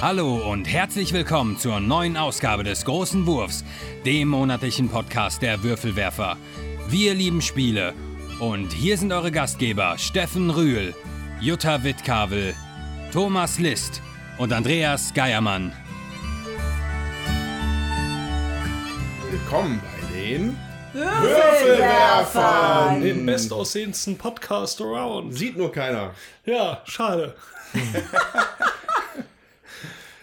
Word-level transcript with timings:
Hallo 0.00 0.50
und 0.50 0.64
herzlich 0.64 1.12
willkommen 1.12 1.58
zur 1.58 1.78
neuen 1.78 2.16
Ausgabe 2.16 2.64
des 2.64 2.86
Großen 2.86 3.26
Wurfs, 3.26 3.62
dem 4.06 4.28
monatlichen 4.28 4.88
Podcast 4.88 5.42
der 5.42 5.62
Würfelwerfer. 5.62 6.38
Wir 6.88 7.12
lieben 7.12 7.42
Spiele 7.42 7.92
und 8.38 8.72
hier 8.72 8.96
sind 8.96 9.12
eure 9.12 9.30
Gastgeber 9.30 9.98
Steffen 9.98 10.48
Rühl, 10.48 10.94
Jutta 11.42 11.84
Wittkavel, 11.84 12.54
Thomas 13.12 13.58
List 13.58 14.00
und 14.38 14.54
Andreas 14.54 15.12
Geiermann. 15.12 15.70
Willkommen 19.30 19.82
bei 19.82 20.18
den 20.18 20.56
Würfelwerfern! 20.94 23.02
Den 23.02 23.26
bestaussehendsten 23.26 24.16
Podcast 24.16 24.80
around. 24.80 25.34
Sieht 25.34 25.58
nur 25.58 25.70
keiner. 25.70 26.14
Ja, 26.46 26.80
schade. 26.86 27.34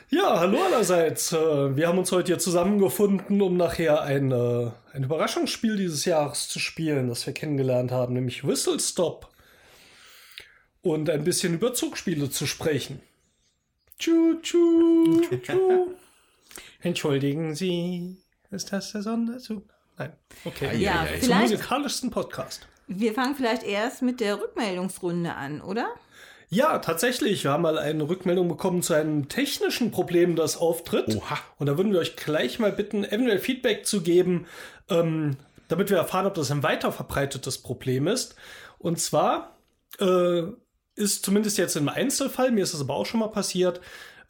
ja, 0.10 0.40
hallo 0.40 0.62
allerseits. 0.64 1.32
Äh, 1.34 1.76
Wir 1.76 1.88
haben 1.88 1.98
uns 1.98 2.12
heute 2.12 2.28
hier 2.28 2.40
zusammengefunden, 2.40 3.42
um 3.42 3.58
nachher 3.58 4.02
ein, 4.04 4.32
äh, 4.32 4.72
ein 4.94 5.04
Überraschungsspiel 5.04 5.76
dieses 5.78 6.06
Jahres 6.06 6.48
zu 6.48 6.60
spielen, 6.60 7.08
das 7.10 7.26
wir 7.26 7.34
kennengelernt 7.34 7.92
haben, 7.92 8.14
nämlich 8.14 8.46
Whistle 8.48 8.80
Stop. 8.80 9.30
Und 10.82 11.10
ein 11.10 11.24
bisschen 11.24 11.54
über 11.54 11.74
Zugspiele 11.74 12.30
zu 12.30 12.46
sprechen. 12.46 13.02
Tschu, 14.00 14.36
tschu, 14.42 15.22
tschu. 15.42 15.88
Entschuldigen 16.82 17.56
Sie, 17.56 18.18
ist 18.52 18.72
das 18.72 18.92
der 18.94 19.02
Sonderzug? 19.02 19.68
Nein. 19.98 20.14
Okay. 20.46 20.78
Ja, 20.78 21.02
Eieiei. 21.02 21.20
Zum 21.20 21.22
vielleicht, 21.22 21.52
musikalischsten 21.52 22.12
Podcast. 22.12 22.68
wir 22.88 23.14
fangen 23.14 23.36
vielleicht 23.36 23.64
erst 23.64 24.04
mit 24.04 24.20
der 24.22 24.40
Rückmeldungsrunde 24.40 25.34
an, 25.34 25.60
oder? 25.62 25.88
Ja, 26.50 26.80
tatsächlich. 26.80 27.44
Wir 27.44 27.52
haben 27.52 27.64
mal 27.64 27.78
eine 27.78 28.08
Rückmeldung 28.08 28.48
bekommen 28.48 28.82
zu 28.82 28.94
einem 28.94 29.28
technischen 29.28 29.92
Problem, 29.92 30.36
das 30.36 30.56
auftritt. 30.56 31.16
Oha. 31.16 31.38
Und 31.58 31.68
da 31.68 31.78
würden 31.78 31.92
wir 31.92 32.00
euch 32.00 32.16
gleich 32.16 32.58
mal 32.60 32.72
bitten, 32.72 33.04
eventuell 33.04 33.40
Feedback 33.40 33.86
zu 33.86 34.02
geben, 34.02 34.48
ähm, 34.90 35.36
damit 35.68 35.90
wir 35.90 35.98
erfahren, 35.98 36.26
ob 36.26 36.36
das 36.36 36.52
ein 36.52 36.64
weiter 36.64 36.92
verbreitetes 36.94 37.58
Problem 37.58 38.08
ist. 38.08 38.36
Und 38.80 39.00
zwar 39.00 39.58
äh, 40.00 40.44
ist 40.96 41.26
zumindest 41.26 41.58
jetzt 41.58 41.76
im 41.76 41.90
Einzelfall, 41.90 42.52
mir 42.52 42.64
ist 42.64 42.74
das 42.74 42.82
aber 42.82 42.96
auch 42.96 43.06
schon 43.06 43.20
mal 43.20 43.28
passiert, 43.28 43.82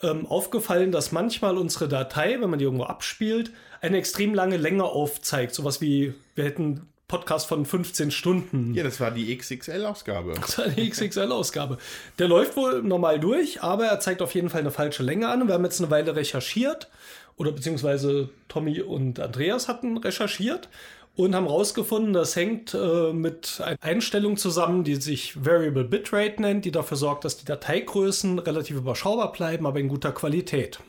ähm, 0.02 0.26
aufgefallen, 0.26 0.92
dass 0.92 1.12
manchmal 1.12 1.58
unsere 1.58 1.88
Datei, 1.88 2.40
wenn 2.40 2.50
man 2.50 2.60
die 2.60 2.66
irgendwo 2.66 2.86
abspielt, 2.86 3.52
eine 3.82 3.98
extrem 3.98 4.34
lange 4.34 4.58
Länge 4.58 4.84
aufzeigt. 4.86 5.54
Sowas 5.54 5.82
wie, 5.82 6.16
wir 6.36 6.46
hätten 6.46 6.88
Podcast 7.08 7.48
von 7.48 7.66
15 7.66 8.12
Stunden. 8.12 8.74
Ja, 8.74 8.84
das 8.84 9.00
war 9.00 9.12
die 9.12 9.36
XXL-Ausgabe. 9.36 10.34
Das 10.42 10.58
war 10.58 10.66
eine 10.66 10.90
XXL-Ausgabe. 10.90 11.78
Der 12.20 12.28
läuft 12.28 12.58
wohl 12.58 12.84
normal 12.84 13.20
durch, 13.20 13.62
aber 13.64 13.86
er 13.86 14.00
zeigt 14.00 14.22
auf 14.22 14.36
jeden 14.36 14.50
Fall 14.50 14.62
eine 14.62 14.72
falsche 14.72 15.04
Länge 15.04 15.30
an. 15.30 15.42
Und 15.42 15.48
wir 15.48 15.54
haben 15.56 15.64
jetzt 15.64 15.80
eine 15.80 15.90
Weile 15.90 16.16
recherchiert, 16.16 16.90
oder 17.38 17.52
beziehungsweise 17.52 18.30
Tommy 18.48 18.82
und 18.82 19.20
Andreas 19.20 19.68
hatten 19.68 19.98
recherchiert 19.98 20.70
und 21.16 21.34
haben 21.34 21.48
rausgefunden, 21.48 22.14
das 22.14 22.36
hängt 22.36 22.74
äh, 22.74 23.14
mit 23.14 23.62
einer 23.64 23.82
Einstellung 23.82 24.38
zusammen, 24.38 24.84
die 24.84 24.96
sich 24.96 25.46
Variable 25.46 25.84
Bitrate 25.84 26.42
nennt, 26.42 26.66
die 26.66 26.72
dafür 26.72 26.98
sorgt, 26.98 27.26
dass 27.26 27.38
die 27.38 27.46
Dateigrößen 27.46 28.40
relativ 28.40 28.78
überschaubar 28.78 29.32
bleiben, 29.32 29.66
aber 29.66 29.80
in 29.80 29.88
guter 29.88 30.12
Qualität. 30.12 30.80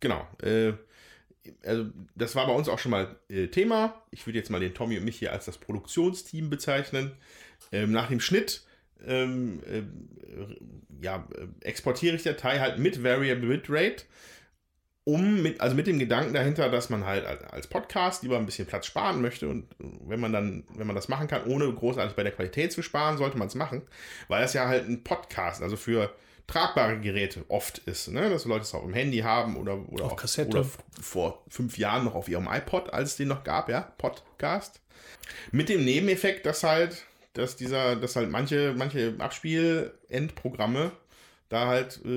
Genau. 0.00 0.26
Äh, 0.42 0.74
also 1.64 1.86
das 2.14 2.34
war 2.34 2.46
bei 2.46 2.52
uns 2.52 2.68
auch 2.68 2.78
schon 2.78 2.90
mal 2.90 3.16
äh, 3.28 3.48
Thema. 3.48 4.02
Ich 4.10 4.26
würde 4.26 4.38
jetzt 4.38 4.50
mal 4.50 4.60
den 4.60 4.74
Tommy 4.74 4.98
und 4.98 5.04
mich 5.04 5.18
hier 5.18 5.32
als 5.32 5.44
das 5.44 5.58
Produktionsteam 5.58 6.50
bezeichnen. 6.50 7.12
Ähm, 7.72 7.92
nach 7.92 8.08
dem 8.08 8.20
Schnitt 8.20 8.62
ähm, 9.06 9.62
äh, 9.66 9.82
ja, 11.00 11.26
exportiere 11.60 12.16
ich 12.16 12.22
Datei 12.22 12.58
halt 12.58 12.78
mit 12.78 13.02
Variable 13.04 13.58
Bitrate, 13.58 14.04
um 15.04 15.42
mit, 15.42 15.60
also 15.60 15.74
mit 15.74 15.86
dem 15.86 15.98
Gedanken 15.98 16.34
dahinter, 16.34 16.68
dass 16.68 16.90
man 16.90 17.04
halt 17.06 17.24
als- 17.24 17.44
als 17.44 17.66
Podcast 17.66 18.22
lieber 18.22 18.36
ein 18.36 18.46
bisschen 18.46 18.66
Platz 18.66 18.86
sparen 18.86 19.22
möchte 19.22 19.48
und 19.48 19.66
wenn 19.78 20.20
man 20.20 20.32
dann, 20.32 20.64
wenn 20.74 20.86
man 20.86 20.96
das 20.96 21.08
machen 21.08 21.28
kann, 21.28 21.44
ohne 21.46 21.72
großartig 21.72 22.14
bei 22.14 22.24
der 22.24 22.32
Qualität 22.32 22.72
zu 22.72 22.82
sparen, 22.82 23.16
sollte 23.16 23.38
man 23.38 23.48
es 23.48 23.54
machen, 23.54 23.82
weil 24.28 24.42
das 24.42 24.52
ja 24.52 24.66
halt 24.66 24.88
ein 24.88 25.04
Podcast, 25.04 25.62
also 25.62 25.76
für 25.76 26.12
tragbare 26.48 26.98
Geräte 26.98 27.44
oft 27.48 27.78
ist, 27.78 28.08
ne? 28.08 28.28
dass 28.30 28.44
Leute 28.46 28.62
es 28.62 28.74
auch 28.74 28.82
im 28.84 28.94
Handy 28.94 29.18
haben 29.18 29.56
oder, 29.56 29.78
oder 29.90 30.06
Auf 30.06 30.12
auch- 30.12 30.16
Kassette. 30.16 30.58
oder 30.58 30.68
vor 31.00 31.44
fünf 31.48 31.78
Jahren 31.78 32.04
noch 32.04 32.14
auf 32.16 32.28
ihrem 32.28 32.48
iPod, 32.50 32.92
als 32.92 33.10
es 33.10 33.16
den 33.16 33.28
noch 33.28 33.44
gab, 33.44 33.68
ja, 33.68 33.82
Podcast. 33.98 34.80
Mit 35.52 35.68
dem 35.68 35.84
Nebeneffekt, 35.84 36.46
dass 36.46 36.64
halt, 36.64 37.04
dass 37.34 37.54
dieser, 37.54 37.94
dass 37.96 38.16
halt 38.16 38.30
manche, 38.30 38.74
manche 38.76 39.14
Abspiel-Endprogramme 39.18 40.92
da 41.48 41.66
halt 41.66 42.00
äh, 42.04 42.08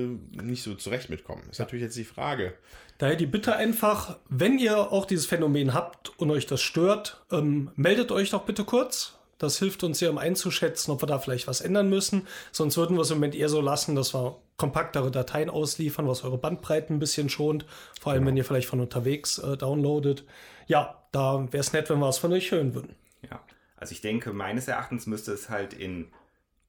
nicht 0.42 0.62
so 0.62 0.74
zurecht 0.74 1.08
mitkommen. 1.10 1.42
Ist 1.50 1.58
natürlich 1.58 1.84
jetzt 1.84 1.96
die 1.96 2.04
Frage. 2.04 2.54
Daher 2.98 3.16
die 3.16 3.26
Bitte 3.26 3.56
einfach, 3.56 4.18
wenn 4.28 4.58
ihr 4.58 4.92
auch 4.92 5.06
dieses 5.06 5.26
Phänomen 5.26 5.74
habt 5.74 6.18
und 6.18 6.30
euch 6.30 6.46
das 6.46 6.60
stört, 6.60 7.22
ähm, 7.30 7.70
meldet 7.74 8.12
euch 8.12 8.30
doch 8.30 8.44
bitte 8.44 8.64
kurz. 8.64 9.18
Das 9.42 9.58
hilft 9.58 9.82
uns 9.82 9.98
sehr, 9.98 10.10
um 10.10 10.18
einzuschätzen, 10.18 10.92
ob 10.92 11.02
wir 11.02 11.06
da 11.06 11.18
vielleicht 11.18 11.48
was 11.48 11.60
ändern 11.60 11.88
müssen. 11.88 12.28
Sonst 12.52 12.76
würden 12.76 12.96
wir 12.96 13.02
es 13.02 13.10
im 13.10 13.16
Moment 13.16 13.34
eher 13.34 13.48
so 13.48 13.60
lassen, 13.60 13.96
dass 13.96 14.14
wir 14.14 14.38
kompaktere 14.56 15.10
Dateien 15.10 15.50
ausliefern, 15.50 16.06
was 16.06 16.22
eure 16.22 16.38
Bandbreiten 16.38 16.96
ein 16.96 16.98
bisschen 17.00 17.28
schont. 17.28 17.66
Vor 18.00 18.12
allem, 18.12 18.24
wenn 18.24 18.36
ihr 18.36 18.44
vielleicht 18.44 18.68
von 18.68 18.78
unterwegs 18.80 19.38
äh, 19.38 19.56
downloadet. 19.56 20.24
Ja, 20.68 21.02
da 21.10 21.46
wäre 21.50 21.60
es 21.60 21.72
nett, 21.72 21.90
wenn 21.90 21.98
wir 21.98 22.06
was 22.06 22.18
von 22.18 22.32
euch 22.32 22.52
hören 22.52 22.74
würden. 22.74 22.94
Ja, 23.28 23.40
also 23.76 23.92
ich 23.92 24.00
denke, 24.00 24.32
meines 24.32 24.68
Erachtens 24.68 25.06
müsste 25.06 25.32
es 25.32 25.50
halt 25.50 25.74
in 25.74 26.12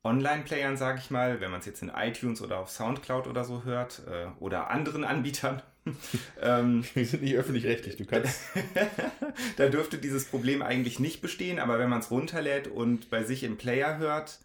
Online-Playern, 0.04 0.76
sage 0.76 1.00
ich 1.00 1.12
mal, 1.12 1.42
wenn 1.42 1.52
man 1.52 1.60
es 1.60 1.68
jetzt 1.68 1.84
in 1.84 1.92
iTunes 1.96 2.42
oder 2.42 2.58
auf 2.58 2.72
Soundcloud 2.72 3.28
oder 3.28 3.46
so 3.46 3.64
hört 3.64 4.02
äh, 4.08 4.26
oder 4.40 4.72
anderen 4.72 5.04
Anbietern, 5.04 5.62
ähm, 6.42 6.84
Wir 6.94 7.06
sind 7.06 7.24
nicht 7.24 7.36
öffentlich-rechtlich, 7.36 7.98
du 7.98 8.06
kannst. 8.06 8.42
da 9.58 9.70
dürfte 9.70 9.98
dieses 9.98 10.26
Problem 10.26 10.62
eigentlich 10.62 11.00
nicht 11.00 11.22
bestehen, 11.22 11.60
aber 11.60 11.80
wenn 11.80 11.90
man 11.90 12.00
es 12.00 12.12
runterlädt 12.12 12.68
und 12.68 13.10
bei 13.10 13.24
sich 13.24 13.44
im 13.44 13.58
Player 13.58 13.98
hört, 13.98 14.40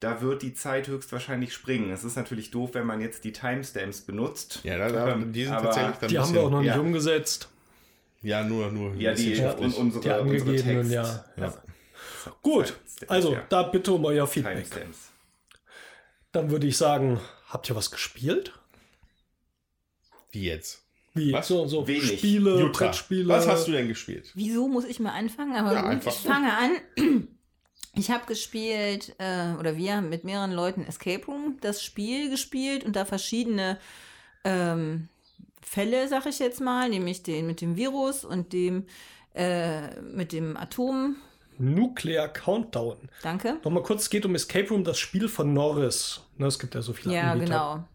da 0.00 0.20
wird 0.20 0.42
die 0.42 0.54
Zeit 0.54 0.88
höchstwahrscheinlich 0.88 1.52
springen. 1.52 1.90
Es 1.90 2.04
ist 2.04 2.16
natürlich 2.16 2.50
doof, 2.50 2.70
wenn 2.74 2.86
man 2.86 3.00
jetzt 3.00 3.24
die 3.24 3.32
Timestamps 3.32 4.02
benutzt. 4.02 4.60
Ja, 4.62 4.78
da, 4.78 4.90
da, 4.90 5.12
Ähm, 5.12 5.32
die 5.32 5.44
sind 5.44 5.54
aber 5.54 5.70
tatsächlich 5.70 5.96
dann 5.96 6.08
Die 6.08 6.18
ein 6.18 6.24
haben 6.24 6.34
wir 6.34 6.42
auch 6.42 6.50
noch 6.50 6.60
nicht 6.60 6.68
ja. 6.68 6.78
umgesetzt. 6.80 7.48
Ja, 8.22 8.42
nur, 8.42 8.70
nur. 8.72 8.94
Ja, 8.94 9.14
die 9.14 9.30
bisschen 9.30 9.44
Ja, 9.44 9.52
und 9.52 9.74
unsere, 9.74 10.02
Die 10.02 10.10
unsere 10.10 10.20
angegebenen, 10.20 10.90
Text. 10.90 10.92
ja. 10.92 11.24
ja. 11.36 11.54
Gut, 12.42 12.66
Timestamps, 12.66 13.10
also 13.10 13.32
ja. 13.34 13.42
da 13.48 13.62
bitte 13.62 13.92
um 13.92 14.04
euer 14.04 14.26
Feedback. 14.26 14.56
Timestamps. 14.70 15.12
Dann 16.32 16.50
würde 16.50 16.66
ich 16.66 16.76
sagen, 16.76 17.20
habt 17.48 17.70
ihr 17.70 17.76
was 17.76 17.90
gespielt? 17.90 18.52
Wie 20.36 20.44
jetzt? 20.44 20.82
Wie 21.14 21.32
Was? 21.32 21.48
so, 21.48 21.66
so 21.66 21.88
Wenig. 21.88 22.18
Spiele, 22.18 22.60
Jutta, 22.60 22.84
Brettspiele? 22.86 23.28
was 23.28 23.48
hast 23.48 23.66
du 23.68 23.72
denn 23.72 23.88
gespielt? 23.88 24.30
Wieso 24.34 24.68
muss 24.68 24.84
ich 24.84 25.00
mal 25.00 25.12
anfangen? 25.12 25.56
Aber 25.56 25.72
Ja, 25.72 25.94
gut, 25.94 26.04
ich 26.06 26.12
so. 26.12 26.28
fange 26.28 26.52
an. 26.52 27.28
Ich 27.94 28.10
habe 28.10 28.26
gespielt, 28.26 29.14
äh, 29.18 29.54
oder 29.58 29.78
wir 29.78 29.96
haben 29.96 30.10
mit 30.10 30.24
mehreren 30.24 30.52
Leuten 30.52 30.84
Escape 30.84 31.24
Room 31.24 31.56
das 31.62 31.82
Spiel 31.82 32.28
gespielt 32.28 32.84
und 32.84 32.94
da 32.96 33.06
verschiedene 33.06 33.78
ähm, 34.44 35.08
Fälle, 35.62 36.06
sag 36.06 36.26
ich 36.26 36.38
jetzt 36.38 36.60
mal, 36.60 36.90
nämlich 36.90 37.22
den 37.22 37.46
mit 37.46 37.62
dem 37.62 37.76
Virus 37.76 38.22
und 38.22 38.52
dem 38.52 38.84
äh, 39.34 39.98
mit 40.02 40.32
dem 40.32 40.58
Atom. 40.58 41.16
Nuclear 41.58 42.28
Countdown. 42.28 43.08
Danke. 43.22 43.56
Nochmal 43.64 43.82
kurz, 43.82 44.02
es 44.02 44.10
geht 44.10 44.26
um 44.26 44.34
Escape 44.34 44.68
Room, 44.68 44.84
das 44.84 44.98
Spiel 44.98 45.26
von 45.28 45.54
Norris. 45.54 46.20
Ne, 46.36 46.46
es 46.48 46.58
gibt 46.58 46.74
ja 46.74 46.82
so 46.82 46.92
viele 46.92 47.14
Ja, 47.14 47.32
Anbieter. 47.32 47.46
genau. 47.52 47.88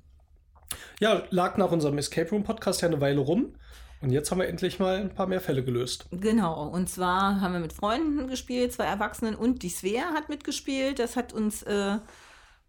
Ja, 1.00 1.24
lag 1.30 1.58
nach 1.58 1.72
unserem 1.72 1.98
Escape 1.98 2.30
Room 2.30 2.44
Podcast 2.44 2.82
ja 2.82 2.88
eine 2.88 3.02
Weile 3.02 3.20
rum. 3.20 3.54
Und 4.02 4.10
jetzt 4.10 4.32
haben 4.32 4.40
wir 4.40 4.48
endlich 4.48 4.80
mal 4.80 4.98
ein 4.98 5.14
paar 5.14 5.28
mehr 5.28 5.42
Fälle 5.42 5.64
gelöst. 5.64 6.08
Genau, 6.12 6.68
und 6.68 6.90
zwar 6.90 7.40
haben 7.40 7.54
wir 7.54 7.60
mit 7.60 7.74
Freunden 7.74 8.28
gespielt, 8.28 8.74
zwei 8.74 8.86
Erwachsenen 8.86 9.36
und 9.36 9.62
die 9.62 9.70
Svea 9.70 10.14
hat 10.14 10.28
mitgespielt. 10.28 10.98
Das 10.98 11.16
hat 11.16 11.34
uns 11.34 11.62
äh, 11.64 12.00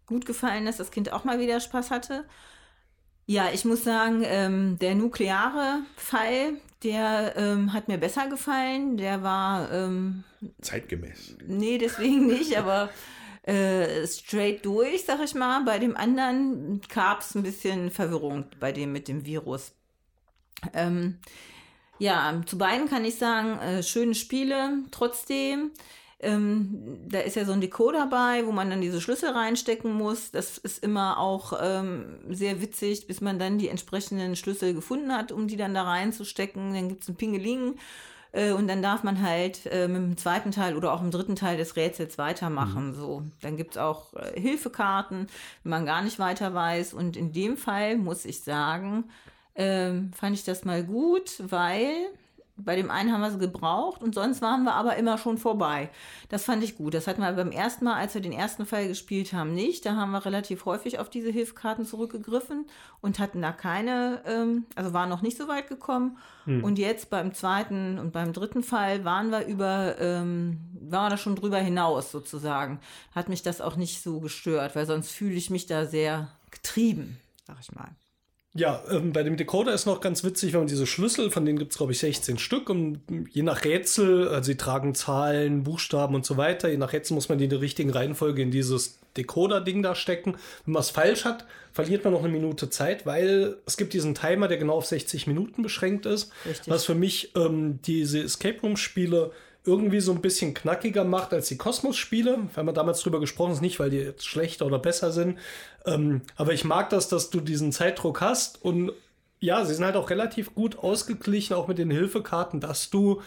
gut 0.05 0.27
gefallen, 0.27 0.65
dass 0.65 0.77
das 0.77 0.91
Kind 0.91 1.11
auch 1.11 1.23
mal 1.23 1.39
wieder 1.39 1.59
Spaß 1.59 1.89
hatte. 1.89 2.25
Ja, 3.25 3.47
ich 3.51 3.65
muss 3.65 3.83
sagen, 3.83 4.21
ähm, 4.25 4.77
der 4.79 4.93
nukleare 4.95 5.79
Fall, 5.95 6.55
der 6.83 7.33
ähm, 7.35 7.73
hat 7.73 7.87
mir 7.87 7.97
besser 7.97 8.27
gefallen. 8.27 8.97
Der 8.97 9.23
war, 9.23 9.71
ähm, 9.71 10.23
Zeitgemäß. 10.61 11.37
nee, 11.47 11.77
deswegen 11.79 12.27
nicht, 12.27 12.57
aber 12.57 12.89
äh, 13.43 14.07
straight 14.07 14.65
durch, 14.65 15.05
sag 15.05 15.21
ich 15.21 15.35
mal. 15.35 15.63
Bei 15.63 15.79
dem 15.79 15.95
anderen 15.97 16.81
gab 16.93 17.21
es 17.21 17.35
ein 17.35 17.43
bisschen 17.43 17.91
Verwirrung 17.91 18.45
bei 18.59 18.71
dem 18.71 18.91
mit 18.91 19.07
dem 19.07 19.25
Virus. 19.25 19.73
Ähm, 20.73 21.19
ja, 21.99 22.41
zu 22.45 22.57
beiden 22.57 22.89
kann 22.89 23.05
ich 23.05 23.15
sagen, 23.15 23.59
äh, 23.59 23.83
schöne 23.83 24.15
Spiele 24.15 24.79
trotzdem. 24.91 25.71
Ähm, 26.19 27.01
da 27.09 27.19
ist 27.19 27.35
ja 27.35 27.43
so 27.43 27.51
ein 27.51 27.59
Decoder 27.59 28.07
bei, 28.07 28.45
wo 28.45 28.53
man 28.53 28.69
dann 28.69 28.79
diese 28.79 29.01
Schlüssel 29.01 29.31
reinstecken 29.31 29.93
muss. 29.93 30.31
Das 30.31 30.57
ist 30.57 30.81
immer 30.81 31.19
auch 31.19 31.53
ähm, 31.61 32.19
sehr 32.29 32.61
witzig, 32.61 33.07
bis 33.07 33.19
man 33.19 33.39
dann 33.39 33.57
die 33.57 33.67
entsprechenden 33.67 34.37
Schlüssel 34.37 34.73
gefunden 34.73 35.11
hat, 35.11 35.33
um 35.33 35.47
die 35.47 35.57
dann 35.57 35.73
da 35.73 35.83
reinzustecken. 35.83 36.73
Dann 36.73 36.87
gibt 36.87 37.03
es 37.03 37.09
ein 37.09 37.15
Pingeling. 37.15 37.75
Äh, 38.33 38.51
und 38.51 38.67
dann 38.67 38.81
darf 38.81 39.03
man 39.03 39.21
halt 39.21 39.65
äh, 39.67 39.87
mit 39.87 39.97
dem 39.97 40.17
zweiten 40.17 40.51
Teil 40.51 40.75
oder 40.75 40.91
auch 40.91 41.01
im 41.01 41.11
dritten 41.11 41.35
Teil 41.35 41.55
des 41.55 41.77
Rätsels 41.77 42.17
weitermachen. 42.17 42.93
So, 42.93 43.23
dann 43.41 43.55
gibt 43.55 43.71
es 43.71 43.77
auch 43.77 44.13
äh, 44.15 44.39
Hilfekarten, 44.39 45.27
wenn 45.63 45.69
man 45.69 45.85
gar 45.85 46.01
nicht 46.01 46.19
weiter 46.19 46.53
weiß. 46.53 46.93
Und 46.93 47.15
in 47.15 47.31
dem 47.31 47.55
Fall 47.55 47.97
muss 47.97 48.25
ich 48.25 48.41
sagen, 48.43 49.05
ähm, 49.55 50.11
fand 50.13 50.35
ich 50.35 50.43
das 50.43 50.65
mal 50.65 50.83
gut, 50.83 51.35
weil 51.39 51.93
bei 52.63 52.75
dem 52.75 52.91
einen 52.91 53.11
haben 53.11 53.21
wir 53.21 53.31
sie 53.31 53.39
gebraucht 53.39 54.01
und 54.01 54.15
sonst 54.15 54.41
waren 54.41 54.63
wir 54.63 54.73
aber 54.73 54.95
immer 54.95 55.17
schon 55.17 55.37
vorbei. 55.37 55.89
Das 56.29 56.45
fand 56.45 56.63
ich 56.63 56.77
gut. 56.77 56.93
Das 56.93 57.07
hatten 57.07 57.21
wir 57.21 57.31
beim 57.33 57.51
ersten 57.51 57.85
Mal, 57.85 57.95
als 57.95 58.13
wir 58.13 58.21
den 58.21 58.31
ersten 58.31 58.65
Fall 58.65 58.87
gespielt 58.87 59.33
haben, 59.33 59.53
nicht. 59.53 59.85
Da 59.85 59.95
haben 59.95 60.11
wir 60.11 60.25
relativ 60.25 60.65
häufig 60.65 60.99
auf 60.99 61.09
diese 61.09 61.29
Hilfskarten 61.29 61.85
zurückgegriffen 61.85 62.65
und 63.01 63.19
hatten 63.19 63.41
da 63.41 63.51
keine, 63.51 64.21
ähm, 64.25 64.65
also 64.75 64.93
waren 64.93 65.09
noch 65.09 65.21
nicht 65.21 65.37
so 65.37 65.47
weit 65.47 65.67
gekommen. 65.67 66.17
Hm. 66.45 66.63
Und 66.63 66.79
jetzt 66.79 67.09
beim 67.09 67.33
zweiten 67.33 67.99
und 67.99 68.11
beim 68.11 68.33
dritten 68.33 68.63
Fall 68.63 69.05
waren 69.05 69.29
wir 69.29 69.45
über, 69.45 69.95
ähm, 69.99 70.59
waren 70.81 71.05
wir 71.05 71.09
da 71.11 71.17
schon 71.17 71.35
drüber 71.35 71.59
hinaus 71.59 72.11
sozusagen. 72.11 72.79
Hat 73.13 73.29
mich 73.29 73.43
das 73.43 73.61
auch 73.61 73.75
nicht 73.75 74.01
so 74.01 74.19
gestört, 74.19 74.75
weil 74.75 74.85
sonst 74.85 75.11
fühle 75.11 75.35
ich 75.35 75.49
mich 75.49 75.65
da 75.65 75.85
sehr 75.85 76.29
getrieben, 76.51 77.19
sag 77.45 77.57
ich 77.59 77.71
mal. 77.73 77.89
Ja, 78.55 78.83
ähm, 78.91 79.13
bei 79.13 79.23
dem 79.23 79.35
Decoder 79.35 79.73
ist 79.73 79.87
noch 79.87 79.99
ganz 79.99 80.23
witzig, 80.23 80.53
wenn 80.53 80.61
man 80.61 80.67
diese 80.67 80.85
Schlüssel, 80.85 81.31
von 81.31 81.43
denen 81.43 81.57
gibt 81.57 81.71
es, 81.71 81.77
glaube 81.77 81.91
ich, 81.91 81.99
16 81.99 82.37
Stück. 82.37 82.69
Und 82.69 83.01
je 83.31 83.41
nach 83.41 83.65
Rätsel, 83.65 84.27
also 84.27 84.45
sie 84.45 84.57
tragen 84.57 84.93
Zahlen, 84.93 85.63
Buchstaben 85.63 86.13
und 86.13 86.23
so 86.23 86.37
weiter, 86.37 86.69
je 86.69 86.77
nach 86.77 86.93
Rätsel 86.93 87.15
muss 87.15 87.29
man 87.29 87.39
die 87.39 87.45
in 87.45 87.49
der 87.49 87.61
richtigen 87.61 87.89
Reihenfolge 87.89 88.43
in 88.43 88.51
dieses 88.51 88.99
Decoder-Ding 89.17 89.81
da 89.81 89.95
stecken. 89.95 90.35
Wenn 90.65 90.73
man 90.73 90.81
es 90.81 90.91
falsch 90.91 91.25
hat, 91.25 91.47
verliert 91.71 92.03
man 92.03 92.13
noch 92.13 92.23
eine 92.23 92.31
Minute 92.31 92.69
Zeit, 92.69 93.07
weil 93.07 93.57
es 93.65 93.75
gibt 93.75 93.93
diesen 93.93 94.13
Timer, 94.13 94.47
der 94.47 94.57
genau 94.57 94.75
auf 94.75 94.85
60 94.85 95.25
Minuten 95.25 95.63
beschränkt 95.63 96.05
ist. 96.05 96.31
Richtig. 96.45 96.71
Was 96.71 96.85
für 96.85 96.95
mich 96.95 97.35
ähm, 97.35 97.79
diese 97.81 98.21
Escape 98.21 98.61
Room-Spiele 98.61 99.31
irgendwie 99.65 100.01
so 100.01 100.11
ein 100.11 100.21
bisschen 100.21 100.53
knackiger 100.53 101.03
macht 101.03 101.33
als 101.33 101.47
die 101.47 101.57
Kosmos-Spiele. 101.57 102.37
Wir 102.53 102.55
haben 102.55 102.73
damals 102.73 103.01
drüber 103.01 103.19
gesprochen, 103.19 103.57
nicht, 103.61 103.79
weil 103.79 103.89
die 103.89 103.97
jetzt 103.97 104.25
schlechter 104.25 104.65
oder 104.65 104.79
besser 104.79 105.11
sind. 105.11 105.39
Ähm, 105.85 106.21
aber 106.35 106.53
ich 106.53 106.65
mag 106.65 106.89
das, 106.89 107.07
dass 107.07 107.29
du 107.29 107.39
diesen 107.39 107.71
Zeitdruck 107.71 108.21
hast 108.21 108.63
und 108.63 108.91
ja, 109.39 109.65
sie 109.65 109.73
sind 109.73 109.83
halt 109.83 109.97
auch 109.97 110.09
relativ 110.09 110.55
gut 110.55 110.77
ausgeglichen, 110.79 111.53
auch 111.53 111.67
mit 111.67 111.77
den 111.77 111.91
Hilfekarten, 111.91 112.61
dass 112.61 112.89
du 112.89 113.21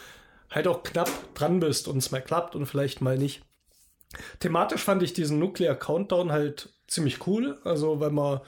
halt 0.50 0.66
auch 0.66 0.82
knapp 0.82 1.10
dran 1.34 1.60
bist 1.60 1.88
und 1.88 1.98
es 1.98 2.10
mal 2.10 2.22
klappt 2.22 2.54
und 2.54 2.66
vielleicht 2.66 3.00
mal 3.00 3.18
nicht. 3.18 3.42
Thematisch 4.40 4.82
fand 4.82 5.02
ich 5.02 5.12
diesen 5.12 5.38
Nuclear 5.38 5.74
Countdown 5.74 6.32
halt 6.32 6.70
ziemlich 6.86 7.26
cool. 7.26 7.58
Also, 7.64 8.00
wenn 8.00 8.14
man 8.14 8.40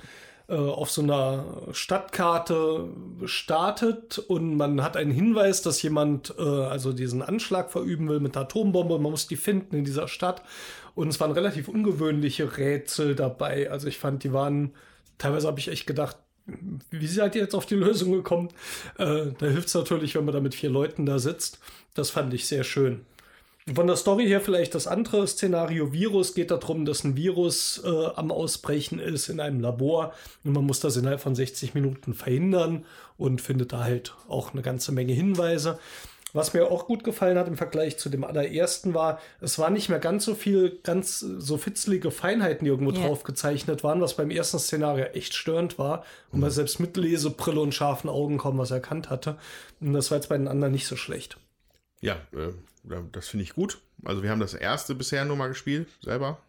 äh, 0.48 0.54
auf 0.54 0.90
so 0.90 1.02
einer 1.02 1.44
Stadtkarte 1.72 2.88
startet 3.26 4.18
und 4.18 4.56
man 4.56 4.82
hat 4.82 4.96
einen 4.96 5.10
Hinweis, 5.10 5.60
dass 5.60 5.82
jemand 5.82 6.34
äh, 6.38 6.42
also 6.42 6.94
diesen 6.94 7.20
Anschlag 7.20 7.70
verüben 7.70 8.08
will 8.08 8.20
mit 8.20 8.34
einer 8.34 8.46
Atombombe. 8.46 8.98
Man 8.98 9.12
muss 9.12 9.26
die 9.26 9.36
finden 9.36 9.76
in 9.76 9.84
dieser 9.84 10.08
Stadt. 10.08 10.42
Und 10.94 11.08
es 11.08 11.20
waren 11.20 11.32
relativ 11.32 11.68
ungewöhnliche 11.68 12.56
Rätsel 12.56 13.14
dabei. 13.14 13.70
Also 13.70 13.88
ich 13.88 13.98
fand, 13.98 14.24
die 14.24 14.32
waren, 14.32 14.74
teilweise 15.18 15.46
habe 15.46 15.60
ich 15.60 15.68
echt 15.68 15.86
gedacht, 15.86 16.16
wie 16.90 17.06
seid 17.06 17.34
ihr 17.34 17.42
jetzt 17.42 17.54
auf 17.54 17.66
die 17.66 17.74
Lösung 17.74 18.12
gekommen? 18.12 18.48
Äh, 18.96 19.26
da 19.38 19.46
hilft 19.46 19.68
es 19.68 19.74
natürlich, 19.74 20.14
wenn 20.14 20.24
man 20.24 20.34
da 20.34 20.40
mit 20.40 20.54
vier 20.54 20.70
Leuten 20.70 21.04
da 21.04 21.18
sitzt. 21.18 21.60
Das 21.94 22.10
fand 22.10 22.32
ich 22.32 22.46
sehr 22.46 22.64
schön. 22.64 23.04
Von 23.74 23.86
der 23.86 23.96
Story 23.96 24.26
her 24.26 24.40
vielleicht 24.40 24.74
das 24.74 24.86
andere 24.86 25.26
Szenario 25.26 25.92
Virus 25.92 26.34
geht 26.34 26.50
darum, 26.50 26.84
dass 26.84 27.04
ein 27.04 27.16
Virus 27.16 27.82
äh, 27.84 28.06
am 28.14 28.30
Ausbrechen 28.30 28.98
ist 28.98 29.28
in 29.28 29.40
einem 29.40 29.60
Labor 29.60 30.14
und 30.44 30.52
man 30.52 30.64
muss 30.64 30.80
das 30.80 30.96
innerhalb 30.96 31.20
von 31.20 31.34
60 31.34 31.74
Minuten 31.74 32.14
verhindern 32.14 32.86
und 33.16 33.40
findet 33.40 33.72
da 33.72 33.80
halt 33.80 34.14
auch 34.28 34.52
eine 34.52 34.62
ganze 34.62 34.92
Menge 34.92 35.12
Hinweise. 35.12 35.78
Was 36.34 36.52
mir 36.52 36.70
auch 36.70 36.86
gut 36.86 37.04
gefallen 37.04 37.38
hat 37.38 37.48
im 37.48 37.56
Vergleich 37.56 37.98
zu 37.98 38.10
dem 38.10 38.22
allerersten 38.22 38.92
war, 38.92 39.18
es 39.40 39.58
war 39.58 39.70
nicht 39.70 39.88
mehr 39.88 39.98
ganz 39.98 40.26
so 40.26 40.34
viel, 40.34 40.78
ganz 40.82 41.20
so 41.20 41.56
fitzelige 41.56 42.10
Feinheiten, 42.10 42.64
die 42.64 42.70
irgendwo 42.70 42.92
yeah. 42.92 43.06
drauf 43.06 43.24
gezeichnet 43.24 43.82
waren, 43.82 44.00
was 44.02 44.14
beim 44.14 44.30
ersten 44.30 44.58
Szenario 44.58 45.06
echt 45.06 45.34
störend 45.34 45.78
war 45.78 46.04
und 46.30 46.40
man 46.40 46.50
selbst 46.50 46.80
mit 46.80 46.96
Lesebrille 46.96 47.60
und 47.60 47.74
scharfen 47.74 48.10
Augen 48.10 48.36
kaum 48.36 48.58
was 48.58 48.70
erkannt 48.70 49.08
hatte. 49.08 49.38
Und 49.80 49.94
das 49.94 50.10
war 50.10 50.18
jetzt 50.18 50.28
bei 50.28 50.36
den 50.36 50.48
anderen 50.48 50.72
nicht 50.72 50.86
so 50.86 50.96
schlecht. 50.96 51.38
Ja, 52.00 52.16
äh, 52.32 52.52
das 53.12 53.28
finde 53.28 53.44
ich 53.44 53.54
gut. 53.54 53.80
Also 54.04 54.22
wir 54.22 54.30
haben 54.30 54.40
das 54.40 54.54
erste 54.54 54.94
bisher 54.94 55.24
nur 55.24 55.36
mal 55.36 55.48
gespielt, 55.48 55.88
selber. 56.02 56.40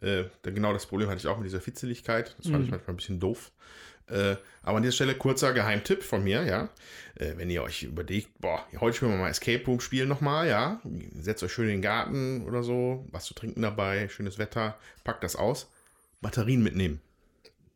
Äh, 0.00 0.24
genau 0.42 0.72
das 0.72 0.86
Problem 0.86 1.08
hatte 1.08 1.18
ich 1.18 1.26
auch 1.26 1.38
mit 1.38 1.46
dieser 1.46 1.60
Fitzeligkeit. 1.60 2.34
Das 2.38 2.46
fand 2.46 2.58
mhm. 2.58 2.64
ich 2.64 2.70
manchmal 2.70 2.94
ein 2.94 2.96
bisschen 2.96 3.20
doof. 3.20 3.50
Äh, 4.10 4.36
aber 4.62 4.78
an 4.78 4.82
dieser 4.82 4.94
Stelle 4.94 5.14
kurzer 5.14 5.52
Geheimtipp 5.52 6.02
von 6.02 6.24
mir, 6.24 6.44
ja. 6.44 6.70
Äh, 7.16 7.34
wenn 7.36 7.50
ihr 7.50 7.62
euch 7.62 7.82
überlegt, 7.82 8.30
boah, 8.40 8.64
heute 8.80 8.96
spielen 8.96 9.12
wir 9.12 9.18
mal 9.18 9.28
Escape 9.28 9.64
Room 9.66 9.80
spielen 9.80 10.08
nochmal, 10.08 10.48
ja. 10.48 10.80
Setzt 11.18 11.42
euch 11.42 11.52
schön 11.52 11.66
in 11.66 11.76
den 11.76 11.82
Garten 11.82 12.42
oder 12.46 12.62
so, 12.62 13.06
was 13.10 13.24
zu 13.24 13.34
trinken 13.34 13.62
dabei, 13.62 14.08
schönes 14.08 14.38
Wetter, 14.38 14.78
packt 15.04 15.24
das 15.24 15.36
aus. 15.36 15.70
Batterien 16.20 16.62
mitnehmen. 16.62 17.00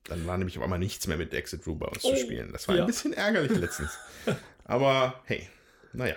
Dann 0.04 0.26
war 0.26 0.36
nämlich 0.36 0.58
auf 0.58 0.64
einmal 0.64 0.78
nichts 0.78 1.06
mehr 1.06 1.16
mit 1.16 1.32
Exit 1.32 1.66
Room 1.66 1.78
bei 1.78 1.86
uns 1.86 2.04
oh, 2.04 2.10
zu 2.10 2.16
spielen. 2.16 2.50
Das 2.52 2.66
war 2.66 2.74
ja. 2.74 2.80
ein 2.82 2.86
bisschen 2.86 3.12
ärgerlich 3.12 3.56
letztens. 3.56 3.96
aber 4.64 5.20
hey, 5.26 5.48
naja. 5.92 6.16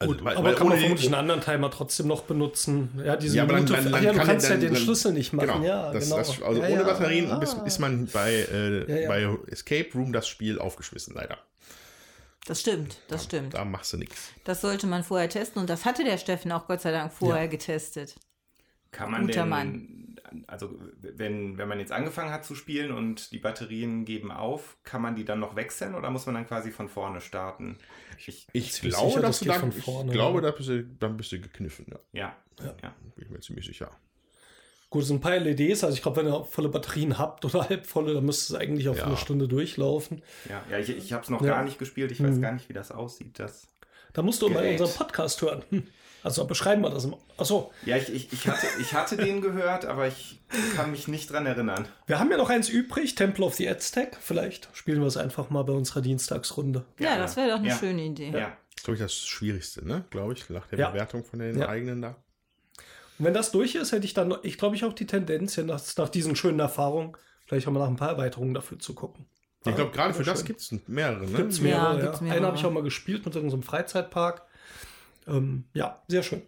Also, 0.00 0.14
Gut, 0.14 0.24
weil, 0.24 0.36
aber 0.36 0.48
weil 0.48 0.54
kann 0.54 0.68
man 0.68 0.78
vermutlich 0.78 1.06
einen 1.06 1.16
anderen 1.16 1.40
Timer 1.40 1.72
trotzdem 1.72 2.06
noch 2.06 2.22
benutzen. 2.22 3.00
Ja, 3.04 3.16
diese 3.16 3.36
ja, 3.36 3.42
aber 3.42 3.54
Minute, 3.54 3.72
dann, 3.72 3.84
dann, 3.84 3.92
dann 3.92 4.04
ja, 4.04 4.12
du 4.12 4.18
kannst 4.20 4.48
ja 4.48 4.56
den 4.56 4.76
Schlüssel 4.76 5.12
nicht 5.12 5.32
machen. 5.32 5.48
Genau, 5.48 5.64
ja, 5.64 5.92
das, 5.92 6.04
genau. 6.04 6.16
Das, 6.18 6.40
also 6.40 6.62
ja, 6.62 6.68
ohne 6.68 6.84
Batterien 6.84 7.42
ist, 7.42 7.56
ist, 7.66 7.78
man 7.80 8.06
bei, 8.06 8.32
äh, 8.32 9.06
bei 9.08 9.28
Escape 9.50 9.88
Room 9.94 10.12
das 10.12 10.28
Spiel 10.28 10.60
aufgeschmissen, 10.60 11.14
leider. 11.16 11.38
Das 12.46 12.60
stimmt, 12.60 12.98
das 13.08 13.22
da, 13.22 13.24
stimmt. 13.24 13.54
Da 13.54 13.64
machst 13.64 13.92
du 13.92 13.96
nichts. 13.96 14.30
Das 14.44 14.60
sollte 14.60 14.86
man 14.86 15.02
vorher 15.02 15.28
testen 15.28 15.60
und 15.60 15.68
das 15.68 15.84
hatte 15.84 16.04
der 16.04 16.16
Steffen 16.16 16.52
auch 16.52 16.68
Gott 16.68 16.80
sei 16.80 16.92
Dank 16.92 17.12
vorher 17.12 17.48
getestet. 17.48 18.14
Kann 18.92 19.10
man 19.10 19.26
Guter 19.26 19.40
denn, 19.40 19.48
Mann. 19.48 20.07
Also 20.46 20.78
wenn, 21.00 21.58
wenn 21.58 21.68
man 21.68 21.78
jetzt 21.80 21.92
angefangen 21.92 22.30
hat 22.30 22.44
zu 22.44 22.54
spielen 22.54 22.92
und 22.92 23.32
die 23.32 23.38
Batterien 23.38 24.04
geben 24.04 24.30
auf, 24.30 24.76
kann 24.84 25.02
man 25.02 25.14
die 25.14 25.24
dann 25.24 25.40
noch 25.40 25.56
wechseln 25.56 25.94
oder 25.94 26.10
muss 26.10 26.26
man 26.26 26.34
dann 26.34 26.46
quasi 26.46 26.70
von 26.70 26.88
vorne 26.88 27.20
starten? 27.20 27.78
Ich, 28.26 28.46
ich 28.52 28.80
glaube, 28.80 29.08
sicher, 29.08 29.20
dass 29.20 29.40
du 29.40 29.44
dann, 29.46 29.72
vorne, 29.72 30.10
ich 30.10 30.14
glaube, 30.14 30.40
da 30.40 30.50
bist 30.50 30.68
du, 30.68 30.84
dann 30.84 31.16
bist 31.16 31.32
du 31.32 31.40
gekniffen. 31.40 31.86
Ja. 32.12 32.34
Ja. 32.58 32.64
ja. 32.64 32.74
ja. 32.82 32.94
Bin 33.14 33.24
ich 33.24 33.30
mir 33.30 33.40
ziemlich 33.40 33.66
sicher. 33.66 33.90
Gut, 34.90 35.02
es 35.02 35.08
sind 35.08 35.18
ein 35.18 35.20
paar 35.20 35.38
LEDs, 35.38 35.84
also 35.84 35.94
ich 35.94 36.02
glaube, 36.02 36.22
wenn 36.22 36.32
ihr 36.32 36.44
volle 36.44 36.70
Batterien 36.70 37.18
habt 37.18 37.44
oder 37.44 37.60
halbvolle, 37.68 38.14
dann 38.14 38.24
müsste 38.24 38.54
es 38.54 38.60
eigentlich 38.60 38.88
auf 38.88 38.98
ja. 38.98 39.04
eine 39.04 39.16
Stunde 39.16 39.46
durchlaufen. 39.46 40.22
Ja, 40.48 40.64
ja 40.70 40.78
ich, 40.78 40.88
ich 40.88 41.12
habe 41.12 41.22
es 41.22 41.28
noch 41.28 41.42
ja. 41.42 41.48
gar 41.48 41.64
nicht 41.64 41.78
gespielt, 41.78 42.10
ich 42.10 42.22
weiß 42.22 42.36
hm. 42.36 42.42
gar 42.42 42.52
nicht, 42.52 42.68
wie 42.68 42.72
das 42.72 42.90
aussieht. 42.90 43.38
Das 43.38 43.68
da 44.12 44.22
musst 44.22 44.40
du 44.42 44.48
Gerät. 44.48 44.78
mal 44.78 44.84
unseren 44.84 45.06
Podcast 45.06 45.42
hören. 45.42 45.62
Also 46.22 46.46
beschreiben 46.46 46.82
wir 46.82 46.90
das. 46.90 47.08
Achso. 47.36 47.72
Ja, 47.84 47.96
ich, 47.96 48.12
ich, 48.12 48.32
ich, 48.32 48.48
hatte, 48.48 48.66
ich 48.80 48.92
hatte 48.92 49.16
den 49.16 49.40
gehört, 49.40 49.84
aber 49.84 50.08
ich 50.08 50.40
kann 50.74 50.90
mich 50.90 51.08
nicht 51.08 51.30
dran 51.30 51.46
erinnern. 51.46 51.86
Wir 52.06 52.18
haben 52.18 52.30
ja 52.30 52.36
noch 52.36 52.50
eins 52.50 52.68
übrig, 52.68 53.14
Temple 53.14 53.44
of 53.44 53.54
the 53.54 53.68
Aztec. 53.68 54.16
Vielleicht 54.20 54.68
spielen 54.72 55.00
wir 55.00 55.06
es 55.06 55.16
einfach 55.16 55.50
mal 55.50 55.62
bei 55.62 55.72
unserer 55.72 56.00
Dienstagsrunde. 56.00 56.84
Ja, 56.98 57.10
ja 57.10 57.18
das 57.18 57.36
wäre 57.36 57.50
doch 57.50 57.58
eine 57.58 57.68
ja. 57.68 57.76
schöne 57.76 58.02
Idee. 58.02 58.30
Ja. 58.30 58.56
Das 58.74 58.76
ist, 58.76 58.84
glaube 58.84 58.94
ich, 58.96 59.02
das 59.02 59.14
Schwierigste, 59.14 59.86
ne? 59.86 60.04
Glaube 60.10 60.34
ich, 60.34 60.48
nach 60.50 60.66
der 60.66 60.88
Bewertung 60.88 61.24
von 61.24 61.38
den 61.38 61.62
eigenen 61.62 62.02
da. 62.02 62.16
Und 63.18 63.24
wenn 63.24 63.34
das 63.34 63.50
durch 63.50 63.74
ist, 63.74 63.92
hätte 63.92 64.04
ich 64.04 64.14
dann, 64.14 64.34
ich 64.42 64.58
glaube, 64.58 64.76
ich 64.76 64.84
auch 64.84 64.92
die 64.92 65.06
Tendenz, 65.06 65.56
ja, 65.56 65.64
nach, 65.64 65.82
nach 65.96 66.08
diesen 66.08 66.36
schönen 66.36 66.60
Erfahrungen, 66.60 67.16
vielleicht 67.46 67.66
auch 67.66 67.72
mal 67.72 67.80
nach 67.80 67.88
ein 67.88 67.96
paar 67.96 68.10
Erweiterungen 68.10 68.54
dafür 68.54 68.78
zu 68.78 68.94
gucken. 68.94 69.26
Ich 69.64 69.74
glaube, 69.74 69.90
gerade 69.90 70.14
für 70.14 70.24
schön. 70.24 70.32
das 70.32 70.44
gibt 70.44 70.60
es 70.60 70.72
mehrere. 70.86 71.26
Ne? 71.26 71.36
Gibt's 71.36 71.60
mehrere, 71.60 71.98
ja. 71.98 72.04
Gibt's 72.04 72.20
mehrere. 72.20 72.36
Einen 72.36 72.46
habe 72.46 72.56
ich 72.56 72.64
auch 72.64 72.70
mal 72.70 72.82
gespielt 72.82 73.26
mit 73.26 73.34
irgendeinem 73.34 73.62
so 73.62 73.68
Freizeitpark. 73.68 74.42
Ähm, 75.28 75.64
ja, 75.74 76.02
sehr 76.08 76.22
schön. 76.22 76.42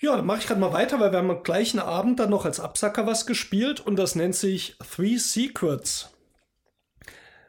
Ja, 0.00 0.16
dann 0.16 0.26
mache 0.26 0.40
ich 0.40 0.46
gerade 0.46 0.60
mal 0.60 0.72
weiter, 0.72 1.00
weil 1.00 1.10
wir 1.10 1.18
haben 1.18 1.30
am 1.30 1.42
gleichen 1.42 1.78
Abend 1.78 2.20
dann 2.20 2.30
noch 2.30 2.44
als 2.44 2.60
Absacker 2.60 3.06
was 3.06 3.26
gespielt 3.26 3.80
und 3.80 3.96
das 3.96 4.14
nennt 4.14 4.34
sich 4.34 4.76
Three 4.78 5.16
Secrets. 5.16 6.10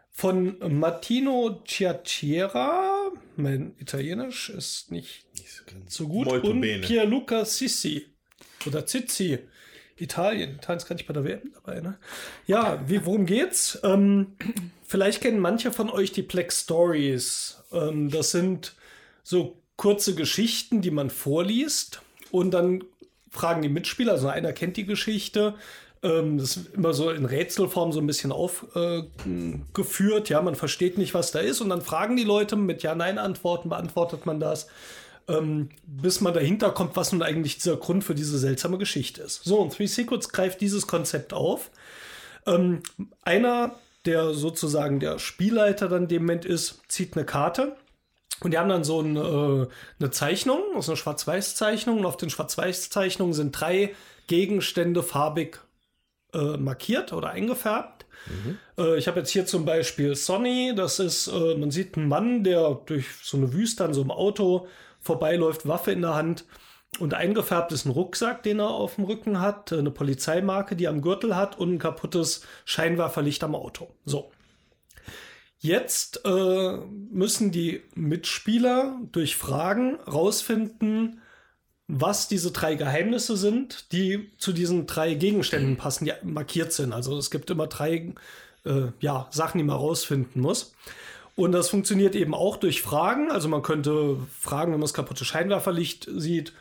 Von 0.10 0.58
Martino 0.80 1.62
Ciacciera, 1.68 3.12
mein 3.36 3.76
Italienisch 3.78 4.50
ist 4.50 4.92
nicht 4.92 5.26
so 5.88 6.08
gut, 6.08 6.26
Molto 6.26 6.50
und 6.50 6.62
bene. 6.62 6.82
Pierluca 6.86 7.46
Sissi 7.46 8.08
oder 8.66 8.86
Zizi. 8.86 9.40
Italien. 9.98 10.56
Italien 10.56 10.78
ist 10.78 10.88
gar 10.88 10.96
nicht 10.96 11.08
bei 11.08 11.14
der 11.14 11.24
WM 11.24 11.52
dabei, 11.54 11.82
ne? 11.82 12.00
Ja, 12.46 12.82
wie, 12.88 13.06
worum 13.06 13.26
geht's? 13.26 13.80
Ähm, 13.84 14.36
vielleicht 14.84 15.22
kennen 15.22 15.40
manche 15.40 15.72
von 15.72 15.90
euch 15.90 16.12
die 16.12 16.22
Black 16.22 16.54
Stories. 16.54 17.64
Ähm, 17.72 18.10
das 18.10 18.32
sind 18.32 18.76
so 19.28 19.58
kurze 19.76 20.16
Geschichten, 20.16 20.82
die 20.82 20.90
man 20.90 21.10
vorliest 21.10 22.02
und 22.32 22.52
dann 22.52 22.86
fragen 23.30 23.62
die 23.62 23.68
Mitspieler, 23.68 24.14
also 24.14 24.30
einer 24.30 24.54
kennt 24.54 24.78
die 24.78 24.86
Geschichte, 24.86 25.56
ähm, 26.02 26.38
das 26.38 26.56
ist 26.56 26.74
immer 26.74 26.94
so 26.94 27.10
in 27.10 27.26
Rätselform 27.26 27.92
so 27.92 28.00
ein 28.00 28.08
bisschen 28.08 28.32
aufgeführt, 28.32 30.30
äh, 30.30 30.34
ja, 30.34 30.42
man 30.42 30.56
versteht 30.56 30.98
nicht, 30.98 31.14
was 31.14 31.32
da 31.32 31.40
ist 31.40 31.60
und 31.60 31.68
dann 31.68 31.82
fragen 31.82 32.16
die 32.16 32.24
Leute 32.24 32.56
mit 32.56 32.84
Ja-Nein-Antworten, 32.84 33.68
beantwortet 33.68 34.26
man 34.26 34.40
das, 34.40 34.68
ähm, 35.28 35.72
bis 35.86 36.22
man 36.22 36.34
dahinter 36.34 36.72
kommt, 36.72 36.96
was 36.96 37.12
nun 37.12 37.22
eigentlich 37.22 37.58
dieser 37.58 37.76
Grund 37.76 38.06
für 38.06 38.16
diese 38.16 38.38
seltsame 38.38 38.78
Geschichte 38.78 39.24
ist. 39.24 39.44
So, 39.44 39.60
und 39.60 39.74
Three 39.74 39.88
Secrets 39.88 40.30
greift 40.30 40.62
dieses 40.62 40.88
Konzept 40.88 41.34
auf. 41.34 41.70
Ähm, 42.46 42.82
einer, 43.24 43.76
der 44.06 44.34
sozusagen 44.34 45.02
der 45.02 45.20
Spielleiter 45.20 45.90
dann 45.90 46.08
dem 46.08 46.22
Moment 46.22 46.46
ist, 46.46 46.80
zieht 46.88 47.18
eine 47.18 47.26
Karte 47.26 47.76
und 48.42 48.52
die 48.52 48.58
haben 48.58 48.70
dann 48.70 48.84
so 48.84 49.02
ein, 49.02 49.16
äh, 49.16 49.68
eine 50.00 50.12
Zeichnung, 50.12 50.62
also 50.76 50.92
eine 50.92 50.98
Schwarz-Weiß-Zeichnung. 50.98 52.00
Und 52.00 52.06
auf 52.06 52.18
den 52.18 52.30
Schwarz-Weiß-Zeichnungen 52.30 53.34
sind 53.34 53.52
drei 53.52 53.96
Gegenstände 54.28 55.02
farbig 55.04 55.60
äh, 56.34 56.58
markiert 56.58 57.14
oder 57.14 57.30
eingefärbt. 57.32 58.06
Äh, 58.78 58.98
ich 58.98 59.08
habe 59.08 59.20
jetzt 59.20 59.32
hier 59.32 59.46
zum 59.46 59.66
Beispiel 59.66 60.16
Sonny, 60.16 60.74
das 60.76 61.00
ist, 61.00 61.28
äh, 61.28 61.56
man 61.56 61.72
sieht 61.72 61.98
einen 61.98 62.08
Mann, 62.08 62.44
der 62.44 62.82
durch 62.86 63.08
so 63.24 63.38
eine 63.38 63.54
Wüste 63.54 63.86
an 63.86 63.94
so 63.94 64.02
einem 64.02 64.12
Auto 64.12 64.68
vorbeiläuft, 65.00 65.68
Waffe 65.68 65.92
in 65.92 66.02
der 66.02 66.16
Hand 66.16 66.46
und 67.00 67.14
eingefärbt 67.14 67.72
ist 67.72 67.86
ein 67.86 67.92
Rucksack, 67.92 68.44
den 68.44 68.60
er 68.60 68.70
auf 68.70 68.96
dem 68.96 69.06
Rücken 69.06 69.40
hat, 69.40 69.72
eine 69.72 69.92
Polizeimarke, 69.92 70.76
die 70.76 70.86
er 70.86 70.92
am 70.92 71.02
Gürtel 71.02 71.36
hat 71.36 71.58
und 71.58 71.76
ein 71.76 71.80
kaputtes 71.80 72.42
Scheinwerferlicht 72.66 73.44
am 73.44 73.56
Auto. 73.56 73.90
So. 74.06 74.32
Jetzt 75.60 76.22
äh, 76.24 76.78
müssen 77.10 77.52
die 77.52 77.82
Mitspieler 77.96 79.00
durch 79.12 79.36
Fragen 79.36 79.96
rausfinden, 80.02 81.22
was 81.88 82.28
diese 82.28 82.52
drei 82.52 82.76
Geheimnisse 82.76 83.38
sind, 83.38 83.92
die 83.92 84.32
zu 84.38 84.52
diesen 84.54 84.88
drei 84.88 85.14
Gegenständen 85.14 85.78
passen, 85.78 86.06
die 86.06 86.14
markiert 86.24 86.74
sind. 86.74 86.94
Also 86.94 87.18
es 87.18 87.32
gibt 87.32 87.50
immer 87.50 87.68
drei 87.68 88.14
äh, 88.66 88.88
ja, 89.00 89.28
Sachen, 89.32 89.58
die 89.58 89.64
man 89.64 89.78
rausfinden 89.78 90.42
muss. 90.42 90.74
Und 91.36 91.52
das 91.54 91.70
funktioniert 91.70 92.16
eben 92.16 92.34
auch 92.34 92.58
durch 92.58 92.82
Fragen. 92.82 93.32
Also 93.32 93.48
man 93.48 93.62
könnte 93.62 94.18
fragen, 94.40 94.72
wenn 94.72 94.80
man 94.80 94.88
das 94.88 94.94
kaputte 94.94 95.24
Scheinwerferlicht 95.24 96.10
sieht, 96.12 96.54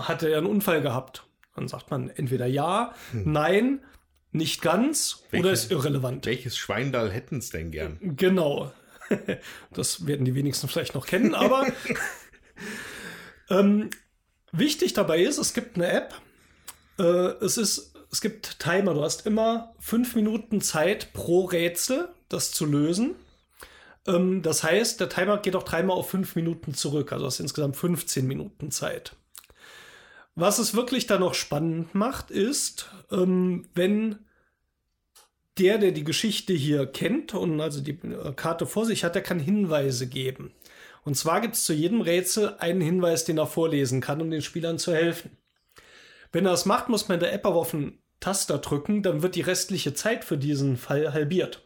hat 0.00 0.22
er 0.22 0.38
einen 0.38 0.46
Unfall 0.46 0.82
gehabt? 0.82 1.24
Dann 1.54 1.68
sagt 1.68 1.90
man 1.90 2.10
entweder 2.10 2.46
ja, 2.46 2.94
hm. 3.12 3.32
nein, 3.32 3.80
nicht 4.32 4.62
ganz 4.62 5.22
Welche, 5.30 5.44
oder 5.44 5.52
ist 5.52 5.70
irrelevant. 5.70 6.26
Welches 6.26 6.56
Schweindal 6.56 7.10
hätten 7.10 7.38
es 7.38 7.50
denn 7.50 7.70
gern? 7.70 7.98
Genau. 8.00 8.72
Das 9.72 10.06
werden 10.06 10.26
die 10.26 10.34
wenigsten 10.34 10.68
vielleicht 10.68 10.94
noch 10.94 11.06
kennen, 11.06 11.34
aber 11.34 11.66
ähm, 13.48 13.88
wichtig 14.52 14.92
dabei 14.92 15.22
ist, 15.22 15.38
es 15.38 15.54
gibt 15.54 15.76
eine 15.76 15.90
App. 15.90 16.14
Äh, 16.98 17.02
es 17.42 17.56
ist, 17.56 17.94
es 18.12 18.20
gibt 18.20 18.58
Timer. 18.58 18.92
Du 18.92 19.02
hast 19.02 19.24
immer 19.24 19.74
fünf 19.78 20.14
Minuten 20.14 20.60
Zeit 20.60 21.14
pro 21.14 21.46
Rätsel, 21.46 22.10
das 22.28 22.52
zu 22.52 22.66
lösen. 22.66 23.14
Ähm, 24.06 24.42
das 24.42 24.62
heißt, 24.62 25.00
der 25.00 25.08
Timer 25.08 25.38
geht 25.38 25.56
auch 25.56 25.62
dreimal 25.62 25.96
auf 25.96 26.10
fünf 26.10 26.34
Minuten 26.34 26.74
zurück. 26.74 27.12
Also 27.12 27.26
hast 27.26 27.40
insgesamt 27.40 27.76
15 27.76 28.26
Minuten 28.26 28.70
Zeit. 28.70 29.14
Was 30.40 30.60
es 30.60 30.76
wirklich 30.76 31.08
dann 31.08 31.18
noch 31.18 31.34
spannend 31.34 31.96
macht, 31.96 32.30
ist, 32.30 32.88
ähm, 33.10 33.66
wenn 33.74 34.20
der, 35.58 35.78
der 35.78 35.90
die 35.90 36.04
Geschichte 36.04 36.52
hier 36.52 36.86
kennt 36.86 37.34
und 37.34 37.60
also 37.60 37.80
die 37.80 37.98
äh, 38.06 38.32
Karte 38.36 38.64
vor 38.64 38.86
sich 38.86 39.02
hat, 39.02 39.16
der 39.16 39.22
kann 39.22 39.40
Hinweise 39.40 40.06
geben. 40.06 40.52
Und 41.02 41.16
zwar 41.16 41.40
gibt 41.40 41.56
es 41.56 41.64
zu 41.64 41.72
jedem 41.72 42.02
Rätsel 42.02 42.54
einen 42.60 42.80
Hinweis, 42.80 43.24
den 43.24 43.38
er 43.38 43.48
vorlesen 43.48 44.00
kann, 44.00 44.20
um 44.20 44.30
den 44.30 44.42
Spielern 44.42 44.78
zu 44.78 44.94
helfen. 44.94 45.36
Wenn 46.30 46.46
er 46.46 46.52
das 46.52 46.66
macht, 46.66 46.88
muss 46.88 47.08
man 47.08 47.16
in 47.16 47.20
der 47.20 47.32
App 47.32 47.44
aber 47.44 47.56
auf 47.56 47.72
den 47.72 47.98
Taster 48.20 48.58
drücken, 48.58 49.02
dann 49.02 49.22
wird 49.22 49.34
die 49.34 49.40
restliche 49.40 49.92
Zeit 49.92 50.24
für 50.24 50.38
diesen 50.38 50.76
Fall 50.76 51.12
halbiert. 51.12 51.64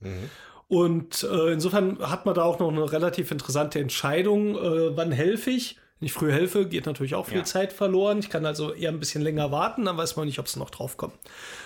Mhm. 0.00 0.30
Und 0.68 1.24
äh, 1.24 1.52
insofern 1.52 1.98
hat 1.98 2.24
man 2.24 2.34
da 2.34 2.42
auch 2.44 2.58
noch 2.58 2.72
eine 2.72 2.90
relativ 2.90 3.30
interessante 3.30 3.80
Entscheidung, 3.80 4.56
äh, 4.56 4.96
wann 4.96 5.12
helfe 5.12 5.50
ich. 5.50 5.76
Wenn 5.98 6.06
ich 6.06 6.12
früh 6.12 6.30
helfe, 6.30 6.66
geht 6.66 6.84
natürlich 6.84 7.14
auch 7.14 7.26
viel 7.26 7.38
ja. 7.38 7.44
Zeit 7.44 7.72
verloren. 7.72 8.18
Ich 8.18 8.28
kann 8.28 8.44
also 8.44 8.74
eher 8.74 8.90
ein 8.90 9.00
bisschen 9.00 9.22
länger 9.22 9.50
warten, 9.50 9.86
dann 9.86 9.96
weiß 9.96 10.16
man 10.16 10.26
nicht, 10.26 10.38
ob 10.38 10.46
es 10.46 10.56
noch 10.56 10.68
drauf 10.68 10.98
kommt. 10.98 11.14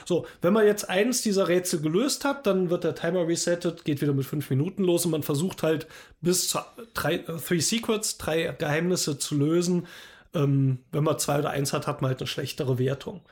So, 0.04 0.24
wenn 0.40 0.52
man 0.52 0.66
jetzt 0.66 0.88
eins 0.88 1.22
dieser 1.22 1.48
Rätsel 1.48 1.80
gelöst 1.80 2.24
hat, 2.24 2.46
dann 2.46 2.70
wird 2.70 2.84
der 2.84 2.94
Timer 2.94 3.26
resettet, 3.26 3.84
geht 3.84 4.00
wieder 4.00 4.12
mit 4.12 4.26
fünf 4.26 4.48
Minuten 4.48 4.84
los 4.84 5.04
und 5.04 5.10
man 5.10 5.24
versucht 5.24 5.64
halt 5.64 5.88
bis 6.20 6.48
zu 6.48 6.60
drei, 6.94 7.16
äh, 7.16 7.38
Three 7.38 7.58
Secrets, 7.58 8.18
drei 8.18 8.54
Geheimnisse 8.56 9.18
zu 9.18 9.34
lösen. 9.34 9.88
Ähm, 10.32 10.78
wenn 10.92 11.02
man 11.02 11.18
zwei 11.18 11.40
oder 11.40 11.50
eins 11.50 11.72
hat, 11.72 11.88
hat 11.88 12.00
man 12.00 12.10
halt 12.10 12.20
eine 12.20 12.28
schlechtere 12.28 12.78
Wertung. 12.78 13.22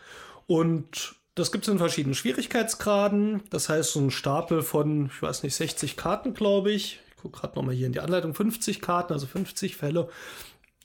Und 0.49 1.15
das 1.37 1.53
gibt 1.53 1.65
es 1.65 1.73
in 1.73 1.79
verschiedenen 1.79 2.17
Schwierigkeitsgraden. 2.17 3.43
Das 3.51 3.69
heißt, 3.69 3.93
so 3.93 4.01
ein 4.01 4.11
Stapel 4.11 4.63
von, 4.63 5.07
ich 5.07 5.23
weiß 5.23 5.45
nicht, 5.45 5.55
60 5.55 5.97
Karten, 5.97 6.35
glaube 6.35 6.73
ich. 6.73 6.99
Ich 7.11 7.23
gucke 7.23 7.39
gerade 7.39 7.55
nochmal 7.55 7.75
hier 7.75 7.87
in 7.87 7.93
die 7.93 8.01
Anleitung, 8.01 8.35
50 8.35 8.81
Karten, 8.81 9.13
also 9.13 9.27
50 9.27 9.77
Fälle. 9.77 10.09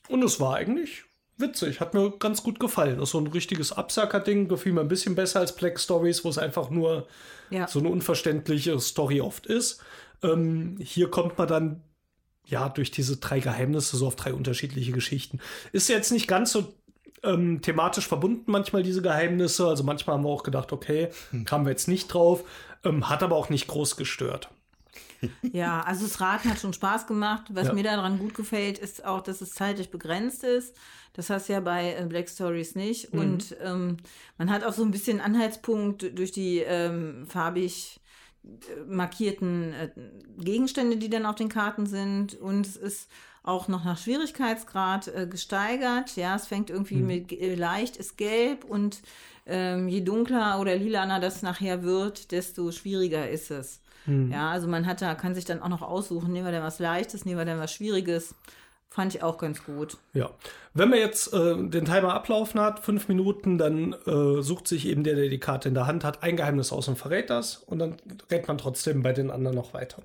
Und 0.10 0.24
es 0.24 0.40
war 0.40 0.56
eigentlich 0.56 1.04
witzig, 1.38 1.80
hat 1.80 1.94
mir 1.94 2.12
ganz 2.18 2.44
gut 2.44 2.60
gefallen. 2.60 2.98
Das 2.98 3.10
ist 3.10 3.12
so 3.12 3.20
ein 3.20 3.28
richtiges 3.28 3.72
Absacker-Ding, 3.72 4.48
gefiel 4.48 4.74
mir 4.74 4.82
ein 4.82 4.88
bisschen 4.88 5.16
besser 5.16 5.40
als 5.40 5.56
Black 5.56 5.80
Stories, 5.80 6.24
wo 6.24 6.30
es 6.30 6.38
einfach 6.38 6.70
nur 6.70 7.08
ja. 7.50 7.68
so 7.68 7.80
eine 7.80 7.90
unverständliche 7.90 8.80
Story 8.80 9.22
oft 9.22 9.46
ist. 9.46 9.82
Ähm, 10.22 10.78
hier 10.80 11.10
kommt 11.10 11.38
man 11.38 11.48
dann 11.48 11.82
ja 12.46 12.70
durch 12.70 12.92
diese 12.92 13.18
drei 13.18 13.40
Geheimnisse 13.40 13.98
so 13.98 14.08
auf 14.08 14.16
drei 14.16 14.34
unterschiedliche 14.34 14.92
Geschichten. 14.92 15.40
Ist 15.72 15.90
jetzt 15.90 16.12
nicht 16.12 16.28
ganz 16.28 16.52
so 16.52 16.74
ähm, 17.24 17.62
thematisch 17.62 18.08
verbunden 18.08 18.52
manchmal 18.52 18.84
diese 18.84 19.02
Geheimnisse. 19.02 19.68
Also 19.68 19.84
manchmal 19.84 20.18
haben 20.18 20.24
wir 20.24 20.30
auch 20.30 20.44
gedacht, 20.44 20.72
okay, 20.72 21.10
hm. 21.32 21.46
kamen 21.46 21.66
wir 21.66 21.72
jetzt 21.72 21.88
nicht 21.88 22.14
drauf, 22.14 22.44
ähm, 22.84 23.10
hat 23.10 23.24
aber 23.24 23.36
auch 23.36 23.50
nicht 23.50 23.68
groß 23.68 23.96
gestört. 23.96 24.50
Ja, 25.52 25.82
also 25.82 26.06
das 26.06 26.20
Raten 26.20 26.50
hat 26.50 26.60
schon 26.60 26.74
Spaß 26.74 27.08
gemacht. 27.08 27.46
Was 27.50 27.68
ja. 27.68 27.74
mir 27.74 27.84
daran 27.84 28.18
gut 28.18 28.34
gefällt, 28.34 28.78
ist 28.80 29.06
auch, 29.06 29.22
dass 29.22 29.42
es 29.42 29.52
zeitlich 29.52 29.92
begrenzt 29.92 30.44
ist. 30.44 30.76
Das 31.14 31.30
hast 31.30 31.48
du 31.48 31.54
ja 31.54 31.60
bei 31.60 31.94
äh, 31.94 32.06
Black 32.06 32.30
Stories 32.30 32.76
nicht. 32.76 33.14
Mhm. 33.14 33.20
Und 33.20 33.56
ähm, 33.62 33.98
man 34.38 34.50
hat 34.50 34.64
auch 34.64 34.74
so 34.74 34.84
ein 34.84 34.92
bisschen 34.92 35.22
Anhaltspunkt 35.22 36.18
durch 36.18 36.32
die 36.32 36.60
ähm, 36.60 37.26
farbig 37.28 38.02
äh, 38.44 38.84
markierten 38.88 39.74
äh, 39.74 39.90
Gegenstände, 40.40 40.98
die 40.98 41.10
dann 41.10 41.26
auf 41.26 41.36
den 41.36 41.50
Karten 41.50 41.86
sind. 41.86 42.36
Und 42.36 42.66
es 42.66 42.76
ist 42.76 43.10
auch 43.44 43.68
noch 43.68 43.84
nach 43.84 43.98
Schwierigkeitsgrad 43.98 45.10
äh, 45.10 45.28
gesteigert. 45.28 46.16
Ja, 46.16 46.36
es 46.36 46.48
fängt 46.48 46.70
irgendwie 46.70 46.96
mhm. 46.96 47.08
mit 47.08 47.32
äh, 47.32 47.56
leicht, 47.56 47.98
ist 47.98 48.18
gelb 48.18 48.64
und 48.64 49.02
ähm, 49.46 49.90
je 49.90 50.02
dunkler 50.02 50.60
oder 50.60 50.76
lilaner 50.76 51.20
das 51.20 51.42
nachher 51.42 51.84
wird, 51.84 52.32
desto 52.32 52.72
schwieriger 52.72 53.30
ist 53.30 53.52
es. 53.52 53.82
Hm. 54.06 54.32
Ja, 54.32 54.52
also 54.52 54.68
man 54.68 54.86
hat 54.86 55.02
da, 55.02 55.16
kann 55.16 55.36
sich 55.36 55.46
dann 55.46 55.62
auch 55.62 55.70
noch 55.70 55.82
aussuchen, 55.82 56.32
nehmen 56.32 56.46
wir 56.46 56.52
denn 56.52 56.64
was 56.64 56.80
Leichtes, 56.80 57.26
nehmen 57.26 57.38
wir 57.38 57.46
denn 57.46 57.60
was 57.60 57.74
Schwieriges. 57.74 58.36
Fand 58.90 59.16
ich 59.16 59.24
auch 59.24 59.40
ganz 59.40 59.64
gut. 59.64 59.98
Ja. 60.14 60.30
Wenn 60.76 60.90
man 60.90 61.00
jetzt 61.00 61.34
äh, 61.34 61.56
den 61.56 61.86
Timer 61.86 62.14
ablaufen 62.14 62.60
hat, 62.60 62.80
fünf 62.80 63.08
Minuten, 63.08 63.58
dann 63.58 63.94
äh, 64.06 64.42
sucht 64.44 64.68
sich 64.68 64.88
eben 64.88 65.04
der, 65.04 65.16
der 65.16 65.30
die 65.30 65.40
Karte 65.40 65.68
in 65.68 65.74
der 65.74 65.88
Hand 65.88 66.04
hat, 66.04 66.22
ein 66.22 66.38
Geheimnis 66.38 66.72
aus 66.72 66.88
und 66.88 66.96
verrät 66.96 67.32
das 67.32 67.58
und 67.58 67.80
dann 67.80 67.98
rennt 68.30 68.48
man 68.48 68.60
trotzdem 68.60 69.02
bei 69.02 69.12
den 69.12 69.32
anderen 69.32 69.56
noch 69.56 69.74
weiter. 69.74 70.04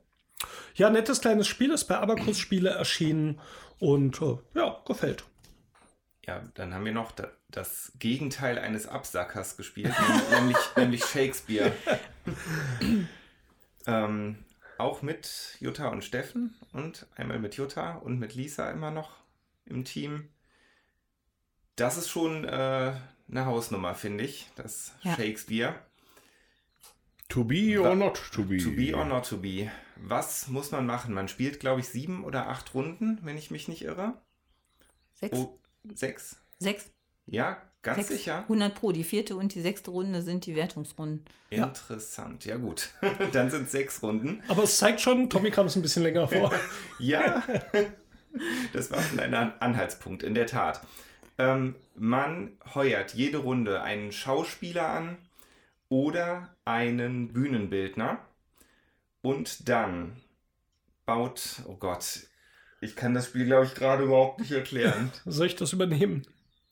Ja, 0.74 0.88
nettes 0.88 1.20
kleines 1.20 1.46
Spiel 1.46 1.70
ist 1.70 1.84
bei 1.84 1.98
Abacus 1.98 2.38
Spiele 2.38 2.70
erschienen 2.70 3.40
und 3.78 4.22
äh, 4.22 4.38
ja, 4.54 4.78
gefällt. 4.86 5.24
Ja, 6.26 6.42
dann 6.54 6.72
haben 6.72 6.84
wir 6.84 6.92
noch 6.92 7.12
das 7.50 7.92
Gegenteil 7.98 8.58
eines 8.58 8.86
Absackers 8.86 9.56
gespielt, 9.56 9.94
nämlich, 10.30 10.56
nämlich 10.76 11.04
Shakespeare. 11.04 11.72
Ähm, 13.87 14.44
auch 14.78 15.02
mit 15.02 15.56
Jutta 15.61 15.88
und 15.88 16.04
Steffen 16.04 16.56
und 16.73 17.06
einmal 17.16 17.38
mit 17.38 17.56
Jutta 17.56 17.97
und 17.97 18.18
mit 18.18 18.35
Lisa 18.35 18.70
immer 18.70 18.90
noch 18.90 19.11
im 19.64 19.85
Team. 19.85 20.28
Das 21.76 21.97
ist 21.97 22.08
schon 22.08 22.44
äh, 22.44 22.94
eine 23.28 23.47
Hausnummer, 23.47 23.94
finde 23.94 24.25
ich, 24.25 24.50
das 24.56 24.94
ja. 25.02 25.14
Shakespeare. 25.14 25.75
To 27.28 27.44
be 27.44 27.78
or 27.80 27.94
not 27.94 28.20
to 28.32 28.44
be. 28.44 28.56
To 28.56 28.70
be 28.70 28.97
or 28.97 29.04
not 29.04 29.28
to 29.28 29.37
be. 29.37 29.70
Was 29.97 30.49
muss 30.49 30.70
man 30.70 30.87
machen? 30.87 31.12
Man 31.12 31.28
spielt, 31.28 31.61
glaube 31.61 31.80
ich, 31.80 31.88
sieben 31.88 32.25
oder 32.25 32.49
acht 32.49 32.73
Runden, 32.73 33.18
wenn 33.23 33.37
ich 33.37 33.50
mich 33.50 33.68
nicht 33.68 33.82
irre. 33.82 34.14
Sechs. 35.12 35.37
Oh, 35.37 35.58
sechs. 35.94 36.37
Sechs. 36.58 36.90
Ja, 37.26 37.61
Ganz 37.82 38.08
Sechs, 38.08 38.20
sicher? 38.20 38.40
100 38.42 38.75
Pro. 38.75 38.92
Die 38.92 39.04
vierte 39.04 39.37
und 39.37 39.54
die 39.54 39.61
sechste 39.61 39.90
Runde 39.90 40.23
sind 40.23 40.47
die 40.47 40.56
Wertungsrunden. 40.56 41.25
Interessant. 41.50 42.44
Ja, 42.44 42.56
gut. 42.56 42.90
Dann 43.32 43.50
sind 43.50 43.66
es 43.66 43.73
sechs 43.73 44.02
Runden. 44.02 44.42
Aber 44.49 44.64
es 44.64 44.78
zeigt 44.78 45.00
schon, 45.00 45.30
Tommy 45.30 45.50
kam 45.50 45.66
es 45.66 45.76
ein 45.76 45.82
bisschen 45.82 46.02
länger 46.02 46.26
vor. 46.26 46.52
ja, 46.99 47.42
das 48.73 48.90
war 48.90 49.00
schon 49.02 49.20
ein 49.20 49.35
Anhaltspunkt, 49.35 50.23
in 50.23 50.35
der 50.35 50.47
Tat. 50.47 50.80
Ähm, 51.38 51.76
man 51.94 52.52
heuert 52.75 53.14
jede 53.14 53.38
Runde 53.38 53.80
einen 53.82 54.11
Schauspieler 54.11 54.88
an 54.88 55.16
oder 55.88 56.54
einen 56.64 57.32
Bühnenbildner 57.32 58.18
und 59.23 59.68
dann 59.68 60.16
baut, 61.06 61.62
oh 61.66 61.76
Gott, 61.76 62.26
ich 62.80 62.97
kann 62.97 63.14
das 63.14 63.26
Spiel, 63.26 63.47
glaube 63.47 63.66
ich, 63.66 63.75
gerade 63.75 64.04
überhaupt 64.04 64.40
nicht 64.40 64.52
erklären. 64.52 65.12
Soll 65.25 65.47
ich 65.47 65.56
das 65.56 65.73
übernehmen? 65.73 66.26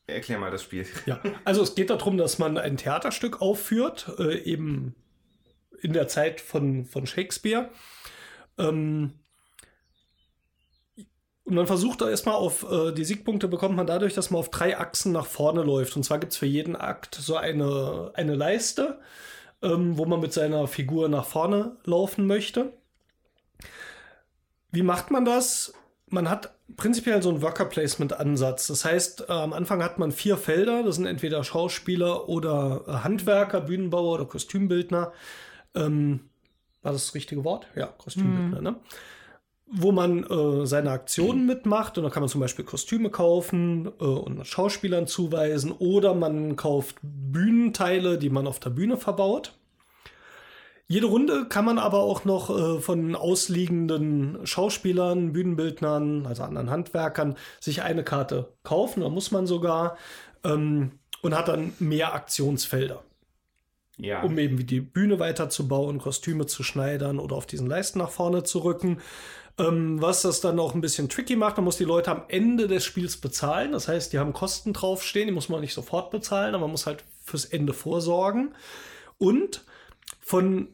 Erklär 0.07 0.39
mal 0.39 0.51
das 0.51 0.63
Spiel. 0.63 0.87
Ja, 1.07 1.21
also 1.45 1.63
es 1.63 1.75
geht 1.75 1.91
darum, 1.91 2.17
dass 2.17 2.39
man 2.39 2.59
ein 2.59 2.77
Theaterstück 2.77 3.43
aufführt, 3.43 4.13
äh, 4.19 4.39
eben 4.39 4.95
in 5.81 5.93
der 5.93 6.09
Zeit 6.09 6.41
von, 6.41 6.85
von 6.85 7.07
Shakespeare. 7.07 7.71
Ähm, 8.59 9.15
und 11.45 11.55
man 11.55 11.67
versucht 11.67 12.01
da 12.01 12.11
erstmal 12.11 12.35
auf 12.35 12.69
äh, 12.71 12.93
die 12.93 13.05
Siegpunkte 13.05 13.47
bekommt 13.47 13.77
man 13.77 13.87
dadurch, 13.87 14.15
dass 14.15 14.31
man 14.31 14.41
auf 14.41 14.51
drei 14.51 14.79
Achsen 14.79 15.13
nach 15.13 15.27
vorne 15.27 15.63
läuft. 15.63 15.97
Und 15.97 16.03
zwar 16.03 16.19
gibt 16.19 16.33
es 16.33 16.39
für 16.39 16.47
jeden 16.47 16.75
Akt 16.75 17.15
so 17.15 17.37
eine, 17.37 18.11
eine 18.15 18.35
Leiste, 18.35 19.01
ähm, 19.63 19.97
wo 19.97 20.07
man 20.07 20.21
mit 20.21 20.33
seiner 20.33 20.67
Figur 20.67 21.09
nach 21.09 21.25
vorne 21.25 21.77
laufen 21.85 22.27
möchte. 22.27 22.73
Wie 24.73 24.83
macht 24.83 25.11
man 25.11 25.25
das? 25.25 25.73
Man 26.09 26.29
hat 26.29 26.56
prinzipiell 26.75 27.23
so 27.23 27.31
ein 27.31 27.43
Worker 27.43 27.67
Placement 27.67 28.13
Ansatz. 28.19 28.67
Das 28.67 28.85
heißt, 28.85 29.27
äh, 29.29 29.33
am 29.33 29.53
Anfang 29.53 29.83
hat 29.83 29.99
man 29.99 30.11
vier 30.11 30.37
Felder. 30.37 30.83
Das 30.83 30.97
sind 30.97 31.07
entweder 31.07 31.45
Schauspieler 31.45 32.29
oder 32.29 32.83
äh, 32.87 32.93
Handwerker, 32.93 33.61
Bühnenbauer 33.61 34.15
oder 34.15 34.25
Kostümbildner. 34.25 35.13
Ähm, 35.75 36.21
war 36.83 36.93
das 36.93 37.07
das 37.07 37.15
richtige 37.15 37.45
Wort? 37.45 37.67
Ja, 37.77 37.87
Kostümbildner, 37.87 38.59
mhm. 38.59 38.65
ne? 38.65 38.77
Wo 39.69 39.91
man 39.91 40.23
äh, 40.23 40.65
seine 40.65 40.93
Aktionen 40.93 41.45
mitmacht 41.45 41.99
und 41.99 42.05
da 42.05 42.11
kann 42.11 42.23
man 42.23 42.31
zum 42.31 42.41
Beispiel 42.41 42.65
Kostüme 42.65 43.11
kaufen 43.11 43.91
äh, 44.01 44.05
und 44.05 44.47
Schauspielern 44.47 45.09
zuweisen 45.09 45.73
oder 45.73 46.15
man 46.15 46.55
kauft 46.55 46.99
Bühnenteile, 47.03 48.17
die 48.17 48.31
man 48.31 48.47
auf 48.47 48.61
der 48.61 48.71
Bühne 48.71 48.97
verbaut. 48.97 49.55
Jede 50.89 51.07
Runde 51.07 51.47
kann 51.49 51.65
man 51.65 51.79
aber 51.79 52.01
auch 52.01 52.25
noch 52.25 52.49
äh, 52.51 52.81
von 52.81 53.17
ausliegenden 53.17 54.47
Schauspielern, 54.47 55.33
Bühnenbildnern, 55.33 56.27
also 56.27 56.45
anderen 56.45 56.71
Handwerkern, 56.71 57.37
sich 57.61 57.83
eine 57.83 58.05
Karte 58.05 58.53
kaufen. 58.63 59.01
Da 59.01 59.09
muss 59.09 59.33
man 59.33 59.49
sogar 59.49 59.97
ähm, 60.45 60.93
und 61.23 61.37
hat 61.37 61.49
dann 61.49 61.73
mehr 61.81 62.15
Aktionsfelder. 62.15 63.03
Ja. 63.99 64.23
Um 64.23 64.39
eben 64.39 64.59
wie 64.59 64.65
die 64.65 64.81
Bühne 64.81 65.19
weiterzubauen, 65.19 65.99
Kostüme 65.99 66.47
zu 66.47 66.63
schneidern 66.63 67.19
oder 67.19 67.35
auf 67.35 67.47
diesen 67.47 67.67
Leisten 67.67 67.99
nach 67.99 68.11
vorne 68.11 68.45
zu 68.45 68.61
rücken. 68.61 69.01
Ähm, 69.59 70.01
was 70.01 70.23
das 70.23 70.41
dann 70.41 70.61
auch 70.61 70.75
ein 70.75 70.83
bisschen 70.83 71.09
tricky 71.09 71.35
macht, 71.35 71.57
man 71.57 71.65
muss 71.65 71.79
die 71.79 71.85
Leute 71.85 72.13
am 72.13 72.23
Ende 72.29 72.69
des 72.69 72.85
Spiels 72.85 73.17
bezahlen. 73.17 73.73
Das 73.73 73.89
heißt, 73.89 74.13
die 74.13 74.19
haben 74.19 74.35
Kosten 74.35 74.73
draufstehen, 74.73 75.27
die 75.27 75.33
muss 75.35 75.49
man 75.49 75.63
nicht 75.63 75.75
sofort 75.75 76.11
bezahlen, 76.11 76.55
aber 76.55 76.65
man 76.65 76.73
muss 76.73 76.87
halt 76.87 77.05
fürs 77.25 77.47
Ende 77.47 77.73
vorsorgen. 77.73 78.55
Und 79.19 79.65
von 80.21 80.69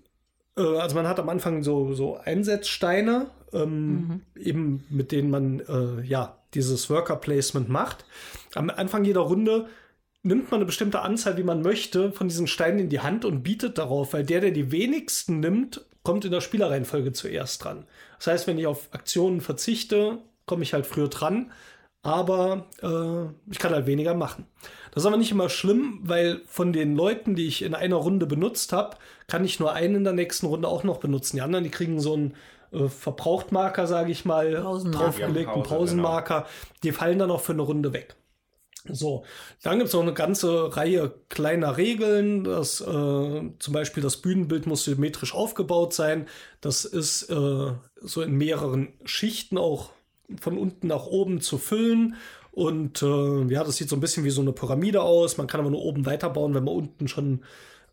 also 0.61 0.95
man 0.95 1.09
hat 1.09 1.19
am 1.19 1.29
Anfang 1.29 1.63
so, 1.63 1.95
so 1.95 2.17
Einsetzsteine, 2.17 3.31
ähm, 3.53 3.91
mhm. 3.91 4.21
eben 4.37 4.85
mit 4.91 5.13
denen 5.13 5.31
man 5.31 5.61
äh, 5.61 6.03
ja 6.03 6.39
dieses 6.55 6.91
Worker 6.91 7.17
Placement 7.17 7.69
macht. 7.69 8.05
Am 8.55 8.71
Anfang 8.71 9.05
jeder 9.05 9.21
Runde 9.21 9.69
nimmt 10.23 10.51
man 10.51 10.59
eine 10.59 10.67
bestimmte 10.67 11.01
Anzahl, 11.01 11.37
wie 11.37 11.43
man 11.43 11.63
möchte, 11.63 12.13
von 12.13 12.29
diesen 12.29 12.47
Steinen 12.47 12.79
in 12.79 12.89
die 12.89 13.01
Hand 13.01 13.25
und 13.25 13.43
bietet 13.43 13.79
darauf, 13.79 14.13
weil 14.13 14.25
der, 14.25 14.41
der 14.41 14.51
die 14.51 14.71
wenigsten 14.71 15.41
nimmt, 15.41 15.85
kommt 16.03 16.25
in 16.25 16.31
der 16.31 16.41
Spielerreihenfolge 16.41 17.13
zuerst 17.13 17.65
dran. 17.65 17.87
Das 18.19 18.27
heißt, 18.29 18.47
wenn 18.47 18.59
ich 18.59 18.67
auf 18.67 18.89
Aktionen 18.93 19.41
verzichte, 19.41 20.19
komme 20.47 20.63
ich 20.63 20.75
halt 20.75 20.87
früher 20.87 21.09
dran, 21.09 21.53
aber 22.03 22.67
äh, 22.83 23.51
ich 23.51 23.59
kann 23.59 23.73
halt 23.73 23.87
weniger 23.87 24.15
machen. 24.15 24.47
Das 24.93 25.05
ist 25.05 25.07
aber 25.07 25.17
nicht 25.17 25.31
immer 25.31 25.49
schlimm, 25.49 26.01
weil 26.03 26.43
von 26.47 26.73
den 26.73 26.97
Leuten, 26.97 27.35
die 27.35 27.47
ich 27.47 27.63
in 27.63 27.75
einer 27.75 27.97
Runde 27.97 28.27
benutzt 28.27 28.73
habe, 28.73 28.97
kann 29.33 29.47
ich 29.47 29.59
nur 29.59 29.73
einen 29.73 29.95
in 29.95 30.05
der 30.05 30.13
nächsten 30.13 30.45
Runde 30.45 30.69
auch 30.69 30.85
noch 30.85 30.99
benutzen. 30.99 31.37
Die 31.37 31.41
anderen, 31.41 31.65
die 31.65 31.71
kriegen 31.71 32.01
so 32.01 32.13
einen 32.13 32.35
äh, 32.71 32.89
Verbrauchtmarker, 32.89 33.87
sage 33.87 34.13
ich 34.13 34.27
mal, 34.27 34.61
Pausenmarker. 34.61 35.05
draufgelegten 35.07 35.63
Pause, 35.63 35.69
Pausenmarker. 35.75 36.41
Genau. 36.41 36.75
Die 36.83 36.93
fallen 36.93 37.19
dann 37.19 37.31
auch 37.31 37.41
für 37.41 37.53
eine 37.53 37.63
Runde 37.63 37.95
weg. 37.95 38.15
So, 38.91 39.25
dann 39.63 39.79
gibt 39.79 39.89
es 39.89 39.95
noch 39.95 40.03
eine 40.03 40.13
ganze 40.13 40.77
Reihe 40.77 41.15
kleiner 41.31 41.79
Regeln. 41.79 42.45
Das, 42.45 42.83
äh, 42.83 42.85
zum 42.85 43.73
Beispiel 43.73 44.03
das 44.03 44.19
Bühnenbild 44.19 44.67
muss 44.67 44.85
symmetrisch 44.85 45.35
aufgebaut 45.35 45.95
sein. 45.95 46.27
Das 46.61 46.85
ist 46.85 47.31
äh, 47.31 47.73
so 48.03 48.21
in 48.21 48.33
mehreren 48.37 48.93
Schichten 49.07 49.57
auch 49.57 49.93
von 50.43 50.59
unten 50.59 50.89
nach 50.89 51.07
oben 51.07 51.41
zu 51.41 51.57
füllen. 51.57 52.17
Und 52.51 53.03
äh, 53.03 53.45
ja, 53.45 53.65
das 53.65 53.77
sieht 53.77 53.89
so 53.89 53.97
ein 53.97 54.01
bisschen 54.01 54.25
wie 54.25 54.31
so 54.31 54.43
eine 54.43 54.53
Pyramide 54.53 55.01
aus. 55.01 55.39
Man 55.39 55.47
kann 55.47 55.61
aber 55.61 55.71
nur 55.71 55.81
oben 55.81 56.05
weiterbauen, 56.05 56.53
wenn 56.53 56.65
man 56.65 56.75
unten 56.75 57.09
schon 57.09 57.45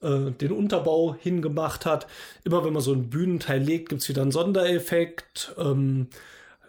äh, 0.01 0.31
den 0.31 0.51
Unterbau 0.51 1.15
hingemacht 1.15 1.85
hat. 1.85 2.07
Immer 2.43 2.65
wenn 2.65 2.73
man 2.73 2.81
so 2.81 2.93
einen 2.93 3.09
Bühnenteil 3.09 3.61
legt, 3.61 3.89
gibt 3.89 4.01
es 4.01 4.09
wieder 4.09 4.21
einen 4.21 4.31
Sondereffekt. 4.31 5.53
Ähm, 5.57 6.07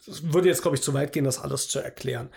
das 0.07 0.33
würde 0.33 0.49
jetzt, 0.49 0.63
glaube 0.63 0.77
ich, 0.77 0.83
zu 0.83 0.95
weit 0.95 1.13
gehen, 1.13 1.25
das 1.25 1.41
alles 1.41 1.69
zu 1.69 1.79
erklären. 1.79 2.31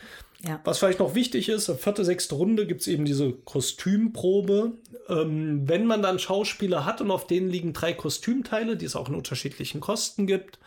Ja. 0.46 0.60
Was 0.66 0.80
vielleicht 0.80 1.00
noch 1.00 1.16
wichtig 1.16 1.48
ist, 1.48 1.72
vierte, 1.80 2.04
sechste 2.04 2.36
Runde 2.36 2.68
gibt 2.68 2.82
es 2.82 2.88
eben 2.88 3.06
diese 3.06 3.32
Kostümprobe. 3.32 4.74
Ähm, 5.08 5.68
wenn 5.68 5.86
man 5.86 6.02
dann 6.02 6.20
Schauspieler 6.20 6.86
hat 6.86 7.00
und 7.00 7.12
auf 7.12 7.28
denen 7.28 7.50
liegen 7.50 7.72
drei 7.72 7.94
Kostümteile, 7.94 8.76
die 8.76 8.86
es 8.86 8.98
auch 8.98 9.08
in 9.08 9.16
unterschiedlichen 9.16 9.80
Kosten 9.80 10.28
gibt, 10.28 10.60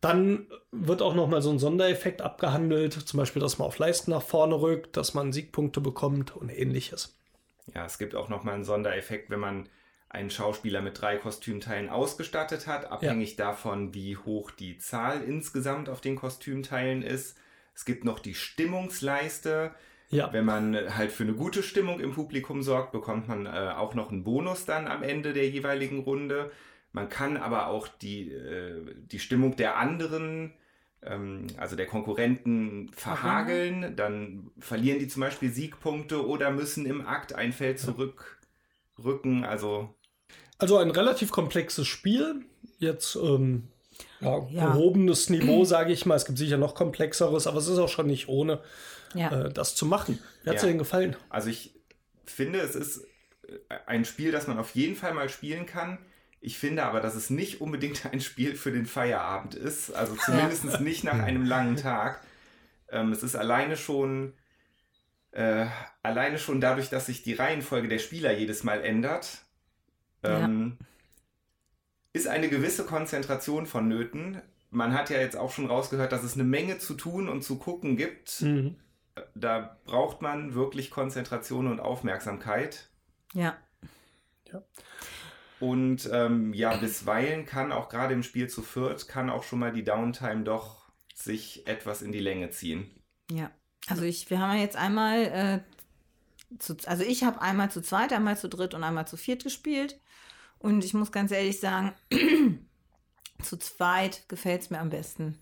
dann 0.00 0.46
wird 0.72 1.02
auch 1.02 1.14
noch 1.14 1.28
mal 1.28 1.42
so 1.42 1.50
ein 1.50 1.58
Sondereffekt 1.58 2.22
abgehandelt, 2.22 2.94
zum 2.94 3.18
Beispiel, 3.18 3.42
dass 3.42 3.58
man 3.58 3.66
auf 3.66 3.78
Leisten 3.78 4.12
nach 4.12 4.22
vorne 4.22 4.60
rückt, 4.60 4.96
dass 4.96 5.12
man 5.12 5.32
Siegpunkte 5.32 5.80
bekommt 5.80 6.34
und 6.34 6.48
ähnliches. 6.48 7.17
Ja, 7.74 7.84
es 7.84 7.98
gibt 7.98 8.14
auch 8.14 8.28
noch 8.28 8.44
mal 8.44 8.54
einen 8.54 8.64
Sondereffekt, 8.64 9.30
wenn 9.30 9.40
man 9.40 9.68
einen 10.10 10.30
Schauspieler 10.30 10.80
mit 10.80 11.00
drei 11.00 11.16
Kostümteilen 11.16 11.88
ausgestattet 11.88 12.66
hat, 12.66 12.90
abhängig 12.90 13.36
ja. 13.36 13.46
davon, 13.46 13.94
wie 13.94 14.16
hoch 14.16 14.50
die 14.50 14.78
Zahl 14.78 15.22
insgesamt 15.22 15.88
auf 15.88 16.00
den 16.00 16.16
Kostümteilen 16.16 17.02
ist. 17.02 17.36
Es 17.74 17.84
gibt 17.84 18.04
noch 18.04 18.18
die 18.18 18.34
Stimmungsleiste. 18.34 19.72
Ja. 20.10 20.32
Wenn 20.32 20.46
man 20.46 20.96
halt 20.96 21.12
für 21.12 21.24
eine 21.24 21.34
gute 21.34 21.62
Stimmung 21.62 22.00
im 22.00 22.12
Publikum 22.12 22.62
sorgt, 22.62 22.92
bekommt 22.92 23.28
man 23.28 23.44
äh, 23.44 23.74
auch 23.76 23.94
noch 23.94 24.10
einen 24.10 24.24
Bonus 24.24 24.64
dann 24.64 24.88
am 24.88 25.02
Ende 25.02 25.34
der 25.34 25.48
jeweiligen 25.50 26.00
Runde. 26.00 26.50
Man 26.92 27.10
kann 27.10 27.36
aber 27.36 27.66
auch 27.66 27.86
die, 27.86 28.32
äh, 28.32 28.82
die 29.12 29.18
Stimmung 29.18 29.56
der 29.56 29.76
anderen, 29.76 30.54
also 31.00 31.76
der 31.76 31.86
Konkurrenten, 31.86 32.90
verhageln. 32.94 33.94
Dann 33.96 34.50
verlieren 34.58 34.98
die 34.98 35.08
zum 35.08 35.20
Beispiel 35.20 35.50
Siegpunkte 35.50 36.26
oder 36.26 36.50
müssen 36.50 36.86
im 36.86 37.06
Akt 37.06 37.34
ein 37.34 37.52
Feld 37.52 37.78
zurückrücken. 37.78 39.44
Also, 39.44 39.94
also 40.58 40.78
ein 40.78 40.90
relativ 40.90 41.30
komplexes 41.30 41.86
Spiel. 41.86 42.44
Jetzt 42.78 43.16
ähm, 43.16 43.68
ja, 44.20 44.46
ja. 44.50 44.72
gehobenes 44.72 45.30
Niveau, 45.30 45.64
sage 45.64 45.92
ich 45.92 46.06
mal. 46.06 46.16
Es 46.16 46.24
gibt 46.24 46.38
sicher 46.38 46.58
noch 46.58 46.74
komplexeres, 46.74 47.46
aber 47.46 47.58
es 47.58 47.68
ist 47.68 47.78
auch 47.78 47.88
schon 47.88 48.06
nicht 48.06 48.28
ohne, 48.28 48.60
ja. 49.14 49.46
äh, 49.46 49.52
das 49.52 49.74
zu 49.74 49.86
machen. 49.86 50.18
Wie 50.42 50.50
hat 50.50 50.56
es 50.56 50.62
ja. 50.62 50.66
dir 50.66 50.72
denn 50.72 50.78
gefallen? 50.78 51.16
Also 51.28 51.48
ich 51.48 51.74
finde, 52.24 52.60
es 52.60 52.74
ist 52.74 53.06
ein 53.86 54.04
Spiel, 54.04 54.32
das 54.32 54.46
man 54.46 54.58
auf 54.58 54.74
jeden 54.74 54.96
Fall 54.96 55.14
mal 55.14 55.28
spielen 55.28 55.66
kann. 55.66 55.98
Ich 56.40 56.58
finde 56.58 56.84
aber, 56.84 57.00
dass 57.00 57.14
es 57.14 57.30
nicht 57.30 57.60
unbedingt 57.60 58.06
ein 58.12 58.20
Spiel 58.20 58.54
für 58.54 58.70
den 58.70 58.86
Feierabend 58.86 59.54
ist. 59.54 59.90
Also 59.90 60.14
zumindest 60.16 60.64
ja. 60.64 60.80
nicht 60.80 61.04
nach 61.04 61.18
einem 61.18 61.44
langen 61.44 61.76
Tag. 61.76 62.20
Ähm, 62.90 63.12
es 63.12 63.22
ist 63.22 63.34
alleine 63.34 63.76
schon, 63.76 64.34
äh, 65.32 65.66
alleine 66.02 66.38
schon 66.38 66.60
dadurch, 66.60 66.90
dass 66.90 67.06
sich 67.06 67.22
die 67.22 67.34
Reihenfolge 67.34 67.88
der 67.88 67.98
Spieler 67.98 68.32
jedes 68.32 68.64
Mal 68.64 68.84
ändert, 68.84 69.42
ähm, 70.22 70.76
ja. 70.78 70.86
ist 72.12 72.28
eine 72.28 72.48
gewisse 72.48 72.86
Konzentration 72.86 73.66
vonnöten. 73.66 74.40
Man 74.70 74.92
hat 74.92 75.10
ja 75.10 75.18
jetzt 75.18 75.36
auch 75.36 75.50
schon 75.50 75.66
rausgehört, 75.66 76.12
dass 76.12 76.22
es 76.22 76.34
eine 76.34 76.44
Menge 76.44 76.78
zu 76.78 76.94
tun 76.94 77.28
und 77.28 77.42
zu 77.42 77.58
gucken 77.58 77.96
gibt. 77.96 78.42
Mhm. 78.42 78.76
Da 79.34 79.76
braucht 79.84 80.22
man 80.22 80.54
wirklich 80.54 80.90
Konzentration 80.90 81.66
und 81.66 81.80
Aufmerksamkeit. 81.80 82.88
Ja. 83.34 83.56
ja. 84.52 84.62
Und 85.60 86.08
ähm, 86.12 86.52
ja, 86.54 86.76
bisweilen 86.76 87.44
kann 87.44 87.72
auch 87.72 87.88
gerade 87.88 88.14
im 88.14 88.22
Spiel 88.22 88.48
zu 88.48 88.62
viert, 88.62 89.08
kann 89.08 89.30
auch 89.30 89.42
schon 89.42 89.58
mal 89.58 89.72
die 89.72 89.84
Downtime 89.84 90.44
doch 90.44 90.88
sich 91.14 91.66
etwas 91.66 92.02
in 92.02 92.12
die 92.12 92.20
Länge 92.20 92.50
ziehen. 92.50 92.90
Ja, 93.30 93.50
also 93.88 94.02
ich, 94.02 94.30
wir 94.30 94.38
haben 94.38 94.56
ja 94.56 94.62
jetzt 94.62 94.76
einmal, 94.76 95.22
äh, 95.22 96.58
zu, 96.58 96.76
also 96.86 97.02
ich 97.02 97.24
habe 97.24 97.42
einmal 97.42 97.70
zu 97.70 97.82
zweit, 97.82 98.12
einmal 98.12 98.38
zu 98.38 98.48
dritt 98.48 98.74
und 98.74 98.84
einmal 98.84 99.06
zu 99.06 99.16
viert 99.16 99.42
gespielt. 99.42 100.00
Und 100.58 100.84
ich 100.84 100.94
muss 100.94 101.12
ganz 101.12 101.30
ehrlich 101.30 101.60
sagen, 101.60 101.92
zu 103.42 103.56
zweit 103.58 104.28
gefällt 104.28 104.62
es 104.62 104.70
mir 104.70 104.80
am 104.80 104.90
besten. 104.90 105.38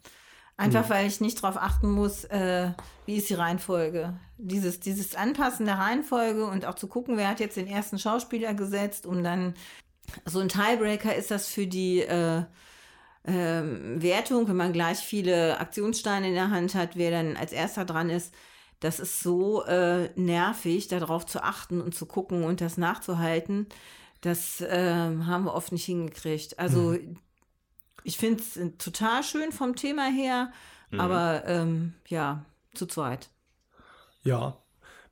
Einfach 0.59 0.87
mhm. 0.87 0.91
weil 0.91 1.07
ich 1.07 1.21
nicht 1.21 1.43
darauf 1.43 1.59
achten 1.59 1.91
muss, 1.91 2.25
äh, 2.25 2.71
wie 3.05 3.17
ist 3.17 3.29
die 3.29 3.35
Reihenfolge. 3.35 4.19
Dieses, 4.39 4.81
dieses 4.81 5.15
Anpassen 5.15 5.67
der 5.67 5.79
Reihenfolge 5.79 6.47
und 6.47 6.65
auch 6.65 6.75
zu 6.75 6.87
gucken, 6.87 7.19
wer 7.19 7.29
hat 7.29 7.41
jetzt 7.41 7.59
den 7.59 7.67
ersten 7.67 7.99
Schauspieler 7.99 8.55
gesetzt, 8.55 9.05
um 9.05 9.23
dann 9.23 9.55
so 10.25 10.41
ein 10.41 10.49
Tiebreaker 10.49 11.15
ist 11.15 11.31
das 11.31 11.49
für 11.49 11.67
die 11.67 12.01
äh, 12.01 12.45
äh, 13.25 13.63
Wertung, 14.03 14.49
wenn 14.49 14.57
man 14.57 14.73
gleich 14.73 14.99
viele 14.99 15.59
Aktionssteine 15.59 16.29
in 16.29 16.35
der 16.35 16.51
Hand 16.51 16.75
hat, 16.75 16.97
wer 16.97 17.11
dann 17.11 17.37
als 17.37 17.53
erster 17.53 17.85
dran 17.85 18.11
ist. 18.11 18.35
Das 18.81 19.01
ist 19.01 19.21
so 19.21 19.65
äh, 19.65 20.11
nervig, 20.17 20.89
darauf 20.89 21.27
zu 21.27 21.43
achten 21.43 21.81
und 21.81 21.95
zu 21.95 22.07
gucken 22.07 22.45
und 22.45 22.61
das 22.61 22.77
nachzuhalten. 22.77 23.67
Das 24.21 24.63
ähm, 24.67 25.27
haben 25.27 25.45
wir 25.45 25.55
oft 25.55 25.73
nicht 25.73 25.85
hingekriegt. 25.85 26.59
Also 26.59 26.91
mhm. 26.91 27.19
ich 28.05 28.19
finde 28.19 28.43
es 28.43 28.59
total 28.79 29.23
schön 29.23 29.53
vom 29.53 29.77
Thema 29.77 30.11
her, 30.11 30.53
mhm. 30.91 31.01
aber 31.01 31.45
ähm, 31.47 31.95
ja, 32.09 32.45
zu 32.75 32.87
zweit. 32.87 33.31
Ja, 34.23 34.59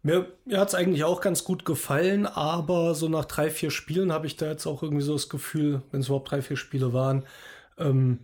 mir, 0.05 0.33
mir 0.45 0.61
hat 0.61 0.69
es 0.69 0.75
eigentlich 0.75 1.05
auch 1.05 1.21
ganz 1.21 1.45
gut 1.45 1.65
gefallen, 1.65 2.27
aber 2.27 2.95
so 2.95 3.09
nach 3.09 3.25
drei, 3.25 3.51
vier 3.51 3.71
Spielen 3.71 4.13
habe 4.13 4.27
ich 4.27 4.37
da 4.37 4.47
jetzt 4.47 4.67
auch 4.67 4.83
irgendwie 4.83 5.03
so 5.03 5.15
das 5.15 5.29
Gefühl, 5.29 5.83
wenn 5.91 6.01
es 6.01 6.07
überhaupt 6.07 6.31
drei, 6.31 6.43
vier 6.43 6.57
Spiele 6.57 6.93
waren, 6.93 7.25
ähm, 7.79 8.21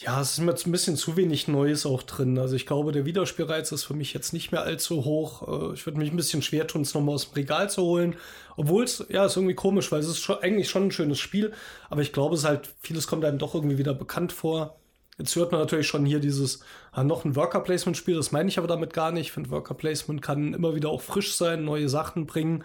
ja, 0.00 0.20
es 0.20 0.32
ist 0.32 0.40
mir 0.40 0.52
jetzt 0.52 0.64
ein 0.64 0.70
bisschen 0.70 0.96
zu 0.96 1.16
wenig 1.16 1.48
Neues 1.48 1.84
auch 1.84 2.04
drin. 2.04 2.38
Also 2.38 2.54
ich 2.54 2.66
glaube, 2.66 2.92
der 2.92 3.04
Wiederspielreiz 3.04 3.72
ist 3.72 3.82
für 3.82 3.94
mich 3.94 4.14
jetzt 4.14 4.32
nicht 4.32 4.52
mehr 4.52 4.62
allzu 4.62 5.04
hoch. 5.04 5.70
Äh, 5.70 5.74
ich 5.74 5.84
würde 5.86 5.98
mich 5.98 6.12
ein 6.12 6.16
bisschen 6.16 6.40
schwer 6.40 6.68
tun, 6.68 6.82
es 6.82 6.94
nochmal 6.94 7.16
aus 7.16 7.28
dem 7.28 7.34
Regal 7.34 7.68
zu 7.68 7.82
holen. 7.82 8.14
Obwohl 8.56 8.84
es, 8.84 9.04
ja, 9.08 9.26
ist 9.26 9.36
irgendwie 9.36 9.56
komisch, 9.56 9.90
weil 9.90 9.98
es 9.98 10.06
ist 10.06 10.20
schon, 10.20 10.38
eigentlich 10.38 10.70
schon 10.70 10.84
ein 10.84 10.92
schönes 10.92 11.18
Spiel. 11.18 11.52
Aber 11.90 12.00
ich 12.02 12.12
glaube, 12.12 12.36
es 12.36 12.44
halt, 12.44 12.70
vieles 12.80 13.08
kommt 13.08 13.24
einem 13.24 13.38
doch 13.38 13.56
irgendwie 13.56 13.78
wieder 13.78 13.92
bekannt 13.92 14.32
vor. 14.32 14.77
Jetzt 15.18 15.34
hört 15.34 15.50
man 15.52 15.60
natürlich 15.60 15.88
schon 15.88 16.06
hier 16.06 16.20
dieses, 16.20 16.60
ah, 16.92 17.02
noch 17.04 17.24
ein 17.24 17.34
Worker 17.36 17.60
Placement 17.60 17.96
Spiel, 17.96 18.14
das 18.14 18.30
meine 18.32 18.48
ich 18.48 18.56
aber 18.58 18.68
damit 18.68 18.92
gar 18.92 19.10
nicht. 19.10 19.26
Ich 19.26 19.32
finde, 19.32 19.50
Worker 19.50 19.74
Placement 19.74 20.22
kann 20.22 20.54
immer 20.54 20.74
wieder 20.76 20.88
auch 20.90 21.02
frisch 21.02 21.34
sein, 21.34 21.64
neue 21.64 21.88
Sachen 21.88 22.26
bringen. 22.26 22.64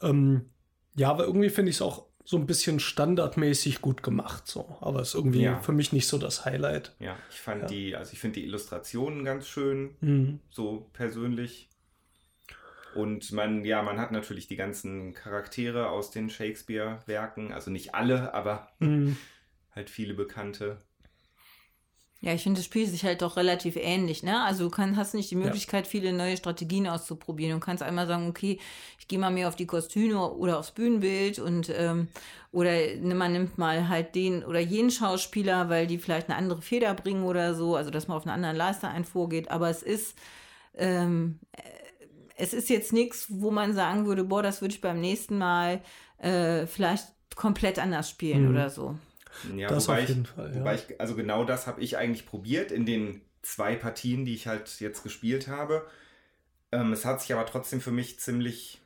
Ähm, 0.00 0.46
ja, 0.94 1.10
aber 1.10 1.24
irgendwie 1.24 1.50
finde 1.50 1.70
ich 1.70 1.76
es 1.76 1.82
auch 1.82 2.06
so 2.24 2.36
ein 2.36 2.46
bisschen 2.46 2.78
standardmäßig 2.78 3.80
gut 3.80 4.04
gemacht, 4.04 4.46
so. 4.46 4.76
Aber 4.80 5.02
ist 5.02 5.14
irgendwie 5.16 5.42
Ja. 5.42 5.58
für 5.60 5.72
mich 5.72 5.92
nicht 5.92 6.06
so 6.06 6.18
das 6.18 6.44
Highlight. 6.44 6.94
Ja, 7.00 7.16
ich 7.30 7.40
fand 7.40 7.62
Ja. 7.62 7.66
die, 7.66 7.96
also 7.96 8.12
ich 8.12 8.20
finde 8.20 8.38
die 8.40 8.46
Illustrationen 8.46 9.24
ganz 9.24 9.48
schön, 9.48 9.96
Mhm. 10.00 10.38
so 10.50 10.88
persönlich. 10.92 11.68
Und 12.94 13.32
man, 13.32 13.64
ja, 13.64 13.82
man 13.82 13.98
hat 13.98 14.12
natürlich 14.12 14.46
die 14.46 14.56
ganzen 14.56 15.14
Charaktere 15.14 15.88
aus 15.88 16.10
den 16.12 16.28
Shakespeare-Werken, 16.30 17.52
also 17.52 17.70
nicht 17.72 17.94
alle, 17.94 18.34
aber 18.34 18.68
Mhm. 18.78 19.16
halt 19.74 19.90
viele 19.90 20.14
bekannte. 20.14 20.82
Ja, 22.24 22.32
ich 22.32 22.44
finde, 22.44 22.58
das 22.58 22.66
spielt 22.66 22.88
sich 22.88 23.04
halt 23.04 23.20
doch 23.20 23.36
relativ 23.36 23.74
ähnlich, 23.74 24.22
ne? 24.22 24.44
Also 24.44 24.64
du 24.64 24.70
kann, 24.70 24.96
hast 24.96 25.12
nicht 25.12 25.28
die 25.32 25.34
Möglichkeit, 25.36 25.88
viele 25.88 26.12
neue 26.12 26.36
Strategien 26.36 26.86
auszuprobieren. 26.86 27.58
Du 27.58 27.64
kannst 27.64 27.82
einmal 27.82 28.06
sagen, 28.06 28.28
okay, 28.28 28.60
ich 29.00 29.08
gehe 29.08 29.18
mal 29.18 29.32
mehr 29.32 29.48
auf 29.48 29.56
die 29.56 29.66
Kostüme 29.66 30.30
oder 30.32 30.60
aufs 30.60 30.70
Bühnenbild 30.70 31.40
und 31.40 31.68
ähm, 31.76 32.06
oder 32.52 32.70
ne, 32.70 33.16
man 33.16 33.32
nimmt 33.32 33.58
mal 33.58 33.88
halt 33.88 34.14
den 34.14 34.44
oder 34.44 34.60
jenen 34.60 34.92
Schauspieler, 34.92 35.68
weil 35.68 35.88
die 35.88 35.98
vielleicht 35.98 36.28
eine 36.28 36.38
andere 36.38 36.62
Feder 36.62 36.94
bringen 36.94 37.24
oder 37.24 37.54
so, 37.54 37.74
also 37.74 37.90
dass 37.90 38.06
man 38.06 38.16
auf 38.16 38.22
einen 38.24 38.36
anderen 38.36 38.56
Leister 38.56 38.88
ein 38.88 39.04
vorgeht. 39.04 39.50
Aber 39.50 39.68
es 39.68 39.82
ist 39.82 40.16
ähm, 40.74 41.40
äh, 41.52 41.60
es 42.36 42.54
ist 42.54 42.70
jetzt 42.70 42.92
nichts, 42.92 43.26
wo 43.28 43.50
man 43.50 43.74
sagen 43.74 44.06
würde, 44.06 44.22
boah, 44.24 44.42
das 44.44 44.60
würde 44.60 44.74
ich 44.74 44.80
beim 44.80 45.00
nächsten 45.00 45.38
Mal 45.38 45.80
äh, 46.18 46.66
vielleicht 46.66 47.08
komplett 47.34 47.78
anders 47.80 48.08
spielen 48.08 48.44
Mhm. 48.44 48.50
oder 48.50 48.70
so. 48.70 48.96
Ja, 49.56 49.68
Das 49.68 49.88
wobei 49.88 50.02
auf 50.02 50.08
jeden 50.08 50.22
ich, 50.22 50.28
Fall, 50.28 50.54
ja. 50.54 50.74
Ich, 50.74 51.00
also 51.00 51.14
genau 51.14 51.44
das 51.44 51.66
habe 51.66 51.80
ich 51.80 51.96
eigentlich 51.96 52.26
probiert 52.26 52.70
in 52.70 52.86
den 52.86 53.22
zwei 53.42 53.74
Partien, 53.76 54.24
die 54.24 54.34
ich 54.34 54.46
halt 54.46 54.80
jetzt 54.80 55.02
gespielt 55.02 55.48
habe. 55.48 55.86
Ähm, 56.70 56.92
es 56.92 57.04
hat 57.04 57.20
sich 57.20 57.32
aber 57.32 57.46
trotzdem 57.46 57.80
für 57.80 57.90
mich 57.90 58.20
ziemlich 58.20 58.80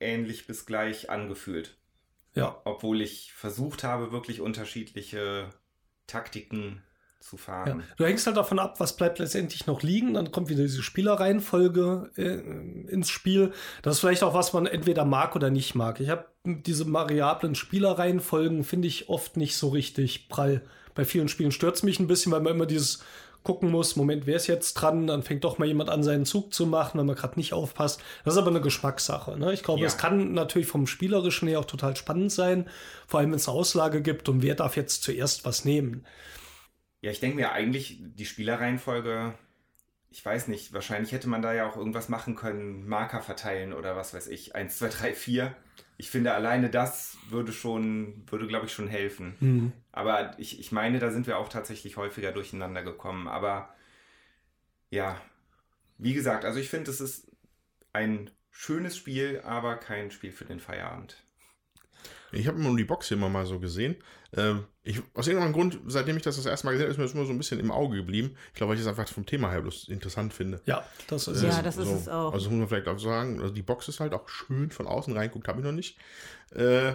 ähnlich 0.00 0.46
bis 0.46 0.66
gleich 0.66 1.10
angefühlt. 1.10 1.76
Ja. 2.34 2.60
Obwohl 2.64 3.00
ich 3.00 3.32
versucht 3.32 3.82
habe, 3.84 4.12
wirklich 4.12 4.40
unterschiedliche 4.40 5.50
Taktiken 6.06 6.82
zu 7.20 7.36
Ja. 7.36 7.42
fahren. 7.42 7.82
Du 7.96 8.04
hängst 8.04 8.26
halt 8.26 8.36
davon 8.36 8.58
ab, 8.58 8.78
was 8.80 8.96
bleibt 8.96 9.18
letztendlich 9.18 9.66
noch 9.66 9.82
liegen. 9.82 10.14
Dann 10.14 10.30
kommt 10.32 10.48
wieder 10.48 10.62
diese 10.62 10.82
Spielerreihenfolge 10.82 12.10
äh, 12.16 12.90
ins 12.90 13.08
Spiel. 13.08 13.52
Das 13.82 13.94
ist 13.96 14.00
vielleicht 14.00 14.22
auch, 14.22 14.34
was 14.34 14.52
man 14.52 14.66
entweder 14.66 15.04
mag 15.04 15.34
oder 15.36 15.50
nicht 15.50 15.74
mag. 15.74 16.00
Ich 16.00 16.08
habe 16.08 16.26
diese 16.44 16.90
variablen 16.92 17.54
Spielerreihenfolgen, 17.54 18.64
finde 18.64 18.88
ich 18.88 19.08
oft 19.08 19.36
nicht 19.36 19.56
so 19.56 19.68
richtig 19.68 20.28
prall. 20.28 20.62
Bei 20.94 21.04
vielen 21.04 21.28
Spielen 21.28 21.52
stört 21.52 21.76
es 21.76 21.82
mich 21.82 22.00
ein 22.00 22.06
bisschen, 22.06 22.32
weil 22.32 22.40
man 22.40 22.54
immer 22.54 22.66
dieses 22.66 23.02
gucken 23.42 23.70
muss, 23.70 23.94
Moment, 23.94 24.26
wer 24.26 24.34
ist 24.36 24.48
jetzt 24.48 24.74
dran? 24.74 25.06
Dann 25.06 25.22
fängt 25.22 25.44
doch 25.44 25.58
mal 25.58 25.66
jemand 25.68 25.88
an, 25.88 26.02
seinen 26.02 26.24
Zug 26.24 26.52
zu 26.52 26.66
machen, 26.66 26.98
wenn 26.98 27.06
man 27.06 27.14
gerade 27.14 27.36
nicht 27.36 27.52
aufpasst. 27.52 28.00
Das 28.24 28.34
ist 28.34 28.38
aber 28.38 28.50
eine 28.50 28.60
Geschmackssache. 28.60 29.38
Ne? 29.38 29.52
Ich 29.52 29.62
glaube, 29.62 29.80
Ja. 29.82 29.86
es 29.86 29.98
kann 29.98 30.32
natürlich 30.32 30.66
vom 30.66 30.88
Spielerischen 30.88 31.46
her 31.46 31.60
auch 31.60 31.64
total 31.64 31.94
spannend 31.94 32.32
sein, 32.32 32.68
vor 33.06 33.20
allem 33.20 33.30
wenn 33.30 33.36
es 33.36 33.48
eine 33.48 33.56
Auslage 33.56 34.02
gibt 34.02 34.28
und 34.28 34.42
wer 34.42 34.56
darf 34.56 34.76
jetzt 34.76 35.04
zuerst 35.04 35.44
was 35.44 35.64
nehmen. 35.64 36.04
Ja, 37.06 37.12
ich 37.12 37.20
denke 37.20 37.36
mir 37.36 37.52
eigentlich, 37.52 37.98
die 38.00 38.26
Spielerreihenfolge, 38.26 39.32
ich 40.10 40.26
weiß 40.26 40.48
nicht, 40.48 40.72
wahrscheinlich 40.72 41.12
hätte 41.12 41.28
man 41.28 41.40
da 41.40 41.54
ja 41.54 41.64
auch 41.64 41.76
irgendwas 41.76 42.08
machen 42.08 42.34
können, 42.34 42.88
Marker 42.88 43.22
verteilen 43.22 43.72
oder 43.72 43.94
was 43.94 44.12
weiß 44.12 44.26
ich, 44.26 44.56
1, 44.56 44.76
2, 44.76 44.88
3, 44.88 45.14
4. 45.14 45.56
Ich 45.98 46.10
finde, 46.10 46.34
alleine 46.34 46.68
das 46.68 47.16
würde 47.28 47.52
schon, 47.52 48.24
würde, 48.28 48.48
glaube 48.48 48.66
ich, 48.66 48.72
schon 48.72 48.88
helfen. 48.88 49.36
Hm. 49.38 49.72
Aber 49.92 50.36
ich, 50.40 50.58
ich 50.58 50.72
meine, 50.72 50.98
da 50.98 51.12
sind 51.12 51.28
wir 51.28 51.38
auch 51.38 51.48
tatsächlich 51.48 51.96
häufiger 51.96 52.32
durcheinander 52.32 52.82
gekommen. 52.82 53.28
Aber 53.28 53.72
ja, 54.90 55.20
wie 55.98 56.12
gesagt, 56.12 56.44
also 56.44 56.58
ich 56.58 56.68
finde, 56.68 56.90
es 56.90 57.00
ist 57.00 57.30
ein 57.92 58.32
schönes 58.50 58.96
Spiel, 58.96 59.42
aber 59.44 59.76
kein 59.76 60.10
Spiel 60.10 60.32
für 60.32 60.44
den 60.44 60.58
Feierabend. 60.58 61.22
Ich 62.32 62.46
habe 62.48 62.58
immer 62.58 62.74
die 62.76 62.84
Box 62.84 63.08
hier 63.08 63.16
immer 63.16 63.28
mal 63.28 63.46
so 63.46 63.58
gesehen. 63.60 63.96
Ähm, 64.36 64.64
ich, 64.82 65.00
aus 65.14 65.26
irgendeinem 65.26 65.52
Grund, 65.52 65.78
seitdem 65.86 66.16
ich 66.16 66.22
das 66.22 66.36
das 66.36 66.46
erste 66.46 66.66
Mal 66.66 66.72
gesehen 66.72 66.84
habe, 66.86 66.92
ist 66.92 66.98
mir 66.98 67.04
das 67.04 67.14
immer 67.14 67.24
so 67.24 67.32
ein 67.32 67.38
bisschen 67.38 67.60
im 67.60 67.70
Auge 67.70 67.96
geblieben. 67.96 68.36
Ich 68.48 68.54
glaube, 68.54 68.70
weil 68.70 68.76
ich 68.76 68.82
es 68.82 68.88
einfach 68.88 69.08
vom 69.08 69.24
Thema 69.26 69.50
her 69.50 69.62
bloß 69.62 69.88
interessant 69.88 70.32
finde. 70.34 70.60
Ja, 70.66 70.84
das 71.06 71.28
ist 71.28 71.42
Ja, 71.42 71.50
es. 71.50 71.62
das 71.62 71.76
ist 71.76 71.88
so, 71.88 71.94
es 71.94 72.08
auch. 72.08 72.32
Also 72.32 72.50
muss 72.50 72.58
man 72.58 72.68
vielleicht 72.68 72.88
auch 72.88 72.98
sagen, 72.98 73.40
also 73.40 73.52
die 73.54 73.62
Box 73.62 73.88
ist 73.88 74.00
halt 74.00 74.12
auch 74.12 74.28
schön 74.28 74.70
von 74.70 74.86
außen 74.86 75.16
reinguckt, 75.16 75.48
habe 75.48 75.60
ich 75.60 75.64
noch 75.64 75.72
nicht. 75.72 75.98
Äh, 76.52 76.92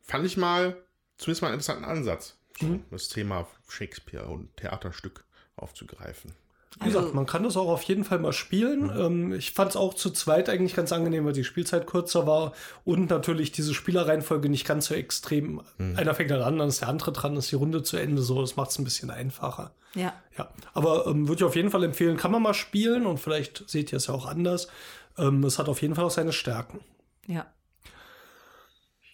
fand 0.00 0.24
ich 0.26 0.36
mal 0.36 0.76
zumindest 1.16 1.42
mal 1.42 1.48
einen 1.48 1.54
interessanten 1.54 1.84
Ansatz, 1.84 2.36
Mhm. 2.60 2.84
das 2.90 3.08
Thema 3.08 3.46
Shakespeare 3.68 4.26
und 4.26 4.56
Theaterstück 4.56 5.24
aufzugreifen. 5.56 6.32
Wie 6.80 6.84
gesagt, 6.84 7.06
Also- 7.06 7.14
man 7.16 7.26
kann 7.26 7.42
das 7.42 7.56
auch 7.56 7.68
auf 7.68 7.82
jeden 7.82 8.04
Fall 8.04 8.18
mal 8.20 8.32
spielen. 8.32 8.90
Ähm, 8.96 9.32
ich 9.32 9.52
fand 9.52 9.70
es 9.70 9.76
auch 9.76 9.94
zu 9.94 10.10
zweit 10.10 10.48
eigentlich 10.48 10.74
ganz 10.76 10.92
angenehm, 10.92 11.24
weil 11.24 11.32
die 11.32 11.42
Spielzeit 11.44 11.86
kürzer 11.86 12.26
war 12.26 12.52
und 12.84 13.10
natürlich 13.10 13.50
diese 13.52 13.74
Spielerreihenfolge 13.74 14.48
nicht 14.48 14.66
ganz 14.66 14.86
so 14.86 14.94
extrem. 14.94 15.60
Einer 15.96 16.14
fängt 16.14 16.30
dann 16.30 16.42
an, 16.42 16.58
dann 16.58 16.68
ist 16.68 16.80
der 16.82 16.88
andere 16.88 17.12
dran, 17.12 17.36
ist 17.36 17.50
die 17.50 17.56
Runde 17.56 17.82
zu 17.82 17.96
Ende. 17.96 18.22
So, 18.22 18.40
das 18.40 18.54
macht 18.56 18.70
es 18.70 18.78
ein 18.78 18.84
bisschen 18.84 19.10
einfacher. 19.10 19.72
Ja. 19.94 20.12
Ja, 20.36 20.48
aber 20.74 21.06
ähm, 21.06 21.26
würde 21.26 21.40
ich 21.40 21.44
auf 21.44 21.56
jeden 21.56 21.70
Fall 21.70 21.82
empfehlen, 21.82 22.16
kann 22.16 22.30
man 22.30 22.42
mal 22.42 22.54
spielen 22.54 23.06
und 23.06 23.18
vielleicht 23.18 23.68
seht 23.68 23.90
ihr 23.92 23.96
es 23.96 24.06
ja 24.06 24.14
auch 24.14 24.26
anders. 24.26 24.68
Ähm, 25.16 25.42
es 25.44 25.58
hat 25.58 25.68
auf 25.68 25.82
jeden 25.82 25.94
Fall 25.96 26.04
auch 26.04 26.10
seine 26.10 26.32
Stärken. 26.32 26.80
Ja. 27.26 27.46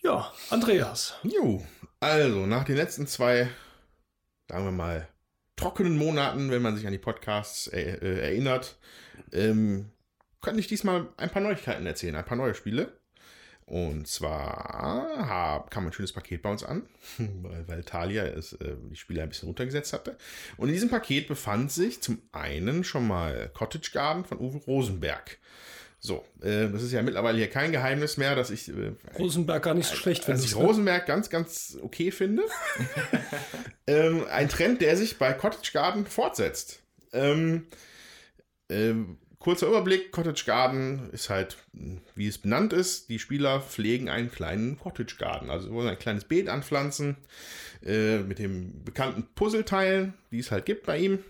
Ja, 0.03 0.31
Andreas. 0.51 1.15
Jo, 1.23 1.63
also 2.01 2.45
nach 2.47 2.65
den 2.65 2.77
letzten 2.77 3.07
zwei, 3.07 3.49
sagen 4.51 4.65
wir 4.67 4.73
mal, 4.73 5.09
trockenen 5.57 5.97
Monaten, 5.97 6.51
wenn 6.51 6.63
man 6.63 6.77
sich 6.77 6.87
an 6.87 6.93
die 6.93 6.99
Podcasts 6.99 7.69
äh, 7.69 7.81
äh, 7.81 8.21
erinnert, 8.21 8.79
ähm, 9.33 9.91
kann 10.43 10.59
ich 10.59 10.67
diesmal 10.67 11.09
ein 11.17 11.31
paar 11.31 11.43
Neuigkeiten 11.43 11.87
erzählen, 11.87 12.17
ein 12.17 12.25
paar 12.25 12.37
neue 12.37 12.55
Spiele. 12.55 12.99
Und 13.67 14.07
zwar 14.07 15.27
hab, 15.27 15.71
kam 15.71 15.87
ein 15.87 15.93
schönes 15.93 16.13
Paket 16.13 16.43
bei 16.43 16.51
uns 16.51 16.65
an, 16.65 16.83
weil, 17.19 17.67
weil 17.67 17.83
Talia 17.83 18.25
es, 18.25 18.53
äh, 18.55 18.77
die 18.91 18.97
Spiele 18.97 19.23
ein 19.23 19.31
bisschen 19.31 19.47
runtergesetzt 19.47 19.95
hatte. 19.95 20.19
Und 20.59 20.69
in 20.69 20.75
diesem 20.75 20.91
Paket 20.91 21.29
befand 21.29 21.73
sich 21.73 22.03
zum 22.03 22.21
einen 22.33 22.85
schon 22.85 23.09
mal 23.09 23.51
Cottage 23.55 23.91
Garden 23.93 24.27
von 24.27 24.39
Uwe 24.39 24.59
Rosenberg. 24.67 25.39
So, 26.07 26.23
äh, 26.43 26.69
das 26.69 26.83
ist 26.83 26.93
ja 26.93 27.01
mittlerweile 27.01 27.39
hier 27.39 27.49
kein 27.49 27.73
Geheimnis 27.73 28.19
mehr, 28.19 28.35
dass 28.35 28.51
ich 28.51 28.69
äh, 28.69 28.93
Rosenberg 29.19 29.63
gar 29.63 29.73
nicht 29.73 29.89
so 29.89 29.97
schlecht 29.97 30.29
dass 30.29 30.45
ich 30.45 30.55
ne? 30.55 30.63
Rosenberg 30.63 31.07
ganz, 31.07 31.31
ganz 31.31 31.79
okay 31.81 32.11
finde. 32.11 32.43
ähm, 33.87 34.27
ein 34.31 34.51
Trend, 34.51 34.83
der 34.83 34.99
sich 34.99 35.17
bei 35.17 35.33
Cottage 35.33 35.71
Garden 35.73 36.05
fortsetzt. 36.05 36.83
Ähm, 37.15 37.69
ähm, 38.69 39.17
kurzer 39.39 39.67
Überblick: 39.67 40.13
Cottage 40.13 40.43
Garden 40.45 41.09
ist 41.13 41.31
halt, 41.31 41.57
wie 42.15 42.29
es 42.29 42.37
benannt 42.37 42.75
ist, 42.75 43.09
die 43.09 43.19
Spieler 43.19 43.63
pflegen 43.63 44.11
einen 44.11 44.31
kleinen 44.31 44.79
Cottage 44.79 45.17
Garden. 45.19 45.49
Also, 45.49 45.69
sie 45.69 45.73
wollen 45.73 45.89
ein 45.89 45.99
kleines 45.99 46.25
Beet 46.27 46.51
anpflanzen 46.51 47.17
äh, 47.83 48.19
mit 48.19 48.39
den 48.39 48.85
bekannten 48.85 49.27
Puzzleteilen, 49.35 50.13
die 50.31 50.41
es 50.41 50.51
halt 50.51 50.67
gibt 50.67 50.85
bei 50.85 50.99
ihm. 50.99 51.21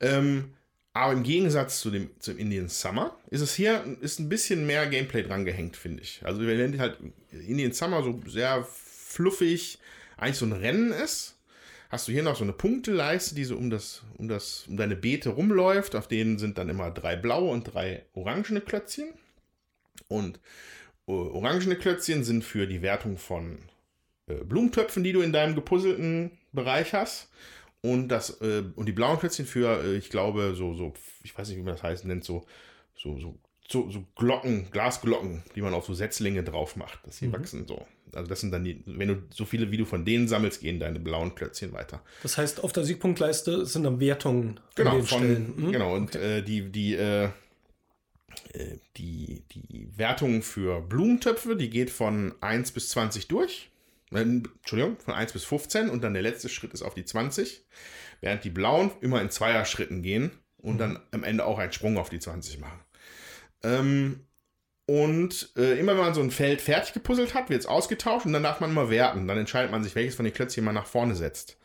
Ähm, 0.00 0.54
aber 0.94 1.12
im 1.12 1.22
Gegensatz 1.22 1.80
zu 1.80 1.90
dem 1.90 2.10
zum 2.18 2.36
Indian 2.38 2.68
Summer 2.68 3.16
ist 3.30 3.40
es 3.40 3.54
hier 3.54 3.84
ist 4.00 4.20
ein 4.20 4.28
bisschen 4.28 4.66
mehr 4.66 4.86
Gameplay 4.86 5.22
dran 5.22 5.44
gehängt, 5.44 5.76
finde 5.76 6.02
ich. 6.02 6.20
Also 6.24 6.40
nennen 6.40 6.78
halt 6.78 6.98
Indian 7.30 7.72
Summer 7.72 8.02
so 8.02 8.20
sehr 8.26 8.64
fluffig, 8.64 9.78
eigentlich 10.16 10.36
so 10.36 10.46
ein 10.46 10.52
Rennen 10.52 10.92
ist. 10.92 11.38
Hast 11.88 12.08
du 12.08 12.12
hier 12.12 12.22
noch 12.22 12.36
so 12.36 12.44
eine 12.44 12.52
Punkteleiste, 12.52 13.34
die 13.34 13.44
so 13.44 13.56
um 13.56 13.70
das 13.70 14.02
um 14.16 14.28
das 14.28 14.66
um 14.68 14.76
deine 14.76 14.96
Beete 14.96 15.30
rumläuft. 15.30 15.94
Auf 15.94 16.08
denen 16.08 16.38
sind 16.38 16.58
dann 16.58 16.68
immer 16.68 16.90
drei 16.90 17.16
blaue 17.16 17.50
und 17.50 17.64
drei 17.64 18.04
orangene 18.14 18.60
Klötzchen. 18.60 19.14
Und 20.08 20.40
äh, 21.06 21.12
orangene 21.12 21.76
Klötzchen 21.76 22.24
sind 22.24 22.44
für 22.44 22.66
die 22.66 22.82
Wertung 22.82 23.16
von 23.16 23.58
äh, 24.26 24.34
Blumentöpfen, 24.44 25.04
die 25.04 25.12
du 25.12 25.20
in 25.20 25.32
deinem 25.32 25.54
gepuzzelten 25.54 26.38
Bereich 26.52 26.92
hast. 26.92 27.28
Und 27.82 28.08
das, 28.08 28.40
äh, 28.40 28.62
und 28.76 28.86
die 28.86 28.92
blauen 28.92 29.18
Klötzchen 29.18 29.44
für, 29.44 29.82
äh, 29.82 29.96
ich 29.96 30.08
glaube, 30.08 30.54
so, 30.54 30.74
so, 30.74 30.94
ich 31.24 31.36
weiß 31.36 31.48
nicht, 31.48 31.58
wie 31.58 31.62
man 31.62 31.74
das 31.74 31.82
heißt, 31.82 32.04
nennt, 32.04 32.24
so, 32.24 32.46
so, 32.94 33.18
so, 33.18 33.38
so, 33.68 33.90
so 33.90 34.04
Glocken, 34.14 34.70
Glasglocken, 34.70 35.42
die 35.56 35.62
man 35.62 35.74
auf 35.74 35.86
so 35.86 35.94
Setzlinge 35.94 36.44
drauf 36.44 36.76
macht, 36.76 37.04
dass 37.06 37.18
sie 37.18 37.32
wachsen 37.32 37.66
so. 37.66 37.84
Also 38.14 38.28
das 38.28 38.40
sind 38.40 38.52
dann 38.52 38.62
die, 38.62 38.82
wenn 38.86 39.08
du 39.08 39.22
so 39.30 39.44
viele 39.44 39.70
wie 39.70 39.78
du 39.78 39.84
von 39.84 40.04
denen 40.04 40.28
sammelst, 40.28 40.60
gehen 40.60 40.78
deine 40.78 41.00
blauen 41.00 41.34
Klötzchen 41.34 41.72
weiter. 41.72 42.02
Das 42.22 42.38
heißt, 42.38 42.62
auf 42.62 42.72
der 42.72 42.84
Siegpunktleiste 42.84 43.66
sind 43.66 43.84
dann 43.84 44.00
Wertungen 44.00 44.60
Genau, 44.74 45.00
von, 45.02 45.06
Stellen. 45.06 45.54
Hm? 45.56 45.72
genau, 45.72 45.94
und 45.94 46.14
äh, 46.14 46.42
die, 46.42 46.70
die, 46.70 46.94
äh, 46.94 47.24
äh, 48.52 48.78
die, 48.96 49.42
die 49.52 49.88
Wertung 49.96 50.42
für 50.42 50.80
Blumentöpfe, 50.82 51.56
die 51.56 51.70
geht 51.70 51.90
von 51.90 52.34
1 52.40 52.72
bis 52.72 52.90
20 52.90 53.28
durch. 53.28 53.70
Entschuldigung, 54.16 54.98
von 54.98 55.14
1 55.14 55.32
bis 55.32 55.44
15 55.44 55.90
und 55.90 56.02
dann 56.02 56.14
der 56.14 56.22
letzte 56.22 56.48
Schritt 56.48 56.72
ist 56.72 56.82
auf 56.82 56.94
die 56.94 57.04
20. 57.04 57.64
Während 58.20 58.44
die 58.44 58.50
blauen 58.50 58.90
immer 59.00 59.20
in 59.20 59.30
Zweierschritten 59.30 60.02
gehen 60.02 60.30
und 60.58 60.78
dann 60.78 61.00
am 61.10 61.24
Ende 61.24 61.44
auch 61.44 61.58
einen 61.58 61.72
Sprung 61.72 61.98
auf 61.98 62.08
die 62.08 62.20
20 62.20 62.60
machen. 62.60 62.80
Ähm, 63.62 64.26
und 64.86 65.52
äh, 65.56 65.78
immer 65.78 65.92
wenn 65.92 66.04
man 66.04 66.14
so 66.14 66.20
ein 66.20 66.30
Feld 66.30 66.60
fertig 66.60 66.92
gepuzzelt 66.92 67.34
hat, 67.34 67.50
wird 67.50 67.60
es 67.60 67.66
ausgetauscht 67.66 68.26
und 68.26 68.32
dann 68.32 68.42
darf 68.42 68.60
man 68.60 68.70
immer 68.70 68.90
werten. 68.90 69.26
Dann 69.28 69.38
entscheidet 69.38 69.70
man 69.70 69.82
sich, 69.82 69.94
welches 69.94 70.14
von 70.14 70.24
den 70.24 70.34
Klötzchen 70.34 70.64
man 70.64 70.74
nach 70.74 70.86
vorne 70.86 71.14
setzt. 71.14 71.56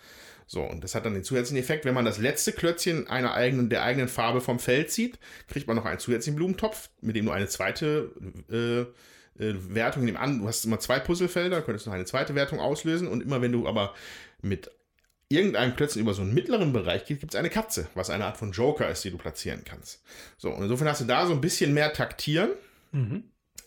So, 0.46 0.64
und 0.64 0.82
das 0.84 0.96
hat 0.96 1.06
dann 1.06 1.14
den 1.14 1.24
zusätzlichen 1.24 1.62
Effekt, 1.62 1.84
wenn 1.84 1.94
man 1.94 2.06
das 2.06 2.20
letzte 2.20 2.54
Klötzchen 2.54 3.08
einer 3.08 3.34
eigenen, 3.34 3.70
der 3.70 3.84
eigenen 3.84 4.08
Farbe 4.08 4.40
vom 4.40 4.60
Feld 4.60 4.92
zieht, 4.92 5.20
kriegt 5.48 5.68
man 5.68 5.76
noch 5.76 5.86
einen 5.86 6.00
zusätzlichen 6.00 6.38
Blumentopf, 6.38 6.90
mit 7.02 7.18
dem 7.18 7.26
du 7.26 7.32
eine 7.32 7.48
zweite 7.48 8.12
äh, 8.50 8.86
äh, 9.40 9.54
Wertung 9.70 10.04
in 10.04 10.08
dem 10.08 10.18
an. 10.18 10.40
Du 10.40 10.48
hast 10.48 10.66
immer 10.66 10.80
zwei 10.80 11.00
Puzzlefelder, 11.00 11.62
könntest 11.62 11.88
noch 11.88 11.94
eine 11.94 12.06
zweite 12.06 12.36
Wertung 12.36 12.60
auslösen 12.60 13.08
und 13.08 13.22
immer 13.22 13.42
wenn 13.42 13.52
du 13.52 13.68
aber 13.68 13.94
mit 14.42 14.72
irgendeinem 15.30 15.76
plötzlich 15.76 16.02
über 16.02 16.14
so 16.14 16.22
einen 16.22 16.34
mittleren 16.34 16.74
Bereich 16.74 17.06
geht, 17.06 17.20
gibt 17.20 17.34
es 17.34 17.40
eine 17.40 17.50
Katze, 17.50 17.88
was 17.96 18.10
eine 18.10 18.26
Art 18.26 18.38
von 18.38 18.52
Joker 18.52 18.90
ist, 18.90 19.04
die 19.04 19.12
du 19.12 19.18
platzieren 19.18 19.64
kannst. 19.66 20.02
So, 20.38 20.50
und 20.52 20.64
insofern 20.64 20.88
hast 20.88 21.02
du 21.02 21.06
da 21.06 21.26
so 21.26 21.34
ein 21.34 21.42
bisschen 21.42 21.74
mehr 21.74 21.92
Taktieren. 21.94 22.52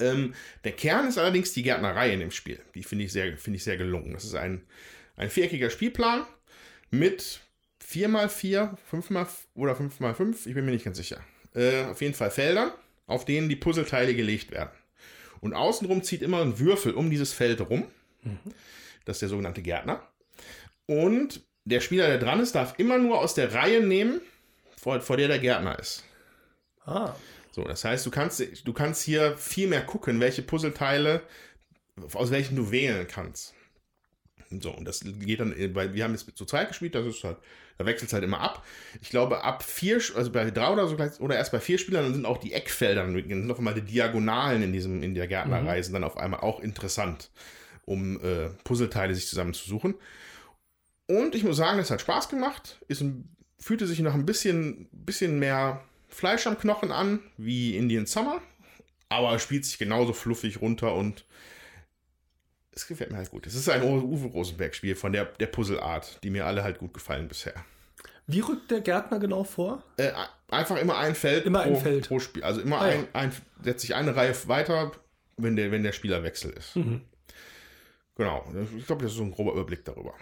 Ähm, 0.00 0.34
der 0.64 0.72
Kern 0.72 1.08
ist 1.08 1.18
allerdings 1.18 1.52
die 1.52 1.62
Gärtnerei 1.62 2.12
in 2.12 2.20
dem 2.20 2.30
Spiel. 2.30 2.60
Die 2.74 2.82
finde 2.82 3.04
ich, 3.04 3.12
sehr, 3.12 3.36
finde 3.36 3.58
ich 3.58 3.64
sehr 3.64 3.76
gelungen. 3.76 4.14
Das 4.14 4.24
ist 4.24 4.34
ein, 4.34 4.62
ein 5.16 5.28
viereckiger 5.28 5.68
Spielplan 5.68 6.24
mit 6.90 7.40
4x4, 7.86 8.76
5x 8.90 9.28
oder 9.54 9.74
5x5, 9.74 10.46
ich 10.46 10.54
bin 10.54 10.64
mir 10.64 10.72
nicht 10.72 10.84
ganz 10.84 10.96
sicher. 10.96 11.20
Äh, 11.54 11.84
auf 11.84 12.00
jeden 12.00 12.14
Fall 12.14 12.30
Feldern, 12.30 12.70
auf 13.06 13.24
denen 13.24 13.48
die 13.48 13.56
Puzzleteile 13.56 14.14
gelegt 14.14 14.50
werden. 14.52 14.70
Und 15.40 15.54
außenrum 15.54 16.02
zieht 16.02 16.22
immer 16.22 16.42
ein 16.42 16.58
Würfel 16.58 16.92
um 16.94 17.10
dieses 17.10 17.32
Feld 17.32 17.60
rum. 17.68 17.86
Das 19.04 19.16
ist 19.16 19.22
der 19.22 19.28
sogenannte 19.30 19.62
Gärtner. 19.62 20.02
Und 20.86 21.42
der 21.64 21.80
Spieler, 21.80 22.06
der 22.08 22.18
dran 22.18 22.40
ist, 22.40 22.54
darf 22.54 22.78
immer 22.78 22.98
nur 22.98 23.18
aus 23.18 23.34
der 23.34 23.54
Reihe 23.54 23.80
nehmen, 23.80 24.20
vor, 24.76 25.00
vor 25.00 25.16
der 25.16 25.28
der 25.28 25.38
Gärtner 25.38 25.78
ist. 25.78 26.04
Ah, 26.84 27.14
So, 27.52 27.64
das 27.64 27.84
heißt, 27.84 28.04
du 28.06 28.10
kannst, 28.10 28.40
du 28.40 28.72
kannst 28.72 29.02
hier 29.02 29.36
viel 29.36 29.68
mehr 29.68 29.82
gucken, 29.82 30.20
welche 30.20 30.42
Puzzleteile, 30.42 31.22
aus 32.14 32.30
welchen 32.30 32.56
du 32.56 32.70
wählen 32.70 33.06
kannst. 33.08 33.54
So, 34.58 34.72
und 34.72 34.84
das 34.84 35.00
geht 35.04 35.38
dann, 35.38 35.54
weil 35.74 35.94
wir 35.94 36.02
haben 36.02 36.12
jetzt 36.12 36.36
zu 36.36 36.44
zweit 36.44 36.68
gespielt, 36.68 36.96
das 36.96 37.06
ist 37.06 37.22
halt, 37.22 37.36
da 37.78 37.86
wechselt 37.86 38.08
es 38.08 38.12
halt 38.12 38.24
immer 38.24 38.40
ab. 38.40 38.66
Ich 39.00 39.10
glaube, 39.10 39.44
ab 39.44 39.62
vier, 39.62 40.00
also 40.16 40.32
bei 40.32 40.50
drei 40.50 40.70
oder 40.70 40.88
so, 40.88 40.96
gleich- 40.96 41.20
oder 41.20 41.36
erst 41.36 41.52
bei 41.52 41.60
vier 41.60 41.78
Spielern, 41.78 42.04
dann 42.04 42.14
sind 42.14 42.26
auch 42.26 42.38
die 42.38 42.52
Eckfelder, 42.52 43.04
dann 43.06 43.14
sind 43.14 43.50
auf 43.50 43.58
einmal 43.58 43.74
die 43.74 43.82
Diagonalen 43.82 44.62
in 44.62 44.72
diesem, 44.72 45.04
in 45.04 45.14
der 45.14 45.28
Gärtnerei, 45.28 45.80
sind 45.82 45.94
dann 45.94 46.02
auf 46.02 46.16
einmal 46.16 46.40
auch 46.40 46.58
interessant, 46.58 47.30
um 47.84 48.20
äh, 48.24 48.48
Puzzleteile 48.64 49.14
sich 49.14 49.28
zusammenzusuchen. 49.28 49.94
Und 51.06 51.34
ich 51.36 51.44
muss 51.44 51.56
sagen, 51.56 51.78
es 51.78 51.90
hat 51.90 52.00
Spaß 52.00 52.28
gemacht, 52.28 52.80
ist 52.88 53.04
fühlte 53.58 53.86
sich 53.86 54.00
noch 54.00 54.14
ein 54.14 54.26
bisschen, 54.26 54.88
bisschen 54.90 55.38
mehr 55.38 55.84
Fleisch 56.08 56.46
am 56.46 56.58
Knochen 56.58 56.90
an, 56.90 57.20
wie 57.36 57.76
Indian 57.76 58.06
Summer, 58.06 58.40
aber 59.08 59.38
spielt 59.38 59.64
sich 59.64 59.78
genauso 59.78 60.12
fluffig 60.12 60.60
runter 60.60 60.94
und 60.94 61.24
es 62.72 62.86
gefällt 62.86 63.10
mir 63.10 63.16
halt 63.18 63.30
gut. 63.30 63.46
Es 63.46 63.54
ist 63.54 63.68
ein 63.68 63.82
Uwe 63.82 64.26
Rosenberg-Spiel 64.28 64.94
von 64.96 65.12
der, 65.12 65.24
der 65.26 65.46
Puzzle-Art, 65.46 66.22
die 66.22 66.30
mir 66.30 66.46
alle 66.46 66.62
halt 66.62 66.78
gut 66.78 66.94
gefallen 66.94 67.26
bisher. 67.28 67.54
wie 68.26 68.40
rückt 68.40 68.70
der 68.70 68.80
Gärtner 68.80 69.18
genau 69.18 69.42
vor? 69.44 69.82
Äh, 69.96 70.12
einfach 70.48 70.76
immer 70.76 70.96
ein 70.98 71.14
Feld, 71.14 71.46
Immer 71.46 71.62
pro, 71.64 71.74
ein 71.74 71.80
Feld. 71.80 72.08
pro 72.08 72.18
Spiel. 72.20 72.44
Also 72.44 72.60
immer 72.60 72.80
Ah, 72.80 72.84
ein, 72.84 73.06
ein, 73.12 73.32
setzt 73.62 73.80
sich 73.82 73.94
eine 73.94 74.14
Reihe 74.14 74.34
weiter, 74.46 74.92
wenn 75.36 75.56
der, 75.56 75.70
wenn 75.72 75.82
der 75.82 75.92
Spielerwechsel 75.92 76.50
ist. 76.52 76.76
Mhm. 76.76 77.02
Genau. 78.16 78.44
Ich 78.76 78.86
glaube, 78.86 79.02
das 79.02 79.12
ist 79.12 79.18
so 79.18 79.24
ein 79.24 79.32
grober 79.32 79.52
Überblick 79.52 79.84
darüber. 79.84 80.14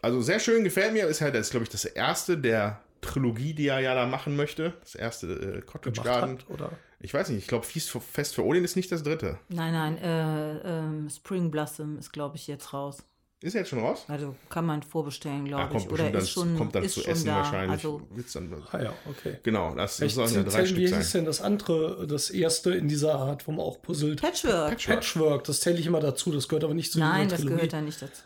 Also 0.00 0.20
sehr 0.22 0.40
schön 0.40 0.64
gefällt 0.64 0.92
mir. 0.92 1.06
Ist 1.06 1.20
halt, 1.20 1.34
das 1.34 1.42
ist, 1.46 1.50
glaube 1.50 1.64
ich, 1.64 1.70
das 1.70 1.84
erste 1.84 2.38
der 2.38 2.80
Trilogie, 3.02 3.52
die 3.54 3.68
er 3.68 3.80
ja 3.80 3.94
da 3.94 4.06
machen 4.06 4.36
möchte. 4.36 4.72
Das 4.80 4.94
erste 4.94 5.26
äh, 5.26 5.60
Cottage 5.62 6.00
Gemacht 6.00 6.04
Garden. 6.06 6.38
hat, 6.38 6.50
oder? 6.50 6.72
Ich 7.02 7.12
weiß 7.12 7.28
nicht, 7.30 7.38
ich 7.38 7.48
glaube, 7.48 7.66
Fest 7.66 8.34
für 8.34 8.44
Odin 8.44 8.64
ist 8.64 8.76
nicht 8.76 8.90
das 8.92 9.02
dritte. 9.02 9.38
Nein, 9.48 9.72
nein, 9.72 9.98
äh, 9.98 10.58
ähm, 10.78 11.10
Spring 11.10 11.50
Blossom 11.50 11.98
ist, 11.98 12.12
glaube 12.12 12.36
ich, 12.36 12.46
jetzt 12.46 12.72
raus. 12.72 13.04
Ist 13.40 13.54
er 13.56 13.62
jetzt 13.62 13.70
schon 13.70 13.80
raus? 13.80 14.04
Also 14.06 14.36
kann 14.50 14.64
man 14.64 14.84
vorbestellen, 14.84 15.44
glaube 15.46 15.64
ich. 15.64 15.70
kommt 15.70 15.92
Oder 15.92 16.10
bestimmt 16.10 16.22
ist 16.22 16.30
schon, 16.30 16.56
kommt 16.56 16.74
dann 16.76 16.84
ist 16.84 16.94
zu 16.94 17.00
schon 17.00 17.10
essen 17.10 17.26
da. 17.26 17.36
wahrscheinlich. 17.38 17.70
Also, 17.72 18.02
Wird's 18.10 18.32
dann, 18.34 18.54
Ah 18.70 18.80
ja, 18.80 18.92
okay. 19.10 19.38
genau, 19.42 19.74
das, 19.74 19.96
Vielleicht 19.96 20.14
sollen 20.14 20.32
ja 20.32 20.42
drei 20.44 20.64
Stück 20.64 20.78
wie 20.78 20.86
sein. 20.86 21.00
hieß 21.00 21.10
denn 21.12 21.24
das 21.24 21.40
andere, 21.40 22.06
das 22.06 22.30
erste 22.30 22.72
in 22.72 22.86
dieser 22.86 23.16
Art, 23.16 23.48
wo 23.48 23.50
man 23.50 23.66
auch 23.66 23.82
puzzelt? 23.82 24.20
Patchwork. 24.20 24.78
Patchwork, 24.86 25.42
das 25.44 25.58
zähle 25.58 25.80
ich 25.80 25.86
immer 25.86 25.98
dazu, 25.98 26.30
das 26.30 26.46
gehört 26.46 26.62
aber 26.62 26.74
nicht 26.74 26.92
zu 26.92 27.00
Nein, 27.00 27.28
das 27.28 27.40
Trilogie. 27.40 27.56
gehört 27.56 27.72
da 27.72 27.80
nicht 27.80 28.00
dazu. 28.00 28.22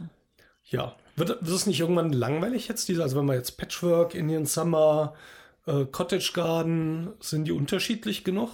Ja. 0.66 0.94
Wird, 1.16 1.30
wird 1.30 1.56
es 1.56 1.64
nicht 1.64 1.80
irgendwann 1.80 2.12
langweilig 2.12 2.68
jetzt, 2.68 2.86
diese, 2.90 3.02
also 3.02 3.16
wenn 3.16 3.24
man 3.24 3.36
jetzt 3.36 3.56
Patchwork, 3.56 4.14
Indian 4.14 4.44
Summer, 4.44 5.14
äh, 5.66 5.86
Cottage 5.86 6.32
Garden, 6.34 7.08
sind 7.20 7.46
die 7.46 7.52
unterschiedlich 7.52 8.22
genug? 8.22 8.50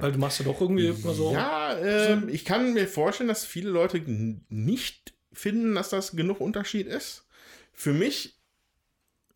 Weil 0.00 0.12
du 0.12 0.18
machst 0.18 0.38
ja 0.40 0.44
doch 0.44 0.60
irgendwie 0.60 0.86
immer 0.88 1.14
so. 1.14 1.28
Hm. 1.30 1.34
Ja, 1.36 1.78
ähm, 1.78 2.28
ich 2.28 2.44
kann 2.44 2.74
mir 2.74 2.86
vorstellen, 2.88 3.28
dass 3.28 3.44
viele 3.44 3.70
Leute 3.70 4.00
nicht 4.48 5.14
finden, 5.32 5.74
dass 5.74 5.88
das 5.90 6.12
genug 6.16 6.40
Unterschied 6.40 6.86
ist. 6.86 7.24
Für 7.72 7.92
mich 7.92 8.34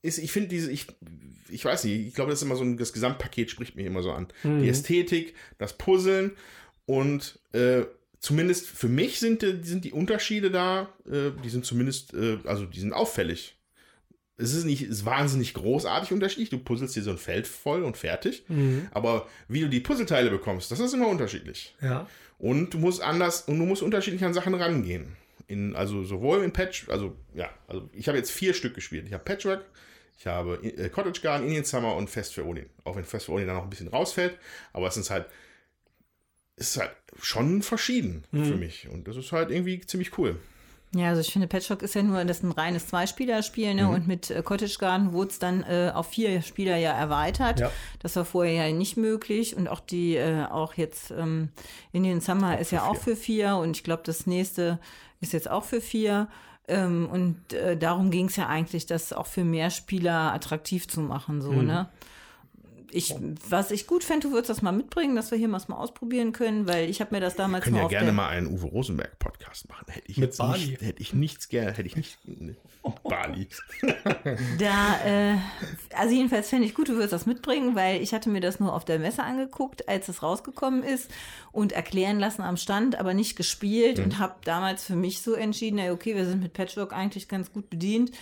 ist, 0.03 0.19
ich 0.19 0.31
finde 0.33 0.49
diese, 0.49 0.71
ich, 0.71 0.87
ich 1.49 1.65
weiß 1.65 1.85
nicht, 1.85 2.07
ich 2.09 2.15
glaube, 2.15 2.31
das 2.31 2.41
ist 2.41 2.45
immer 2.45 2.57
so 2.57 2.63
ein, 2.63 2.77
das 2.77 2.93
Gesamtpaket 2.93 3.51
spricht 3.51 3.75
mich 3.77 3.87
immer 3.87 4.03
so 4.03 4.13
an. 4.13 4.29
Mhm. 4.45 4.63
Die 4.63 4.69
Ästhetik, 4.69 5.35
das 5.59 5.73
Puzzeln 5.77 6.33
und 6.87 7.39
äh, 7.53 7.83
zumindest 8.21 8.67
für 8.67 8.89
mich 8.89 9.19
sind, 9.21 9.43
die- 9.43 9.61
sind 9.65 9.85
die 9.85 9.93
Unterschiede 9.93 10.51
da, 10.51 10.89
äh, 11.11 11.31
die 11.45 11.49
sind 11.51 11.65
zumindest, 11.65 12.15
äh, 12.15 12.39
also 12.45 12.65
die 12.65 12.81
sind 12.81 12.93
auffällig. 12.93 13.58
Es 14.39 14.55
ist 14.55 14.65
nicht 14.65 14.83
ist 14.83 15.05
wahnsinnig 15.05 15.53
großartig 15.55 16.13
unterschiedlich. 16.13 16.49
Du 16.49 16.59
puzzelst 16.59 16.95
dir 16.95 17.03
so 17.03 17.11
ein 17.11 17.19
Feld 17.19 17.47
voll 17.47 17.83
und 17.83 17.97
fertig. 17.97 18.45
Mhm. 18.49 18.87
Aber 18.93 19.29
wie 19.49 19.61
du 19.61 19.69
die 19.69 19.81
Puzzleteile 19.81 20.31
bekommst, 20.31 20.71
das 20.71 20.79
ist 20.79 20.95
immer 20.95 21.09
unterschiedlich. 21.09 21.75
Ja. 21.83 22.07
Und 22.39 22.73
du 22.73 22.79
musst 22.79 23.03
anders 23.03 23.43
und 23.43 23.59
du 23.59 23.67
musst 23.67 23.83
unterschiedlich 23.83 24.25
an 24.25 24.33
Sachen 24.33 24.55
rangehen. 24.55 25.17
In, 25.49 25.75
also 25.75 26.05
sowohl 26.05 26.45
in 26.45 26.53
Patch, 26.53 26.89
also 26.89 27.17
ja, 27.35 27.51
also 27.67 27.89
ich 27.93 28.07
habe 28.07 28.17
jetzt 28.17 28.31
vier 28.31 28.55
Stück 28.55 28.75
gespielt. 28.75 29.07
Ich 29.07 29.13
habe 29.13 29.25
Patchwork, 29.25 29.65
ich 30.19 30.27
habe 30.27 30.55
äh, 30.63 30.89
Cottage 30.89 31.21
Garden, 31.21 31.47
Indian 31.47 31.65
Summer 31.65 31.97
und 31.97 32.09
Fest 32.09 32.35
für 32.35 32.47
Odin. 32.47 32.67
Auch 32.85 32.97
wenn 32.97 33.05
Fest 33.05 33.27
für 33.27 33.33
Odin 33.33 33.47
dann 33.47 33.57
noch 33.57 33.65
ein 33.65 33.71
bisschen 33.71 33.89
rausfällt, 33.89 34.39
aber 34.73 34.87
es 34.87 34.97
ist 34.97 35.11
halt, 35.11 35.27
es 36.55 36.71
ist 36.71 36.81
halt 36.81 36.93
schon 37.21 37.63
verschieden 37.63 38.25
für 38.31 38.57
mich. 38.57 38.89
Und 38.89 39.09
das 39.09 39.17
ist 39.17 39.33
halt 39.33 39.51
irgendwie 39.51 39.81
ziemlich 39.81 40.17
cool. 40.19 40.39
Ja, 40.95 41.09
also 41.09 41.21
ich 41.21 41.31
finde, 41.33 41.49
Patchwork 41.49 41.83
ist 41.83 41.95
ja 41.95 42.03
nur 42.03 42.25
das 42.25 42.39
ist 42.39 42.45
ein 42.45 42.53
reines 42.53 42.87
Zweispielerspiel, 42.87 43.75
ne? 43.75 43.89
Und 43.91 44.07
mit 44.07 44.31
äh, 44.31 44.43
Cottage 44.43 44.77
Garden 44.79 45.13
wurde 45.13 45.31
es 45.31 45.39
dann 45.39 45.63
äh, 45.65 45.93
auf 45.95 46.09
vier 46.09 46.41
Spieler 46.41 46.77
ja 46.77 46.93
erweitert. 46.93 47.61
Ja. 47.61 47.71
Das 47.99 48.17
war 48.17 48.25
vorher 48.25 48.69
ja 48.69 48.73
nicht 48.75 48.97
möglich. 48.97 49.55
Und 49.55 49.69
auch 49.69 49.81
die, 49.81 50.17
äh, 50.17 50.45
auch 50.47 50.75
jetzt 50.75 51.11
ähm, 51.11 51.51
Indian 51.93 52.23
Summer 52.23 52.59
ist 52.59 52.73
ja 52.73 52.85
auch 52.85 52.97
für 52.97 53.17
vier. 53.17 53.57
Und 53.57 53.77
ich 53.77 53.85
glaube, 53.85 54.03
das 54.07 54.27
nächste 54.27 54.79
ist 55.21 55.35
jetzt 55.35 55.51
auch 55.51 55.65
für 55.65 55.83
vier. 55.83 56.29
Ähm, 56.69 57.09
und 57.11 57.53
äh, 57.53 57.77
darum 57.77 58.11
ging 58.11 58.27
es 58.27 58.37
ja 58.37 58.47
eigentlich, 58.47 58.87
das 58.87 59.13
auch 59.13 59.27
für 59.27 59.45
mehr 59.45 59.71
Spieler 59.71 60.33
attraktiv 60.33 60.89
zu 60.89 61.01
machen, 61.01 61.43
so, 61.43 61.53
ne? 61.53 61.89
Ich, 62.91 63.15
was 63.49 63.71
ich 63.71 63.87
gut 63.87 64.05
fände, 64.05 64.29
du 64.29 64.33
würdest 64.33 64.51
das 64.51 64.63
mal 64.63 64.73
mitbringen, 64.73 65.17
dass 65.17 65.31
wir 65.31 65.39
hier 65.39 65.49
mal, 65.49 65.61
mal 65.69 65.77
ausprobieren 65.77 66.33
können, 66.33 66.67
weil 66.67 66.89
ich 66.89 67.01
habe 67.01 67.15
mir 67.15 67.21
das 67.21 67.37
damals 67.37 67.65
können 67.65 67.75
mal 67.75 67.81
ja 67.81 67.87
auf 67.87 67.91
gerne 67.91 68.07
der, 68.07 68.15
mal 68.15 68.29
einen 68.29 68.47
Uwe 68.47 68.67
Rosenberg 68.67 69.19
Podcast 69.19 69.69
machen. 69.69 69.87
Hätte 69.89 70.11
ich 70.11 70.17
Mit 70.17 70.37
Bali. 70.37 70.59
nicht, 70.59 70.81
hätte 70.81 71.03
ich 71.03 71.13
nichts 71.13 71.49
gerne, 71.49 71.73
hätte 71.73 71.87
ich 71.87 71.97
nicht 71.97 72.19
Bali. 73.05 73.49
Da, 74.59 75.01
äh, 75.05 75.37
also 75.95 76.15
jedenfalls 76.15 76.49
fände 76.49 76.67
ich 76.67 76.75
gut, 76.75 76.89
du 76.89 76.95
würdest 76.95 77.13
das 77.13 77.27
mitbringen, 77.27 77.75
weil 77.75 78.03
ich 78.03 78.13
hatte 78.13 78.29
mir 78.29 78.41
das 78.41 78.61
nur 78.61 78.75
auf 78.75 78.85
der 78.85 78.99
Messe 78.99 79.23
angeguckt, 79.23 79.89
als 79.89 80.09
es 80.09 80.23
rausgekommen 80.23 80.83
ist 80.83 81.11
und 81.53 81.73
erklären 81.73 82.19
lassen 82.19 82.43
am 82.43 82.57
Stand, 82.57 82.99
aber 82.99 83.15
nicht 83.15 83.37
gespielt 83.37 83.99
und 83.99 84.19
habe 84.19 84.35
damals 84.45 84.85
für 84.85 84.97
mich 84.97 85.23
so 85.23 85.35
entschieden, 85.35 85.81
na 85.83 85.93
okay, 85.93 86.15
wir 86.15 86.25
sind 86.25 86.43
mit 86.43 86.53
Patchwork 86.53 86.93
eigentlich 86.93 87.29
ganz 87.29 87.53
gut 87.53 87.71
bedient. 87.71 88.13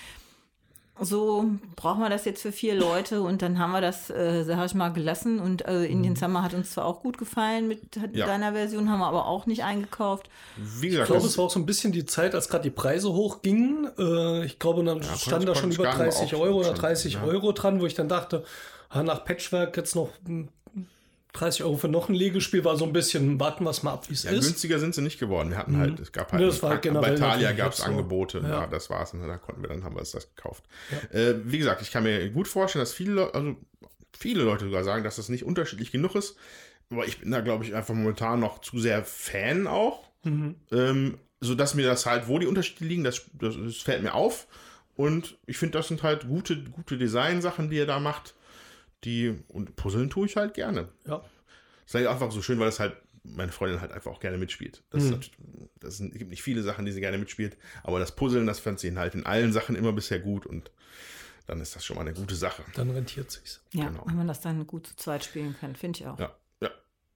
So 1.00 1.44
brauchen 1.76 2.00
wir 2.00 2.08
das 2.08 2.24
jetzt 2.24 2.40
für 2.40 2.52
vier 2.52 2.74
Leute 2.74 3.20
und 3.20 3.42
dann 3.42 3.58
haben 3.58 3.72
wir 3.72 3.82
das, 3.82 4.08
äh, 4.08 4.44
sag 4.44 4.64
ich 4.64 4.74
mal, 4.74 4.88
gelassen 4.92 5.40
und 5.40 5.66
äh, 5.66 5.84
Indian 5.84 6.16
Summer 6.16 6.42
hat 6.42 6.54
uns 6.54 6.70
zwar 6.72 6.86
auch 6.86 7.02
gut 7.02 7.18
gefallen 7.18 7.68
mit 7.68 7.80
Ja. 8.12 8.26
deiner 8.26 8.52
Version, 8.52 8.90
haben 8.90 9.00
wir 9.00 9.06
aber 9.06 9.26
auch 9.26 9.44
nicht 9.44 9.62
eingekauft. 9.62 10.30
Wie 10.56 10.88
gesagt, 10.88 11.08
Ich 11.08 11.12
glaube, 11.12 11.26
es 11.26 11.36
war 11.36 11.44
auch 11.44 11.50
so 11.50 11.58
ein 11.58 11.66
bisschen 11.66 11.92
die 11.92 12.06
Zeit, 12.06 12.34
als 12.34 12.48
gerade 12.48 12.62
die 12.64 12.70
Preise 12.70 13.12
hochgingen. 13.12 13.90
Äh, 13.98 14.46
ich 14.46 14.58
glaube, 14.58 14.82
dann 14.84 15.02
stand 15.02 15.46
da 15.46 15.54
schon 15.54 15.70
über 15.70 15.84
Garden 15.84 15.98
war 15.98 16.06
30 16.06 16.34
auch 16.34 16.40
Euro 16.40 16.58
oder 16.60 16.68
schon, 16.68 16.76
30 16.76 17.14
ja. 17.14 17.24
Euro 17.24 17.52
dran, 17.52 17.80
wo 17.80 17.86
ich 17.86 17.94
dann 17.94 18.08
dachte, 18.08 18.44
ah, 18.88 19.02
nach 19.02 19.24
Patchwork 19.24 19.76
jetzt 19.76 19.96
noch 19.96 20.08
hm, 20.24 20.48
30 21.38 21.64
Euro 21.64 21.76
für 21.76 21.88
noch 21.88 22.08
ein 22.08 22.14
Legespiel 22.14 22.64
war 22.64 22.76
so 22.76 22.84
ein 22.84 22.92
bisschen, 22.92 23.38
warten 23.38 23.64
wir 23.64 23.70
es 23.70 23.82
mal 23.82 23.92
ab, 23.92 24.08
wie 24.08 24.14
es 24.14 24.22
Ja, 24.24 24.30
ist. 24.32 24.44
günstiger 24.46 24.78
sind 24.78 24.94
sie 24.94 25.02
nicht 25.02 25.18
geworden. 25.18 25.50
Wir 25.50 25.58
hatten 25.58 25.76
halt, 25.78 26.00
es 26.00 26.12
gab 26.12 26.32
halt, 26.32 26.40
Ja, 26.40 26.48
das 26.48 26.62
war 26.62 26.70
halt 26.70 26.82
bei 27.00 27.14
Thalia 27.14 27.52
gab 27.52 27.72
es 27.72 27.78
so. 27.78 27.84
Angebote, 27.84 28.38
Ja. 28.38 28.48
ja. 28.48 28.66
das 28.66 28.90
war's. 28.90 29.12
Und 29.14 29.26
da 29.26 29.36
konnten 29.38 29.62
wir, 29.62 29.68
dann 29.68 29.84
haben 29.84 29.94
wir 29.94 30.00
uns 30.00 30.10
das 30.12 30.34
gekauft. 30.34 30.64
Äh, 31.12 31.34
wie 31.44 31.58
gesagt, 31.58 31.82
ich 31.82 31.90
kann 31.92 32.02
mir 32.02 32.28
gut 32.30 32.48
vorstellen, 32.48 32.82
dass 32.82 32.92
viele, 32.92 33.12
Le- 33.14 33.34
also 33.34 33.56
viele 34.18 34.42
Leute 34.44 34.64
sogar 34.66 34.82
sagen, 34.84 35.04
dass 35.04 35.16
das 35.16 35.28
nicht 35.28 35.44
unterschiedlich 35.44 35.92
genug 35.92 36.14
ist. 36.14 36.36
Aber 36.90 37.06
ich 37.06 37.18
bin 37.18 37.30
da, 37.30 37.40
glaube 37.40 37.64
ich, 37.64 37.74
einfach 37.74 37.94
momentan 37.94 38.40
noch 38.40 38.60
zu 38.60 38.78
sehr 38.78 39.04
Fan 39.04 39.66
auch. 39.66 40.08
Ähm, 40.72 41.18
so 41.40 41.54
dass 41.54 41.74
mir 41.74 41.86
das 41.86 42.06
halt, 42.06 42.28
wo 42.28 42.38
die 42.38 42.46
Unterschiede 42.46 42.84
liegen, 42.84 43.04
das, 43.04 43.22
das, 43.34 43.54
das 43.62 43.76
fällt 43.76 44.02
mir 44.02 44.14
auf. 44.14 44.46
Und 44.96 45.36
ich 45.46 45.58
finde, 45.58 45.76
das 45.78 45.88
sind 45.88 46.02
halt 46.02 46.26
gute, 46.26 46.56
gute 46.64 46.96
Design-Sachen, 46.96 47.68
die 47.70 47.78
er 47.78 47.86
da 47.86 48.00
macht. 48.00 48.34
Die, 49.04 49.38
und 49.48 49.76
Puzzeln 49.76 50.10
tue 50.10 50.26
ich 50.26 50.36
halt 50.36 50.54
gerne. 50.54 50.88
Ja. 51.06 51.18
Das 51.18 51.26
ist 51.88 51.94
halt 51.94 52.06
einfach 52.08 52.30
so 52.32 52.42
schön, 52.42 52.58
weil 52.58 52.66
das 52.66 52.80
halt 52.80 52.96
meine 53.22 53.52
Freundin 53.52 53.80
halt 53.80 53.92
einfach 53.92 54.10
auch 54.12 54.20
gerne 54.20 54.38
mitspielt. 54.38 54.82
Das, 54.90 55.04
ist 55.04 55.10
natürlich- 55.10 55.36
das 55.80 55.96
sind, 55.98 56.12
es 56.12 56.18
gibt 56.18 56.30
nicht 56.30 56.42
viele 56.42 56.62
Sachen, 56.62 56.84
die 56.86 56.92
sie 56.92 57.00
gerne 57.00 57.18
mitspielt, 57.18 57.56
aber 57.82 57.98
das 57.98 58.14
Puzzeln, 58.14 58.46
das 58.46 58.58
fand 58.60 58.78
sie 58.80 58.96
halt 58.96 59.14
in 59.14 59.26
allen 59.26 59.52
Sachen 59.52 59.74
immer 59.76 59.92
bisher 59.92 60.20
gut 60.20 60.46
und 60.46 60.70
dann 61.46 61.60
ist 61.60 61.76
das 61.76 61.84
schon 61.84 61.96
mal 61.96 62.02
eine 62.02 62.14
gute 62.14 62.34
Sache. 62.34 62.64
Dann 62.74 62.90
rentiert 62.90 63.30
sich's. 63.30 63.60
Ja, 63.72 63.86
Genau. 63.88 64.04
wenn 64.06 64.16
man 64.16 64.26
das 64.28 64.40
dann 64.40 64.66
gut 64.66 64.86
zu 64.88 64.96
zweit 64.96 65.24
spielen 65.24 65.54
kann, 65.60 65.76
finde 65.76 66.00
ich 66.00 66.06
auch. 66.06 66.18
Ja, 66.18 66.34
ja, 66.60 66.70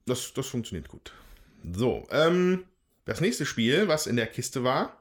das, 0.07 0.33
das 0.35 0.47
funktioniert 0.47 0.88
gut. 0.88 1.12
So, 1.73 2.07
ähm, 2.11 2.64
das 3.07 3.21
nächste 3.21 3.47
Spiel, 3.47 3.88
was 3.88 4.07
in 4.07 4.16
der 4.16 4.27
Kiste 4.29 4.62
war, 4.64 5.01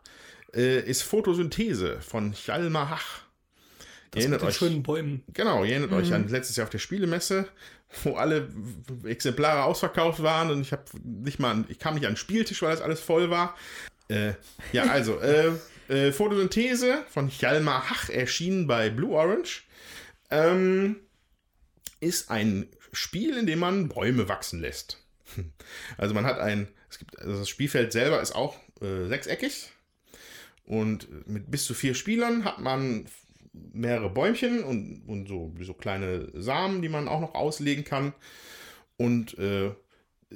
äh, 0.53 0.79
ist 0.81 1.03
Photosynthese 1.03 2.01
von 2.01 2.33
Hjalmar 2.33 2.89
Hach. 2.89 3.21
Das 4.11 4.21
Erinnert 4.23 4.41
mit 4.41 4.41
den 4.41 4.47
euch- 4.49 4.57
schönen 4.57 4.83
Bäumen. 4.83 5.23
Genau, 5.33 5.63
ihr 5.63 5.71
erinnert 5.73 5.91
euch 5.93 6.13
an 6.13 6.27
letztes 6.27 6.55
Jahr 6.55 6.65
auf 6.65 6.69
der 6.71 6.79
Spielemesse, 6.79 7.47
wo 8.03 8.15
alle 8.15 8.49
Exemplare 9.03 9.63
ausverkauft 9.63 10.23
waren 10.23 10.49
und 10.51 10.61
ich 10.61 10.71
habe 10.71 10.83
nicht 11.03 11.39
mal, 11.39 11.51
an- 11.51 11.65
ich 11.69 11.79
kam 11.79 11.93
nicht 11.95 12.05
an 12.05 12.13
den 12.13 12.17
Spieltisch, 12.17 12.61
weil 12.61 12.71
das 12.71 12.81
alles 12.81 12.99
voll 12.99 13.29
war. 13.29 13.55
Äh, 14.07 14.33
ja, 14.71 14.83
also, 14.85 15.19
äh, 15.19 15.51
äh, 15.89 16.11
Photosynthese 16.11 17.03
von 17.09 17.27
Hjalmar 17.27 17.89
Hach 17.89 18.09
erschienen 18.09 18.65
bei 18.67 18.89
Blue 18.89 19.11
Orange. 19.15 19.63
Ähm, 20.31 20.97
ist 21.99 22.31
ein 22.31 22.67
Spiel, 22.91 23.37
in 23.37 23.45
dem 23.45 23.59
man 23.59 23.89
Bäume 23.89 24.27
wachsen 24.29 24.59
lässt. 24.61 25.03
Also 25.97 26.15
man 26.15 26.25
hat 26.25 26.39
ein, 26.39 26.67
es 26.89 26.97
gibt, 26.97 27.19
also 27.19 27.37
das 27.39 27.49
Spielfeld 27.49 27.91
selber 27.91 28.19
ist 28.21 28.33
auch 28.33 28.55
äh, 28.81 29.07
sechseckig 29.07 29.69
und 30.65 31.27
mit 31.27 31.51
bis 31.51 31.65
zu 31.65 31.73
vier 31.75 31.93
Spielern 31.93 32.45
hat 32.45 32.59
man 32.59 33.05
mehrere 33.53 34.09
Bäumchen 34.09 34.63
und, 34.63 35.03
und 35.07 35.27
so, 35.27 35.53
so 35.61 35.73
kleine 35.73 36.29
Samen, 36.33 36.81
die 36.81 36.89
man 36.89 37.07
auch 37.07 37.21
noch 37.21 37.35
auslegen 37.35 37.83
kann. 37.83 38.13
Und 38.97 39.37
äh, 39.37 39.71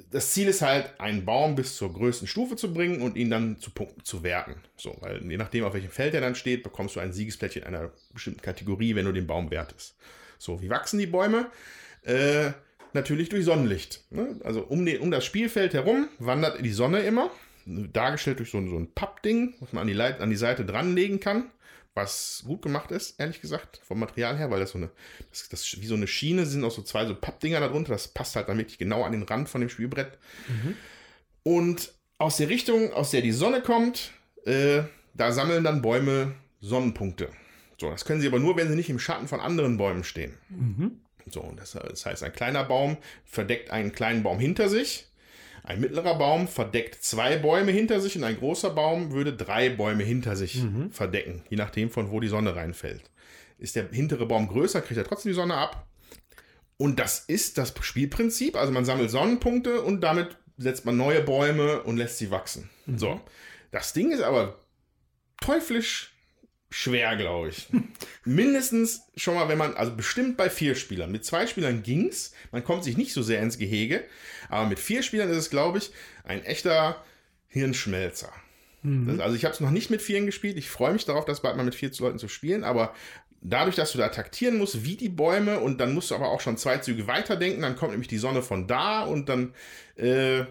das 0.09 0.31
Ziel 0.31 0.47
ist 0.47 0.61
halt, 0.61 0.99
einen 0.99 1.23
Baum 1.25 1.55
bis 1.55 1.75
zur 1.75 1.93
größten 1.93 2.27
Stufe 2.27 2.55
zu 2.55 2.73
bringen 2.73 3.01
und 3.01 3.15
ihn 3.15 3.29
dann 3.29 3.59
zu 3.59 3.69
Punkten 3.71 4.03
zu 4.03 4.23
werten. 4.23 4.55
So, 4.75 4.97
weil 5.01 5.23
je 5.29 5.37
nachdem, 5.37 5.63
auf 5.65 5.73
welchem 5.73 5.91
Feld 5.91 6.13
er 6.15 6.21
dann 6.21 6.35
steht, 6.35 6.63
bekommst 6.63 6.95
du 6.95 6.99
ein 6.99 7.13
Siegesplättchen 7.13 7.63
einer 7.63 7.91
bestimmten 8.13 8.41
Kategorie, 8.41 8.95
wenn 8.95 9.05
du 9.05 9.11
den 9.11 9.27
Baum 9.27 9.51
wertest. 9.51 9.95
So, 10.39 10.61
wie 10.61 10.69
wachsen 10.69 10.97
die 10.97 11.05
Bäume? 11.05 11.47
Äh, 12.01 12.51
natürlich 12.93 13.29
durch 13.29 13.45
Sonnenlicht. 13.45 14.03
Ne? 14.09 14.39
Also 14.43 14.61
um, 14.61 14.85
den, 14.85 14.99
um 15.01 15.11
das 15.11 15.25
Spielfeld 15.25 15.73
herum 15.73 16.07
wandert 16.19 16.63
die 16.65 16.71
Sonne 16.71 17.01
immer, 17.01 17.29
dargestellt 17.65 18.39
durch 18.39 18.51
so, 18.51 18.57
ein- 18.57 18.69
so 18.69 18.77
ein 18.77 18.91
Pappding, 18.93 19.53
was 19.59 19.73
man 19.73 19.81
an 19.81 19.87
die, 19.87 19.93
Leit 19.93 20.21
an 20.21 20.29
die 20.29 20.35
Seite 20.35 20.65
dranlegen 20.65 21.19
kann, 21.19 21.51
was 21.95 22.43
gut 22.45 22.61
gemacht 22.61 22.91
ist, 22.91 23.19
ehrlich 23.19 23.39
gesagt, 23.41 23.79
vom 23.83 23.99
Material 23.99 24.37
her, 24.37 24.49
weil 24.49 24.59
das 24.59 24.71
so 24.71 24.77
eine, 24.77 24.89
das, 25.29 25.47
das 25.49 25.79
wie 25.79 25.85
so 25.85 25.95
eine 25.95 26.07
Schiene 26.07 26.45
sind 26.45 26.63
auch 26.63 26.71
so 26.71 26.81
zwei 26.81 27.05
so 27.05 27.15
Pappdinger 27.15 27.59
darunter, 27.59 27.91
das 27.93 28.07
passt 28.07 28.35
halt 28.35 28.49
dann 28.49 28.57
wirklich 28.57 28.77
genau 28.77 29.03
an 29.03 29.11
den 29.11 29.23
Rand 29.23 29.49
von 29.49 29.61
dem 29.61 29.69
Spielbrett. 29.69 30.17
Und 31.43 31.93
aus 32.17 32.37
der 32.37 32.49
Richtung, 32.49 32.93
aus 32.93 33.11
der 33.11 33.21
die 33.21 33.31
Sonne 33.31 33.61
kommt, 33.61 34.11
äh, 34.45 34.83
da 35.13 35.31
sammeln 35.31 35.63
dann 35.63 35.81
Bäume 35.81 36.33
Sonnenpunkte. 36.61 37.29
So, 37.79 37.89
das 37.89 38.05
können 38.05 38.21
sie 38.21 38.27
aber 38.27 38.39
nur, 38.39 38.55
wenn 38.57 38.69
sie 38.69 38.75
nicht 38.75 38.89
im 38.89 38.99
Schatten 38.99 39.27
von 39.27 39.39
anderen 39.39 39.77
Bäumen 39.77 40.03
stehen. 40.03 40.37
So, 41.29 41.41
und 41.41 41.59
das, 41.59 41.71
das 41.71 42.05
heißt, 42.05 42.23
ein 42.23 42.33
kleiner 42.33 42.63
Baum 42.63 42.97
verdeckt 43.25 43.71
einen 43.71 43.91
kleinen 43.91 44.23
Baum 44.23 44.39
hinter 44.39 44.69
sich. 44.69 45.07
Ein 45.63 45.79
mittlerer 45.79 46.15
Baum 46.15 46.47
verdeckt 46.47 47.03
zwei 47.03 47.37
Bäume 47.37 47.71
hinter 47.71 48.01
sich 48.01 48.17
und 48.17 48.25
ein 48.25 48.37
großer 48.37 48.69
Baum 48.69 49.11
würde 49.11 49.33
drei 49.33 49.69
Bäume 49.69 50.03
hinter 50.03 50.35
sich 50.35 50.61
verdecken, 50.91 51.43
je 51.49 51.57
nachdem 51.57 51.89
von 51.89 52.11
wo 52.11 52.19
die 52.19 52.27
Sonne 52.27 52.55
reinfällt. 52.55 53.09
Ist 53.57 53.75
der 53.77 53.89
hintere 53.89 54.25
Baum 54.25 54.49
größer, 54.49 54.81
kriegt 54.81 54.97
er 54.97 55.05
trotzdem 55.05 55.31
die 55.31 55.35
Sonne 55.35 55.55
ab. 55.55 55.87
Und 56.77 56.99
das 56.99 57.19
ist 57.19 57.57
das 57.57 57.73
Spielprinzip. 57.79 58.57
Also 58.57 58.73
man 58.73 58.83
sammelt 58.83 59.09
Sonnenpunkte 59.09 59.81
und 59.81 60.01
damit 60.01 60.37
setzt 60.57 60.85
man 60.85 60.97
neue 60.97 61.21
Bäume 61.21 61.81
und 61.83 61.97
lässt 61.97 62.17
sie 62.17 62.29
wachsen. 62.29 62.69
So. 62.97 63.21
Das 63.71 63.93
Ding 63.93 64.11
ist 64.11 64.21
aber 64.21 64.59
teuflisch 65.39 66.12
schwer, 66.73 67.15
glaube 67.15 67.49
ich. 67.49 67.67
Mindestens 68.25 69.03
schon 69.15 69.35
mal, 69.35 69.47
wenn 69.47 69.57
man, 69.57 69.75
also 69.75 69.95
bestimmt 69.95 70.37
bei 70.37 70.49
vier 70.49 70.75
Spielern. 70.75 71.11
Mit 71.11 71.23
zwei 71.23 71.47
Spielern 71.47 71.83
ging's. 71.83 72.33
Man 72.51 72.63
kommt 72.63 72.83
sich 72.83 72.97
nicht 72.97 73.13
so 73.13 73.21
sehr 73.21 73.41
ins 73.41 73.57
Gehege. 73.57 74.03
Aber 74.49 74.67
mit 74.67 74.79
vier 74.79 75.03
Spielern 75.03 75.29
ist 75.29 75.37
es, 75.37 75.49
glaube 75.49 75.77
ich, 75.77 75.91
ein 76.23 76.43
echter 76.43 77.03
Hirnschmelzer. 77.47 78.31
Das, 78.83 79.19
also 79.19 79.35
ich 79.35 79.45
habe 79.45 79.53
es 79.53 79.61
noch 79.61 79.71
nicht 79.71 79.89
mit 79.91 80.01
vieren 80.01 80.25
gespielt. 80.25 80.57
Ich 80.57 80.69
freue 80.69 80.91
mich 80.91 81.05
darauf, 81.05 81.23
das 81.23 81.41
bald 81.41 81.55
mal 81.55 81.63
mit 81.63 81.75
vier 81.75 81.91
Leuten 81.99 82.19
zu 82.19 82.27
spielen. 82.27 82.65
Aber 82.65 82.93
dadurch, 83.41 83.77
dass 83.77 83.93
du 83.93 83.97
da 83.97 84.09
taktieren 84.09 84.57
musst, 84.57 84.83
wie 84.83 84.97
die 84.97 85.09
Bäume, 85.09 85.59
und 85.59 85.79
dann 85.79 85.93
musst 85.93 86.11
du 86.11 86.15
aber 86.15 86.29
auch 86.29 86.41
schon 86.41 86.57
zwei 86.57 86.79
Züge 86.79 87.07
weiterdenken, 87.07 87.61
dann 87.61 87.77
kommt 87.77 87.91
nämlich 87.91 88.09
die 88.09 88.17
Sonne 88.17 88.41
von 88.41 88.67
da 88.67 89.03
und 89.03 89.29
dann 89.29 89.53
äh, 89.95 90.43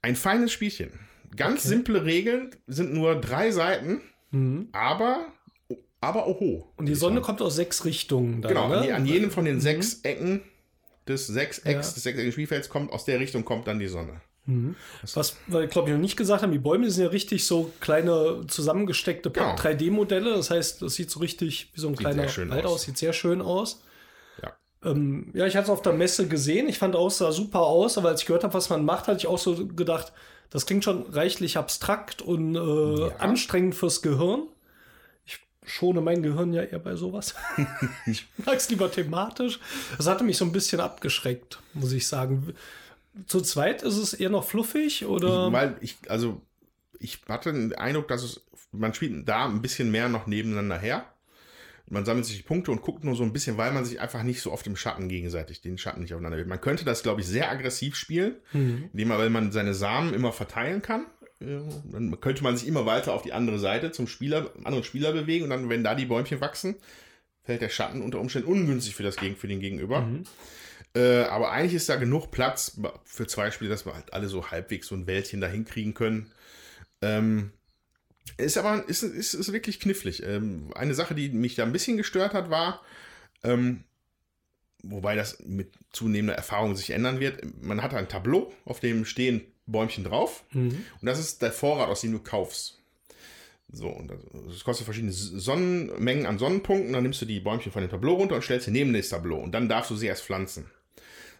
ein 0.00 0.16
feines 0.16 0.50
Spielchen. 0.50 0.98
Ganz 1.36 1.62
simple 1.62 2.04
Regeln, 2.04 2.50
sind 2.66 2.92
nur 2.92 3.20
drei 3.20 3.52
Seiten, 3.52 4.00
aber, 4.72 5.26
aber 6.00 6.26
oho. 6.26 6.72
Und 6.76 6.86
die 6.86 6.94
Sonne 6.94 7.20
kommt 7.20 7.40
aus 7.42 7.54
sechs 7.56 7.84
Richtungen. 7.84 8.42
Dann, 8.42 8.48
Genau, 8.50 8.68
ne? 8.68 8.76
an, 8.78 8.84
je- 8.84 8.92
an 8.92 9.06
jedem 9.06 9.30
von 9.30 9.44
den 9.44 9.60
sechs 9.60 10.00
Ecken 10.02 10.42
des 11.08 11.26
Sechsecks, 11.26 11.66
Ja. 11.70 11.78
des 11.78 11.94
sechseckigen 11.94 12.32
Spielfelds 12.32 12.68
kommt, 12.68 12.92
aus 12.92 13.04
der 13.04 13.18
Richtung 13.20 13.44
kommt 13.44 13.66
dann 13.66 13.78
die 13.78 13.88
Sonne. 13.88 14.20
Was 15.14 15.36
wir, 15.46 15.68
glaube 15.68 15.88
ich, 15.88 15.94
noch 15.94 16.00
nicht 16.00 16.16
gesagt 16.16 16.42
haben, 16.42 16.50
die 16.50 16.58
Bäume 16.58 16.90
sind 16.90 17.04
ja 17.04 17.10
richtig 17.10 17.46
so 17.46 17.70
kleine 17.80 18.44
zusammengesteckte 18.48 19.30
Genau. 19.30 19.54
3D-Modelle. 19.54 20.34
Das 20.34 20.50
heißt, 20.50 20.82
das 20.82 20.94
sieht 20.94 21.10
so 21.12 21.20
richtig 21.20 21.70
wie 21.74 21.80
so 21.80 21.86
ein 21.88 21.94
kleiner 21.94 22.22
sehr 22.22 22.28
schön 22.28 22.50
Wald 22.50 22.64
aus. 22.64 22.72
aus. 22.72 22.82
Sieht 22.82 22.98
sehr 22.98 23.12
schön 23.12 23.40
aus. 23.40 23.82
Ja. 24.42 24.52
Ähm, 24.84 25.30
ja, 25.32 25.46
ich 25.46 25.54
hatte 25.54 25.64
es 25.66 25.70
auf 25.70 25.82
der 25.82 25.92
Messe 25.92 26.26
gesehen. 26.26 26.68
Ich 26.68 26.78
fand 26.78 26.96
auch, 26.96 27.06
es 27.06 27.18
sah 27.18 27.30
super 27.30 27.60
aus. 27.60 27.96
Aber 27.98 28.08
als 28.08 28.22
ich 28.22 28.26
gehört 28.26 28.42
habe, 28.42 28.54
was 28.54 28.68
man 28.68 28.84
macht, 28.84 29.06
hatte 29.06 29.18
ich 29.18 29.28
auch 29.28 29.38
so 29.38 29.64
gedacht, 29.68 30.12
das 30.52 30.66
klingt 30.66 30.84
schon 30.84 31.02
reichlich 31.10 31.56
abstrakt 31.56 32.20
und 32.20 32.54
äh, 32.54 33.10
anstrengend 33.18 33.74
fürs 33.74 34.02
Gehirn. 34.02 34.42
Ich 35.24 35.40
schone 35.64 36.02
mein 36.02 36.22
Gehirn 36.22 36.52
ja 36.52 36.62
eher 36.62 36.78
bei 36.78 36.94
sowas. 36.94 37.34
ich 38.06 38.26
mag 38.44 38.56
es 38.56 38.68
lieber 38.68 38.92
thematisch. 38.92 39.58
Das 39.96 40.06
hatte 40.06 40.24
mich 40.24 40.36
so 40.36 40.44
ein 40.44 40.52
bisschen 40.52 40.80
abgeschreckt, 40.80 41.58
muss 41.72 41.92
ich 41.92 42.06
sagen. 42.06 42.54
Zu 43.26 43.40
zweit 43.40 43.82
ist 43.82 43.96
es 43.96 44.12
eher 44.12 44.30
noch 44.30 44.44
fluffig 44.44 45.06
oder? 45.06 45.46
Ich, 45.46 45.52
weil 45.52 45.76
ich, 45.80 45.96
also, 46.08 46.42
ich 46.98 47.20
hatte 47.28 47.52
den 47.52 47.74
Eindruck, 47.74 48.08
dass 48.08 48.22
es, 48.22 48.42
man 48.72 48.92
spielt 48.92 49.26
da 49.26 49.46
ein 49.46 49.62
bisschen 49.62 49.90
mehr 49.90 50.10
noch 50.10 50.26
nebeneinander 50.26 50.78
her. 50.78 51.06
Man 51.90 52.04
sammelt 52.04 52.24
sich 52.24 52.36
die 52.38 52.42
Punkte 52.42 52.70
und 52.70 52.80
guckt 52.82 53.04
nur 53.04 53.14
so 53.16 53.22
ein 53.22 53.32
bisschen, 53.32 53.58
weil 53.58 53.72
man 53.72 53.84
sich 53.84 54.00
einfach 54.00 54.22
nicht 54.22 54.40
so 54.40 54.50
oft 54.52 54.66
im 54.66 54.76
Schatten 54.76 55.08
gegenseitig, 55.08 55.60
den 55.60 55.76
Schatten 55.78 56.00
nicht 56.02 56.14
aufeinander 56.14 56.38
will. 56.38 56.46
Man 56.46 56.60
könnte 56.60 56.84
das, 56.84 57.02
glaube 57.02 57.20
ich, 57.20 57.26
sehr 57.26 57.50
aggressiv 57.50 57.96
spielen, 57.96 58.36
indem 58.92 59.08
man, 59.08 59.18
weil 59.18 59.30
man 59.30 59.52
seine 59.52 59.74
Samen 59.74 60.14
immer 60.14 60.32
verteilen 60.32 60.80
kann. 60.80 61.06
äh, 61.40 61.58
Dann 61.90 62.18
könnte 62.20 62.42
man 62.42 62.56
sich 62.56 62.66
immer 62.66 62.86
weiter 62.86 63.12
auf 63.12 63.22
die 63.22 63.32
andere 63.32 63.58
Seite 63.58 63.90
zum 63.92 64.06
Spieler, 64.06 64.50
anderen 64.64 64.84
Spieler 64.84 65.12
bewegen 65.12 65.44
und 65.44 65.50
dann, 65.50 65.68
wenn 65.68 65.84
da 65.84 65.94
die 65.94 66.06
Bäumchen 66.06 66.40
wachsen, 66.40 66.76
fällt 67.44 67.60
der 67.60 67.68
Schatten 67.68 68.00
unter 68.00 68.20
Umständen 68.20 68.48
ungünstig 68.48 68.94
für, 68.94 69.02
das, 69.02 69.16
Gegen- 69.16 69.36
für 69.36 69.48
den 69.48 69.60
Gegenüber. 69.60 70.06
Äh, 70.94 71.22
aber 71.24 71.50
eigentlich 71.50 71.74
ist 71.74 71.88
da 71.88 71.96
genug 71.96 72.30
Platz 72.30 72.78
für 73.04 73.26
zwei 73.26 73.50
Spiele, 73.50 73.70
dass 73.70 73.84
wir 73.86 73.94
halt 73.94 74.12
alle 74.12 74.28
so 74.28 74.50
halbwegs 74.50 74.86
so 74.86 74.94
ein 74.94 75.06
Wäldchen 75.06 75.40
da 75.40 75.48
hinkriegen 75.48 75.94
können. 75.94 76.30
Ähm, 77.00 77.50
ist 78.36 78.56
aber 78.56 78.88
ist, 78.88 79.02
ist, 79.02 79.34
ist 79.34 79.52
wirklich 79.52 79.80
knifflig. 79.80 80.22
Ähm, 80.22 80.70
eine 80.74 80.94
Sache, 80.94 81.14
die 81.14 81.30
mich 81.30 81.54
da 81.54 81.64
ein 81.64 81.72
bisschen 81.72 81.96
gestört 81.96 82.34
hat, 82.34 82.50
war, 82.50 82.82
ähm, 83.42 83.84
wobei 84.82 85.14
das 85.14 85.38
mit 85.44 85.72
zunehmender 85.92 86.34
Erfahrung 86.34 86.76
sich 86.76 86.90
ändern 86.90 87.20
wird, 87.20 87.42
man 87.62 87.82
hat 87.82 87.94
ein 87.94 88.08
Tableau, 88.08 88.52
auf 88.64 88.80
dem 88.80 89.04
stehen 89.04 89.42
Bäumchen 89.66 90.04
drauf. 90.04 90.44
Und 91.00 91.06
das 91.06 91.18
ist 91.18 91.42
der 91.42 91.52
Vorrat, 91.52 91.88
aus 91.88 92.00
dem 92.00 92.12
du 92.12 92.18
kaufst. 92.18 92.78
So, 93.72 93.88
und 93.88 94.10
das, 94.10 94.18
das 94.48 94.64
kostet 94.64 94.84
verschiedene 94.84 95.12
Sonnenmengen 95.12 96.26
an 96.26 96.38
Sonnenpunkten. 96.38 96.92
Dann 96.92 97.02
nimmst 97.02 97.22
du 97.22 97.26
die 97.26 97.40
Bäumchen 97.40 97.72
von 97.72 97.82
dem 97.82 97.90
Tableau 97.90 98.14
runter 98.14 98.34
und 98.34 98.42
stellst 98.42 98.66
sie 98.66 98.70
neben 98.70 98.92
das 98.92 99.08
Tableau. 99.08 99.38
Und 99.38 99.52
dann 99.52 99.68
darfst 99.68 99.90
du 99.90 99.96
sie 99.96 100.06
erst 100.06 100.24
pflanzen. 100.24 100.70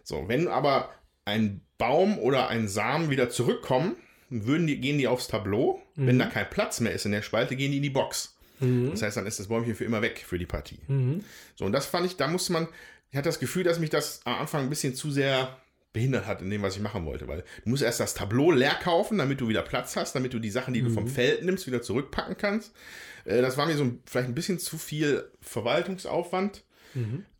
So, 0.03 0.27
wenn 0.27 0.47
aber 0.47 0.89
ein 1.25 1.61
Baum 1.77 2.17
oder 2.17 2.47
ein 2.49 2.67
Samen 2.67 3.09
wieder 3.09 3.29
zurückkommen, 3.29 3.95
würden 4.45 4.67
die, 4.67 4.79
gehen 4.79 4.97
die 4.97 5.07
aufs 5.07 5.27
Tableau. 5.27 5.81
Wenn 5.95 6.17
da 6.19 6.25
kein 6.25 6.49
Platz 6.49 6.79
mehr 6.79 6.91
ist 6.93 7.05
in 7.05 7.11
der 7.11 7.21
Spalte, 7.21 7.55
gehen 7.55 7.71
die 7.71 7.77
in 7.77 7.83
die 7.83 7.89
Box. 7.89 8.35
Das 8.91 9.01
heißt, 9.01 9.17
dann 9.17 9.25
ist 9.27 9.39
das 9.39 9.47
Bäumchen 9.47 9.75
für 9.75 9.83
immer 9.83 10.01
weg 10.01 10.23
für 10.25 10.39
die 10.39 10.45
Partie. 10.45 10.79
So, 11.55 11.65
und 11.65 11.71
das 11.73 11.85
fand 11.85 12.05
ich, 12.05 12.15
da 12.17 12.27
musste 12.27 12.53
man, 12.53 12.67
ich 13.11 13.17
hatte 13.17 13.29
das 13.29 13.39
Gefühl, 13.39 13.63
dass 13.63 13.79
mich 13.79 13.89
das 13.89 14.21
am 14.25 14.35
Anfang 14.35 14.63
ein 14.63 14.69
bisschen 14.69 14.95
zu 14.95 15.11
sehr 15.11 15.57
behindert 15.91 16.25
hat 16.25 16.41
in 16.41 16.49
dem, 16.49 16.61
was 16.63 16.75
ich 16.75 16.81
machen 16.81 17.05
wollte. 17.05 17.27
Weil 17.27 17.43
du 17.63 17.69
musst 17.69 17.83
erst 17.83 17.99
das 17.99 18.13
Tableau 18.15 18.51
leer 18.51 18.73
kaufen, 18.81 19.17
damit 19.19 19.39
du 19.41 19.47
wieder 19.47 19.61
Platz 19.61 19.95
hast, 19.95 20.15
damit 20.15 20.33
du 20.33 20.39
die 20.39 20.49
Sachen, 20.49 20.73
die 20.73 20.81
du 20.81 20.89
vom 20.95 21.07
Feld 21.07 21.43
nimmst, 21.45 21.67
wieder 21.67 21.81
zurückpacken 21.83 22.35
kannst. 22.37 22.73
Äh, 23.25 23.41
das 23.41 23.57
war 23.57 23.67
mir 23.67 23.75
so 23.77 23.91
vielleicht 24.05 24.29
ein 24.29 24.35
bisschen 24.35 24.57
zu 24.59 24.77
viel 24.77 25.29
Verwaltungsaufwand. 25.41 26.63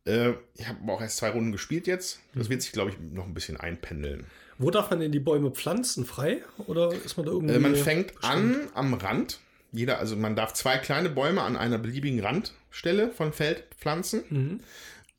Äh, 0.06 0.34
ich 0.56 0.68
habe 0.68 0.92
auch 0.92 1.02
erst 1.02 1.18
zwei 1.18 1.30
Runden 1.30 1.52
gespielt 1.52 1.88
jetzt. 1.88 2.20
Das 2.36 2.50
wird 2.50 2.62
sich, 2.62 2.74
glaube 2.74 2.92
ich, 2.92 2.98
noch 3.00 3.26
ein 3.26 3.34
bisschen 3.34 3.58
einpendeln. 3.58 4.26
Wo 4.64 4.72
darf 4.72 4.90
man 4.90 5.00
denn 5.00 5.12
die 5.12 5.20
Bäume 5.20 5.52
pflanzen? 5.52 6.06
Frei? 6.06 6.42
Oder 6.68 6.92
ist 6.94 7.18
man 7.18 7.26
da 7.26 7.32
irgendwie. 7.34 7.54
Äh, 7.54 7.60
man 7.60 7.76
fängt 7.76 8.14
an 8.24 8.56
am 8.74 8.94
Rand. 8.94 9.40
Jeder, 9.72 9.98
also 10.00 10.16
man 10.16 10.36
darf 10.36 10.54
zwei 10.54 10.78
kleine 10.78 11.10
Bäume 11.10 11.42
an 11.42 11.58
einer 11.58 11.78
beliebigen 11.80 12.20
Randstelle 12.20 13.10
von 13.12 13.34
Feld 13.34 13.64
pflanzen. 13.80 14.62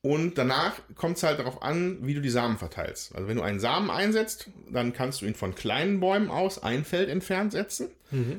Und 0.01 0.37
danach 0.37 0.73
kommt 0.97 1.17
es 1.17 1.23
halt 1.23 1.39
darauf 1.39 1.63
an, 1.63 1.99
wie 2.03 2.15
du 2.15 2.21
die 2.21 2.29
Samen 2.31 2.59
verteilst. 2.59 3.15
Also 3.15 3.27
wenn 3.27 3.37
du 3.37 3.43
einen 3.43 3.59
Samen 3.59 3.91
einsetzt, 3.91 4.51
dann 4.71 4.93
kannst 4.93 5.23
du 5.23 5.27
ihn 5.27 5.35
von 5.35 5.55
kleinen 5.55 5.99
Bäumen 5.99 6.31
aus 6.31 6.63
ein 6.63 6.85
Feld 6.85 7.09
entfernt 7.09 7.53
setzen. 7.53 7.89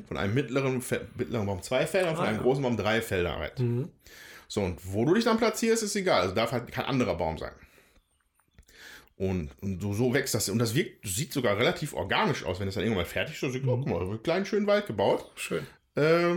Von 0.08 0.16
einem 0.16 0.32
mittleren, 0.32 0.82
mittleren 1.18 1.44
Baum 1.46 1.62
zwei 1.62 1.86
Felder 1.86 2.10
und 2.10 2.16
von 2.16 2.24
Ah, 2.24 2.28
einem 2.28 2.38
ja. 2.38 2.42
großen 2.44 2.62
Baum 2.62 2.76
drei 2.76 3.02
Felder 3.02 3.36
halt. 3.38 3.60
So, 4.48 4.60
und 4.62 4.78
wo 4.84 5.04
du 5.04 5.14
dich 5.14 5.24
dann 5.24 5.36
platzierst, 5.38 5.82
ist 5.82 5.96
egal. 5.96 6.22
Also 6.22 6.34
darf 6.34 6.52
halt 6.52 6.70
kein 6.72 6.84
anderer 6.86 7.16
Baum 7.16 7.36
sein. 7.36 7.52
Und, 9.16 9.50
und 9.62 9.80
so, 9.80 9.94
so 9.94 10.12
wächst 10.12 10.34
das. 10.34 10.48
Und 10.48 10.58
das 10.58 10.74
wirkt, 10.74 11.06
sieht 11.06 11.32
sogar 11.32 11.56
relativ 11.56 11.94
organisch 11.94 12.44
aus, 12.44 12.60
wenn 12.60 12.68
es 12.68 12.74
dann 12.74 12.84
irgendwann 12.84 13.04
mal 13.04 13.10
fertig 13.10 13.34
ist. 13.34 13.40
So, 13.40 13.48
mhm. 13.48 13.68
oh, 13.68 13.76
guck 13.78 13.88
mal, 13.88 14.02
einen 14.02 14.22
kleinen 14.22 14.44
schönen 14.44 14.66
Wald 14.66 14.86
gebaut. 14.86 15.30
Schön. 15.36 15.66
Äh, 15.94 16.36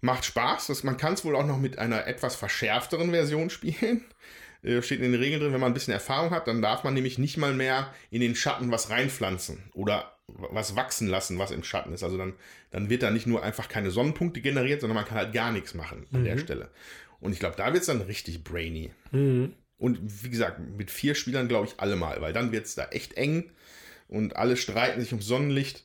macht 0.00 0.24
Spaß. 0.24 0.68
Das, 0.68 0.82
man 0.82 0.96
kann 0.96 1.14
es 1.14 1.24
wohl 1.24 1.36
auch 1.36 1.46
noch 1.46 1.58
mit 1.58 1.78
einer 1.78 2.06
etwas 2.06 2.36
verschärfteren 2.36 3.10
Version 3.10 3.50
spielen. 3.50 4.04
Äh, 4.64 4.80
steht 4.80 5.00
in 5.00 5.12
den 5.12 5.20
Regeln 5.20 5.42
drin, 5.42 5.52
wenn 5.52 5.60
man 5.60 5.72
ein 5.72 5.74
bisschen 5.74 5.92
Erfahrung 5.92 6.30
hat, 6.30 6.48
dann 6.48 6.62
darf 6.62 6.84
man 6.84 6.94
nämlich 6.94 7.18
nicht 7.18 7.36
mal 7.36 7.52
mehr 7.52 7.92
in 8.10 8.22
den 8.22 8.34
Schatten 8.34 8.70
was 8.70 8.88
reinpflanzen 8.88 9.62
oder 9.74 10.16
was 10.26 10.74
wachsen 10.74 11.06
lassen, 11.06 11.38
was 11.38 11.50
im 11.50 11.62
Schatten 11.62 11.92
ist. 11.92 12.02
Also 12.02 12.16
dann, 12.16 12.32
dann 12.70 12.88
wird 12.88 13.02
da 13.02 13.10
nicht 13.10 13.26
nur 13.26 13.42
einfach 13.42 13.68
keine 13.68 13.90
Sonnenpunkte 13.90 14.40
generiert, 14.40 14.80
sondern 14.80 14.96
man 14.96 15.04
kann 15.04 15.18
halt 15.18 15.34
gar 15.34 15.52
nichts 15.52 15.74
machen 15.74 16.06
an 16.14 16.20
mhm. 16.22 16.24
der 16.24 16.38
Stelle. 16.38 16.70
Und 17.20 17.32
ich 17.32 17.40
glaube, 17.40 17.56
da 17.56 17.66
wird 17.72 17.82
es 17.82 17.86
dann 17.86 18.00
richtig 18.00 18.42
brainy. 18.42 18.90
Mhm. 19.10 19.52
Und 19.78 20.24
wie 20.24 20.30
gesagt, 20.30 20.60
mit 20.60 20.90
vier 20.90 21.14
Spielern 21.14 21.48
glaube 21.48 21.66
ich 21.66 21.80
alle 21.80 21.96
mal, 21.96 22.20
weil 22.20 22.32
dann 22.32 22.52
wird 22.52 22.66
es 22.66 22.74
da 22.74 22.86
echt 22.86 23.14
eng 23.14 23.50
und 24.08 24.36
alle 24.36 24.56
streiten 24.56 25.00
sich 25.00 25.12
ums 25.12 25.26
Sonnenlicht 25.26 25.84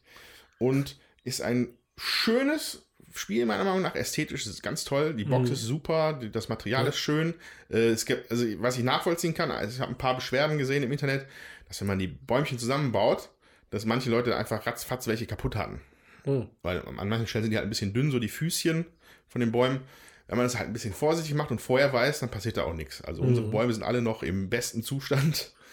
und 0.60 0.98
ist 1.24 1.42
ein 1.42 1.70
schönes 1.98 2.86
Spiel 3.14 3.46
meiner 3.46 3.64
Meinung 3.64 3.82
nach. 3.82 3.96
Ästhetisch 3.96 4.46
ist 4.46 4.54
es 4.54 4.62
ganz 4.62 4.84
toll, 4.84 5.16
die 5.16 5.26
Box 5.26 5.50
mhm. 5.50 5.54
ist 5.54 5.64
super, 5.64 6.20
das 6.32 6.50
Material 6.50 6.84
ja. 6.84 6.90
ist 6.90 6.98
schön. 6.98 7.34
Äh, 7.70 7.90
es 7.90 8.06
gibt, 8.06 8.30
also 8.32 8.46
was 8.62 8.78
ich 8.78 8.84
nachvollziehen 8.84 9.34
kann, 9.34 9.52
also 9.52 9.74
ich 9.74 9.82
habe 9.82 9.92
ein 9.92 9.98
paar 9.98 10.16
Beschwerden 10.16 10.58
gesehen 10.58 10.84
im 10.84 10.92
Internet, 10.92 11.26
dass 11.68 11.82
wenn 11.82 11.88
man 11.88 12.00
die 12.00 12.08
Bäumchen 12.08 12.60
zusammenbaut, 12.60 13.30
dass 13.72 13.86
manche 13.86 14.10
Leute 14.10 14.36
einfach 14.36 14.66
ratzfatz 14.66 15.08
welche 15.08 15.26
kaputt 15.26 15.56
hatten. 15.56 15.82
Mhm. 16.26 16.50
Weil 16.62 16.82
an 16.82 17.10
manchen 17.10 17.28
Stellen 17.28 17.44
sind 17.44 17.52
die 17.52 17.58
halt 17.58 17.68
ein 17.68 17.70
bisschen 17.70 17.94
dünn, 17.94 18.12
so 18.12 18.20
die 18.20 18.30
Füßchen 18.30 18.86
von 19.28 19.42
den 19.42 19.52
Bäumen 19.52 19.82
wenn 20.30 20.38
man 20.38 20.46
das 20.46 20.58
halt 20.58 20.70
ein 20.70 20.74
bisschen 20.74 20.94
vorsichtig 20.94 21.34
macht 21.34 21.50
und 21.50 21.60
vorher 21.60 21.92
weiß, 21.92 22.20
dann 22.20 22.30
passiert 22.30 22.58
da 22.58 22.64
auch 22.64 22.76
nichts. 22.76 23.02
Also 23.02 23.24
unsere 23.24 23.48
mhm. 23.48 23.52
Bäume 23.52 23.74
sind 23.74 23.82
alle 23.82 24.02
noch 24.02 24.24
im 24.24 24.50
besten 24.50 24.84
Zustand. 24.84 25.54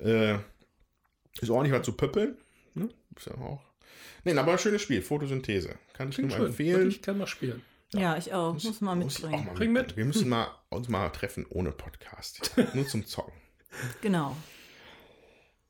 Äh, 0.00 0.38
ist 1.40 1.50
ordentlich 1.50 1.72
was 1.72 1.86
zu 1.86 1.92
pöppeln. 1.92 2.36
Ne? 2.74 2.88
Ist 3.16 3.26
ja 3.26 3.34
auch. 3.34 3.62
Nee, 4.24 4.36
aber 4.36 4.50
ein 4.50 4.58
schönes 4.58 4.82
Spiel, 4.82 5.02
Photosynthese. 5.02 5.76
Kann 5.92 6.08
ich 6.08 6.16
Klingt 6.16 6.30
nur 6.30 6.38
schön. 6.38 6.46
empfehlen. 6.48 6.88
Ich 6.88 7.00
kann 7.00 7.16
mal 7.16 7.28
spielen. 7.28 7.62
Ja, 7.92 8.00
ja 8.00 8.16
ich 8.16 8.32
auch. 8.32 8.54
Muss, 8.54 8.64
muss 8.64 8.80
mal 8.80 8.96
mitbringen. 8.96 9.36
Muss 9.36 9.44
mal 9.44 9.54
Bring 9.54 9.72
mit. 9.72 9.96
Wir 9.96 10.04
müssen 10.04 10.28
mal, 10.30 10.48
uns 10.68 10.88
mal 10.88 11.10
treffen 11.10 11.46
ohne 11.48 11.70
Podcast. 11.70 12.50
nur 12.74 12.88
zum 12.88 13.06
Zocken. 13.06 13.34
Genau. 14.00 14.36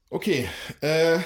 Okay. 0.08 0.48
Äh, 0.80 1.18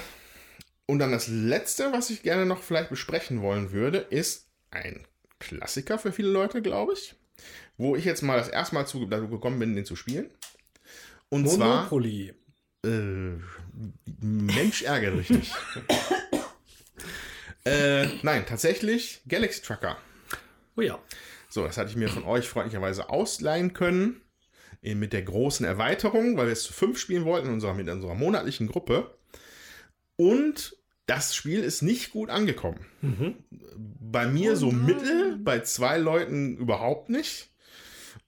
und 0.86 0.98
dann 0.98 1.12
das 1.12 1.28
letzte, 1.28 1.92
was 1.92 2.10
ich 2.10 2.24
gerne 2.24 2.46
noch 2.46 2.62
vielleicht 2.62 2.90
besprechen 2.90 3.42
wollen 3.42 3.70
würde, 3.70 3.98
ist 3.98 4.50
ein 4.72 5.06
Klassiker 5.38 5.98
für 5.98 6.12
viele 6.12 6.28
Leute, 6.28 6.62
glaube 6.62 6.94
ich. 6.94 7.14
Wo 7.76 7.96
ich 7.96 8.04
jetzt 8.04 8.22
mal 8.22 8.38
das 8.38 8.48
erste 8.48 8.74
Mal 8.74 8.86
zu, 8.86 9.06
dazu 9.06 9.28
gekommen 9.28 9.58
bin, 9.58 9.76
den 9.76 9.84
zu 9.84 9.96
spielen. 9.96 10.30
Und 11.28 11.44
Monopoly. 11.44 12.34
zwar. 12.82 12.92
Äh, 12.92 13.38
Mensch 14.20 14.82
ärgere 14.82 15.16
dich 15.16 15.30
nicht. 15.30 15.54
äh, 17.64 18.06
nein, 18.22 18.44
tatsächlich 18.46 19.20
Galaxy 19.28 19.62
Trucker. 19.62 19.98
Oh 20.76 20.80
ja. 20.80 20.98
So, 21.48 21.64
das 21.64 21.76
hatte 21.76 21.90
ich 21.90 21.96
mir 21.96 22.08
von 22.08 22.24
euch 22.24 22.48
freundlicherweise 22.48 23.08
ausleihen 23.10 23.72
können. 23.72 24.20
Mit 24.80 25.12
der 25.12 25.22
großen 25.22 25.66
Erweiterung, 25.66 26.36
weil 26.36 26.46
wir 26.46 26.52
es 26.52 26.62
zu 26.62 26.72
fünf 26.72 27.00
spielen 27.00 27.24
wollten 27.24 27.48
in 27.48 27.54
unserer, 27.54 27.74
mit 27.74 27.88
unserer 27.88 28.14
monatlichen 28.14 28.68
Gruppe. 28.68 29.18
Und 30.14 30.77
das 31.08 31.34
Spiel 31.34 31.60
ist 31.60 31.82
nicht 31.82 32.12
gut 32.12 32.28
angekommen. 32.28 32.84
Mhm. 33.00 33.34
Bei 33.50 34.26
mir 34.26 34.52
oh 34.52 34.56
so 34.56 34.70
mittel, 34.70 35.36
bei 35.38 35.60
zwei 35.60 35.96
Leuten 35.96 36.56
überhaupt 36.58 37.08
nicht. 37.08 37.48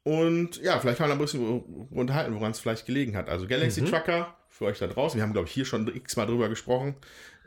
Und 0.02 0.56
ja, 0.62 0.80
vielleicht 0.80 0.98
kann 0.98 1.10
man 1.10 1.18
ein 1.18 1.20
bisschen 1.20 1.60
unterhalten, 1.90 2.34
woran 2.34 2.52
es 2.52 2.58
vielleicht 2.58 2.86
gelegen 2.86 3.16
hat. 3.16 3.28
Also 3.28 3.46
Galaxy 3.46 3.82
mhm. 3.82 3.86
Trucker, 3.86 4.34
für 4.48 4.64
euch 4.64 4.78
da 4.78 4.86
draußen, 4.86 5.18
wir 5.18 5.22
haben, 5.22 5.34
glaube 5.34 5.46
ich, 5.46 5.52
hier 5.52 5.66
schon 5.66 5.94
x-mal 5.94 6.26
drüber 6.26 6.48
gesprochen, 6.48 6.94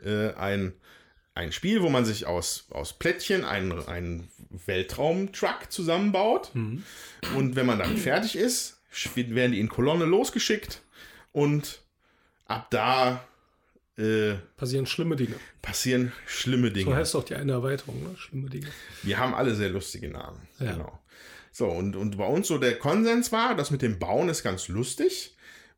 äh, 0.04 0.32
ein, 0.34 0.72
ein 1.34 1.50
Spiel, 1.50 1.82
wo 1.82 1.88
man 1.88 2.04
sich 2.04 2.26
aus, 2.26 2.66
aus 2.70 2.92
Plättchen 2.92 3.44
einen, 3.44 3.72
einen 3.88 4.28
Weltraum-Truck 4.66 5.66
zusammenbaut. 5.70 6.54
Mhm. 6.54 6.84
Und 7.36 7.56
wenn 7.56 7.66
man 7.66 7.80
dann 7.80 7.96
fertig 7.96 8.36
ist, 8.36 8.80
werden 9.16 9.50
die 9.50 9.58
in 9.58 9.68
Kolonne 9.68 10.04
losgeschickt 10.04 10.80
und 11.32 11.82
ab 12.46 12.68
da 12.70 13.24
äh, 13.96 14.34
passieren 14.56 14.86
schlimme 14.86 15.16
Dinge. 15.16 15.36
Passieren 15.62 16.12
schlimme 16.26 16.70
Dinge. 16.70 16.90
So 16.90 16.96
heißt 16.96 17.16
auch 17.16 17.24
die 17.24 17.34
eine 17.34 17.52
Erweiterung, 17.52 18.02
ne? 18.02 18.16
Schlimme 18.16 18.50
Dinge. 18.50 18.66
Wir 19.02 19.18
haben 19.18 19.34
alle 19.34 19.54
sehr 19.54 19.70
lustige 19.70 20.08
Namen. 20.08 20.40
Ja. 20.58 20.72
Genau. 20.72 20.98
So, 21.52 21.68
und, 21.68 21.94
und 21.94 22.16
bei 22.16 22.26
uns 22.26 22.48
so 22.48 22.58
der 22.58 22.78
Konsens 22.78 23.30
war, 23.30 23.54
das 23.54 23.70
mit 23.70 23.82
dem 23.82 24.00
Bauen 24.00 24.28
ist 24.28 24.42
ganz 24.42 24.66
lustig. 24.66 25.36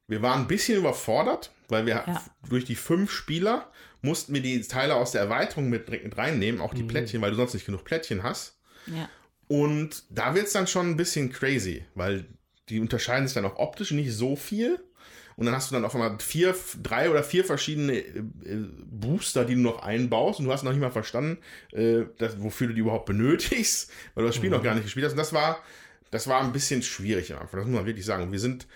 Wir 0.08 0.22
waren 0.22 0.42
ein 0.42 0.46
bisschen 0.46 0.78
überfordert, 0.78 1.52
weil 1.68 1.84
wir 1.84 2.04
ja. 2.06 2.24
durch 2.48 2.64
die 2.64 2.76
fünf 2.76 3.10
Spieler 3.10 3.70
mussten 4.00 4.32
wir 4.32 4.40
die 4.40 4.62
Teile 4.62 4.94
aus 4.94 5.12
der 5.12 5.20
Erweiterung 5.20 5.68
mit, 5.68 5.90
mit 5.90 6.16
reinnehmen, 6.16 6.60
auch 6.60 6.72
die 6.72 6.84
mhm. 6.84 6.88
Plättchen, 6.88 7.20
weil 7.20 7.32
du 7.32 7.36
sonst 7.36 7.54
nicht 7.54 7.66
genug 7.66 7.84
Plättchen 7.84 8.22
hast. 8.22 8.58
Ja. 8.86 9.10
Und 9.48 10.04
da 10.10 10.34
wird 10.34 10.46
es 10.46 10.52
dann 10.52 10.66
schon 10.66 10.88
ein 10.88 10.96
bisschen 10.96 11.30
crazy, 11.30 11.84
weil 11.94 12.26
die 12.68 12.80
unterscheiden 12.80 13.26
sich 13.26 13.34
dann 13.34 13.44
auch 13.44 13.56
optisch 13.56 13.90
nicht 13.90 14.12
so 14.12 14.34
viel. 14.36 14.80
Und 15.36 15.44
dann 15.44 15.54
hast 15.54 15.70
du 15.70 15.74
dann 15.74 15.84
auf 15.84 15.94
einmal 15.94 16.18
vier, 16.18 16.54
drei 16.82 17.10
oder 17.10 17.22
vier 17.22 17.44
verschiedene 17.44 17.98
äh, 17.98 18.14
Booster, 18.86 19.44
die 19.44 19.54
du 19.54 19.60
noch 19.60 19.82
einbaust 19.82 20.40
und 20.40 20.46
du 20.46 20.52
hast 20.52 20.62
noch 20.62 20.72
nicht 20.72 20.80
mal 20.80 20.90
verstanden, 20.90 21.38
äh, 21.72 22.04
das, 22.16 22.42
wofür 22.42 22.68
du 22.68 22.74
die 22.74 22.80
überhaupt 22.80 23.04
benötigst, 23.04 23.90
weil 24.14 24.22
du 24.22 24.28
das 24.28 24.36
Spiel 24.36 24.48
mhm. 24.48 24.56
noch 24.56 24.62
gar 24.62 24.74
nicht 24.74 24.84
gespielt 24.84 25.04
hast. 25.04 25.12
Und 25.12 25.18
das 25.18 25.34
war, 25.34 25.62
das 26.10 26.26
war 26.26 26.40
ein 26.40 26.52
bisschen 26.52 26.82
schwierig 26.82 27.34
am 27.34 27.40
Anfang, 27.40 27.60
das 27.60 27.68
muss 27.68 27.76
man 27.76 27.86
wirklich 27.86 28.06
sagen. 28.06 28.22
Und 28.22 28.32
wir 28.32 28.38
sind, 28.38 28.66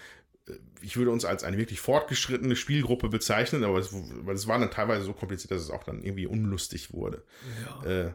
äh, 0.49 0.53
ich 0.83 0.99
würde 0.99 1.11
uns 1.11 1.25
als 1.25 1.45
eine 1.45 1.57
wirklich 1.57 1.81
fortgeschrittene 1.81 2.55
Spielgruppe 2.57 3.09
bezeichnen, 3.09 3.65
aber 3.65 3.79
es, 3.79 3.89
weil 3.93 4.35
es 4.35 4.47
war 4.47 4.59
dann 4.59 4.71
teilweise 4.71 5.05
so 5.05 5.15
kompliziert, 5.15 5.53
dass 5.53 5.63
es 5.63 5.71
auch 5.71 5.85
dann 5.85 6.03
irgendwie 6.03 6.27
unlustig 6.27 6.93
wurde. 6.93 7.23
Ja. 7.85 7.91
Äh, 7.91 8.13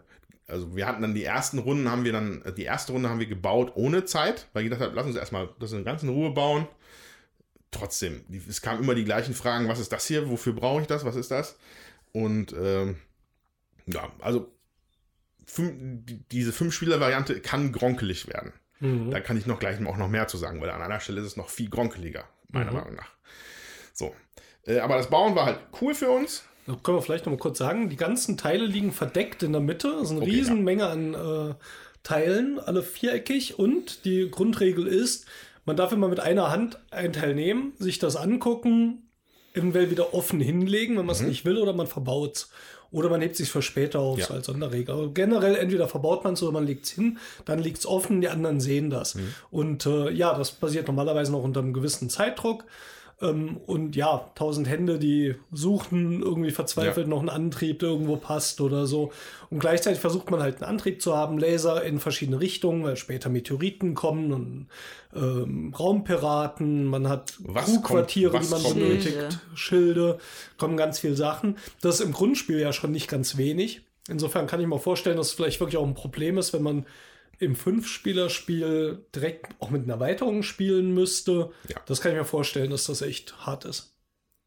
also 0.48 0.76
wir 0.76 0.86
hatten 0.86 1.02
dann 1.02 1.16
die 1.16 1.24
ersten 1.24 1.58
Runden 1.58 1.90
haben 1.90 2.04
wir 2.04 2.12
dann, 2.12 2.44
die 2.56 2.66
erste 2.66 2.92
Runde 2.92 3.10
haben 3.10 3.20
wir 3.20 3.26
gebaut 3.26 3.72
ohne 3.74 4.06
Zeit, 4.06 4.48
weil 4.54 4.62
ich 4.62 4.70
gedacht 4.70 4.88
habe, 4.88 4.96
lass 4.96 5.08
uns 5.08 5.16
erstmal 5.16 5.50
das 5.60 5.72
in 5.72 5.84
ganz 5.84 6.04
in 6.04 6.10
Ruhe 6.10 6.30
bauen 6.30 6.68
trotzdem, 7.76 8.24
es 8.50 8.62
kamen 8.62 8.84
immer 8.84 8.96
die 8.96 9.06
gleichen 9.06 9.34
Fragen, 9.34 9.68
was 9.68 9.80
ist 9.80 9.92
das 9.92 10.08
hier, 10.08 10.30
wofür 10.30 10.54
brauche 10.54 10.82
ich 10.82 10.88
das, 10.88 11.06
was 11.06 11.16
ist 11.16 11.32
das? 11.32 11.58
Und 12.12 12.54
ähm, 12.54 12.98
ja, 13.86 14.12
also 14.20 14.52
fünf, 15.46 15.74
diese 16.32 16.54
Fünf-Spieler-Variante 16.54 17.40
kann 17.42 17.72
gronkelig 17.72 18.28
werden. 18.28 18.54
Mhm. 18.80 19.12
Da 19.12 19.20
kann 19.20 19.38
ich 19.38 19.46
noch 19.46 19.60
gleich 19.60 19.84
auch 19.86 19.98
noch 19.98 20.10
mehr 20.10 20.28
zu 20.28 20.38
sagen, 20.38 20.62
weil 20.62 20.70
an 20.70 20.82
einer 20.82 21.00
Stelle 21.00 21.22
ist 21.22 21.28
es 21.28 21.38
noch 21.38 21.50
viel 21.50 21.70
gronkeliger, 21.70 22.26
meiner 22.50 22.72
mhm. 22.72 22.78
Meinung 22.78 22.96
nach. 22.96 23.12
So. 23.94 24.16
Äh, 24.66 24.80
aber 24.80 24.98
das 24.98 25.10
Bauen 25.10 25.36
war 25.36 25.46
halt 25.46 25.60
cool 25.82 25.94
für 25.94 26.10
uns. 26.10 26.44
Da 26.68 26.76
können 26.82 26.98
wir 26.98 27.02
vielleicht 27.02 27.26
noch 27.26 27.32
mal 27.32 27.40
kurz 27.40 27.60
sagen, 27.60 27.90
die 27.90 27.96
ganzen 27.96 28.38
Teile 28.38 28.66
liegen 28.66 28.92
verdeckt 28.92 29.44
in 29.44 29.52
der 29.52 29.62
Mitte. 29.62 29.92
Das 29.92 30.04
ist 30.04 30.12
eine 30.12 30.22
okay, 30.22 30.32
Riesenmenge 30.32 30.84
ja. 30.84 30.90
an 30.90 31.14
äh, 31.14 31.56
Teilen, 32.02 32.60
alle 32.60 32.82
viereckig. 32.82 33.60
Und 33.60 34.04
die 34.06 34.30
Grundregel 34.32 34.88
ist, 34.88 35.28
man 35.66 35.76
darf 35.76 35.92
immer 35.92 36.08
mit 36.08 36.20
einer 36.20 36.52
Hand 36.52 36.80
ein 36.92 37.14
Teil 37.14 37.36
nehmen, 37.36 37.74
sich 37.78 38.00
das 38.00 38.16
angucken, 38.16 39.10
eventuell 39.54 39.90
wieder 39.90 40.14
offen 40.14 40.40
hinlegen, 40.40 40.98
wenn 40.98 41.06
man 41.06 41.16
es 41.16 41.22
mhm. 41.22 41.30
nicht 41.30 41.46
will, 41.46 41.58
oder 41.58 41.74
man 41.74 41.88
verbaut 41.88 42.36
es. 42.36 42.50
Oder 42.92 43.10
man 43.10 43.20
hebt 43.20 43.36
sich 43.36 43.50
für 43.50 43.62
später 43.62 44.00
auf, 44.00 44.20
ja. 44.20 44.26
so 44.26 44.36
als 44.36 44.46
Sonderregel. 44.46 44.94
Aber 44.96 45.10
generell 45.10 45.56
entweder 45.56 45.88
verbaut 45.88 46.24
man 46.24 46.36
es 46.36 46.44
oder 46.44 46.54
man 46.54 46.66
legt 46.66 46.86
es 46.86 46.92
hin, 46.92 47.18
dann 47.44 47.60
liegt 47.60 47.80
es 47.80 47.86
offen, 47.86 48.22
die 48.22 48.30
anderen 48.30 48.62
sehen 48.62 48.90
das. 48.90 49.16
Mhm. 49.16 49.34
Und 49.52 49.86
äh, 49.86 50.12
ja, 50.12 50.38
das 50.38 50.52
passiert 50.52 50.88
normalerweise 50.88 51.32
noch 51.32 51.44
unter 51.44 51.60
einem 51.60 51.74
gewissen 51.74 52.10
Zeitdruck. 52.10 52.64
Ähm, 53.22 53.58
und 53.66 53.96
ja, 53.96 54.30
tausend 54.36 54.68
Hände, 54.68 55.00
die 55.00 55.36
suchen 55.52 56.22
irgendwie 56.22 56.52
verzweifelt 56.52 57.08
ja. 57.08 57.10
noch 57.10 57.20
einen 57.20 57.30
Antrieb, 57.30 57.80
der 57.80 57.90
irgendwo 57.90 58.18
passt 58.18 58.60
oder 58.60 58.86
so. 58.86 59.12
Und 59.50 59.60
gleichzeitig 59.60 60.00
versucht 60.00 60.30
man 60.32 60.42
halt 60.42 60.58
einen 60.58 60.66
Antrieb 60.66 61.02
zu 61.02 61.16
haben, 61.16 61.38
Laser 61.38 61.84
in 61.84 62.00
verschiedene 62.00 62.40
Richtungen, 62.40 62.84
weil 62.84 62.98
später 62.98 63.30
Meteoriten 63.30 63.94
kommen 63.94 64.34
und 64.34 64.68
ähm, 65.16 65.74
Raumpiraten, 65.74 66.86
man 66.86 67.08
hat 67.08 67.34
Crewquartiere, 67.54 68.40
die 68.40 68.48
man 68.50 68.62
kommt? 68.62 68.76
benötigt, 68.76 69.16
Schilde. 69.16 69.40
Schilde, 69.56 70.20
kommen 70.58 70.76
ganz 70.76 71.00
viele 71.00 71.16
Sachen. 71.16 71.58
Das 71.82 72.00
ist 72.00 72.06
im 72.06 72.12
Grundspiel 72.12 72.60
ja 72.60 72.74
schon 72.74 72.92
nicht 72.92 73.08
ganz 73.08 73.38
wenig. 73.38 73.82
Insofern 74.10 74.46
kann 74.46 74.60
ich 74.60 74.68
mir 74.68 74.78
vorstellen, 74.78 75.18
dass 75.18 75.28
es 75.28 75.34
vielleicht 75.34 75.60
wirklich 75.60 75.78
auch 75.78 75.88
ein 75.88 75.96
Problem 75.96 76.38
ist, 76.38 76.54
wenn 76.54 76.62
man 76.62 76.86
im 77.40 77.56
Fünf-Spieler-Spiel 77.56 79.06
direkt 79.14 79.56
auch 79.60 79.70
mit 79.70 79.84
einer 79.84 79.94
Erweiterung 79.94 80.44
spielen 80.44 80.94
müsste. 80.94 81.52
Ja. 81.68 81.80
Das 81.86 82.02
kann 82.02 82.12
ich 82.12 82.18
mir 82.18 82.26
vorstellen, 82.26 82.72
dass 82.72 82.86
das 82.86 83.02
echt 83.02 83.46
hart 83.46 83.66
ist. 83.66 83.96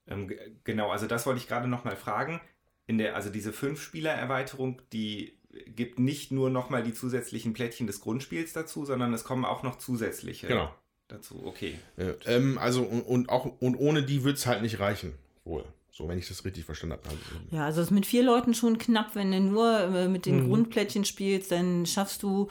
Ähm, 0.06 0.32
genau, 0.64 0.90
also 0.90 1.06
das 1.06 1.26
wollte 1.26 1.40
ich 1.40 1.48
gerade 1.48 1.68
noch 1.68 1.84
mal 1.84 1.96
fragen. 1.96 2.40
In 2.86 2.98
der, 2.98 3.14
also 3.14 3.30
diese 3.30 3.52
Fünf-Spieler-Erweiterung, 3.52 4.80
die 4.92 5.38
gibt 5.66 5.98
nicht 5.98 6.30
nur 6.30 6.50
noch 6.50 6.70
mal 6.70 6.82
die 6.82 6.94
zusätzlichen 6.94 7.52
Plättchen 7.52 7.86
des 7.86 8.00
Grundspiels 8.00 8.52
dazu, 8.52 8.84
sondern 8.84 9.12
es 9.14 9.24
kommen 9.24 9.44
auch 9.44 9.62
noch 9.62 9.78
zusätzliche 9.78 10.46
genau. 10.46 10.74
dazu. 11.08 11.42
Okay. 11.44 11.78
Ja, 11.96 12.14
ähm, 12.26 12.58
also 12.58 12.82
und, 12.82 13.02
und, 13.02 13.28
auch 13.28 13.44
und 13.60 13.76
ohne 13.76 14.02
die 14.02 14.24
wird 14.24 14.38
es 14.38 14.46
halt 14.46 14.62
nicht 14.62 14.80
reichen, 14.80 15.14
wohl. 15.44 15.64
So, 15.98 16.06
wenn 16.06 16.16
ich 16.18 16.28
das 16.28 16.44
richtig 16.44 16.64
verstanden 16.64 16.96
habe. 16.96 17.08
Also, 17.08 17.20
Ja, 17.56 17.64
also 17.64 17.80
es 17.80 17.88
ist 17.88 17.90
mit 17.90 18.06
vier 18.06 18.22
Leuten 18.22 18.54
schon 18.54 18.78
knapp, 18.78 19.16
wenn 19.16 19.32
du 19.32 19.40
nur 19.40 19.80
äh, 19.80 20.06
mit 20.08 20.26
den 20.26 20.36
Mhm. 20.36 20.44
Grundplättchen 20.48 21.04
spielst, 21.04 21.50
dann 21.50 21.86
schaffst 21.86 22.22
du, 22.22 22.46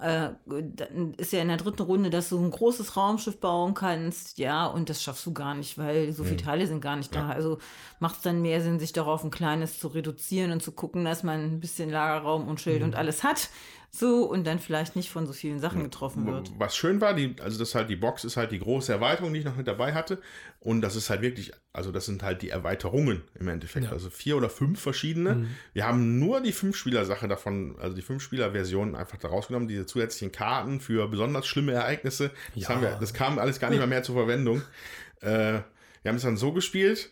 äh, 0.00 0.28
dann 0.46 1.14
ist 1.16 1.32
ja 1.32 1.40
in 1.42 1.48
der 1.48 1.56
dritten 1.56 1.82
Runde, 1.82 2.10
dass 2.10 2.28
du 2.28 2.38
ein 2.38 2.52
großes 2.52 2.96
Raumschiff 2.96 3.40
bauen 3.40 3.74
kannst, 3.74 4.38
ja, 4.38 4.66
und 4.66 4.88
das 4.88 5.02
schaffst 5.02 5.26
du 5.26 5.32
gar 5.32 5.56
nicht, 5.56 5.78
weil 5.78 6.12
so 6.12 6.22
viele 6.22 6.36
Teile 6.36 6.64
sind 6.68 6.80
gar 6.80 6.94
nicht 6.94 7.12
da. 7.12 7.28
Also 7.30 7.58
macht 7.98 8.18
es 8.18 8.22
dann 8.22 8.40
mehr 8.40 8.60
Sinn, 8.62 8.78
sich 8.78 8.92
darauf 8.92 9.24
ein 9.24 9.32
kleines 9.32 9.80
zu 9.80 9.88
reduzieren 9.88 10.52
und 10.52 10.62
zu 10.62 10.70
gucken, 10.70 11.04
dass 11.04 11.24
man 11.24 11.40
ein 11.56 11.60
bisschen 11.60 11.90
Lagerraum 11.90 12.46
und 12.46 12.60
Schild 12.60 12.84
und 12.84 12.94
alles 12.94 13.24
hat. 13.24 13.48
So, 13.94 14.24
und 14.24 14.44
dann 14.44 14.58
vielleicht 14.58 14.96
nicht 14.96 15.10
von 15.10 15.26
so 15.26 15.34
vielen 15.34 15.60
Sachen 15.60 15.82
getroffen 15.82 16.26
wird. 16.26 16.50
Was 16.56 16.74
schön 16.74 17.02
war, 17.02 17.12
die, 17.12 17.36
also 17.42 17.58
das 17.58 17.74
halt 17.74 17.90
die 17.90 17.96
Box 17.96 18.24
ist 18.24 18.38
halt 18.38 18.50
die 18.50 18.58
große 18.58 18.90
Erweiterung, 18.90 19.34
die 19.34 19.40
ich 19.40 19.44
noch 19.44 19.56
mit 19.56 19.68
dabei 19.68 19.92
hatte. 19.92 20.18
Und 20.60 20.80
das 20.80 20.96
ist 20.96 21.10
halt 21.10 21.20
wirklich, 21.20 21.52
also 21.74 21.92
das 21.92 22.06
sind 22.06 22.22
halt 22.22 22.40
die 22.40 22.48
Erweiterungen 22.48 23.20
im 23.38 23.48
Endeffekt. 23.48 23.84
Ja. 23.84 23.92
Also 23.92 24.08
vier 24.08 24.38
oder 24.38 24.48
fünf 24.48 24.80
verschiedene. 24.80 25.46
Wir 25.74 25.86
haben 25.86 26.18
nur 26.18 26.40
die 26.40 26.52
Fünf-Spieler-Sache 26.52 27.28
davon, 27.28 27.76
also 27.78 27.94
die 27.94 28.00
Fünf-Spieler-Version 28.00 28.96
einfach 28.96 29.18
da 29.18 29.28
rausgenommen, 29.28 29.68
diese 29.68 29.84
zusätzlichen 29.84 30.32
Karten 30.32 30.80
für 30.80 31.06
besonders 31.08 31.46
schlimme 31.46 31.72
Ereignisse. 31.72 32.30
Das, 32.54 32.62
Ja. 32.62 32.68
haben 32.70 32.80
wir, 32.80 32.96
das 32.98 33.12
kam 33.12 33.38
alles 33.38 33.60
gar 33.60 33.68
nicht 33.68 33.78
mehr, 33.78 33.86
mehr 33.86 34.02
zur 34.02 34.14
Verwendung. 34.14 34.62
äh, 35.20 35.60
wir 36.02 36.08
haben 36.08 36.16
es 36.16 36.22
dann 36.22 36.38
so 36.38 36.52
gespielt. 36.54 37.10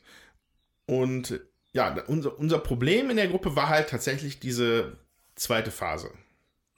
Und 0.87 1.41
ja, 1.73 1.95
unser, 2.07 2.39
unser 2.39 2.59
Problem 2.59 3.11
in 3.11 3.17
der 3.17 3.29
Gruppe 3.29 3.55
war 3.55 3.69
halt 3.69 3.91
tatsächlich 3.91 4.41
diese 4.41 4.97
zweite 5.35 5.71
Phase. 5.71 6.11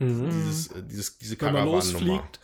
Dieses, 0.08 0.68
äh, 0.68 0.82
dieses, 0.82 1.18
diese 1.18 1.40
Wenn 1.40 1.52
man 1.52 1.64
losfliegt. 1.66 2.40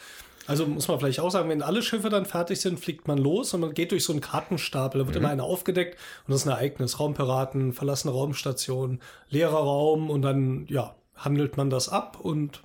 Also 0.47 0.67
muss 0.67 0.89
man 0.89 0.99
vielleicht 0.99 1.21
auch 1.21 1.31
sagen, 1.31 1.51
wenn 1.51 1.61
alle 1.61 1.83
Schiffe 1.83 2.09
dann 2.09 2.25
fertig 2.25 2.59
sind, 2.61 2.81
fliegt 2.81 3.07
man 3.07 3.19
los 3.19 3.53
und 3.53 3.61
man 3.61 3.75
geht 3.75 3.93
durch 3.93 4.05
so 4.05 4.15
einen 4.15 4.23
Kartenstapel. 4.23 5.01
Da 5.01 5.07
wird 5.07 5.17
immer 5.17 5.29
einer 5.29 5.45
aufgedeckt 5.45 5.99
und 6.27 6.33
das 6.33 6.41
ist 6.41 6.47
ein 6.47 6.53
Ereignis. 6.53 6.99
Raumpiraten, 6.99 7.75
verlassene 7.75 8.15
Raumstation, 8.15 9.01
leerer 9.29 9.59
Raum 9.59 10.09
und 10.09 10.23
dann, 10.23 10.67
ja, 10.69 10.97
handelt 11.15 11.59
man 11.59 11.69
das 11.69 11.91
ab 11.91 12.19
und 12.21 12.63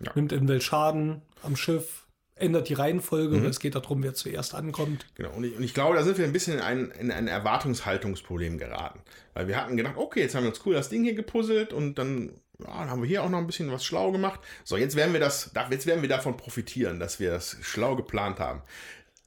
Ja. 0.00 0.10
nimmt 0.16 0.32
eventuell 0.32 0.60
Schaden 0.60 1.22
am 1.44 1.54
Schiff, 1.54 2.08
ändert 2.34 2.68
die 2.68 2.74
Reihenfolge. 2.74 3.36
Es 3.46 3.60
geht 3.60 3.76
darum, 3.76 4.02
wer 4.02 4.14
zuerst 4.14 4.56
ankommt. 4.56 5.06
Genau, 5.14 5.30
und 5.36 5.44
ich, 5.44 5.56
und 5.56 5.62
ich 5.62 5.74
glaube, 5.74 5.94
da 5.94 6.02
sind 6.02 6.18
wir 6.18 6.24
ein 6.24 6.32
bisschen 6.32 6.54
in 6.54 6.60
ein, 6.60 6.90
in 6.98 7.12
ein 7.12 7.28
Erwartungshaltungsproblem 7.28 8.58
geraten. 8.58 9.00
Weil 9.34 9.46
wir 9.46 9.56
hatten 9.56 9.76
gedacht, 9.76 9.94
okay, 9.96 10.20
jetzt 10.22 10.34
haben 10.34 10.42
wir 10.42 10.50
uns 10.50 10.60
cool 10.66 10.74
das 10.74 10.88
Ding 10.88 11.04
hier 11.04 11.14
gepuzzelt 11.14 11.72
und 11.72 11.98
dann, 11.98 12.32
ja, 12.66 12.78
dann 12.80 12.90
haben 12.90 13.02
wir 13.02 13.08
hier 13.08 13.22
auch 13.22 13.28
noch 13.30 13.38
ein 13.38 13.46
bisschen 13.46 13.70
was 13.72 13.84
schlau 13.84 14.12
gemacht. 14.12 14.40
So, 14.64 14.76
jetzt 14.76 14.96
werden 14.96 15.12
wir 15.12 15.20
das, 15.20 15.50
da- 15.54 15.68
jetzt 15.70 15.86
werden 15.86 16.02
wir 16.02 16.08
davon 16.08 16.36
profitieren, 16.36 16.98
dass 17.00 17.20
wir 17.20 17.30
das 17.30 17.56
schlau 17.62 17.96
geplant 17.96 18.38
haben. 18.40 18.62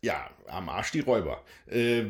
Ja, 0.01 0.29
am 0.47 0.69
Arsch 0.69 0.91
die 0.91 0.99
Räuber. 0.99 1.43
Äh, 1.67 2.03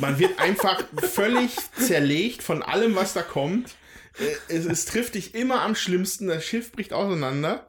man 0.00 0.18
wird 0.18 0.38
einfach 0.38 0.82
völlig 0.98 1.56
zerlegt 1.78 2.42
von 2.42 2.62
allem, 2.62 2.94
was 2.96 3.12
da 3.14 3.22
kommt. 3.22 3.76
Äh, 4.18 4.54
Es, 4.54 4.66
es 4.66 4.84
trifft 4.84 5.14
dich 5.14 5.34
immer 5.34 5.62
am 5.62 5.74
schlimmsten, 5.74 6.26
das 6.26 6.44
Schiff 6.44 6.72
bricht 6.72 6.92
auseinander 6.92 7.66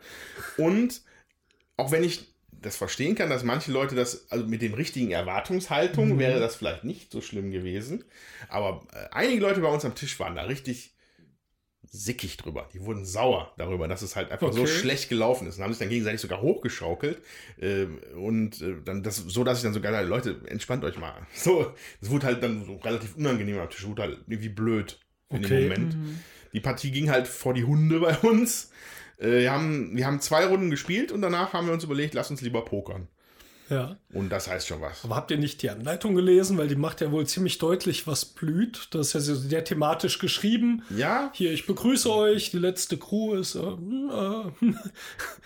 und 0.58 1.02
auch 1.78 1.92
wenn 1.92 2.04
ich 2.04 2.34
das 2.60 2.76
verstehen 2.76 3.14
kann, 3.16 3.30
dass 3.30 3.44
manche 3.44 3.72
Leute 3.72 3.94
das, 3.96 4.32
also 4.32 4.46
mit 4.48 4.64
den 4.64 4.74
richtigen 4.74 5.12
Erwartungshaltungen 5.12 6.18
wäre 6.18 6.40
das 6.40 6.56
vielleicht 6.56 6.84
nicht 6.84 7.12
so 7.12 7.22
schlimm 7.22 7.52
gewesen. 7.52 8.04
Aber 8.50 8.86
äh, 8.94 9.08
einige 9.14 9.42
Leute 9.42 9.60
bei 9.62 9.68
uns 9.70 9.86
am 9.86 9.94
Tisch 9.94 10.20
waren 10.20 10.36
da 10.36 10.42
richtig 10.44 10.96
sickig 11.90 12.38
drüber. 12.38 12.68
Die 12.74 12.82
wurden 12.82 13.06
sauer 13.06 13.54
darüber, 13.58 13.88
dass 13.88 14.02
es 14.02 14.16
halt 14.16 14.32
einfach 14.32 14.52
so 14.54 14.64
Okay. 14.64 14.68
schlecht 14.68 15.10
gelaufen 15.10 15.48
ist 15.48 15.58
und 15.58 15.64
haben 15.64 15.72
sich 15.74 15.80
dann 15.80 15.90
gegenseitig 15.90 16.22
sogar 16.22 16.42
hochgeschaukelt. 16.42 17.22
Ähm, 17.60 18.00
und 18.16 18.62
äh, 18.62 18.76
dann 18.84 19.04
das, 19.04 19.18
so, 19.18 19.44
dass 19.44 19.58
ich 19.60 19.64
dann 19.64 19.74
sogar, 19.74 20.02
Leute, 20.04 20.42
entspannt 20.48 20.84
euch 20.84 20.98
mal. 20.98 21.26
So, 21.34 21.74
es 22.02 22.10
wurde 22.10 22.26
halt 22.28 22.44
dann 22.44 22.66
so 22.66 22.76
relativ 22.78 23.16
unangenehm 23.16 23.60
am 23.60 23.70
Tisch, 23.70 23.86
wurde 23.88 24.02
halt 24.04 24.20
irgendwie 24.28 24.50
blöd 24.50 25.00
in 25.32 25.42
Okay. 25.44 25.48
dem 25.50 25.54
Moment. 25.54 25.98
Die 26.54 26.60
Partie 26.60 26.92
ging 26.92 27.10
halt 27.10 27.28
vor 27.28 27.54
die 27.54 27.64
Hunde 27.66 28.00
bei 28.00 28.18
uns. 28.20 28.72
Äh, 29.18 29.42
wir, 29.42 29.52
haben, 29.52 29.96
wir 29.96 30.06
haben 30.06 30.20
zwei 30.22 30.46
Runden 30.46 30.70
gespielt 30.70 31.12
und 31.12 31.22
danach 31.22 31.54
haben 31.54 31.68
wir 31.68 31.74
uns 31.74 31.84
überlegt, 31.84 32.14
lass 32.14 32.32
uns 32.32 32.42
lieber 32.42 32.64
pokern. 32.66 33.08
Ja. 33.70 33.98
Und 34.14 34.30
das 34.30 34.48
heißt 34.48 34.68
schon 34.68 34.80
was. 34.82 35.04
Aber 35.04 35.16
habt 35.16 35.30
ihr 35.32 35.38
nicht 35.38 35.62
die 35.62 35.70
Anleitung 35.70 36.16
gelesen? 36.16 36.58
Weil 36.58 36.68
die 36.68 36.76
macht 36.76 37.02
ja 37.02 37.12
wohl 37.12 37.28
ziemlich 37.28 37.58
deutlich, 37.58 38.08
was 38.08 38.24
blüht. 38.26 38.88
Das 38.92 39.14
ist 39.14 39.28
ja 39.28 39.36
sehr 39.36 39.64
thematisch 39.64 40.20
geschrieben. 40.20 40.84
Ja, 40.90 41.32
Hier, 41.34 41.52
ich 41.52 41.66
begrüße 41.66 42.10
euch. 42.14 42.52
Die 42.52 42.60
letzte 42.60 42.98
Crew 42.98 43.36
ist. 43.36 43.56
Äh, 43.56 43.60
äh, 43.60 44.44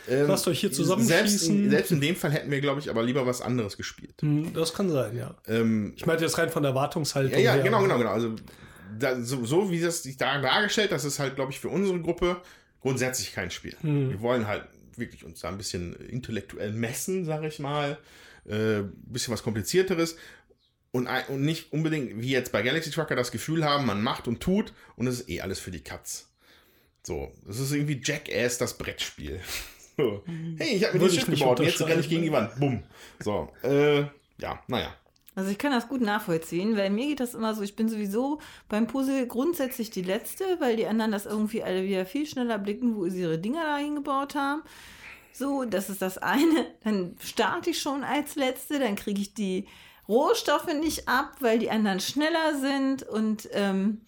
ähm, 0.08 0.28
Lasst 0.28 0.48
euch 0.48 0.60
hier 0.60 0.70
Selbst 0.70 0.78
zusammenschießen. 0.78 1.64
in, 1.66 1.70
selbst 1.72 1.92
in 1.92 2.02
dem 2.02 2.16
Fall 2.16 2.32
hätten 2.32 2.52
wir, 2.52 2.62
glaube 2.62 2.80
ich, 2.80 2.90
aber 2.90 3.04
lieber 3.04 3.26
was 3.26 3.42
anderes 3.42 3.78
gespielt. 3.78 4.16
hm, 4.22 4.54
das 4.54 4.74
kann 4.74 4.90
sein, 4.90 5.16
ja. 5.18 5.36
Ähm, 5.48 5.94
Ich 5.96 6.06
meine 6.06 6.22
jetzt 6.22 6.38
rein 6.38 6.50
von 6.50 6.64
der 6.64 6.72
Erwartungshaltung. 6.72 7.32
ja, 7.34 7.40
ja, 7.40 7.54
her. 7.54 7.64
genau, 7.64 7.82
genau, 7.82 7.98
genau. 7.98 8.12
Also 8.12 8.36
da, 9.00 9.20
so, 9.22 9.46
so 9.46 9.72
wie 9.72 9.80
das 9.80 10.04
sich 10.04 10.18
da 10.18 10.40
dargestellt, 10.42 10.92
das 10.92 11.06
ist 11.06 11.18
halt, 11.20 11.36
glaube 11.36 11.52
ich, 11.52 11.60
für 11.60 11.70
unsere 11.70 12.00
Gruppe 12.02 12.38
grundsätzlich 12.82 13.34
kein 13.34 13.50
Spiel. 13.52 13.76
Hm. 13.82 14.10
Wir 14.12 14.22
wollen 14.22 14.48
halt 14.48 14.64
wirklich 14.98 15.24
uns 15.26 15.42
da 15.42 15.50
ein 15.50 15.58
bisschen 15.58 15.94
intellektuell 15.96 16.74
messen, 16.74 17.26
sage 17.26 17.48
ich 17.48 17.60
mal. 17.60 17.98
Äh, 18.48 18.80
ein 18.80 18.94
bisschen 19.06 19.34
was 19.34 19.44
komplizierteres. 19.44 20.18
Und, 20.92 21.08
und 21.30 21.42
nicht 21.42 21.72
unbedingt, 21.72 22.22
wie 22.22 22.32
jetzt 22.32 22.52
bei 22.52 22.62
Galaxy 22.62 22.92
Trucker, 22.92 23.16
das 23.16 23.32
Gefühl 23.32 23.64
haben, 23.64 23.86
man 23.86 24.02
macht 24.02 24.28
und 24.28 24.42
tut 24.42 24.74
und 24.98 25.08
es 25.08 25.22
ist 25.22 25.30
eh 25.30 25.42
alles 25.42 25.60
für 25.60 25.72
die 25.72 25.84
Katz. 25.84 26.28
So, 27.04 27.32
das 27.46 27.60
ist 27.60 27.72
irgendwie 27.72 28.02
Jackass, 28.04 28.58
das 28.58 28.78
Brettspiel. 28.78 29.40
So. 29.98 30.24
Hey, 30.58 30.78
ich 30.78 30.86
habe 30.86 30.98
mir 30.98 31.04
das 31.04 31.16
Schiff 31.16 31.26
gebaut 31.26 31.60
und 31.60 31.66
jetzt 31.66 31.82
renne 31.82 32.00
ich 32.00 32.08
gegen 32.08 32.24
die 32.24 32.32
Wand. 32.32 32.58
Bumm. 32.58 32.82
So, 33.20 33.52
äh, 33.62 34.06
ja, 34.40 34.64
naja. 34.68 34.96
Also 35.34 35.50
ich 35.50 35.58
kann 35.58 35.72
das 35.72 35.88
gut 35.88 36.02
nachvollziehen, 36.02 36.76
weil 36.76 36.90
mir 36.90 37.08
geht 37.08 37.22
das 37.22 37.36
immer 37.36 37.54
so, 37.56 37.62
ich 37.62 37.76
bin 37.76 37.88
sowieso 37.88 38.40
beim 38.68 38.88
Puzzle 38.88 39.28
grundsätzlich 39.28 39.90
die 39.90 40.02
Letzte, 40.02 40.44
weil 40.60 40.76
die 40.76 40.88
anderen 40.88 41.12
das 41.12 41.26
irgendwie 41.26 41.64
alle 41.64 41.84
wieder 41.84 42.06
viel 42.06 42.26
schneller 42.26 42.58
blicken, 42.58 42.98
wo 42.98 43.08
sie 43.08 43.22
ihre 43.22 43.40
Dinger 43.40 43.64
da 43.64 43.78
hingebaut 43.78 44.36
haben. 44.36 44.62
So, 45.32 45.64
das 45.64 45.90
ist 45.90 46.02
das 46.02 46.18
eine. 46.18 46.68
Dann 46.84 47.16
starte 47.20 47.70
ich 47.70 47.82
schon 47.82 48.04
als 48.04 48.36
Letzte, 48.36 48.80
dann 48.80 48.96
kriege 48.96 49.22
ich 49.22 49.34
die 49.34 49.68
Rohstoffe 50.10 50.74
nicht 50.74 51.08
ab, 51.08 51.38
weil 51.40 51.60
die 51.60 51.72
anderen 51.72 52.02
schneller 52.02 52.60
sind 52.60 53.04
und 53.04 53.48
ähm, 53.54 54.02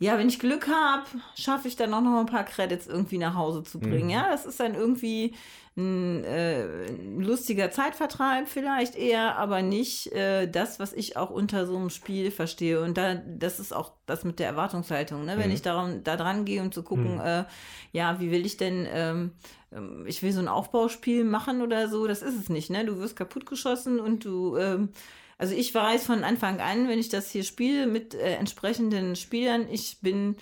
ja, 0.00 0.18
wenn 0.18 0.28
ich 0.28 0.40
Glück 0.40 0.68
habe, 0.68 1.04
schaffe 1.36 1.68
ich 1.68 1.76
dann 1.76 1.94
auch 1.94 2.00
noch 2.00 2.18
ein 2.18 2.26
paar 2.26 2.44
Credits 2.44 2.88
irgendwie 2.88 3.18
nach 3.18 3.36
Hause 3.36 3.62
zu 3.62 3.78
bringen. 3.78 4.10
Ja, 4.10 4.28
das 4.28 4.44
ist 4.44 4.58
dann 4.58 4.74
irgendwie 4.74 5.34
ein, 5.76 6.22
äh, 6.24 6.86
lustiger 7.18 7.70
Zeitvertreib 7.70 8.48
vielleicht 8.48 8.94
eher, 8.94 9.36
aber 9.36 9.62
nicht 9.62 10.12
äh, 10.12 10.46
das, 10.46 10.78
was 10.78 10.92
ich 10.92 11.16
auch 11.16 11.30
unter 11.30 11.66
so 11.66 11.76
einem 11.76 11.90
Spiel 11.90 12.30
verstehe. 12.30 12.80
Und 12.80 12.96
da, 12.96 13.14
das 13.14 13.58
ist 13.58 13.74
auch 13.74 13.92
das 14.06 14.24
mit 14.24 14.38
der 14.38 14.46
Erwartungshaltung. 14.46 15.24
Ne? 15.24 15.36
Wenn 15.36 15.50
ich 15.50 15.62
daran, 15.62 16.04
da 16.04 16.16
dran 16.16 16.44
gehe, 16.44 16.62
um 16.62 16.70
zu 16.70 16.82
gucken, 16.84 17.18
äh, 17.20 17.44
ja, 17.92 18.20
wie 18.20 18.30
will 18.30 18.46
ich 18.46 18.56
denn, 18.56 18.86
ähm, 18.88 19.32
ähm, 19.72 20.04
ich 20.06 20.22
will 20.22 20.32
so 20.32 20.40
ein 20.40 20.48
Aufbauspiel 20.48 21.24
machen 21.24 21.60
oder 21.60 21.88
so, 21.88 22.06
das 22.06 22.22
ist 22.22 22.38
es 22.38 22.48
nicht. 22.48 22.70
Ne? 22.70 22.84
Du 22.84 22.98
wirst 22.98 23.16
kaputtgeschossen 23.16 23.98
und 23.98 24.24
du 24.24 24.56
ähm, 24.56 24.90
also 25.38 25.54
ich 25.54 25.74
weiß 25.74 26.06
von 26.06 26.24
Anfang 26.24 26.60
an, 26.60 26.88
wenn 26.88 26.98
ich 26.98 27.08
das 27.08 27.30
hier 27.30 27.42
spiele 27.42 27.86
mit 27.86 28.14
äh, 28.14 28.34
entsprechenden 28.34 29.16
Spielern, 29.16 29.66
ich 29.70 29.98
bin, 30.00 30.36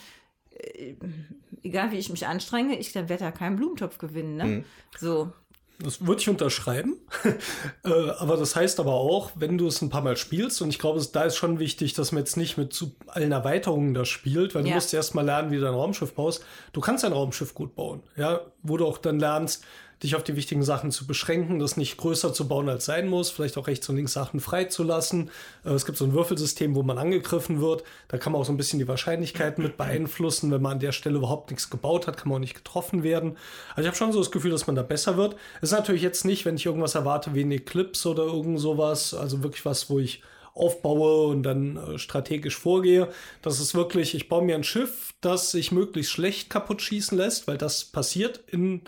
egal 1.62 1.92
wie 1.92 1.98
ich 1.98 2.10
mich 2.10 2.26
anstrenge, 2.26 2.78
ich 2.78 2.94
werde 2.94 3.16
da 3.16 3.30
keinen 3.30 3.56
Blumentopf 3.56 3.98
gewinnen. 3.98 4.36
Ne? 4.36 4.64
So. 4.98 5.32
Das 5.78 6.06
würde 6.06 6.20
ich 6.20 6.28
unterschreiben. 6.28 6.96
äh, 7.84 8.10
aber 8.18 8.36
das 8.36 8.54
heißt 8.54 8.78
aber 8.78 8.92
auch, 8.92 9.32
wenn 9.34 9.58
du 9.58 9.66
es 9.66 9.82
ein 9.82 9.90
paar 9.90 10.02
Mal 10.02 10.16
spielst, 10.16 10.62
und 10.62 10.68
ich 10.68 10.78
glaube, 10.78 11.04
da 11.12 11.22
ist 11.24 11.36
schon 11.36 11.58
wichtig, 11.58 11.94
dass 11.94 12.12
man 12.12 12.20
jetzt 12.20 12.36
nicht 12.36 12.56
mit 12.56 12.72
zu 12.72 12.94
allen 13.08 13.32
Erweiterungen 13.32 13.94
das 13.94 14.08
spielt, 14.08 14.54
weil 14.54 14.62
du 14.62 14.68
Ja. 14.68 14.76
musst 14.76 14.94
erst 14.94 15.14
mal 15.14 15.24
lernen, 15.24 15.50
wie 15.50 15.58
du 15.58 15.66
ein 15.66 15.74
Raumschiff 15.74 16.14
baust. 16.14 16.44
Du 16.72 16.80
kannst 16.80 17.04
ein 17.04 17.12
Raumschiff 17.12 17.54
gut 17.54 17.74
bauen, 17.74 18.02
ja, 18.16 18.40
wo 18.62 18.76
du 18.76 18.86
auch 18.86 18.98
dann 18.98 19.18
lernst, 19.18 19.64
dich 20.02 20.16
auf 20.16 20.24
die 20.24 20.36
wichtigen 20.36 20.62
Sachen 20.62 20.90
zu 20.90 21.06
beschränken, 21.06 21.58
das 21.58 21.76
nicht 21.76 21.96
größer 21.96 22.32
zu 22.32 22.48
bauen, 22.48 22.68
als 22.68 22.84
sein 22.84 23.08
muss, 23.08 23.30
vielleicht 23.30 23.56
auch 23.56 23.66
rechts 23.66 23.88
und 23.88 23.96
links 23.96 24.12
Sachen 24.12 24.40
freizulassen. 24.40 25.30
Äh, 25.64 25.70
es 25.70 25.86
gibt 25.86 25.98
so 25.98 26.04
ein 26.04 26.12
Würfelsystem, 26.12 26.74
wo 26.74 26.82
man 26.82 26.98
angegriffen 26.98 27.60
wird. 27.60 27.84
Da 28.08 28.18
kann 28.18 28.32
man 28.32 28.40
auch 28.40 28.44
so 28.44 28.52
ein 28.52 28.56
bisschen 28.56 28.78
die 28.78 28.88
Wahrscheinlichkeiten 28.88 29.62
mit 29.62 29.76
beeinflussen. 29.76 30.50
Wenn 30.50 30.62
man 30.62 30.72
an 30.72 30.80
der 30.80 30.92
Stelle 30.92 31.18
überhaupt 31.18 31.50
nichts 31.50 31.70
gebaut 31.70 32.06
hat, 32.06 32.16
kann 32.16 32.28
man 32.28 32.36
auch 32.36 32.40
nicht 32.40 32.54
getroffen 32.54 33.02
werden. 33.02 33.36
Also 33.70 33.82
ich 33.82 33.86
habe 33.86 33.96
schon 33.96 34.12
so 34.12 34.18
das 34.18 34.30
Gefühl, 34.30 34.50
dass 34.50 34.66
man 34.66 34.76
da 34.76 34.82
besser 34.82 35.16
wird. 35.16 35.36
Es 35.60 35.70
ist 35.70 35.78
natürlich 35.78 36.02
jetzt 36.02 36.24
nicht, 36.24 36.44
wenn 36.44 36.56
ich 36.56 36.66
irgendwas 36.66 36.94
erwarte 36.94 37.34
wie 37.34 37.42
ein 37.42 37.52
Eclipse 37.52 38.08
oder 38.08 38.24
irgend 38.24 38.60
sowas, 38.60 39.14
also 39.14 39.42
wirklich 39.42 39.64
was, 39.64 39.88
wo 39.88 39.98
ich 39.98 40.22
aufbaue 40.54 41.28
und 41.28 41.42
dann 41.42 41.76
äh, 41.76 41.98
strategisch 41.98 42.56
vorgehe. 42.56 43.08
Das 43.40 43.60
ist 43.60 43.74
wirklich, 43.74 44.14
ich 44.14 44.28
baue 44.28 44.44
mir 44.44 44.54
ein 44.54 44.64
Schiff, 44.64 45.14
das 45.20 45.50
sich 45.50 45.72
möglichst 45.72 46.12
schlecht 46.12 46.50
kaputt 46.50 46.82
schießen 46.82 47.16
lässt, 47.16 47.46
weil 47.46 47.56
das 47.56 47.84
passiert 47.84 48.40
in 48.48 48.82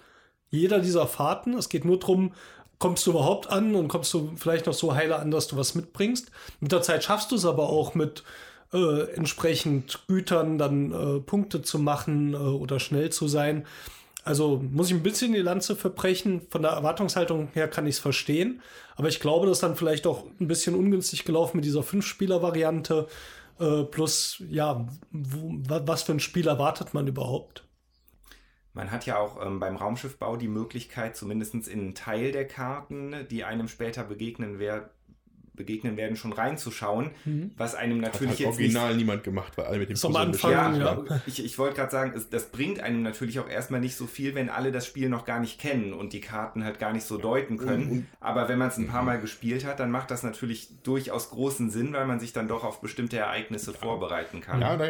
jeder 0.54 0.80
dieser 0.80 1.06
Fahrten. 1.06 1.54
Es 1.54 1.68
geht 1.68 1.84
nur 1.84 1.98
darum, 1.98 2.32
kommst 2.78 3.06
du 3.06 3.10
überhaupt 3.12 3.48
an 3.48 3.74
und 3.74 3.88
kommst 3.88 4.12
du 4.14 4.32
vielleicht 4.36 4.66
noch 4.66 4.74
so 4.74 4.94
heile 4.94 5.16
an, 5.16 5.30
dass 5.30 5.46
du 5.46 5.56
was 5.56 5.74
mitbringst. 5.74 6.30
Mit 6.60 6.72
der 6.72 6.82
Zeit 6.82 7.04
schaffst 7.04 7.30
du 7.30 7.36
es 7.36 7.44
aber 7.44 7.68
auch 7.68 7.94
mit 7.94 8.24
äh, 8.72 9.12
entsprechend 9.14 10.00
Gütern 10.08 10.58
dann 10.58 10.92
äh, 10.92 11.20
Punkte 11.20 11.62
zu 11.62 11.78
machen 11.78 12.34
äh, 12.34 12.36
oder 12.36 12.80
schnell 12.80 13.10
zu 13.10 13.28
sein. 13.28 13.66
Also 14.24 14.62
muss 14.70 14.88
ich 14.88 14.94
ein 14.94 15.02
bisschen 15.02 15.32
die 15.34 15.40
Lanze 15.40 15.76
verbrechen. 15.76 16.42
Von 16.50 16.62
der 16.62 16.72
Erwartungshaltung 16.72 17.48
her 17.52 17.68
kann 17.68 17.86
ich 17.86 17.96
es 17.96 18.00
verstehen. 18.00 18.62
Aber 18.96 19.08
ich 19.08 19.20
glaube, 19.20 19.46
das 19.46 19.58
ist 19.58 19.62
dann 19.62 19.76
vielleicht 19.76 20.06
auch 20.06 20.24
ein 20.40 20.48
bisschen 20.48 20.74
ungünstig 20.74 21.24
gelaufen 21.24 21.58
mit 21.58 21.64
dieser 21.66 21.82
Fünf-Spieler-Variante. 21.82 23.06
Äh, 23.60 23.84
plus, 23.84 24.42
ja, 24.50 24.86
wo, 25.12 25.52
was 25.68 26.02
für 26.02 26.12
ein 26.12 26.20
Spiel 26.20 26.48
erwartet 26.48 26.94
man 26.94 27.06
überhaupt? 27.06 27.63
Man 28.74 28.90
hat 28.90 29.06
ja 29.06 29.18
auch 29.18 29.44
ähm, 29.44 29.60
beim 29.60 29.76
Raumschiffbau 29.76 30.36
die 30.36 30.48
Möglichkeit, 30.48 31.16
zumindest 31.16 31.54
in 31.68 31.80
einen 31.80 31.94
Teil 31.94 32.32
der 32.32 32.46
Karten, 32.46 33.26
die 33.30 33.44
einem 33.44 33.68
später 33.68 34.02
begegnen 34.02 34.58
werden, 34.58 34.90
begegnen 35.54 35.96
werden, 35.96 36.16
schon 36.16 36.32
reinzuschauen, 36.32 37.10
mhm. 37.24 37.52
was 37.56 37.74
einem 37.74 38.00
natürlich 38.00 38.32
Hat 38.32 38.38
halt 38.38 38.38
jetzt 38.40 38.58
original 38.58 38.88
nicht, 38.88 38.98
niemand 38.98 39.24
gemacht, 39.24 39.56
weil 39.56 39.66
alle 39.66 39.78
mit 39.78 39.88
dem 39.88 39.94
Puzzle 39.94 40.16
Anfang, 40.16 40.50
ja, 40.52 40.72
ja. 40.76 41.20
Ich, 41.26 41.44
ich 41.44 41.58
wollte 41.58 41.76
gerade 41.76 41.90
sagen, 41.90 42.12
es, 42.16 42.28
das 42.28 42.50
bringt 42.50 42.80
einem 42.80 43.02
natürlich 43.02 43.38
auch 43.38 43.48
erstmal 43.48 43.80
nicht 43.80 43.96
so 43.96 44.06
viel, 44.06 44.34
wenn 44.34 44.48
alle 44.48 44.72
das 44.72 44.86
Spiel 44.86 45.08
noch 45.08 45.24
gar 45.24 45.40
nicht 45.40 45.60
kennen 45.60 45.92
und 45.92 46.12
die 46.12 46.20
Karten 46.20 46.64
halt 46.64 46.78
gar 46.78 46.92
nicht 46.92 47.04
so 47.04 47.18
deuten 47.18 47.56
können. 47.56 47.90
Und, 47.90 48.06
Aber 48.20 48.48
wenn 48.48 48.58
man 48.58 48.68
es 48.68 48.76
ein 48.76 48.88
paar 48.88 49.02
Mal 49.02 49.20
gespielt 49.20 49.64
hat, 49.64 49.80
dann 49.80 49.90
macht 49.90 50.10
das 50.10 50.22
natürlich 50.22 50.82
durchaus 50.82 51.30
großen 51.30 51.70
Sinn, 51.70 51.92
weil 51.92 52.06
man 52.06 52.20
sich 52.20 52.32
dann 52.32 52.48
doch 52.48 52.64
auf 52.64 52.80
bestimmte 52.80 53.16
Ereignisse 53.16 53.72
ja. 53.72 53.78
vorbereiten 53.78 54.40
kann. 54.40 54.60
Ja, 54.60 54.76
da, 54.76 54.86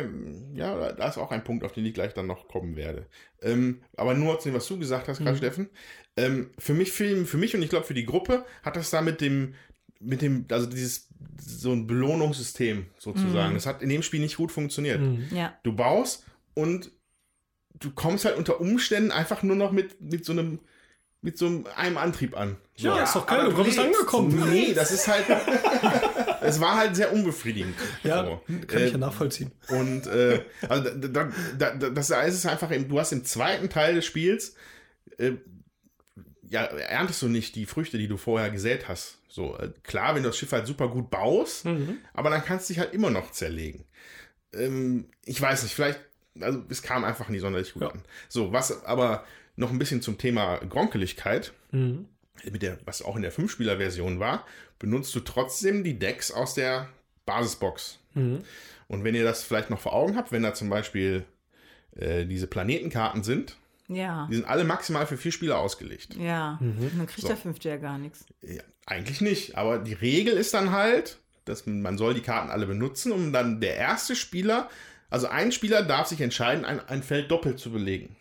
ja, 0.55 0.93
da 0.93 1.09
ist 1.09 1.19
auch 1.19 1.31
ein 1.31 1.45
Punkt, 1.45 1.65
auf 1.65 1.73
den 1.73 1.85
ich 1.85 1.95
gleich 1.95 2.15
dann 2.15 2.27
noch 2.27 2.49
kommen 2.49 2.77
werde. 2.77 3.07
Ähm, 3.43 3.83
aber 3.97 4.15
nur 4.15 4.39
zu 4.41 4.49
dem, 4.49 4.57
was 4.57 4.67
du 4.67 4.79
gesagt 4.79 5.09
hast, 5.09 5.19
gerade 5.19 5.33
mhm. 5.33 5.39
Steffen. 5.39 5.71
Ähm, 6.17 6.51
für 6.59 6.75
mich, 6.75 6.93
für, 6.93 7.27
für 7.27 7.37
mich 7.37 7.55
und 7.55 7.63
ich 7.63 7.71
glaube 7.71 7.87
für 7.87 7.95
die 7.95 8.07
Gruppe 8.07 8.45
hat 8.63 8.77
das 8.77 8.91
da 8.91 9.01
mit 9.01 9.21
dem, 9.21 9.55
mit 10.05 10.23
dem, 10.23 10.47
also 10.51 10.67
dieses, 10.67 11.09
so 11.41 11.73
ein 11.73 11.87
Belohnungssystem 11.87 12.87
sozusagen. 12.99 13.51
Mhm. 13.51 13.55
Das 13.55 13.67
hat 13.67 13.83
in 13.83 13.89
dem 13.89 14.03
Spiel 14.03 14.21
nicht 14.21 14.37
gut 14.37 14.53
funktioniert. 14.53 15.01
Mhm. 15.01 15.29
Ja. 15.33 15.59
Du 15.63 15.75
baust 15.75 16.25
und 16.55 16.91
du 17.75 17.91
kommst 17.91 18.25
halt 18.25 18.37
unter 18.37 18.61
Umständen 18.61 19.11
einfach 19.11 19.43
nur 19.43 19.57
noch 19.57 19.73
mit, 19.73 20.01
mit 20.01 20.25
so 20.25 20.33
einem, 20.33 20.61
mit 21.21 21.39
so 21.39 21.65
einem 21.77 21.97
Antrieb 21.97 22.37
an. 22.37 22.57
So. 22.77 22.89
Ja, 22.89 23.03
ist 23.03 23.15
doch 23.15 23.27
geil, 23.27 23.47
du 23.47 23.55
kommst 23.55 23.79
angekommen. 23.79 24.51
Nee, 24.51 24.75
das 24.75 24.93
ist 24.93 25.09
halt, 25.09 25.25
es 26.43 26.61
war 26.61 26.77
halt 26.77 26.97
sehr 26.97 27.13
unbefriedigend. 27.13 27.75
Ja, 28.03 28.25
so. 28.25 28.41
kann 28.67 28.81
äh, 28.81 28.87
ich 28.87 28.93
ja 28.93 28.99
nachvollziehen. 28.99 29.53
Und, 29.69 30.07
äh, 30.07 30.45
also 30.69 30.91
da, 30.91 31.31
da, 31.59 31.75
da, 31.75 31.91
das 31.91 32.11
ist 32.11 32.47
einfach, 32.47 32.71
du 32.71 32.99
hast 33.01 33.13
im 33.13 33.25
zweiten 33.25 33.69
Teil 33.69 33.95
des 33.95 34.05
Spiels, 34.05 34.55
äh, 35.19 35.33
ja, 36.49 36.65
erntest 36.65 37.23
du 37.23 37.29
nicht 37.29 37.57
die 37.57 37.67
Früchte, 37.67 37.99
die 37.99 38.09
du 38.09 38.17
vorher 38.17 38.51
gesät 38.51 38.89
hast. 38.89 39.19
So, 39.35 39.59
äh, 39.59 39.73
klar, 39.83 40.15
wenn 40.15 40.23
du 40.23 40.29
das 40.29 40.39
Schiff 40.39 40.53
halt 40.53 40.69
super 40.69 40.87
gut 40.87 41.11
baust, 41.11 41.65
mhm. 41.65 41.99
aber 42.13 42.31
dann 42.31 42.45
kannst 42.45 42.69
du 42.69 42.73
dich 42.73 42.79
halt 42.79 42.95
immer 42.95 43.11
noch 43.11 43.33
zerlegen. 43.33 43.85
Ähm, 44.53 45.09
ich 45.25 45.41
weiß 45.41 45.65
nicht, 45.65 45.75
vielleicht, 45.75 45.99
also 46.39 46.63
es 46.69 46.83
kam 46.83 47.03
einfach 47.03 47.29
nicht 47.31 47.41
sonderlich 47.41 47.73
gut 47.73 47.83
ja. 47.83 47.89
an. 47.89 48.03
So, 48.29 48.53
was 48.53 48.85
aber 48.85 49.25
noch 49.57 49.73
ein 49.73 49.79
bisschen 49.81 50.03
zum 50.03 50.19
Thema 50.19 50.59
Gronkeligkeit, 50.59 51.53
mhm. 51.73 52.07
mit 52.49 52.63
der, 52.63 52.79
was 52.85 53.03
auch 53.03 53.17
in 53.17 53.23
der 53.23 53.33
Fünf-Spieler-Version 53.33 54.21
war, 54.21 54.47
benutzt 54.79 55.13
du 55.17 55.19
trotzdem 55.19 55.83
die 55.83 55.99
Decks 55.99 56.31
aus 56.31 56.55
der 56.55 56.89
Basisbox. 57.27 57.99
Mhm. 58.15 58.45
Und 58.87 59.03
wenn 59.03 59.17
ihr 59.17 59.25
das 59.25 59.43
vielleicht 59.43 59.69
noch 59.69 59.81
vor 59.81 59.95
Augen 59.95 60.15
habt, 60.17 60.31
wenn 60.31 60.45
da 60.45 60.55
zum 60.55 60.71
Beispiel 60.71 61.25
äh, 61.97 62.25
diese 62.25 62.47
Planetenkarten 62.47 63.25
sind, 63.25 63.57
ja. 63.89 64.27
Die 64.31 64.37
sind 64.37 64.47
alle 64.47 64.65
maximal 64.65 65.07
für 65.07 65.17
vier 65.17 65.33
Spieler 65.33 65.59
ausgelegt. 65.59 66.15
Ja, 66.17 66.59
mhm. 66.61 66.91
dann 66.97 67.07
kriegt 67.07 67.23
so. 67.23 67.29
der 67.29 67.37
fünfte 67.37 67.69
ja 67.69 67.77
gar 67.77 67.99
nichts. 67.99 68.25
Ja, 68.43 68.63
eigentlich 68.87 69.21
nicht, 69.21 69.57
aber 69.57 69.79
die 69.79 69.93
Regel 69.93 70.35
ist 70.35 70.55
dann 70.55 70.73
halt, 70.73 71.19
dass 71.45 71.67
man 71.67 71.99
soll 71.99 72.15
die 72.15 72.23
Karten 72.23 72.51
alle 72.51 72.67
benutzen, 72.67 73.13
um 73.13 73.33
dann 73.33 73.61
der 73.61 73.77
erste 73.77 74.17
Spieler, 74.17 74.71
also 75.11 75.27
ein 75.29 75.53
Spieler 75.53 75.83
darf 75.83 76.09
sich 76.09 76.21
entscheiden, 76.21 76.65
ein, 76.65 76.81
ein 76.81 77.03
Feld 77.03 77.31
doppelt 77.31 77.59
zu 77.59 77.71
belegen. 77.71 78.17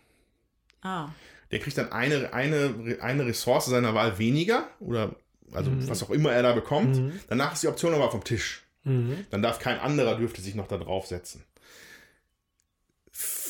Ah. 0.82 1.10
Der 1.52 1.60
kriegt 1.60 1.78
dann 1.78 1.92
eine, 1.92 2.34
eine, 2.34 2.98
eine 3.00 3.26
Ressource 3.26 3.68
seiner 3.68 3.94
Wahl 3.94 4.18
weniger 4.20 4.68
oder 4.80 5.16
also 5.54 5.72
mhm. 5.72 5.88
was 5.88 6.04
auch 6.04 6.10
immer 6.10 6.34
er 6.34 6.44
da 6.44 6.54
bekommt. 6.54 6.98
Mhm. 6.98 7.20
Danach 7.30 7.54
ist 7.54 7.64
die 7.64 7.68
Option 7.68 7.94
aber 7.94 8.12
vom 8.12 8.24
Tisch. 8.24 8.64
Mhm. 8.84 9.26
Dann 9.30 9.42
darf 9.42 9.60
kein 9.60 9.80
anderer 9.80 10.18
dürfte 10.18 10.42
sich 10.42 10.56
noch 10.56 10.68
da 10.68 10.78
draufsetzen 10.78 11.44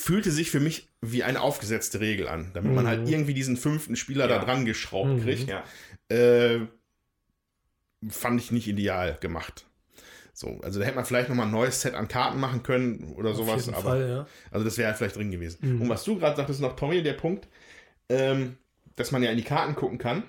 fühlte 0.03 0.31
sich 0.31 0.51
für 0.51 0.59
mich 0.59 0.89
wie 1.03 1.23
eine 1.23 1.41
aufgesetzte 1.41 1.99
Regel 1.99 2.27
an, 2.27 2.51
damit 2.53 2.69
mhm. 2.69 2.75
man 2.75 2.87
halt 2.87 3.01
mhm. 3.01 3.07
irgendwie 3.07 3.33
diesen 3.33 3.57
fünften 3.57 3.95
Spieler 3.95 4.29
ja. 4.29 4.39
da 4.39 4.45
dran 4.45 4.65
geschraubt 4.65 5.09
mhm. 5.09 5.21
kriegt. 5.21 5.49
Ja. 5.49 5.63
Äh, 6.09 6.61
fand 8.09 8.39
ich 8.39 8.51
nicht 8.51 8.67
ideal 8.67 9.17
gemacht. 9.19 9.65
So, 10.33 10.59
also 10.63 10.79
da 10.79 10.85
hätte 10.85 10.95
man 10.95 11.05
vielleicht 11.05 11.29
nochmal 11.29 11.45
ein 11.45 11.51
neues 11.51 11.81
Set 11.81 11.93
an 11.93 12.07
Karten 12.07 12.39
machen 12.39 12.63
können 12.63 13.13
oder 13.15 13.31
Auf 13.31 13.37
sowas, 13.37 13.69
aber 13.69 13.81
Fall, 13.81 14.09
ja. 14.09 14.27
also 14.49 14.65
das 14.65 14.77
wäre 14.77 14.87
halt 14.87 14.97
vielleicht 14.97 15.17
drin 15.17 15.29
gewesen. 15.29 15.59
Mhm. 15.61 15.81
Und 15.81 15.89
was 15.89 16.03
du 16.03 16.17
gerade 16.17 16.35
sagtest 16.35 16.61
noch, 16.61 16.75
Tommy, 16.75 17.03
der 17.03 17.13
Punkt, 17.13 17.47
ähm, 18.09 18.57
dass 18.95 19.11
man 19.11 19.21
ja 19.21 19.29
in 19.29 19.37
die 19.37 19.43
Karten 19.43 19.75
gucken 19.75 19.97
kann. 19.97 20.23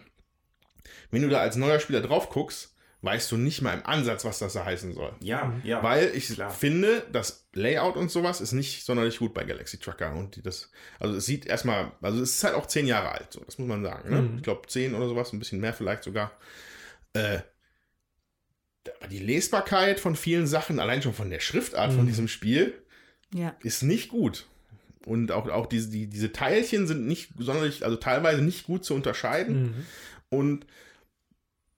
Wenn 1.10 1.22
du 1.22 1.28
da 1.28 1.38
als 1.38 1.56
neuer 1.56 1.78
Spieler 1.78 2.00
drauf 2.00 2.28
guckst, 2.28 2.74
weißt 3.00 3.30
du 3.32 3.36
nicht 3.36 3.62
mal 3.62 3.74
im 3.74 3.86
Ansatz, 3.86 4.24
was 4.24 4.40
das 4.40 4.54
da 4.54 4.64
heißen 4.64 4.92
soll. 4.92 5.12
Ja, 5.20 5.52
ja. 5.62 5.82
Weil 5.82 6.10
ich 6.14 6.28
klar. 6.28 6.50
finde, 6.50 7.06
das 7.12 7.43
Layout 7.54 7.96
und 7.96 8.10
sowas 8.10 8.40
ist 8.40 8.52
nicht 8.52 8.84
sonderlich 8.84 9.18
gut 9.18 9.34
bei 9.34 9.44
Galaxy 9.44 9.78
Trucker. 9.78 10.14
Und 10.14 10.44
das, 10.44 10.70
also 10.98 11.14
es 11.14 11.26
sieht 11.26 11.46
erstmal, 11.46 11.92
also 12.00 12.20
es 12.20 12.36
ist 12.36 12.44
halt 12.44 12.54
auch 12.54 12.66
zehn 12.66 12.86
Jahre 12.86 13.12
alt, 13.12 13.32
so, 13.32 13.40
das 13.40 13.58
muss 13.58 13.68
man 13.68 13.82
sagen. 13.82 14.10
Ne? 14.10 14.22
Mhm. 14.22 14.36
Ich 14.36 14.42
glaube 14.42 14.68
zehn 14.68 14.94
oder 14.94 15.08
sowas, 15.08 15.32
ein 15.32 15.38
bisschen 15.38 15.60
mehr 15.60 15.72
vielleicht 15.72 16.02
sogar. 16.04 16.32
Äh, 17.12 17.40
die 19.10 19.18
Lesbarkeit 19.18 20.00
von 20.00 20.16
vielen 20.16 20.46
Sachen, 20.46 20.78
allein 20.78 21.02
schon 21.02 21.14
von 21.14 21.30
der 21.30 21.40
Schriftart 21.40 21.92
mhm. 21.92 21.96
von 21.96 22.06
diesem 22.06 22.28
Spiel, 22.28 22.74
ja. 23.32 23.56
ist 23.62 23.82
nicht 23.82 24.08
gut. 24.08 24.46
Und 25.06 25.32
auch, 25.32 25.48
auch 25.48 25.66
diese, 25.66 25.90
die, 25.90 26.06
diese 26.06 26.32
Teilchen 26.32 26.86
sind 26.86 27.06
nicht 27.06 27.30
sonderlich, 27.38 27.84
also 27.84 27.96
teilweise 27.96 28.42
nicht 28.42 28.66
gut 28.66 28.84
zu 28.84 28.94
unterscheiden. 28.94 29.62
Mhm. 29.62 29.86
Und 30.30 30.66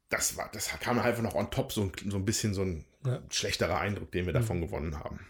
das 0.08 0.36
war, 0.36 0.48
das 0.52 0.68
kam 0.80 0.98
einfach 0.98 1.22
noch 1.22 1.34
on 1.34 1.50
top, 1.50 1.72
so 1.72 1.82
ein, 1.82 1.92
so 2.10 2.16
ein 2.16 2.24
bisschen 2.24 2.54
so 2.54 2.62
ein 2.62 2.84
ja. 3.04 3.20
schlechterer 3.30 3.78
Eindruck, 3.78 4.12
den 4.12 4.26
wir 4.26 4.32
mhm. 4.32 4.38
davon 4.38 4.60
gewonnen 4.60 4.98
haben. 4.98 5.20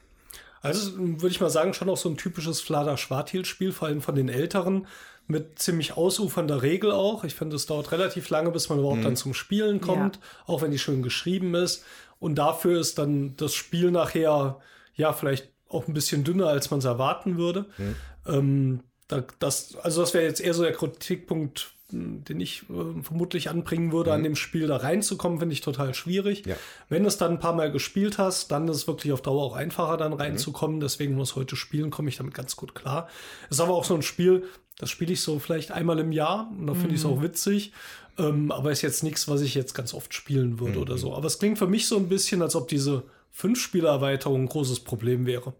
Also 0.62 0.92
würde 0.96 1.28
ich 1.28 1.40
mal 1.40 1.50
sagen, 1.50 1.74
schon 1.74 1.88
auch 1.88 1.96
so 1.96 2.08
ein 2.08 2.16
typisches 2.16 2.60
Flader 2.60 2.96
Schwartil-Spiel, 2.96 3.72
vor 3.72 3.88
allem 3.88 4.02
von 4.02 4.14
den 4.14 4.28
Älteren, 4.28 4.86
mit 5.26 5.58
ziemlich 5.58 5.96
ausufernder 5.96 6.62
Regel 6.62 6.92
auch. 6.92 7.24
Ich 7.24 7.34
finde, 7.34 7.56
es 7.56 7.66
dauert 7.66 7.92
relativ 7.92 8.28
lange, 8.30 8.50
bis 8.50 8.68
man 8.68 8.78
überhaupt 8.78 9.00
mhm. 9.00 9.04
dann 9.04 9.16
zum 9.16 9.34
Spielen 9.34 9.80
kommt, 9.80 10.16
ja. 10.16 10.22
auch 10.46 10.62
wenn 10.62 10.70
die 10.70 10.78
schön 10.78 11.02
geschrieben 11.02 11.54
ist. 11.54 11.84
Und 12.18 12.36
dafür 12.36 12.80
ist 12.80 12.98
dann 12.98 13.36
das 13.36 13.54
Spiel 13.54 13.90
nachher, 13.90 14.60
ja, 14.94 15.12
vielleicht 15.12 15.50
auch 15.68 15.88
ein 15.88 15.94
bisschen 15.94 16.24
dünner, 16.24 16.48
als 16.48 16.70
man 16.70 16.78
es 16.78 16.84
erwarten 16.84 17.36
würde. 17.36 17.66
Mhm. 17.76 17.96
Ähm, 18.26 18.80
das, 19.38 19.76
also 19.76 20.00
das 20.00 20.14
wäre 20.14 20.24
jetzt 20.24 20.40
eher 20.40 20.54
so 20.54 20.62
der 20.62 20.72
Kritikpunkt 20.72 21.72
den 21.90 22.40
ich 22.40 22.64
äh, 22.68 23.02
vermutlich 23.02 23.48
anbringen 23.50 23.92
würde, 23.92 24.10
mhm. 24.10 24.16
an 24.16 24.22
dem 24.24 24.36
Spiel 24.36 24.66
da 24.66 24.76
reinzukommen, 24.76 25.38
finde 25.38 25.52
ich 25.52 25.60
total 25.60 25.94
schwierig. 25.94 26.44
Ja. 26.46 26.56
Wenn 26.88 27.02
du 27.02 27.08
es 27.08 27.16
dann 27.16 27.32
ein 27.32 27.38
paar 27.38 27.54
Mal 27.54 27.70
gespielt 27.70 28.18
hast, 28.18 28.50
dann 28.50 28.66
ist 28.68 28.76
es 28.76 28.86
wirklich 28.88 29.12
auf 29.12 29.22
Dauer 29.22 29.42
auch 29.42 29.56
einfacher, 29.56 29.96
dann 29.96 30.12
mhm. 30.12 30.18
reinzukommen. 30.18 30.76
Mhm. 30.76 30.80
Deswegen 30.80 31.14
muss 31.14 31.36
heute 31.36 31.56
spielen, 31.56 31.90
komme 31.90 32.08
ich 32.08 32.16
damit 32.16 32.34
ganz 32.34 32.56
gut 32.56 32.74
klar. 32.74 33.08
Ist 33.50 33.60
aber 33.60 33.74
auch 33.74 33.84
so 33.84 33.94
ein 33.94 34.02
Spiel, 34.02 34.44
das 34.78 34.90
spiele 34.90 35.12
ich 35.12 35.20
so 35.20 35.38
vielleicht 35.38 35.70
einmal 35.70 35.98
im 35.98 36.12
Jahr 36.12 36.50
und 36.58 36.66
da 36.66 36.74
finde 36.74 36.94
ich 36.94 37.00
es 37.00 37.06
auch 37.06 37.18
mhm. 37.18 37.22
witzig. 37.22 37.72
Ähm, 38.18 38.50
aber 38.50 38.72
ist 38.72 38.82
jetzt 38.82 39.04
nichts, 39.04 39.28
was 39.28 39.42
ich 39.42 39.54
jetzt 39.54 39.74
ganz 39.74 39.92
oft 39.94 40.14
spielen 40.14 40.58
würde 40.58 40.76
mhm. 40.76 40.82
oder 40.82 40.98
so. 40.98 41.14
Aber 41.14 41.26
es 41.26 41.38
klingt 41.38 41.58
für 41.58 41.66
mich 41.66 41.86
so 41.86 41.96
ein 41.96 42.08
bisschen, 42.08 42.42
als 42.42 42.56
ob 42.56 42.68
diese 42.68 43.04
Fünf-Spieler-Erweiterung 43.32 44.44
ein 44.44 44.48
großes 44.48 44.80
Problem 44.80 45.26
wäre. 45.26 45.52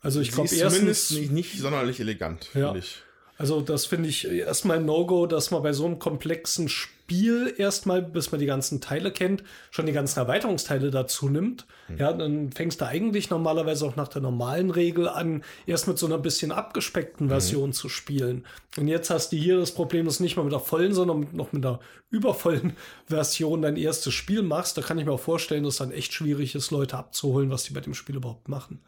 Also 0.00 0.20
ich 0.20 0.32
glaube 0.32 0.52
erstens 0.52 0.74
zumindest 0.74 1.12
nicht, 1.12 1.30
nicht 1.30 1.58
sonderlich 1.58 2.00
elegant, 2.00 2.50
ja. 2.54 2.72
finde 2.72 2.80
ich. 2.80 3.02
Also 3.42 3.60
das 3.60 3.86
finde 3.86 4.08
ich 4.08 4.30
erstmal 4.30 4.76
ein 4.76 4.84
No-Go, 4.84 5.26
dass 5.26 5.50
man 5.50 5.64
bei 5.64 5.72
so 5.72 5.84
einem 5.84 5.98
komplexen 5.98 6.68
Spiel 6.68 7.52
erstmal, 7.58 8.00
bis 8.00 8.30
man 8.30 8.38
die 8.38 8.46
ganzen 8.46 8.80
Teile 8.80 9.10
kennt, 9.10 9.42
schon 9.72 9.86
die 9.86 9.92
ganzen 9.92 10.20
Erweiterungsteile 10.20 10.92
dazu 10.92 11.28
nimmt. 11.28 11.66
Mhm. 11.88 11.96
Ja, 11.98 12.12
dann 12.12 12.52
fängst 12.52 12.80
du 12.80 12.86
eigentlich 12.86 13.30
normalerweise 13.30 13.84
auch 13.84 13.96
nach 13.96 14.06
der 14.06 14.22
normalen 14.22 14.70
Regel 14.70 15.08
an, 15.08 15.42
erst 15.66 15.88
mit 15.88 15.98
so 15.98 16.06
einer 16.06 16.18
bisschen 16.18 16.52
abgespeckten 16.52 17.30
Version 17.30 17.70
mhm. 17.70 17.72
zu 17.72 17.88
spielen. 17.88 18.46
Und 18.78 18.86
jetzt 18.86 19.10
hast 19.10 19.32
du 19.32 19.36
hier 19.36 19.58
das 19.58 19.74
Problem, 19.74 20.06
dass 20.06 20.18
du 20.18 20.22
nicht 20.22 20.36
mal 20.36 20.44
mit 20.44 20.52
der 20.52 20.60
vollen, 20.60 20.94
sondern 20.94 21.18
mit, 21.18 21.34
noch 21.34 21.50
mit 21.50 21.64
der 21.64 21.80
übervollen 22.10 22.76
Version 23.06 23.62
dein 23.62 23.76
erstes 23.76 24.14
Spiel 24.14 24.42
machst. 24.42 24.78
Da 24.78 24.82
kann 24.82 25.00
ich 25.00 25.04
mir 25.04 25.10
auch 25.10 25.18
vorstellen, 25.18 25.64
dass 25.64 25.74
es 25.74 25.78
dann 25.78 25.90
echt 25.90 26.12
schwierig 26.12 26.54
ist, 26.54 26.70
Leute 26.70 26.96
abzuholen, 26.96 27.50
was 27.50 27.64
die 27.64 27.72
bei 27.72 27.80
dem 27.80 27.94
Spiel 27.94 28.14
überhaupt 28.14 28.48
machen. 28.48 28.84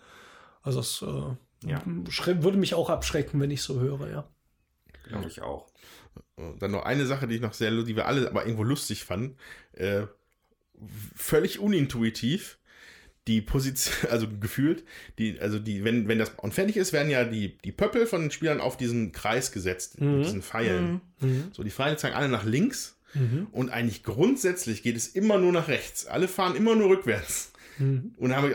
Also 0.63 0.79
es 0.79 1.03
äh, 1.03 1.69
ja. 1.69 1.83
würde 1.85 2.57
mich 2.57 2.75
auch 2.75 2.89
abschrecken, 2.89 3.41
wenn 3.41 3.51
ich 3.51 3.61
so 3.61 3.81
höre, 3.81 4.09
ja. 4.09 4.29
Glaube 5.09 5.29
ich 5.29 5.43
auch. 5.43 5.67
dann 6.59 6.71
noch 6.71 6.85
eine 6.85 7.07
Sache, 7.07 7.27
die 7.29 7.37
ich 7.37 7.41
noch 7.41 7.53
sehr, 7.53 7.71
die 7.71 7.97
wir 7.97 8.07
alle 8.07 8.29
aber 8.29 8.45
irgendwo 8.45 8.65
lustig 8.65 9.05
fanden. 9.05 9.37
Äh, 9.73 10.03
völlig 11.15 11.59
unintuitiv. 11.59 12.59
Die 13.27 13.41
Position, 13.41 13.95
also 14.11 14.27
gefühlt, 14.29 14.85
die, 15.19 15.41
also 15.41 15.59
die, 15.59 15.83
wenn, 15.83 16.09
wenn 16.09 16.19
das 16.19 16.33
und 16.37 16.53
fertig 16.53 16.77
ist, 16.77 16.93
werden 16.93 17.11
ja 17.11 17.25
die, 17.25 17.57
die 17.65 17.73
Pöppel 17.73 18.07
von 18.07 18.21
den 18.21 18.31
Spielern 18.31 18.61
auf 18.61 18.77
diesen 18.77 19.13
Kreis 19.13 19.51
gesetzt, 19.51 20.01
mhm. 20.01 20.17
mit 20.17 20.27
diesen 20.27 20.43
Pfeilen. 20.43 21.01
Mhm. 21.21 21.29
mhm. 21.29 21.45
So, 21.53 21.63
die 21.63 21.71
Pfeile 21.71 21.97
zeigen 21.97 22.17
alle 22.17 22.29
nach 22.29 22.45
links. 22.45 22.99
Mhm. 23.15 23.47
Und 23.53 23.71
eigentlich 23.71 24.03
grundsätzlich 24.03 24.83
geht 24.83 24.97
es 24.97 25.09
immer 25.09 25.39
nur 25.39 25.53
nach 25.53 25.69
rechts. 25.69 26.07
Alle 26.07 26.29
fahren 26.29 26.57
immer 26.57 26.75
nur 26.75 26.91
rückwärts. 26.91 27.53
Mhm. 27.79 28.13
Und 28.19 28.37
haben 28.37 28.53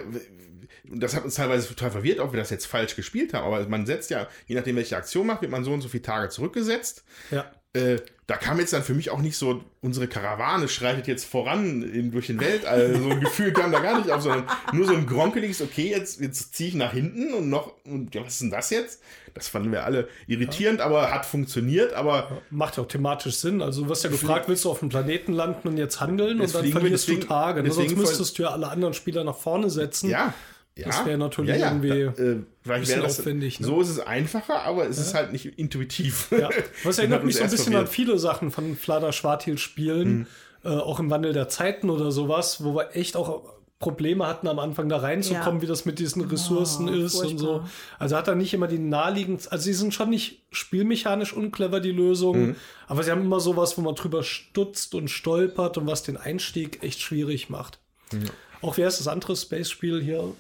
das 0.92 1.16
hat 1.16 1.24
uns 1.24 1.36
teilweise 1.36 1.68
total 1.68 1.92
verwirrt, 1.92 2.20
ob 2.20 2.34
wir 2.34 2.40
das 2.40 2.50
jetzt 2.50 2.66
falsch 2.66 2.96
gespielt 2.96 3.34
haben, 3.34 3.46
aber 3.46 3.68
man 3.68 3.86
setzt 3.86 4.10
ja, 4.10 4.28
je 4.48 4.56
nachdem 4.56 4.76
welche 4.76 4.98
Aktion 4.98 5.28
macht, 5.28 5.42
wird 5.42 5.52
man 5.52 5.64
so 5.64 5.72
und 5.72 5.82
so 5.82 5.90
viele 5.90 6.04
Tage 6.04 6.30
zurückgesetzt. 6.30 7.04
Ja. 7.32 7.52
Äh, 7.74 7.98
da 8.26 8.38
kam 8.38 8.60
jetzt 8.60 8.74
dann 8.74 8.84
für 8.84 8.94
mich 8.94 9.10
auch 9.10 9.22
nicht 9.22 9.38
so, 9.38 9.64
unsere 9.82 10.08
Karawane 10.08 10.68
schreitet 10.68 11.08
jetzt 11.08 11.26
voran 11.26 11.84
in, 11.84 12.12
durch 12.12 12.28
den 12.28 12.40
Weltall. 12.40 12.96
So 12.96 13.10
ein 13.10 13.20
Gefühl 13.20 13.54
kam 13.54 13.72
da 13.72 13.80
gar 13.80 13.98
nicht 13.98 14.12
auf, 14.12 14.22
sondern 14.22 14.46
nur 14.72 14.86
so 14.86 14.94
ein 14.94 15.08
gronkeliges, 15.08 15.62
okay, 15.62 15.90
jetzt, 15.90 16.20
jetzt 16.20 16.56
ziehe 16.56 16.70
ich 16.70 16.76
nach 16.76 16.94
hinten 16.94 17.34
und 17.34 17.50
noch, 17.50 17.74
und 17.86 18.14
ja, 18.14 18.24
was 18.24 18.34
ist 18.34 18.42
denn 18.42 18.52
das 18.52 18.70
jetzt? 18.70 19.02
Das 19.34 19.48
fanden 19.48 19.72
wir 19.72 19.84
alle 19.84 20.08
irritierend, 20.28 20.80
ja. 20.80 20.86
aber 20.86 21.12
hat 21.12 21.26
funktioniert, 21.26 21.94
aber. 21.94 22.42
Macht 22.50 22.78
ja 22.78 22.84
auch 22.84 22.88
thematisch 22.88 23.36
Sinn. 23.36 23.62
Also 23.62 23.84
du 23.84 23.90
wirst 23.90 24.04
ja 24.04 24.10
gefragt, 24.10 24.48
willst 24.48 24.66
du 24.66 24.72
auf 24.72 24.80
dem 24.80 24.90
Planeten 24.90 25.34
landen 25.34 25.68
und 25.68 25.78
jetzt 25.78 26.00
handeln 26.00 26.42
und 26.42 26.54
dann 26.54 26.66
verlierst 26.68 27.08
deswegen, 27.08 27.22
du 27.22 27.28
Tage. 27.28 27.64
Ne? 27.64 27.72
Sonst 27.72 27.96
müsstest 27.96 28.38
du 28.38 28.44
ja 28.44 28.50
alle 28.50 28.70
anderen 28.70 28.94
Spieler 28.94 29.24
nach 29.24 29.38
vorne 29.38 29.70
setzen. 29.70 30.10
Ja. 30.10 30.34
Ja, 30.80 30.88
das 30.88 31.06
wäre 31.06 31.18
natürlich 31.18 31.56
ja, 31.56 31.58
ja. 31.58 31.68
irgendwie 31.68 32.12
da, 32.16 32.24
äh, 32.24 32.42
wäre 32.64 33.02
das 33.02 33.20
aufwendig. 33.20 33.60
Ne? 33.60 33.68
So 33.68 33.82
ist 33.82 33.90
es 33.90 34.00
einfacher, 34.00 34.64
aber 34.64 34.88
es 34.88 34.98
ja. 34.98 35.04
ist 35.04 35.14
halt 35.14 35.32
nicht 35.32 35.46
intuitiv. 35.46 36.32
Ja. 36.32 36.50
Was 36.84 36.98
erinnert 37.00 37.24
mich 37.24 37.36
so 37.36 37.44
ein 37.44 37.50
bisschen 37.50 37.76
an 37.76 37.88
viele 37.88 38.18
Sachen 38.18 38.52
von 38.52 38.76
Flader 38.76 39.12
Schwartil-Spielen, 39.12 40.20
mhm. 40.20 40.28
äh, 40.64 40.70
auch 40.70 41.00
im 41.00 41.10
Wandel 41.10 41.34
der 41.34 41.50
Zeiten 41.50 41.90
oder 41.90 42.12
sowas, 42.12 42.64
wo 42.64 42.76
wir 42.76 42.96
echt 42.96 43.16
auch 43.16 43.44
Probleme 43.80 44.28
hatten, 44.28 44.50
am 44.50 44.60
Anfang 44.60 44.90
da 44.90 44.98
reinzukommen, 44.98 45.62
wie 45.62 45.66
das 45.66 45.86
mit 45.86 46.00
diesen 46.00 46.22
Ressourcen 46.24 46.90
oh, 46.90 46.92
ist 46.94 47.16
furchtbar. 47.16 47.32
und 47.32 47.38
so. 47.38 47.64
Also 47.98 48.18
hat 48.18 48.28
er 48.28 48.36
nicht 48.36 48.54
immer 48.54 48.68
die 48.68 48.78
naheliegend, 48.78 49.50
also 49.52 49.64
sie 49.64 49.74
sind 49.74 49.94
schon 49.94 50.10
nicht 50.10 50.44
spielmechanisch 50.52 51.32
unclever, 51.32 51.80
die 51.80 51.94
Lösungen, 51.94 52.48
mhm. 52.48 52.56
aber 52.88 53.04
sie 53.04 53.12
haben 53.12 53.22
immer 53.22 53.40
sowas, 53.40 53.78
wo 53.78 53.82
man 53.82 53.96
drüber 53.96 54.24
stutzt 54.24 54.96
und 54.96 55.08
stolpert 55.08 55.78
und 55.78 55.88
was 55.88 56.04
den 56.04 56.18
Einstieg 56.18 56.84
echt 56.84 57.00
schwierig 57.00 57.50
macht. 57.50 57.80
Mhm. 58.12 58.26
Auch 58.62 58.76
wer 58.76 58.90
ist 58.90 59.00
das 59.00 59.08
andere 59.08 59.38
Space-Spiel 59.38 60.02
hier? 60.02 60.34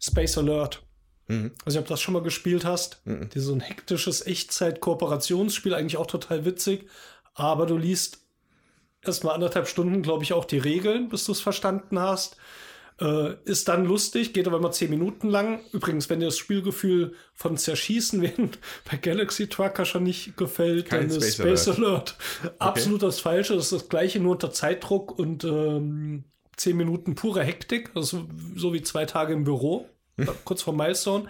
Space 0.00 0.38
Alert. 0.38 0.82
Mhm. 1.28 1.52
Also, 1.64 1.78
ob 1.78 1.86
du 1.86 1.90
das 1.90 2.00
schon 2.00 2.14
mal 2.14 2.22
gespielt 2.22 2.64
hast. 2.64 3.02
Mhm. 3.04 3.28
Ist 3.32 3.44
so 3.44 3.52
ein 3.52 3.60
hektisches 3.60 4.26
Echtzeit-Kooperationsspiel, 4.26 5.74
eigentlich 5.74 5.96
auch 5.96 6.06
total 6.06 6.44
witzig. 6.44 6.88
Aber 7.34 7.66
du 7.66 7.76
liest 7.76 8.18
erst 9.02 9.24
mal 9.24 9.32
anderthalb 9.32 9.68
Stunden, 9.68 10.02
glaube 10.02 10.24
ich, 10.24 10.32
auch 10.32 10.44
die 10.44 10.58
Regeln, 10.58 11.08
bis 11.08 11.24
du 11.24 11.32
es 11.32 11.40
verstanden 11.40 11.98
hast. 11.98 12.36
Äh, 13.00 13.36
ist 13.44 13.68
dann 13.68 13.86
lustig, 13.86 14.34
geht 14.34 14.46
aber 14.46 14.58
immer 14.58 14.72
zehn 14.72 14.90
Minuten 14.90 15.30
lang. 15.30 15.60
Übrigens, 15.72 16.10
wenn 16.10 16.20
dir 16.20 16.26
das 16.26 16.36
Spielgefühl 16.36 17.14
von 17.32 17.56
Zerschießen 17.56 18.20
während 18.22 18.58
bei 18.90 18.98
Galaxy 18.98 19.48
Trucker 19.48 19.86
schon 19.86 20.02
nicht 20.02 20.36
gefällt, 20.36 20.86
Kein 20.86 21.08
dann 21.08 21.16
ist 21.16 21.34
Space, 21.34 21.68
Alert, 21.68 21.78
Alert 21.78 22.16
absolut 22.58 23.02
das 23.02 23.20
Falsche. 23.20 23.54
Das 23.54 23.64
ist 23.64 23.72
das 23.72 23.88
Gleiche, 23.88 24.20
nur 24.20 24.32
unter 24.32 24.52
Zeitdruck 24.52 25.18
und 25.18 25.44
ähm, 25.44 26.24
zehn 26.60 26.76
Minuten 26.76 27.14
pure 27.14 27.42
Hektik, 27.42 27.90
also 27.94 28.26
so 28.54 28.72
wie 28.74 28.82
zwei 28.82 29.06
Tage 29.06 29.32
im 29.32 29.44
Büro, 29.44 29.88
kurz 30.44 30.62
vor 30.62 30.74
Milestone. 30.74 31.28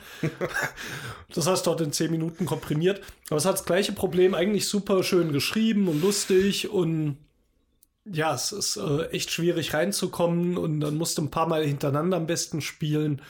das 1.35 1.47
heißt 1.47 1.66
dort 1.66 1.81
in 1.81 1.93
zehn 1.93 2.11
Minuten 2.11 2.47
komprimiert. 2.47 3.01
Aber 3.28 3.37
es 3.37 3.45
hat 3.45 3.55
das 3.55 3.64
gleiche 3.64 3.93
Problem, 3.93 4.35
eigentlich 4.35 4.68
super 4.68 5.03
schön 5.03 5.33
geschrieben 5.33 5.89
und 5.89 6.03
lustig 6.03 6.70
und 6.70 7.16
ja, 8.05 8.35
es 8.35 8.51
ist 8.51 8.76
äh, 8.76 9.07
echt 9.11 9.31
schwierig 9.31 9.72
reinzukommen 9.72 10.57
und 10.57 10.81
dann 10.81 10.97
musst 10.97 11.18
du 11.18 11.22
ein 11.22 11.31
paar 11.31 11.47
Mal 11.47 11.64
hintereinander 11.64 12.16
am 12.16 12.26
besten 12.26 12.61
spielen. 12.61 13.22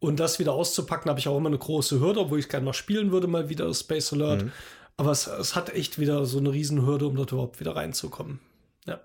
Und 0.00 0.20
das 0.20 0.38
wieder 0.38 0.52
auszupacken, 0.52 1.08
habe 1.08 1.18
ich 1.18 1.26
auch 1.26 1.36
immer 1.36 1.48
eine 1.48 1.58
große 1.58 1.98
Hürde, 1.98 2.20
obwohl 2.20 2.38
ich 2.38 2.48
gerne 2.48 2.66
noch 2.66 2.74
spielen 2.74 3.10
würde, 3.10 3.26
mal 3.26 3.48
wieder 3.48 3.72
Space 3.74 4.12
Alert. 4.12 4.44
Mhm. 4.44 4.52
Aber 4.96 5.10
es, 5.10 5.26
es, 5.26 5.56
hat 5.56 5.70
echt 5.70 5.98
wieder 5.98 6.24
so 6.24 6.38
eine 6.38 6.52
Riesenhürde, 6.52 7.06
um 7.06 7.16
dort 7.16 7.32
überhaupt 7.32 7.58
wieder 7.58 7.74
reinzukommen. 7.74 8.38
Ja. 8.86 9.00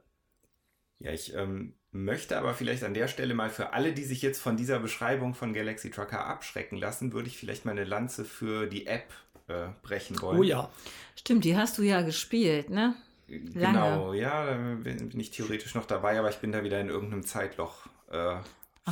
Ja, 0.99 1.11
ich 1.11 1.33
ähm, 1.33 1.73
möchte 1.93 2.37
aber 2.37 2.53
vielleicht 2.53 2.83
an 2.83 2.93
der 2.93 3.07
Stelle 3.07 3.33
mal 3.35 3.49
für 3.49 3.73
alle, 3.73 3.93
die 3.93 4.03
sich 4.03 4.21
jetzt 4.21 4.41
von 4.41 4.57
dieser 4.57 4.79
Beschreibung 4.79 5.35
von 5.35 5.53
Galaxy 5.53 5.91
Trucker 5.91 6.25
abschrecken 6.25 6.77
lassen, 6.77 7.13
würde 7.13 7.27
ich 7.27 7.37
vielleicht 7.37 7.65
mal 7.65 7.71
eine 7.71 7.83
Lanze 7.83 8.25
für 8.25 8.65
die 8.65 8.87
App 8.87 9.13
äh, 9.47 9.67
brechen 9.83 10.19
wollen. 10.21 10.39
Oh 10.39 10.43
ja. 10.43 10.69
Stimmt, 11.15 11.45
die 11.45 11.55
hast 11.55 11.77
du 11.77 11.83
ja 11.83 12.01
gespielt, 12.01 12.69
ne? 12.69 12.95
Lange. 13.27 13.77
Genau, 13.77 14.13
ja, 14.13 14.45
da 14.45 14.75
bin 14.75 15.19
ich 15.19 15.31
theoretisch 15.31 15.75
noch 15.75 15.85
dabei, 15.85 16.19
aber 16.19 16.29
ich 16.29 16.37
bin 16.37 16.51
da 16.51 16.63
wieder 16.63 16.81
in 16.81 16.89
irgendeinem 16.89 17.25
Zeitloch 17.25 17.85
äh, 18.11 18.35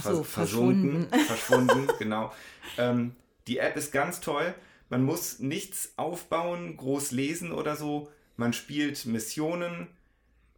so, 0.02 0.24
versunken, 0.24 1.10
verschwunden, 1.10 1.26
verschwunden 1.26 1.88
genau. 2.00 2.32
Ähm, 2.78 3.16
die 3.48 3.58
App 3.58 3.76
ist 3.76 3.92
ganz 3.92 4.22
toll. 4.22 4.54
Man 4.90 5.04
muss 5.04 5.40
nichts 5.40 5.94
aufbauen, 5.98 6.78
groß 6.78 7.12
lesen 7.12 7.52
oder 7.52 7.76
so. 7.76 8.12
Man 8.38 8.54
spielt 8.54 9.06
Missionen. 9.06 9.88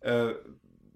Äh, 0.01 0.33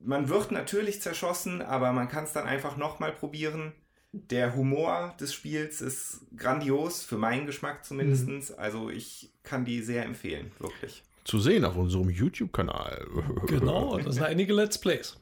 man 0.08 0.30
wird 0.30 0.52
natürlich 0.52 1.02
zerschossen, 1.02 1.62
aber 1.62 1.92
man 1.92 2.08
kann 2.08 2.24
es 2.24 2.32
dann 2.32 2.48
einfach 2.48 2.78
nochmal 2.78 3.12
probieren. 3.12 3.74
Der 4.14 4.56
Humor 4.56 5.14
des 5.20 5.34
Spiels 5.34 5.82
ist 5.82 6.22
grandios, 6.36 7.04
für 7.04 7.18
meinen 7.18 7.46
Geschmack 7.46 7.84
zumindest. 7.84 8.28
Mhm. 8.28 8.42
Also 8.58 8.90
ich 8.90 9.34
kann 9.44 9.66
die 9.66 9.82
sehr 9.82 10.06
empfehlen, 10.06 10.52
wirklich. 10.60 11.04
Zu 11.26 11.40
sehen 11.40 11.66
auf 11.66 11.76
unserem 11.76 12.10
YouTube-Kanal. 12.10 13.06
Genau, 13.48 13.98
das 13.98 14.16
sind 14.16 14.24
einige 14.24 14.54
Let's 14.54 14.78
Plays. 14.78 15.18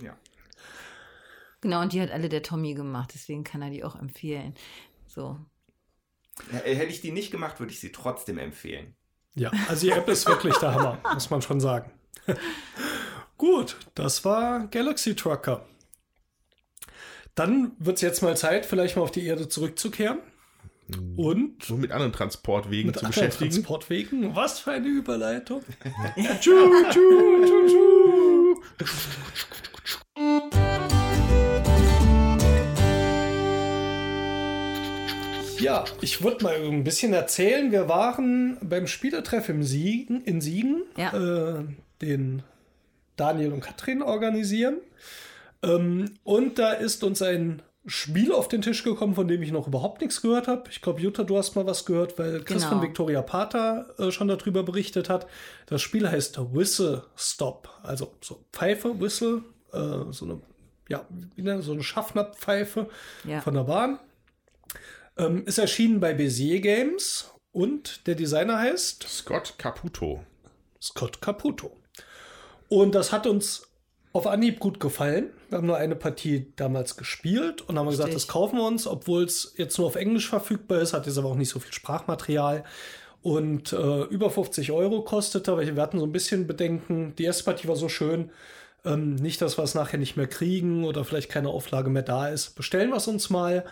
Ja. 0.00 0.16
Genau, 1.60 1.82
und 1.82 1.92
die 1.92 2.00
hat 2.00 2.10
alle 2.10 2.30
der 2.30 2.42
Tommy 2.42 2.72
gemacht, 2.72 3.10
deswegen 3.14 3.44
kann 3.44 3.60
er 3.60 3.70
die 3.70 3.84
auch 3.84 3.94
empfehlen. 3.94 4.54
So. 5.06 5.38
Hätte 6.50 6.84
ich 6.84 7.02
die 7.02 7.12
nicht 7.12 7.30
gemacht, 7.30 7.60
würde 7.60 7.72
ich 7.72 7.80
sie 7.80 7.92
trotzdem 7.92 8.38
empfehlen. 8.38 8.96
Ja, 9.34 9.50
also 9.68 9.86
die 9.86 9.92
App 9.92 10.08
ist 10.08 10.26
wirklich 10.26 10.56
der 10.56 10.74
Hammer, 10.74 10.98
muss 11.12 11.28
man 11.28 11.42
schon 11.42 11.60
sagen. 11.60 11.92
Gut, 13.36 13.76
das 13.94 14.24
war 14.24 14.68
Galaxy 14.68 15.16
Trucker. 15.16 15.64
Dann 17.34 17.72
wird 17.78 17.96
es 17.96 18.02
jetzt 18.02 18.22
mal 18.22 18.36
Zeit, 18.36 18.64
vielleicht 18.64 18.96
mal 18.96 19.02
auf 19.02 19.10
die 19.10 19.26
Erde 19.26 19.48
zurückzukehren. 19.48 20.18
Und 21.16 21.64
so 21.64 21.76
mit 21.76 21.92
anderen 21.92 22.12
Transportwegen 22.12 22.88
mit 22.88 22.98
zu 22.98 23.06
anderen 23.06 23.26
beschäftigen. 23.26 23.50
Transportwegen? 23.50 24.36
Was 24.36 24.60
für 24.60 24.72
eine 24.72 24.86
Überleitung. 24.86 25.62
tschu, 26.40 26.52
tschu, 26.90 27.44
tschu, 27.44 27.66
tschu. 27.66 28.54
Ja, 35.58 35.84
ich 36.02 36.22
würde 36.22 36.44
mal 36.44 36.54
ein 36.56 36.84
bisschen 36.84 37.14
erzählen. 37.14 37.72
Wir 37.72 37.88
waren 37.88 38.58
beim 38.60 38.86
Spielertreff 38.86 39.48
im 39.48 39.62
Siegen, 39.62 40.22
in 40.22 40.42
Siegen, 40.42 40.82
ja. 40.98 41.58
äh, 41.58 41.64
den 42.02 42.42
Daniel 43.16 43.52
und 43.52 43.60
Katrin 43.60 44.02
organisieren. 44.02 44.78
Ähm, 45.62 46.14
und 46.22 46.58
da 46.58 46.72
ist 46.72 47.04
uns 47.04 47.22
ein 47.22 47.62
Spiel 47.86 48.32
auf 48.32 48.48
den 48.48 48.62
Tisch 48.62 48.82
gekommen, 48.82 49.14
von 49.14 49.28
dem 49.28 49.42
ich 49.42 49.52
noch 49.52 49.66
überhaupt 49.66 50.00
nichts 50.00 50.22
gehört 50.22 50.48
habe. 50.48 50.70
Ich 50.70 50.80
glaube, 50.80 51.00
Jutta, 51.00 51.22
du 51.22 51.36
hast 51.36 51.54
mal 51.54 51.66
was 51.66 51.84
gehört, 51.84 52.18
weil 52.18 52.42
Chris 52.42 52.62
genau. 52.62 52.76
von 52.76 52.82
Victoria 52.82 53.20
Pater 53.20 53.94
äh, 53.98 54.10
schon 54.10 54.28
darüber 54.28 54.62
berichtet 54.62 55.10
hat. 55.10 55.26
Das 55.66 55.82
Spiel 55.82 56.10
heißt 56.10 56.38
Whistle 56.54 57.04
Stop, 57.14 57.68
also 57.82 58.14
so 58.22 58.42
Pfeife, 58.52 58.98
Whistle, 58.98 59.42
äh, 59.72 60.12
so 60.12 60.24
eine, 60.24 60.40
ja, 60.88 61.06
wie 61.36 61.62
so 61.62 61.72
eine 61.72 61.82
Schaffnerpfeife 61.82 62.88
ja. 63.24 63.42
von 63.42 63.54
der 63.54 63.64
Bahn. 63.64 63.98
Ähm, 65.18 65.44
ist 65.46 65.58
erschienen 65.58 66.00
bei 66.00 66.12
Bézier 66.12 66.60
Games 66.60 67.30
und 67.52 68.06
der 68.06 68.14
Designer 68.14 68.58
heißt 68.58 69.04
Scott 69.06 69.54
Caputo. 69.58 70.24
Scott 70.80 71.20
Caputo. 71.20 71.76
Und 72.68 72.94
das 72.94 73.12
hat 73.12 73.26
uns 73.26 73.68
auf 74.12 74.26
Anhieb 74.28 74.60
gut 74.60 74.78
gefallen. 74.78 75.30
Wir 75.48 75.58
haben 75.58 75.66
nur 75.66 75.76
eine 75.76 75.96
Partie 75.96 76.52
damals 76.56 76.96
gespielt 76.96 77.62
und 77.62 77.78
haben 77.78 77.88
gesagt, 77.88 78.14
das 78.14 78.28
kaufen 78.28 78.58
wir 78.58 78.64
uns, 78.64 78.86
obwohl 78.86 79.24
es 79.24 79.54
jetzt 79.56 79.76
nur 79.76 79.88
auf 79.88 79.96
Englisch 79.96 80.28
verfügbar 80.28 80.80
ist, 80.80 80.92
hat 80.92 81.06
jetzt 81.06 81.18
aber 81.18 81.28
auch 81.28 81.34
nicht 81.34 81.50
so 81.50 81.58
viel 81.58 81.72
Sprachmaterial 81.72 82.64
und 83.22 83.72
äh, 83.72 84.02
über 84.04 84.30
50 84.30 84.70
Euro 84.70 85.02
kostete, 85.02 85.50
aber 85.50 85.62
wir 85.62 85.82
hatten 85.82 85.98
so 85.98 86.06
ein 86.06 86.12
bisschen 86.12 86.46
Bedenken. 86.46 87.14
Die 87.16 87.24
erste 87.24 87.42
Partie 87.42 87.66
war 87.66 87.74
so 87.74 87.88
schön, 87.88 88.30
ähm, 88.84 89.16
nicht, 89.16 89.42
dass 89.42 89.58
wir 89.58 89.64
es 89.64 89.74
nachher 89.74 89.98
nicht 89.98 90.16
mehr 90.16 90.28
kriegen 90.28 90.84
oder 90.84 91.04
vielleicht 91.04 91.30
keine 91.30 91.48
Auflage 91.48 91.90
mehr 91.90 92.02
da 92.02 92.28
ist. 92.28 92.54
Bestellen 92.54 92.90
wir 92.90 92.98
es 92.98 93.08
uns 93.08 93.30
mal 93.30 93.64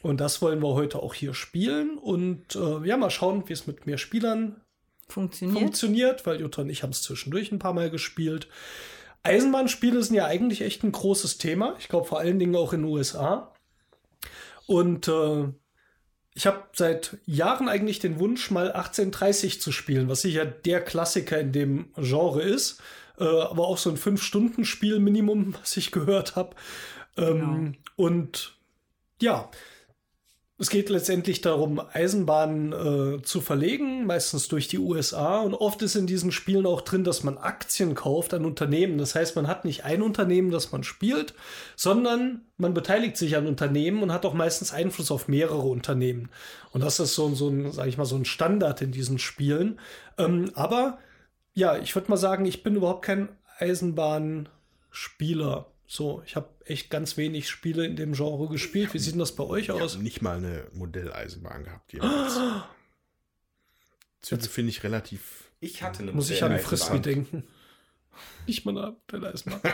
und 0.00 0.20
das 0.20 0.40
wollen 0.40 0.62
wir 0.62 0.74
heute 0.74 1.02
auch 1.02 1.12
hier 1.12 1.34
spielen 1.34 1.98
und 1.98 2.56
äh, 2.56 2.86
ja, 2.86 2.96
mal 2.96 3.10
schauen, 3.10 3.44
wie 3.46 3.52
es 3.52 3.66
mit 3.66 3.86
mehr 3.86 3.98
Spielern 3.98 4.61
funktioniert. 5.12 5.58
funktioniert, 5.58 6.26
weil 6.26 6.40
Jutta 6.40 6.62
und 6.62 6.70
ich 6.70 6.82
haben 6.82 6.90
es 6.90 7.02
zwischendurch 7.02 7.52
ein 7.52 7.58
paar 7.58 7.74
Mal 7.74 7.90
gespielt. 7.90 8.48
Eisenbahnspiele 9.22 10.02
sind 10.02 10.16
ja 10.16 10.26
eigentlich 10.26 10.62
echt 10.62 10.82
ein 10.82 10.92
großes 10.92 11.38
Thema. 11.38 11.76
Ich 11.78 11.88
glaube 11.88 12.06
vor 12.06 12.18
allen 12.18 12.38
Dingen 12.38 12.56
auch 12.56 12.72
in 12.72 12.82
den 12.82 12.90
USA. 12.90 13.52
Und 14.66 15.08
äh, 15.08 15.48
ich 16.34 16.46
habe 16.46 16.64
seit 16.72 17.18
Jahren 17.26 17.68
eigentlich 17.68 17.98
den 17.98 18.18
Wunsch, 18.18 18.50
mal 18.50 18.72
1830 18.72 19.60
zu 19.60 19.70
spielen, 19.70 20.08
was 20.08 20.22
sicher 20.22 20.46
der 20.46 20.80
Klassiker 20.80 21.38
in 21.38 21.52
dem 21.52 21.92
Genre 21.96 22.42
ist. 22.42 22.80
Äh, 23.18 23.24
aber 23.24 23.68
auch 23.68 23.78
so 23.78 23.90
ein 23.90 23.96
Fünf-Stunden-Spiel 23.96 24.98
Minimum, 24.98 25.54
was 25.60 25.76
ich 25.76 25.92
gehört 25.92 26.34
habe. 26.36 26.56
Ähm, 27.16 27.38
genau. 27.38 27.72
Und 27.96 28.56
ja, 29.20 29.50
es 30.62 30.70
geht 30.70 30.88
letztendlich 30.90 31.40
darum, 31.40 31.80
Eisenbahnen 31.92 32.72
äh, 32.72 33.20
zu 33.22 33.40
verlegen, 33.40 34.06
meistens 34.06 34.46
durch 34.46 34.68
die 34.68 34.78
USA. 34.78 35.40
Und 35.40 35.54
oft 35.54 35.82
ist 35.82 35.96
in 35.96 36.06
diesen 36.06 36.30
Spielen 36.30 36.66
auch 36.66 36.82
drin, 36.82 37.02
dass 37.02 37.24
man 37.24 37.36
Aktien 37.36 37.96
kauft 37.96 38.32
an 38.32 38.44
Unternehmen. 38.44 38.96
Das 38.96 39.16
heißt, 39.16 39.34
man 39.34 39.48
hat 39.48 39.64
nicht 39.64 39.84
ein 39.84 40.02
Unternehmen, 40.02 40.52
das 40.52 40.70
man 40.70 40.84
spielt, 40.84 41.34
sondern 41.74 42.42
man 42.58 42.74
beteiligt 42.74 43.16
sich 43.16 43.34
an 43.34 43.48
Unternehmen 43.48 44.04
und 44.04 44.12
hat 44.12 44.24
auch 44.24 44.34
meistens 44.34 44.72
Einfluss 44.72 45.10
auf 45.10 45.26
mehrere 45.26 45.66
Unternehmen. 45.66 46.28
Und 46.70 46.84
das 46.84 47.00
ist 47.00 47.16
so, 47.16 47.34
so 47.34 47.48
ein, 47.48 47.72
sag 47.72 47.88
ich 47.88 47.98
mal, 47.98 48.04
so 48.04 48.14
ein 48.14 48.24
Standard 48.24 48.82
in 48.82 48.92
diesen 48.92 49.18
Spielen. 49.18 49.80
Ähm, 50.16 50.52
aber 50.54 50.98
ja, 51.54 51.76
ich 51.76 51.96
würde 51.96 52.08
mal 52.08 52.16
sagen, 52.16 52.46
ich 52.46 52.62
bin 52.62 52.76
überhaupt 52.76 53.04
kein 53.04 53.30
Eisenbahnspieler. 53.58 55.66
So, 55.88 56.22
ich 56.24 56.36
habe 56.36 56.50
echt 56.66 56.90
ganz 56.90 57.16
wenig 57.16 57.48
Spiele 57.48 57.84
in 57.86 57.96
dem 57.96 58.12
Genre 58.14 58.48
gespielt. 58.48 58.94
Wie 58.94 58.98
sieht 58.98 59.12
denn 59.12 59.18
das 59.20 59.34
bei 59.34 59.44
euch 59.44 59.64
Ich 59.64 59.70
aus? 59.72 59.94
habe 59.94 60.02
nicht 60.02 60.22
mal 60.22 60.36
eine 60.36 60.66
Modelleisenbahn 60.72 61.64
gehabt 61.64 61.92
jemals. 61.92 62.38
Züge 64.20 64.42
finde 64.48 64.70
ich 64.70 64.84
relativ. 64.84 65.50
Ich 65.60 65.82
hatte 65.82 66.02
eine 66.02 66.12
Muss 66.12 66.30
ich 66.30 66.42
an 66.42 66.52
Modelleisenbahn. 66.52 66.78
Frisbee 66.78 67.00
denken. 67.00 67.44
Nicht 68.46 68.64
mal 68.64 68.76
eine 68.76 68.96
Modelleisenbahn. 69.12 69.60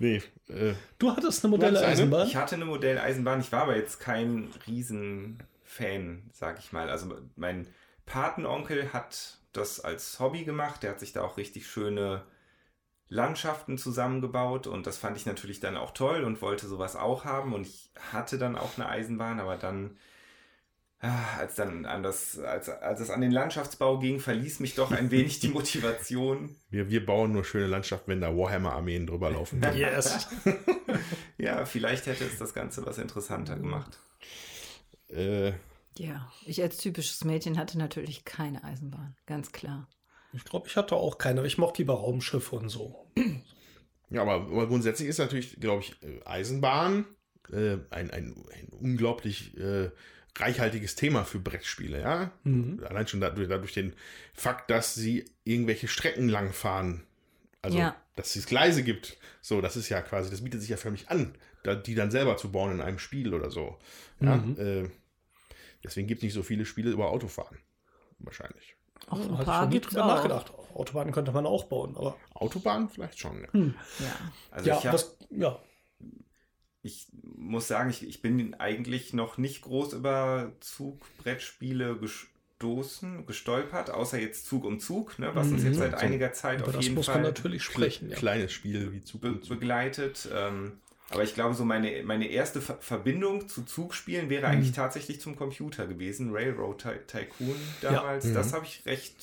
Nee, 0.00 0.22
äh, 0.48 0.74
Du 1.00 1.10
hattest 1.10 1.42
eine 1.44 1.50
Modelleisenbahn? 1.50 2.28
Ich 2.28 2.36
hatte 2.36 2.54
eine 2.54 2.66
Modelleisenbahn, 2.66 3.40
ich 3.40 3.50
war 3.50 3.62
aber 3.62 3.76
jetzt 3.76 3.98
kein 3.98 4.48
Riesenfan, 4.68 6.30
sag 6.32 6.60
ich 6.60 6.70
mal. 6.72 6.88
Also 6.88 7.12
mein 7.34 7.66
Patenonkel 8.06 8.92
hat 8.92 9.38
das 9.52 9.80
als 9.80 10.20
Hobby 10.20 10.44
gemacht, 10.44 10.82
der 10.84 10.90
hat 10.90 11.00
sich 11.00 11.12
da 11.12 11.22
auch 11.22 11.36
richtig 11.36 11.66
schöne 11.66 12.22
Landschaften 13.08 13.78
zusammengebaut 13.78 14.66
und 14.66 14.86
das 14.86 14.98
fand 14.98 15.16
ich 15.16 15.26
natürlich 15.26 15.60
dann 15.60 15.76
auch 15.76 15.92
toll 15.92 16.24
und 16.24 16.42
wollte 16.42 16.66
sowas 16.66 16.96
auch 16.96 17.24
haben 17.24 17.54
und 17.54 17.66
ich 17.66 17.90
hatte 18.12 18.38
dann 18.38 18.56
auch 18.56 18.76
eine 18.76 18.88
Eisenbahn, 18.88 19.40
aber 19.40 19.56
dann 19.56 19.96
ah, 21.00 21.38
als 21.38 21.54
dann 21.54 21.86
an 21.86 22.02
das, 22.02 22.38
als, 22.38 22.68
als 22.68 23.00
es 23.00 23.10
an 23.10 23.20
den 23.20 23.30
Landschaftsbau 23.30 23.98
ging, 23.98 24.20
verließ 24.20 24.60
mich 24.60 24.74
doch 24.74 24.90
ein 24.90 25.10
wenig 25.10 25.40
die 25.40 25.48
Motivation. 25.48 26.56
wir, 26.70 26.90
wir 26.90 27.04
bauen 27.04 27.32
nur 27.32 27.44
schöne 27.44 27.66
Landschaften, 27.66 28.10
wenn 28.10 28.20
da 28.20 28.36
Warhammer-Armeen 28.36 29.06
drüber 29.06 29.30
laufen. 29.30 29.62
Yes. 29.74 30.28
Ja, 31.38 31.64
vielleicht 31.66 32.06
hätte 32.06 32.24
es 32.24 32.36
das 32.38 32.52
Ganze 32.52 32.84
was 32.84 32.98
interessanter 32.98 33.56
gemacht. 33.56 34.00
äh, 35.08 35.52
Ja, 35.96 36.32
ich 36.44 36.60
als 36.60 36.78
typisches 36.78 37.24
Mädchen 37.24 37.56
hatte 37.56 37.78
natürlich 37.78 38.24
keine 38.24 38.64
Eisenbahn, 38.64 39.16
ganz 39.26 39.52
klar. 39.52 39.88
Ich 40.32 40.44
glaube, 40.44 40.68
ich 40.68 40.76
hatte 40.76 40.94
auch 40.96 41.18
keine. 41.18 41.46
Ich 41.46 41.58
mochte 41.58 41.82
lieber 41.82 41.94
Raumschiffe 41.94 42.56
und 42.56 42.68
so. 42.68 43.06
ja, 44.10 44.22
aber, 44.22 44.34
aber 44.34 44.66
grundsätzlich 44.68 45.08
ist 45.08 45.18
natürlich, 45.18 45.58
glaube 45.60 45.82
ich, 45.82 46.02
äh, 46.02 46.20
Eisenbahn 46.24 47.06
äh, 47.52 47.78
ein, 47.90 48.10
ein, 48.10 48.34
ein 48.52 48.68
unglaublich 48.78 49.56
äh, 49.56 49.90
reichhaltiges 50.38 50.94
Thema 50.94 51.24
für 51.24 51.38
Brettspiele, 51.40 52.00
ja. 52.00 52.30
Mhm. 52.44 52.84
Allein 52.88 53.08
schon 53.08 53.20
dadurch, 53.20 53.48
dadurch 53.48 53.72
den 53.72 53.94
Fakt, 54.34 54.70
dass 54.70 54.94
sie 54.94 55.24
irgendwelche 55.44 55.88
Strecken 55.88 56.28
langfahren. 56.28 57.02
Also, 57.62 57.78
Ja. 57.78 57.96
dass 58.14 58.36
es 58.36 58.46
Gleise 58.46 58.82
gibt. 58.84 59.16
So, 59.40 59.60
das 59.60 59.76
ist 59.76 59.88
ja 59.88 60.00
quasi, 60.02 60.30
das 60.30 60.42
bietet 60.44 60.60
sich 60.60 60.70
ja 60.70 60.76
förmlich 60.76 61.08
an, 61.10 61.34
da, 61.64 61.74
die 61.74 61.94
dann 61.96 62.10
selber 62.12 62.36
zu 62.36 62.52
bauen 62.52 62.70
in 62.72 62.80
einem 62.80 62.98
Spiel 63.00 63.34
oder 63.34 63.50
so. 63.50 63.78
Ja, 64.20 64.36
Mhm. 64.36 64.56
äh, 64.60 64.90
deswegen 65.82 66.06
gibt 66.06 66.18
es 66.20 66.24
nicht 66.24 66.34
so 66.34 66.42
viele 66.44 66.64
Spiele 66.66 66.90
über 66.90 67.10
Autofahren. 67.10 67.58
Wahrscheinlich. 68.20 68.76
Auch 69.06 69.18
ein 69.20 69.30
Hatte 69.32 69.40
ich 69.42 69.44
paar 69.46 69.60
schon 69.62 69.68
nie 69.70 69.80
drüber 69.80 70.04
auch. 70.04 70.08
nachgedacht. 70.08 70.52
Autobahnen 70.74 71.12
könnte 71.12 71.32
man 71.32 71.46
auch 71.46 71.64
bauen, 71.64 71.96
aber 71.96 72.16
Autobahn 72.34 72.88
vielleicht 72.88 73.18
schon. 73.18 73.40
Ja. 73.42 73.52
Hm. 73.52 73.74
Ja. 74.00 74.06
Also 74.50 74.68
ja, 74.68 74.78
ich 74.78 74.86
hab, 74.86 74.92
was, 74.94 75.16
ja. 75.30 75.58
ich 76.82 77.06
muss 77.36 77.68
sagen, 77.68 77.90
ich, 77.90 78.06
ich 78.06 78.22
bin 78.22 78.54
eigentlich 78.54 79.12
noch 79.12 79.38
nicht 79.38 79.62
groß 79.62 79.94
über 79.94 80.52
Zugbrettspiele 80.60 81.96
gestoßen, 81.96 83.26
gestolpert, 83.26 83.90
außer 83.90 84.18
jetzt 84.20 84.46
Zug 84.46 84.64
um 84.64 84.78
Zug, 84.78 85.18
ne, 85.18 85.30
was 85.34 85.48
uns 85.48 85.62
Mhm. 85.62 85.68
jetzt 85.68 85.78
seit 85.78 85.92
So, 85.92 85.96
einiger 85.98 86.32
Zeit 86.32 86.58
Über 86.60 86.68
auf 86.68 86.74
das 86.76 86.84
jeden 86.84 86.94
muss 86.96 87.06
Fall 87.06 87.16
man 87.16 87.24
natürlich 87.24 87.62
sprechen. 87.62 88.10
Ja. 88.10 88.16
Kleines 88.16 88.52
Spiel 88.52 88.92
wie 88.92 89.02
Zug 89.02 89.20
be 89.22 89.40
Zug. 89.40 89.48
begleitet. 89.58 90.28
Ähm, 90.32 90.78
aber 91.10 91.22
ich 91.22 91.34
glaube, 91.34 91.54
so 91.54 91.64
meine, 91.64 92.02
meine 92.04 92.28
erste 92.28 92.60
Ver 92.60 92.76
Verbindung 92.80 93.48
zu 93.48 93.62
Zugspielen 93.62 94.28
wäre 94.30 94.46
Mhm. 94.46 94.52
eigentlich 94.52 94.72
tatsächlich 94.72 95.20
zum 95.20 95.36
Computer 95.36 95.86
gewesen. 95.86 96.30
Railroad 96.32 96.78
Ty 96.82 96.98
Tycoon 97.06 97.56
damals. 97.80 98.26
Ja. 98.26 98.34
Das 98.34 98.50
Mhm. 98.50 98.52
habe 98.56 98.66
ich 98.66 98.82
recht 98.86 99.14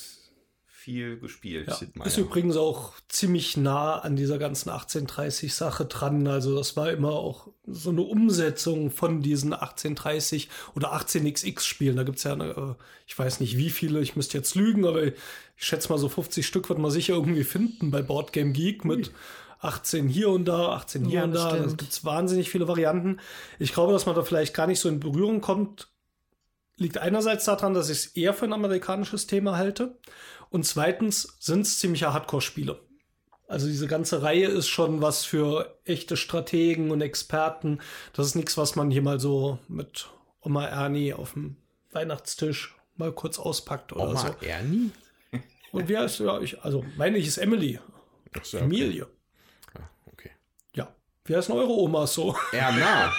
viel 0.67 1.17
gespielt. 1.17 1.67
Ja, 1.67 2.05
ist 2.05 2.17
übrigens 2.19 2.57
auch 2.57 2.93
ziemlich 3.09 3.57
nah 3.57 3.97
an 3.97 4.15
dieser 4.15 4.37
ganzen 4.37 4.69
1830-Sache 4.69 5.85
dran. 5.85 6.27
Also 6.27 6.55
das 6.55 6.77
war 6.77 6.91
immer 6.91 7.13
auch 7.13 7.47
so 7.65 7.89
eine 7.89 8.01
Umsetzung 8.03 8.91
von 8.91 9.23
diesen 9.23 9.53
1830 9.53 10.47
oder 10.75 10.93
18xx-Spielen. 10.93 11.95
Da 11.95 12.03
gibt 12.03 12.19
es 12.19 12.23
ja, 12.23 12.33
eine, 12.33 12.49
äh, 12.49 12.83
ich 13.07 13.17
weiß 13.17 13.39
nicht 13.39 13.57
wie 13.57 13.71
viele, 13.71 13.99
ich 14.01 14.15
müsste 14.15 14.37
jetzt 14.37 14.53
lügen, 14.53 14.85
aber 14.85 15.03
ich 15.05 15.13
schätze 15.55 15.89
mal 15.89 15.97
so 15.97 16.07
50 16.07 16.45
Stück 16.45 16.69
wird 16.69 16.77
man 16.77 16.91
sicher 16.91 17.15
irgendwie 17.15 17.43
finden 17.45 17.89
bei 17.89 18.03
Boardgame 18.03 18.51
Geek 18.51 18.85
mit 18.85 19.11
18 19.65 20.07
hier 20.07 20.29
und 20.29 20.45
da, 20.45 20.69
18 20.73 21.05
hier 21.05 21.19
Ja, 21.19 21.23
und 21.25 21.33
da. 21.33 21.49
Da 21.49 21.55
bestimmt. 21.55 21.77
gibt 21.79 21.91
es 21.91 22.05
wahnsinnig 22.05 22.49
viele 22.49 22.67
Varianten. 22.67 23.19
Ich 23.59 23.73
glaube, 23.73 23.93
dass 23.93 24.05
man 24.05 24.15
da 24.15 24.23
vielleicht 24.23 24.53
gar 24.53 24.67
nicht 24.67 24.79
so 24.79 24.89
in 24.89 24.99
Berührung 24.99 25.41
kommt, 25.41 25.89
liegt 26.77 26.97
einerseits 26.97 27.45
daran, 27.45 27.73
dass 27.73 27.89
ich 27.89 27.97
es 27.97 28.05
eher 28.07 28.33
für 28.33 28.45
ein 28.45 28.53
amerikanisches 28.53 29.27
Thema 29.27 29.57
halte. 29.57 29.97
Und 30.49 30.65
zweitens 30.65 31.35
sind 31.39 31.61
es 31.61 31.79
ziemliche 31.79 32.13
Hardcore-Spiele. 32.13 32.79
Also 33.47 33.67
diese 33.67 33.87
ganze 33.87 34.23
Reihe 34.23 34.47
ist 34.47 34.67
schon 34.67 35.01
was 35.01 35.23
für 35.23 35.77
echte 35.85 36.17
Strategen 36.17 36.89
und 36.91 37.01
Experten. 37.01 37.79
Das 38.13 38.25
ist 38.25 38.35
nichts, 38.35 38.57
was 38.57 38.75
man 38.75 38.89
hier 38.89 39.03
mal 39.03 39.19
so 39.19 39.59
mit 39.67 40.09
Oma 40.41 40.65
Ernie 40.65 41.13
auf 41.13 41.33
dem 41.33 41.57
Weihnachtstisch 41.91 42.75
mal 42.97 43.11
kurz 43.11 43.37
auspackt 43.37 43.93
oder 43.93 44.09
Oma 44.09 44.19
so. 44.19 44.45
Ernie? 44.45 44.91
Und 45.71 45.89
wie 45.89 45.97
heißt 45.97 46.19
ja, 46.21 46.39
ich, 46.39 46.61
also 46.63 46.85
meine 46.97 47.17
ich 47.17 47.27
ist 47.27 47.37
Emily, 47.37 47.79
Ach 48.37 48.45
so, 48.45 48.57
okay. 48.57 48.65
Emilie. 48.65 49.07
Ja. 51.27 51.29
Wie 51.33 51.35
heißen 51.37 51.55
eure 51.55 51.71
Omas 51.71 52.13
so? 52.13 52.35
Erna. 52.51 53.11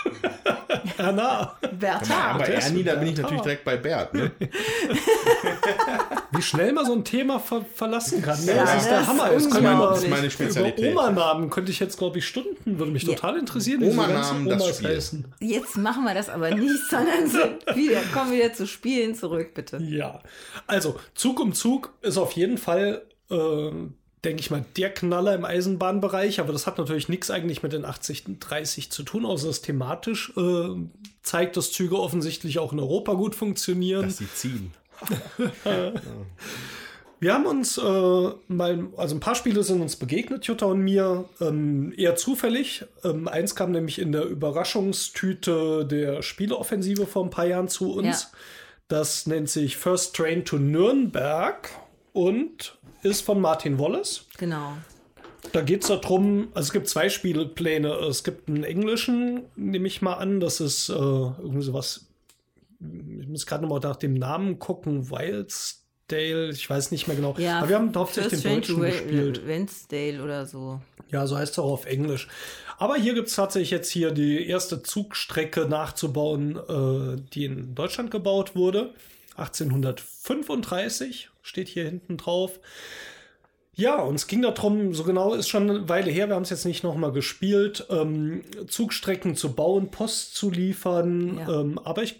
Erna. 0.98 1.57
Bertha. 1.78 2.14
Aber 2.34 2.44
der 2.44 2.59
ist 2.59 2.66
Ernie, 2.68 2.84
da 2.84 2.94
bin 2.94 3.09
ich 3.09 3.16
natürlich 3.18 3.42
direkt 3.42 3.64
bei 3.64 3.76
Bert. 3.76 4.14
Ne? 4.14 4.30
Wie 6.32 6.42
schnell 6.42 6.72
man 6.72 6.84
so 6.86 6.92
ein 6.92 7.04
Thema 7.04 7.40
ver 7.40 7.64
verlassen 7.74 8.22
kann. 8.22 8.38
Ne? 8.44 8.54
Ja, 8.54 8.62
das 8.64 8.76
ist 8.82 8.90
der 8.90 8.98
das 9.00 9.09
Hammer. 9.09 9.30
ist 9.32 9.46
Das 9.46 9.57
ist 10.02 10.09
meine 10.09 10.20
über 10.22 10.30
Spezialität. 10.30 10.92
Oma-Namen 10.92 11.50
könnte 11.50 11.72
ich 11.72 11.80
jetzt, 11.80 11.98
glaube 11.98 12.18
ich, 12.18 12.26
Stunden, 12.26 12.78
würde 12.78 12.92
mich 12.92 13.02
Ja. 13.02 13.14
total 13.14 13.38
interessieren, 13.38 13.82
Oma-Namen, 13.82 14.46
das 14.48 14.62
Omas 14.62 14.76
Spiel. 14.76 14.88
heißen. 14.88 15.34
Jetzt 15.40 15.76
machen 15.76 16.04
wir 16.04 16.14
das 16.14 16.28
aber 16.28 16.50
nicht, 16.54 16.84
sondern 16.90 17.26
sind 17.28 17.76
wieder, 17.76 18.00
kommen 18.14 18.32
wieder 18.32 18.52
zu 18.52 18.66
Spielen 18.66 19.14
zurück, 19.14 19.52
bitte. 19.54 19.78
Ja, 19.78 20.20
also 20.66 20.96
Zug 21.14 21.40
um 21.40 21.52
Zug 21.54 21.92
ist 22.02 22.18
auf 22.18 22.32
jeden 22.32 22.59
Fall, 22.59 23.02
äh, 23.30 23.70
denke 24.26 24.40
ich 24.40 24.50
mal, 24.50 24.64
der 24.76 24.92
Knaller 24.92 25.34
im 25.34 25.44
Eisenbahnbereich, 25.44 26.40
aber 26.40 26.52
das 26.52 26.66
hat 26.66 26.78
natürlich 26.78 27.08
nichts 27.08 27.30
eigentlich 27.30 27.62
mit 27.62 27.72
den 27.72 27.86
80-30 27.86 28.90
zu 28.90 29.04
tun, 29.04 29.24
außer 29.24 29.46
dass 29.46 29.62
thematisch 29.62 30.32
äh, 30.36 30.74
zeigt, 31.22 31.56
dass 31.56 31.70
Züge 31.70 31.98
offensichtlich 31.98 32.58
auch 32.58 32.72
in 32.72 32.80
Europa 32.80 33.14
gut 33.14 33.36
funktionieren. 33.36 34.02
Dass 34.02 34.18
sie 34.18 34.28
ziehen. 34.34 34.72
Wir 37.18 37.32
haben 37.32 37.46
uns 37.46 37.78
äh, 37.78 38.30
mal, 38.48 38.88
also 38.96 39.16
ein 39.16 39.20
paar 39.20 39.36
Spiele 39.36 39.62
sind 39.62 39.80
uns 39.80 39.96
begegnet, 39.96 40.44
Jutta 40.44 40.66
und 40.66 40.80
mir, 40.80 41.24
ähm, 41.40 41.94
eher 41.96 42.16
zufällig. 42.16 42.84
Ähm, 43.04 43.26
eins 43.26 43.54
kam 43.54 43.70
nämlich 43.70 43.98
in 44.00 44.12
der 44.12 44.24
Überraschungstüte 44.24 45.86
der 45.86 46.22
Spieleoffensive 46.22 47.06
vor 47.06 47.24
ein 47.24 47.30
paar 47.30 47.46
Jahren 47.46 47.68
zu 47.68 47.94
uns. 47.94 48.22
Ja. 48.24 48.38
Das 48.88 49.26
nennt 49.26 49.48
sich 49.48 49.76
First 49.76 50.14
Train 50.14 50.44
to 50.44 50.58
Nürnberg 50.58 51.70
und 52.12 52.75
ist 53.07 53.22
von 53.22 53.40
Martin 53.40 53.78
Wallace. 53.78 54.26
Genau. 54.38 54.72
Da 55.52 55.62
geht 55.62 55.82
es 55.82 55.88
darum, 55.88 56.48
also 56.54 56.66
es 56.66 56.72
gibt 56.72 56.88
zwei 56.88 57.09
Spielpläne. 57.09 57.88
Es 58.09 58.24
gibt 58.24 58.48
einen 58.48 58.64
englischen, 58.64 59.44
nehme 59.54 59.86
ich 59.86 60.02
mal 60.02 60.14
an, 60.14 60.40
das 60.40 60.61
ist 60.61 60.88
äh, 60.88 60.92
irgendwie 60.92 61.62
sowas, 61.62 62.07
ich 62.80 63.28
muss 63.28 63.46
gerade 63.46 63.62
noch 63.62 63.70
mal 63.70 63.80
nach 63.88 63.96
dem 63.96 64.14
Namen 64.14 64.59
gucken, 64.59 65.09
Wildsdale, 65.11 66.50
ich 66.50 66.68
weiß 66.68 66.90
nicht 66.90 67.07
mehr 67.07 67.16
genau. 67.16 67.34
Ja, 67.38 67.59
Aber 67.61 67.68
wir 67.68 67.76
haben 67.76 67.94
hauptsächlich 67.94 68.42
den 68.42 68.54
Deutschen 68.57 68.76
to 68.76 68.82
Wa- 68.82 68.86
gespielt. 68.88 69.46
Wednesdale 69.46 70.22
oder 70.22 70.46
so. 70.46 70.80
Ja, 71.11 71.26
so 71.26 71.36
heißt 71.36 71.52
es 71.52 71.59
auch 71.59 71.70
auf 71.72 71.86
Englisch. 71.86 72.26
Aber 72.78 72.96
hier 72.96 73.14
gibt 73.14 73.28
es 73.28 73.36
tatsächlich 73.36 73.70
jetzt 73.70 73.90
hier 73.90 74.11
die 74.11 74.46
erste 74.48 74.82
Zugstrecke 74.82 75.66
nachzubauen, 75.68 76.57
äh, 76.57 77.20
die 77.32 77.44
in 77.46 77.74
Deutschland 77.74 78.11
gebaut 78.11 78.54
wurde. 78.57 78.92
1835 79.37 81.30
steht 81.43 81.68
hier 81.68 81.84
hinten 81.84 82.16
drauf. 82.16 82.59
Ja, 83.74 84.01
und 84.01 84.14
es 84.14 84.26
ging 84.26 84.41
darum, 84.41 84.95
so 84.95 85.05
genau 85.05 85.34
ist 85.34 85.49
schon 85.49 85.68
eine 85.68 85.89
Weile 85.89 86.11
her, 86.11 86.28
wir 86.28 86.34
haben 86.34 86.45
es 86.45 86.51
jetzt 86.51 86.64
nicht 86.64 86.82
nochmal 86.82 87.12
gespielt, 87.12 87.87
ähm, 87.91 88.43
Zugstrecken 88.68 89.37
zu 89.37 89.53
bauen, 89.53 89.91
Post 89.91 90.34
zu 90.34 90.51
liefern. 90.51 91.39
Ja. 91.39 91.61
Ähm, 91.61 91.78
aber 91.84 92.03
ich 92.03 92.18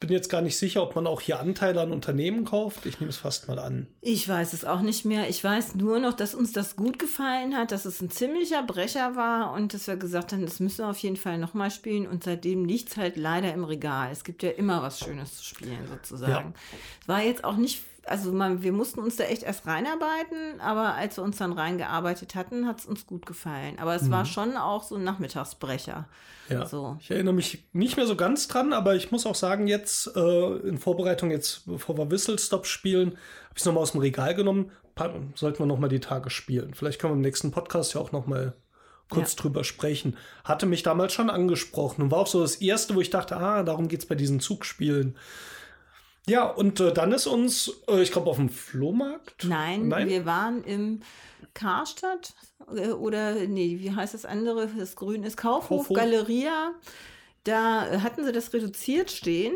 bin 0.00 0.10
jetzt 0.10 0.30
gar 0.30 0.40
nicht 0.40 0.56
sicher, 0.56 0.82
ob 0.82 0.96
man 0.96 1.06
auch 1.06 1.20
hier 1.20 1.40
Anteile 1.40 1.82
an 1.82 1.92
Unternehmen 1.92 2.46
kauft. 2.46 2.86
Ich 2.86 3.00
nehme 3.00 3.10
es 3.10 3.18
fast 3.18 3.48
mal 3.48 3.58
an. 3.58 3.86
Ich 4.00 4.26
weiß 4.26 4.54
es 4.54 4.64
auch 4.64 4.80
nicht 4.80 5.04
mehr. 5.04 5.28
Ich 5.28 5.44
weiß 5.44 5.74
nur 5.74 6.00
noch, 6.00 6.14
dass 6.14 6.34
uns 6.34 6.52
das 6.52 6.74
gut 6.74 6.98
gefallen 6.98 7.54
hat, 7.54 7.70
dass 7.70 7.84
es 7.84 8.00
ein 8.00 8.10
ziemlicher 8.10 8.62
Brecher 8.62 9.14
war 9.14 9.52
und 9.52 9.74
dass 9.74 9.86
wir 9.86 9.96
gesagt 9.96 10.32
haben, 10.32 10.44
das 10.44 10.58
müssen 10.58 10.78
wir 10.78 10.88
auf 10.88 10.98
jeden 10.98 11.16
Fall 11.16 11.36
nochmal 11.36 11.70
spielen. 11.70 12.08
Und 12.08 12.24
seitdem 12.24 12.64
liegt 12.64 12.88
es 12.88 12.96
halt 12.96 13.18
leider 13.18 13.52
im 13.52 13.64
Regal. 13.64 14.10
Es 14.10 14.24
gibt 14.24 14.42
ja 14.42 14.50
immer 14.50 14.82
was 14.82 15.00
Schönes 15.00 15.36
zu 15.36 15.44
spielen, 15.44 15.86
sozusagen. 15.86 16.54
Ja. 16.54 16.54
Es 17.02 17.08
war 17.08 17.22
jetzt 17.22 17.44
auch 17.44 17.56
nicht 17.56 17.82
also 18.06 18.32
man, 18.32 18.62
wir 18.62 18.72
mussten 18.72 19.00
uns 19.00 19.16
da 19.16 19.24
echt 19.24 19.42
erst 19.42 19.66
reinarbeiten, 19.66 20.60
aber 20.60 20.94
als 20.94 21.16
wir 21.16 21.24
uns 21.24 21.36
dann 21.36 21.52
reingearbeitet 21.52 22.34
hatten, 22.34 22.66
hat 22.66 22.80
es 22.80 22.86
uns 22.86 23.06
gut 23.06 23.26
gefallen. 23.26 23.78
Aber 23.78 23.94
es 23.94 24.02
mhm. 24.02 24.10
war 24.10 24.24
schon 24.24 24.56
auch 24.56 24.82
so 24.82 24.96
ein 24.96 25.04
Nachmittagsbrecher. 25.04 26.06
Ja. 26.48 26.66
So. 26.66 26.96
Ich 27.00 27.10
erinnere 27.10 27.34
mich 27.34 27.64
nicht 27.72 27.96
mehr 27.96 28.06
so 28.06 28.16
ganz 28.16 28.48
dran, 28.48 28.72
aber 28.72 28.96
ich 28.96 29.12
muss 29.12 29.26
auch 29.26 29.34
sagen, 29.34 29.66
jetzt 29.66 30.14
äh, 30.16 30.56
in 30.68 30.78
Vorbereitung, 30.78 31.30
jetzt 31.30 31.66
bevor 31.66 31.96
wir 31.96 32.10
Whistle 32.10 32.38
Stop 32.38 32.66
spielen, 32.66 33.10
habe 33.10 33.54
ich 33.54 33.60
es 33.60 33.64
nochmal 33.64 33.82
aus 33.82 33.92
dem 33.92 34.00
Regal 34.00 34.34
genommen. 34.34 34.70
Sollten 35.34 35.60
wir 35.60 35.66
nochmal 35.66 35.88
die 35.88 36.00
Tage 36.00 36.28
spielen. 36.28 36.74
Vielleicht 36.74 37.00
können 37.00 37.14
wir 37.14 37.16
im 37.16 37.22
nächsten 37.22 37.52
Podcast 37.52 37.94
ja 37.94 38.02
auch 38.02 38.12
nochmal 38.12 38.52
kurz 39.08 39.34
ja. 39.34 39.42
drüber 39.42 39.64
sprechen. 39.64 40.16
Hatte 40.44 40.66
mich 40.66 40.82
damals 40.82 41.12
schon 41.12 41.30
angesprochen 41.30 42.02
und 42.02 42.10
war 42.10 42.18
auch 42.18 42.26
so 42.26 42.40
das 42.42 42.56
erste, 42.56 42.94
wo 42.94 43.00
ich 43.00 43.08
dachte, 43.08 43.36
ah, 43.36 43.62
darum 43.62 43.88
geht 43.88 44.00
es 44.00 44.06
bei 44.06 44.14
diesen 44.14 44.40
Zugspielen. 44.40 45.16
Ja, 46.30 46.44
und 46.44 46.78
äh, 46.78 46.92
dann 46.92 47.10
ist 47.10 47.26
uns, 47.26 47.72
äh, 47.88 48.02
ich 48.02 48.12
glaube, 48.12 48.30
auf 48.30 48.36
dem 48.36 48.50
Flohmarkt. 48.50 49.44
Nein, 49.44 49.88
Nein, 49.88 50.08
wir 50.08 50.24
waren 50.26 50.62
im 50.62 51.00
Karstadt 51.54 52.34
äh, 52.72 52.90
oder, 52.90 53.34
nee, 53.34 53.78
wie 53.80 53.90
heißt 53.90 54.14
das 54.14 54.24
andere? 54.24 54.68
Das 54.78 54.94
Grün 54.94 55.24
ist 55.24 55.36
Kaufhof, 55.36 55.88
Kaufhof. 55.88 55.96
Galeria. 55.96 56.70
Da 57.42 57.88
äh, 57.88 57.98
hatten 57.98 58.24
sie 58.24 58.30
das 58.30 58.52
reduziert 58.52 59.10
stehen. 59.10 59.54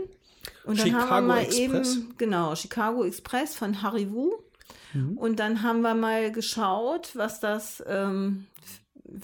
Und 0.65 0.81
dann 0.81 0.89
Chicago 0.89 1.11
haben 1.11 1.27
wir 1.29 1.35
mal 1.35 1.43
Express. 1.43 1.97
eben, 1.97 2.15
genau, 2.19 2.57
Chicago 2.57 3.05
Express 3.05 3.55
von 3.55 3.81
Harry 3.83 4.11
Wu. 4.11 4.33
Mhm. 4.95 5.17
Und 5.17 5.39
dann 5.39 5.63
haben 5.63 5.83
wir 5.83 5.95
mal 5.95 6.33
geschaut, 6.33 7.11
was 7.15 7.39
das 7.39 7.85
ähm, 7.87 8.47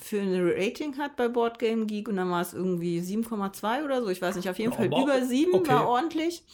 für 0.01 0.20
ein 0.20 0.53
Rating 0.55 0.98
hat 0.98 1.16
bei 1.16 1.26
Board 1.26 1.59
Game 1.59 1.88
Geek. 1.88 2.09
Und 2.09 2.16
dann 2.16 2.30
war 2.30 2.42
es 2.42 2.55
irgendwie 2.55 3.01
7,2 3.01 3.84
oder 3.84 4.03
so. 4.03 4.09
Ich 4.09 4.22
weiß 4.22 4.36
nicht, 4.36 4.48
auf 4.48 4.59
jeden 4.61 4.72
Fall 4.72 4.86
über 4.86 5.20
7 5.20 5.53
okay. 5.53 5.68
war 5.68 5.88
ordentlich. 5.88 6.44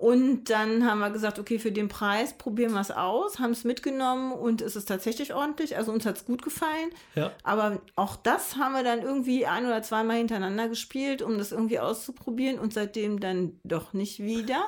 Und 0.00 0.44
dann 0.48 0.86
haben 0.86 1.00
wir 1.00 1.10
gesagt, 1.10 1.38
okay, 1.38 1.58
für 1.58 1.72
den 1.72 1.88
Preis 1.88 2.32
probieren 2.32 2.72
wir 2.72 2.80
es 2.80 2.90
aus, 2.90 3.38
haben 3.38 3.50
es 3.50 3.64
mitgenommen 3.64 4.32
und 4.32 4.62
es 4.62 4.74
ist 4.74 4.86
tatsächlich 4.86 5.34
ordentlich. 5.34 5.76
Also 5.76 5.92
uns 5.92 6.06
hat 6.06 6.16
es 6.16 6.24
gut 6.24 6.40
gefallen. 6.40 6.88
Ja. 7.14 7.32
Aber 7.42 7.82
auch 7.96 8.16
das 8.16 8.56
haben 8.56 8.72
wir 8.72 8.82
dann 8.82 9.02
irgendwie 9.02 9.44
ein 9.44 9.66
oder 9.66 9.82
zweimal 9.82 10.16
hintereinander 10.16 10.70
gespielt, 10.70 11.20
um 11.20 11.36
das 11.36 11.52
irgendwie 11.52 11.80
auszuprobieren 11.80 12.58
und 12.58 12.72
seitdem 12.72 13.20
dann 13.20 13.60
doch 13.62 13.92
nicht 13.92 14.20
wieder. 14.20 14.64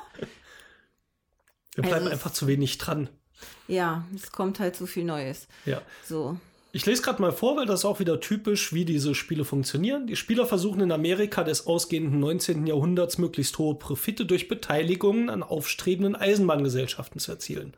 Wir 1.76 1.85
bleiben 1.85 2.01
also, 2.01 2.11
einfach 2.11 2.33
zu 2.33 2.47
wenig 2.47 2.76
dran. 2.76 3.09
Ja, 3.68 4.05
es 4.14 4.33
kommt 4.33 4.61
halt 4.61 4.76
zu 4.76 4.87
viel 4.87 5.05
Neues. 5.05 5.49
Ja. 5.64 5.80
So. 6.05 6.37
Ich 6.75 6.87
lese 6.87 7.03
gerade 7.03 7.20
mal 7.20 7.33
vor, 7.33 7.59
weil 7.59 7.66
das 7.66 7.81
ist 7.81 7.85
auch 7.85 8.01
wieder 8.01 8.18
typisch, 8.18 8.73
wie 8.73 8.87
diese 8.87 9.14
Spiele 9.14 9.45
funktionieren. 9.45 10.07
Die 10.07 10.16
Spieler 10.16 10.47
versuchen 10.47 10.81
in 10.81 10.91
Amerika 10.91 11.45
des 11.45 11.66
ausgehenden 11.66 12.18
19. 12.18 12.66
Jahrhunderts 12.66 13.18
möglichst 13.18 13.59
hohe 13.59 13.75
Profite 13.75 14.25
durch 14.25 14.49
Beteiligungen 14.49 15.29
an 15.29 15.43
aufstrebenden 15.43 16.16
Eisenbahngesellschaften 16.16 17.20
zu 17.20 17.33
erzielen. 17.33 17.75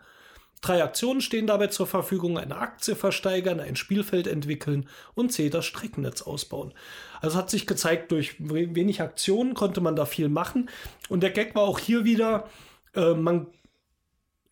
Drei 0.61 0.85
Aktionen 0.85 1.23
stehen 1.23 1.49
dabei 1.49 1.67
zur 1.67 1.89
Verfügung: 1.89 2.39
eine 2.39 2.57
Aktie 2.57 2.95
versteigern, 2.95 3.59
ein 3.59 3.75
Spielfeld 3.75 4.29
entwickeln 4.29 4.89
und 5.15 5.33
C, 5.33 5.51
das 5.51 5.67
Streckennetz 5.67 6.23
ausbauen. 6.23 6.73
Also 7.21 7.37
hat 7.37 7.51
sich 7.51 7.67
gezeigt, 7.67 8.13
durch 8.13 8.37
wenig 8.39 9.03
Aktionen 9.03 9.55
konnte 9.55 9.81
man 9.81 9.97
da 9.97 10.07
viel 10.07 10.29
machen. 10.29 10.71
Und 11.09 11.25
der 11.25 11.31
Gag 11.31 11.57
war 11.57 11.65
auch 11.65 11.81
hier 11.81 12.05
wieder, 12.05 12.49
äh, 12.95 13.15
man 13.15 13.49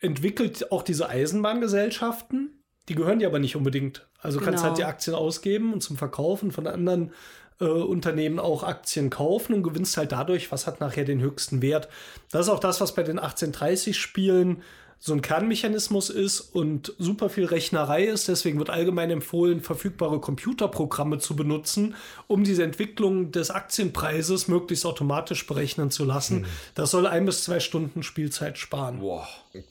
entwickelt 0.00 0.72
auch 0.72 0.82
diese 0.82 1.08
Eisenbahngesellschaften 1.08 2.61
die 2.88 2.94
gehören 2.94 3.18
dir 3.18 3.28
aber 3.28 3.38
nicht 3.38 3.56
unbedingt. 3.56 4.06
Also 4.20 4.38
genau. 4.38 4.50
kannst 4.50 4.64
halt 4.64 4.78
die 4.78 4.84
Aktien 4.84 5.14
ausgeben 5.14 5.72
und 5.72 5.82
zum 5.82 5.96
Verkaufen 5.96 6.52
von 6.52 6.66
anderen 6.66 7.12
äh, 7.60 7.64
Unternehmen 7.64 8.38
auch 8.38 8.62
Aktien 8.62 9.10
kaufen 9.10 9.54
und 9.54 9.62
gewinnst 9.62 9.96
halt 9.96 10.12
dadurch, 10.12 10.50
was 10.50 10.66
hat 10.66 10.80
nachher 10.80 11.04
den 11.04 11.20
höchsten 11.20 11.62
Wert. 11.62 11.88
Das 12.30 12.46
ist 12.46 12.52
auch 12.52 12.60
das, 12.60 12.80
was 12.80 12.94
bei 12.94 13.02
den 13.02 13.18
1830 13.18 13.98
Spielen 13.98 14.62
so 15.04 15.12
ein 15.14 15.20
Kernmechanismus 15.20 16.10
ist 16.10 16.40
und 16.40 16.94
super 16.96 17.28
viel 17.28 17.46
Rechnerei 17.46 18.04
ist. 18.04 18.28
Deswegen 18.28 18.60
wird 18.60 18.70
allgemein 18.70 19.10
empfohlen, 19.10 19.60
verfügbare 19.60 20.20
Computerprogramme 20.20 21.18
zu 21.18 21.34
benutzen, 21.34 21.96
um 22.28 22.44
diese 22.44 22.62
Entwicklung 22.62 23.32
des 23.32 23.50
Aktienpreises 23.50 24.46
möglichst 24.46 24.86
automatisch 24.86 25.44
berechnen 25.44 25.90
zu 25.90 26.04
lassen. 26.04 26.44
Hm. 26.44 26.50
Das 26.76 26.92
soll 26.92 27.08
ein 27.08 27.26
bis 27.26 27.42
zwei 27.42 27.58
Stunden 27.58 28.04
Spielzeit 28.04 28.58
sparen. 28.58 29.00
Boah. 29.00 29.28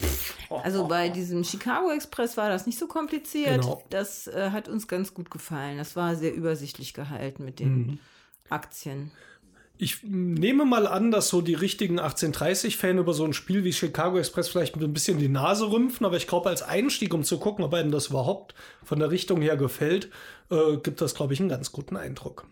Also 0.49 0.85
bei 0.85 1.07
diesem 1.07 1.45
Chicago 1.45 1.91
Express 1.91 2.35
war 2.35 2.49
das 2.49 2.65
nicht 2.65 2.77
so 2.77 2.85
kompliziert. 2.85 3.61
Genau. 3.61 3.81
Das 3.89 4.27
äh, 4.27 4.49
hat 4.51 4.67
uns 4.67 4.85
ganz 4.87 5.13
gut 5.13 5.31
gefallen. 5.31 5.77
Das 5.77 5.95
war 5.95 6.17
sehr 6.17 6.35
übersichtlich 6.35 6.93
gehalten 6.93 7.45
mit 7.45 7.59
den 7.59 7.77
mhm. 7.77 7.99
Aktien. 8.49 9.11
Ich 9.83 10.03
nehme 10.03 10.63
mal 10.63 10.85
an, 10.85 11.09
dass 11.09 11.29
so 11.29 11.41
die 11.41 11.55
richtigen 11.55 11.99
1830-Fan 11.99 12.99
über 12.99 13.15
so 13.15 13.25
ein 13.25 13.33
Spiel 13.33 13.63
wie 13.63 13.73
Chicago 13.73 14.19
Express 14.19 14.47
vielleicht 14.47 14.75
ein 14.75 14.93
bisschen 14.93 15.17
die 15.17 15.27
Nase 15.27 15.71
rümpfen, 15.71 16.05
aber 16.05 16.17
ich 16.17 16.27
glaube, 16.27 16.49
als 16.49 16.61
Einstieg, 16.61 17.15
um 17.15 17.23
zu 17.23 17.39
gucken, 17.39 17.65
ob 17.65 17.73
einem 17.73 17.89
das 17.89 18.05
überhaupt 18.05 18.53
von 18.83 18.99
der 18.99 19.09
Richtung 19.09 19.41
her 19.41 19.57
gefällt, 19.57 20.11
äh, 20.51 20.77
gibt 20.77 21.01
das, 21.01 21.15
glaube 21.15 21.33
ich, 21.33 21.39
einen 21.39 21.49
ganz 21.49 21.71
guten 21.71 21.97
Eindruck. 21.97 22.45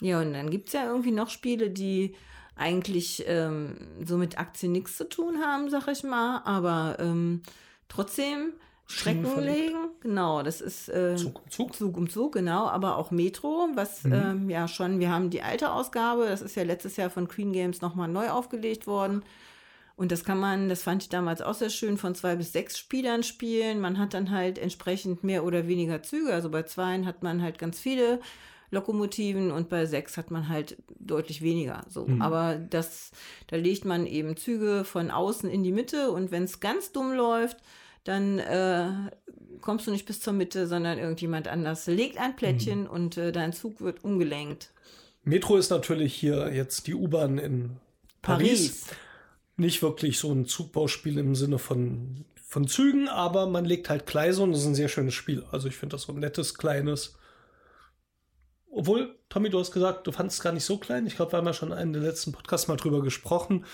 Ja, 0.00 0.20
und 0.20 0.32
dann 0.32 0.50
gibt 0.50 0.66
es 0.66 0.72
ja 0.74 0.86
irgendwie 0.86 1.12
noch 1.12 1.30
Spiele, 1.30 1.70
die 1.70 2.16
eigentlich 2.56 3.22
ähm, 3.28 3.76
so 4.04 4.16
mit 4.16 4.36
Aktien 4.36 4.72
nichts 4.72 4.96
zu 4.96 5.08
tun 5.08 5.38
haben, 5.38 5.70
sag 5.70 5.86
ich 5.86 6.02
mal, 6.02 6.42
aber 6.44 6.96
ähm, 6.98 7.42
trotzdem 7.88 8.54
Strecken 8.90 9.40
legen, 9.40 9.76
genau, 10.00 10.42
das 10.42 10.60
ist 10.60 10.88
äh, 10.88 11.16
Zug, 11.16 11.42
um 11.44 11.50
Zug. 11.50 11.74
Zug 11.74 11.96
um 11.96 12.10
Zug, 12.10 12.32
genau, 12.32 12.66
aber 12.66 12.96
auch 12.96 13.10
Metro, 13.10 13.68
was 13.74 14.04
mhm. 14.04 14.12
ähm, 14.12 14.50
ja 14.50 14.66
schon, 14.66 14.98
wir 14.98 15.10
haben 15.10 15.30
die 15.30 15.42
alte 15.42 15.72
Ausgabe, 15.72 16.26
das 16.26 16.42
ist 16.42 16.56
ja 16.56 16.64
letztes 16.64 16.96
Jahr 16.96 17.10
von 17.10 17.28
Queen 17.28 17.52
Games 17.52 17.80
nochmal 17.80 18.08
neu 18.08 18.30
aufgelegt 18.30 18.86
worden. 18.86 19.22
Und 19.96 20.12
das 20.12 20.24
kann 20.24 20.40
man, 20.40 20.70
das 20.70 20.82
fand 20.82 21.02
ich 21.02 21.08
damals 21.10 21.42
auch 21.42 21.52
sehr 21.52 21.68
schön, 21.68 21.98
von 21.98 22.14
zwei 22.14 22.34
bis 22.34 22.52
sechs 22.52 22.78
Spielern 22.78 23.22
spielen. 23.22 23.80
Man 23.80 23.98
hat 23.98 24.14
dann 24.14 24.30
halt 24.30 24.58
entsprechend 24.58 25.24
mehr 25.24 25.44
oder 25.44 25.68
weniger 25.68 26.02
Züge. 26.02 26.32
Also 26.32 26.48
bei 26.48 26.62
zweien 26.62 27.04
hat 27.04 27.22
man 27.22 27.42
halt 27.42 27.58
ganz 27.58 27.78
viele 27.78 28.18
Lokomotiven 28.70 29.50
und 29.50 29.68
bei 29.68 29.84
sechs 29.84 30.16
hat 30.16 30.30
man 30.30 30.48
halt 30.48 30.78
deutlich 30.98 31.42
weniger. 31.42 31.84
So. 31.88 32.06
Mhm. 32.06 32.22
Aber 32.22 32.54
das, 32.54 33.10
da 33.48 33.56
legt 33.56 33.84
man 33.84 34.06
eben 34.06 34.38
Züge 34.38 34.84
von 34.84 35.10
außen 35.10 35.50
in 35.50 35.62
die 35.62 35.72
Mitte 35.72 36.10
und 36.12 36.30
wenn 36.30 36.44
es 36.44 36.60
ganz 36.60 36.92
dumm 36.92 37.12
läuft, 37.12 37.58
dann 38.04 38.38
äh, 38.38 38.88
kommst 39.60 39.86
du 39.86 39.90
nicht 39.90 40.06
bis 40.06 40.20
zur 40.20 40.32
Mitte, 40.32 40.66
sondern 40.66 40.98
irgendjemand 40.98 41.48
anders 41.48 41.86
legt 41.86 42.18
ein 42.18 42.36
Plättchen 42.36 42.82
mhm. 42.82 42.90
und 42.90 43.16
äh, 43.16 43.32
dein 43.32 43.52
Zug 43.52 43.80
wird 43.80 44.04
umgelenkt. 44.04 44.72
Metro 45.22 45.56
ist 45.56 45.70
natürlich 45.70 46.14
hier 46.14 46.52
jetzt 46.52 46.86
die 46.86 46.94
U-Bahn 46.94 47.38
in 47.38 47.76
Paris. 48.22 48.68
Paris. 48.68 48.84
Nicht 49.56 49.82
wirklich 49.82 50.18
so 50.18 50.32
ein 50.32 50.46
Zugbauspiel 50.46 51.18
im 51.18 51.34
Sinne 51.34 51.58
von, 51.58 52.24
von 52.42 52.66
Zügen, 52.66 53.08
aber 53.08 53.46
man 53.46 53.66
legt 53.66 53.90
halt 53.90 54.06
Gleise 54.06 54.42
und 54.42 54.52
das 54.52 54.60
ist 54.60 54.66
ein 54.66 54.74
sehr 54.74 54.88
schönes 54.88 55.12
Spiel. 55.12 55.44
Also 55.52 55.68
ich 55.68 55.76
finde 55.76 55.94
das 55.94 56.02
so 56.02 56.12
ein 56.12 56.20
nettes, 56.20 56.56
kleines. 56.56 57.18
Obwohl, 58.70 59.14
Tommy, 59.28 59.50
du 59.50 59.58
hast 59.58 59.72
gesagt, 59.72 60.06
du 60.06 60.12
fandest 60.12 60.38
es 60.38 60.42
gar 60.42 60.52
nicht 60.52 60.64
so 60.64 60.78
klein. 60.78 61.06
Ich 61.06 61.16
glaube, 61.16 61.32
wir 61.32 61.38
haben 61.38 61.46
ja 61.46 61.52
schon 61.52 61.72
in 61.72 61.92
den 61.92 62.02
letzten 62.02 62.32
Podcast 62.32 62.68
mal 62.68 62.76
drüber 62.76 63.02
gesprochen. 63.02 63.66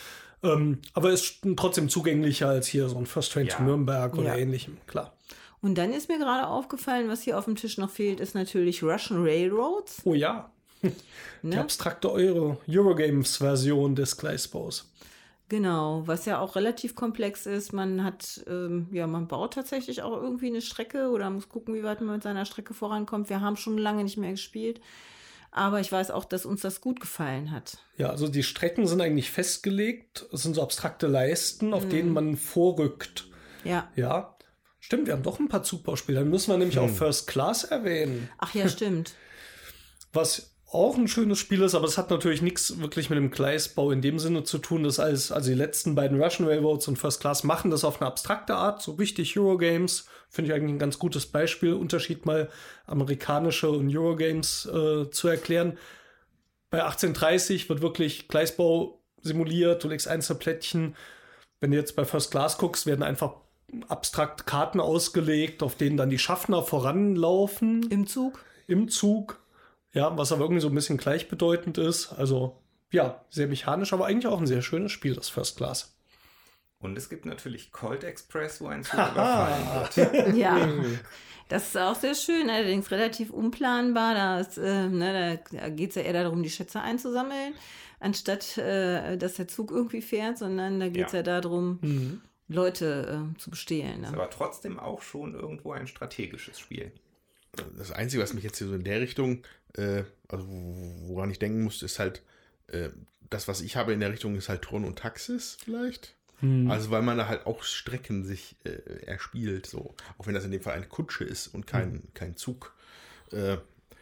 Ähm, 0.43 0.81
aber 0.93 1.11
ist 1.13 1.41
trotzdem 1.57 1.89
zugänglicher 1.89 2.49
als 2.49 2.67
hier 2.67 2.89
so 2.89 2.99
ein 2.99 3.07
First 3.07 3.33
Train 3.33 3.47
ja. 3.47 3.57
to 3.57 3.63
Nürnberg 3.63 4.17
oder 4.17 4.35
ja. 4.35 4.37
ähnlichem, 4.37 4.77
klar. 4.87 5.13
Und 5.61 5.77
dann 5.77 5.93
ist 5.93 6.09
mir 6.09 6.19
gerade 6.19 6.47
aufgefallen, 6.47 7.09
was 7.09 7.23
hier 7.23 7.39
auf 7.39 7.47
dem 7.47 7.57
Tisch 7.57 7.79
noch 7.79 7.91
fehlt, 7.91 8.21
ist 8.21 8.35
natürlich 8.35 8.83
Russian 8.83 9.23
Railroads. 9.23 10.03
Oh 10.05 10.15
ja. 10.15 10.51
Die 10.83 11.49
ne? 11.49 11.61
abstrakte 11.61 12.11
Euro 12.13 12.59
Eurogames-Version 12.69 13.95
des 13.95 14.17
Gleisbaus. 14.17 14.91
Genau, 15.49 16.03
was 16.07 16.27
ja 16.27 16.41
auch 16.41 16.57
relativ 16.57 16.97
komplex 16.97 17.47
ist. 17.47 17.73
Man 17.73 18.03
hat, 18.03 18.45
ähm, 18.49 18.89
ja, 18.91 19.07
man 19.07 19.29
baut 19.29 19.55
tatsächlich 19.55 20.03
auch 20.03 20.21
irgendwie 20.21 20.49
eine 20.49 20.61
Strecke 20.61 21.09
oder 21.11 21.31
muss 21.31 21.49
gucken, 21.49 21.75
wie 21.75 21.85
weit 21.85 22.01
man 22.01 22.17
mit 22.17 22.25
seiner 22.25 22.45
Strecke 22.45 22.75
vorankommt. 22.75 23.31
Wir 23.31 23.41
haben 23.41 23.57
schon 23.57 23.79
lange 23.79 24.03
nicht 24.03 24.17
mehr 24.17 24.33
gespielt. 24.33 24.81
Aber 25.57 25.81
ich 25.81 25.91
weiß 25.91 26.11
auch, 26.11 26.27
dass 26.27 26.45
uns 26.45 26.61
das 26.61 26.83
gut 26.83 27.01
gefallen 27.01 27.51
hat. 27.51 27.79
Ja, 27.97 28.11
also 28.11 28.29
die 28.29 28.43
Strecken 28.43 28.87
sind 28.87 29.01
eigentlich 29.01 29.31
festgelegt. 29.31 30.27
Es 30.31 30.43
sind 30.43 30.55
so 30.55 30.63
abstrakte 30.63 31.07
Leisten, 31.07 31.73
auf 31.73 31.87
mhm. 31.87 31.91
denen 31.91 32.13
man 32.13 32.37
vorrückt. 32.37 33.29
Ja. 33.65 33.91
Ja. 33.97 34.37
Stimmt, 34.81 35.07
wir 35.07 35.15
haben 35.15 35.23
doch 35.23 35.41
ein 35.41 35.49
paar 35.49 35.63
Zugbauspiele. 35.63 36.21
Dann 36.21 36.29
müssen 36.29 36.51
wir 36.51 36.59
nämlich 36.59 36.77
hm. 36.77 36.85
auch 36.85 36.91
First 36.91 37.27
Class 37.27 37.65
erwähnen. 37.65 38.29
Ach 38.37 38.55
ja, 38.55 38.69
stimmt. 38.69 39.15
Was 40.13 40.55
auch 40.71 40.97
ein 40.99 41.09
schönes 41.09 41.39
Spiel 41.39 41.63
ist, 41.63 41.75
aber 41.75 41.87
es 41.87 41.97
hat 41.97 42.11
natürlich 42.11 42.43
nichts 42.43 42.79
wirklich 42.79 43.09
mit 43.09 43.17
dem 43.17 43.31
Gleisbau 43.31 43.91
in 43.93 44.03
dem 44.03 44.19
Sinne 44.19 44.45
zu 44.45 44.59
tun, 44.59 44.85
dass 44.85 45.01
als, 45.01 45.33
also 45.33 45.49
die 45.49 45.57
letzten 45.57 45.95
beiden 45.95 46.23
Russian 46.23 46.47
Railroads 46.47 46.87
und 46.87 46.99
First 46.99 47.21
Class 47.21 47.45
machen 47.45 47.71
das 47.71 47.83
auf 47.83 48.01
eine 48.01 48.09
abstrakte 48.09 48.57
Art, 48.57 48.83
so 48.83 48.93
richtig 48.93 49.39
Eurogames. 49.39 50.07
Finde 50.29 50.51
ich 50.51 50.57
eigentlich 50.57 50.75
ein 50.75 50.79
ganz 50.79 50.99
gutes 50.99 51.27
Beispiel, 51.27 51.75
Unterschied 51.75 52.27
mal 52.27 52.51
amerikanische 52.87 53.71
und 53.71 53.95
Eurogames 53.95 54.67
äh, 54.67 55.11
zu 55.11 55.29
erklären. 55.29 55.79
Bei 56.71 56.83
1830 56.83 57.69
wird 57.69 57.81
wirklich 57.81 58.29
Gleisbau 58.29 59.01
simuliert, 59.23 59.83
du 59.85 59.89
legst 59.89 60.09
einzelne 60.09 60.39
Plättchen. 60.39 60.97
Wenn 61.61 61.71
du 61.71 61.77
jetzt 61.77 61.97
bei 61.97 62.05
First 62.05 62.31
Class 62.31 62.59
guckst, 62.59 62.87
werden 62.87 63.03
einfach 63.03 63.35
abstrakt 63.89 64.47
Karten 64.47 64.81
ausgelegt, 64.81 65.63
auf 65.63 65.75
denen 65.75 65.97
dann 65.97 66.11
die 66.11 66.19
Schaffner 66.19 66.63
voranlaufen 66.63 67.89
Im 67.91 68.07
Zug. 68.07 68.45
im 68.67 68.89
Zug. 68.89 69.41
Ja, 69.93 70.17
was 70.17 70.33
aber 70.33 70.43
irgendwie 70.43 70.61
so 70.61 70.69
ein 70.69 70.75
bisschen 70.75 70.99
gleichbedeutend 70.99 71.79
ist. 71.79 72.13
Also, 72.13 72.59
ja, 72.93 73.25
sehr 73.31 73.49
mechanisch, 73.49 73.93
aber 73.93 74.07
eigentlich 74.07 74.27
auch 74.27 74.39
ein 74.39 74.47
sehr 74.47 74.63
schönes 74.63 74.93
Spiel, 74.93 75.15
das 75.15 75.29
First 75.29 75.57
Class. 75.57 75.96
Und 76.79 76.97
es 76.99 77.09
gibt 77.09 77.25
natürlich 77.25 77.73
Cold 77.73 78.05
Express, 78.05 78.61
wo 78.61 78.69
ein 78.69 78.85
Zug 78.85 78.95
überfallen 78.95 79.67
wird. 79.97 80.37
Ja, 80.37 80.69
das 81.49 81.69
ist 81.69 81.77
auch 81.79 81.95
sehr 81.95 82.15
schön, 82.15 82.51
allerdings 82.51 82.91
relativ 82.91 83.31
unplanbar. 83.31 84.15
Da, 84.15 84.41
ist, 84.41 84.59
äh, 84.59 84.89
ne, 84.89 85.41
da 85.53 85.69
geht 85.71 85.91
es 85.91 85.97
ja 85.97 86.03
eher 86.03 86.13
darum, 86.25 86.43
die 86.43 86.51
Schätze 86.51 86.81
einzusammeln, 86.81 87.55
anstatt 87.99 88.59
äh, 88.59 89.17
dass 89.17 89.35
der 89.35 89.49
Zug 89.49 89.71
irgendwie 89.71 90.03
fährt, 90.03 90.39
sondern 90.39 90.79
da 90.81 90.89
geht 90.89 91.07
es 91.07 91.13
ja. 91.13 91.21
Ja. 91.21 91.41
darum, 91.41 92.21
Leute 92.49 93.33
äh, 93.35 93.39
zu 93.39 93.51
bestehlen. 93.51 94.05
Ist 94.05 94.11
Ne? 94.13 94.17
aber 94.17 94.31
trotzdem 94.31 94.79
auch 94.79 95.03
schon 95.03 95.35
irgendwo 95.35 95.73
ein 95.73 95.87
strategisches 95.87 96.59
Spiel. 96.59 96.93
Das 97.79 97.91
Einzige, 97.91 98.23
was 98.23 98.35
mich 98.35 98.45
jetzt 98.45 98.59
hier 98.59 98.67
so 98.67 98.75
in 98.75 98.85
der 98.85 99.01
Richtung, 99.01 99.43
äh, 99.77 100.05
also 100.29 100.47
woran 100.47 101.31
ich 101.31 101.39
denken 101.39 101.65
muss, 101.65 101.83
ist 101.83 101.99
halt, 101.99 102.23
äh, 102.69 102.91
das, 103.31 103.49
was 103.49 103.63
ich 103.63 103.77
habe 103.77 103.95
in 103.95 104.01
der 104.01 104.13
Richtung, 104.13 104.37
ist 104.37 104.49
halt 104.51 104.63
Tron 104.63 104.85
und 104.85 104.99
Taxis 104.99 105.57
vielleicht. 105.65 106.16
Also 106.71 106.91
weil 106.91 107.03
man 107.03 107.17
da 107.17 107.29
halt 107.29 107.47
auch 107.47 107.63
Strecken 107.63 108.25
sich 108.25 108.57
äh, 108.65 109.07
erspielt, 109.07 109.67
so. 109.67 109.95
Auch 110.19 110.27
wenn 110.27 110.35
das 110.35 110.45
in 110.45 110.51
dem 110.51 110.61
Fall 110.61 110.75
eine 110.75 110.87
Kutsche 110.87 111.25
ist 111.25 111.49
und 111.49 111.67
kein, 111.67 112.03
kein 112.15 112.37
Zug. 112.37 112.75
Äh, 113.33 113.59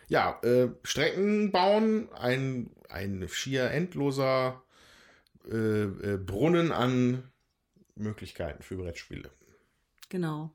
ja, 0.08 0.40
äh, 0.42 0.68
Strecken 0.82 1.52
bauen, 1.52 2.08
ein, 2.12 2.70
ein 2.88 3.26
schier 3.28 3.70
endloser 3.70 4.62
äh, 5.50 5.82
äh, 5.84 6.16
Brunnen 6.18 6.72
an 6.72 7.30
Möglichkeiten 7.96 8.62
für 8.62 8.76
Brettspiele. 8.76 9.30
Genau. 10.08 10.50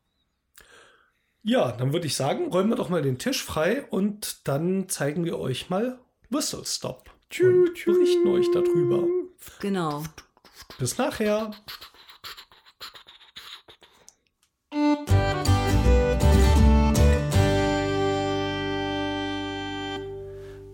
Ja, 1.42 1.72
dann 1.72 1.94
würde 1.94 2.08
ich 2.08 2.16
sagen, 2.16 2.52
räumen 2.52 2.70
wir 2.70 2.76
doch 2.76 2.90
mal 2.90 3.02
den 3.02 3.18
Tisch 3.18 3.44
frei 3.44 3.84
und 3.90 4.48
dann 4.48 4.90
zeigen 4.90 5.24
wir 5.24 5.40
euch 5.40 5.70
mal 5.70 6.00
Whistle 6.30 6.66
Stop. 6.66 7.10
und 7.40 7.74
berichten 7.86 8.28
euch 8.28 8.48
darüber. 8.52 9.08
Genau. 9.62 10.04
Bis 10.78 10.98
nachher. 10.98 11.52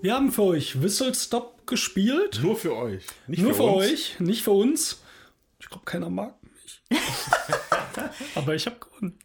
Wir 0.01 0.13
haben 0.13 0.31
für 0.31 0.43
euch 0.43 0.81
Whistle 0.83 1.15
Stop 1.15 1.65
gespielt. 1.65 2.39
Nur 2.43 2.55
für 2.55 2.75
euch. 2.75 3.05
Nicht 3.25 3.41
Nur 3.41 3.55
für, 3.55 3.63
uns. 3.63 3.85
euch, 3.91 4.19
nicht 4.19 4.43
für 4.43 4.51
uns. 4.51 5.01
Ich 5.59 5.67
glaube, 5.67 5.85
keiner 5.85 6.11
mag 6.11 6.35
mich. 6.43 6.83
Aber 8.35 8.53
ich 8.53 8.67
habe 8.67 8.77
gewonnen. 8.77 9.17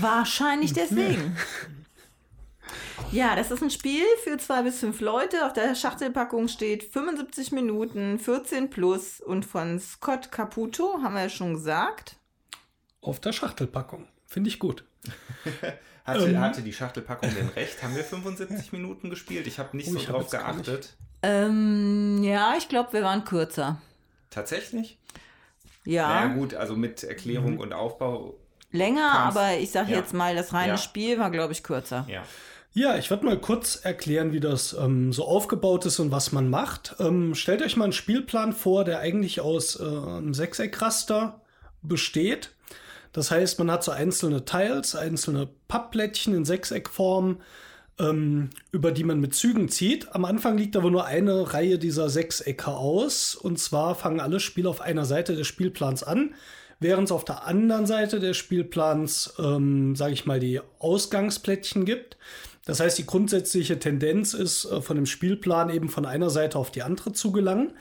Wahrscheinlich 0.00 0.72
deswegen. 0.72 1.36
Ja, 3.12 3.34
das 3.36 3.50
ist 3.50 3.62
ein 3.62 3.70
Spiel 3.70 4.04
für 4.22 4.36
zwei 4.38 4.62
bis 4.62 4.78
fünf 4.80 5.00
Leute. 5.00 5.46
Auf 5.46 5.52
der 5.52 5.74
Schachtelpackung 5.74 6.48
steht 6.48 6.84
75 6.92 7.52
Minuten, 7.52 8.18
14 8.18 8.70
plus 8.70 9.20
und 9.20 9.44
von 9.44 9.78
Scott 9.80 10.30
Caputo, 10.32 10.98
haben 11.02 11.14
wir 11.14 11.22
ja 11.22 11.28
schon 11.28 11.54
gesagt. 11.54 12.16
Auf 13.00 13.20
der 13.20 13.32
Schachtelpackung. 13.32 14.06
Finde 14.26 14.48
ich 14.48 14.58
gut. 14.58 14.84
Hatte, 16.04 16.26
Ähm. 16.26 16.38
hatte 16.38 16.60
die 16.60 16.72
Schachtelpackung 16.74 17.34
denn 17.34 17.48
recht? 17.48 17.82
Haben 17.82 17.96
wir 17.96 18.04
75 18.04 18.72
Minuten 18.72 19.08
gespielt? 19.08 19.46
Ich 19.46 19.58
habe 19.58 19.74
nicht 19.74 19.88
Oh, 19.88 19.98
so 19.98 20.04
drauf 20.04 20.28
geachtet. 20.30 20.96
Ähm, 21.22 22.22
ja, 22.22 22.54
ich 22.58 22.68
glaube, 22.68 22.92
wir 22.92 23.02
waren 23.02 23.24
kürzer. 23.24 23.80
Tatsächlich? 24.28 24.98
Ja, 25.86 26.26
Na 26.26 26.34
gut, 26.34 26.52
also 26.52 26.76
mit 26.76 27.04
Erklärung 27.04 27.56
und 27.58 27.72
Aufbau. 27.72 28.34
länger, 28.70 29.10
Kam's- 29.12 29.36
aber 29.36 29.56
ich 29.56 29.70
sage 29.70 29.92
ja. 29.92 29.96
jetzt 29.98 30.12
mal, 30.12 30.34
das 30.36 30.52
reine 30.52 30.72
Ja. 30.72 30.76
Spiel 30.76 31.18
war, 31.18 31.30
glaube 31.30 31.54
ich, 31.54 31.62
kürzer. 31.62 32.04
Ja. 32.06 32.22
Ja, 32.76 32.98
ich 32.98 33.08
werde 33.08 33.24
mal 33.24 33.38
kurz 33.38 33.76
erklären, 33.76 34.32
wie 34.32 34.40
das 34.40 34.72
ähm, 34.72 35.12
so 35.12 35.24
aufgebaut 35.24 35.86
ist 35.86 36.00
und 36.00 36.10
was 36.10 36.32
man 36.32 36.50
macht. 36.50 36.96
Ähm, 36.98 37.36
stellt 37.36 37.62
euch 37.62 37.76
mal 37.76 37.84
einen 37.84 37.92
Spielplan 37.92 38.52
vor, 38.52 38.84
der 38.84 38.98
eigentlich 38.98 39.40
aus 39.40 39.78
äh, 39.78 39.84
einem 39.84 40.34
Sechseckraster 40.34 41.40
besteht. 41.82 42.50
Das 43.12 43.30
heißt, 43.30 43.60
man 43.60 43.70
hat 43.70 43.84
so 43.84 43.92
einzelne 43.92 44.44
Tiles, 44.44 44.96
einzelne 44.96 45.48
Pappplättchen 45.68 46.34
in 46.34 46.44
Sechseckform, 46.44 47.40
ähm, 48.00 48.50
über 48.72 48.90
die 48.90 49.04
man 49.04 49.20
mit 49.20 49.36
Zügen 49.36 49.68
zieht. 49.68 50.12
Am 50.12 50.24
Anfang 50.24 50.58
liegt 50.58 50.74
aber 50.76 50.90
nur 50.90 51.04
eine 51.04 51.54
Reihe 51.54 51.78
dieser 51.78 52.10
Sechsecke 52.10 52.72
aus. 52.72 53.36
Und 53.36 53.60
zwar 53.60 53.94
fangen 53.94 54.18
alle 54.18 54.40
Spiele 54.40 54.68
auf 54.68 54.80
einer 54.80 55.04
Seite 55.04 55.36
des 55.36 55.46
Spielplans 55.46 56.02
an, 56.02 56.34
während 56.80 57.04
es 57.04 57.12
auf 57.12 57.24
der 57.24 57.46
anderen 57.46 57.86
Seite 57.86 58.18
des 58.18 58.36
Spielplans, 58.36 59.34
ähm, 59.38 59.94
sage 59.94 60.12
ich 60.12 60.26
mal, 60.26 60.40
die 60.40 60.60
Ausgangsplättchen 60.80 61.84
gibt. 61.84 62.16
Das 62.64 62.80
heißt, 62.80 62.96
die 62.96 63.06
grundsätzliche 63.06 63.78
Tendenz 63.78 64.34
ist, 64.34 64.64
äh, 64.64 64.80
von 64.80 64.96
dem 64.96 65.06
Spielplan 65.06 65.70
eben 65.70 65.88
von 65.88 66.06
einer 66.06 66.30
Seite 66.30 66.58
auf 66.58 66.70
die 66.70 66.82
andere 66.82 67.12
zu 67.12 67.32
gelangen. 67.32 67.72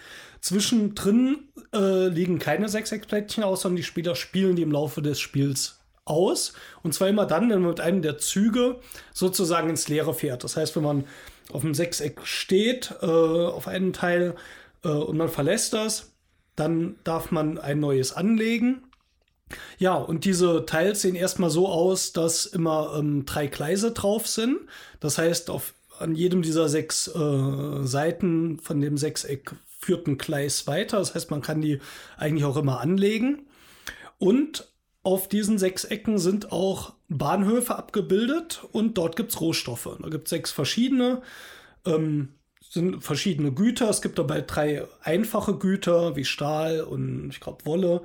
Zwischendrin 0.41 1.47
äh, 1.73 2.07
liegen 2.07 2.39
keine 2.39 2.67
Sechseckplättchen 2.67 3.43
aus, 3.43 3.61
sondern 3.61 3.77
die 3.77 3.83
Spieler 3.83 4.15
spielen 4.15 4.55
die 4.55 4.61
im 4.61 4.71
Laufe 4.71 5.01
des 5.01 5.19
Spiels 5.19 5.79
aus. 6.05 6.53
Und 6.81 6.93
zwar 6.93 7.07
immer 7.07 7.25
dann, 7.25 7.49
wenn 7.49 7.61
man 7.61 7.69
mit 7.69 7.79
einem 7.79 8.01
der 8.01 8.17
Züge 8.17 8.79
sozusagen 9.13 9.69
ins 9.69 9.87
Leere 9.87 10.13
fährt. 10.13 10.43
Das 10.43 10.57
heißt, 10.57 10.75
wenn 10.75 10.83
man 10.83 11.05
auf 11.51 11.61
dem 11.61 11.73
Sechseck 11.73 12.21
steht, 12.25 12.93
äh, 13.01 13.05
auf 13.05 13.67
einem 13.67 13.93
Teil, 13.93 14.35
äh, 14.83 14.89
und 14.89 15.17
man 15.17 15.29
verlässt 15.29 15.73
das, 15.73 16.11
dann 16.55 16.95
darf 17.03 17.31
man 17.31 17.57
ein 17.57 17.79
neues 17.79 18.13
anlegen. 18.13 18.83
Ja, 19.77 19.95
und 19.95 20.25
diese 20.25 20.65
Teils 20.65 21.01
sehen 21.01 21.15
erstmal 21.15 21.49
so 21.49 21.67
aus, 21.67 22.13
dass 22.13 22.45
immer 22.45 22.95
ähm, 22.97 23.25
drei 23.25 23.47
Gleise 23.47 23.91
drauf 23.91 24.27
sind. 24.27 24.57
Das 24.99 25.17
heißt, 25.17 25.49
auf, 25.49 25.73
an 25.99 26.15
jedem 26.15 26.41
dieser 26.41 26.69
sechs 26.69 27.07
äh, 27.07 27.83
Seiten 27.83 28.59
von 28.59 28.81
dem 28.81 28.97
Sechseck 28.97 29.53
führt 29.79 30.07
ein 30.07 30.17
Gleis 30.17 30.67
weiter. 30.67 30.97
Das 30.97 31.15
heißt, 31.15 31.31
man 31.31 31.41
kann 31.41 31.61
die 31.61 31.79
eigentlich 32.17 32.45
auch 32.45 32.57
immer 32.57 32.79
anlegen. 32.79 33.47
Und 34.17 34.67
auf 35.03 35.27
diesen 35.27 35.57
sechs 35.57 35.83
Ecken 35.83 36.17
sind 36.17 36.51
auch 36.53 36.93
Bahnhöfe 37.09 37.75
abgebildet 37.75 38.63
und 38.71 38.97
dort 38.97 39.17
gibt 39.17 39.31
es 39.31 39.41
Rohstoffe. 39.41 39.89
Da 40.01 40.07
gibt 40.07 40.27
es 40.27 40.29
sechs 40.29 40.51
verschiedene, 40.51 41.21
ähm, 41.85 42.29
sind 42.61 43.03
verschiedene 43.03 43.51
Güter. 43.51 43.89
Es 43.89 44.01
gibt 44.01 44.17
dabei 44.17 44.41
drei 44.41 44.87
einfache 45.01 45.55
Güter 45.55 46.15
wie 46.15 46.23
Stahl 46.23 46.81
und 46.81 47.29
ich 47.31 47.41
glaube 47.41 47.65
Wolle. 47.65 48.01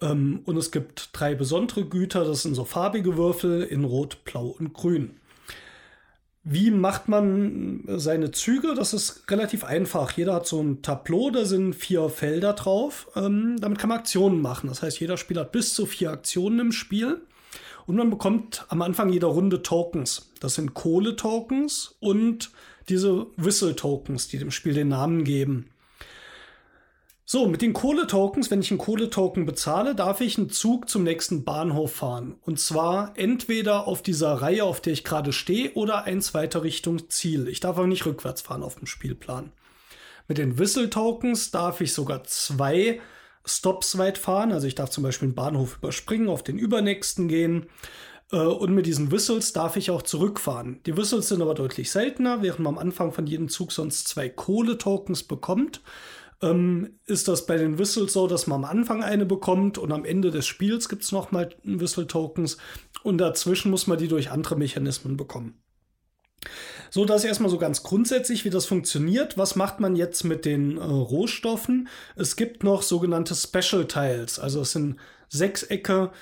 Ähm, 0.00 0.40
und 0.44 0.56
es 0.56 0.70
gibt 0.70 1.10
drei 1.12 1.34
besondere 1.34 1.84
Güter, 1.84 2.24
das 2.24 2.42
sind 2.42 2.54
so 2.54 2.64
farbige 2.64 3.16
Würfel 3.16 3.62
in 3.62 3.84
Rot, 3.84 4.24
Blau 4.24 4.48
und 4.58 4.72
Grün. 4.74 5.16
Wie 6.48 6.70
macht 6.70 7.08
man 7.08 7.82
seine 7.88 8.30
Züge? 8.30 8.74
Das 8.76 8.94
ist 8.94 9.28
relativ 9.28 9.64
einfach. 9.64 10.12
Jeder 10.12 10.34
hat 10.34 10.46
so 10.46 10.62
ein 10.62 10.80
Tableau, 10.80 11.30
da 11.30 11.44
sind 11.44 11.74
vier 11.74 12.08
Felder 12.08 12.52
drauf. 12.52 13.08
Ähm, 13.16 13.56
damit 13.58 13.80
kann 13.80 13.88
man 13.88 13.98
Aktionen 13.98 14.40
machen. 14.40 14.68
Das 14.68 14.80
heißt, 14.80 15.00
jeder 15.00 15.16
Spieler 15.16 15.40
hat 15.40 15.50
bis 15.50 15.74
zu 15.74 15.86
vier 15.86 16.12
Aktionen 16.12 16.60
im 16.60 16.72
Spiel. 16.72 17.20
Und 17.86 17.96
man 17.96 18.10
bekommt 18.10 18.64
am 18.68 18.82
Anfang 18.82 19.08
jeder 19.08 19.26
Runde 19.26 19.62
Tokens. 19.62 20.30
Das 20.38 20.54
sind 20.54 20.74
Kohle-Tokens 20.74 21.96
und 21.98 22.50
diese 22.88 23.26
Whistle-Tokens, 23.36 24.28
die 24.28 24.38
dem 24.38 24.52
Spiel 24.52 24.74
den 24.74 24.88
Namen 24.88 25.24
geben. 25.24 25.70
So, 27.28 27.48
mit 27.48 27.60
den 27.60 27.72
Kohle-Tokens, 27.72 28.52
wenn 28.52 28.60
ich 28.60 28.70
einen 28.70 28.78
Kohle-Token 28.78 29.46
bezahle, 29.46 29.96
darf 29.96 30.20
ich 30.20 30.38
einen 30.38 30.48
Zug 30.48 30.88
zum 30.88 31.02
nächsten 31.02 31.42
Bahnhof 31.42 31.92
fahren. 31.92 32.36
Und 32.42 32.60
zwar 32.60 33.14
entweder 33.16 33.88
auf 33.88 34.00
dieser 34.00 34.34
Reihe, 34.34 34.62
auf 34.62 34.80
der 34.80 34.92
ich 34.92 35.02
gerade 35.02 35.32
stehe, 35.32 35.72
oder 35.72 36.04
eins 36.04 36.34
weiter 36.34 36.62
Richtung 36.62 37.10
Ziel. 37.10 37.48
Ich 37.48 37.58
darf 37.58 37.78
aber 37.78 37.88
nicht 37.88 38.06
rückwärts 38.06 38.42
fahren 38.42 38.62
auf 38.62 38.76
dem 38.76 38.86
Spielplan. 38.86 39.50
Mit 40.28 40.38
den 40.38 40.56
Whistle-Tokens 40.56 41.50
darf 41.50 41.80
ich 41.80 41.92
sogar 41.92 42.22
zwei 42.22 43.00
Stops 43.44 43.98
weit 43.98 44.18
fahren. 44.18 44.52
Also 44.52 44.68
ich 44.68 44.76
darf 44.76 44.90
zum 44.90 45.02
Beispiel 45.02 45.26
einen 45.26 45.34
Bahnhof 45.34 45.78
überspringen, 45.78 46.28
auf 46.28 46.44
den 46.44 46.58
übernächsten 46.58 47.26
gehen. 47.26 47.66
Äh, 48.30 48.36
Und 48.36 48.72
mit 48.72 48.86
diesen 48.86 49.10
Whistles 49.10 49.52
darf 49.52 49.76
ich 49.76 49.90
auch 49.90 50.02
zurückfahren. 50.02 50.78
Die 50.86 50.96
Whistles 50.96 51.26
sind 51.26 51.42
aber 51.42 51.54
deutlich 51.54 51.90
seltener, 51.90 52.42
während 52.42 52.60
man 52.60 52.74
am 52.74 52.78
Anfang 52.78 53.10
von 53.10 53.26
jedem 53.26 53.48
Zug 53.48 53.72
sonst 53.72 54.06
zwei 54.06 54.28
Kohle-Tokens 54.28 55.24
bekommt 55.24 55.80
ähm, 56.42 56.98
ist 57.06 57.28
das 57.28 57.46
bei 57.46 57.56
den 57.56 57.78
Whistles 57.78 58.12
so, 58.12 58.26
dass 58.26 58.46
man 58.46 58.64
am 58.64 58.70
Anfang 58.70 59.02
eine 59.02 59.26
bekommt 59.26 59.78
und 59.78 59.92
am 59.92 60.04
Ende 60.04 60.30
des 60.30 60.46
Spiels 60.46 60.88
gibt 60.88 61.02
es 61.02 61.12
nochmal 61.12 61.54
Whistle-Tokens 61.64 62.58
und 63.02 63.18
dazwischen 63.18 63.70
muss 63.70 63.86
man 63.86 63.98
die 63.98 64.08
durch 64.08 64.30
andere 64.30 64.56
Mechanismen 64.56 65.16
bekommen. 65.16 65.60
So, 66.90 67.04
das 67.04 67.24
erstmal 67.24 67.50
so 67.50 67.58
ganz 67.58 67.82
grundsätzlich, 67.82 68.44
wie 68.44 68.50
das 68.50 68.66
funktioniert. 68.66 69.36
Was 69.36 69.56
macht 69.56 69.80
man 69.80 69.96
jetzt 69.96 70.24
mit 70.24 70.44
den 70.44 70.78
äh, 70.78 70.82
Rohstoffen? 70.82 71.88
Es 72.14 72.36
gibt 72.36 72.62
noch 72.62 72.82
sogenannte 72.82 73.34
Special 73.34 73.86
Tiles, 73.86 74.38
also 74.38 74.60
es 74.60 74.72
sind 74.72 74.96
Sechsecke, 75.28 76.12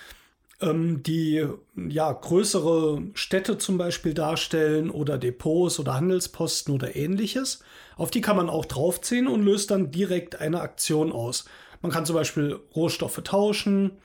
die 0.60 1.46
ja 1.88 2.12
größere 2.12 3.02
Städte 3.14 3.58
zum 3.58 3.76
Beispiel 3.76 4.14
darstellen 4.14 4.88
oder 4.88 5.18
Depots 5.18 5.78
oder 5.78 5.94
Handelsposten 5.94 6.72
oder 6.74 6.96
ähnliches. 6.96 7.62
Auf 7.96 8.10
die 8.10 8.20
kann 8.20 8.36
man 8.36 8.48
auch 8.48 8.64
draufziehen 8.64 9.26
und 9.26 9.42
löst 9.42 9.70
dann 9.70 9.90
direkt 9.90 10.40
eine 10.40 10.60
Aktion 10.60 11.12
aus. 11.12 11.44
Man 11.82 11.92
kann 11.92 12.06
zum 12.06 12.14
Beispiel 12.14 12.58
Rohstoffe 12.74 13.20
tauschen. 13.24 13.98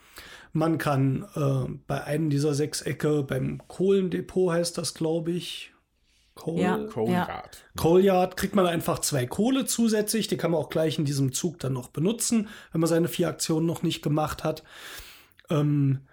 Man 0.52 0.80
kann 0.80 1.28
äh, 1.36 1.72
bei 1.88 2.04
einem 2.04 2.30
dieser 2.30 2.54
Sechsecke, 2.54 3.24
beim 3.24 3.62
Kohlendepot 3.68 4.52
heißt 4.52 4.78
das, 4.78 4.96
glaube 4.96 5.32
ich, 5.32 5.72
Coal, 6.36 6.60
Ja. 6.60 6.78
Cold 6.78 7.10
Ja. 7.10 7.26
Guard. 7.26 7.66
Coal 7.76 8.04
Yard 8.04 8.38
kriegt 8.38 8.56
man 8.56 8.66
einfach 8.66 9.00
zwei 9.00 9.26
Kohle 9.26 9.66
zusätzlich. 9.66 10.28
Die 10.28 10.38
kann 10.38 10.52
man 10.52 10.60
auch 10.62 10.70
gleich 10.70 10.98
in 10.98 11.06
diesem 11.06 11.34
Zug 11.34 11.60
dann 11.60 11.74
noch 11.74 11.90
benutzen, 11.90 12.48
wenn 12.72 12.82
man 12.82 12.88
seine 12.88 13.08
vier 13.10 13.28
Aktionen 13.28 13.66
noch 13.66 13.84
nicht 13.84 14.02
gemacht 14.02 14.44
hat. 14.44 14.64
Ähm, 15.50 16.08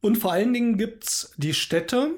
und 0.00 0.16
vor 0.16 0.32
allen 0.32 0.52
Dingen 0.52 0.78
gibt's 0.78 1.32
die 1.36 1.54
Städte, 1.54 2.12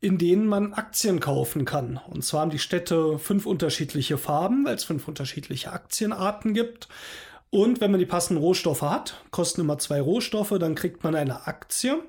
in 0.00 0.18
denen 0.18 0.46
man 0.46 0.74
Aktien 0.74 1.20
kaufen 1.20 1.64
kann. 1.64 2.00
Und 2.08 2.24
zwar 2.24 2.42
haben 2.42 2.50
die 2.50 2.58
Städte 2.58 3.18
fünf 3.18 3.46
unterschiedliche 3.46 4.18
Farben, 4.18 4.64
weil 4.64 4.74
es 4.74 4.84
fünf 4.84 5.06
unterschiedliche 5.06 5.72
Aktienarten 5.72 6.54
gibt. 6.54 6.88
Und 7.50 7.80
wenn 7.80 7.90
man 7.90 8.00
die 8.00 8.06
passenden 8.06 8.42
Rohstoffe 8.42 8.82
hat, 8.82 9.22
kosten 9.30 9.60
immer 9.60 9.78
zwei 9.78 10.00
Rohstoffe, 10.00 10.54
dann 10.58 10.74
kriegt 10.74 11.04
man 11.04 11.14
eine 11.14 11.46
Aktie. 11.46 12.02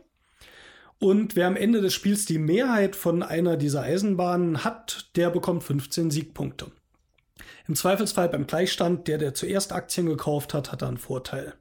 Und 1.00 1.36
wer 1.36 1.48
am 1.48 1.56
Ende 1.56 1.82
des 1.82 1.94
Spiels 1.94 2.26
die 2.26 2.40
Mehrheit 2.40 2.96
von 2.96 3.24
einer 3.24 3.58
dieser 3.58 3.82
Eisenbahnen 3.82 4.64
hat, 4.64 5.10
der 5.16 5.30
bekommt 5.30 5.64
15 5.64 6.12
Siegpunkte. 6.12 6.72
Im 7.68 7.76
Zweifelsfall 7.76 8.30
beim 8.30 8.48
Gleichstand, 8.48 9.08
der, 9.08 9.18
der 9.18 9.34
zuerst 9.34 9.72
Aktien 9.72 10.08
gekauft 10.08 10.54
hat, 10.54 10.72
hat 10.72 10.82
da 10.82 10.88
einen 10.88 10.98
Vorteil. 10.98 11.54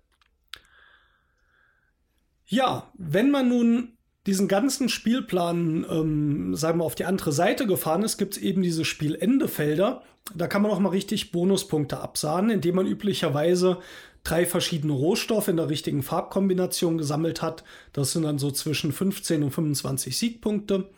Ja, 2.47 2.91
wenn 2.95 3.31
man 3.31 3.49
nun 3.49 3.97
diesen 4.27 4.47
ganzen 4.47 4.89
Spielplan, 4.89 5.85
ähm, 5.91 6.55
sagen 6.55 6.79
wir, 6.79 6.85
auf 6.85 6.95
die 6.95 7.05
andere 7.05 7.33
Seite 7.33 7.67
gefahren 7.67 8.03
ist, 8.03 8.19
gibt 8.19 8.37
es 8.37 8.43
eben 8.43 8.63
diese 8.63 8.85
Spielendefelder. 8.85 10.03
Da 10.35 10.47
kann 10.47 10.63
man 10.63 10.71
auch 10.71 10.79
mal 10.79 10.91
richtig 10.91 11.33
Bonuspunkte 11.33 11.99
absahnen, 11.99 12.51
indem 12.51 12.77
man 12.77 12.87
üblicherweise 12.87 13.79
drei 14.23 14.47
verschiedene 14.47 14.93
Rohstoffe 14.93 15.49
in 15.49 15.57
der 15.57 15.69
richtigen 15.69 16.03
Farbkombination 16.03 16.99
gesammelt 16.99 17.43
hat. 17.43 17.65
Das 17.93 18.13
sind 18.13 18.23
dann 18.23 18.39
so 18.39 18.53
zwischen 18.53 18.93
15 18.93 19.43
und 19.43 19.51
25 19.51 20.17
Siegpunkte. 20.17 20.91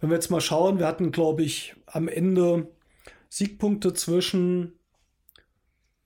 Wenn 0.00 0.10
wir 0.10 0.16
jetzt 0.16 0.30
mal 0.30 0.42
schauen, 0.42 0.78
wir 0.78 0.86
hatten, 0.86 1.10
glaube 1.10 1.42
ich, 1.42 1.74
am 1.86 2.08
Ende 2.08 2.68
Siegpunkte 3.30 3.94
zwischen 3.94 4.74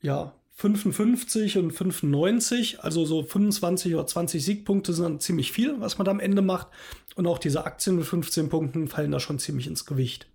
ja, 0.00 0.34
55 0.54 1.58
und 1.58 1.72
95, 1.72 2.80
also 2.80 3.04
so 3.04 3.22
25 3.22 3.94
oder 3.94 4.06
20 4.06 4.44
Siegpunkte 4.44 4.92
sind 4.92 5.04
dann 5.04 5.20
ziemlich 5.20 5.50
viel, 5.50 5.80
was 5.80 5.98
man 5.98 6.04
da 6.04 6.10
am 6.10 6.20
Ende 6.20 6.42
macht. 6.42 6.68
Und 7.14 7.26
auch 7.26 7.38
diese 7.38 7.64
Aktien 7.64 7.96
mit 7.96 8.06
15 8.06 8.48
Punkten 8.48 8.88
fallen 8.88 9.10
da 9.10 9.20
schon 9.20 9.38
ziemlich 9.38 9.66
ins 9.66 9.86
Gewicht. 9.86 10.26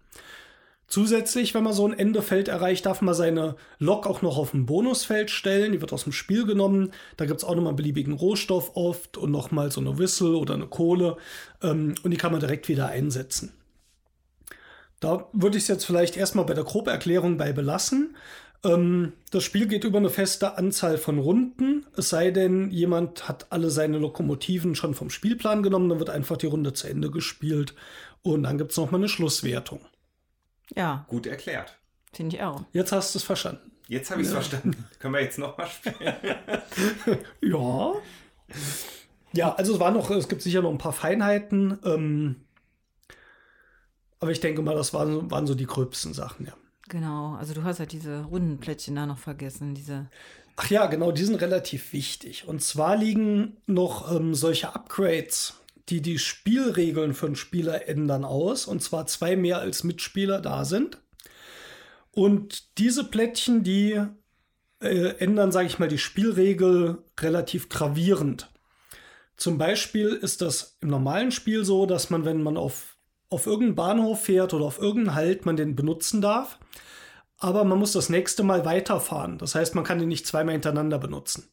Zusätzlich, 0.88 1.54
wenn 1.54 1.64
man 1.64 1.74
so 1.74 1.86
ein 1.86 1.98
Endefeld 1.98 2.48
erreicht, 2.48 2.86
darf 2.86 3.02
man 3.02 3.14
seine 3.14 3.58
Lok 3.78 4.08
auch 4.08 4.22
noch 4.22 4.38
auf 4.38 4.54
ein 4.54 4.66
Bonusfeld 4.66 5.30
stellen. 5.30 5.74
Die 5.74 5.82
wird 5.82 5.92
aus 5.92 6.06
dem 6.06 6.14
Spiel 6.14 6.46
genommen. 6.46 6.94
Da 7.18 7.26
gibt 7.26 7.40
es 7.40 7.44
auch 7.44 7.56
nochmal 7.56 7.72
einen 7.72 7.78
beliebigen 7.78 8.14
Rohstoff 8.14 8.72
oft 8.76 9.18
und 9.18 9.32
nochmal 9.32 9.70
so 9.70 9.82
eine 9.82 9.98
Whistle 9.98 10.38
oder 10.38 10.54
eine 10.54 10.68
Kohle. 10.68 11.18
Ähm, 11.62 11.96
und 12.04 12.12
die 12.12 12.18
kann 12.18 12.32
man 12.32 12.40
direkt 12.40 12.70
wieder 12.70 12.88
einsetzen. 12.88 13.52
Da 15.02 15.28
würde 15.34 15.58
ich 15.58 15.64
es 15.64 15.68
jetzt 15.68 15.86
vielleicht 15.86 16.16
erstmal 16.16 16.46
bei 16.46 16.54
der 16.54 16.64
Groberklärung 16.64 17.38
bei 17.38 17.52
belassen. 17.52 18.16
Ähm, 18.64 19.14
das 19.32 19.44
Spiel 19.44 19.68
geht 19.68 19.84
über 19.84 19.98
eine 20.00 20.10
feste 20.10 20.58
Anzahl 20.58 20.98
von 20.98 21.20
Runden. 21.20 21.86
Es 21.96 22.10
sei 22.10 22.32
denn, 22.32 22.72
jemand 22.72 23.28
hat 23.28 23.48
alle 23.52 23.70
seine 23.70 23.98
Lokomotiven 24.00 24.76
schon 24.76 24.94
vom 24.94 25.10
Spielplan 25.10 25.64
genommen, 25.64 25.90
dann 25.90 26.00
wird 26.00 26.10
einfach 26.10 26.38
die 26.38 26.48
Runde 26.48 26.74
zu 26.74 26.88
Ende 26.88 27.12
gespielt. 27.12 27.76
Und 28.24 28.44
dann 28.44 28.58
gibt 28.58 28.72
es 28.72 28.78
nochmal 28.78 29.00
eine 29.00 29.10
Schlusswertung. 29.10 29.82
Ja, 30.76 31.06
Gut 31.08 31.28
erklärt. 31.28 31.78
finde 32.12 32.36
ich 32.36 32.44
auch. 32.44 32.64
Jetzt 32.74 32.92
hast 32.92 33.14
du 33.16 33.20
es 33.20 33.24
verstanden. 33.24 33.72
Jetzt 33.88 34.12
habe 34.12 34.22
ich 34.22 34.28
es 34.28 34.34
verstanden. 34.34 34.86
Können 35.00 35.14
wir 35.14 35.22
jetzt 35.22 35.38
nochmal 35.40 35.68
spielen? 35.68 36.14
Ja. 37.42 37.94
Ja, 39.34 39.54
also 39.56 39.74
es 39.74 39.80
war 39.80 39.92
noch, 39.92 40.10
es 40.10 40.28
gibt 40.30 40.42
sicher 40.42 40.62
noch 40.62 40.72
ein 40.72 40.78
paar 40.78 40.94
Feinheiten. 40.94 41.78
Ähm, 41.86 42.36
aber 44.20 44.32
ich 44.32 44.40
denke 44.40 44.62
mal, 44.62 44.76
das 44.76 44.94
waren, 44.94 45.30
waren 45.30 45.46
so 45.48 45.54
die 45.56 45.66
gröbsten 45.68 46.14
Sachen, 46.14 46.48
ja. 46.48 46.54
Genau. 46.90 47.36
Also 47.36 47.54
du 47.54 47.64
hast 47.64 47.80
halt 47.80 47.92
diese 47.92 48.24
runden 48.24 48.60
Plättchen 48.60 48.96
da 48.96 49.06
noch 49.06 49.18
vergessen. 49.18 49.76
Diese. 49.76 50.10
Ach 50.56 50.70
ja, 50.70 50.88
genau, 50.88 51.12
die 51.12 51.24
sind 51.24 51.42
relativ 51.42 51.94
wichtig. 51.94 52.48
Und 52.48 52.62
zwar 52.64 52.98
liegen 52.98 53.58
noch 53.66 54.12
ähm, 54.12 54.34
solche 54.34 54.74
Upgrades, 54.74 55.56
die 55.90 56.02
die 56.02 56.20
Spielregeln 56.20 57.16
einen 57.16 57.36
Spieler 57.36 57.88
ändern, 57.88 58.26
aus. 58.26 58.66
Und 58.66 58.82
zwar 58.82 59.06
zwei 59.08 59.36
mehr 59.36 59.60
als 59.60 59.84
Mitspieler 59.84 60.42
da 60.42 60.66
sind. 60.66 61.00
Und 62.12 62.78
diese 62.80 63.04
Plättchen, 63.04 63.64
die 63.64 64.02
äh, 64.80 65.16
ändern, 65.20 65.52
sage 65.52 65.68
ich 65.68 65.80
mal, 65.80 65.88
die 65.88 65.98
Spielregel 65.98 67.04
relativ 67.20 67.70
gravierend. 67.70 68.50
Zum 69.36 69.60
Beispiel 69.60 70.10
ist 70.10 70.42
das 70.42 70.78
im 70.82 70.90
normalen 70.90 71.32
Spiel 71.32 71.64
so, 71.64 71.86
dass 71.86 72.10
man, 72.10 72.26
wenn 72.26 72.42
man 72.42 72.58
auf, 72.58 72.97
auf 73.30 73.46
irgendeinen 73.46 73.76
Bahnhof 73.76 74.24
fährt 74.24 74.54
oder 74.54 74.66
auf 74.66 74.80
irgendeinen 74.80 75.16
Halt, 75.16 75.46
man 75.46 75.58
den 75.58 75.76
benutzen 75.76 76.22
darf. 76.22 76.60
Aber 77.40 77.64
man 77.64 77.78
muss 77.78 77.92
das 77.92 78.10
nächste 78.10 78.44
Mal 78.44 78.66
weiterfahren. 78.66 79.38
Das 79.38 79.54
heißt, 79.54 79.76
man 79.76 79.84
kann 79.84 80.00
den 80.00 80.08
nicht 80.08 80.26
zweimal 80.26 80.54
hintereinander 80.54 80.98
benutzen. 80.98 81.50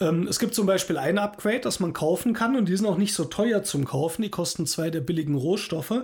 Ähm, 0.00 0.26
es 0.26 0.38
gibt 0.38 0.54
zum 0.54 0.66
Beispiel 0.66 0.96
ein 0.96 1.18
Upgrade, 1.18 1.60
das 1.60 1.78
man 1.78 1.92
kaufen 1.92 2.32
kann 2.32 2.56
und 2.56 2.68
die 2.68 2.76
sind 2.76 2.86
auch 2.86 2.96
nicht 2.96 3.14
so 3.14 3.24
teuer 3.24 3.62
zum 3.62 3.84
Kaufen. 3.84 4.22
Die 4.22 4.30
kosten 4.30 4.66
zwei 4.66 4.90
der 4.90 5.00
billigen 5.00 5.36
Rohstoffe. 5.36 6.02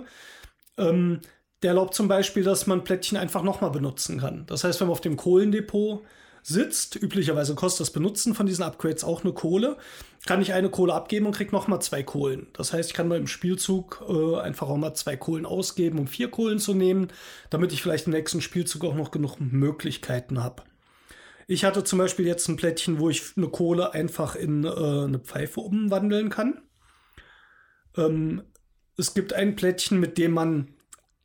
Ähm, 0.77 1.21
der 1.63 1.69
erlaubt 1.69 1.95
zum 1.95 2.07
Beispiel, 2.07 2.43
dass 2.43 2.67
man 2.67 2.83
Plättchen 2.83 3.17
einfach 3.17 3.41
nochmal 3.41 3.71
benutzen 3.71 4.19
kann. 4.19 4.45
Das 4.45 4.63
heißt, 4.63 4.79
wenn 4.79 4.87
man 4.87 4.93
auf 4.93 5.01
dem 5.01 5.17
Kohlendepot 5.17 6.03
sitzt, 6.47 6.95
üblicherweise 6.95 7.55
kostet 7.55 7.81
das 7.81 7.91
Benutzen 7.91 8.33
von 8.33 8.45
diesen 8.45 8.63
Upgrades 8.63 9.03
auch 9.03 9.23
eine 9.23 9.33
Kohle, 9.33 9.75
kann 10.25 10.41
ich 10.41 10.53
eine 10.53 10.69
Kohle 10.69 10.93
abgeben 10.93 11.25
und 11.25 11.35
kriege 11.35 11.51
nochmal 11.51 11.81
zwei 11.81 12.03
Kohlen. 12.03 12.47
Das 12.53 12.71
heißt, 12.71 12.89
ich 12.89 12.95
kann 12.95 13.09
mal 13.09 13.17
im 13.17 13.27
Spielzug 13.27 14.03
äh, 14.07 14.37
einfach 14.39 14.69
auch 14.69 14.77
mal 14.77 14.93
zwei 14.93 15.17
Kohlen 15.17 15.45
ausgeben, 15.45 15.99
um 15.99 16.07
vier 16.07 16.31
Kohlen 16.31 16.59
zu 16.59 16.73
nehmen, 16.73 17.09
damit 17.49 17.73
ich 17.73 17.81
vielleicht 17.81 18.07
im 18.07 18.13
nächsten 18.13 18.39
Spielzug 18.39 18.85
auch 18.85 18.95
noch 18.95 19.11
genug 19.11 19.39
Möglichkeiten 19.39 20.41
habe. 20.41 20.63
Ich 21.47 21.65
hatte 21.65 21.83
zum 21.83 21.99
Beispiel 21.99 22.25
jetzt 22.25 22.47
ein 22.47 22.55
Plättchen, 22.55 22.99
wo 22.99 23.09
ich 23.09 23.35
eine 23.35 23.49
Kohle 23.49 23.93
einfach 23.93 24.35
in 24.35 24.63
äh, 24.63 24.69
eine 24.69 25.19
Pfeife 25.19 25.59
umwandeln 25.59 26.29
kann. 26.29 26.61
Ähm, 27.97 28.43
es 28.97 29.13
gibt 29.13 29.33
ein 29.33 29.57
Plättchen, 29.57 29.99
mit 29.99 30.17
dem 30.17 30.31
man 30.31 30.69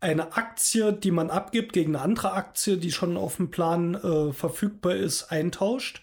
eine 0.02 0.36
Aktie, 0.36 0.92
die 0.92 1.10
man 1.10 1.30
abgibt, 1.30 1.72
gegen 1.72 1.94
eine 1.94 2.04
andere 2.04 2.32
Aktie, 2.32 2.76
die 2.76 2.92
schon 2.92 3.16
auf 3.16 3.36
dem 3.36 3.50
Plan 3.50 3.94
äh, 3.94 4.32
verfügbar 4.32 4.96
ist, 4.96 5.30
eintauscht. 5.30 6.02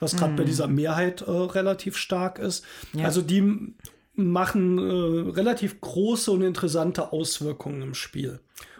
Was 0.00 0.14
gerade 0.14 0.34
bei 0.34 0.44
dieser 0.44 0.68
Mehrheit 0.68 1.22
äh, 1.22 1.30
relativ 1.30 1.96
stark 1.96 2.38
ist. 2.38 2.64
Ja. 2.92 3.06
Also 3.06 3.20
die 3.20 3.74
machen 4.14 4.78
äh, 4.78 5.30
relativ 5.30 5.80
große 5.80 6.30
und 6.30 6.42
interessante 6.42 7.12
Auswirkungen 7.12 7.82
im 7.82 7.94
Spiel. 7.94 8.38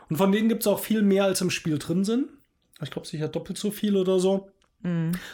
Und 0.08 0.16
von 0.16 0.30
denen 0.30 0.48
gibt 0.48 0.62
es 0.62 0.68
auch 0.68 0.78
viel 0.78 1.02
mehr, 1.02 1.24
als 1.24 1.40
im 1.40 1.50
Spiel 1.50 1.78
drin 1.78 2.04
sind. 2.04 2.28
Ich 2.80 2.92
glaube 2.92 3.08
sicher 3.08 3.26
doppelt 3.26 3.58
so 3.58 3.72
viel 3.72 3.96
oder 3.96 4.20
so. 4.20 4.48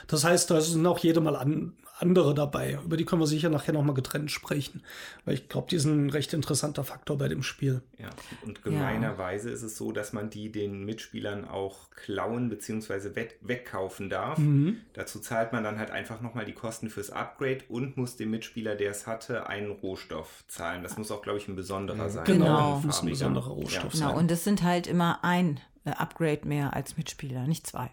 Das 0.07 0.25
heißt, 0.25 0.51
da 0.51 0.61
sind 0.61 0.87
auch 0.87 0.99
jede 0.99 1.21
Mal 1.21 1.37
an, 1.37 1.75
andere 1.99 2.35
dabei. 2.35 2.79
Über 2.85 2.97
die 2.97 3.05
können 3.05 3.23
wir 3.23 3.27
sicher 3.27 3.49
nachher 3.51 3.73
nochmal 3.73 3.95
getrennt 3.95 4.31
sprechen. 4.31 4.83
Weil 5.25 5.35
ich 5.35 5.49
glaube, 5.49 5.69
die 5.71 5.79
sind 5.79 6.07
ein 6.07 6.11
recht 6.11 6.33
interessanter 6.33 6.83
Faktor 6.85 7.17
bei 7.19 7.29
dem 7.29 7.43
Spiel. 7.43 7.83
Ja, 7.99 8.11
und 8.45 8.63
gemeinerweise 8.65 9.51
ist 9.51 9.63
es 9.63 9.77
so, 9.77 9.93
dass 9.93 10.13
man 10.13 10.29
die 10.29 10.51
den 10.51 10.85
Mitspielern 10.85 11.45
auch 11.45 11.91
klauen 11.91 12.49
bzw. 12.49 13.15
we- 13.15 13.29
wegkaufen 13.43 14.11
darf. 14.11 14.39
Mhm. 14.39 14.79
Dazu 14.95 15.21
zahlt 15.21 15.53
man 15.53 15.63
dann 15.63 15.79
halt 15.79 15.91
einfach 15.93 16.21
nochmal 16.21 16.45
die 16.45 16.53
Kosten 16.53 16.91
fürs 16.91 17.11
Upgrade 17.11 17.61
und 17.69 17.97
muss 17.97 18.17
dem 18.17 18.31
Mitspieler, 18.31 18.75
der 18.75 18.91
es 18.91 19.07
hatte, 19.07 19.47
einen 19.47 19.71
Rohstoff 19.71 20.45
zahlen. 20.49 20.83
Das 20.83 20.99
muss 20.99 21.11
auch, 21.13 21.23
glaube 21.23 21.39
ich, 21.39 21.47
ein 21.49 21.57
besonderer 21.57 22.11
sein. 22.11 22.25
Genau. 22.25 22.81
muss 22.81 23.03
ein 23.03 23.09
besonderer 23.11 23.51
Rohstoff 23.51 23.95
Ja. 23.95 24.01
Genau. 24.01 24.09
sein. 24.09 24.17
Und 24.19 24.31
es 24.31 24.43
sind 24.45 24.63
halt 24.65 24.87
immer 24.89 25.23
ein 25.23 25.61
äh, 25.85 25.91
Upgrade 25.91 26.47
mehr 26.49 26.75
als 26.75 26.97
Mitspieler, 26.97 27.47
nicht 27.47 27.67
zwei. 27.67 27.91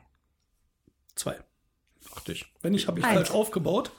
Zwei. 1.15 1.37
Dachte 2.09 2.31
ich. 2.33 2.51
Wenn 2.61 2.73
nicht, 2.73 2.87
habe 2.87 2.99
ich 2.99 3.05
Eins. 3.05 3.15
falsch 3.15 3.31
aufgebaut. 3.31 3.91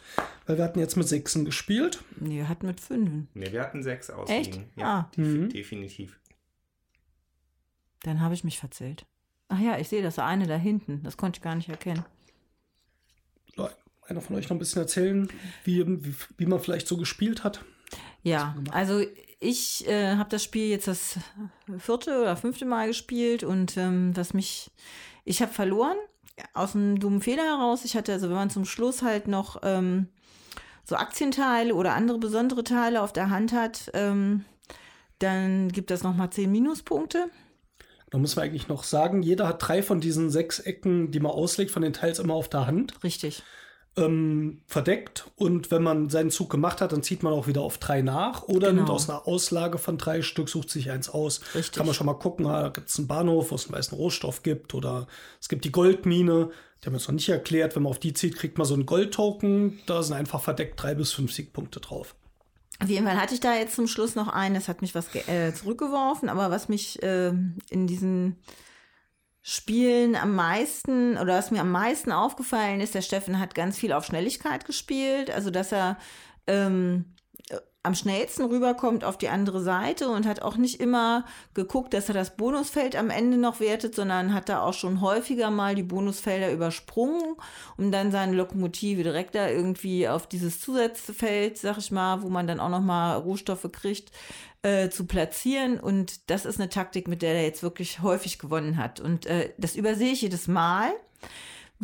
Weil 0.46 0.58
wir 0.58 0.64
hatten 0.64 0.80
jetzt 0.80 0.96
mit 0.96 1.06
Sechsen 1.08 1.44
gespielt. 1.44 2.02
Nee, 2.16 2.38
wir 2.38 2.48
hatten 2.48 2.66
mit 2.66 2.80
fünf. 2.80 3.28
Ne, 3.34 3.52
wir 3.52 3.62
hatten 3.62 3.82
sechs 3.82 4.08
Echt? 4.08 4.18
ausliegen. 4.18 4.70
Ja, 4.76 4.86
Ah, 4.86 5.10
defi- 5.16 5.20
Mhm. 5.38 5.48
definitiv. 5.50 6.18
dann 8.02 8.20
habe 8.20 8.34
ich 8.34 8.42
mich 8.44 8.58
verzählt. 8.58 9.06
Ach 9.48 9.60
ja, 9.60 9.78
ich 9.78 9.88
sehe 9.88 10.02
das 10.02 10.18
eine 10.18 10.46
da 10.48 10.56
hinten. 10.56 11.02
Das 11.04 11.16
konnte 11.16 11.38
ich 11.38 11.42
gar 11.42 11.54
nicht 11.54 11.68
erkennen. 11.68 12.04
Soll 13.54 13.70
Einer 14.08 14.20
von 14.20 14.34
euch 14.34 14.46
noch 14.46 14.56
ein 14.56 14.58
bisschen 14.58 14.82
erzählen, 14.82 15.28
wie, 15.64 15.86
wie, 15.86 16.14
wie 16.36 16.46
man 16.46 16.58
vielleicht 16.58 16.88
so 16.88 16.96
gespielt 16.96 17.44
hat? 17.44 17.64
Ja, 18.24 18.56
also 18.72 19.00
ich 19.38 19.86
äh, 19.86 20.16
habe 20.16 20.28
das 20.28 20.42
Spiel 20.42 20.68
jetzt 20.68 20.88
das 20.88 21.18
vierte 21.78 22.20
oder 22.20 22.36
fünfte 22.36 22.64
Mal 22.64 22.88
gespielt 22.88 23.44
und 23.44 23.76
ähm, 23.76 24.16
was 24.16 24.34
mich, 24.34 24.70
ich 25.24 25.40
habe 25.42 25.52
verloren 25.52 25.96
aus 26.54 26.74
einem 26.74 26.98
dummen 26.98 27.20
Fehler 27.20 27.44
heraus. 27.44 27.84
Ich 27.84 27.96
hatte 27.96 28.12
also, 28.12 28.28
wenn 28.28 28.36
man 28.36 28.50
zum 28.50 28.64
Schluss 28.64 29.02
halt 29.02 29.28
noch 29.28 29.60
ähm, 29.62 30.08
so 30.84 30.96
Aktienteile 30.96 31.74
oder 31.74 31.94
andere 31.94 32.18
besondere 32.18 32.64
Teile 32.64 33.02
auf 33.02 33.12
der 33.12 33.30
Hand 33.30 33.52
hat, 33.52 33.90
ähm, 33.94 34.44
dann 35.18 35.68
gibt 35.68 35.90
das 35.90 36.02
nochmal 36.02 36.30
10 36.30 36.50
Minuspunkte. 36.50 37.30
Da 38.10 38.18
muss 38.18 38.36
man 38.36 38.44
eigentlich 38.44 38.68
noch 38.68 38.84
sagen, 38.84 39.22
jeder 39.22 39.48
hat 39.48 39.66
drei 39.66 39.82
von 39.82 40.00
diesen 40.00 40.28
sechs 40.28 40.58
Ecken, 40.58 41.12
die 41.12 41.20
man 41.20 41.32
auslegt, 41.32 41.70
von 41.70 41.82
den 41.82 41.94
Teils 41.94 42.18
immer 42.18 42.34
auf 42.34 42.48
der 42.48 42.66
Hand. 42.66 43.02
Richtig. 43.04 43.42
Ähm, 43.94 44.62
verdeckt 44.66 45.30
und 45.36 45.70
wenn 45.70 45.82
man 45.82 46.08
seinen 46.08 46.30
Zug 46.30 46.48
gemacht 46.48 46.80
hat, 46.80 46.92
dann 46.92 47.02
zieht 47.02 47.22
man 47.22 47.34
auch 47.34 47.46
wieder 47.46 47.60
auf 47.60 47.76
drei 47.76 48.00
nach 48.00 48.44
oder 48.44 48.68
Genau. 48.68 48.80
nimmt 48.80 48.90
aus 48.90 49.10
einer 49.10 49.28
Auslage 49.28 49.76
von 49.76 49.98
drei 49.98 50.22
Stück, 50.22 50.48
sucht 50.48 50.70
sich 50.70 50.90
eins 50.90 51.10
aus. 51.10 51.42
Richtig. 51.54 51.72
Kann 51.76 51.84
man 51.84 51.94
schon 51.94 52.06
mal 52.06 52.14
gucken, 52.14 52.46
da 52.46 52.70
gibt 52.70 52.88
es 52.88 52.96
einen 52.96 53.06
Bahnhof, 53.06 53.50
wo 53.50 53.54
es 53.56 53.66
einen 53.66 53.74
weißen 53.74 53.94
Rohstoff 53.98 54.42
gibt 54.42 54.72
oder 54.72 55.06
es 55.42 55.50
gibt 55.50 55.66
die 55.66 55.72
Goldmine, 55.72 56.48
die 56.80 56.86
haben 56.86 56.94
wir 56.94 56.98
jetzt 57.00 57.08
noch 57.08 57.14
nicht 57.14 57.28
erklärt, 57.28 57.76
wenn 57.76 57.82
man 57.82 57.90
auf 57.90 57.98
die 57.98 58.14
zieht, 58.14 58.34
kriegt 58.36 58.56
man 58.56 58.66
so 58.66 58.72
einen 58.72 58.86
Goldtoken, 58.86 59.78
da 59.84 60.02
sind 60.02 60.16
einfach 60.16 60.40
verdeckt 60.40 60.82
drei 60.82 60.94
bis 60.94 61.12
fünf 61.12 61.30
Siegpunkte 61.30 61.80
drauf. 61.80 62.14
Auf 62.82 62.88
jeden 62.88 63.06
Fall 63.06 63.20
hatte 63.20 63.34
ich 63.34 63.40
da 63.40 63.54
jetzt 63.54 63.76
zum 63.76 63.88
Schluss 63.88 64.14
noch 64.14 64.28
einen, 64.28 64.54
das 64.54 64.68
hat 64.68 64.80
mich 64.80 64.94
was 64.94 65.14
äh, 65.14 65.52
zurückgeworfen, 65.52 66.30
aber 66.30 66.50
was 66.50 66.70
mich 66.70 67.02
äh, 67.02 67.28
in 67.68 67.86
diesen 67.86 68.36
Spielen 69.42 70.14
am 70.14 70.34
meisten 70.34 71.18
oder 71.18 71.38
was 71.38 71.50
mir 71.50 71.60
am 71.60 71.72
meisten 71.72 72.12
aufgefallen 72.12 72.80
ist, 72.80 72.94
der 72.94 73.02
Steffen 73.02 73.40
hat 73.40 73.54
ganz 73.54 73.76
viel 73.76 73.92
auf 73.92 74.04
Schnelligkeit 74.04 74.64
gespielt, 74.64 75.30
also 75.30 75.50
dass 75.50 75.72
er 75.72 75.98
ähm, 76.46 77.06
äh, 77.08 77.21
am 77.84 77.94
schnellsten 77.96 78.44
rüberkommt 78.44 79.02
auf 79.02 79.18
die 79.18 79.28
andere 79.28 79.60
Seite 79.60 80.08
und 80.08 80.26
hat 80.26 80.42
auch 80.42 80.56
nicht 80.56 80.80
immer 80.80 81.24
geguckt, 81.52 81.94
dass 81.94 82.08
er 82.08 82.14
das 82.14 82.36
Bonusfeld 82.36 82.94
am 82.94 83.10
Ende 83.10 83.36
noch 83.36 83.58
wertet, 83.58 83.94
sondern 83.96 84.32
hat 84.32 84.48
da 84.48 84.62
auch 84.62 84.74
schon 84.74 85.00
häufiger 85.00 85.50
mal 85.50 85.74
die 85.74 85.82
Bonusfelder 85.82 86.52
übersprungen, 86.52 87.34
um 87.76 87.90
dann 87.90 88.12
seine 88.12 88.34
Lokomotive 88.36 89.02
direkt 89.02 89.34
da 89.34 89.48
irgendwie 89.48 90.06
auf 90.08 90.28
dieses 90.28 90.60
Zusatzfeld, 90.60 91.58
sag 91.58 91.78
ich 91.78 91.90
mal, 91.90 92.22
wo 92.22 92.28
man 92.28 92.46
dann 92.46 92.60
auch 92.60 92.68
noch 92.68 92.80
mal 92.80 93.16
Rohstoffe 93.16 93.68
kriegt, 93.72 94.12
äh, 94.62 94.88
zu 94.88 95.06
platzieren. 95.06 95.80
Und 95.80 96.30
das 96.30 96.44
ist 96.44 96.60
eine 96.60 96.68
Taktik, 96.68 97.08
mit 97.08 97.20
der 97.20 97.34
er 97.34 97.42
jetzt 97.42 97.64
wirklich 97.64 98.00
häufig 98.00 98.38
gewonnen 98.38 98.76
hat. 98.76 99.00
Und 99.00 99.26
äh, 99.26 99.52
das 99.58 99.74
übersehe 99.74 100.12
ich 100.12 100.22
jedes 100.22 100.46
Mal, 100.46 100.92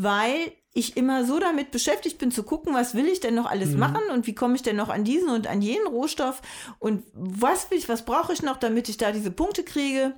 weil 0.00 0.52
ich 0.74 0.96
immer 0.96 1.24
so 1.24 1.40
damit 1.40 1.72
beschäftigt 1.72 2.18
bin 2.18 2.30
zu 2.30 2.44
gucken, 2.44 2.72
was 2.72 2.94
will 2.94 3.06
ich 3.06 3.18
denn 3.20 3.34
noch 3.34 3.46
alles 3.50 3.74
machen 3.74 4.02
und 4.12 4.26
wie 4.28 4.34
komme 4.34 4.54
ich 4.54 4.62
denn 4.62 4.76
noch 4.76 4.90
an 4.90 5.02
diesen 5.02 5.28
und 5.28 5.48
an 5.48 5.60
jenen 5.60 5.88
Rohstoff 5.88 6.40
und 6.78 7.02
was 7.12 7.70
will 7.70 7.78
ich, 7.78 7.88
was 7.88 8.04
brauche 8.04 8.32
ich 8.32 8.42
noch, 8.42 8.58
damit 8.58 8.88
ich 8.88 8.96
da 8.96 9.10
diese 9.10 9.32
Punkte 9.32 9.64
kriege. 9.64 10.14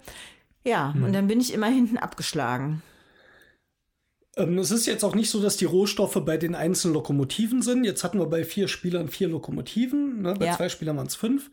Ja, 0.63 0.95
und 1.03 1.15
dann 1.15 1.29
bin 1.29 1.41
ich 1.41 1.55
immer 1.55 1.69
hinten 1.69 1.97
abgeschlagen. 1.97 2.83
Ähm, 4.37 4.59
es 4.59 4.71
ist 4.71 4.87
jetzt 4.87 5.03
auch 5.05 5.15
nicht 5.15 5.31
so, 5.31 5.41
dass 5.41 5.57
die 5.57 5.65
Rohstoffe 5.65 6.21
bei 6.25 6.37
den 6.37 6.55
einzelnen 6.55 6.95
Lokomotiven 6.95 7.63
sind. 7.63 7.85
Jetzt 7.85 8.05
hatten 8.05 8.19
wir 8.19 8.27
bei 8.27 8.45
vier 8.45 8.69
Spielern 8.69 9.09
vier 9.09 9.29
Lokomotiven, 9.29 10.21
ne? 10.23 10.35
bei 10.39 10.47
Ja. 10.47 10.57
zwei 10.57 10.69
Spielern 10.69 10.99
waren 10.99 11.07
es 11.07 11.17
fünf. 11.17 11.51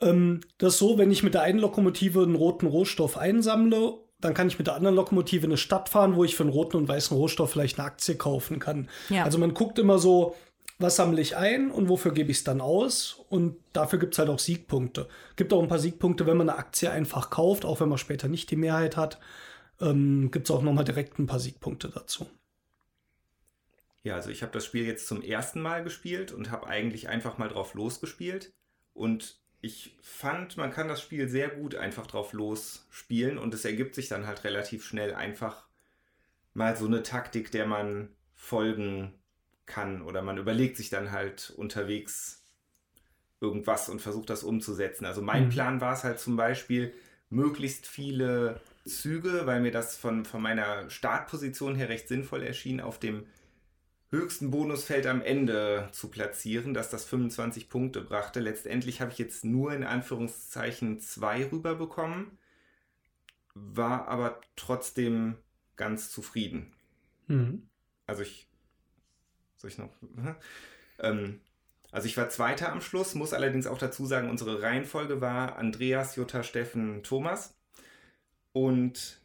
Ähm, 0.00 0.40
das 0.58 0.74
ist 0.74 0.78
so, 0.78 0.96
wenn 0.96 1.10
ich 1.10 1.24
mit 1.24 1.34
der 1.34 1.42
einen 1.42 1.58
Lokomotive 1.58 2.22
einen 2.22 2.36
roten 2.36 2.66
Rohstoff 2.66 3.16
einsammle, 3.16 3.98
dann 4.20 4.34
kann 4.34 4.48
ich 4.48 4.58
mit 4.58 4.66
der 4.66 4.74
anderen 4.74 4.96
Lokomotive 4.96 5.44
in 5.44 5.52
eine 5.52 5.56
Stadt 5.56 5.88
fahren, 5.88 6.16
wo 6.16 6.24
ich 6.24 6.34
für 6.34 6.42
einen 6.42 6.52
roten 6.52 6.76
und 6.76 6.88
weißen 6.88 7.16
Rohstoff 7.16 7.52
vielleicht 7.52 7.78
eine 7.78 7.86
Aktie 7.86 8.16
kaufen 8.16 8.58
kann. 8.58 8.88
Ja. 9.08 9.24
Also 9.24 9.38
man 9.38 9.54
guckt 9.54 9.78
immer 9.78 9.98
so, 9.98 10.34
was 10.78 10.96
sammle 10.96 11.20
ich 11.20 11.36
ein 11.36 11.70
und 11.70 11.88
wofür 11.88 12.12
gebe 12.12 12.30
ich 12.30 12.38
es 12.38 12.44
dann 12.44 12.60
aus? 12.60 13.24
Und 13.28 13.56
dafür 13.72 13.98
gibt 13.98 14.14
es 14.14 14.18
halt 14.18 14.28
auch 14.28 14.38
Siegpunkte. 14.38 15.08
Gibt 15.36 15.52
auch 15.52 15.62
ein 15.62 15.68
paar 15.68 15.78
Siegpunkte, 15.78 16.26
wenn 16.26 16.36
man 16.36 16.48
eine 16.48 16.58
Aktie 16.58 16.90
einfach 16.90 17.30
kauft, 17.30 17.64
auch 17.64 17.80
wenn 17.80 17.88
man 17.88 17.98
später 17.98 18.28
nicht 18.28 18.50
die 18.50 18.56
Mehrheit 18.56 18.96
hat. 18.96 19.18
Ähm, 19.80 20.30
gibt 20.30 20.48
es 20.48 20.54
auch 20.54 20.62
nochmal 20.62 20.84
direkt 20.84 21.18
ein 21.18 21.26
paar 21.26 21.40
Siegpunkte 21.40 21.88
dazu. 21.88 22.26
Ja, 24.04 24.14
also 24.14 24.30
ich 24.30 24.42
habe 24.42 24.52
das 24.52 24.64
Spiel 24.64 24.86
jetzt 24.86 25.06
zum 25.06 25.22
ersten 25.22 25.60
Mal 25.60 25.82
gespielt 25.82 26.32
und 26.32 26.50
habe 26.50 26.66
eigentlich 26.66 27.08
einfach 27.08 27.38
mal 27.38 27.48
drauf 27.48 27.74
losgespielt. 27.74 28.52
Und 28.94 29.40
ich 29.60 29.96
fand, 30.02 30.56
man 30.56 30.70
kann 30.70 30.88
das 30.88 31.02
Spiel 31.02 31.28
sehr 31.28 31.48
gut 31.48 31.74
einfach 31.74 32.06
drauf 32.06 32.32
losspielen 32.32 33.38
und 33.38 33.54
es 33.54 33.64
ergibt 33.64 33.94
sich 33.94 34.08
dann 34.08 34.26
halt 34.26 34.44
relativ 34.44 34.84
schnell 34.84 35.14
einfach 35.14 35.66
mal 36.54 36.76
so 36.76 36.86
eine 36.86 37.02
Taktik, 37.02 37.50
der 37.50 37.66
man 37.66 38.10
folgen 38.34 39.14
kann. 39.66 40.02
Oder 40.02 40.22
man 40.22 40.38
überlegt 40.38 40.76
sich 40.76 40.90
dann 40.90 41.12
halt 41.12 41.52
unterwegs 41.56 42.44
irgendwas 43.40 43.88
und 43.88 44.00
versucht 44.00 44.30
das 44.30 44.42
umzusetzen. 44.42 45.04
Also 45.04 45.22
mein 45.22 45.46
Mhm. 45.46 45.48
Plan 45.48 45.80
war 45.80 45.92
es 45.94 46.04
halt 46.04 46.18
zum 46.20 46.36
Beispiel, 46.36 46.94
möglichst 47.30 47.86
viele 47.86 48.60
Züge, 48.84 49.42
weil 49.46 49.60
mir 49.60 49.70
das 49.70 49.96
von, 49.96 50.24
von 50.24 50.40
meiner 50.42 50.88
Startposition 50.90 51.74
her 51.76 51.88
recht 51.88 52.08
sinnvoll 52.08 52.42
erschien, 52.42 52.80
auf 52.80 52.98
dem 52.98 53.26
höchsten 54.10 54.50
Bonusfeld 54.50 55.06
am 55.06 55.20
Ende 55.20 55.88
zu 55.92 56.08
platzieren, 56.08 56.74
dass 56.74 56.90
das 56.90 57.04
25 57.04 57.68
Punkte 57.68 58.00
brachte. 58.00 58.40
Letztendlich 58.40 59.00
habe 59.00 59.12
ich 59.12 59.18
jetzt 59.18 59.44
nur 59.44 59.72
in 59.72 59.84
Anführungszeichen 59.84 61.00
zwei 61.00 61.50
rüberbekommen, 61.50 62.38
war 63.54 64.08
aber 64.08 64.40
trotzdem 64.56 65.36
ganz 65.76 66.10
zufrieden. 66.10 66.72
Mhm. 67.26 67.68
Also 68.06 68.22
ich. 68.22 68.46
Soll 69.56 69.70
ich 69.70 69.78
noch? 69.78 69.90
ähm, 71.00 71.40
also 71.90 72.06
ich 72.06 72.16
war 72.16 72.28
Zweiter 72.28 72.70
am 72.72 72.80
Schluss, 72.80 73.14
muss 73.14 73.32
allerdings 73.32 73.66
auch 73.66 73.78
dazu 73.78 74.06
sagen, 74.06 74.30
unsere 74.30 74.62
Reihenfolge 74.62 75.20
war 75.20 75.56
Andreas, 75.56 76.16
Jutta, 76.16 76.42
Steffen, 76.42 77.02
Thomas. 77.02 77.56
Und 78.52 79.20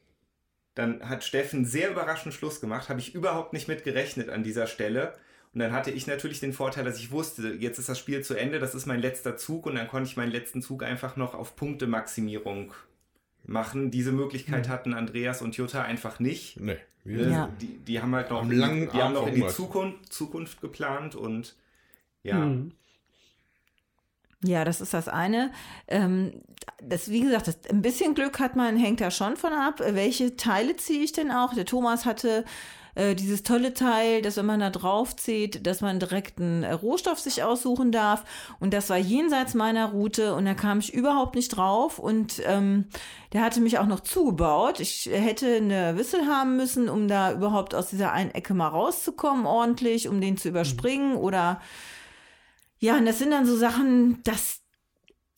dann 0.76 1.08
hat 1.08 1.24
Steffen 1.24 1.66
sehr 1.66 1.91
überraschend 1.91 2.34
Schluss 2.34 2.62
gemacht, 2.62 2.90
habe 2.90 3.00
ich 3.00 3.14
überhaupt 3.14 3.54
nicht 3.54 3.68
mit 3.68 3.84
gerechnet 3.84 4.30
an 4.30 4.44
dieser 4.44 4.68
Stelle. 4.68 5.14
Und 5.54 5.60
dann 5.60 5.72
hatte 5.72 5.91
ich 5.91 6.08
natürlich 6.08 6.40
den 6.40 6.54
Vorteil, 6.54 6.84
dass 6.84 6.98
ich 6.98 7.12
wusste, 7.12 7.54
jetzt 7.54 7.78
ist 7.78 7.90
das 7.90 8.00
Spiel 8.00 8.24
zu 8.24 8.34
Ende, 8.34 8.60
das 8.60 8.74
ist 8.74 8.88
mein 8.88 9.00
letzter 9.00 9.38
Zug 9.38 9.68
und 9.68 9.76
dann 9.76 9.88
konnte 9.88 10.10
ich 10.10 10.18
meinen 10.18 10.32
letzten 10.32 10.64
Zug 10.64 10.82
einfach 10.82 11.16
noch 11.16 11.36
auf 11.36 11.56
Punktemaximierung 11.56 12.74
machen. 13.45 13.91
Diese 13.91 14.12
Möglichkeit 14.12 14.68
hatten 14.70 14.94
Andreas 14.94 15.41
und 15.41 15.56
Jutta 15.56 15.84
einfach 15.84 16.20
nicht. 16.20 16.60
Nee. 16.60 16.78
Wir, 17.04 17.28
Ja. 17.28 17.50
Die, 17.62 17.78
die 17.80 18.02
haben 18.02 18.16
halt 18.16 18.30
noch, 18.30 18.41
Am 18.41 18.52
langen 18.52 18.90
die 18.90 18.98
haben 18.98 19.14
noch 19.14 19.28
in 19.28 19.36
die. 19.36 19.48
Zukunft, 19.48 20.12
Zukunft 20.12 20.62
geplant 20.62 21.16
und 21.16 21.56
ja. 22.24 22.38
Mhm. 22.38 22.72
Ja, 24.44 24.65
das 24.65 24.82
ist 24.82 24.94
das 24.94 25.07
eine. 25.07 25.52
Ähm, 25.88 26.41
das, 26.82 27.10
wie 27.10 27.22
gesagt, 27.22 27.48
das, 27.48 27.57
ein 27.70 27.82
bisschen 27.82 28.14
Glück 28.14 28.40
hat 28.40 28.56
man, 28.56 28.78
hängt 28.78 29.02
da 29.02 29.10
schon 29.10 29.38
von 29.38 29.53
ab. 29.53 29.82
Welche 29.86 30.36
Teile 30.36 30.76
ziehe 30.76 31.03
ich 31.03 31.14
denn 31.14 31.32
auch? 31.32 31.53
Der 31.53 31.65
Thomas 31.65 32.06
hatte 32.06 32.44
äh, 32.95 33.15
dieses 33.15 33.44
tolle 33.44 33.74
Teil, 33.74 34.22
dass 34.22 34.38
wenn 34.38 34.45
man 34.45 34.60
da 34.60 34.70
drauf 34.70 35.15
zieht, 35.15 35.65
dass 35.65 35.82
man 35.82 35.99
direkt 35.99 36.40
einen 36.40 36.64
äh, 36.64 36.74
Rohstoff 36.74 37.20
sich 37.20 37.41
aussuchen 37.41 37.91
darf. 37.91 38.24
Und 38.60 38.74
das 38.74 38.90
war 38.90 38.98
jenseits 38.98 39.53
meiner 39.53 39.91
Route 39.91 40.36
und 40.36 40.45
da 40.45 40.53
kam 40.53 40.80
ich 40.80 40.94
überhaupt 40.94 41.36
nicht 41.36 41.49
drauf. 41.49 41.99
Und 41.99 42.41
ähm, 42.45 42.86
der 43.32 43.41
hatte 43.41 43.61
mich 43.61 43.80
auch 43.80 43.88
noch 43.88 44.02
zugebaut. 44.02 44.80
Ich 44.80 45.10
hätte 45.11 45.56
eine 45.56 45.98
Wissel 45.98 46.28
haben 46.28 46.56
müssen, 46.57 46.90
um 46.90 47.07
da 47.07 47.32
überhaupt 47.32 47.74
aus 47.74 47.90
dieser 47.90 48.11
einen 48.11 48.32
Ecke 48.32 48.53
mal 48.53 48.68
rauszukommen, 48.68 49.45
ordentlich, 49.45 50.07
um 50.07 50.22
den 50.22 50.38
zu 50.38 50.49
überspringen 50.49 51.15
oder 51.15 51.61
ja, 52.84 52.97
und 52.97 53.05
das 53.05 53.18
sind 53.19 53.31
dann 53.31 53.45
so 53.45 53.55
Sachen, 53.55 54.22
das 54.23 54.60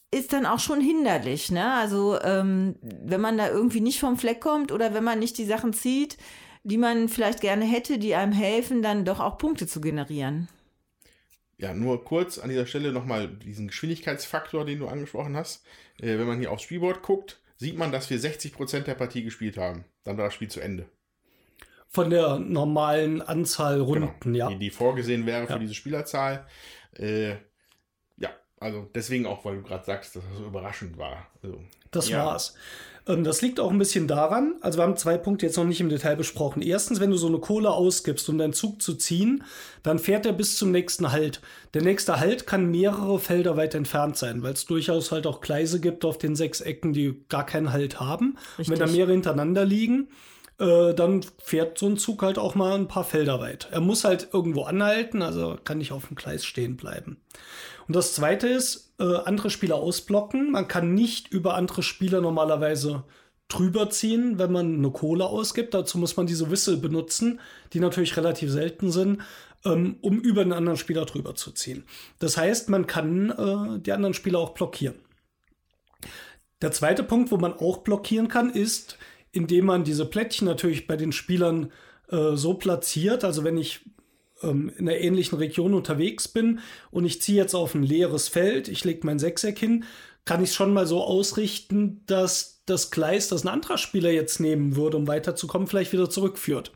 ist 0.09 0.33
dann 0.33 0.47
auch 0.47 0.59
schon 0.59 0.81
hinderlich, 0.81 1.51
ne? 1.51 1.73
Also, 1.73 2.19
ähm, 2.21 2.75
wenn 2.81 3.21
man 3.21 3.37
da 3.37 3.49
irgendwie 3.49 3.81
nicht 3.81 3.99
vom 3.99 4.17
Fleck 4.17 4.41
kommt 4.41 4.71
oder 4.71 4.95
wenn 4.95 5.03
man 5.03 5.19
nicht 5.19 5.37
die 5.37 5.45
Sachen 5.45 5.71
zieht, 5.71 6.17
die 6.63 6.77
man 6.79 7.07
vielleicht 7.07 7.41
gerne 7.41 7.65
hätte, 7.65 7.99
die 7.99 8.15
einem 8.15 8.31
helfen, 8.31 8.81
dann 8.81 9.05
doch 9.05 9.19
auch 9.19 9.37
Punkte 9.37 9.67
zu 9.67 9.79
generieren. 9.79 10.47
Ja, 11.59 11.73
nur 11.75 12.03
kurz 12.03 12.39
an 12.39 12.49
dieser 12.49 12.65
Stelle 12.65 12.91
nochmal 12.91 13.27
diesen 13.27 13.67
Geschwindigkeitsfaktor, 13.67 14.65
den 14.65 14.79
du 14.79 14.87
angesprochen 14.87 15.37
hast. 15.37 15.63
Äh, 15.99 16.17
wenn 16.17 16.25
man 16.27 16.39
hier 16.39 16.51
aufs 16.51 16.63
Spielboard 16.63 17.03
guckt, 17.03 17.39
sieht 17.57 17.77
man, 17.77 17.91
dass 17.91 18.09
wir 18.09 18.19
60% 18.19 18.81
der 18.81 18.95
Partie 18.95 19.23
gespielt 19.23 19.57
haben. 19.57 19.85
Dann 20.03 20.17
war 20.17 20.25
das 20.25 20.33
Spiel 20.33 20.49
zu 20.49 20.59
Ende. 20.61 20.87
Von 21.87 22.09
der 22.09 22.39
normalen 22.39 23.21
Anzahl 23.21 23.79
Runden, 23.79 24.09
Genau. 24.19 24.37
ja. 24.37 24.49
Die, 24.49 24.57
die 24.59 24.69
vorgesehen 24.71 25.25
wäre 25.25 25.45
für 25.45 25.53
Ja. 25.53 25.59
diese 25.59 25.75
Spielerzahl. 25.75 26.45
Äh, 26.99 27.35
ja, 28.17 28.29
also 28.59 28.89
deswegen 28.93 29.25
auch, 29.25 29.45
weil 29.45 29.57
du 29.57 29.63
gerade 29.63 29.85
sagst, 29.85 30.15
dass 30.15 30.23
das 30.27 30.37
so 30.37 30.45
überraschend 30.45 30.97
war. 30.97 31.27
Also, 31.43 31.59
Das 31.91 32.09
Ja. 32.09 32.25
war's. 32.25 32.55
Ähm, 33.07 33.23
das 33.23 33.41
liegt 33.41 33.59
auch 33.59 33.71
ein 33.71 33.77
bisschen 33.77 34.07
daran, 34.07 34.55
also 34.61 34.79
wir 34.79 34.83
haben 34.83 34.97
zwei 34.97 35.17
Punkte 35.17 35.45
jetzt 35.45 35.55
noch 35.57 35.63
nicht 35.63 35.79
im 35.79 35.89
Detail 35.89 36.15
besprochen. 36.15 36.61
Erstens, 36.61 36.99
wenn 36.99 37.11
du 37.11 37.17
so 37.17 37.27
eine 37.27 37.37
Kohle 37.37 37.69
ausgibst, 37.71 38.27
um 38.29 38.37
deinen 38.37 38.53
Zug 38.53 38.81
zu 38.81 38.95
ziehen, 38.95 39.43
dann 39.83 39.99
fährt 39.99 40.25
er 40.25 40.33
bis 40.33 40.57
zum 40.57 40.71
nächsten 40.71 41.11
Halt. 41.11 41.39
Der 41.73 41.83
nächste 41.83 42.19
Halt 42.19 42.47
kann 42.47 42.69
mehrere 42.71 43.19
Felder 43.19 43.55
weit 43.57 43.75
entfernt 43.75 44.17
sein, 44.17 44.41
weil 44.43 44.53
es 44.53 44.65
durchaus 44.65 45.11
halt 45.11 45.27
auch 45.27 45.39
Gleise 45.39 45.79
gibt 45.79 46.03
auf 46.03 46.17
den 46.17 46.35
sechs 46.35 46.61
Ecken, 46.61 46.93
die 46.93 47.23
gar 47.29 47.45
keinen 47.45 47.71
Halt 47.71 47.99
haben. 47.99 48.37
Und 48.57 48.69
wenn 48.69 48.79
da 48.79 48.87
mehrere 48.87 49.11
hintereinander 49.13 49.63
liegen, 49.65 50.09
äh, 50.59 50.93
dann 50.93 51.25
fährt 51.43 51.77
so 51.77 51.87
ein 51.87 51.97
Zug 51.97 52.21
halt 52.23 52.37
auch 52.37 52.55
mal 52.55 52.75
ein 52.75 52.87
paar 52.87 53.03
Felder 53.03 53.39
weit. 53.39 53.67
Er 53.71 53.81
muss 53.81 54.03
halt 54.03 54.29
irgendwo 54.33 54.63
anhalten, 54.63 55.21
also 55.21 55.57
kann 55.63 55.77
nicht 55.77 55.91
auf 55.91 56.07
dem 56.07 56.15
Gleis 56.15 56.45
stehen 56.45 56.77
bleiben. 56.77 57.17
Und 57.87 57.95
das 57.95 58.13
zweite 58.13 58.47
ist, 58.47 58.93
äh, 58.99 59.17
andere 59.25 59.49
Spieler 59.49 59.75
ausblocken. 59.75 60.51
Man 60.51 60.67
kann 60.67 60.93
nicht 60.93 61.27
über 61.29 61.55
andere 61.55 61.83
Spieler 61.83 62.21
normalerweise 62.21 63.03
drüber 63.47 63.89
ziehen, 63.89 64.39
wenn 64.39 64.51
man 64.51 64.75
eine 64.75 64.91
Kohle 64.91 65.25
ausgibt. 65.25 65.73
Dazu 65.73 65.97
muss 65.97 66.17
man 66.17 66.25
diese 66.25 66.49
Whistle 66.49 66.77
benutzen, 66.77 67.39
die 67.73 67.79
natürlich 67.79 68.17
relativ 68.17 68.51
selten 68.51 68.91
sind. 68.91 69.21
ähm, 69.65 69.97
um 70.01 70.19
über 70.19 70.43
den 70.43 70.53
anderen 70.53 70.77
Spieler 70.77 71.05
drüber 71.05 71.35
zu 71.35 71.51
ziehen. 71.51 71.83
Das 72.19 72.37
heißt, 72.37 72.69
man 72.69 72.87
kann 72.87 73.31
äh, 73.31 73.79
die 73.79 73.91
anderen 73.91 74.13
Spieler 74.13 74.39
auch 74.39 74.51
blockieren. 74.51 74.95
Der 76.61 76.71
zweite 76.71 77.03
Punkt, 77.03 77.31
wo 77.31 77.37
man 77.37 77.53
auch 77.53 77.79
blockieren 77.79 78.27
kann, 78.27 78.49
ist, 78.49 78.97
indem 79.35 79.65
man 79.65 79.83
diese 79.83 80.05
Plättchen 80.05 80.47
natürlich 80.47 80.87
bei 80.87 80.95
den 80.95 81.11
Spielern 81.11 81.71
äh, 82.09 82.35
so 82.35 82.53
platziert. 82.55 83.23
Also 83.23 83.43
wenn 83.43 83.57
ich 83.57 83.81
ähm, 84.41 84.71
in 84.77 84.87
einer 84.87 84.97
ähnlichen 84.97 85.37
Region 85.37 85.73
unterwegs 85.73 86.27
bin 86.27 86.59
und 86.91 87.05
ich 87.05 87.21
ziehe 87.21 87.37
jetzt 87.37 87.53
auf 87.53 87.75
ein 87.75 87.83
leeres 87.83 88.27
Feld, 88.27 88.67
ich 88.67 88.83
lege 88.83 89.05
mein 89.05 89.19
Sechseck 89.19 89.59
hin, 89.59 89.83
kann 90.23 90.41
ich 90.41 90.49
es 90.49 90.55
schon 90.55 90.73
mal 90.73 90.87
so 90.87 91.03
ausrichten, 91.03 92.01
dass 92.07 92.63
das 92.65 92.89
Gleis, 92.89 93.27
das 93.27 93.43
ein 93.43 93.49
anderer 93.49 93.77
Spieler 93.77 94.09
jetzt 94.09 94.39
nehmen 94.39 94.75
würde, 94.75 94.97
um 94.97 95.07
weiterzukommen, 95.07 95.67
vielleicht 95.67 95.93
wieder 95.93 96.09
zurückführt. 96.09 96.71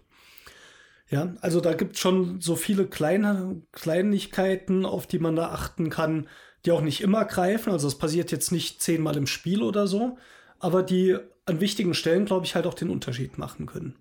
Ja, 1.10 1.34
also 1.42 1.60
da 1.60 1.74
gibt 1.74 1.96
es 1.96 2.02
schon 2.02 2.40
so 2.40 2.56
viele 2.56 2.86
kleine 2.86 3.64
Kleinigkeiten, 3.72 4.86
auf 4.86 5.08
die 5.08 5.18
man 5.18 5.36
da 5.36 5.50
achten 5.50 5.90
kann, 5.90 6.28
die 6.66 6.72
auch 6.72 6.82
nicht 6.82 7.02
immer 7.02 7.26
greifen. 7.26 7.72
Also 7.72 7.88
es 7.88 7.98
passiert 7.98 8.32
jetzt 8.32 8.52
nicht 8.52 8.84
zehnmal 8.84 9.18
im 9.18 9.26
Spiel 9.26 9.64
oder 9.64 9.88
so, 9.88 10.20
aber 10.60 10.84
die 10.84 11.18
an 11.50 11.60
wichtigen 11.60 11.94
Stellen, 11.94 12.26
glaube 12.26 12.46
ich, 12.46 12.56
halt 12.56 12.66
auch 12.66 12.74
den 12.74 12.90
Unterschied 12.90 13.38
machen 13.38 13.66
können. 13.66 13.96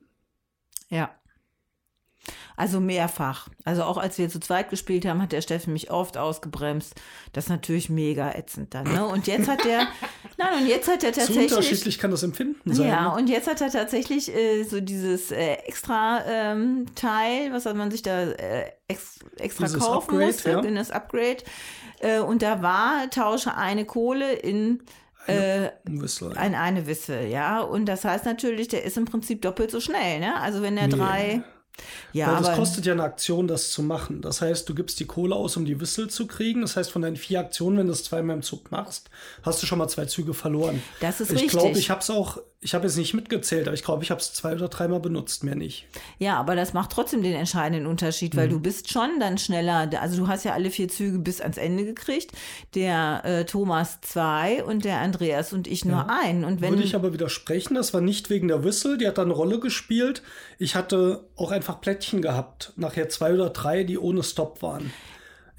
Ja. 0.88 1.10
Also 2.56 2.80
mehrfach. 2.80 3.48
Also 3.64 3.84
auch 3.84 3.98
als 3.98 4.18
wir 4.18 4.28
zu 4.28 4.40
zweit 4.40 4.68
gespielt 4.68 5.06
haben, 5.06 5.22
hat 5.22 5.30
der 5.30 5.42
Steffen 5.42 5.72
mich 5.72 5.92
oft 5.92 6.18
ausgebremst. 6.18 6.94
Das 7.32 7.44
ist 7.44 7.50
natürlich 7.50 7.88
mega 7.88 8.32
ätzend 8.32 8.74
dann. 8.74 8.92
Ne? 8.92 9.06
Und 9.06 9.28
jetzt 9.28 9.48
hat 9.48 9.64
der, 9.64 9.86
nein, 10.38 10.62
und 10.62 10.66
jetzt 10.66 10.88
hat 10.88 11.04
er 11.04 11.12
tatsächlich. 11.12 11.50
So 11.50 11.56
unterschiedlich 11.56 11.98
kann 11.98 12.10
das 12.10 12.24
Empfinden 12.24 12.74
sein. 12.74 12.88
Ja, 12.88 13.02
ne? 13.02 13.14
und 13.14 13.28
jetzt 13.28 13.48
hat 13.48 13.60
er 13.60 13.70
tatsächlich 13.70 14.34
äh, 14.34 14.64
so 14.64 14.80
dieses 14.80 15.30
äh, 15.30 15.52
extra 15.66 16.24
ähm, 16.26 16.86
Teil, 16.96 17.52
was 17.52 17.64
hat 17.64 17.76
man 17.76 17.92
sich 17.92 18.02
da 18.02 18.22
äh, 18.22 18.72
ex, 18.88 19.20
extra 19.36 19.66
Dieses 19.66 19.80
kaufen 19.80 20.14
Upgrade, 20.14 20.26
musste, 20.26 20.50
ja. 20.50 20.60
in 20.60 20.74
das 20.74 20.90
Upgrade. 20.90 21.44
Äh, 22.00 22.18
und 22.18 22.42
da 22.42 22.60
war, 22.60 23.08
tausche 23.10 23.54
eine 23.54 23.84
Kohle 23.84 24.32
in 24.32 24.82
äh, 25.28 25.70
Ein 25.86 26.00
Whistle, 26.02 26.30
ja. 26.30 26.36
ein 26.36 26.54
eine 26.54 26.86
Wisse, 26.86 27.20
ja. 27.22 27.60
Und 27.60 27.86
das 27.86 28.04
heißt 28.04 28.24
natürlich, 28.24 28.68
der 28.68 28.84
ist 28.84 28.96
im 28.96 29.04
Prinzip 29.04 29.42
doppelt 29.42 29.70
so 29.70 29.80
schnell, 29.80 30.20
ne? 30.20 30.40
Also 30.40 30.62
wenn 30.62 30.76
er 30.76 30.88
Nee. 30.88 30.94
drei. 30.96 31.42
Ja, 32.12 32.26
Weil 32.28 32.36
das 32.38 32.46
aber 32.48 32.56
kostet 32.56 32.86
ja 32.86 32.92
eine 32.92 33.04
Aktion, 33.04 33.46
das 33.46 33.70
zu 33.70 33.84
machen. 33.84 34.20
Das 34.20 34.40
heißt, 34.40 34.68
du 34.68 34.74
gibst 34.74 34.98
die 34.98 35.04
Kohle 35.04 35.36
aus, 35.36 35.56
um 35.56 35.64
die 35.64 35.80
Whistle 35.80 36.08
zu 36.08 36.26
kriegen. 36.26 36.62
Das 36.62 36.76
heißt, 36.76 36.90
von 36.90 37.02
deinen 37.02 37.14
vier 37.14 37.38
Aktionen, 37.38 37.78
wenn 37.78 37.86
du 37.86 37.92
es 37.92 38.02
zweimal 38.02 38.34
im 38.34 38.42
Zug 38.42 38.72
machst, 38.72 39.10
hast 39.44 39.62
du 39.62 39.66
schon 39.68 39.78
mal 39.78 39.86
zwei 39.86 40.06
Züge 40.06 40.34
verloren. 40.34 40.82
Das 41.00 41.20
ist 41.20 41.30
ich 41.30 41.36
richtig. 41.36 41.50
glaube, 41.52 41.78
ich 41.78 41.88
habe 41.90 42.00
es 42.00 42.10
auch, 42.10 42.38
ich 42.60 42.74
habe 42.74 42.86
jetzt 42.86 42.96
nicht 42.96 43.14
mitgezählt, 43.14 43.68
aber 43.68 43.74
ich 43.74 43.84
glaube, 43.84 44.02
ich 44.02 44.10
habe 44.10 44.20
es 44.20 44.32
zwei 44.32 44.52
oder 44.54 44.68
dreimal 44.68 44.98
benutzt, 44.98 45.44
mehr 45.44 45.54
nicht. 45.54 45.86
Ja, 46.18 46.38
aber 46.40 46.56
das 46.56 46.72
macht 46.72 46.90
trotzdem 46.90 47.22
den 47.22 47.34
entscheidenden 47.34 47.86
Unterschied, 47.86 48.34
Mhm. 48.34 48.38
weil 48.38 48.48
du 48.48 48.58
bist 48.58 48.90
schon 48.90 49.20
dann 49.20 49.38
schneller. 49.38 49.88
Also 50.00 50.16
du 50.16 50.26
hast 50.26 50.44
ja 50.44 50.54
alle 50.54 50.70
vier 50.70 50.88
Züge 50.88 51.18
bis 51.20 51.40
ans 51.40 51.56
Ende 51.56 51.84
gekriegt. 51.84 52.32
Der 52.74 53.20
äh, 53.24 53.44
Thomas 53.44 54.00
zwei 54.00 54.64
und 54.64 54.84
der 54.84 54.98
Andreas 54.98 55.52
und 55.52 55.68
ich 55.68 55.84
nur 55.84 56.10
einen. 56.10 56.44
Und 56.44 56.60
wenn 56.60 56.70
Würde 56.72 56.82
ich 56.82 56.96
aber 56.96 57.12
widersprechen, 57.12 57.74
das 57.76 57.94
war 57.94 58.00
nicht 58.00 58.28
wegen 58.28 58.48
der 58.48 58.64
Whistle, 58.64 58.98
die 58.98 59.06
hat 59.06 59.18
da 59.18 59.22
eine 59.22 59.34
Rolle 59.34 59.60
gespielt. 59.60 60.22
Ich 60.58 60.74
hatte 60.74 61.24
auch 61.36 61.52
einfach 61.52 61.80
Plättchen 61.80 62.22
gehabt, 62.22 62.72
nachher 62.74 63.08
zwei 63.08 63.34
oder 63.34 63.50
drei, 63.50 63.84
die 63.84 63.98
ohne 63.98 64.24
Stop 64.24 64.62
waren. 64.62 64.90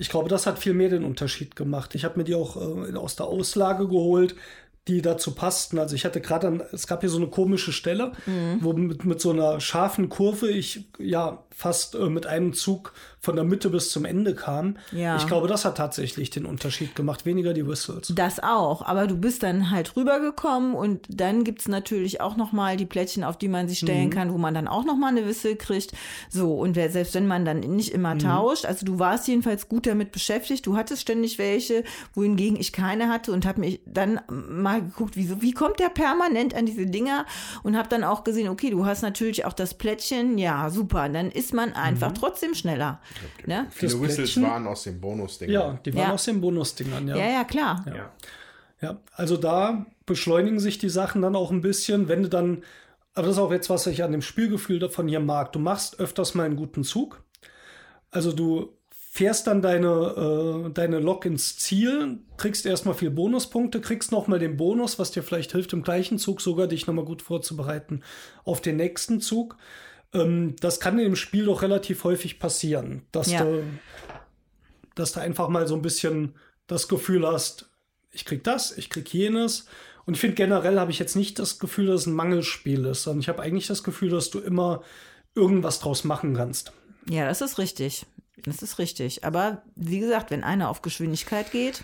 Ich 0.02 0.08
glaube, 0.08 0.30
das 0.30 0.48
hat 0.48 0.60
viel 0.60 0.74
mehr 0.74 0.88
den 0.88 1.04
Unterschied 1.04 1.58
gemacht. 1.58 1.94
Ich 1.94 2.06
habe 2.06 2.18
mir 2.18 2.24
die 2.24 2.34
auch 2.34 2.56
äh, 2.56 2.96
aus 2.96 3.18
der 3.18 3.26
Auslage 3.26 3.86
geholt, 3.88 4.34
die 4.88 5.02
dazu 5.02 5.36
passten. 5.36 5.78
Also 5.78 5.96
ich 5.96 6.06
hatte 6.06 6.22
gerade, 6.22 6.48
an- 6.48 6.64
es 6.72 6.88
gab 6.88 7.02
hier 7.02 7.10
so 7.10 7.18
eine 7.18 7.28
komische 7.28 7.72
Stelle, 7.72 8.14
Mhm. 8.26 8.58
wo 8.62 8.74
mit, 8.74 9.06
mit 9.06 9.22
so 9.22 9.32
einer 9.32 9.60
scharfen 9.60 10.10
Kurve 10.10 10.50
ich 10.50 10.90
ja 10.98 11.44
fast 11.52 11.96
äh, 11.96 12.10
mit 12.10 12.26
einem 12.26 12.54
Zug 12.54 12.94
von 13.22 13.36
der 13.36 13.44
Mitte 13.44 13.70
bis 13.70 13.92
zum 13.92 14.06
Ende 14.06 14.34
kam. 14.36 14.78
Ja. 14.92 15.18
Ich 15.18 15.28
glaube, 15.28 15.48
das 15.48 15.66
hat 15.66 15.78
tatsächlich 15.78 16.30
den 16.30 16.46
Unterschied 16.46 16.96
gemacht, 16.96 17.26
weniger 17.26 17.54
die 17.54 17.68
Whistles. 17.68 18.14
Das 18.16 18.40
auch, 18.42 18.82
aber 18.82 19.08
du 19.08 19.18
bist 19.18 19.44
dann 19.44 19.72
halt 19.72 19.96
rübergekommen 19.96 20.74
und 20.74 21.06
dann 21.10 21.44
gibt's 21.44 21.68
natürlich 21.68 22.22
auch 22.22 22.38
nochmal 22.38 22.78
die 22.78 22.86
Plättchen, 22.86 23.24
auf 23.24 23.38
die 23.38 23.48
man 23.50 23.68
sich 23.68 23.80
stellen 23.80 24.06
Mhm. 24.08 24.10
kann, 24.12 24.34
wo 24.34 24.38
man 24.38 24.54
dann 24.54 24.68
auch 24.68 24.86
nochmal 24.86 25.12
eine 25.12 25.26
Wissel 25.26 25.56
kriegt. 25.58 25.92
So, 26.30 26.54
und 26.56 26.76
wer, 26.76 26.90
selbst 26.90 27.14
wenn 27.14 27.28
man 27.28 27.44
dann 27.46 27.60
nicht 27.60 27.90
immer 27.94 28.16
Mhm. 28.16 28.20
tauscht, 28.20 28.66
also 28.66 28.86
du 28.86 29.00
warst 29.00 29.28
jedenfalls 29.28 29.68
gut 29.68 29.86
damit 29.86 30.12
beschäftigt, 30.12 30.66
du 30.66 30.78
hattest 30.78 31.02
ständig 31.02 31.38
welche, 31.38 31.84
wohingegen 32.14 32.58
ich 32.60 32.72
keine 32.72 33.10
hatte 33.10 33.32
und 33.34 33.46
habe 33.46 33.60
mich 33.60 33.82
dann 33.86 34.22
mal 34.30 34.82
geguckt, 34.82 35.18
wie, 35.18 35.42
wie 35.42 35.52
kommt 35.52 35.80
der 35.80 35.90
permanent 35.90 36.56
an 36.56 36.66
diese 36.66 36.86
Dinger 36.86 37.26
und 37.64 37.78
habe 37.78 37.90
dann 37.90 38.04
auch 38.04 38.24
gesehen, 38.24 38.48
okay, 38.48 38.70
du 38.70 38.86
hast 38.86 39.02
natürlich 39.02 39.44
auch 39.46 39.54
das 39.54 39.74
Plättchen, 39.74 40.38
ja, 40.38 40.70
super, 40.70 41.10
dann 41.10 41.32
ist 41.32 41.54
man 41.54 41.70
Mhm. 41.70 41.76
einfach 41.76 42.12
trotzdem 42.14 42.54
schneller. 42.56 43.00
Ne? 43.46 43.68
Viele 43.72 44.00
Whistles 44.02 44.42
waren 44.42 44.68
aus 44.68 44.84
dem 44.84 45.00
Bonus-Ding. 45.02 45.50
Ja, 45.50 45.80
die 45.86 45.94
waren 45.94 46.08
Ja. 46.10 46.14
aus 46.14 46.26
den 46.26 46.42
Bonusdingern, 46.42 47.08
Ja, 47.08 47.16
ja, 47.18 47.44
klar. 47.44 47.86
Ja. 47.88 48.12
Ja, 48.82 48.98
also 49.14 49.36
da 49.36 49.86
beschleunigen 50.06 50.60
sich 50.60 50.78
die 50.78 50.90
Sachen 50.90 51.22
dann 51.22 51.36
auch 51.36 51.52
ein 51.52 51.62
bisschen, 51.62 52.08
wenn 52.08 52.24
du 52.24 52.30
dann, 52.30 52.64
aber 53.14 53.28
das 53.28 53.36
ist 53.36 53.42
auch 53.42 53.52
jetzt, 53.52 53.70
was 53.70 53.86
ich 53.88 54.04
an 54.04 54.14
dem 54.14 54.22
Spielgefühl 54.22 54.80
davon 54.80 55.08
hier 55.10 55.20
mag. 55.20 55.52
Du 55.52 55.60
machst 55.60 56.00
öfters 56.00 56.34
mal 56.34 56.46
einen 56.46 56.56
guten 56.56 56.86
Zug. 56.86 57.22
Also 58.10 58.32
du 58.32 58.74
fährst 59.12 59.48
dann 59.48 59.62
deine, 59.62 60.66
äh, 60.68 60.70
deine 60.72 61.00
Lok 61.00 61.26
ins 61.26 61.58
Ziel, 61.58 62.20
kriegst 62.38 62.66
erstmal 62.66 62.94
viel 62.94 63.10
Bonuspunkte, 63.10 63.82
kriegst 63.82 64.12
nochmal 64.14 64.40
den 64.40 64.56
Bonus, 64.56 64.98
was 64.98 65.12
dir 65.12 65.24
vielleicht 65.24 65.52
hilft, 65.52 65.74
im 65.74 65.84
gleichen 65.84 66.18
Zug 66.18 66.40
sogar 66.40 66.68
dich 66.68 66.88
nochmal 66.88 67.06
gut 67.06 67.22
vorzubereiten 67.22 68.02
auf 68.46 68.62
den 68.62 68.78
nächsten 68.78 69.20
Zug. 69.20 69.58
Ähm, 70.14 70.56
das 70.60 70.80
kann 70.80 70.98
im 71.00 71.16
Spiel 71.16 71.46
doch 71.46 71.62
relativ 71.62 72.04
häufig 72.04 72.40
passieren, 72.40 73.04
dass 73.12 73.32
Ja. 73.32 73.44
du 73.44 73.64
dass 74.96 75.14
du 75.14 75.22
einfach 75.22 75.48
mal 75.48 75.66
so 75.66 75.76
ein 75.76 75.82
bisschen 75.82 76.36
das 76.68 76.88
Gefühl 76.90 77.26
hast, 77.26 77.70
ich 78.12 78.26
krieg 78.26 78.44
das, 78.44 78.78
ich 78.78 78.90
krieg 78.90 79.12
jenes. 79.14 79.66
Und 80.06 80.16
ich 80.16 80.20
finde 80.20 80.36
generell 80.36 80.78
habe 80.80 80.92
ich 80.92 81.00
jetzt 81.00 81.16
nicht 81.16 81.40
das 81.40 81.58
Gefühl, 81.60 81.86
dass 81.88 82.02
es 82.02 82.08
ein 82.08 82.14
Mangelspiel 82.14 82.84
ist, 82.86 83.04
sondern 83.04 83.22
ich 83.22 83.30
habe 83.30 83.42
eigentlich 83.42 83.68
das 83.68 83.84
Gefühl, 83.84 84.10
dass 84.10 84.30
du 84.30 84.40
immer 84.40 84.84
irgendwas 85.36 85.80
draus 85.80 86.04
machen 86.04 86.34
kannst. 86.36 86.74
Ja, 87.10 87.26
das 87.28 87.40
ist 87.42 87.60
richtig. 87.60 88.06
Das 88.44 88.62
ist 88.62 88.78
richtig. 88.80 89.24
Aber 89.24 89.62
wie 89.76 90.00
gesagt, 90.00 90.32
wenn 90.32 90.44
einer 90.44 90.70
auf 90.70 90.82
Geschwindigkeit 90.82 91.52
geht, 91.52 91.84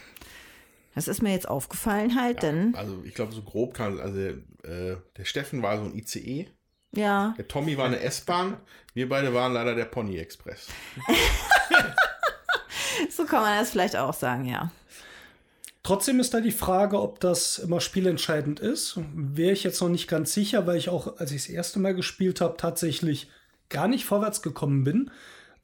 das 0.93 1.07
ist 1.07 1.21
mir 1.21 1.31
jetzt 1.31 1.47
aufgefallen 1.47 2.19
halt, 2.19 2.43
dann, 2.43 2.73
Also 2.75 3.01
ich 3.05 3.13
glaube, 3.13 3.33
so 3.33 3.43
grob 3.43 3.73
kann, 3.73 3.99
also 3.99 4.17
äh, 4.19 4.97
der 5.17 5.25
Steffen 5.25 5.61
war 5.61 5.77
so 5.77 5.85
ein 5.85 5.95
ICE, 5.95 6.47
ja. 6.97 7.33
der 7.37 7.47
Tommy 7.47 7.77
war 7.77 7.85
eine 7.85 7.99
S-Bahn, 7.99 8.57
wir 8.93 9.09
beide 9.09 9.33
waren 9.33 9.53
leider 9.53 9.75
der 9.75 9.85
Pony 9.85 10.17
Express. 10.17 10.67
So 13.09 13.25
kann 13.25 13.41
man 13.41 13.59
das 13.59 13.71
vielleicht 13.71 13.95
auch 13.95 14.13
sagen, 14.13 14.45
ja. 14.45 14.71
Trotzdem 15.83 16.19
ist 16.19 16.33
da 16.33 16.41
die 16.41 16.51
Frage, 16.51 16.99
ob 16.99 17.19
das 17.19 17.59
immer 17.59 17.79
spielentscheidend 17.79 18.59
ist. 18.59 18.99
Wäre 19.13 19.51
ich 19.51 19.63
jetzt 19.63 19.81
noch 19.81 19.89
nicht 19.89 20.07
ganz 20.07 20.33
sicher, 20.33 20.65
weil 20.65 20.77
ich 20.77 20.89
auch, 20.89 21.17
als 21.19 21.31
ich 21.31 21.43
das 21.43 21.49
erste 21.49 21.79
Mal 21.79 21.93
gespielt 21.93 22.41
habe, 22.41 22.57
tatsächlich 22.57 23.29
gar 23.69 23.87
nicht 23.87 24.05
vorwärts 24.05 24.41
gekommen 24.41 24.83
bin. 24.83 25.11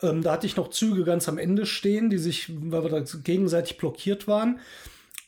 Ähm, 0.01 0.21
da 0.21 0.33
hatte 0.33 0.45
ich 0.45 0.55
noch 0.57 0.69
Züge 0.69 1.03
ganz 1.03 1.27
am 1.27 1.37
Ende 1.37 1.65
stehen, 1.65 2.09
die 2.09 2.17
sich, 2.19 2.51
weil 2.53 2.83
wir 2.83 2.89
da 2.89 3.03
gegenseitig 3.23 3.77
blockiert 3.77 4.27
waren. 4.27 4.59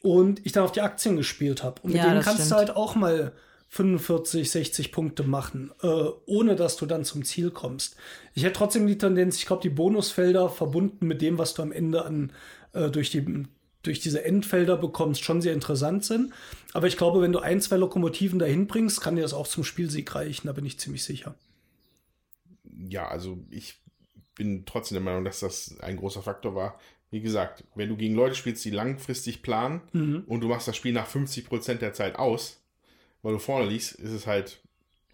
Und 0.01 0.45
ich 0.45 0.51
dann 0.51 0.63
auf 0.63 0.73
die 0.73 0.81
Aktien 0.81 1.15
gespielt 1.15 1.63
habe. 1.63 1.81
Und 1.81 1.91
mit 1.93 1.97
Ja, 2.03 2.09
denen 2.09 2.21
kannst 2.21 2.41
du 2.41 2.45
stimmt. 2.45 2.57
halt 2.59 2.75
auch 2.75 2.95
mal 2.95 3.31
45, 3.73 4.51
60 4.51 4.91
Punkte 4.91 5.23
machen, 5.23 5.71
äh, 5.81 5.87
ohne 6.27 6.55
dass 6.55 6.75
du 6.77 6.85
dann 6.85 7.03
zum 7.03 7.25
Ziel 7.25 7.49
kommst. 7.49 7.95
Ich 8.35 8.43
hätte 8.43 8.53
trotzdem 8.53 8.85
die 8.85 8.99
Tendenz, 8.99 9.37
ich 9.37 9.47
glaube, 9.47 9.63
die 9.63 9.71
Bonusfelder 9.71 10.47
verbunden 10.49 11.07
mit 11.07 11.23
dem, 11.23 11.39
was 11.39 11.55
du 11.55 11.63
am 11.63 11.71
Ende 11.71 12.05
an 12.05 12.31
äh, 12.73 12.91
durch 12.91 13.09
die 13.09 13.45
durch 13.81 13.99
diese 13.99 14.23
Endfelder 14.23 14.77
bekommst, 14.77 15.23
schon 15.23 15.41
sehr 15.41 15.53
interessant 15.53 16.05
sind. 16.05 16.31
Aber 16.73 16.85
ich 16.85 16.97
glaube, 16.97 17.21
wenn 17.21 17.33
du 17.33 17.39
ein, 17.39 17.59
zwei 17.61 17.75
Lokomotiven 17.77 18.37
dahin 18.37 18.67
bringst, 18.67 19.01
kann 19.01 19.15
dir 19.15 19.23
das 19.23 19.33
auch 19.33 19.47
zum 19.47 19.63
Spielsieg 19.63 20.13
reichen. 20.13 20.45
Da 20.47 20.53
bin 20.53 20.65
ich 20.65 20.79
ziemlich 20.79 21.03
sicher. 21.03 21.35
Ja, 22.87 23.07
also 23.07 23.39
ich 23.49 23.81
bin 24.35 24.65
trotzdem 24.67 24.95
der 24.97 25.03
Meinung, 25.03 25.25
dass 25.25 25.39
das 25.41 25.77
ein 25.81 25.97
großer 25.97 26.21
Faktor 26.21 26.55
war. 26.55 26.79
Wie 27.09 27.21
gesagt, 27.21 27.65
wenn 27.75 27.89
du 27.89 27.97
gegen 27.97 28.13
Leute 28.15 28.35
spielst, 28.35 28.63
die 28.63 28.69
langfristig 28.69 29.41
planen 29.41 29.81
Mhm. 29.91 30.23
und 30.27 30.41
du 30.41 30.47
machst 30.47 30.67
das 30.67 30.77
Spiel 30.77 30.93
nach 30.93 31.07
50% 31.07 31.81
der 31.81 31.93
Zeit 31.93 32.15
aus, 32.15 32.62
weil 33.23 33.33
du 33.33 33.39
vorne 33.39 33.65
liegst, 33.67 33.93
ist 33.93 34.11
es 34.11 34.27
halt, 34.27 34.61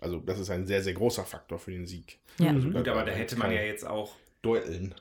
also 0.01 0.19
das 0.19 0.39
ist 0.39 0.49
ein 0.49 0.65
sehr, 0.67 0.83
sehr 0.83 0.93
großer 0.93 1.23
Faktor 1.23 1.57
für 1.59 1.71
den 1.71 1.85
Sieg. 1.87 2.19
Ja. 2.39 2.51
Mhm. 2.51 2.73
Gut, 2.73 2.87
aber 2.89 3.03
da 3.05 3.11
hätte 3.13 3.37
man 3.37 3.51
ja 3.51 3.61
jetzt 3.61 3.85
auch 3.87 4.15
Deuteln. 4.41 4.93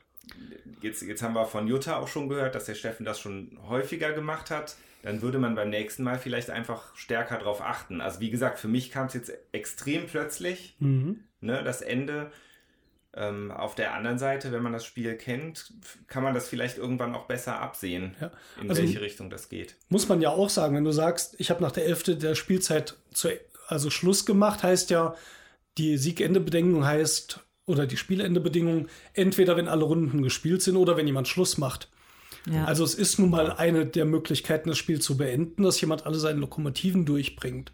jetzt, 0.83 1.03
jetzt 1.03 1.23
haben 1.23 1.35
wir 1.35 1.47
von 1.47 1.67
Jutta 1.67 1.97
auch 1.99 2.09
schon 2.09 2.29
gehört, 2.29 2.55
dass 2.55 2.67
der 2.67 2.75
Steffen 2.75 3.05
das 3.05 3.19
schon 3.21 3.59
häufiger 3.69 4.13
gemacht 4.13 4.51
hat. 4.51 4.77
Dann 5.03 5.23
würde 5.23 5.39
man 5.39 5.55
beim 5.55 5.71
nächsten 5.71 6.03
Mal 6.03 6.19
vielleicht 6.19 6.51
einfach 6.51 6.95
stärker 6.97 7.39
darauf 7.39 7.61
achten. 7.61 8.01
Also 8.01 8.21
wie 8.21 8.31
gesagt, 8.31 8.59
für 8.59 8.67
mich 8.69 8.91
kam 8.91 9.07
es 9.07 9.15
jetzt 9.15 9.33
extrem 9.53 10.07
plötzlich, 10.07 10.75
Mhm. 10.81 11.21
ne, 11.41 11.63
das 11.65 11.83
Ende. 11.83 12.31
Ähm, 13.15 13.51
auf 13.51 13.75
der 13.75 13.95
anderen 13.95 14.19
Seite, 14.19 14.53
wenn 14.53 14.63
man 14.63 14.73
das 14.75 14.85
Spiel 14.85 15.15
kennt, 15.17 15.73
kann 16.09 16.23
man 16.23 16.35
das 16.35 16.47
vielleicht 16.49 16.77
irgendwann 16.77 17.15
auch 17.15 17.25
besser 17.27 17.59
absehen, 17.61 18.15
Ja. 18.21 18.31
in 18.61 18.69
Also- 18.69 18.83
welche 18.83 19.01
Richtung 19.01 19.31
das 19.31 19.49
geht. 19.49 19.77
Muss 19.89 20.09
man 20.09 20.21
ja 20.21 20.29
auch 20.31 20.51
sagen, 20.51 20.77
wenn 20.77 20.85
du 20.85 20.93
sagst, 20.93 21.35
ich 21.39 21.51
habe 21.51 21.63
nach 21.63 21.73
der 21.73 21.85
Hälfte 21.85 22.17
der 22.17 22.35
Spielzeit 22.35 22.97
zu, 23.13 23.31
also 23.67 23.89
Schluss 23.91 24.27
gemacht, 24.27 24.63
heißt 24.63 24.91
ja, 24.91 25.15
die 25.79 25.97
Siegendebedingung 25.97 26.85
heißt 26.85 27.41
oder 27.67 27.87
die 27.87 27.97
Spielendebedingungen 27.97 28.89
entweder 29.15 29.57
wenn 29.57 29.69
alle 29.69 29.85
Runden 29.85 30.23
gespielt 30.23 30.61
sind 30.63 30.77
oder 30.77 30.97
wenn 30.97 31.07
jemand 31.07 31.29
Schluss 31.29 31.57
macht. 31.59 31.89
Ja. 32.51 32.65
Also 32.67 32.85
es 32.85 32.95
ist 32.95 33.19
nun 33.19 33.31
mal 33.31 33.53
eine 33.53 33.87
der 33.87 34.05
Möglichkeiten, 34.05 34.69
das 34.69 34.79
Spiel 34.79 35.01
zu 35.01 35.17
beenden, 35.17 35.63
dass 35.63 35.81
jemand 35.81 36.05
alle 36.07 36.19
seine 36.19 36.41
Lokomotiven 36.41 37.05
durchbringt. 37.07 37.73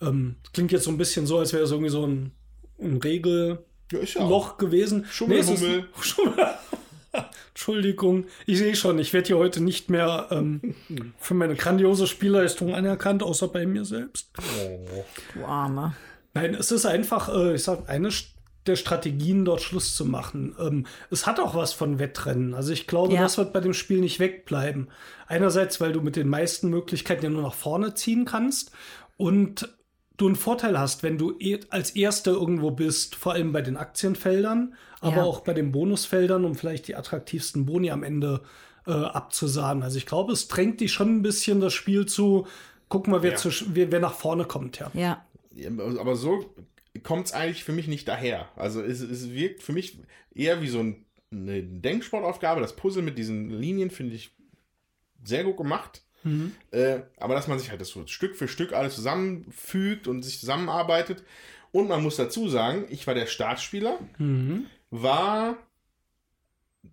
Ähm, 0.00 0.36
klingt 0.52 0.72
jetzt 0.72 0.84
so 0.84 0.90
ein 0.90 0.98
bisschen 0.98 1.26
so, 1.26 1.38
als 1.38 1.52
wäre 1.52 1.62
es 1.64 1.70
irgendwie 1.70 1.90
so 1.90 2.06
ein, 2.06 2.32
ein 2.80 2.96
Regelloch 2.98 3.58
Ja, 3.92 3.98
ist 4.00 4.14
ja 4.14 4.22
auch. 4.22 4.58
gewesen. 4.58 5.04
Schummelhummel. 5.10 5.88
ist- 5.98 6.04
Schummel. 6.06 6.34
Entschuldigung, 7.50 8.24
ich 8.46 8.58
sehe 8.58 8.74
schon, 8.74 8.98
ich 8.98 9.12
werde 9.12 9.26
hier 9.28 9.36
heute 9.38 9.62
nicht 9.62 9.90
mehr 9.90 10.28
ähm, 10.30 10.74
für 11.18 11.34
meine 11.34 11.54
grandiose 11.54 12.06
Spielleistung 12.06 12.74
anerkannt, 12.74 13.22
außer 13.22 13.48
bei 13.48 13.66
mir 13.66 13.84
selbst. 13.84 14.30
Du 15.34 15.44
Armer. 15.44 15.94
Nein, 16.34 16.54
es 16.54 16.72
ist 16.72 16.86
einfach, 16.86 17.28
äh, 17.34 17.54
ich 17.54 17.62
sag, 17.62 17.88
eine 17.90 18.08
der 18.66 18.76
Strategien, 18.76 19.44
dort 19.44 19.60
Schluss 19.60 19.94
zu 19.94 20.06
machen. 20.06 20.54
Ähm, 20.58 20.86
es 21.10 21.26
hat 21.26 21.40
auch 21.40 21.54
was 21.54 21.72
von 21.74 21.98
Wettrennen. 21.98 22.54
Also 22.54 22.72
ich 22.72 22.86
glaube, 22.86 23.12
Ja. 23.12 23.20
das 23.22 23.36
wird 23.36 23.52
bei 23.52 23.60
dem 23.60 23.74
Spiel 23.74 24.00
nicht 24.00 24.18
wegbleiben. 24.20 24.88
Einerseits, 25.26 25.80
weil 25.80 25.92
du 25.92 26.00
mit 26.00 26.16
den 26.16 26.28
meisten 26.28 26.70
Möglichkeiten 26.70 27.24
ja 27.24 27.30
nur 27.30 27.42
nach 27.42 27.54
vorne 27.54 27.92
ziehen 27.94 28.24
kannst 28.24 28.70
und 29.18 29.68
du 30.16 30.26
einen 30.26 30.36
Vorteil 30.36 30.78
hast, 30.78 31.02
wenn 31.02 31.18
du 31.18 31.36
eh 31.38 31.60
als 31.70 31.90
Erster 31.90 32.32
irgendwo 32.32 32.70
bist, 32.70 33.14
vor 33.16 33.32
allem 33.32 33.52
bei 33.52 33.62
den 33.62 33.76
Aktienfeldern, 33.76 34.74
aber 35.00 35.16
Ja. 35.16 35.22
auch 35.24 35.40
bei 35.40 35.52
den 35.54 35.72
Bonusfeldern, 35.72 36.44
um 36.44 36.54
vielleicht 36.54 36.86
die 36.88 36.94
attraktivsten 36.96 37.66
Boni 37.66 37.90
am 37.90 38.02
Ende 38.02 38.42
äh, 38.86 38.90
abzusahnen. 38.90 39.82
Also 39.82 39.96
ich 39.98 40.06
glaube, 40.06 40.32
es 40.32 40.48
drängt 40.48 40.80
dich 40.80 40.92
schon 40.92 41.16
ein 41.16 41.22
bisschen 41.22 41.60
das 41.60 41.72
Spiel 41.72 42.06
zu, 42.06 42.46
guck 42.88 43.06
mal, 43.08 43.22
wer, 43.22 43.32
Ja. 43.32 43.36
zu, 43.36 43.50
wer, 43.74 43.92
wer 43.92 44.00
nach 44.00 44.14
vorne 44.14 44.44
kommt, 44.44 44.78
ja. 44.80 44.90
Ja. 44.94 45.24
Ja, 45.54 45.70
Aber 45.98 46.16
so 46.16 46.54
kommt 47.02 47.26
es 47.26 47.32
eigentlich 47.32 47.62
für 47.64 47.72
mich 47.72 47.86
nicht 47.88 48.08
daher. 48.08 48.48
Also 48.56 48.82
es, 48.82 49.00
es 49.00 49.30
wirkt 49.32 49.62
für 49.62 49.72
mich 49.72 49.98
eher 50.34 50.62
wie 50.62 50.68
so 50.68 50.80
ein, 50.80 51.04
eine 51.30 51.62
Denksportaufgabe. 51.62 52.60
Das 52.60 52.74
Puzzle 52.76 53.02
mit 53.02 53.18
diesen 53.18 53.50
Linien 53.50 53.90
finde 53.90 54.14
ich 54.16 54.34
sehr 55.24 55.44
gut 55.44 55.56
gemacht. 55.58 56.02
Äh, 56.70 57.00
aber 57.18 57.34
dass 57.34 57.48
man 57.48 57.58
sich 57.58 57.70
halt 57.70 57.80
das 57.80 57.88
so 57.88 58.06
Stück 58.06 58.36
für 58.36 58.48
Stück 58.48 58.72
alles 58.72 58.94
zusammenfügt 58.94 60.06
und 60.08 60.22
sich 60.22 60.38
zusammenarbeitet. 60.40 61.24
Und 61.72 61.88
man 61.88 62.02
muss 62.02 62.16
dazu 62.16 62.48
sagen, 62.48 62.84
ich 62.90 63.06
war 63.06 63.14
der 63.14 63.26
Startspieler, 63.26 63.98
war 64.90 65.56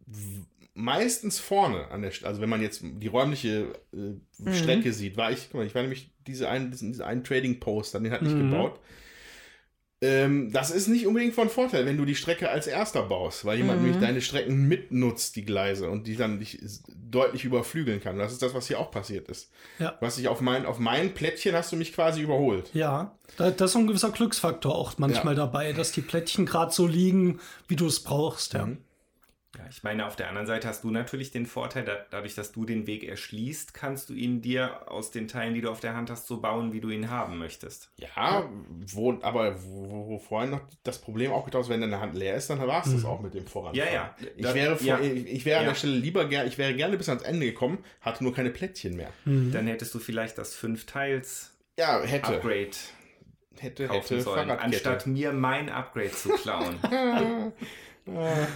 w- 0.07 0.41
meistens 0.73 1.39
vorne 1.39 1.89
an 1.89 2.01
der 2.01 2.13
St- 2.13 2.25
also 2.25 2.41
wenn 2.41 2.49
man 2.49 2.61
jetzt 2.61 2.81
die 2.83 3.07
räumliche 3.07 3.73
äh, 3.93 4.51
Strecke 4.53 4.93
sieht, 4.93 5.17
war 5.17 5.31
ich, 5.31 5.47
guck 5.51 5.55
mal, 5.55 5.67
ich 5.67 5.75
war 5.75 5.81
nämlich 5.81 6.11
diese 6.25 6.49
einen, 6.49 6.71
diesen, 6.71 6.91
diesen 6.91 7.03
einen 7.05 7.23
Trading 7.23 7.59
Post, 7.59 7.93
den 7.93 8.11
hatte 8.11 8.25
ich 8.25 8.33
Mhm. 8.33 8.49
gebaut. 8.51 8.79
Ähm, 10.01 10.49
das 10.53 10.71
ist 10.71 10.87
nicht 10.87 11.05
unbedingt 11.07 11.35
von 11.35 11.49
Vorteil, 11.49 11.85
wenn 11.85 11.97
du 11.97 12.05
die 12.05 12.15
Strecke 12.15 12.49
als 12.49 12.67
erster 12.67 13.03
baust, 13.03 13.43
weil 13.43 13.57
jemand 13.57 13.81
nämlich 13.81 13.99
deine 13.99 14.21
Strecken 14.21 14.65
mitnutzt, 14.67 15.35
die 15.35 15.43
Gleise, 15.43 15.89
und 15.89 16.07
die 16.07 16.15
dann 16.15 16.39
dich 16.39 16.57
deutlich 17.11 17.43
überflügeln 17.43 17.99
kann. 17.99 18.17
Das 18.17 18.31
ist 18.31 18.41
das, 18.41 18.53
was 18.53 18.67
hier 18.67 18.79
auch 18.79 18.91
passiert 18.91 19.27
ist. 19.27 19.51
Ja. 19.77 19.97
Was 19.99 20.17
ich 20.17 20.29
auf 20.29 20.39
mein, 20.39 20.65
auf 20.65 20.79
mein 20.79 21.13
Plättchen 21.13 21.53
hast 21.53 21.73
du 21.73 21.75
mich 21.75 21.91
quasi 21.91 22.21
überholt. 22.21 22.69
Ja, 22.73 23.17
da, 23.35 23.51
da 23.51 23.65
ist 23.65 23.75
ein 23.75 23.87
gewisser 23.87 24.11
Glücksfaktor 24.11 24.73
auch 24.73 24.97
manchmal 24.99 25.33
Ja. 25.33 25.41
dabei, 25.45 25.73
dass 25.73 25.91
die 25.91 26.01
Plättchen 26.01 26.45
gerade 26.45 26.71
so 26.71 26.87
liegen, 26.87 27.39
wie 27.67 27.75
du 27.75 27.85
es 27.87 28.01
brauchst. 28.01 28.53
Ja. 28.53 28.67
Mhm. 28.67 28.77
Ja, 29.59 29.65
ich 29.69 29.83
meine, 29.83 30.05
auf 30.07 30.15
der 30.15 30.29
anderen 30.29 30.47
Seite 30.47 30.69
hast 30.69 30.85
du 30.85 30.89
natürlich 30.91 31.31
den 31.31 31.45
Vorteil, 31.45 31.83
da, 31.83 31.97
dadurch, 32.11 32.33
dass 32.33 32.53
du 32.53 32.63
den 32.63 32.87
Weg 32.87 33.03
erschließt, 33.03 33.73
kannst 33.73 34.09
du 34.09 34.13
ihn 34.13 34.41
dir 34.41 34.89
aus 34.89 35.11
den 35.11 35.27
Teilen, 35.27 35.53
die 35.53 35.59
du 35.59 35.69
auf 35.69 35.81
der 35.81 35.95
Hand 35.95 36.09
hast, 36.09 36.27
so 36.27 36.39
bauen, 36.39 36.71
wie 36.71 36.79
du 36.79 36.89
ihn 36.89 37.09
haben 37.09 37.37
möchtest. 37.37 37.91
Ja, 37.97 38.49
wo, 38.93 39.19
aber 39.21 39.61
wo, 39.61 40.07
wo 40.07 40.19
vorhin 40.19 40.51
noch 40.51 40.61
das 40.83 41.01
Problem 41.01 41.33
aufgetaucht 41.33 41.63
ist, 41.63 41.69
wenn 41.69 41.81
deine 41.81 41.99
Hand 41.99 42.15
leer 42.15 42.35
ist, 42.35 42.49
dann 42.49 42.59
war 42.65 42.85
es 42.85 42.93
das 42.93 43.03
auch 43.03 43.19
mit 43.19 43.33
dem 43.33 43.45
Voranfahren. 43.47 43.75
Ja, 43.91 43.93
ja. 43.93 44.15
Ich 44.37 44.43
Da- 44.43 44.55
wäre, 44.55 44.77
vor, 44.77 44.87
ja. 44.87 44.99
ich, 45.01 45.27
ich 45.27 45.43
wäre 45.45 45.59
an 45.59 45.65
Ja. 45.65 45.71
der 45.71 45.75
Stelle 45.75 45.97
lieber 45.97 46.23
gerne, 46.25 46.47
ich 46.47 46.57
wäre 46.57 46.73
gerne 46.73 46.95
bis 46.97 47.09
ans 47.09 47.23
Ende 47.23 47.45
gekommen, 47.45 47.79
hatte 47.99 48.23
nur 48.23 48.33
keine 48.33 48.51
Plättchen 48.51 48.95
mehr. 48.95 49.11
Dann 49.25 49.67
hättest 49.67 49.93
du 49.93 49.99
vielleicht 49.99 50.37
das 50.37 50.55
fünf 50.55 50.85
Teils 50.85 51.51
Ja, 51.77 52.01
hätte. 52.01 52.35
Upgrade 52.35 52.69
Hätte, 53.59 53.87
kaufen 53.87 53.99
hätte 53.99 54.21
sollen, 54.21 54.49
anstatt 54.51 55.05
mir 55.05 55.33
mein 55.33 55.67
Upgrade 55.69 56.11
zu 56.11 56.29
klauen. 56.29 56.75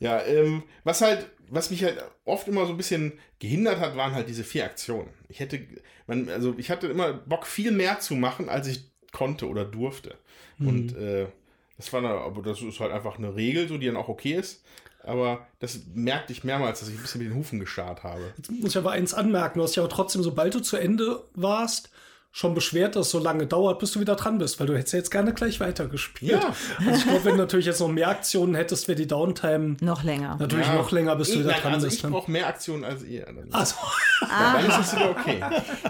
Ja, 0.00 0.22
ähm, 0.22 0.62
was 0.84 1.00
halt, 1.00 1.26
was 1.48 1.70
mich 1.70 1.84
halt 1.84 2.02
oft 2.24 2.48
immer 2.48 2.66
so 2.66 2.72
ein 2.72 2.76
bisschen 2.76 3.12
gehindert 3.38 3.78
hat, 3.80 3.96
waren 3.96 4.14
halt 4.14 4.28
diese 4.28 4.44
vier 4.44 4.64
Aktionen. 4.64 5.08
Ich 5.28 5.40
hätte, 5.40 5.60
man, 6.06 6.28
also 6.28 6.54
ich 6.58 6.70
hatte 6.70 6.86
immer 6.88 7.12
Bock, 7.12 7.46
viel 7.46 7.70
mehr 7.70 8.00
zu 8.00 8.14
machen, 8.14 8.48
als 8.48 8.66
ich 8.66 8.84
konnte 9.12 9.48
oder 9.48 9.64
durfte. 9.64 10.16
Und 10.58 10.96
äh, 10.96 11.26
das 11.76 11.92
war 11.92 12.00
dann, 12.00 12.12
aber 12.12 12.42
das 12.42 12.62
ist 12.62 12.80
halt 12.80 12.92
einfach 12.92 13.18
eine 13.18 13.34
Regel, 13.34 13.68
so 13.68 13.78
die 13.78 13.86
dann 13.86 13.96
auch 13.96 14.08
okay 14.08 14.34
ist. 14.34 14.64
Aber 15.02 15.46
das 15.60 15.80
merkte 15.94 16.32
ich 16.32 16.42
mehrmals, 16.42 16.80
dass 16.80 16.88
ich 16.88 16.96
ein 16.96 17.02
bisschen 17.02 17.22
mit 17.22 17.30
den 17.30 17.36
Hufen 17.36 17.60
geschart 17.60 18.02
habe. 18.02 18.32
Jetzt 18.36 18.50
muss 18.50 18.70
ich 18.70 18.78
aber 18.78 18.90
eins 18.90 19.14
anmerken, 19.14 19.58
du 19.58 19.64
hast 19.64 19.76
ja 19.76 19.84
auch 19.84 19.88
trotzdem, 19.88 20.22
sobald 20.22 20.54
du 20.54 20.60
zu 20.60 20.76
Ende 20.76 21.24
warst, 21.34 21.90
schon 22.38 22.52
beschwert, 22.52 22.96
dass 22.96 23.06
es 23.06 23.12
so 23.12 23.18
lange 23.18 23.46
dauert, 23.46 23.78
bis 23.78 23.92
du 23.92 24.00
wieder 24.00 24.14
dran 24.14 24.36
bist, 24.36 24.60
weil 24.60 24.66
du 24.66 24.74
hättest 24.76 24.92
ja 24.92 24.98
jetzt 24.98 25.10
gerne 25.10 25.32
gleich 25.32 25.58
weitergespielt. 25.58 26.32
Ja. 26.32 26.54
Also 26.86 26.90
ich 26.98 27.04
glaube, 27.04 27.24
wenn 27.24 27.32
du 27.32 27.38
natürlich 27.38 27.64
jetzt 27.64 27.80
noch 27.80 27.88
mehr 27.88 28.08
Aktionen 28.10 28.54
hättest, 28.54 28.88
wäre 28.88 28.96
die 28.96 29.06
Downtime 29.06 29.78
Noch 29.80 30.02
länger. 30.02 30.36
natürlich 30.38 30.66
Ja. 30.66 30.74
noch 30.74 30.90
länger, 30.90 31.16
bis 31.16 31.28
du 31.28 31.32
Ich- 31.34 31.40
wieder 31.40 31.52
nein, 31.52 31.62
dran 31.62 31.72
also 31.72 31.86
bist. 31.86 31.96
ich 31.96 32.02
dann. 32.02 32.12
brauche 32.12 32.30
mehr 32.30 32.46
Aktionen 32.46 32.84
als 32.84 33.02
ihr. 33.04 33.26
Also, 33.52 33.76
dann 34.20 34.66
ist 34.66 34.78
es 34.78 34.94
wieder 34.96 35.10
okay. 35.12 35.40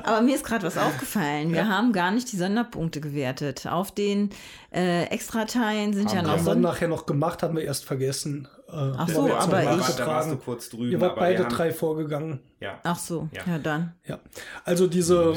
Aber 0.05 0.21
mir 0.21 0.37
ist 0.37 0.45
gerade 0.45 0.65
was 0.65 0.79
aufgefallen. 0.79 1.53
Wir 1.53 1.69
haben 1.69 1.93
gar 1.93 2.13
nicht 2.13 2.31
die 2.31 2.37
Sonderpunkte 2.37 3.01
gewertet. 3.01 3.67
Auf 3.67 3.91
den 3.93 4.31
äh, 4.73 5.07
Extrateilen 5.07 5.95
sind 5.95 6.13
ja 6.13 6.19
Haben 6.19 6.27
noch 6.27 6.33
haben 6.39 6.45
wir 6.47 6.55
nachher 6.55 6.87
noch 6.87 7.07
gemacht, 7.07 7.43
haben 7.43 7.57
wir 7.57 7.65
erst 7.65 7.85
vergessen. 7.85 8.47
Äh, 8.69 8.73
Ach 8.73 9.09
so, 9.09 9.33
aber 9.33 9.63
da, 9.63 9.77
ich- 9.77 9.81
war, 9.81 9.97
da 9.97 10.07
warst 10.07 10.31
du 10.33 10.37
kurz 10.37 10.69
drüben. 10.71 10.91
Ihr 10.91 11.01
wart 11.01 11.13
aber 11.13 11.21
beide 11.21 11.45
haben- 11.45 11.55
drei 11.55 11.73
vorgegangen. 11.73 12.41
Ja. 12.61 12.81
Ach 12.83 12.99
so, 12.99 13.29
Ja. 13.33 13.43
ja, 13.47 13.59
dann. 13.59 13.95
Ja, 14.07 14.19
also 14.65 14.87
diese, 14.89 15.35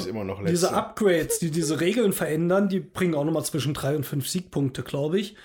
diese 0.47 0.73
Upgrades, 0.73 1.37
die 1.39 1.51
diese 1.51 1.79
Regeln 1.79 2.11
verändern, 2.13 2.69
die 2.69 2.79
bringen 2.79 3.13
auch 3.13 3.25
nochmal 3.25 3.45
zwischen 3.45 3.73
drei 3.75 3.95
und 3.95 4.05
fünf 4.05 4.27
Siegpunkte, 4.27 4.81
glaube 4.83 5.19
ich. 5.19 5.35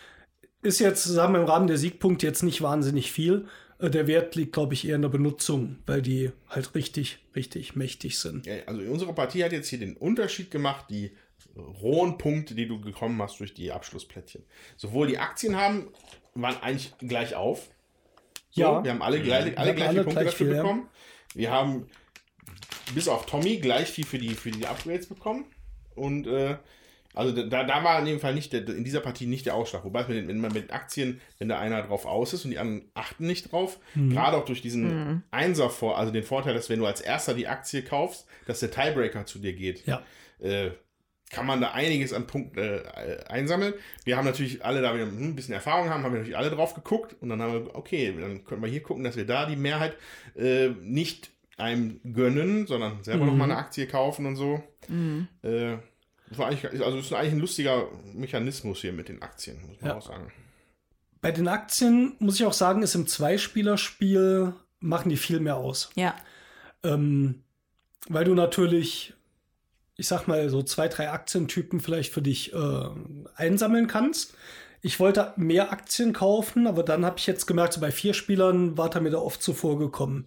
Ist 0.63 0.79
jetzt 0.79 1.03
zusammen 1.03 1.43
im 1.43 1.45
Rahmen 1.45 1.67
der 1.67 1.77
Siegpunkte 1.77 2.27
jetzt 2.27 2.43
nicht 2.43 2.63
wahnsinnig 2.63 3.13
viel. 3.13 3.47
Äh, 3.79 3.91
Der 3.91 4.07
Wert 4.07 4.35
liegt, 4.35 4.55
glaube 4.55 4.73
ich, 4.73 4.89
eher 4.89 4.97
in 4.97 5.03
der 5.03 5.11
Benutzung, 5.11 5.77
weil 5.85 6.01
die 6.01 6.31
halt 6.49 6.75
richtig, 6.75 7.19
richtig 7.37 7.77
mächtig 7.77 8.19
sind. 8.19 8.47
Ja, 8.47 8.55
also 8.67 8.81
unsere 8.91 9.13
Partie 9.13 9.45
hat 9.45 9.53
jetzt 9.53 9.69
hier 9.69 9.79
den 9.81 9.95
Unterschied 9.97 10.51
gemacht, 10.51 10.87
die 10.89 11.15
rohen 11.55 12.17
Punkte, 12.17 12.55
die 12.55 12.67
du 12.67 12.81
bekommen 12.81 13.21
hast 13.21 13.41
durch 13.41 13.53
die 13.53 13.73
Abschlussplättchen. 13.73 14.43
Sowohl 14.79 15.09
die 15.09 15.19
Aktien 15.19 15.57
haben, 15.57 15.89
waren 16.35 16.57
eigentlich 16.63 16.95
gleich 16.99 17.35
auf. 17.35 17.69
So, 18.55 18.63
Ja. 18.63 18.85
Wir 18.85 18.91
haben 18.93 19.03
alle, 19.03 19.21
gleich, 19.21 19.59
alle 19.59 19.75
gleiche 19.75 19.89
alle 19.91 20.05
Punkte 20.05 20.21
gleich 20.23 20.33
dafür 20.33 20.47
viel, 20.47 20.57
ja. 20.57 20.63
bekommen. 20.63 20.89
Wir 21.35 21.51
haben 21.51 21.87
bis 22.95 23.09
auf 23.09 23.27
Tommy 23.27 23.57
gleich 23.59 23.89
viel 23.89 24.07
für 24.07 24.19
die, 24.19 24.35
für 24.35 24.51
die 24.51 24.67
Upgrades 24.67 25.07
bekommen. 25.09 25.47
Und 25.95 26.27
äh, 26.27 26.57
also 27.15 27.31
da, 27.47 27.63
da 27.65 27.85
war 27.85 27.99
in 28.01 28.07
dem 28.07 28.21
Fall 28.21 28.35
nicht 28.35 28.53
der, 28.53 28.67
in 28.69 28.85
dieser 28.85 29.01
Partie 29.01 29.27
nicht 29.27 29.47
der 29.47 29.55
Ausschlag. 29.55 29.85
Wobei 29.85 30.01
es 30.03 30.09
mit 30.09 30.17
den, 30.17 30.29
wenn 30.29 30.41
man 30.41 30.53
mit 30.53 30.73
Aktien, 30.73 31.21
wenn 31.39 31.49
da 31.49 31.59
einer 31.59 31.83
drauf 31.83 32.07
aus 32.07 32.33
ist 32.33 32.45
und 32.45 32.51
die 32.51 32.59
anderen 32.59 32.91
achten 32.95 33.27
nicht 33.27 33.51
drauf, 33.53 33.79
Mhm. 33.95 34.11
gerade 34.11 34.37
auch 34.37 34.45
durch 34.45 34.63
diesen 34.63 35.23
Einser 35.31 35.71
vor, 35.71 35.97
also 35.99 36.13
den 36.13 36.25
Vorteil, 36.25 36.55
dass 36.55 36.69
wenn 36.71 36.81
du 36.81 36.87
als 36.87 37.01
erster 37.01 37.35
die 37.35 37.47
Aktie 37.49 37.83
kaufst, 37.83 38.27
dass 38.47 38.61
der 38.61 38.71
Tiebreaker 38.71 39.27
zu 39.27 39.39
dir 39.39 39.53
geht, 39.53 39.87
Ja. 39.87 40.03
äh, 40.41 40.71
kann 41.35 41.47
man 41.47 41.61
da 41.61 41.73
einiges 41.73 42.13
an 42.13 42.27
Punkten 42.27 42.59
äh, 42.59 42.83
einsammeln. 43.29 43.75
Wir 44.05 44.17
haben 44.17 44.25
natürlich 44.25 44.65
alle, 44.65 44.81
da 44.83 44.95
wir 44.95 45.03
hm, 45.07 45.31
ein 45.31 45.35
bisschen 45.37 45.55
Erfahrung 45.55 45.91
haben, 45.91 46.03
haben 46.05 46.13
wir 46.13 46.19
natürlich 46.21 46.37
alle 46.39 46.51
drauf 46.51 46.75
geguckt 46.75 47.17
und 47.21 47.29
dann 47.29 47.41
haben 47.43 47.53
wir, 47.53 47.75
okay, 47.75 48.15
dann 48.19 48.45
können 48.45 48.63
wir 48.63 48.69
hier 48.69 48.83
gucken, 48.83 49.05
dass 49.05 49.17
wir 49.17 49.27
da 49.27 49.47
die 49.47 49.57
Mehrheit 49.57 49.97
äh, 50.37 50.69
nicht 50.69 51.31
einem 51.57 52.01
gönnen, 52.13 52.67
sondern 52.67 53.03
selber 53.05 53.27
noch 53.27 53.35
mal 53.35 53.45
eine 53.45 53.57
Aktie 53.57 53.87
kaufen 53.87 54.27
und 54.27 54.37
so. 54.37 54.63
Äh, 55.43 55.77
das 56.29 56.39
war 56.39 56.49
eigentlich, 56.49 56.83
also 56.83 56.99
es 56.99 57.07
ist 57.07 57.13
eigentlich 57.13 57.35
ein 57.35 57.39
lustiger 57.39 57.87
Mechanismus 58.13 58.81
hier 58.81 58.93
mit 58.93 59.09
den 59.09 59.23
Aktien, 59.23 59.61
muss 59.69 59.81
man 59.81 59.91
Ja. 59.91 59.97
auch 59.97 60.07
sagen. 60.07 60.33
Bei 61.21 61.31
den 61.33 61.49
Aktien 61.49 62.17
muss 62.19 62.37
ich 62.41 62.45
auch 62.45 62.53
sagen, 62.53 62.83
ist 62.83 62.95
im 62.95 63.07
Zweispielerspiel 63.07 64.53
machen 64.81 65.09
die 65.09 65.17
viel 65.17 65.41
mehr 65.41 65.57
aus. 65.57 65.91
Ja. 65.95 66.15
Ähm, 66.83 67.43
weil 68.09 68.25
du 68.25 68.35
natürlich, 68.35 69.15
ich 69.97 70.09
sag 70.09 70.27
mal, 70.27 70.49
so 70.49 70.63
zwei, 70.63 70.89
drei 70.89 71.11
Aktientypen 71.11 71.81
vielleicht 71.81 72.13
für 72.13 72.23
dich 72.23 72.53
äh, 72.53 72.89
einsammeln 73.37 73.87
kannst. 73.87 74.35
Ich 74.83 75.01
wollte 75.01 75.33
mehr 75.37 75.73
Aktien 75.73 76.13
kaufen, 76.13 76.67
aber 76.67 76.83
dann 76.83 77.05
habe 77.07 77.19
ich 77.19 77.27
jetzt 77.27 77.47
gemerkt, 77.47 77.75
so 77.75 77.81
bei 77.81 77.91
vier 77.91 78.13
Spielern 78.13 78.77
war 78.77 78.95
er 78.95 79.01
mir 79.01 79.11
da 79.11 79.19
oft 79.19 79.43
zuvor 79.43 79.79
gekommen. 79.79 80.27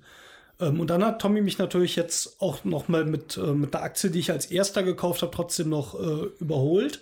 Ähm, 0.60 0.80
und 0.80 0.90
dann 0.90 1.04
hat 1.04 1.22
Tommy 1.22 1.42
mich 1.42 1.58
natürlich 1.58 1.96
jetzt 1.96 2.42
auch 2.42 2.64
noch 2.64 2.88
mal 2.88 3.06
mit, 3.06 3.38
äh, 3.38 3.54
mit 3.54 3.76
einer 3.76 3.84
Aktie, 3.84 4.10
die 4.10 4.20
ich 4.20 4.32
als 4.32 4.46
erster 4.46 4.84
gekauft 4.84 5.22
habe, 5.22 5.32
trotzdem 5.36 5.70
noch 5.70 6.00
äh, 6.00 6.28
überholt, 6.40 7.02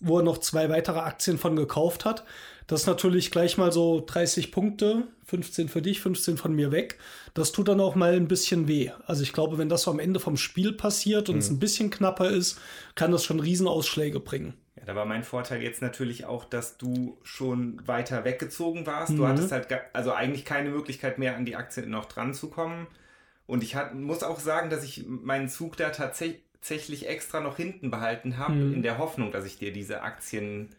wo 0.00 0.18
er 0.18 0.22
noch 0.22 0.38
zwei 0.38 0.68
weitere 0.68 1.00
Aktien 1.00 1.38
von 1.38 1.56
gekauft 1.56 2.04
hat. 2.04 2.24
Das 2.66 2.80
ist 2.82 2.86
natürlich 2.86 3.30
gleich 3.30 3.58
mal 3.58 3.70
so 3.70 4.02
30 4.04 4.50
Punkte, 4.50 5.06
15 5.26 5.68
für 5.68 5.82
dich, 5.82 6.00
15 6.00 6.36
von 6.36 6.52
mir 6.54 6.72
weg. 6.72 6.98
Das 7.34 7.52
tut 7.52 7.68
dann 7.68 7.80
auch 7.80 7.94
mal 7.94 8.14
ein 8.14 8.28
bisschen 8.28 8.66
weh. 8.66 8.90
Also 9.06 9.22
ich 9.22 9.32
glaube, 9.32 9.56
wenn 9.58 9.68
das 9.68 9.82
so 9.82 9.90
am 9.90 9.98
Ende 10.00 10.18
vom 10.20 10.36
Spiel 10.36 10.72
passiert 10.72 11.28
und 11.28 11.38
es 11.38 11.50
ein 11.50 11.58
bisschen 11.60 11.90
knapper 11.90 12.30
ist, 12.30 12.58
kann 12.94 13.12
das 13.12 13.24
schon 13.24 13.38
Riesenausschläge 13.40 14.18
bringen. 14.20 14.54
Ja, 14.76 14.84
Da 14.84 14.94
war 14.96 15.04
mein 15.04 15.22
Vorteil 15.22 15.62
jetzt 15.62 15.80
natürlich 15.80 16.24
auch, 16.24 16.44
dass 16.44 16.76
du 16.76 17.18
schon 17.22 17.86
weiter 17.86 18.24
weggezogen 18.24 18.86
warst. 18.86 19.12
Mhm. 19.12 19.16
Du 19.16 19.26
hattest 19.28 19.52
halt 19.52 19.68
also 19.92 20.12
eigentlich 20.12 20.44
keine 20.44 20.70
Möglichkeit 20.70 21.18
mehr 21.18 21.36
an 21.36 21.44
die 21.44 21.56
Aktien 21.56 21.90
noch 21.90 22.06
dran 22.06 22.34
zu 22.34 22.48
kommen. 22.50 22.86
Und 23.46 23.62
ich 23.62 23.76
hat, 23.76 23.94
muss 23.94 24.24
auch 24.24 24.40
sagen, 24.40 24.70
dass 24.70 24.82
ich 24.82 25.04
meinen 25.06 25.48
Zug 25.48 25.76
da 25.76 25.90
tatsächlich 25.90 26.42
tatsächlich 26.58 27.08
extra 27.08 27.38
noch 27.38 27.56
hinten 27.58 27.92
behalten 27.92 28.38
habe, 28.38 28.54
Mhm. 28.54 28.74
in 28.74 28.82
der 28.82 28.98
Hoffnung, 28.98 29.30
dass 29.30 29.44
ich 29.44 29.56
dir 29.58 29.72
diese 29.72 30.02
Aktien 30.02 30.70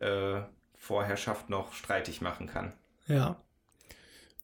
äh, 0.00 0.42
Vorherrschaft 0.84 1.48
noch 1.50 1.72
streitig 1.72 2.20
machen 2.20 2.46
kann. 2.46 2.72
Ja. 3.06 3.40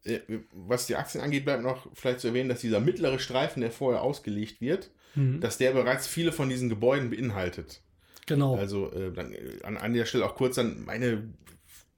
Äh, 0.04 0.20
Was 0.52 0.86
die 0.86 0.96
Aktien 0.96 1.22
angeht, 1.22 1.44
bleibt 1.44 1.62
noch 1.62 1.86
vielleicht 1.94 2.20
zu 2.20 2.28
erwähnen, 2.28 2.48
dass 2.48 2.60
dieser 2.60 2.80
mittlere 2.80 3.18
Streifen, 3.18 3.60
der 3.60 3.70
vorher 3.70 4.02
ausgelegt 4.02 4.60
wird, 4.60 4.90
Mhm. 5.16 5.40
dass 5.40 5.58
der 5.58 5.72
bereits 5.72 6.06
viele 6.06 6.30
von 6.30 6.48
diesen 6.48 6.68
Gebäuden 6.68 7.10
beinhaltet. 7.10 7.80
Genau. 8.26 8.54
Also 8.56 8.92
äh, 8.92 9.12
dann, 9.12 9.32
äh, 9.32 9.58
an, 9.64 9.76
an 9.76 9.92
der 9.92 10.04
Stelle 10.04 10.24
auch 10.24 10.36
kurz 10.36 10.54
dann 10.54 10.84
meine 10.84 11.24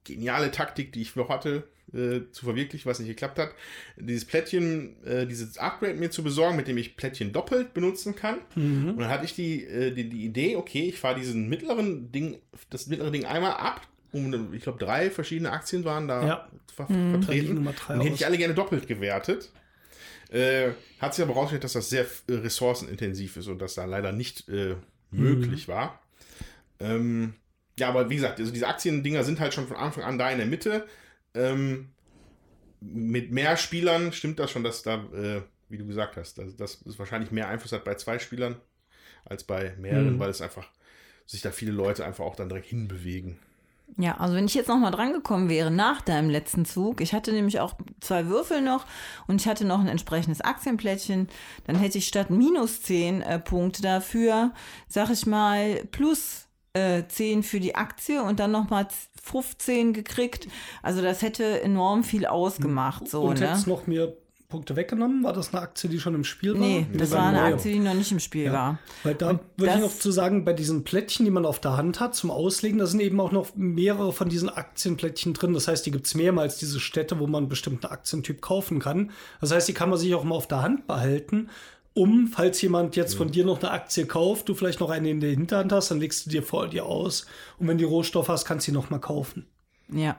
geniale 0.04 0.50
Taktik, 0.50 0.94
die 0.94 1.02
ich 1.02 1.14
noch 1.14 1.28
hatte, 1.28 1.68
äh, 1.92 2.22
zu 2.32 2.46
verwirklichen, 2.46 2.88
was 2.90 2.98
nicht 3.00 3.08
geklappt 3.10 3.38
hat. 3.38 3.50
Dieses 3.96 4.24
Plättchen, 4.24 4.96
äh, 5.04 5.26
dieses 5.26 5.58
Upgrade 5.58 5.92
mir 5.94 6.10
zu 6.10 6.22
besorgen, 6.24 6.56
mit 6.56 6.68
dem 6.68 6.78
ich 6.78 6.96
Plättchen 6.96 7.34
doppelt 7.34 7.74
benutzen 7.74 8.16
kann. 8.16 8.38
Mhm. 8.54 8.88
Und 8.92 8.98
dann 9.00 9.10
hatte 9.10 9.26
ich 9.26 9.34
die, 9.34 9.62
äh, 9.64 9.92
die, 9.92 10.08
die 10.08 10.24
Idee, 10.24 10.56
okay, 10.56 10.88
ich 10.88 10.98
fahre 10.98 11.20
diesen 11.20 11.50
mittleren 11.50 12.10
Ding, 12.12 12.38
das 12.70 12.86
mittlere 12.86 13.10
Ding 13.10 13.26
einmal 13.26 13.52
ab. 13.52 13.86
Um, 14.12 14.52
ich 14.52 14.62
glaube, 14.62 14.78
drei 14.78 15.10
verschiedene 15.10 15.50
Aktien 15.52 15.84
waren 15.84 16.06
da 16.06 16.26
Ja. 16.26 16.48
ver 16.74 16.86
Da 16.88 16.94
liegen 16.94 17.62
vertreten. 17.64 18.00
die 18.00 18.04
hätte 18.06 18.14
ich 18.14 18.26
alle 18.26 18.36
gerne 18.38 18.54
doppelt 18.54 18.86
gewertet. 18.86 19.50
Äh, 20.30 20.70
hat 20.98 21.14
sich 21.14 21.22
aber 21.24 21.34
rausgestellt, 21.34 21.64
dass 21.64 21.72
das 21.74 21.90
sehr 21.90 22.06
äh, 22.28 22.34
ressourcenintensiv 22.34 23.36
ist 23.36 23.48
und 23.48 23.58
das 23.58 23.74
da 23.74 23.84
leider 23.84 24.12
nicht 24.12 24.48
äh, 24.48 24.76
möglich 25.10 25.68
war. 25.68 26.00
Ähm, 26.80 27.34
ja, 27.78 27.88
aber 27.88 28.08
wie 28.10 28.16
gesagt, 28.16 28.38
also 28.40 28.52
diese 28.52 28.66
Aktiendinger 28.68 29.24
sind 29.24 29.40
halt 29.40 29.54
schon 29.54 29.66
von 29.66 29.76
Anfang 29.76 30.04
an 30.04 30.18
da 30.18 30.30
in 30.30 30.38
der 30.38 30.46
Mitte. 30.46 30.86
Ähm, 31.34 31.88
mit 32.80 33.30
mehr 33.30 33.56
Spielern 33.56 34.12
stimmt 34.12 34.38
das 34.38 34.50
schon, 34.50 34.64
dass 34.64 34.82
da, 34.82 34.96
äh, 35.14 35.42
wie 35.68 35.78
du 35.78 35.86
gesagt 35.86 36.16
hast, 36.16 36.38
dass, 36.38 36.56
dass 36.56 36.82
es 36.86 36.98
wahrscheinlich 36.98 37.30
mehr 37.30 37.48
Einfluss 37.48 37.72
hat 37.72 37.84
bei 37.84 37.94
zwei 37.94 38.18
Spielern 38.18 38.56
als 39.24 39.44
bei 39.44 39.74
mehreren, 39.78 40.14
Mhm. 40.14 40.18
weil 40.18 40.30
es 40.30 40.40
einfach 40.40 40.68
sich 41.26 41.40
da 41.42 41.50
viele 41.50 41.72
Leute 41.72 42.04
einfach 42.04 42.24
auch 42.24 42.36
dann 42.36 42.48
direkt 42.48 42.66
hinbewegen. 42.66 43.38
Ja, 43.98 44.16
also 44.18 44.34
wenn 44.34 44.46
ich 44.46 44.54
jetzt 44.54 44.68
noch 44.68 44.78
mal 44.78 44.90
drangekommen 44.90 45.48
wäre 45.48 45.70
nach 45.70 46.00
deinem 46.00 46.30
letzten 46.30 46.64
Zug, 46.64 47.00
ich 47.00 47.12
hatte 47.12 47.32
nämlich 47.32 47.60
auch 47.60 47.74
zwei 48.00 48.26
Würfel 48.26 48.62
noch 48.62 48.86
und 49.26 49.40
ich 49.40 49.46
hatte 49.46 49.64
noch 49.64 49.80
ein 49.80 49.88
entsprechendes 49.88 50.40
Aktienplättchen, 50.40 51.28
dann 51.66 51.76
hätte 51.76 51.98
ich 51.98 52.06
statt 52.06 52.30
minus 52.30 52.82
10 52.82 53.22
äh, 53.22 53.38
Punkte 53.38 53.82
dafür, 53.82 54.52
sag 54.88 55.10
ich 55.10 55.26
mal, 55.26 55.84
plus 55.90 56.48
äh, 56.72 57.02
10 57.06 57.42
für 57.42 57.60
die 57.60 57.74
Aktie 57.74 58.22
und 58.22 58.40
dann 58.40 58.50
noch 58.50 58.70
mal 58.70 58.88
15 59.22 59.92
gekriegt. 59.92 60.48
Also 60.82 61.02
das 61.02 61.22
hätte 61.22 61.60
enorm 61.62 62.02
viel 62.02 62.26
ausgemacht. 62.26 63.08
So, 63.08 63.22
und 63.22 63.40
ne? 63.40 63.48
hättest 63.48 63.66
noch 63.66 63.86
mehr 63.86 64.12
Punkte 64.52 64.76
weggenommen? 64.76 65.24
War 65.24 65.32
das 65.32 65.52
eine 65.52 65.62
Aktie, 65.62 65.90
die 65.90 65.98
schon 65.98 66.14
im 66.14 66.22
Spiel 66.24 66.52
war? 66.52 66.60
Nee, 66.60 66.86
das 66.94 67.10
war 67.10 67.26
eine 67.26 67.38
neue. 67.40 67.54
Aktie, 67.54 67.72
die 67.72 67.78
noch 67.80 67.94
nicht 67.94 68.12
im 68.12 68.20
Spiel 68.20 68.44
Ja. 68.44 68.52
war. 68.52 68.78
Weil 69.02 69.14
da 69.14 69.40
würde 69.56 69.74
ich 69.74 69.80
noch 69.80 69.90
zu 69.98 70.12
sagen, 70.12 70.44
bei 70.44 70.52
diesen 70.52 70.84
Plättchen, 70.84 71.24
die 71.24 71.30
man 71.32 71.44
auf 71.44 71.58
der 71.58 71.76
Hand 71.76 71.98
hat 71.98 72.14
zum 72.14 72.30
Auslegen, 72.30 72.78
da 72.78 72.86
sind 72.86 73.00
eben 73.00 73.18
auch 73.20 73.32
noch 73.32 73.56
mehrere 73.56 74.12
von 74.12 74.28
diesen 74.28 74.48
Aktienplättchen 74.48 75.34
drin. 75.34 75.54
Das 75.54 75.66
heißt, 75.66 75.84
die 75.84 75.90
gibt 75.90 76.06
es 76.06 76.14
mehrmals, 76.14 76.58
diese 76.58 76.78
Städte, 76.78 77.18
wo 77.18 77.26
man 77.26 77.44
einen 77.44 77.48
bestimmten 77.48 77.86
Aktientyp 77.86 78.40
kaufen 78.40 78.78
kann. 78.78 79.10
Das 79.40 79.50
heißt, 79.50 79.66
die 79.66 79.74
kann 79.74 79.90
man 79.90 79.98
sich 79.98 80.14
auch 80.14 80.22
mal 80.24 80.36
auf 80.36 80.46
der 80.46 80.62
Hand 80.62 80.86
behalten, 80.86 81.48
um, 81.94 82.28
falls 82.28 82.62
jemand 82.62 82.96
jetzt 82.96 83.14
von 83.14 83.30
dir 83.30 83.44
noch 83.44 83.58
eine 83.60 83.70
Aktie 83.70 84.06
kauft, 84.06 84.48
du 84.48 84.54
vielleicht 84.54 84.80
noch 84.80 84.88
eine 84.90 85.10
in 85.10 85.20
der 85.20 85.30
Hinterhand 85.30 85.72
hast, 85.72 85.90
dann 85.90 86.00
legst 86.00 86.24
du 86.24 86.30
dir 86.30 86.42
vor 86.42 86.68
dir 86.68 86.86
aus. 86.86 87.26
Und 87.58 87.68
wenn 87.68 87.76
die 87.78 87.84
Rohstoffe 87.84 88.28
hast, 88.28 88.44
kannst 88.46 88.66
du 88.66 88.70
sie 88.70 88.74
noch 88.74 88.88
mal 88.90 88.98
kaufen. 88.98 89.46
Ja. 89.92 90.16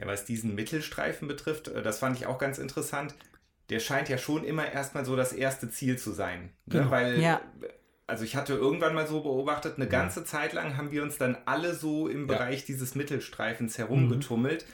Ja, 0.00 0.06
was 0.06 0.24
diesen 0.24 0.54
Mittelstreifen 0.54 1.28
betrifft, 1.28 1.68
äh, 1.68 1.82
das 1.82 1.98
fand 1.98 2.16
ich 2.16 2.26
auch 2.26 2.38
ganz 2.38 2.58
interessant. 2.58 3.14
Der 3.68 3.78
scheint 3.80 4.08
ja 4.08 4.18
schon 4.18 4.44
immer 4.44 4.70
erstmal 4.72 5.04
so 5.04 5.14
das 5.14 5.32
erste 5.32 5.70
Ziel 5.70 5.96
zu 5.98 6.10
sein. 6.12 6.50
Ne? 6.66 6.78
Genau. 6.80 6.90
Weil, 6.90 7.20
Ja. 7.20 7.40
also 8.06 8.24
ich 8.24 8.34
hatte 8.34 8.54
irgendwann 8.54 8.94
mal 8.94 9.06
so 9.06 9.20
beobachtet, 9.20 9.74
eine 9.76 9.86
ganze 9.86 10.24
Zeit 10.24 10.52
lang 10.54 10.76
haben 10.76 10.90
wir 10.90 11.02
uns 11.04 11.18
dann 11.18 11.36
alle 11.46 11.74
so 11.74 12.08
im 12.08 12.22
Ja. 12.28 12.34
Bereich 12.36 12.64
dieses 12.64 12.94
Mittelstreifens 12.94 13.78
herumgetummelt. 13.78 14.64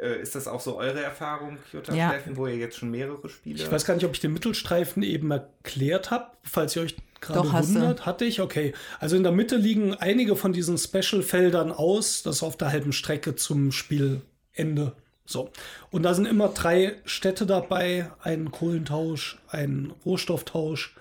Äh, 0.00 0.20
Ist 0.20 0.34
das 0.36 0.46
auch 0.48 0.60
so 0.60 0.76
eure 0.78 1.02
Erfahrung, 1.02 1.58
Jutta 1.72 1.92
Ja. 1.94 2.10
Steffen, 2.10 2.36
wo 2.36 2.46
ihr 2.46 2.56
jetzt 2.56 2.76
schon 2.76 2.90
mehrere 2.92 3.28
Spiele 3.28 3.56
Ich 3.62 3.70
weiß 3.70 3.84
gar 3.84 3.94
nicht, 3.94 4.04
ob 4.06 4.12
ich 4.14 4.20
den 4.20 4.32
Mittelstreifen 4.32 5.02
eben 5.02 5.30
erklärt 5.32 6.10
habe, 6.12 6.26
falls 6.44 6.76
ihr 6.76 6.82
euch 6.82 6.96
gerade 7.20 7.40
Doch, 7.40 7.52
hast 7.52 7.70
du. 7.70 7.74
wundert. 7.74 8.06
Hatte 8.06 8.24
ich? 8.24 8.40
Okay. 8.40 8.72
Also 9.00 9.16
in 9.16 9.24
der 9.24 9.32
Mitte 9.32 9.56
liegen 9.56 9.94
einige 9.94 10.36
von 10.36 10.52
diesen 10.52 10.78
Special-Feldern 10.78 11.72
aus, 11.72 12.22
das 12.22 12.42
auf 12.44 12.56
der 12.56 12.70
halben 12.70 12.92
Strecke 12.92 13.34
zum 13.34 13.72
Spielende. 14.52 14.92
So. 15.26 15.50
Und 15.90 16.02
da 16.02 16.14
sind 16.14 16.26
immer 16.26 16.48
drei 16.48 16.96
Städte 17.04 17.46
dabei, 17.46 18.10
ein 18.22 18.50
Kohlentausch, 18.50 19.38
ein 19.48 19.92
Rohstofftausch 20.04 20.96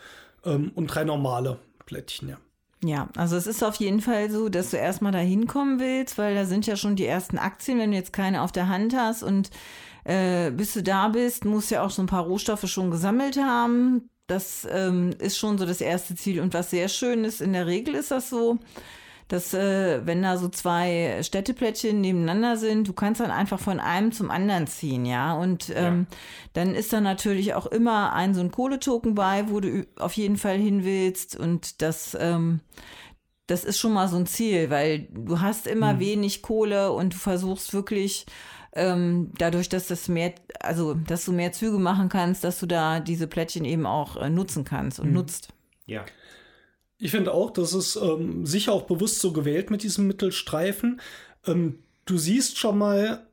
ähm, 0.46 0.72
und 0.76 0.88
drei 0.88 1.04
normale 1.04 1.58
Plättchen, 1.86 2.30
ja. 2.30 2.38
Ja, 2.82 3.10
also 3.18 3.36
es 3.36 3.46
ist 3.46 3.62
auf 3.62 3.76
jeden 3.76 4.00
Fall 4.00 4.32
so, 4.32 4.48
dass 4.48 4.72
du 4.72 4.78
erstmal 4.78 5.12
da 5.12 5.18
hinkommen 5.18 5.82
willst, 5.82 6.18
weil 6.18 6.34
da 6.34 6.46
sind 6.46 6.66
ja 6.66 6.78
schon 6.78 6.96
die 6.96 7.06
ersten 7.06 7.38
Aktien, 7.38 7.78
wenn 7.78 7.92
du 7.92 7.98
jetzt 7.98 8.14
keine 8.14 8.42
auf 8.42 8.54
der 8.54 8.70
Hand 8.70 8.96
hast 8.96 9.22
und 9.22 9.50
äh, 10.06 10.50
bis 10.52 10.76
du 10.76 10.84
da 10.84 11.10
bist, 11.10 11.44
musst 11.44 11.72
du 11.72 11.76
ja 11.76 11.84
auch 11.84 11.90
so 11.90 12.02
ein 12.02 12.08
paar 12.08 12.24
Rohstoffe 12.24 12.70
schon 12.70 12.90
gesammelt 12.90 13.36
haben. 13.38 14.10
Das 14.28 14.66
ähm, 14.72 15.10
ist 15.20 15.38
schon 15.38 15.58
so 15.58 15.66
das 15.66 15.82
erste 15.82 16.16
Ziel. 16.16 16.40
Und 16.40 16.54
was 16.54 16.70
sehr 16.70 16.88
schön 16.88 17.26
ist, 17.26 17.42
in 17.42 17.52
der 17.52 17.68
Regel 17.68 17.96
ist 17.96 18.12
das 18.12 18.30
so, 18.30 18.60
dass 19.30 19.54
äh, 19.54 20.06
wenn 20.06 20.24
da 20.24 20.38
so 20.38 20.50
zwei 20.50 21.20
Städteplättchen 21.22 22.02
nebeneinander 22.02 22.58
sind, 22.58 22.88
du 22.88 22.94
kannst 22.94 23.22
dann 23.22 23.30
einfach 23.30 23.60
von 23.60 23.80
einem 23.80 24.12
zum 24.12 24.32
anderen 24.32 24.66
ziehen, 24.66 25.06
ja. 25.06 25.34
Und 25.34 25.72
ähm, 25.76 26.08
dann 26.54 26.74
ist 26.74 26.92
da 26.92 27.00
natürlich 27.00 27.54
auch 27.54 27.68
immer 27.68 28.14
ein 28.14 28.34
so 28.34 28.42
ein 28.42 28.52
Kohletoken 28.52 29.14
bei, 29.14 29.48
wo 29.50 29.60
du 29.60 29.86
auf 29.98 30.14
jeden 30.14 30.38
Fall 30.38 30.58
hin 30.58 30.84
willst. 30.84 31.36
Und 31.36 31.84
das, 31.84 32.18
ähm, 32.20 32.62
das 33.46 33.64
ist 33.64 33.78
schon 33.78 33.94
mal 33.94 34.08
so 34.08 34.18
ein 34.18 34.26
Ziel, 34.26 34.72
weil 34.72 35.08
du 35.12 35.40
hast 35.40 35.68
immer 35.68 36.00
wenig 36.00 36.42
Kohle 36.42 36.92
und 36.92 37.14
du 37.14 37.18
versuchst 37.18 37.72
wirklich 37.72 38.26
ähm, 38.74 39.32
dadurch, 39.38 39.70
dass 39.70 39.86
das 39.86 40.08
mehr, 40.08 40.34
also 40.60 40.96
dass 40.96 41.26
du 41.26 41.34
mehr 41.34 41.52
Züge 41.52 41.78
machen 41.78 42.10
kannst, 42.10 42.44
dass 42.44 42.60
du 42.60 42.66
da 42.66 43.00
diese 43.00 43.28
Plättchen 43.28 43.64
eben 43.64 43.86
auch 43.86 44.18
äh, 44.18 44.32
nutzen 44.32 44.64
kannst 44.64 45.00
und 45.00 45.14
nutzt. 45.14 45.54
Ja. 45.86 46.04
Ich 47.00 47.12
finde 47.12 47.34
auch, 47.34 47.52
das 47.52 47.74
ist 47.74 47.96
ähm, 47.96 48.46
sicher 48.46 48.74
auch 48.74 48.84
bewusst 48.84 49.20
so 49.20 49.32
gewählt 49.32 49.72
mit 49.72 49.84
diesem 49.84 50.06
Mittelstreifen. 50.08 51.00
Ähm, 51.48 51.80
du 52.06 52.18
siehst 52.18 52.58
schon 52.58 52.78
mal 52.78 53.26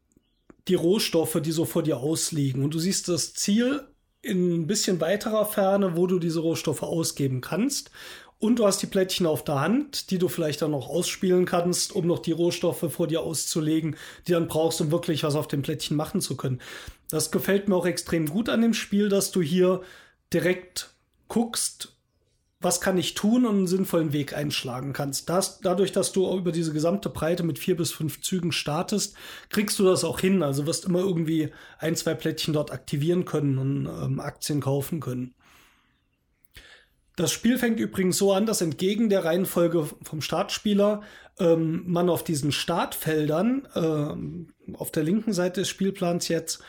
die 0.69 0.77
Rohstoffe, 0.77 1.41
die 1.43 1.53
so 1.53 1.65
vor 1.65 1.83
dir 1.83 1.99
ausliegen. 1.99 2.63
Und 2.63 2.75
du 2.75 2.79
siehst 2.79 3.09
das 3.09 3.35
Ziel 3.35 3.83
in 4.23 4.55
ein 4.55 4.67
bisschen 4.67 5.01
weiterer 5.01 5.47
Ferne, 5.47 5.97
wo 5.97 6.07
du 6.07 6.19
diese 6.19 6.41
Rohstoffe 6.41 6.83
ausgeben 6.83 7.41
kannst. 7.41 7.91
Und 8.39 8.59
du 8.59 8.67
hast 8.67 8.83
die 8.83 8.87
Plättchen 8.87 9.27
auf 9.27 9.45
der 9.45 9.61
Hand, 9.61 10.11
die 10.11 10.19
du 10.19 10.29
vielleicht 10.29 10.63
dann 10.63 10.73
noch 10.73 10.89
ausspielen 10.89 11.47
kannst, 11.47 11.95
um 11.95 12.07
noch 12.07 12.19
die 12.19 12.33
Rohstoffe 12.33 12.93
vor 12.93 13.07
dir 13.07 13.23
auszulegen, 13.23 13.97
die 14.27 14.33
dann 14.33 14.47
brauchst, 14.47 14.81
um 14.81 14.93
wirklich 14.93 15.23
was 15.23 15.37
auf 15.37 15.49
dem 15.49 15.63
Plättchen 15.63 15.97
machen 15.97 16.21
zu 16.21 16.37
können. 16.37 16.61
Das 17.11 17.31
gefällt 17.31 17.69
mir 17.69 17.77
auch 17.77 17.87
extrem 17.87 18.27
gut 18.27 18.49
an 18.49 18.61
dem 18.61 18.75
Spiel, 18.75 19.09
dass 19.09 19.31
du 19.31 19.41
hier 19.41 19.81
direkt 20.33 20.91
guckst, 21.29 21.96
was 22.61 22.81
kann 22.81 22.97
ich 22.97 23.15
tun 23.15 23.45
und 23.45 23.57
einen 23.57 23.67
sinnvollen 23.67 24.13
Weg 24.13 24.35
einschlagen 24.35 24.93
kannst. 24.93 25.29
Das, 25.29 25.61
dadurch, 25.61 25.93
dass 25.93 26.13
du 26.13 26.35
über 26.37 26.53
diese 26.53 26.73
gesamte 26.73 27.11
Breite 27.11 27.43
mit 27.43 27.59
vier 27.59 27.77
bis 27.77 27.93
fünf 27.93 28.23
Zügen 28.23 28.51
startest, 28.51 29.15
kriegst 29.51 29.79
du 29.79 29.85
das 29.85 30.05
auch 30.05 30.21
hin. 30.21 30.43
Also 30.43 30.67
wirst 30.67 30.87
immer 30.87 31.01
irgendwie 31.01 31.53
ein, 31.79 31.97
zwei 31.97 32.15
Plättchen 32.15 32.55
dort 32.55 32.73
aktivieren 32.73 33.27
können 33.27 33.59
und 33.59 33.87
ähm, 33.87 34.21
Aktien 34.21 34.61
kaufen 34.61 35.01
können. 35.01 35.35
Das 37.17 37.33
Spiel 37.33 37.59
fängt 37.59 37.81
übrigens 37.81 38.19
so 38.19 38.33
an, 38.33 38.45
dass 38.45 38.61
entgegen 38.61 39.09
der 39.09 39.25
Reihenfolge 39.25 39.89
vom 40.03 40.21
Startspieler 40.21 41.03
ähm, 41.39 41.83
man 41.87 42.11
auf 42.11 42.25
diesen 42.25 42.53
Startfeldern 42.53 43.69
ähm, 43.75 44.53
auf 44.75 44.91
der 44.91 45.03
linken 45.03 45.33
Seite 45.33 45.63
des 45.63 45.69
Spielplans 45.69 46.29
jetzt 46.29 46.63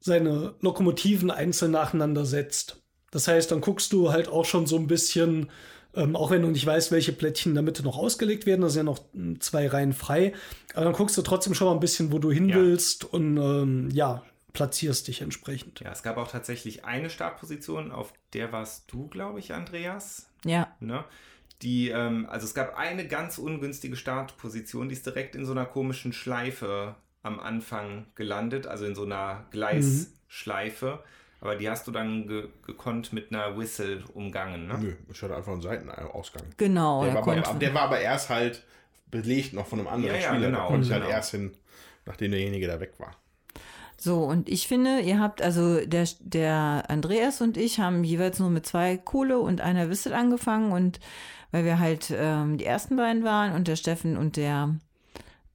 seine 0.00 0.54
Lokomotiven 0.60 1.30
einzeln 1.30 1.72
nacheinander 1.72 2.24
setzt. 2.24 2.79
Das 3.10 3.26
heißt, 3.28 3.50
dann 3.50 3.60
guckst 3.60 3.92
du 3.92 4.10
halt 4.12 4.28
auch 4.28 4.44
schon 4.44 4.66
so 4.66 4.76
ein 4.76 4.86
bisschen, 4.86 5.50
ähm, 5.94 6.14
auch 6.14 6.30
wenn 6.30 6.42
du 6.42 6.48
nicht 6.48 6.64
weißt, 6.64 6.92
welche 6.92 7.12
Plättchen 7.12 7.50
in 7.50 7.54
der 7.54 7.62
Mitte 7.64 7.82
noch 7.82 7.98
ausgelegt 7.98 8.46
werden, 8.46 8.60
da 8.62 8.68
sind 8.68 8.80
ja 8.86 8.92
noch 8.92 9.00
ähm, 9.14 9.40
zwei 9.40 9.66
Reihen 9.66 9.92
frei, 9.92 10.32
aber 10.74 10.84
dann 10.84 10.94
guckst 10.94 11.16
du 11.18 11.22
trotzdem 11.22 11.54
schon 11.54 11.66
mal 11.66 11.74
ein 11.74 11.80
bisschen, 11.80 12.12
wo 12.12 12.18
du 12.18 12.30
hin 12.30 12.48
Ja. 12.48 12.56
willst 12.56 13.04
und 13.04 13.36
ähm, 13.36 13.90
ja, 13.92 14.22
platzierst 14.52 15.08
dich 15.08 15.20
entsprechend. 15.22 15.80
Ja, 15.80 15.90
es 15.92 16.02
gab 16.02 16.16
auch 16.16 16.28
tatsächlich 16.28 16.84
eine 16.84 17.10
Startposition, 17.10 17.92
auf 17.92 18.12
der 18.32 18.52
warst 18.52 18.92
du, 18.92 19.08
glaube 19.08 19.38
ich, 19.40 19.52
Andreas. 19.54 20.28
Ja. 20.44 20.68
Ne? 20.80 21.04
Die, 21.62 21.88
ähm, 21.90 22.26
also 22.30 22.46
es 22.46 22.54
gab 22.54 22.76
eine 22.78 23.06
ganz 23.06 23.38
ungünstige 23.38 23.96
Startposition, 23.96 24.88
die 24.88 24.94
ist 24.94 25.04
direkt 25.06 25.34
in 25.34 25.44
so 25.44 25.52
einer 25.52 25.66
komischen 25.66 26.12
Schleife 26.12 26.94
am 27.22 27.38
Anfang 27.38 28.06
gelandet, 28.14 28.66
also 28.66 28.86
in 28.86 28.94
so 28.94 29.04
einer 29.04 29.46
Gleisschleife. 29.50 31.02
Aber 31.40 31.56
die 31.56 31.68
hast 31.68 31.86
du 31.86 31.90
dann 31.90 32.26
ge 32.26 32.48
gekonnt 32.66 33.12
mit 33.12 33.32
einer 33.32 33.56
Whistle 33.56 34.02
umgangen, 34.14 34.66
ne? 34.66 34.78
Nö, 34.78 34.92
ich 35.10 35.22
hatte 35.22 35.36
einfach 35.36 35.52
einen 35.52 35.62
Seitenausgang. 35.62 36.44
Genau. 36.56 37.04
Der 37.04 37.14
war, 37.14 37.22
aber, 37.22 37.58
der 37.58 37.74
war 37.74 37.82
aber 37.82 38.00
erst 38.00 38.28
halt 38.28 38.62
belegt 39.10 39.52
noch 39.52 39.66
von 39.66 39.80
einem 39.80 39.88
anderen 39.88 40.16
Ja, 40.16 40.20
ja, 40.20 40.28
Spieler. 40.28 40.46
genau, 40.46 40.58
da 40.60 40.66
konnte 40.66 40.86
ich 40.86 40.92
halt 40.92 41.02
genau. 41.02 41.14
erst 41.14 41.30
hin, 41.30 41.52
nachdem 42.06 42.30
derjenige 42.30 42.66
da 42.66 42.80
weg 42.80 42.92
war. 42.98 43.16
So, 43.96 44.24
und 44.24 44.48
ich 44.48 44.66
finde, 44.66 45.00
ihr 45.00 45.20
habt, 45.20 45.42
also 45.42 45.84
der, 45.84 46.08
der 46.20 46.84
Andreas 46.88 47.42
und 47.42 47.58
ich 47.58 47.80
haben 47.80 48.02
jeweils 48.02 48.38
nur 48.38 48.48
mit 48.48 48.64
zwei 48.64 48.96
Kohle 48.96 49.38
und 49.38 49.60
einer 49.60 49.90
Whistle 49.90 50.16
angefangen 50.16 50.72
und 50.72 51.00
weil 51.50 51.64
wir 51.64 51.78
halt 51.78 52.10
ähm, 52.16 52.56
die 52.56 52.64
ersten 52.64 52.96
beiden 52.96 53.24
waren 53.24 53.52
und 53.52 53.68
der 53.68 53.76
Steffen 53.76 54.16
und 54.16 54.36
der 54.36 54.76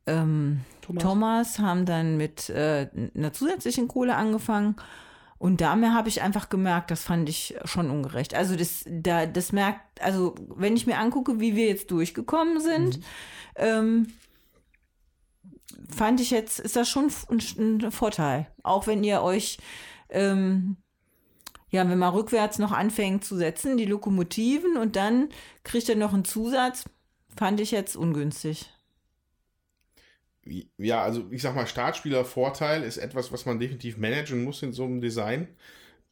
ähm, 0.06 0.62
Thomas. 0.82 1.04
Thomas. 1.04 1.60
haben 1.60 1.86
dann 1.86 2.18
mit 2.18 2.50
äh, 2.50 2.88
einer 3.16 3.34
zusätzlichen 3.34 3.88
Kohle 3.88 4.16
angefangen. 4.16 4.76
Und 5.46 5.62
da 5.62 5.78
habe 5.94 6.10
ich 6.10 6.24
einfach 6.24 6.50
gemerkt, 6.50 6.90
das 6.90 7.04
fand 7.04 7.30
ich 7.30 7.54
schon 7.66 7.92
ungerecht. 7.92 8.34
Also 8.34 8.56
das, 8.56 8.84
da, 8.88 9.28
das 9.28 9.52
merkt, 9.52 10.02
also 10.02 10.34
wenn 10.56 10.76
ich 10.76 10.88
mir 10.88 10.98
angucke, 10.98 11.40
wie 11.40 11.56
wir 11.56 11.68
jetzt 11.68 11.92
durchgekommen 11.92 12.60
sind, 12.60 13.00
ähm, 13.56 14.08
fand 15.88 16.20
ich 16.20 16.32
jetzt, 16.32 16.60
ist 16.60 16.76
das 16.76 16.90
schon 16.90 17.12
ein, 17.30 17.84
ein 17.84 17.92
Vorteil. 17.92 18.48
Auch 18.64 18.88
wenn 18.88 19.04
ihr 19.04 19.22
euch, 19.22 19.60
ähm, 20.10 20.78
ja, 21.70 21.88
wenn 21.88 22.00
man 22.00 22.16
rückwärts 22.16 22.58
noch 22.58 22.72
anfängt 22.72 23.24
zu 23.24 23.36
setzen, 23.36 23.78
die 23.78 23.86
Lokomotiven 23.86 24.78
und 24.78 24.96
dann 24.96 25.30
kriegt 25.64 25.88
ihr 25.90 25.96
noch 25.96 26.16
einen 26.16 26.26
Zusatz, 26.26 26.86
fand 27.38 27.60
ich 27.60 27.70
jetzt 27.70 27.96
ungünstig. 27.96 28.72
Ja, 30.78 31.02
also 31.04 31.28
ich 31.32 31.42
sag 31.42 31.56
mal, 31.56 31.66
Startspieler-Vorteil 31.66 32.84
ist 32.84 32.98
etwas, 32.98 33.32
was 33.32 33.46
man 33.46 33.60
definitiv 33.60 33.98
managen 33.98 34.44
muss 34.44 34.62
in 34.62 34.74
so 34.74 34.86
einem 34.86 35.02
Design. 35.02 35.48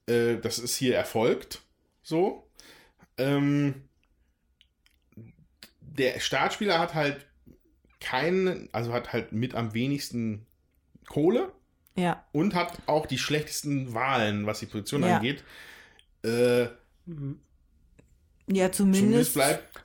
Äh, 0.08 0.38
das 0.38 0.60
ist 0.60 0.76
hier 0.76 0.96
erfolgt. 0.96 1.62
So. 2.02 2.50
Ähm, 3.18 3.84
der 5.82 6.20
Startspieler 6.20 6.80
hat 6.80 6.96
halt 6.96 7.28
keinen, 8.00 8.70
also 8.74 8.92
hat 8.92 9.14
halt 9.14 9.32
mit 9.32 9.56
am 9.56 9.74
wenigsten 9.74 10.46
Kohle 11.08 11.52
Ja, 11.96 12.26
und 12.32 12.56
hat 12.56 12.82
auch 12.88 13.06
die 13.06 13.18
schlechtesten 13.20 13.94
Wahlen, 13.94 14.46
was 14.48 14.60
die 14.60 14.66
Position 14.66 15.04
Ja. 15.04 15.18
angeht. 15.18 15.44
Äh, 16.24 16.68
ja, 18.48 18.72
zumindest 18.72 18.74
zumindest. 18.74 19.34
bleibt, 19.36 19.83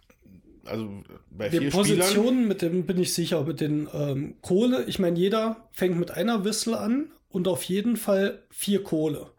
also 0.69 1.03
bei 1.31 1.49
Die 1.49 1.59
vier 1.59 1.71
Spielern. 1.71 1.99
Positionen, 1.99 2.49
mit 2.49 2.63
dem 2.63 2.87
bin 2.87 2.99
ich 2.99 3.15
sicher, 3.15 3.43
mit 3.45 3.61
den 3.61 3.89
ähm, 3.93 4.37
Kohle. 4.43 4.85
Ich 4.85 4.99
meine, 4.99 5.19
jeder 5.19 5.69
fängt 5.73 5.99
mit 5.99 6.11
einer 6.13 6.45
Whistle 6.45 6.79
an 6.79 7.11
und 7.29 7.49
auf 7.49 7.63
jeden 7.65 7.97
Fall 7.97 8.43
vier 8.51 8.83
Kohle. 8.83 9.31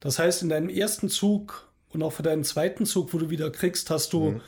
Das 0.00 0.18
heißt, 0.18 0.42
in 0.42 0.48
deinem 0.48 0.68
ersten 0.68 1.08
Zug 1.08 1.70
und 1.88 2.02
auch 2.02 2.12
für 2.12 2.22
deinen 2.22 2.44
zweiten 2.44 2.86
Zug, 2.86 3.12
wo 3.14 3.18
du 3.18 3.30
wieder 3.30 3.50
kriegst, 3.50 3.90
hast 3.90 4.12
du 4.12 4.32
Mhm. 4.32 4.40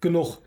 genug. 0.00 0.38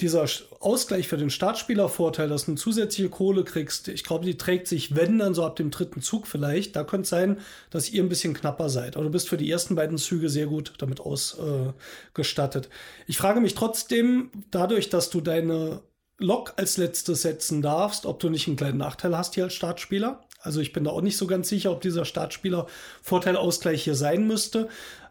Dieser 0.00 0.26
Ausgleich 0.60 1.08
für 1.08 1.18
den 1.18 1.30
Startspielervorteil, 1.30 2.28
dass 2.28 2.46
du 2.46 2.52
eine 2.52 2.60
zusätzliche 2.60 3.10
Kohle 3.10 3.44
kriegst, 3.44 3.88
ich 3.88 4.02
glaube, 4.02 4.24
die 4.24 4.38
trägt 4.38 4.66
sich, 4.66 4.96
wenn 4.96 5.18
dann 5.18 5.34
so 5.34 5.44
ab 5.44 5.56
dem 5.56 5.70
dritten 5.70 6.00
Zug 6.00 6.26
vielleicht. 6.26 6.74
Da 6.74 6.84
könnte 6.84 7.02
es 7.02 7.10
sein, 7.10 7.38
dass 7.70 7.90
ihr 7.90 8.02
ein 8.02 8.08
bisschen 8.08 8.32
knapper 8.32 8.70
seid. 8.70 8.96
Aber 8.96 9.04
du 9.04 9.10
bist 9.10 9.28
für 9.28 9.36
die 9.36 9.50
ersten 9.50 9.74
beiden 9.74 9.98
Züge 9.98 10.28
sehr 10.28 10.46
gut 10.46 10.72
damit 10.78 11.00
ausgestattet. 11.00 12.68
ich 13.06 13.18
frage 13.18 13.40
mich 13.40 13.54
trotzdem, 13.54 14.30
dadurch, 14.50 14.88
dass 14.88 15.10
du 15.10 15.20
deine 15.20 15.82
Lok 16.18 16.54
als 16.56 16.76
letztes 16.76 17.22
setzen 17.22 17.62
darfst, 17.62 18.04
ob 18.06 18.20
du 18.20 18.28
nicht 18.28 18.46
einen 18.46 18.56
kleinen 18.56 18.78
Nachteil 18.78 19.16
hast 19.16 19.34
hier 19.34 19.44
als 19.44 19.54
Startspieler. 19.54 20.22
Also 20.40 20.60
ich 20.60 20.72
bin 20.72 20.84
da 20.84 20.90
auch 20.90 21.02
nicht 21.02 21.16
so 21.16 21.26
ganz 21.26 21.48
sicher, 21.48 21.72
ob 21.72 21.80
dieser 21.80 22.04
Startspieler-Vorteilausgleich 22.04 23.82
hier 23.84 23.94
sein 23.94 24.26
müsste. 24.26 24.68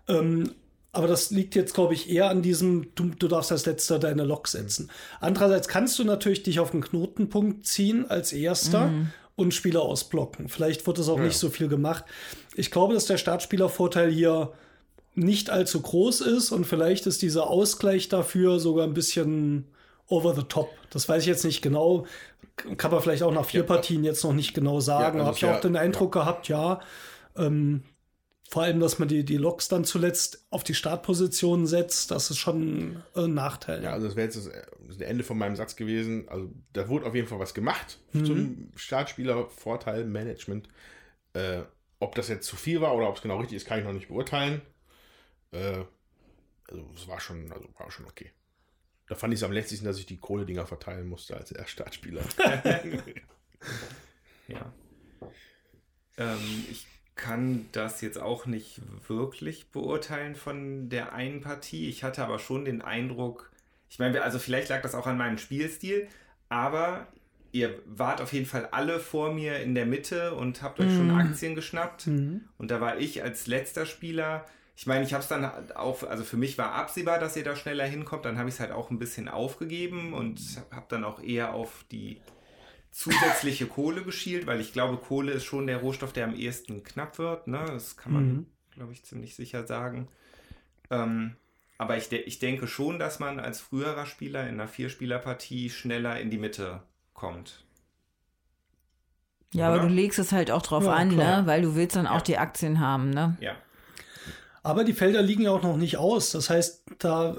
Ähm, 0.07 0.51
aber 0.91 1.07
das 1.07 1.29
liegt 1.31 1.55
jetzt, 1.55 1.73
glaube 1.73 1.93
ich, 1.93 2.09
eher 2.09 2.29
an 2.29 2.41
diesem, 2.41 2.87
du, 2.95 3.05
du 3.17 3.27
darfst 3.27 3.51
als 3.51 3.65
letzter 3.65 3.99
deine 3.99 4.23
Lok 4.23 4.47
setzen. 4.47 4.89
Andererseits 5.19 5.67
kannst 5.67 5.99
du 5.99 6.03
natürlich 6.03 6.43
dich 6.43 6.59
auf 6.59 6.71
einen 6.73 6.81
Knotenpunkt 6.81 7.65
ziehen 7.65 8.09
als 8.09 8.33
erster 8.33 8.91
und 9.35 9.53
Spieler 9.53 9.83
ausblocken. 9.83 10.49
Vielleicht 10.49 10.85
wird 10.87 10.97
das 10.97 11.07
auch 11.09 11.19
nicht 11.19 11.37
so 11.37 11.49
viel 11.49 11.67
gemacht. 11.67 12.05
Ich 12.55 12.71
glaube, 12.71 12.93
dass 12.95 13.05
der 13.05 13.17
Startspielervorteil 13.17 14.11
hier 14.11 14.51
nicht 15.15 15.49
allzu 15.49 15.81
groß 15.81 16.21
ist 16.21 16.51
und 16.51 16.65
vielleicht 16.65 17.05
ist 17.07 17.21
dieser 17.21 17.47
Ausgleich 17.49 18.09
dafür 18.09 18.59
sogar 18.59 18.85
ein 18.87 18.93
bisschen 18.93 19.65
over 20.07 20.33
the 20.35 20.43
top. 20.43 20.69
Das 20.89 21.07
weiß 21.07 21.21
ich 21.23 21.27
jetzt 21.27 21.45
nicht 21.45 21.61
genau. 21.61 22.05
Kann 22.77 22.91
man 22.91 23.01
vielleicht 23.01 23.23
auch 23.23 23.31
nach 23.33 23.45
vier 23.45 23.61
Ja. 23.61 23.65
Partien 23.67 24.03
jetzt 24.03 24.23
noch 24.23 24.33
nicht 24.33 24.53
genau 24.53 24.79
sagen. 24.79 25.19
also 25.19 25.27
Habe 25.27 25.37
ich 25.37 25.45
auch 25.45 25.49
wär- 25.53 25.61
den 25.61 25.75
Eindruck 25.77 26.11
gehabt, 26.13 26.47
ja. 26.47 26.79
Ähm, 27.37 27.83
vor 28.51 28.63
allem, 28.63 28.80
dass 28.80 28.97
man 28.97 29.07
die, 29.07 29.23
die 29.23 29.38
Loks 29.38 29.67
dann 29.67 29.85
zuletzt 29.85 30.45
auf 30.49 30.63
die 30.63 30.73
Startposition 30.73 31.67
setzt, 31.67 32.09
das 32.09 32.31
ist 32.31 32.39
schon 32.39 33.03
ein 33.15 33.34
Nachteil. 33.35 33.84
Ja, 33.84 33.93
also 33.93 34.07
das 34.07 34.15
wäre 34.15 34.26
jetzt 34.26 34.38
das, 34.38 34.49
das 34.88 34.97
Ende 35.01 35.23
von 35.23 35.38
meinem 35.38 35.55
Satz 35.55 35.76
gewesen. 35.76 36.27
Also 36.30 36.51
da 36.73 36.89
wurde 36.89 37.05
auf 37.05 37.13
jeden 37.13 37.27
Fall 37.27 37.38
was 37.39 37.53
gemacht 37.53 37.99
Mhm. 38.13 38.26
zum 38.26 38.71
Startspieler-Vorteil-Management. 38.76 40.67
Äh, 41.34 41.61
ob 41.99 42.15
das 42.15 42.27
jetzt 42.27 42.47
zu 42.47 42.55
viel 42.55 42.81
war 42.81 42.95
oder 42.95 43.07
ob 43.09 43.17
es 43.17 43.21
genau 43.21 43.38
richtig 43.38 43.57
ist, 43.57 43.67
kann 43.67 43.77
ich 43.80 43.85
noch 43.85 43.93
nicht 43.93 44.07
beurteilen. 44.07 44.61
Äh, 45.51 45.84
also 46.67 46.89
es 46.95 47.07
war 47.07 47.19
schon, 47.19 47.51
also 47.51 47.67
war 47.77 47.91
schon 47.91 48.05
okay. 48.07 48.31
Da 49.07 49.15
fand 49.15 49.34
ich 49.34 49.39
es 49.39 49.43
am 49.43 49.51
letztesten, 49.51 49.85
dass 49.85 49.99
ich 49.99 50.05
die 50.07 50.17
Kohle-Dinger 50.17 50.65
verteilen 50.65 51.07
musste 51.07 51.35
als 51.38 51.53
Startspieler. 51.69 52.23
Ja. 54.47 54.73
Ähm, 56.17 56.65
ich 56.69 56.85
kann 57.19 57.65
das 57.73 57.99
jetzt 57.99 58.19
auch 58.19 58.45
nicht 58.45 58.81
wirklich 59.07 59.71
beurteilen 59.71 60.35
von 60.35 60.87
der 60.89 61.13
einen 61.13 61.41
Partie. 61.41 61.89
Ich 61.89 62.03
hatte 62.03 62.23
aber 62.23 62.39
schon 62.39 62.63
den 62.63 62.81
Eindruck, 62.81 63.51
ich 63.89 63.99
meine, 63.99 64.21
also 64.21 64.39
vielleicht 64.39 64.69
lag 64.69 64.81
das 64.81 64.95
auch 64.95 65.05
an 65.05 65.17
meinem 65.17 65.37
Spielstil, 65.37 66.07
aber 66.47 67.07
ihr 67.51 67.77
wart 67.85 68.21
auf 68.21 68.31
jeden 68.31 68.45
Fall 68.45 68.69
alle 68.71 68.99
vor 68.99 69.33
mir 69.33 69.59
in 69.59 69.75
der 69.75 69.85
Mitte 69.85 70.33
und 70.35 70.61
habt 70.61 70.79
euch 70.79 70.95
schon 70.95 71.11
Aktien 71.11 71.55
geschnappt. 71.55 72.07
Mhm. 72.07 72.41
Und 72.57 72.71
da 72.71 72.79
war 72.79 72.97
ich 72.97 73.21
als 73.21 73.47
letzter 73.47 73.85
Spieler. 73.85 74.45
Ich 74.77 74.87
meine, 74.87 75.03
ich 75.03 75.13
habe 75.13 75.21
es 75.21 75.27
dann 75.27 75.45
auch, 75.75 76.03
also 76.03 76.23
für 76.23 76.37
mich 76.37 76.57
war 76.57 76.73
absehbar, 76.73 77.19
dass 77.19 77.35
ihr 77.35 77.43
da 77.43 77.55
schneller 77.55 77.85
hinkommt. 77.85 78.23
Dann 78.23 78.37
habe 78.37 78.47
ich 78.47 78.55
es 78.55 78.61
halt 78.61 78.71
auch 78.71 78.91
ein 78.91 78.99
bisschen 78.99 79.27
aufgegeben 79.27 80.13
und 80.13 80.39
habe 80.71 80.85
dann 80.87 81.03
auch 81.03 81.21
eher 81.21 81.53
auf 81.53 81.83
die 81.91 82.21
zusätzliche 82.91 83.67
Kohle 83.67 84.03
geschielt, 84.03 84.47
weil 84.47 84.59
ich 84.59 84.73
glaube, 84.73 84.97
Kohle 84.97 85.31
ist 85.31 85.45
schon 85.45 85.67
der 85.67 85.77
Rohstoff, 85.77 86.11
der 86.13 86.25
am 86.25 86.35
ehesten 86.35 86.83
knapp 86.83 87.17
wird. 87.19 87.47
Ne? 87.47 87.63
Das 87.67 87.97
kann 87.97 88.13
man, 88.13 88.27
Mhm. 88.33 88.45
glaube 88.71 88.93
ich, 88.93 89.03
ziemlich 89.03 89.35
sicher 89.35 89.65
sagen. 89.67 90.07
Ähm, 90.89 91.35
aber 91.77 91.97
ich, 91.97 92.09
de 92.09 92.19
ich 92.23 92.39
denke 92.39 92.67
schon, 92.67 92.99
dass 92.99 93.19
man 93.19 93.39
als 93.39 93.61
früherer 93.61 94.05
Spieler 94.05 94.41
in 94.43 94.55
einer 94.55 94.67
Vierspielerpartie 94.67 95.69
schneller 95.69 96.19
in 96.19 96.29
die 96.29 96.37
Mitte 96.39 96.81
kommt. 97.13 97.63
Ja, 99.53 99.67
aber 99.67 99.77
Oder? 99.77 99.87
du 99.87 99.93
legst 99.93 100.19
es 100.19 100.31
halt 100.31 100.51
auch 100.51 100.61
drauf 100.61 100.83
Ja, 100.83 100.93
an, 100.93 101.11
klar. 101.11 101.41
ne? 101.41 101.47
Weil 101.47 101.61
du 101.61 101.75
willst 101.75 101.95
dann 101.95 102.05
auch 102.07 102.15
Ja. 102.17 102.21
die 102.21 102.37
Aktien 102.37 102.79
haben, 102.79 103.09
ne? 103.11 103.37
Ja. 103.39 103.55
Aber 104.61 104.83
die 104.83 104.93
Felder 104.93 105.21
liegen 105.21 105.43
ja 105.43 105.51
auch 105.51 105.63
noch 105.63 105.77
nicht 105.77 105.97
aus. 105.97 106.31
Das 106.31 106.49
heißt, 106.49 106.83
da 106.99 107.37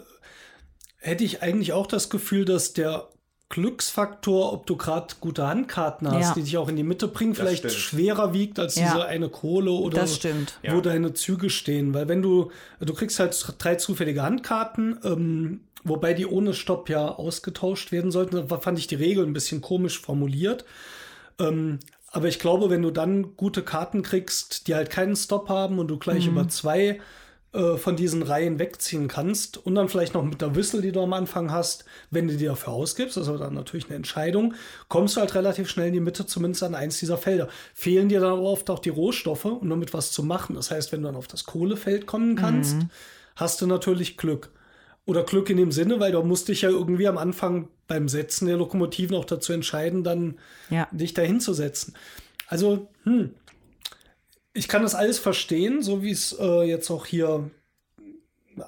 hätte 0.96 1.22
ich 1.22 1.42
eigentlich 1.42 1.72
auch 1.72 1.86
das 1.86 2.08
Gefühl, 2.10 2.44
dass 2.46 2.72
der 2.72 3.09
Glücksfaktor, 3.50 4.52
ob 4.52 4.66
du 4.66 4.76
gerade 4.76 5.14
gute 5.20 5.46
Handkarten 5.46 6.10
hast, 6.10 6.28
Ja. 6.28 6.34
die 6.34 6.42
dich 6.42 6.56
auch 6.56 6.68
in 6.68 6.76
die 6.76 6.82
Mitte 6.84 7.08
bringen, 7.08 7.32
Das 7.32 7.40
vielleicht 7.40 7.58
stimmt. 7.58 7.74
schwerer 7.74 8.32
wiegt 8.32 8.58
als 8.58 8.76
Ja. 8.76 8.84
diese 8.92 9.04
eine 9.06 9.28
Kohle 9.28 9.72
oder 9.72 10.00
Das 10.00 10.16
stimmt. 10.16 10.54
Ja. 10.62 10.74
wo 10.74 10.80
deine 10.80 11.12
Züge 11.14 11.50
stehen. 11.50 11.92
Weil 11.92 12.08
wenn 12.08 12.22
du, 12.22 12.50
du 12.80 12.94
kriegst 12.94 13.18
halt 13.18 13.36
drei 13.58 13.74
zufällige 13.74 14.22
Handkarten, 14.22 14.98
ähm, 15.04 15.60
wobei 15.84 16.14
die 16.14 16.26
ohne 16.26 16.54
Stopp 16.54 16.88
ja 16.88 17.08
ausgetauscht 17.08 17.90
werden 17.92 18.10
sollten. 18.10 18.46
Da 18.48 18.58
fand 18.58 18.78
ich 18.78 18.86
die 18.86 18.94
Regel 18.96 19.24
ein 19.26 19.32
bisschen 19.32 19.60
komisch 19.60 20.00
formuliert. 20.00 20.64
Ähm, 21.38 21.78
aber 22.12 22.28
ich 22.28 22.38
glaube, 22.38 22.70
wenn 22.70 22.82
du 22.82 22.90
dann 22.90 23.36
gute 23.36 23.62
Karten 23.62 24.02
kriegst, 24.02 24.66
die 24.68 24.74
halt 24.74 24.90
keinen 24.90 25.16
Stop 25.16 25.48
haben 25.48 25.78
und 25.78 25.88
du 25.88 25.98
gleich 25.98 26.26
über 26.26 26.48
zwei 26.48 27.00
äh, 27.52 27.76
von 27.76 27.96
diesen 27.96 28.22
Reihen 28.22 28.58
wegziehen 28.58 29.08
kannst 29.08 29.56
und 29.58 29.74
dann 29.74 29.88
vielleicht 29.88 30.14
noch 30.14 30.22
mit 30.24 30.40
der 30.40 30.54
Whistle, 30.54 30.82
die 30.82 30.92
du 30.92 31.00
am 31.02 31.12
Anfang 31.12 31.50
hast, 31.50 31.84
wenn 32.10 32.28
du 32.28 32.36
die 32.36 32.44
dafür 32.44 32.72
ausgibst, 32.72 33.16
das 33.16 33.24
ist 33.24 33.28
aber 33.28 33.38
dann 33.38 33.54
natürlich 33.54 33.86
eine 33.86 33.96
Entscheidung, 33.96 34.54
kommst 34.88 35.16
du 35.16 35.20
halt 35.20 35.34
relativ 35.34 35.68
schnell 35.68 35.88
in 35.88 35.94
die 35.94 36.00
Mitte, 36.00 36.26
zumindest 36.26 36.62
an 36.62 36.74
eins 36.76 36.98
dieser 36.98 37.18
Felder. 37.18 37.48
Fehlen 37.74 38.08
dir 38.08 38.20
dann 38.20 38.38
oft 38.38 38.70
auch 38.70 38.78
die 38.78 38.90
Rohstoffe, 38.90 39.46
um 39.46 39.68
damit 39.68 39.92
was 39.94 40.12
zu 40.12 40.22
machen. 40.22 40.54
Das 40.54 40.70
heißt, 40.70 40.92
wenn 40.92 41.02
du 41.02 41.08
dann 41.08 41.16
auf 41.16 41.26
das 41.26 41.44
Kohlefeld 41.44 42.06
kommen 42.06 42.36
kannst, 42.36 42.76
hast 43.34 43.60
du 43.60 43.66
natürlich 43.66 44.16
Glück. 44.16 44.50
Oder 45.06 45.24
Glück 45.24 45.50
in 45.50 45.56
dem 45.56 45.72
Sinne, 45.72 45.98
weil 45.98 46.12
du 46.12 46.22
musst 46.22 46.46
dich 46.48 46.62
ja 46.62 46.68
irgendwie 46.68 47.08
am 47.08 47.18
Anfang 47.18 47.66
beim 47.88 48.08
Setzen 48.08 48.46
der 48.46 48.58
Lokomotiven 48.58 49.16
auch 49.16 49.24
dazu 49.24 49.52
entscheiden, 49.52 50.04
dann 50.04 50.36
Ja. 50.68 50.86
dich 50.92 51.14
dahin 51.14 51.40
zu 51.40 51.52
setzen. 51.52 51.94
Also, 52.46 52.86
hm, 53.02 53.34
ich 54.52 54.68
kann 54.68 54.82
das 54.82 54.94
alles 54.94 55.18
verstehen, 55.18 55.82
so 55.82 56.02
wie 56.02 56.10
es 56.10 56.36
äh, 56.38 56.62
jetzt 56.62 56.90
auch 56.90 57.06
hier 57.06 57.50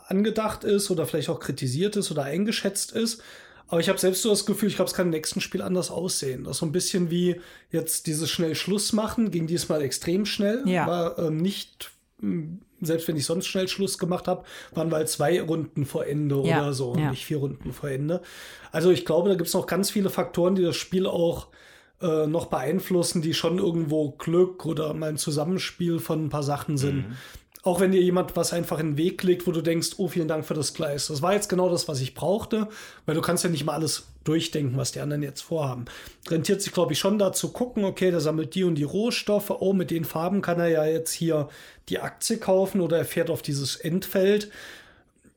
angedacht 0.06 0.64
ist 0.64 0.90
oder 0.90 1.06
vielleicht 1.06 1.28
auch 1.28 1.40
kritisiert 1.40 1.96
ist 1.96 2.10
oder 2.10 2.24
eingeschätzt 2.24 2.92
ist. 2.92 3.22
Aber 3.68 3.80
ich 3.80 3.88
habe 3.88 3.98
selbst 3.98 4.22
so 4.22 4.28
das 4.30 4.44
Gefühl, 4.44 4.68
ich 4.68 4.76
glaube, 4.76 4.90
es 4.90 4.94
kann 4.94 5.06
im 5.06 5.12
nächsten 5.12 5.40
Spiel 5.40 5.62
anders 5.62 5.90
aussehen. 5.90 6.44
Das 6.44 6.56
ist 6.56 6.60
so 6.60 6.66
ein 6.66 6.72
bisschen 6.72 7.10
wie 7.10 7.40
jetzt 7.70 8.06
dieses 8.06 8.30
schnell 8.30 8.54
Schluss 8.54 8.92
machen, 8.92 9.30
ging 9.30 9.46
diesmal 9.46 9.80
extrem 9.82 10.26
schnell. 10.26 10.62
Ja. 10.66 10.86
War 10.86 11.18
ähm, 11.18 11.38
nicht, 11.38 11.90
mh, 12.18 12.59
selbst 12.82 13.09
wenn 13.09 13.16
ich 13.16 13.24
sonst 13.24 13.46
schnell 13.46 13.68
Schluss 13.68 13.96
gemacht 13.96 14.28
habe, 14.28 14.44
waren 14.72 14.90
wir 14.90 14.96
halt 14.96 15.09
zwei 15.09 15.40
Runden 15.40 15.86
vor 15.86 16.06
Ende 16.06 16.42
Ja, 16.44 16.60
oder 16.60 16.74
so 16.74 16.90
und 16.90 16.98
ja. 16.98 17.10
nicht 17.10 17.24
vier 17.24 17.38
Runden 17.38 17.72
vor 17.72 17.88
Ende. 17.88 18.20
Also 18.72 18.90
ich 18.90 19.06
glaube, 19.06 19.30
da 19.30 19.36
gibt 19.36 19.48
es 19.48 19.54
noch 19.54 19.66
ganz 19.66 19.90
viele 19.90 20.10
Faktoren, 20.10 20.54
die 20.54 20.62
das 20.62 20.76
Spiel 20.76 21.06
auch 21.06 21.48
äh, 22.03 22.27
noch 22.27 22.47
beeinflussen, 22.47 23.23
die 23.23 23.35
schon 23.35 23.59
irgendwo 23.59 24.11
Glück 24.12 24.66
oder 24.66 24.93
mal 24.95 25.11
ein 25.11 25.16
Zusammenspiel 25.16 25.99
von 25.99 26.24
ein 26.24 26.29
paar 26.29 26.43
Sachen 26.43 26.77
sind. 26.77 27.05
Auch 27.65 27.79
wenn 27.79 27.93
dir 27.93 28.03
jemand 28.03 28.35
was 28.35 28.53
einfach 28.53 28.81
in 28.81 28.93
den 28.93 28.97
Weg 28.97 29.23
legt, 29.23 29.47
wo 29.47 29.53
du 29.53 29.61
denkst, 29.61 29.91
oh, 29.99 30.09
vielen 30.09 30.27
Dank 30.27 30.45
für 30.45 30.55
das 30.55 30.74
Gleis. 30.74 31.07
Das 31.07 31.23
war 31.23 31.33
jetzt 31.33 31.49
genau 31.49 31.69
das, 31.69 31.87
was 31.87 32.01
ich 32.01 32.12
brauchte, 32.12 32.69
weil 33.07 33.15
du 33.15 33.20
kannst 33.20 33.45
ja 33.45 33.51
nicht 33.51 33.65
mal 33.65 33.74
alles 33.74 34.09
durchdenken, 34.24 34.77
was 34.77 34.91
die 34.91 34.99
anderen 34.99 35.23
jetzt 35.23 35.43
vorhaben. 35.43 35.85
Rentiert 36.29 36.61
sich, 36.61 36.73
glaube 36.73 36.93
ich, 36.93 36.99
schon 36.99 37.20
dazu 37.20 37.53
gucken, 37.53 37.85
okay, 37.85 38.11
der 38.11 38.20
sammelt 38.20 38.57
die 38.57 38.65
und 38.65 38.74
die 38.74 38.83
Rohstoffe, 38.83 39.51
oh, 39.51 39.73
mit 39.74 39.93
den 39.93 40.05
Farben 40.05 40.43
kann 40.43 40.59
er 40.59 40.69
ja 40.69 40.85
jetzt 40.85 41.12
hier 41.12 41.49
die 41.89 42.01
Aktie 42.01 42.39
kaufen 42.39 42.81
oder 42.81 42.99
er 42.99 43.05
fährt 43.05 43.31
auf 43.31 43.43
dieses 43.43 43.77
Endfeld. 43.77 44.51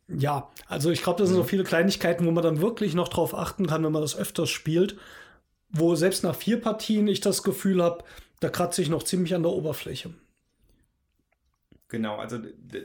Ja, 0.07 0.49
also 0.67 0.89
ich 0.89 1.03
glaube, 1.03 1.19
das 1.19 1.29
sind 1.29 1.37
so 1.37 1.43
viele 1.43 1.63
Kleinigkeiten, 1.63 2.25
wo 2.25 2.31
man 2.31 2.43
dann 2.43 2.59
wirklich 2.59 2.95
noch 2.95 3.07
drauf 3.07 3.35
achten 3.35 3.67
kann, 3.67 3.83
wenn 3.83 3.91
man 3.91 4.01
das 4.01 4.17
öfters 4.17 4.49
spielt, 4.49 4.95
wo 5.69 5.95
selbst 5.95 6.23
nach 6.23 6.35
vier 6.35 6.61
Partien 6.61 7.07
ich 7.07 7.21
das 7.21 7.43
Gefühl 7.43 7.81
habe, 7.83 8.03
da 8.39 8.49
kratze 8.49 8.81
ich 8.81 8.89
noch 8.89 9.03
ziemlich 9.03 9.33
an 9.35 9.43
der 9.43 9.51
Oberfläche. 9.51 10.13
Genau, 11.87 12.17
also 12.17 12.39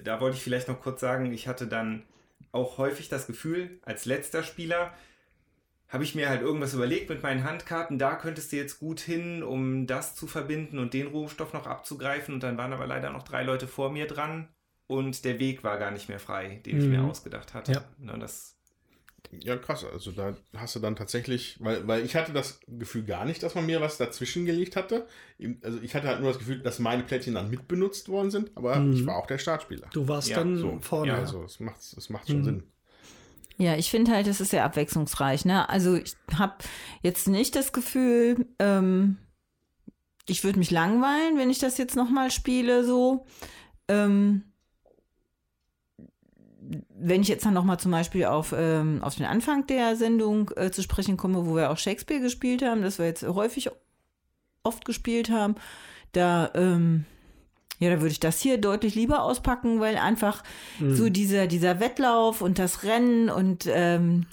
da 0.05 0.21
wollte 0.21 0.37
ich 0.37 0.43
vielleicht 0.43 0.69
noch 0.69 0.81
kurz 0.81 1.01
sagen, 1.01 1.33
ich 1.33 1.49
hatte 1.49 1.67
dann 1.67 2.05
auch 2.53 2.79
häufig 2.79 3.09
das 3.09 3.27
Gefühl, 3.27 3.81
als 3.83 4.05
letzter 4.05 4.43
Spieler 4.43 4.93
habe 5.89 6.05
ich 6.05 6.15
mir 6.15 6.29
halt 6.29 6.43
irgendwas 6.43 6.75
überlegt 6.75 7.09
mit 7.09 7.23
meinen 7.23 7.43
Handkarten, 7.43 7.99
da 7.99 8.15
könntest 8.15 8.53
du 8.53 8.57
jetzt 8.57 8.79
gut 8.79 9.01
hin, 9.01 9.43
um 9.43 9.87
das 9.87 10.15
zu 10.15 10.27
verbinden 10.27 10.79
und 10.79 10.95
den 10.95 11.09
Rohstoff 11.09 11.53
noch 11.53 11.67
abzugreifen 11.67 12.35
und 12.35 12.43
dann 12.43 12.59
waren 12.59 12.73
aber 12.73 12.87
leider 12.87 13.11
noch 13.11 13.25
drei 13.25 13.43
Leute 13.43 13.67
vor 13.67 13.91
mir 13.91 14.07
dran 14.07 14.49
und 14.87 15.25
der 15.25 15.39
Weg 15.41 15.65
war 15.65 15.79
gar 15.79 15.91
nicht 15.91 16.09
mehr 16.09 16.21
frei, 16.21 16.61
den 16.67 16.79
ich 16.79 16.87
mir 16.87 17.01
Mhm. 17.01 17.11
ausgedacht 17.11 17.55
hatte. 17.55 17.73
Ja. 17.73 18.17
Das, 18.19 18.57
Ja, 19.33 19.57
krass. 19.57 19.85
Also 19.85 20.11
da 20.11 20.37
hast 20.57 20.75
du 20.75 20.81
dann 20.81 20.97
tatsächlich, 20.97 21.57
weil, 21.61 21.87
weil 21.87 22.05
ich 22.05 22.17
hatte 22.17 22.33
das 22.33 22.61
Gefühl 22.67 23.05
gar 23.05 23.25
nicht, 23.25 23.43
dass 23.43 23.55
man 23.55 23.65
mir 23.67 23.81
was 23.81 23.97
dazwischen 23.97 24.45
gelegt 24.45 24.75
hatte. 24.77 25.07
Also 25.63 25.79
ich 25.81 25.95
hatte 25.95 26.09
halt 26.09 26.21
nur 26.21 26.31
das 26.31 26.39
Gefühl, 26.39 26.61
dass 26.61 26.79
meine 26.81 27.05
Plättchen 27.05 27.35
dann 27.35 27.49
mitbenutzt 27.49 28.09
worden 28.09 28.31
sind, 28.31 28.51
aber 28.57 28.77
Mhm. 28.77 28.93
ich 28.95 29.07
war 29.07 29.17
auch 29.17 29.27
der 29.27 29.39
Startspieler. 29.39 29.89
Du 29.93 30.09
warst 30.09 30.29
Ja, 30.29 30.39
dann 30.39 30.57
So, 30.57 30.79
vorne. 30.81 31.13
ja, 31.13 31.19
also 31.19 31.45
es 31.45 31.61
macht, 31.61 31.79
es 31.81 32.09
macht 32.11 32.27
schon 32.29 32.41
Mhm. 32.41 32.45
Sinn. 32.45 32.63
Ja, 33.57 33.77
ich 33.77 33.91
finde 33.91 34.13
halt, 34.13 34.27
es 34.27 34.41
ist 34.41 34.51
sehr 34.51 34.65
abwechslungsreich. 34.65 35.45
Ne? 35.45 35.69
Also 35.69 35.95
ich 35.95 36.17
habe 36.35 36.55
jetzt 37.03 37.29
nicht 37.29 37.55
das 37.55 37.73
Gefühl, 37.73 38.47
ähm, 38.59 39.19
ich 40.27 40.45
würde 40.45 40.59
mich 40.59 40.71
langweilen, 40.71 41.37
wenn 41.37 41.51
ich 41.51 41.59
das 41.59 41.77
jetzt 41.79 41.95
nochmal 41.95 42.31
spiele, 42.31 42.85
so. 42.85 43.27
Ähm, 43.89 44.45
wenn 46.97 47.23
ich 47.23 47.29
jetzt 47.29 47.45
dann 47.45 47.55
nochmal 47.55 47.81
zum 47.81 47.91
Beispiel 47.91 48.27
auf, 48.27 48.55
ähm, 48.57 49.03
auf 49.03 49.17
den 49.17 49.27
Anfang 49.27 49.67
der 49.67 49.97
Sendung 49.97 50.51
äh, 50.57 50.71
zu 50.71 50.83
sprechen 50.83 51.17
komme, 51.17 51.47
wo 51.47 51.57
wir 51.57 51.71
auch 51.71 51.79
Shakespeare 51.79 52.21
gespielt 52.21 52.63
haben, 52.63 52.83
das 52.83 52.99
wir 52.99 53.07
jetzt 53.07 53.27
häufig 53.27 53.71
oft 54.63 54.85
gespielt 54.85 55.31
haben, 55.31 55.57
da, 56.13 56.51
ähm, 56.55 57.07
ja, 57.79 57.91
da 57.91 58.01
würde 58.01 58.13
ich 58.13 58.21
das 58.21 58.41
hier 58.41 58.59
deutlich 58.59 58.95
lieber 58.95 59.23
auspacken, 59.23 59.81
weil 59.81 59.97
einfach 59.97 60.45
so 60.87 61.09
dieser, 61.09 61.47
dieser 61.47 61.81
Wettlauf 61.81 62.43
und 62.43 62.59
das 62.59 62.85
Rennen 62.85 63.31
und 63.31 63.67
ähm, 63.67 64.27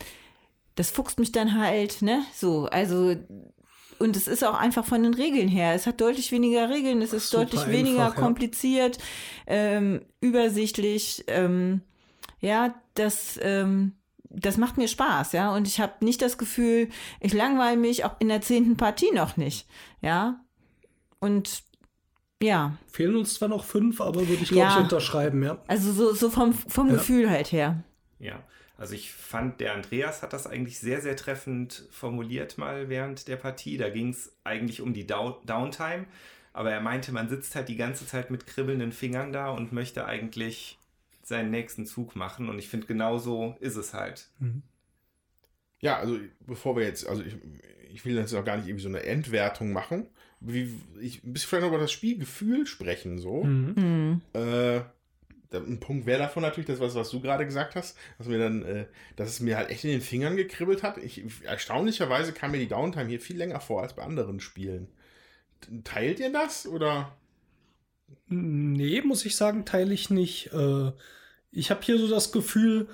das 0.76 0.92
fuchst 0.92 1.20
mich 1.20 1.32
dann 1.32 1.58
halt, 1.58 2.02
ne? 2.02 2.24
So, 2.36 2.66
also 2.66 3.16
und 4.00 4.16
es 4.16 4.28
ist 4.28 4.44
auch 4.44 4.54
einfach 4.54 4.86
von 4.86 5.02
den 5.02 5.14
Regeln 5.14 5.48
her. 5.48 5.74
Es 5.74 5.88
hat 5.88 6.02
deutlich 6.02 6.32
weniger 6.32 6.70
Regeln, 6.70 7.02
es 7.02 7.14
ist 7.14 7.30
Super 7.30 7.46
deutlich 7.46 7.68
weniger 7.68 8.06
einfach, 8.06 8.18
ja. 8.18 8.24
kompliziert, 8.24 8.98
ähm, 9.48 10.02
übersichtlich. 10.22 11.24
Ähm, 11.28 11.82
ja, 12.40 12.74
das, 12.96 13.40
ähm, 13.42 13.94
das 14.30 14.58
macht 14.58 14.78
mir 14.78 14.88
Spaß, 14.88 15.32
ja. 15.34 15.54
Und 15.56 15.68
ich 15.68 15.80
habe 15.80 16.04
nicht 16.06 16.22
das 16.22 16.38
Gefühl, 16.38 16.90
ich 17.20 17.34
langweile 17.34 17.78
mich 17.78 18.06
auch 18.06 18.16
in 18.20 18.28
der 18.30 18.42
zehnten 18.42 18.78
Partie 18.78 19.12
noch 19.14 19.38
nicht, 19.38 19.68
ja. 20.02 20.40
Und 21.20 21.64
ja, 22.42 22.78
Fehlen 22.92 23.16
uns 23.16 23.34
zwar 23.34 23.50
noch 23.50 23.64
fünf, 23.66 24.00
aber 24.00 24.28
würde 24.28 24.44
ich, 24.44 24.50
glaube 24.50 24.60
Ja. 24.68 24.76
ich, 24.78 24.84
unterschreiben, 24.84 25.42
ja. 25.44 25.58
also 25.68 25.92
so, 25.92 26.14
so 26.14 26.30
vom, 26.30 26.54
vom 26.54 26.88
Ja. 26.90 26.94
Gefühl 26.96 27.30
halt 27.30 27.52
her. 27.52 27.84
ja. 28.20 28.44
Also 28.80 28.94
ich 28.94 29.12
fand, 29.12 29.60
der 29.60 29.74
Andreas 29.74 30.22
hat 30.22 30.34
das 30.34 30.46
eigentlich 30.46 30.78
sehr, 30.80 31.02
sehr 31.02 31.16
treffend 31.16 31.88
formuliert 31.90 32.60
mal 32.60 32.90
während 32.90 33.28
der 33.28 33.36
Partie. 33.36 33.76
Da 33.76 33.90
ging 33.90 34.10
es 34.10 34.38
eigentlich 34.44 34.82
um 34.82 34.94
die 34.94 35.08
Downtime. 35.08 36.06
Aber 36.54 36.70
er 36.72 36.80
meinte, 36.80 37.12
man 37.12 37.28
sitzt 37.28 37.56
halt 37.56 37.70
die 37.70 37.76
ganze 37.76 38.06
Zeit 38.06 38.30
mit 38.30 38.46
kribbelnden 38.46 38.92
Fingern 38.92 39.34
da 39.34 39.50
und 39.50 39.74
möchte 39.74 40.06
eigentlich 40.06 40.78
seinen 41.28 41.52
nächsten 41.52 41.86
Zug 41.86 42.16
machen. 42.16 42.50
Und 42.50 42.58
ich 42.60 42.70
finde, 42.70 42.88
genau 42.88 43.18
so 43.18 43.56
ist 43.60 43.76
es 43.76 43.94
halt. 43.94 44.30
Ja, 45.80 45.98
also 45.98 46.18
bevor 46.46 46.76
wir 46.76 46.84
jetzt, 46.84 47.08
also 47.08 47.22
ich, 47.24 47.36
ich 47.94 48.06
will 48.06 48.16
jetzt 48.16 48.34
auch 48.34 48.46
gar 48.46 48.58
nicht 48.58 48.68
irgendwie 48.68 48.84
so 48.84 48.90
eine 48.90 49.04
Endwertung 49.04 49.74
machen. 49.74 50.08
Wie, 50.40 50.74
ich 51.02 51.24
ein 51.24 51.34
bisschen 51.34 51.50
vielleicht 51.50 51.64
noch 51.64 51.74
über 51.74 51.82
das 51.82 51.92
Spielgefühl 51.92 52.66
sprechen, 52.66 53.20
so. 53.20 53.44
Mhm. 53.44 53.76
Hm. 53.76 54.22
Äh, 54.34 54.82
ein 55.54 55.80
Punkt 55.80 56.06
wäre 56.06 56.20
davon 56.20 56.44
natürlich, 56.44 56.68
das 56.68 56.80
was, 56.80 56.96
was 56.96 57.10
du 57.10 57.22
gerade 57.22 57.46
gesagt 57.46 57.76
hast, 57.76 57.98
dass 58.18 58.28
mir 58.28 58.38
dann, 58.38 58.64
äh, 58.64 58.86
dass 59.16 59.30
es 59.30 59.40
mir 59.40 59.58
halt 59.58 59.70
echt 59.70 59.84
in 59.84 59.92
den 59.92 60.02
Fingern 60.02 60.36
gekribbelt 60.36 60.84
hat. 60.84 60.98
Ich, 60.98 61.24
erstaunlicherweise 61.44 62.34
kam 62.34 62.52
mir 62.52 62.60
die 62.60 62.68
Downtime 62.68 63.08
hier 63.08 63.22
viel 63.22 63.38
länger 63.38 63.60
vor 63.60 63.82
als 63.82 63.94
bei 63.94 64.04
anderen 64.04 64.40
Spielen. 64.40 64.88
Teilt 65.84 66.20
ihr 66.20 66.32
das 66.32 66.68
oder? 66.68 67.16
Nee, 68.28 69.02
muss 69.02 69.26
ich 69.26 69.36
sagen, 69.36 69.66
teile 69.66 69.94
ich 69.94 70.10
nicht. 70.10 70.52
Äh, 70.54 70.92
ich 71.52 71.72
habe 71.72 71.82
hier 71.84 71.98
so 71.98 72.08
das 72.08 72.32
Gefühl, 72.32 72.88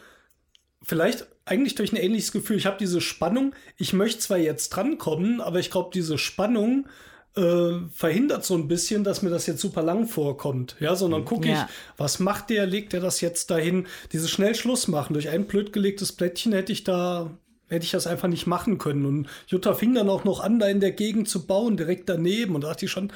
vielleicht 0.82 1.28
eigentlich 1.46 1.76
durch 1.76 1.92
ein 1.92 1.98
ähnliches 1.98 2.32
Gefühl, 2.32 2.58
ich 2.58 2.66
habe 2.66 2.78
diese 2.80 3.02
Spannung, 3.02 3.54
ich 3.78 3.94
möchte 3.94 4.20
zwar 4.20 4.38
jetzt 4.38 4.70
drankommen, 4.70 5.42
aber 5.42 5.60
ich 5.60 5.72
glaube, 5.72 5.92
diese 5.94 6.18
Spannung 6.18 6.88
äh, 7.36 7.80
verhindert 7.92 8.46
so 8.46 8.56
ein 8.56 8.68
bisschen, 8.68 9.04
dass 9.04 9.22
mir 9.22 9.30
das 9.30 9.48
jetzt 9.48 9.62
super 9.62 9.82
lang 9.82 10.08
vorkommt. 10.08 10.76
Ja, 10.80 10.96
sondern 10.96 11.26
gucke 11.26 11.50
Ja. 11.50 11.68
ich, 11.68 11.76
was 11.98 12.20
macht 12.20 12.50
der, 12.50 12.66
legt 12.66 12.94
der 12.94 13.02
das 13.02 13.22
jetzt 13.22 13.50
dahin? 13.50 13.88
Dieses 14.12 14.30
schnell 14.30 14.56
Schluss 14.56 14.88
machen, 14.88 15.14
durch 15.14 15.30
ein 15.30 15.46
blöd 15.46 15.74
gelegtes 15.74 16.12
Plättchen 16.12 16.54
hätte 16.54 16.72
ich 16.72 16.84
da 16.84 17.38
hätte 17.70 17.86
ich 17.86 17.92
das 17.92 18.06
einfach 18.06 18.28
nicht 18.28 18.46
machen 18.46 18.78
können. 18.78 19.06
Und 19.06 19.28
Jutta 19.48 19.74
fing 19.74 19.96
dann 19.96 20.08
auch 20.10 20.26
noch 20.26 20.42
an, 20.42 20.60
da 20.60 20.68
in 20.68 20.80
der 20.80 20.92
Gegend 20.92 21.28
zu 21.28 21.48
bauen, 21.48 21.76
direkt 21.76 22.08
daneben. 22.08 22.54
Und 22.54 22.62
da 22.62 22.68
dachte 22.70 22.86
ich 22.86 22.92
schon, 22.92 23.12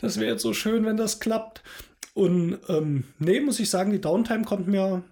das 0.00 0.20
wäre 0.20 0.32
jetzt 0.32 0.42
so 0.42 0.52
schön, 0.52 0.84
wenn 0.84 0.98
das 0.98 1.20
klappt. 1.20 1.62
Und 2.16 2.58
ähm, 2.70 3.04
nee, 3.18 3.40
muss 3.40 3.60
ich 3.60 3.68
sagen, 3.68 3.92
die 3.92 4.00
Downtime 4.00 4.44
kommt 4.44 4.66
mir 4.66 5.04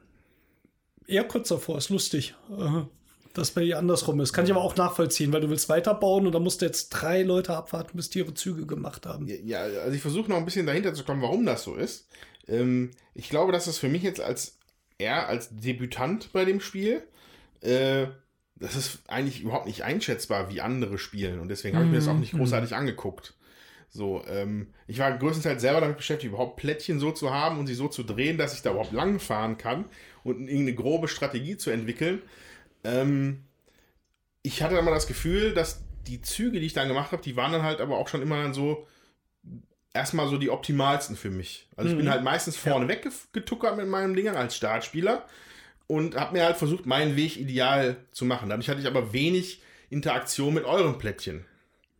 eher 1.06 1.24
kürzer 1.24 1.58
vor. 1.58 1.76
Ist 1.76 1.90
lustig, 1.90 2.34
äh, 2.50 2.80
dass 3.34 3.50
bei 3.50 3.62
ihr 3.62 3.78
andersrum 3.78 4.20
ist. 4.20 4.32
Kann 4.32 4.46
ich 4.46 4.50
aber 4.50 4.62
auch 4.62 4.74
nachvollziehen, 4.74 5.30
weil 5.30 5.42
du 5.42 5.50
willst 5.50 5.68
weiterbauen 5.68 6.24
und 6.24 6.32
da 6.32 6.38
musst 6.38 6.62
du 6.62 6.64
jetzt 6.64 6.88
drei 6.88 7.22
Leute 7.22 7.54
abwarten, 7.54 7.98
bis 7.98 8.08
die 8.08 8.20
ihre 8.20 8.32
Züge 8.32 8.64
gemacht 8.64 9.04
haben. 9.04 9.28
Ja, 9.28 9.58
also 9.58 9.94
ich 9.94 10.00
versuche 10.00 10.30
noch 10.30 10.38
ein 10.38 10.46
bisschen 10.46 10.64
dahinter 10.64 10.94
zu 10.94 11.04
kommen, 11.04 11.20
warum 11.20 11.44
das 11.44 11.64
so 11.64 11.74
ist. 11.74 12.08
Ähm, 12.48 12.92
ich 13.12 13.28
glaube, 13.28 13.52
dass 13.52 13.66
es 13.66 13.76
für 13.76 13.90
mich 13.90 14.02
jetzt 14.02 14.22
als 14.22 14.56
eher 14.96 15.28
als 15.28 15.50
Debütant 15.50 16.32
bei 16.32 16.46
dem 16.46 16.60
Spiel, 16.60 17.02
äh, 17.60 18.06
das 18.56 18.76
ist 18.76 19.00
eigentlich 19.08 19.42
überhaupt 19.42 19.66
nicht 19.66 19.84
einschätzbar, 19.84 20.48
wie 20.48 20.62
andere 20.62 20.96
spielen. 20.96 21.38
Und 21.38 21.48
deswegen 21.48 21.76
habe 21.76 21.84
ich 21.84 21.92
mir 21.92 21.98
das 21.98 22.08
auch 22.08 22.14
nicht 22.14 22.32
großartig 22.32 22.74
angeguckt. 22.74 23.34
So, 23.96 24.24
ähm, 24.28 24.74
ich 24.88 24.98
war 24.98 25.16
größtenteils 25.16 25.62
selber 25.62 25.80
damit 25.80 25.96
beschäftigt, 25.96 26.32
überhaupt 26.32 26.56
Plättchen 26.56 26.98
so 26.98 27.12
zu 27.12 27.32
haben 27.32 27.60
und 27.60 27.68
sie 27.68 27.74
so 27.74 27.86
zu 27.86 28.02
drehen, 28.02 28.38
dass 28.38 28.52
ich 28.52 28.60
da 28.62 28.72
überhaupt 28.72 28.92
lang 28.92 29.20
fahren 29.20 29.56
kann 29.56 29.84
und 30.24 30.40
irgendeine 30.48 30.74
grobe 30.74 31.06
Strategie 31.06 31.56
zu 31.56 31.70
entwickeln. 31.70 32.20
Ähm, 32.82 33.44
ich 34.42 34.62
hatte 34.64 34.74
dann 34.74 34.84
mal 34.84 34.90
das 34.90 35.06
Gefühl, 35.06 35.54
dass 35.54 35.80
die 36.08 36.20
Züge, 36.20 36.58
die 36.58 36.66
ich 36.66 36.72
dann 36.72 36.88
gemacht 36.88 37.12
habe, 37.12 37.22
die 37.22 37.36
waren 37.36 37.52
dann 37.52 37.62
halt 37.62 37.80
aber 37.80 37.96
auch 37.96 38.08
schon 38.08 38.20
immer 38.20 38.42
dann 38.42 38.52
so 38.52 38.86
erstmal 39.94 40.28
so 40.28 40.38
die 40.38 40.50
optimalsten 40.50 41.14
für 41.14 41.30
mich. 41.30 41.68
Also 41.76 41.90
ich 41.92 41.96
bin 41.96 42.06
Mhm. 42.06 42.10
halt 42.10 42.24
meistens 42.24 42.56
vorne 42.56 42.88
weggetuckert 42.88 43.76
mit 43.76 43.86
meinem 43.86 44.16
Dingern 44.16 44.34
als 44.34 44.56
Startspieler 44.56 45.24
und 45.86 46.16
habe 46.16 46.32
mir 46.36 46.44
halt 46.44 46.56
versucht, 46.56 46.84
meinen 46.84 47.14
Weg 47.14 47.36
ideal 47.36 47.96
zu 48.10 48.24
machen. 48.24 48.48
Dadurch 48.48 48.68
hatte 48.68 48.80
ich 48.80 48.88
aber 48.88 49.12
wenig 49.12 49.62
Interaktion 49.88 50.52
mit 50.52 50.64
euren 50.64 50.98
Plättchen. 50.98 51.44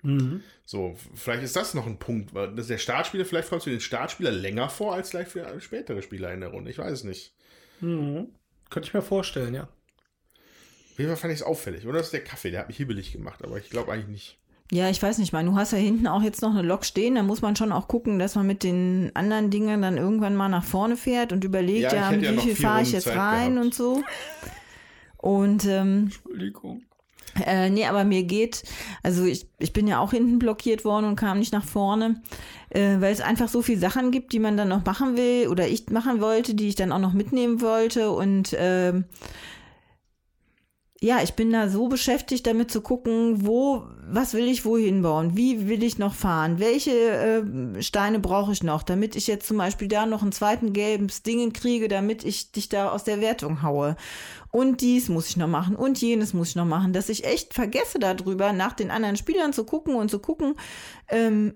Mhm. 0.04 0.42
So, 0.66 0.96
vielleicht 1.14 1.42
ist 1.42 1.56
das 1.56 1.74
noch 1.74 1.86
ein 1.86 1.98
Punkt, 1.98 2.34
weil 2.34 2.54
das 2.54 2.68
der 2.68 2.78
Startspieler, 2.78 3.24
vielleicht 3.24 3.48
kommt 3.48 3.62
für 3.64 3.70
den 3.70 3.80
Startspieler 3.80 4.30
länger 4.30 4.68
vor 4.68 4.94
als 4.94 5.10
vielleicht 5.10 5.30
für 5.32 5.60
spätere 5.60 6.02
Spieler 6.02 6.32
in 6.32 6.40
der 6.40 6.50
Runde. 6.50 6.70
Ich 6.70 6.78
weiß 6.78 6.92
es 6.92 7.04
nicht. 7.04 7.34
Mhm. 7.80 8.28
Könnte 8.70 8.88
ich 8.88 8.94
mir 8.94 9.02
vorstellen, 9.02 9.54
ja. 9.54 9.62
Auf 9.64 10.98
jeden 10.98 11.10
Fall 11.10 11.16
fand 11.16 11.32
ich 11.32 11.40
es 11.40 11.46
auffällig. 11.46 11.86
Oder 11.86 11.98
das 11.98 12.06
ist 12.08 12.12
der 12.12 12.22
Kaffee, 12.22 12.50
der 12.50 12.60
hat 12.60 12.68
mich 12.68 12.76
hibbelig 12.76 13.12
gemacht, 13.12 13.42
aber 13.42 13.58
ich 13.58 13.68
glaube 13.70 13.92
eigentlich 13.92 14.08
nicht. 14.08 14.38
Ja, 14.70 14.88
ich 14.88 15.02
weiß 15.02 15.18
nicht, 15.18 15.32
man, 15.32 15.44
du 15.46 15.56
hast 15.56 15.72
ja 15.72 15.78
hinten 15.78 16.06
auch 16.06 16.22
jetzt 16.22 16.40
noch 16.40 16.50
eine 16.52 16.62
Lok 16.62 16.84
stehen, 16.84 17.16
da 17.16 17.22
muss 17.22 17.42
man 17.42 17.54
schon 17.56 17.72
auch 17.72 17.86
gucken, 17.88 18.18
dass 18.18 18.34
man 18.34 18.46
mit 18.46 18.62
den 18.62 19.10
anderen 19.14 19.50
Dingern 19.50 19.82
dann 19.82 19.98
irgendwann 19.98 20.36
mal 20.36 20.48
nach 20.48 20.64
vorne 20.64 20.96
fährt 20.96 21.32
und 21.32 21.44
überlegt, 21.44 21.92
Ja, 21.92 21.94
ja, 21.94 22.12
ja 22.12 22.20
wie 22.30 22.34
noch 22.36 22.42
viel 22.44 22.56
fahre 22.56 22.82
ich 22.82 22.92
jetzt 22.92 23.04
Zeit 23.04 23.16
rein 23.16 23.52
gehabt. 23.54 23.64
und 23.66 23.74
so. 23.74 24.02
Und 25.18 25.64
ähm, 25.66 26.04
Entschuldigung. 26.04 26.82
Äh, 27.44 27.70
nee, 27.70 27.86
aber 27.86 28.04
mir 28.04 28.22
geht, 28.22 28.62
also 29.02 29.24
ich, 29.24 29.46
ich 29.58 29.72
bin 29.72 29.86
ja 29.86 29.98
auch 29.98 30.12
hinten 30.12 30.38
blockiert 30.38 30.84
worden 30.84 31.06
und 31.06 31.16
kam 31.16 31.38
nicht 31.38 31.52
nach 31.52 31.64
vorne, 31.64 32.22
äh, 32.70 33.00
weil 33.00 33.12
es 33.12 33.20
einfach 33.20 33.48
so 33.48 33.62
viele 33.62 33.80
Sachen 33.80 34.10
gibt, 34.10 34.32
die 34.32 34.38
man 34.38 34.56
dann 34.56 34.68
noch 34.68 34.84
machen 34.84 35.16
will 35.16 35.48
oder 35.48 35.66
ich 35.66 35.88
machen 35.90 36.20
wollte, 36.20 36.54
die 36.54 36.68
ich 36.68 36.76
dann 36.76 36.92
auch 36.92 36.98
noch 36.98 37.12
mitnehmen 37.12 37.60
wollte. 37.60 38.10
Und 38.10 38.54
ähm, 38.58 39.04
ja, 41.04 41.22
ich 41.22 41.34
bin 41.34 41.52
da 41.52 41.68
so 41.68 41.88
beschäftigt 41.88 42.46
damit 42.46 42.70
zu 42.70 42.80
gucken, 42.80 43.44
wo, 43.46 43.84
was 44.08 44.32
will 44.32 44.48
ich 44.48 44.64
wohin 44.64 45.02
bauen, 45.02 45.36
wie 45.36 45.68
will 45.68 45.82
ich 45.82 45.98
noch 45.98 46.14
fahren, 46.14 46.58
welche 46.58 46.92
äh, 46.92 47.82
Steine 47.82 48.20
brauche 48.20 48.52
ich 48.52 48.62
noch, 48.62 48.82
damit 48.82 49.14
ich 49.14 49.26
jetzt 49.26 49.46
zum 49.46 49.58
Beispiel 49.58 49.86
da 49.86 50.06
noch 50.06 50.22
einen 50.22 50.32
zweiten 50.32 50.72
gelben 50.72 51.08
Dingen 51.26 51.52
kriege, 51.52 51.88
damit 51.88 52.24
ich 52.24 52.52
dich 52.52 52.70
da 52.70 52.90
aus 52.90 53.04
der 53.04 53.20
Wertung 53.20 53.62
haue. 53.62 53.96
Und 54.50 54.80
dies 54.80 55.10
muss 55.10 55.28
ich 55.28 55.36
noch 55.36 55.46
machen 55.46 55.76
und 55.76 56.00
jenes 56.00 56.32
muss 56.32 56.50
ich 56.50 56.56
noch 56.56 56.64
machen, 56.64 56.94
dass 56.94 57.10
ich 57.10 57.24
echt 57.24 57.52
vergesse 57.52 57.98
darüber, 57.98 58.54
nach 58.54 58.72
den 58.72 58.90
anderen 58.90 59.16
Spielern 59.16 59.52
zu 59.52 59.64
gucken 59.64 59.96
und 59.96 60.10
zu 60.10 60.20
gucken, 60.20 60.54
ähm, 61.08 61.52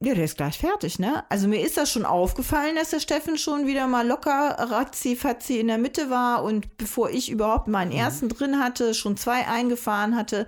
ja, 0.00 0.14
der 0.14 0.24
ist 0.24 0.36
gleich 0.36 0.58
fertig, 0.58 0.98
ne? 0.98 1.24
Also 1.30 1.48
mir 1.48 1.60
ist 1.64 1.76
das 1.78 1.90
schon 1.90 2.04
aufgefallen, 2.04 2.76
dass 2.76 2.90
der 2.90 3.00
Steffen 3.00 3.38
schon 3.38 3.66
wieder 3.66 3.86
mal 3.86 4.06
locker 4.06 4.56
ratzi-fatzi 4.58 5.58
in 5.58 5.68
der 5.68 5.78
Mitte 5.78 6.10
war 6.10 6.44
und 6.44 6.76
bevor 6.76 7.08
ich 7.10 7.30
überhaupt 7.30 7.66
meinen 7.68 7.92
ersten 7.92 8.28
drin 8.28 8.58
hatte, 8.58 8.92
schon 8.92 9.16
zwei 9.16 9.46
eingefahren 9.46 10.14
hatte. 10.14 10.46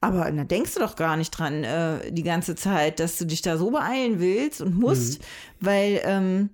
Aber 0.00 0.30
da 0.30 0.44
denkst 0.44 0.74
du 0.74 0.80
doch 0.80 0.94
gar 0.96 1.16
nicht 1.16 1.30
dran 1.32 1.64
äh, 1.64 2.12
die 2.12 2.22
ganze 2.22 2.54
Zeit, 2.54 3.00
dass 3.00 3.18
du 3.18 3.24
dich 3.26 3.42
da 3.42 3.56
so 3.56 3.70
beeilen 3.72 4.20
willst 4.20 4.60
und 4.60 4.76
musst, 4.76 5.20
weil, 5.60 6.00
ähm, 6.04 6.50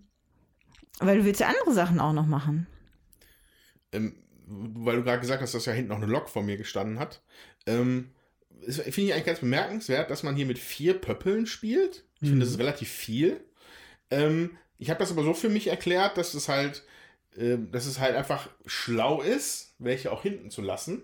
weil 0.99 1.19
du 1.19 1.25
willst 1.27 1.41
ja 1.41 1.49
andere 1.49 1.75
Sachen 1.75 2.01
auch 2.01 2.13
noch 2.15 2.27
machen. 2.27 2.67
ähm, 3.93 4.15
weil 4.47 4.97
du 4.97 5.05
gerade 5.05 5.21
gesagt 5.21 5.43
hast, 5.43 5.55
dass 5.55 5.67
ja 5.67 5.73
hinten 5.73 5.91
noch 5.91 5.97
eine 5.99 6.07
Lok 6.07 6.29
vor 6.29 6.43
mir 6.43 6.57
gestanden 6.57 6.99
hat. 6.99 7.23
Ähm, 7.67 8.11
finde 8.69 9.01
ich 9.03 9.13
eigentlich 9.13 9.25
ganz 9.27 9.41
bemerkenswert, 9.41 10.11
dass 10.11 10.23
man 10.23 10.37
hier 10.37 10.47
mit 10.47 10.59
vier 10.59 10.95
Pöppeln 10.95 11.47
spielt. 11.47 12.05
Ich 12.21 12.29
finde, 12.29 12.45
das 12.45 12.53
ist 12.55 12.59
relativ 12.61 12.89
viel. 12.91 13.41
Ähm, 14.11 14.51
ich 14.79 14.91
habe 14.91 14.99
das 15.01 15.11
aber 15.11 15.23
so 15.23 15.35
für 15.35 15.49
mich 15.49 15.69
erklärt, 15.69 16.17
dass 16.19 16.35
es 16.35 16.49
halt, 16.49 16.83
ähm, 17.39 17.71
dass 17.73 17.87
es 17.87 17.99
halt 18.01 18.17
einfach 18.17 18.49
schlau 18.67 19.23
ist, 19.23 19.75
welche 19.79 20.11
auch 20.13 20.23
hinten 20.23 20.51
zu 20.51 20.63
lassen. 20.63 21.03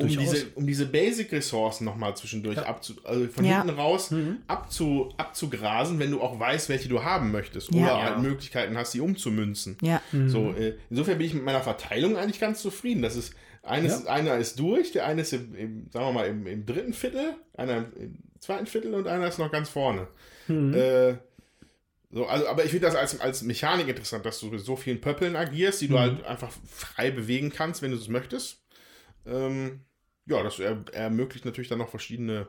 Um 0.00 0.08
Durchaus. 0.08 0.30
diese, 0.32 0.46
um 0.56 0.66
diese 0.66 0.86
Basic-Ressourcen 0.86 1.84
nochmal 1.84 2.16
zwischendurch 2.16 2.58
abzu, 2.58 2.94
also 3.04 3.28
von 3.28 3.44
Ja. 3.44 3.62
hinten 3.62 3.78
raus 3.78 4.12
abzu, 4.48 5.14
abzugrasen, 5.18 6.00
wenn 6.00 6.10
du 6.10 6.20
auch 6.20 6.40
weißt, 6.40 6.68
welche 6.68 6.88
du 6.88 7.04
haben 7.04 7.30
möchtest. 7.30 7.72
Ja. 7.72 7.80
Oder 7.80 7.86
Ja. 7.92 8.02
halt 8.02 8.18
Möglichkeiten 8.20 8.76
hast, 8.76 8.90
sie 8.92 9.00
umzumünzen. 9.00 9.76
Ja. 9.82 10.02
So, 10.26 10.52
äh, 10.52 10.76
insofern 10.90 11.18
bin 11.18 11.28
ich 11.28 11.34
mit 11.34 11.44
meiner 11.44 11.60
Verteilung 11.62 12.16
eigentlich 12.16 12.40
ganz 12.40 12.60
zufrieden. 12.60 13.02
Das 13.02 13.14
ist 13.14 13.34
eines, 13.62 14.06
einer 14.06 14.36
ist 14.36 14.58
durch, 14.58 14.90
der 14.92 15.06
eine 15.06 15.22
ist 15.22 15.32
im, 15.32 15.54
im 15.54 15.90
sagen 15.92 16.06
wir 16.06 16.12
mal, 16.12 16.26
im, 16.26 16.46
im 16.48 16.66
dritten 16.66 16.92
Viertel, 16.92 17.34
einer 17.56 17.86
im 17.96 18.18
zweiten 18.40 18.66
Viertel 18.66 18.94
und 18.94 19.06
einer 19.06 19.28
ist 19.28 19.38
noch 19.38 19.52
ganz 19.52 19.68
vorne. 19.68 20.08
Äh, 20.48 21.16
so, 22.10 22.26
also, 22.26 22.46
aber 22.46 22.64
ich 22.64 22.70
finde 22.70 22.86
das 22.86 22.94
als, 22.94 23.18
als 23.20 23.42
Mechanik 23.42 23.88
interessant, 23.88 24.24
dass 24.24 24.38
du 24.38 24.46
mit 24.46 24.60
so 24.60 24.76
vielen 24.76 25.00
Pöppeln 25.00 25.34
agierst, 25.34 25.80
die 25.80 25.88
du 25.88 25.98
halt 25.98 26.24
einfach 26.24 26.52
frei 26.68 27.10
bewegen 27.10 27.50
kannst, 27.50 27.82
wenn 27.82 27.90
du 27.90 27.96
es 27.96 28.08
möchtest. 28.08 28.62
Ähm, 29.26 29.80
ja, 30.26 30.42
das 30.42 30.58
er, 30.60 30.84
ermöglicht 30.92 31.44
natürlich 31.44 31.68
dann 31.68 31.78
noch 31.78 31.88
verschiedene 31.88 32.46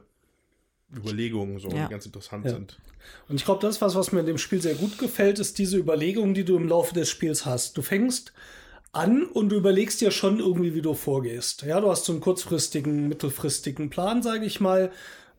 Überlegungen, 0.96 1.60
so, 1.60 1.70
Ja. 1.70 1.86
die 1.86 1.90
ganz 1.90 2.06
interessant 2.06 2.46
Ja. 2.46 2.52
sind. 2.52 2.80
Und 3.28 3.36
ich 3.36 3.46
glaube, 3.46 3.62
das, 3.62 3.82
was, 3.82 3.96
was 3.96 4.12
mir 4.12 4.20
in 4.22 4.26
dem 4.26 4.38
Spiel 4.38 4.62
sehr 4.62 4.76
gut 4.76 4.98
gefällt, 4.98 5.40
ist 5.40 5.58
diese 5.58 5.78
Überlegung, 5.78 6.34
die 6.34 6.46
du 6.46 6.56
im 6.56 6.68
Laufe 6.68 6.94
des 6.94 7.10
Spiels 7.10 7.46
hast. 7.46 7.78
Du 7.78 7.82
fängst 7.82 8.34
an 8.92 9.26
und 9.26 9.50
du 9.50 9.58
überlegst 9.58 10.00
dir 10.02 10.12
schon 10.12 10.40
irgendwie, 10.40 10.74
wie 10.74 10.82
du 10.82 10.94
vorgehst. 10.94 11.64
Ja, 11.64 11.82
du 11.82 11.90
hast 11.90 12.06
so 12.06 12.14
einen 12.14 12.22
kurzfristigen, 12.22 13.08
mittelfristigen 13.08 13.90
Plan, 13.90 14.24
sage 14.24 14.46
ich 14.46 14.60
mal. 14.60 14.92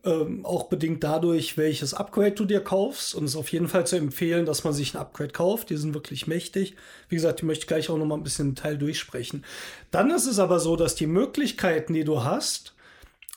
Ähm, 0.07 0.47
auch 0.47 0.69
bedingt 0.69 1.03
dadurch, 1.03 1.59
welches 1.59 1.93
Upgrade 1.93 2.31
du 2.31 2.45
dir 2.45 2.61
kaufst. 2.61 3.15
Und 3.17 3.25
es 3.25 3.33
ist 3.33 3.37
auf 3.37 3.51
jeden 3.51 3.67
Fall 3.67 3.87
zu 3.87 3.97
empfehlen, 3.97 4.47
dass 4.47 4.63
man 4.63 4.73
sich 4.73 4.95
ein 4.95 5.01
Upgrade 5.01 5.33
kauft. 5.33 5.69
Die 5.71 5.77
sind 5.77 5.95
wirklich 5.95 6.29
mächtig. 6.29 6.77
Wie 7.09 7.17
gesagt, 7.17 7.41
die 7.41 7.45
möchte 7.45 7.65
ich 7.65 7.67
gleich 7.67 7.91
auch 7.91 7.99
noch 7.99 8.07
mal 8.07 8.15
ein 8.15 8.23
bisschen 8.23 8.51
im 8.51 8.55
Detail 8.55 8.77
durchsprechen. 8.77 9.45
Dann 9.91 10.13
ist 10.13 10.27
es 10.27 10.39
aber 10.39 10.61
so, 10.61 10.77
dass 10.77 10.95
die 10.95 11.09
Möglichkeiten, 11.09 11.93
die 11.93 12.05
du 12.05 12.23
hast, 12.23 12.77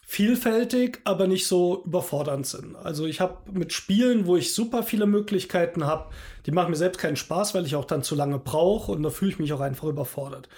vielfältig, 0.06 1.02
aber 1.06 1.26
nicht 1.26 1.48
so 1.48 1.84
überfordernd 1.86 2.46
sind. 2.46 2.76
Also 2.76 3.06
ich 3.06 3.20
habe 3.20 3.38
mit 3.52 3.74
Spielen, 3.74 4.28
wo 4.28 4.38
ich 4.38 4.54
super 4.54 4.84
viele 4.84 5.08
Möglichkeiten 5.08 5.86
habe, 5.86 6.12
die 6.46 6.52
machen 6.52 6.70
mir 6.70 6.78
selbst 6.78 7.00
keinen 7.00 7.16
Spaß, 7.16 7.56
weil 7.56 7.66
ich 7.66 7.76
auch 7.76 7.86
dann 7.86 8.04
zu 8.04 8.16
lange 8.16 8.38
brauche 8.40 8.92
und 8.92 9.02
da 9.02 9.10
fühle 9.10 9.32
ich 9.32 9.40
mich 9.40 9.54
auch 9.54 9.60
einfach 9.60 9.88
überfordert. 9.88 10.50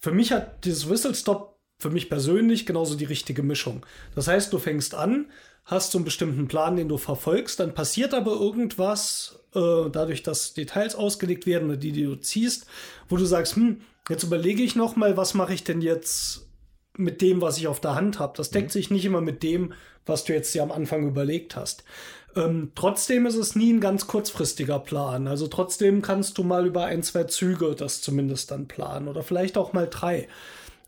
Für 0.00 0.12
mich 0.12 0.32
hat 0.32 0.66
dieses 0.66 0.88
Whistle 0.88 1.14
Stop 1.14 1.53
für 1.78 1.90
mich 1.90 2.08
persönlich 2.08 2.66
genauso 2.66 2.94
die 2.94 3.04
richtige 3.04 3.42
Mischung. 3.42 3.84
Das 4.14 4.28
heißt, 4.28 4.52
du 4.52 4.58
fängst 4.58 4.94
an, 4.94 5.26
hast 5.64 5.92
so 5.92 5.98
einen 5.98 6.04
bestimmten 6.04 6.48
Plan, 6.48 6.76
den 6.76 6.88
du 6.88 6.98
verfolgst, 6.98 7.60
dann 7.60 7.74
passiert 7.74 8.14
aber 8.14 8.32
irgendwas, 8.32 9.40
äh, 9.54 9.90
dadurch, 9.90 10.22
dass 10.22 10.54
Details 10.54 10.94
ausgelegt 10.94 11.46
werden 11.46 11.68
oder 11.68 11.76
die, 11.76 11.92
die 11.92 12.04
du 12.04 12.16
ziehst, 12.16 12.66
wo 13.08 13.16
du 13.16 13.24
sagst, 13.24 13.56
hm, 13.56 13.80
jetzt 14.08 14.24
überlege 14.24 14.62
ich 14.62 14.76
noch 14.76 14.96
mal, 14.96 15.16
was 15.16 15.34
mache 15.34 15.54
ich 15.54 15.64
denn 15.64 15.80
jetzt 15.80 16.46
mit 16.96 17.22
dem, 17.22 17.40
was 17.40 17.58
ich 17.58 17.66
auf 17.66 17.80
der 17.80 17.94
Hand 17.94 18.18
habe. 18.18 18.34
Das 18.36 18.50
deckt 18.50 18.70
sich 18.70 18.90
nicht 18.90 19.04
immer 19.04 19.20
mit 19.20 19.42
dem, 19.42 19.72
was 20.06 20.24
du 20.24 20.32
jetzt 20.32 20.54
dir 20.54 20.62
am 20.62 20.70
Anfang 20.70 21.08
überlegt 21.08 21.56
hast. 21.56 21.82
Ähm, 22.36 22.72
trotzdem 22.74 23.26
ist 23.26 23.36
es 23.36 23.56
nie 23.56 23.72
ein 23.72 23.80
ganz 23.80 24.06
kurzfristiger 24.06 24.78
Plan. 24.78 25.26
Also 25.26 25.46
trotzdem 25.46 26.02
kannst 26.02 26.38
du 26.38 26.44
mal 26.44 26.66
über 26.66 26.84
ein, 26.84 27.02
zwei 27.02 27.24
Züge 27.24 27.74
das 27.74 28.00
zumindest 28.00 28.50
dann 28.50 28.68
planen 28.68 29.08
oder 29.08 29.22
vielleicht 29.22 29.56
auch 29.56 29.72
mal 29.72 29.88
drei. 29.88 30.28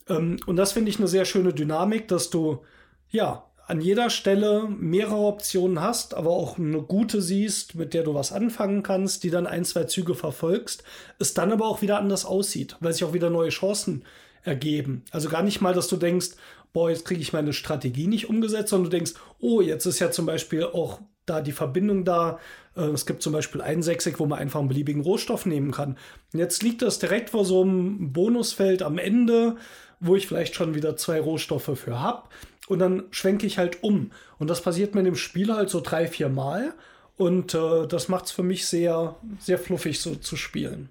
Ähm, 0.09 0.39
und 0.47 0.57
das 0.57 0.73
finde 0.73 0.91
ich 0.91 0.99
eine 0.99 1.09
sehr 1.09 1.25
schöne 1.25 1.53
Dynamik, 1.53 2.09
dass 2.09 2.31
du 2.31 2.65
ja 3.11 3.45
an 3.67 3.81
jeder 3.81 4.11
Stelle 4.11 4.69
mehrere 4.69 5.17
Optionen 5.27 5.81
hast, 5.81 6.15
aber 6.15 6.31
auch 6.31 6.57
eine 6.57 6.83
gute 6.83 7.21
siehst, 7.21 7.75
mit 7.75 7.95
der 7.95 8.05
du 8.05 8.15
was 8.15 8.31
anfangen 8.33 8.85
kannst, 8.85 9.25
die 9.25 9.31
dann 9.31 9.47
ein, 9.49 9.65
zwei 9.65 9.85
Züge 9.85 10.15
verfolgst, 10.15 10.85
es 11.19 11.35
dann 11.35 11.51
aber 11.51 11.67
auch 11.67 11.83
wieder 11.83 11.99
anders 11.99 12.25
aussieht, 12.25 12.77
weil 12.79 12.93
sich 12.93 13.03
auch 13.03 13.13
wieder 13.13 13.29
neue 13.29 13.49
Chancen 13.49 14.05
ergeben. 14.45 15.05
Also 15.11 15.29
gar 15.29 15.43
nicht 15.43 15.61
mal, 15.61 15.75
dass 15.75 15.89
du 15.89 15.97
denkst, 15.97 16.31
boah, 16.73 16.91
jetzt 16.91 17.05
kriege 17.05 17.21
ich 17.21 17.33
meine 17.33 17.53
Strategie 17.53 18.07
nicht 18.07 18.31
umgesetzt, 18.31 18.69
sondern 18.69 18.91
du 18.91 18.97
denkst, 18.97 19.15
oh, 19.41 19.61
jetzt 19.61 19.87
ist 19.87 19.99
ja 19.99 20.13
zum 20.13 20.27
Beispiel 20.27 20.63
auch 20.63 21.01
da 21.25 21.41
die 21.41 21.53
Verbindung 21.53 22.05
da. 22.05 22.39
Äh, 22.77 22.83
Es 22.83 23.05
gibt 23.05 23.23
zum 23.23 23.33
Beispiel 23.33 23.61
ein 23.61 23.83
Sechsig, 23.83 24.21
wo 24.21 24.27
man 24.27 24.39
einfach 24.39 24.61
einen 24.61 24.69
beliebigen 24.69 25.03
Rohstoff 25.03 25.45
nehmen 25.45 25.73
kann. 25.73 25.97
Und 26.33 26.39
jetzt 26.39 26.63
liegt 26.63 26.83
das 26.83 27.01
direkt 27.01 27.31
vor 27.31 27.45
so 27.45 27.63
einem 27.63 28.13
Bonusfeld 28.13 28.83
am 28.83 28.99
Ende, 28.99 29.57
wo 30.01 30.17
ich 30.17 30.27
vielleicht 30.27 30.55
schon 30.55 30.75
wieder 30.75 30.97
zwei 30.97 31.21
Rohstoffe 31.21 31.79
für 31.79 32.01
habe. 32.01 32.29
Und 32.69 32.81
dann 32.81 33.05
schwenke 33.11 33.47
ich 33.47 33.59
halt 33.59 33.83
um. 33.83 34.11
Und 34.39 34.49
das 34.49 34.61
passiert 34.61 34.95
mir 34.95 35.03
dem 35.03 35.17
Spiel 35.17 35.53
halt 35.53 35.71
so 35.71 35.81
drei, 35.81 36.07
vier 36.07 36.29
Mal. 36.29 36.75
Und 37.17 37.55
äh, 37.55 37.87
das 37.87 38.09
macht 38.09 38.27
es 38.27 38.33
für 38.33 38.43
mich 38.43 38.67
sehr, 38.67 39.17
sehr 39.39 39.59
fluffig 39.59 40.01
so 40.01 40.17
zu 40.17 40.37
spielen. 40.37 40.89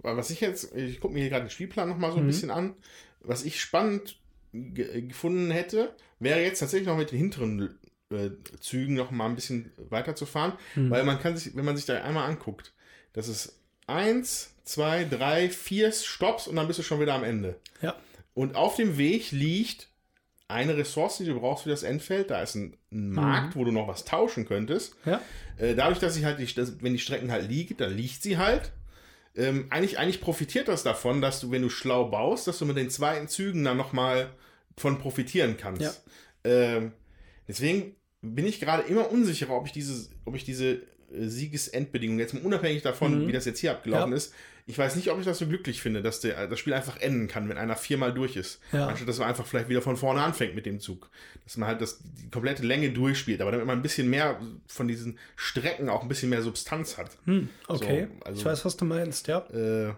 Was 0.00 0.30
ich 0.30 0.40
jetzt, 0.40 0.74
ich 0.74 1.00
gucke 1.00 1.14
mir 1.14 1.20
hier 1.20 1.30
gerade 1.30 1.44
den 1.44 1.50
Spielplan 1.50 1.88
noch 1.88 1.98
mal 1.98 2.12
so 2.12 2.18
ein 2.18 2.26
bisschen 2.26 2.50
an. 2.50 2.74
Was 3.20 3.44
ich 3.44 3.60
spannend 3.60 4.18
ge 4.52 5.02
gefunden 5.02 5.50
hätte, 5.50 5.94
wäre 6.18 6.40
jetzt 6.40 6.60
tatsächlich 6.60 6.88
noch 6.88 6.96
mit 6.96 7.10
den 7.10 7.18
hinteren 7.18 7.78
äh, 8.10 8.30
Zügen 8.60 8.94
noch 8.94 9.10
mal 9.10 9.26
ein 9.26 9.34
bisschen 9.34 9.70
weiterzufahren, 9.90 10.54
weil 10.74 11.04
man 11.04 11.18
kann 11.18 11.36
sich, 11.36 11.54
wenn 11.54 11.64
man 11.64 11.76
sich 11.76 11.84
da 11.84 12.00
einmal 12.02 12.28
anguckt, 12.28 12.72
das 13.12 13.28
ist 13.28 13.60
eins, 13.86 14.54
zwei, 14.64 15.04
drei, 15.04 15.50
vier 15.50 15.92
Stops 15.92 16.46
und 16.46 16.56
dann 16.56 16.66
bist 16.66 16.78
du 16.78 16.82
schon 16.82 17.00
wieder 17.00 17.14
am 17.14 17.24
Ende. 17.24 17.56
Ja. 17.82 17.96
Und 18.38 18.54
auf 18.54 18.76
dem 18.76 18.98
Weg 18.98 19.32
liegt 19.32 19.88
eine 20.46 20.76
Ressource, 20.76 21.16
die 21.18 21.24
du 21.24 21.40
brauchst 21.40 21.64
für 21.64 21.70
das 21.70 21.82
Endfeld. 21.82 22.30
Da 22.30 22.40
ist 22.40 22.54
ein, 22.54 22.76
ein 22.92 23.10
Markt, 23.10 23.56
wo 23.56 23.64
du 23.64 23.72
noch 23.72 23.88
was 23.88 24.04
tauschen 24.04 24.46
könntest. 24.46 24.94
Ja. 25.04 25.20
Äh, 25.56 25.74
dadurch, 25.74 25.98
dass 25.98 26.16
ich 26.16 26.24
halt, 26.24 26.38
die, 26.38 26.46
dass, 26.54 26.80
wenn 26.80 26.92
die 26.92 27.00
Strecken 27.00 27.32
halt 27.32 27.50
liegt, 27.50 27.80
dann 27.80 27.92
liegt 27.92 28.22
sie 28.22 28.38
halt. 28.38 28.70
Ähm, 29.34 29.66
eigentlich, 29.70 29.98
eigentlich 29.98 30.20
profitiert 30.20 30.68
das 30.68 30.84
davon, 30.84 31.20
dass 31.20 31.40
du, 31.40 31.50
wenn 31.50 31.62
du 31.62 31.68
schlau 31.68 32.04
baust, 32.10 32.46
dass 32.46 32.60
du 32.60 32.64
mit 32.64 32.76
den 32.76 32.90
zweiten 32.90 33.26
Zügen 33.26 33.64
dann 33.64 33.76
nochmal 33.76 34.30
von 34.76 35.00
profitieren 35.00 35.56
kannst. 35.56 35.82
Ja. 35.82 35.92
Ähm, 36.44 36.92
deswegen 37.48 37.96
bin 38.22 38.46
ich 38.46 38.60
gerade 38.60 38.84
immer 38.84 39.10
unsicher, 39.10 39.50
ob 39.50 39.66
ich 39.66 39.72
diese, 39.72 40.10
ob 40.24 40.36
ich 40.36 40.44
diese 40.44 40.74
äh, 40.74 41.26
Siegesendbedingung, 41.26 42.20
jetzt 42.20 42.34
mal 42.34 42.42
unabhängig 42.44 42.82
davon, 42.82 43.26
wie 43.26 43.32
das 43.32 43.46
jetzt 43.46 43.58
hier 43.58 43.72
abgelaufen 43.72 44.12
Ja. 44.12 44.16
ist, 44.16 44.32
ich 44.68 44.76
weiß 44.76 44.96
nicht, 44.96 45.10
ob 45.10 45.18
ich 45.18 45.24
das 45.24 45.38
so 45.38 45.46
glücklich 45.46 45.80
finde, 45.80 46.02
dass 46.02 46.20
der, 46.20 46.46
das 46.46 46.58
Spiel 46.58 46.74
einfach 46.74 47.00
enden 47.00 47.26
kann, 47.26 47.48
wenn 47.48 47.56
einer 47.56 47.74
viermal 47.74 48.12
durch 48.12 48.36
ist. 48.36 48.60
Ja. 48.70 48.86
Anstatt 48.86 49.08
dass 49.08 49.18
man 49.18 49.26
einfach 49.26 49.46
vielleicht 49.46 49.70
wieder 49.70 49.80
von 49.80 49.96
vorne 49.96 50.20
anfängt 50.20 50.54
mit 50.54 50.66
dem 50.66 50.78
Zug. 50.78 51.08
Dass 51.44 51.56
man 51.56 51.68
halt 51.70 51.80
das, 51.80 52.00
die 52.02 52.28
komplette 52.30 52.64
Länge 52.66 52.90
durchspielt, 52.92 53.40
aber 53.40 53.50
damit 53.50 53.66
man 53.66 53.78
ein 53.78 53.82
bisschen 53.82 54.10
mehr 54.10 54.38
von 54.66 54.86
diesen 54.86 55.18
Strecken 55.36 55.88
auch 55.88 56.02
ein 56.02 56.08
bisschen 56.08 56.28
mehr 56.28 56.42
Substanz 56.42 56.98
hat. 56.98 57.16
Hm, 57.24 57.48
okay. 57.66 58.08
So, 58.18 58.24
also- 58.26 58.38
ich 58.40 58.44
weiß, 58.44 58.64
was 58.66 58.76
du 58.76 58.84
meinst, 58.84 59.26
ja. 59.26 59.38
Äh, 59.50 59.94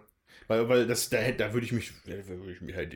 weil, 0.51 0.69
weil 0.69 0.87
das, 0.87 1.09
da, 1.09 1.19
hätte- 1.19 1.39
da 1.39 1.53
würde 1.53 1.65
ich 1.65 1.73
mich, 1.73 1.93
da 2.05 2.13
würde 2.27 2.53
ich 2.53 2.61
mich 2.61 2.75
halt 2.75 2.93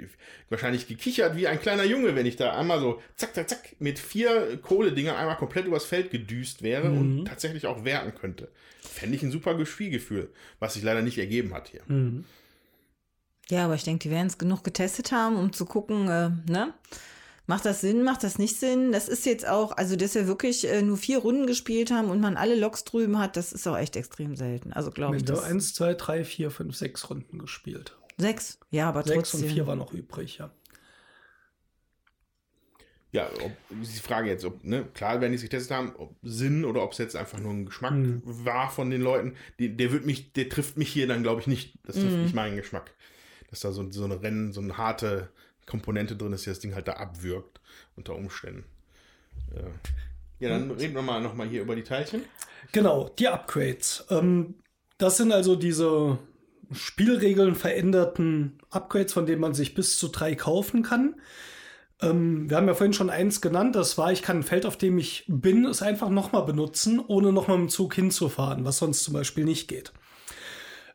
wahrscheinlich 0.49 0.89
gekichert 0.89 1.37
wie 1.37 1.47
ein 1.47 1.61
kleiner 1.61 1.85
Junge, 1.85 2.17
wenn 2.17 2.27
ich 2.27 2.35
da 2.35 2.57
einmal 2.59 2.81
so 2.81 3.01
zack, 3.15 3.33
zack, 3.35 3.49
zack 3.49 3.77
mit 3.79 3.99
vier 4.01 4.59
Kohledingern 4.61 5.15
einmal 5.17 5.37
komplett 5.37 5.65
übers 5.67 5.85
Feld 5.85 6.11
gedüst 6.11 6.63
wäre 6.63 6.89
Mhm. 6.91 6.99
und 6.99 7.25
tatsächlich 7.27 7.67
auch 7.67 7.85
werten 7.85 8.13
könnte. 8.15 8.51
Fände 8.83 9.17
ich 9.17 9.23
ein 9.23 9.31
super 9.31 9.65
Spielgefühl, 9.65 10.31
was 10.59 10.75
sich 10.75 10.83
leider 10.83 11.01
nicht 11.03 11.17
ergeben 11.19 11.55
hat 11.55 11.69
hier. 11.69 11.83
Mhm. 11.87 12.25
Ja, 13.51 13.67
aber 13.67 13.75
ich 13.77 13.85
denke, 13.85 14.03
die 14.03 14.11
werden 14.11 14.27
es 14.27 14.39
genug 14.39 14.65
getestet 14.65 15.13
haben, 15.13 15.37
um 15.37 15.53
zu 15.53 15.65
gucken, 15.65 16.09
äh, 16.09 16.31
ne? 16.51 16.75
Macht 17.47 17.67
das 17.67 17.83
Sinn, 17.83 18.03
macht 18.05 18.23
das 18.25 18.39
nicht 18.39 18.59
Sinn? 18.59 18.91
Das 18.93 19.07
ist 19.09 19.27
jetzt 19.27 19.47
auch, 19.47 19.77
also 19.77 19.97
dass 19.97 20.15
wir 20.15 20.27
wirklich 20.27 20.67
äh, 20.67 20.81
nur 20.81 20.97
vier 20.97 21.19
Runden 21.19 21.47
gespielt 21.47 21.91
haben 21.91 22.09
und 22.11 22.21
man 22.21 22.37
alle 22.39 22.55
Loks 22.55 22.85
drüben 22.85 23.19
hat, 23.19 23.37
das 23.37 23.53
ist 23.53 23.67
auch 23.67 23.77
echt 23.77 23.97
extrem 23.97 24.35
selten. 24.35 24.73
Also 24.73 24.91
glaube 24.91 25.17
ich. 25.19 25.29
Wir 25.29 25.37
haben 25.37 25.45
eins, 25.45 25.75
zwei, 25.75 25.93
drei, 25.95 26.25
vier, 26.25 26.51
fünf, 26.51 26.75
sechs 26.75 27.11
Runden 27.11 27.39
gespielt. 27.39 27.99
sechs, 28.17 28.59
ja, 28.71 28.89
aber 28.89 29.03
Sechs 29.05 29.31
trotzdem. 29.33 29.49
und 29.49 29.55
vier 29.55 29.67
war 29.67 29.77
noch 29.77 29.93
übrig, 29.93 30.39
ja. 30.39 30.51
Ja, 33.13 33.29
ob, 33.45 33.53
ist 33.81 33.95
die 33.95 34.01
Frage 34.01 34.29
jetzt, 34.29 34.45
ob, 34.45 34.65
ne, 34.65 34.87
klar, 34.93 35.21
wenn 35.21 35.31
die 35.31 35.37
es 35.37 35.43
getestet 35.43 35.71
haben, 35.77 35.95
ob 35.97 36.17
Sinn 36.23 36.65
oder 36.65 36.83
ob 36.83 36.93
es 36.93 36.99
jetzt 36.99 37.15
einfach 37.15 37.39
nur 37.39 37.53
ein 37.53 37.67
Geschmack 37.67 37.93
Mhm. 37.93 38.23
war 38.25 38.71
von 38.71 38.91
den 38.91 39.03
Leuten, 39.03 39.37
die, 39.61 39.77
der 39.77 39.93
wird 39.93 40.05
mich, 40.05 40.33
der 40.33 40.49
trifft 40.49 40.77
mich 40.77 40.93
hier 40.93 41.07
dann, 41.07 41.23
glaube 41.23 41.41
ich, 41.41 41.47
nicht. 41.47 41.75
Das 41.85 41.95
trifft 41.95 42.17
nicht 42.17 42.35
meinen 42.35 42.57
Geschmack. 42.57 42.93
Dass 43.51 43.61
da 43.61 43.71
so, 43.71 43.89
so 43.93 44.05
eine 44.05 44.21
Rennen, 44.21 44.53
so 44.53 44.61
eine 44.61 44.79
harte 44.79 45.29
Komponente 45.67 46.17
drin 46.17 46.33
ist, 46.33 46.47
die 46.47 46.51
das 46.51 46.61
Ding 46.61 46.75
halt 46.75 46.89
da 46.89 46.95
abwirkt, 46.95 47.61
unter 47.97 48.15
Umständen. 48.15 48.65
Äh, 49.55 49.63
ja, 50.41 50.51
dann 50.51 50.71
reden 50.71 50.95
wir 50.95 51.03
mal 51.03 51.21
nochmal 51.21 51.49
hier 51.49 51.63
über 51.63 51.77
die 51.77 51.85
Teilchen. 51.85 52.23
Genau, 52.73 53.09
die 53.19 53.29
Upgrades. 53.29 54.07
Ähm, 54.11 54.55
das 54.99 55.17
sind 55.17 55.33
also 55.33 55.57
diese 55.57 56.19
Spielregeln 56.73 57.55
veränderten 57.55 58.59
Upgrades, 58.71 59.13
von 59.13 59.27
denen 59.27 59.41
man 59.41 59.55
sich 59.55 59.75
bis 59.75 59.99
zu 59.99 60.09
drei 60.09 60.35
kaufen 60.35 60.83
kann. 60.83 61.17
Ähm, 62.01 62.49
wir 62.51 62.57
haben 62.57 62.67
ja 62.67 62.75
vorhin 62.75 62.93
schon 62.93 63.11
eins 63.11 63.41
genannt, 63.41 63.77
das 63.77 63.97
war, 63.99 64.13
ich 64.13 64.23
kann 64.23 64.39
ein 64.39 64.43
Feld, 64.43 64.67
auf 64.67 64.77
dem 64.77 64.99
ich 64.99 65.25
bin, 65.29 65.65
es 65.65 65.83
einfach 65.83 66.11
nochmal 66.11 66.45
benutzen, 66.45 67.01
ohne 67.01 67.33
nochmal 67.33 67.59
mit 67.59 67.69
dem 67.69 67.71
Zug 67.71 67.95
hinzufahren, 67.95 68.65
was 68.65 68.79
sonst 68.79 69.05
zum 69.05 69.15
Beispiel 69.15 69.45
nicht 69.45 69.69
geht. 69.69 69.93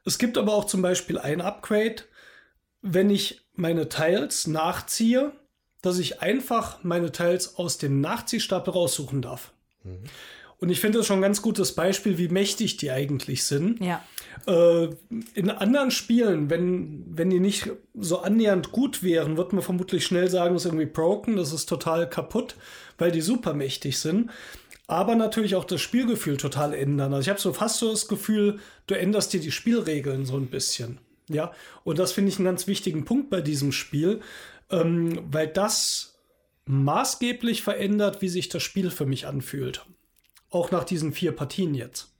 Es 0.05 0.17
gibt 0.17 0.37
aber 0.37 0.53
auch 0.53 0.65
zum 0.65 0.81
Beispiel 0.81 1.17
ein 1.17 1.41
Upgrade, 1.41 2.03
wenn 2.81 3.09
ich 3.09 3.48
meine 3.59 3.89
Tiles 3.89 4.47
nachziehe, 4.47 5.31
dass 5.81 5.99
ich 5.99 6.21
einfach 6.21 6.83
meine 6.83 7.11
Tiles 7.11 7.57
aus 7.57 7.77
dem 7.77 8.01
Nachziehstapel 8.01 8.73
raussuchen 8.73 9.21
darf. 9.21 9.51
Und 10.59 10.69
ich 10.69 10.81
finde 10.81 10.97
das 10.97 11.07
schon 11.07 11.19
ein 11.19 11.23
ganz 11.23 11.41
gutes 11.41 11.73
Beispiel, 11.73 12.17
wie 12.17 12.27
mächtig 12.27 12.75
die 12.77 12.91
eigentlich 12.91 13.45
sind. 13.45 13.79
Ja. 13.79 14.03
Äh, 14.45 14.89
in 15.33 15.49
anderen 15.49 15.89
Spielen, 15.89 16.49
wenn, 16.49 17.05
wenn 17.09 17.29
die 17.29 17.39
nicht 17.39 17.69
so 17.93 18.19
annähernd 18.19 18.71
gut 18.73 19.01
wären, 19.01 19.37
wird 19.37 19.53
man 19.53 19.61
vermutlich 19.61 20.05
schnell 20.05 20.29
sagen, 20.29 20.53
das 20.53 20.63
ist 20.63 20.71
irgendwie 20.71 20.85
broken, 20.85 21.37
das 21.37 21.53
ist 21.53 21.67
total 21.67 22.09
kaputt, 22.09 22.55
weil 22.97 23.11
die 23.11 23.21
super 23.21 23.53
mächtig 23.53 23.99
sind. 23.99 24.31
Aber 24.87 25.15
natürlich 25.15 25.55
auch 25.55 25.65
das 25.65 25.81
Spielgefühl 25.81 26.35
total 26.35 26.73
ändern. 26.73 27.13
Also 27.13 27.21
ich 27.21 27.29
habe 27.29 27.39
so 27.39 27.53
fast 27.53 27.77
so 27.77 27.91
das 27.91 28.07
Gefühl, 28.07 28.59
du 28.87 28.97
änderst 28.97 29.31
dir 29.31 29.39
die 29.39 29.51
Spielregeln 29.51 30.25
so 30.25 30.35
ein 30.35 30.47
bisschen. 30.47 30.97
Ja, 31.29 31.53
und 31.83 31.99
das 31.99 32.11
finde 32.11 32.29
ich 32.29 32.37
einen 32.37 32.45
ganz 32.45 32.65
wichtigen 32.67 33.05
Punkt 33.05 33.29
bei 33.29 33.41
diesem 33.41 33.71
Spiel, 33.71 34.19
ähm, 34.71 35.21
weil 35.31 35.47
das 35.47 36.19
maßgeblich 36.65 37.61
verändert, 37.61 38.21
wie 38.21 38.29
sich 38.29 38.49
das 38.49 38.63
Spiel 38.63 38.89
für 38.89 39.05
mich 39.05 39.27
anfühlt. 39.27 39.85
Auch 40.49 40.71
nach 40.71 40.83
diesen 40.83 41.13
vier 41.13 41.31
Partien 41.31 41.75
jetzt. 41.75 42.11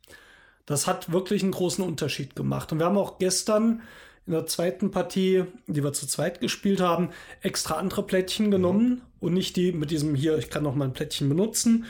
Das 0.68 0.86
hat 0.86 1.12
wirklich 1.12 1.42
einen 1.42 1.52
großen 1.52 1.84
Unterschied 1.84 2.36
gemacht. 2.36 2.72
Und 2.72 2.78
wir 2.78 2.86
haben 2.86 2.98
auch 2.98 3.18
gestern 3.18 3.82
in 4.28 4.34
der 4.34 4.46
zweiten 4.46 4.92
Partie, 4.92 5.46
die 5.66 5.84
wir 5.84 5.94
zu 5.94 6.06
zweit 6.06 6.40
gespielt 6.40 6.80
haben, 6.80 7.10
extra 7.42 7.76
andere 7.76 8.04
Plättchen 8.04 8.52
genommen 8.52 9.02
und 9.20 9.34
nicht 9.34 9.56
die 9.56 9.72
mit 9.72 9.90
diesem 9.90 10.14
hier, 10.14 10.38
ich 10.38 10.52
kann 10.52 10.62
noch 10.62 10.76
mal 10.76 10.86
ein 10.86 10.94
Plättchen 10.94 11.30
benutzen. 11.30 11.86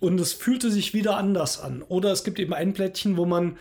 Und 0.00 0.18
es 0.18 0.32
fühlte 0.32 0.70
sich 0.70 0.94
wieder 0.94 1.18
anders 1.18 1.60
an. 1.60 1.82
Oder 1.82 2.12
es 2.12 2.24
gibt 2.24 2.38
eben 2.38 2.54
ein 2.54 2.72
Plättchen, 2.72 3.18
wo 3.18 3.26
man 3.26 3.58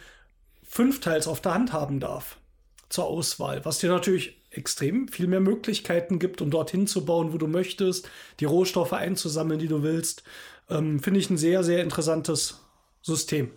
fünf 0.64 1.02
Teils 1.02 1.28
auf 1.28 1.42
der 1.42 1.54
Hand 1.54 1.74
haben 1.74 2.00
darf 2.00 2.38
zur 2.92 3.06
Auswahl, 3.06 3.64
was 3.66 3.80
dir 3.80 3.90
natürlich 3.90 4.38
extrem 4.52 5.08
viel 5.08 5.28
mehr 5.28 5.40
Möglichkeiten 5.40 6.20
gibt, 6.20 6.42
um 6.42 6.52
dorthin 6.52 6.86
zu 6.88 7.06
bauen, 7.06 7.32
wo 7.34 7.38
du 7.38 7.48
möchtest, 7.48 8.10
die 8.40 8.46
Rohstoffe 8.46 8.94
einzusammeln, 8.94 9.60
die 9.60 9.68
du 9.68 9.82
willst. 9.82 10.24
Ähm, 10.70 11.00
Finde 11.00 11.20
ich 11.20 11.30
ein 11.30 11.38
sehr, 11.38 11.64
sehr 11.64 11.84
interessantes 11.84 12.60
System. 13.02 13.52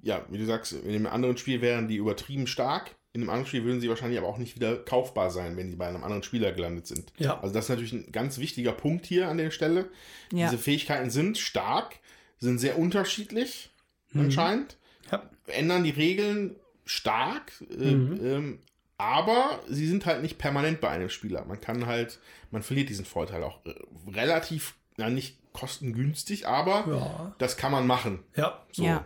Ja, 0.00 0.24
wie 0.30 0.38
du 0.38 0.46
sagst, 0.46 0.72
in 0.72 0.94
einem 0.94 1.06
anderen 1.06 1.36
Spiel 1.36 1.60
wären 1.60 1.88
die 1.88 1.96
übertrieben 1.96 2.46
stark. 2.46 2.94
In 3.12 3.22
einem 3.22 3.30
anderen 3.30 3.46
Spiel 3.46 3.64
würden 3.64 3.80
sie 3.80 3.88
wahrscheinlich 3.88 4.18
aber 4.18 4.28
auch 4.28 4.38
nicht 4.38 4.54
wieder 4.54 4.76
kaufbar 4.76 5.30
sein, 5.30 5.56
wenn 5.56 5.68
sie 5.70 5.76
bei 5.76 5.88
einem 5.88 6.04
anderen 6.04 6.22
Spieler 6.22 6.52
gelandet 6.52 6.86
sind. 6.86 7.12
Ja. 7.18 7.40
Also 7.40 7.52
das 7.52 7.64
ist 7.64 7.68
natürlich 7.70 7.92
ein 7.92 8.12
ganz 8.12 8.38
wichtiger 8.38 8.72
Punkt 8.72 9.06
hier 9.06 9.28
an 9.28 9.38
der 9.38 9.50
Stelle. 9.50 9.88
Ja. 10.32 10.48
Diese 10.48 10.62
Fähigkeiten 10.62 11.10
sind 11.10 11.36
stark, 11.36 11.96
sind 12.38 12.58
sehr 12.58 12.78
unterschiedlich 12.78 13.70
anscheinend, 14.14 14.76
Ja. 15.10 15.28
ändern 15.48 15.84
die 15.84 15.90
Regeln 15.90 16.56
stark, 16.88 17.52
äh, 17.70 17.74
ähm, 17.92 18.58
aber 18.96 19.60
sie 19.68 19.86
sind 19.86 20.06
halt 20.06 20.22
nicht 20.22 20.38
permanent 20.38 20.80
bei 20.80 20.88
einem 20.88 21.08
Spieler. 21.10 21.44
Man 21.44 21.60
kann 21.60 21.86
halt, 21.86 22.18
man 22.50 22.62
verliert 22.62 22.88
diesen 22.88 23.04
Vorteil 23.04 23.42
auch 23.44 23.64
äh, 23.66 23.74
relativ, 24.10 24.74
ja 24.96 25.08
nicht 25.10 25.38
kostengünstig, 25.52 26.46
aber 26.48 26.84
Ja. 26.88 27.34
das 27.38 27.56
kann 27.56 27.72
man 27.72 27.86
machen. 27.86 28.20
Ja. 28.36 28.64
So. 28.72 28.84
Ja. 28.84 29.04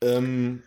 Ähm, 0.00 0.62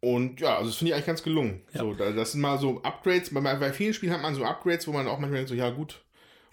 und 0.00 0.40
ja, 0.40 0.56
also 0.56 0.68
das 0.70 0.76
finde 0.76 0.90
ich 0.90 0.94
eigentlich 0.94 1.06
ganz 1.06 1.22
gelungen. 1.22 1.62
Ja. 1.72 1.80
So, 1.80 1.94
da, 1.94 2.10
das 2.12 2.32
sind 2.32 2.40
mal 2.40 2.58
so 2.58 2.82
Upgrades. 2.82 3.32
Bei, 3.32 3.40
bei 3.40 3.72
vielen 3.72 3.94
Spielen 3.94 4.12
hat 4.12 4.22
man 4.22 4.34
so 4.34 4.44
Upgrades, 4.44 4.86
wo 4.86 4.92
man 4.92 5.06
auch 5.06 5.18
manchmal 5.18 5.38
denkt, 5.38 5.48
so, 5.48 5.54
ja 5.54 5.70
gut, 5.70 6.02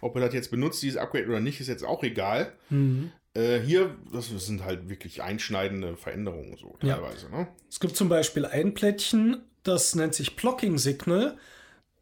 ob 0.02 0.16
er 0.16 0.22
das 0.26 0.34
jetzt 0.34 0.52
benutzt, 0.52 0.82
dieses 0.84 0.98
Upgrade 0.98 1.28
oder 1.28 1.40
nicht, 1.40 1.60
ist 1.60 1.68
jetzt 1.68 1.84
auch 1.86 2.04
egal. 2.04 2.54
Mhm. 2.70 3.12
Äh, 3.36 3.60
hier, 3.60 3.96
das 4.12 4.28
sind 4.28 4.64
halt 4.66 4.90
wirklich 4.90 5.22
einschneidende 5.22 5.96
Veränderungen 5.98 6.58
so 6.58 6.78
Ja. 6.82 6.96
teilweise. 6.96 7.30
Ne? 7.30 7.48
Es 7.70 7.80
gibt 7.80 7.96
zum 7.96 8.10
Beispiel 8.10 8.46
ein 8.46 8.74
Plättchen, 8.74 9.44
das 9.64 9.96
nennt 9.96 10.16
sich 10.16 10.36
Blocking 10.36 10.78
Signal. 10.78 11.38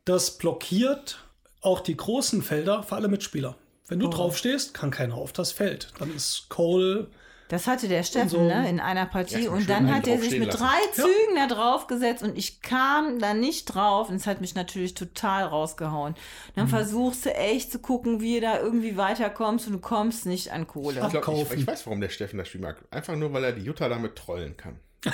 Das 0.05 0.37
blockiert 0.37 1.23
auch 1.61 1.81
die 1.81 1.97
großen 1.97 2.41
Felder 2.41 2.83
für 2.83 2.95
alle 2.95 3.07
Mitspieler. 3.09 3.57
Wenn 3.87 3.99
du 3.99 4.07
draufstehst, 4.09 4.73
kann 4.73 4.91
keiner 4.91 5.15
auf 5.15 5.31
das 5.33 5.51
Feld. 5.51 5.93
Dann 5.99 6.13
ist 6.15 6.47
Cole 6.49 7.07
Das 7.49 7.65
hatte 7.67 7.87
der 7.87 8.03
Steffen 8.03 8.29
so- 8.29 8.41
ne, 8.43 8.69
in 8.69 8.79
einer 8.79 9.05
Partie 9.05 9.47
und 9.47 9.69
dann 9.69 9.93
hat 9.93 10.05
er 10.07 10.17
sich 10.19 10.37
mit 10.37 10.47
lassen. 10.47 10.57
drei 10.59 10.79
Ja. 10.97 11.03
Zügen 11.05 11.35
da 11.35 11.47
drauf 11.47 11.87
gesetzt 11.87 12.21
und 12.23 12.37
ich 12.37 12.61
kam 12.61 13.19
da 13.19 13.33
nicht 13.33 13.65
drauf 13.65 14.09
und 14.09 14.15
es 14.15 14.27
hat 14.27 14.41
mich 14.41 14.53
natürlich 14.55 14.93
total 14.95 15.45
rausgehauen. 15.45 16.15
Dann 16.55 16.65
Mhm. 16.65 16.69
versuchst 16.69 17.25
du 17.25 17.33
echt 17.33 17.71
zu 17.71 17.79
gucken, 17.79 18.19
wie 18.21 18.35
du 18.35 18.41
da 18.41 18.59
irgendwie 18.59 18.97
weiterkommst 18.97 19.67
und 19.67 19.73
du 19.73 19.79
kommst 19.79 20.25
nicht 20.25 20.51
an 20.51 20.67
Kohle. 20.67 20.99
Ich, 21.01 21.09
glaub, 21.21 21.27
ich, 21.51 21.59
ich 21.59 21.67
weiß, 21.67 21.85
warum 21.85 22.01
der 22.01 22.09
Steffen 22.09 22.37
das 22.37 22.47
Spiel 22.49 22.61
mag. 22.61 22.83
Einfach 22.91 23.15
nur, 23.15 23.31
weil 23.31 23.43
er 23.45 23.53
die 23.53 23.61
Jutta 23.63 23.87
damit 23.87 24.15
trollen 24.17 24.57
kann. 24.57 24.79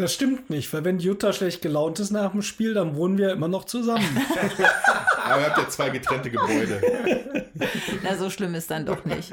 Das 0.00 0.14
stimmt 0.14 0.48
nicht, 0.48 0.72
weil 0.72 0.82
wenn 0.82 0.98
Jutta 0.98 1.30
schlecht 1.34 1.60
gelaunt 1.60 2.00
ist 2.00 2.10
nach 2.10 2.32
dem 2.32 2.40
Spiel, 2.40 2.72
dann 2.72 2.96
wohnen 2.96 3.18
wir 3.18 3.32
immer 3.32 3.48
noch 3.48 3.66
zusammen. 3.66 4.02
Aber 5.24 5.42
ihr 5.42 5.46
habt 5.46 5.58
ja 5.58 5.68
zwei 5.68 5.90
getrennte 5.90 6.30
Gebäude. 6.30 6.80
Na, 8.02 8.16
so 8.16 8.30
schlimm 8.30 8.54
ist 8.54 8.70
dann 8.70 8.86
doch 8.86 9.04
nicht. 9.04 9.30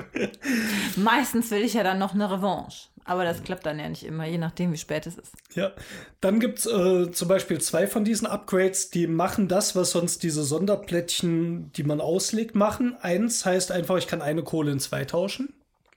Meistens 0.98 1.50
will 1.52 1.62
ich 1.62 1.76
ja 1.76 1.84
dann 1.84 2.00
noch 2.00 2.14
eine 2.14 2.30
Revanche. 2.30 2.90
Aber 3.06 3.24
das 3.24 3.44
klappt 3.44 3.66
dann 3.66 3.80
ja 3.80 3.88
nicht 3.88 4.04
immer, 4.04 4.26
je 4.26 4.38
nachdem, 4.38 4.74
wie 4.74 4.78
spät 4.78 5.08
es 5.08 5.18
ist. 5.18 5.32
ja. 5.54 5.72
Dann 6.20 6.42
gibt 6.42 6.60
es 6.60 6.66
äh, 6.66 7.14
zum 7.14 7.30
Beispiel 7.30 7.62
zwei 7.62 7.88
von 7.88 8.04
diesen 8.04 8.28
Upgrades, 8.28 8.90
die 8.90 9.08
machen 9.08 9.48
das, 9.48 9.74
was 9.74 9.92
sonst 9.92 10.22
diese 10.24 10.44
Sonderplättchen, 10.44 11.72
die 11.72 11.84
man 11.84 12.02
auslegt, 12.02 12.56
machen. 12.56 12.98
Eins 13.00 13.46
heißt 13.46 13.72
einfach, 13.72 13.96
ich 13.96 14.08
kann 14.08 14.22
eine 14.22 14.44
Kohle 14.44 14.74
in 14.74 14.82
zwei 14.82 15.06
tauschen, 15.06 15.54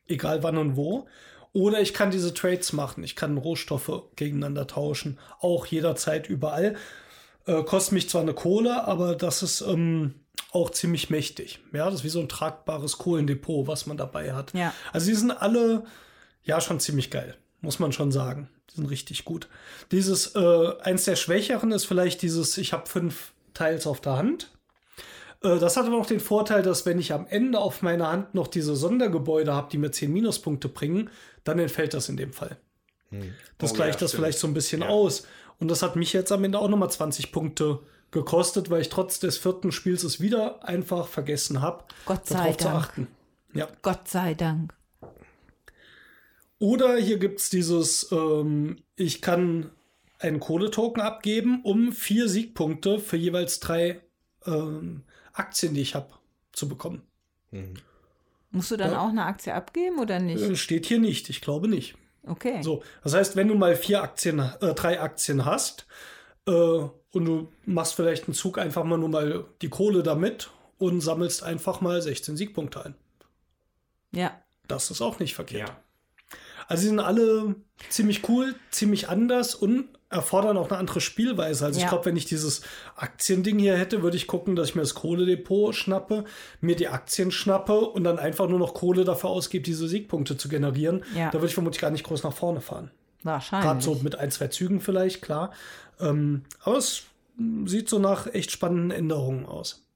egal 0.07 0.45
wann 0.45 0.59
und 0.59 0.77
wo. 0.77 1.09
Oder 1.53 1.81
ich 1.81 1.95
kann 1.95 2.11
diese 2.11 2.33
Trades 2.33 2.73
machen. 2.73 3.03
Ich 3.03 3.17
kann 3.17 3.37
Rohstoffe 3.37 4.03
gegeneinander 4.17 4.67
tauschen, 4.67 5.19
auch 5.41 5.67
jederzeit 5.67 6.29
überall. 6.29 6.77
Äh, 7.47 7.65
kostet 7.65 7.93
mich 7.93 8.09
zwar 8.09 8.23
eine 8.23 8.35
Kohle, 8.35 8.85
aber 8.85 9.17
das 9.17 9.43
ist 9.43 9.61
ähm, 9.63 10.15
auch 10.53 10.71
ziemlich 10.71 11.11
mächtig. 11.11 11.59
Ja, 11.73 11.87
das 11.87 11.97
ist 11.97 12.05
wie 12.05 12.11
so 12.11 12.21
ein 12.21 12.29
tragbares 12.29 12.99
Kohlendepot, 12.99 13.67
was 13.67 13.87
man 13.87 13.97
dabei 13.97 14.33
hat. 14.33 14.53
Ja. 14.55 14.73
Also 14.93 15.09
die 15.09 15.15
sind 15.15 15.31
alle 15.33 15.85
ja 16.45 16.61
schon 16.61 16.81
ziemlich 16.81 17.11
geil, 17.11 17.37
muss 17.61 17.79
man 17.79 17.93
schon 17.93 18.13
sagen. 18.13 18.49
Die 18.71 18.77
sind 18.77 18.87
richtig 18.87 19.25
gut. 19.25 19.49
Dieses, 19.91 20.35
äh, 20.37 20.73
eins 20.83 21.05
der 21.05 21.17
Schwächeren 21.17 21.73
ist 21.73 21.85
vielleicht 21.85 22.23
dieses, 22.23 22.57
ich 22.59 22.73
habe 22.73 22.87
fünf 22.89 23.33
Teils 23.55 23.87
auf 23.87 24.01
der 24.01 24.17
Hand. 24.17 24.51
Äh, 25.43 25.59
das 25.59 25.77
hat 25.77 25.87
aber 25.87 25.97
auch 25.99 26.07
den 26.07 26.21
Vorteil, 26.21 26.63
dass 26.63 26.87
wenn 26.87 26.99
ich 26.99 27.13
am 27.13 27.27
Ende 27.27 27.59
auf 27.59 27.83
meiner 27.83 28.11
Hand 28.11 28.35
noch 28.35 28.47
diese 28.49 28.77
Sondergebäude 28.77 29.55
habe, 29.55 29.69
die 29.71 29.79
mir 29.79 29.91
10 29.93 30.13
Minuspunkte 30.13 30.69
bringen, 30.69 31.11
dann 31.45 31.59
entfällt 31.59 31.95
das 31.95 32.09
in 32.09 32.17
dem 32.17 32.33
Fall. 32.33 32.57
Das 33.59 33.73
Oh, 33.73 33.75
gleicht 33.75 33.95
ja, 33.97 34.01
das 34.01 34.11
stimmt. 34.11 34.23
vielleicht 34.25 34.39
so 34.39 34.47
ein 34.47 34.55
bisschen 34.55 34.83
Ja. 34.83 34.89
aus. 34.89 35.27
Und 35.59 35.69
das 35.69 35.83
hat 35.83 35.97
mich 35.97 36.13
jetzt 36.13 36.31
am 36.33 36.45
Ende 36.45 36.59
auch 36.59 36.69
nochmal 36.69 36.91
20 36.91 37.33
Punkte 37.33 37.81
gekostet, 38.13 38.71
weil 38.71 38.81
ich 38.81 38.89
trotz 38.89 39.19
des 39.21 39.37
vierten 39.37 39.73
Spiels 39.73 40.05
es 40.05 40.21
wieder 40.21 40.65
einfach 40.65 41.07
vergessen 41.09 41.61
habe, 41.61 41.85
Gott 42.07 42.27
sei 42.27 42.37
darauf 42.39 42.57
zu 42.57 42.65
Dank. 42.65 42.77
achten. 42.77 43.07
Ja. 43.53 43.69
Gott 43.83 44.09
sei 44.09 44.35
Dank. 44.35 44.75
Oder 46.59 46.97
hier 46.97 47.19
gibt 47.19 47.41
es 47.41 47.51
dieses, 47.51 48.11
ähm, 48.13 48.77
ich 48.97 49.23
kann 49.23 49.71
einen 50.19 50.41
Kohletoken 50.41 51.03
abgeben, 51.03 51.63
um 51.65 51.93
vier 51.93 52.29
Siegpunkte 52.29 52.99
für 52.99 53.17
jeweils 53.17 53.61
drei 53.61 54.01
ähm, 54.47 55.03
Aktien, 55.41 55.75
die 55.75 55.81
ich 55.81 55.95
habe, 55.95 56.09
zu 56.53 56.69
bekommen. 56.69 57.03
Musst 58.53 58.71
du 58.71 58.77
dann 58.77 58.93
Ja. 58.93 59.01
auch 59.01 59.09
eine 59.09 59.25
Aktie 59.25 59.53
abgeben 59.55 59.99
oder 59.99 60.19
nicht? 60.21 60.43
Äh, 60.43 60.55
steht 60.57 60.87
hier 60.87 60.99
nicht, 61.01 61.29
ich 61.31 61.41
glaube 61.41 61.67
nicht. 61.69 61.97
Okay. 62.27 62.63
So, 62.63 62.83
das 63.03 63.15
heißt, 63.15 63.37
wenn 63.37 63.49
du 63.49 63.55
mal 63.55 63.75
vier 63.77 64.03
Aktien, 64.03 64.39
äh, 64.61 64.75
drei 64.75 65.01
Aktien 65.01 65.45
hast, 65.45 65.87
Äh, 66.47 66.53
und 66.53 67.25
du 67.27 67.53
machst 67.67 67.95
vielleicht 67.95 68.25
einen 68.27 68.35
Zug 68.35 68.57
einfach 68.59 68.83
mal 68.83 68.97
nur 68.97 69.11
mal 69.11 69.45
die 69.61 69.69
Kohle 69.69 70.03
damit 70.03 70.51
und 70.79 71.03
sammelst 71.03 71.43
einfach 71.43 71.83
mal 71.83 72.01
16 72.01 72.35
Siegpunkte 72.37 72.83
ein. 72.83 72.95
Ja. 74.13 74.41
Das 74.67 74.91
ist 74.91 75.03
auch 75.03 75.19
nicht 75.19 75.35
verkehrt. 75.35 75.69
Ja. 75.69 75.83
Also 76.67 76.81
sie 76.83 76.89
sind 76.89 76.99
alle 76.99 77.57
ziemlich 77.91 78.27
cool, 78.29 78.55
ziemlich 78.71 79.11
anders 79.11 79.55
und 79.55 79.89
erfordern 80.11 80.57
auch 80.57 80.69
eine 80.69 80.79
andere 80.79 81.01
Spielweise. 81.01 81.65
Also 81.65 81.79
Ja. 81.79 81.85
ich 81.85 81.89
glaube, 81.91 82.05
wenn 82.07 82.17
ich 82.17 82.25
dieses 82.27 82.63
Aktiending 82.97 83.59
hier 83.59 83.79
hätte, 83.79 84.03
würde 84.03 84.17
ich 84.17 84.27
gucken, 84.27 84.57
dass 84.57 84.71
ich 84.71 84.75
mir 84.75 84.83
das 84.83 84.95
Kohledepot 84.95 85.75
schnappe, 85.75 86.25
mir 86.61 86.77
die 86.77 86.89
Aktien 86.89 87.31
schnappe 87.31 87.79
und 87.81 88.05
dann 88.05 88.19
einfach 88.19 88.49
nur 88.49 88.59
noch 88.59 88.75
Kohle 88.75 89.05
dafür 89.05 89.31
ausgebe, 89.31 89.63
diese 89.63 89.87
Siegpunkte 89.89 90.37
zu 90.37 90.49
generieren. 90.49 91.05
Ja. 91.15 91.29
Da 91.31 91.35
würde 91.35 91.47
ich 91.47 91.55
vermutlich 91.55 91.81
gar 91.81 91.91
nicht 91.91 92.05
groß 92.05 92.25
nach 92.25 92.35
vorne 92.35 92.61
fahren. 92.61 92.91
Wahrscheinlich. 93.23 93.67
Gerade 93.69 93.83
so 93.83 93.95
mit 94.03 94.17
ein, 94.17 94.31
zwei 94.31 94.49
Zügen 94.49 94.81
vielleicht, 94.81 95.23
klar. 95.23 95.53
Ähm, 96.01 96.43
aber 96.65 96.79
es 96.79 97.05
sieht 97.67 97.89
so 97.89 97.99
nach 97.99 98.27
echt 98.35 98.51
spannenden 98.51 98.91
Änderungen 98.91 99.47
aus. 99.47 99.87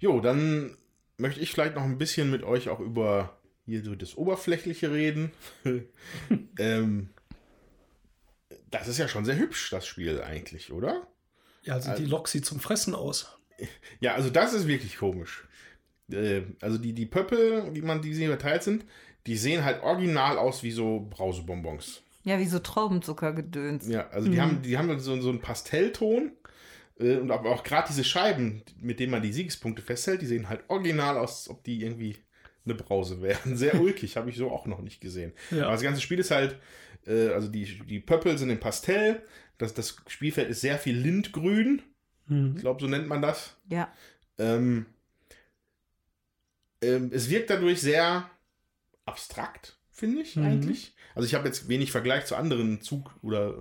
Jo, 0.00 0.20
dann 0.20 0.76
möchte 1.16 1.40
ich 1.40 1.52
vielleicht 1.52 1.74
noch 1.76 1.82
ein 1.82 1.98
bisschen 1.98 2.30
mit 2.30 2.42
euch 2.42 2.68
auch 2.68 2.80
über 2.80 3.36
hier 3.66 3.84
so 3.84 3.94
das 3.94 4.16
Oberflächliche 4.16 4.90
reden. 4.92 5.30
ähm, 6.58 7.10
das 8.70 8.88
ist 8.88 8.98
ja 8.98 9.08
schon 9.08 9.24
sehr 9.24 9.38
hübsch, 9.38 9.70
das 9.70 9.86
Spiel 9.86 10.22
eigentlich, 10.22 10.72
oder? 10.72 11.06
Ja, 11.62 11.74
also 11.74 11.94
die 11.94 12.04
Lok 12.04 12.28
sieht 12.28 12.46
zum 12.46 12.60
Fressen 12.60 12.94
aus. 12.94 13.34
Ja, 14.00 14.14
also 14.14 14.30
das 14.30 14.54
ist 14.54 14.68
wirklich 14.68 14.98
komisch. 14.98 15.48
Äh, 16.12 16.42
also 16.60 16.78
die, 16.78 16.92
die 16.92 17.06
Pöppel, 17.06 17.74
wie 17.74 17.82
man 17.82 18.00
die 18.00 18.14
sehen 18.14 18.28
verteilt 18.28 18.62
sind, 18.62 18.84
die 19.26 19.36
sehen 19.36 19.64
halt 19.64 19.82
original 19.82 20.38
aus 20.38 20.62
wie 20.62 20.70
so 20.70 21.08
Brausebonbons. 21.10 22.02
Ja, 22.22 22.38
wie 22.38 22.46
so 22.46 22.60
Traubenzuckergedöns. 22.60 23.88
Ja, 23.88 24.08
also 24.10 24.30
die 24.30 24.40
haben, 24.40 24.62
die 24.62 24.78
haben 24.78 24.96
so, 25.00 25.20
so 25.20 25.30
einen 25.30 25.40
Pastellton. 25.40 26.32
Äh, 26.98 27.16
und 27.16 27.30
aber 27.30 27.50
auch 27.50 27.62
gerade 27.64 27.88
diese 27.88 28.04
Scheiben, 28.04 28.62
mit 28.80 29.00
denen 29.00 29.10
man 29.10 29.22
die 29.22 29.32
Siegespunkte 29.32 29.82
festhält, 29.82 30.22
die 30.22 30.26
sehen 30.26 30.48
halt 30.48 30.62
original 30.68 31.16
aus, 31.16 31.30
als 31.30 31.50
ob 31.50 31.64
die 31.64 31.82
irgendwie 31.82 32.16
eine 32.64 32.74
Brause 32.74 33.22
wären. 33.22 33.56
Sehr 33.56 33.80
ulkig, 33.80 34.16
habe 34.16 34.30
ich 34.30 34.36
so 34.36 34.50
auch 34.50 34.66
noch 34.66 34.80
nicht 34.80 35.00
gesehen. 35.00 35.32
Ja. 35.50 35.64
Aber 35.64 35.72
das 35.72 35.82
ganze 35.82 36.00
Spiel 36.00 36.18
ist 36.18 36.30
halt, 36.30 36.58
äh, 37.08 37.28
also 37.32 37.48
die, 37.48 37.64
die 37.86 38.00
Pöppel 38.00 38.36
sind 38.38 38.50
in 38.50 38.60
Pastell. 38.60 39.22
Das, 39.58 39.74
das 39.74 39.96
Spielfeld 40.06 40.50
ist 40.50 40.60
sehr 40.60 40.78
viel 40.78 40.96
Lindgrün. 40.96 41.82
Mhm. 42.26 42.54
Ich 42.56 42.60
glaube, 42.60 42.80
so 42.80 42.86
nennt 42.86 43.08
man 43.08 43.22
das. 43.22 43.56
Ja. 43.70 43.92
Ähm, 44.38 44.86
ähm, 46.82 47.10
es 47.12 47.28
wirkt 47.30 47.50
dadurch 47.50 47.80
sehr 47.80 48.30
abstrakt, 49.04 49.76
finde 49.90 50.22
ich 50.22 50.36
Mhm. 50.36 50.44
eigentlich. 50.44 50.94
Also 51.14 51.26
ich 51.26 51.34
habe 51.34 51.48
jetzt 51.48 51.68
wenig 51.68 51.90
Vergleich 51.90 52.26
zu 52.26 52.36
anderen 52.36 52.80
Zug- 52.82 53.12
oder 53.22 53.54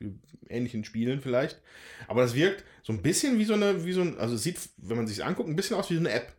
äh, 0.00 0.10
ähnlichen 0.48 0.84
Spielen 0.84 1.20
vielleicht. 1.22 1.62
Aber 2.06 2.20
das 2.22 2.34
wirkt 2.34 2.64
so 2.82 2.92
ein 2.92 3.00
bisschen 3.02 3.38
wie 3.38 3.44
so 3.44 3.54
eine, 3.54 3.84
wie 3.86 3.92
so 3.92 4.02
ein, 4.02 4.18
also 4.18 4.34
es 4.34 4.42
sieht, 4.42 4.58
wenn 4.76 4.96
man 4.98 5.06
sich 5.06 5.24
anguckt, 5.24 5.48
ein 5.48 5.56
bisschen 5.56 5.76
aus 5.76 5.88
wie 5.90 5.94
so 5.94 6.00
eine 6.00 6.10
App. 6.10 6.34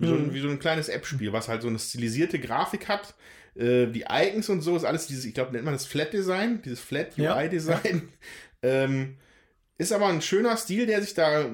Wie, 0.00 0.06
so, 0.06 0.14
ein, 0.14 0.28
Mhm. 0.28 0.34
wie 0.34 0.40
so 0.40 0.48
ein 0.48 0.60
kleines 0.60 0.88
App-Spiel, 0.88 1.32
was 1.32 1.48
halt 1.48 1.62
so 1.62 1.68
eine 1.68 1.78
stilisierte 1.80 2.38
Grafik 2.38 2.86
hat. 2.88 3.14
Äh, 3.58 3.86
die 3.88 4.04
Icons 4.08 4.48
und 4.48 4.60
so 4.62 4.76
ist 4.76 4.84
alles 4.84 5.06
dieses, 5.08 5.24
ich 5.24 5.34
glaube, 5.34 5.52
nennt 5.52 5.64
man 5.64 5.74
das 5.74 5.84
Flat 5.86 6.12
Design, 6.12 6.62
dieses 6.62 6.80
Flat 6.80 7.16
Ja. 7.16 7.36
UI-Design. 7.36 8.08
Ähm, 8.60 9.18
ist 9.76 9.92
aber 9.92 10.08
ein 10.08 10.20
schöner 10.20 10.56
Stil, 10.56 10.86
der 10.86 11.00
sich 11.00 11.14
da 11.14 11.48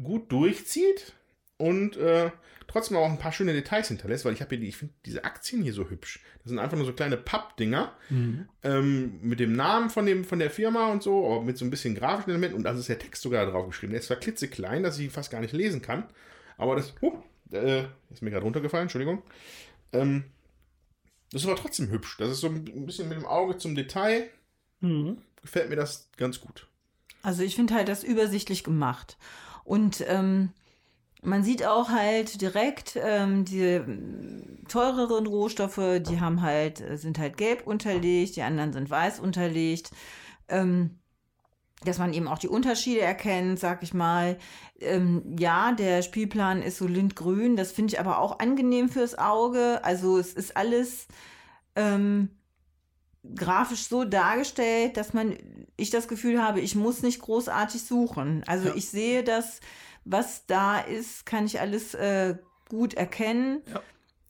gut 0.00 0.30
durchzieht 0.30 1.12
und 1.56 1.96
äh, 1.96 2.30
trotzdem 2.68 2.96
auch 2.96 3.10
ein 3.10 3.18
paar 3.18 3.32
schöne 3.32 3.52
Details 3.52 3.88
hinterlässt, 3.88 4.24
weil 4.24 4.34
ich 4.34 4.40
habe 4.40 4.50
hier 4.50 4.58
die, 4.60 4.68
ich 4.68 4.76
finde 4.76 4.94
diese 5.04 5.24
Aktien 5.24 5.62
hier 5.64 5.72
so 5.72 5.90
hübsch. 5.90 6.20
Das 6.44 6.50
sind 6.50 6.60
einfach 6.60 6.76
nur 6.76 6.86
so 6.86 6.92
kleine 6.92 7.16
Pappdinger 7.16 7.92
Mhm. 8.08 8.48
ähm, 8.62 9.18
mit 9.20 9.40
dem 9.40 9.54
Namen 9.56 9.90
von, 9.90 10.06
dem, 10.06 10.24
von 10.24 10.38
der 10.38 10.50
Firma 10.52 10.92
und 10.92 11.02
so, 11.02 11.26
aber 11.26 11.42
mit 11.42 11.58
so 11.58 11.64
ein 11.64 11.70
bisschen 11.70 11.96
grafischen 11.96 12.30
Elementen 12.30 12.56
und 12.56 12.62
da 12.62 12.70
ist 12.70 12.88
der 12.88 13.00
Text 13.00 13.22
sogar 13.22 13.46
drauf 13.46 13.66
geschrieben. 13.66 13.90
Der 13.92 13.98
ist 14.00 14.06
zwar 14.06 14.18
klitzeklein, 14.18 14.84
dass 14.84 14.98
ich 14.98 15.06
ihn 15.06 15.10
fast 15.10 15.32
gar 15.32 15.40
nicht 15.40 15.52
lesen 15.52 15.82
kann, 15.82 16.04
aber 16.56 16.76
das 16.76 16.94
huh, 17.02 17.18
äh, 17.50 17.82
ist 18.12 18.22
mir 18.22 18.30
gerade 18.30 18.44
runtergefallen, 18.44 18.84
Entschuldigung. 18.84 19.24
Ähm, 19.92 20.22
das 21.34 21.42
ist 21.42 21.48
aber 21.48 21.58
trotzdem 21.58 21.90
hübsch. 21.90 22.16
Das 22.18 22.30
ist 22.30 22.40
so 22.40 22.46
ein 22.46 22.86
bisschen 22.86 23.08
mit 23.08 23.18
dem 23.18 23.26
Auge 23.26 23.58
zum 23.58 23.74
Detail. 23.74 24.30
Mhm. 24.78 25.18
Gefällt 25.42 25.68
mir 25.68 25.74
das 25.74 26.08
ganz 26.16 26.40
gut. 26.40 26.68
Also 27.24 27.42
ich 27.42 27.56
finde 27.56 27.74
halt 27.74 27.88
das 27.88 28.04
übersichtlich 28.04 28.62
gemacht. 28.62 29.18
Und 29.64 30.04
ähm, 30.06 30.50
man 31.22 31.42
sieht 31.42 31.66
auch 31.66 31.88
halt 31.88 32.40
direkt, 32.40 32.96
ähm, 33.02 33.44
die 33.44 33.80
teureren 34.68 35.26
Rohstoffe, 35.26 35.80
die 36.06 36.20
haben 36.20 36.40
halt, 36.40 36.80
äh, 36.80 36.96
sind 36.96 37.18
halt 37.18 37.36
gelb 37.36 37.66
unterlegt, 37.66 38.36
die 38.36 38.42
anderen 38.42 38.72
sind 38.72 38.88
weiß 38.88 39.18
unterlegt. 39.18 39.90
Ähm, 40.46 41.00
dass 41.84 41.98
man 41.98 42.12
eben 42.12 42.28
auch 42.28 42.38
die 42.38 42.48
Unterschiede 42.48 43.00
erkennt, 43.00 43.58
sag 43.60 43.82
ich 43.82 43.94
mal. 43.94 44.38
Ähm, 44.80 45.36
ja, 45.38 45.72
der 45.72 46.02
Spielplan 46.02 46.62
ist 46.62 46.78
so 46.78 46.86
lindgrün, 46.86 47.56
das 47.56 47.72
finde 47.72 47.94
ich 47.94 48.00
aber 48.00 48.18
auch 48.18 48.38
angenehm 48.38 48.88
fürs 48.88 49.18
Auge. 49.18 49.80
Also 49.84 50.18
es 50.18 50.32
ist 50.32 50.56
alles 50.56 51.06
ähm, 51.76 52.30
grafisch 53.34 53.86
so 53.88 54.04
dargestellt, 54.04 54.96
dass 54.96 55.14
man, 55.14 55.36
ich 55.76 55.90
das 55.90 56.08
Gefühl 56.08 56.42
habe, 56.42 56.60
ich 56.60 56.74
muss 56.74 57.02
nicht 57.02 57.20
großartig 57.20 57.82
suchen. 57.82 58.42
Also 58.46 58.68
Ja. 58.68 58.74
ich 58.74 58.88
sehe 58.88 59.22
das, 59.24 59.60
was 60.04 60.46
da 60.46 60.78
ist, 60.78 61.24
kann 61.24 61.46
ich 61.46 61.60
alles 61.60 61.94
äh, 61.94 62.36
gut 62.68 62.94
erkennen. 62.94 63.62
Ja. 63.72 63.80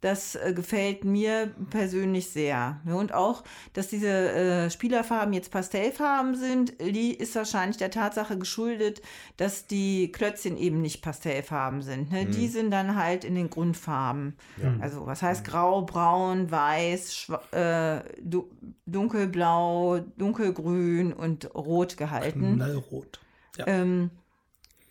Das 0.05 0.35
äh, 0.35 0.53
gefällt 0.53 1.05
mir 1.05 1.55
persönlich 1.71 2.29
sehr. 2.29 2.79
Ja, 2.87 2.95
und 2.95 3.15
auch, 3.15 3.43
dass 3.73 3.89
diese 3.89 4.09
äh, 4.09 4.71
Spielerfarben 4.71 5.33
jetzt 5.33 5.51
Pastellfarben 5.51 6.35
sind, 6.35 6.75
li- 6.79 7.13
ist 7.13 7.35
wahrscheinlich 7.37 7.79
der 7.79 7.91
Tatsache 7.91 8.37
geschuldet, 8.37 9.01
dass 9.39 9.67
die 9.67 10.13
Klötzchen 10.13 10.59
eben 10.59 10.83
nicht 10.83 11.01
Pastellfarben 11.01 11.81
sind. 11.81 12.13
Ne? 12.13 12.27
Die 12.27 12.49
sind 12.49 12.71
dann 12.71 12.97
halt 12.97 13.25
in 13.25 13.35
den 13.35 13.49
Grundfarben. 13.49 14.37
Ja. 14.63 14.75
Also 14.79 15.07
was 15.07 15.23
heißt 15.23 15.43
grau, 15.43 15.81
braun, 15.83 16.51
weiß, 16.51 17.31
äh, 17.53 18.01
du 18.21 18.51
dunkelblau, 18.85 20.01
dunkelgrün 20.19 21.15
und 21.15 21.55
rot 21.55 21.97
gehalten. 21.97 22.57
Knallrot. 22.57 23.21
Ja. 23.57 23.67
Ähm, 23.69 24.11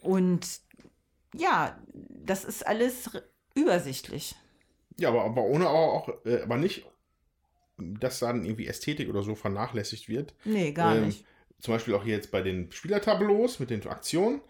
und 0.02 0.60
ja, 1.36 1.78
das 2.26 2.46
ist 2.46 2.66
alles 2.66 3.12
übersichtlich. 3.54 4.36
Ja, 5.00 5.10
aber, 5.10 5.24
aber 5.26 5.44
ohne 5.44 5.70
auch, 5.70 6.08
auch 6.10 6.26
äh, 6.26 6.42
aber 6.42 6.58
nicht, 6.58 6.86
dass 7.78 8.20
dann 8.20 8.46
irgendwie 8.46 8.68
Ästhetik 8.68 9.10
oder 9.10 9.24
so 9.24 9.36
vernachlässigt 9.36 10.08
wird. 10.10 10.34
Nee, 10.46 10.72
gar 10.72 10.96
Ähm, 10.96 11.08
nicht. 11.08 11.26
Zum 11.60 11.74
Beispiel 11.74 11.96
auch 11.96 12.04
hier 12.04 12.16
jetzt 12.16 12.32
bei 12.32 12.42
den 12.42 12.72
Spielertableaus 12.72 13.60
mit 13.60 13.70
den 13.70 13.86
Aktionen. 13.88 14.42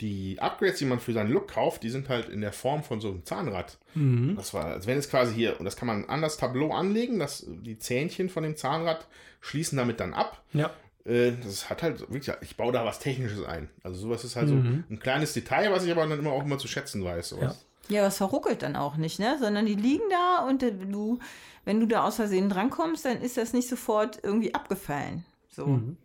Die 0.00 0.38
Upgrades, 0.40 0.78
die 0.78 0.84
man 0.86 0.98
für 0.98 1.12
seinen 1.12 1.30
Look 1.30 1.48
kauft, 1.48 1.82
die 1.84 1.90
sind 1.90 2.08
halt 2.08 2.28
in 2.28 2.40
der 2.40 2.52
Form 2.52 2.82
von 2.82 3.00
so 3.00 3.08
einem 3.10 3.24
Zahnrad. 3.24 3.78
Mhm. 3.94 4.34
Das 4.36 4.52
war, 4.54 4.64
als 4.64 4.86
wenn 4.86 4.98
es 4.98 5.08
quasi 5.08 5.34
hier, 5.34 5.58
und 5.60 5.64
das 5.64 5.76
kann 5.76 5.86
man 5.86 6.06
an 6.06 6.22
das 6.22 6.38
Tableau 6.38 6.72
anlegen, 6.72 7.18
dass 7.18 7.46
die 7.46 7.78
Zähnchen 7.78 8.28
von 8.30 8.42
dem 8.42 8.56
Zahnrad 8.56 9.06
schließen 9.40 9.76
damit 9.78 10.00
dann 10.00 10.12
ab. 10.14 10.42
Ja. 10.54 10.70
Äh, 11.04 11.32
Das 11.44 11.68
hat 11.70 11.82
halt 11.82 12.00
wirklich, 12.00 12.34
ich 12.40 12.56
baue 12.56 12.72
da 12.72 12.84
was 12.84 12.98
Technisches 12.98 13.44
ein. 13.44 13.68
Also 13.84 14.00
sowas 14.00 14.24
ist 14.24 14.34
halt 14.34 14.48
Mhm. 14.48 14.84
so 14.88 14.94
ein 14.94 14.98
kleines 14.98 15.34
Detail, 15.34 15.70
was 15.70 15.84
ich 15.84 15.92
aber 15.92 16.06
dann 16.06 16.18
immer 16.18 16.32
auch 16.32 16.44
immer 16.44 16.58
zu 16.58 16.68
schätzen 16.68 17.04
weiß. 17.04 17.28
Sowas. 17.28 17.64
Ja, 17.92 18.02
das 18.02 18.16
verruckelt 18.16 18.62
dann 18.62 18.74
auch 18.74 18.96
nicht, 18.96 19.18
ne? 19.18 19.36
Sondern 19.38 19.66
die 19.66 19.74
liegen 19.74 20.08
da 20.10 20.46
und 20.48 20.62
äh, 20.62 20.72
du, 20.72 21.18
wenn 21.66 21.78
du 21.78 21.86
da 21.86 22.04
aus 22.04 22.16
Versehen 22.16 22.48
drankommst, 22.48 23.04
dann 23.04 23.20
ist 23.20 23.36
das 23.36 23.52
nicht 23.52 23.68
sofort 23.68 24.18
irgendwie 24.22 24.54
abgefallen. 24.54 25.24
So. 25.50 25.66
Mhm. 25.66 25.96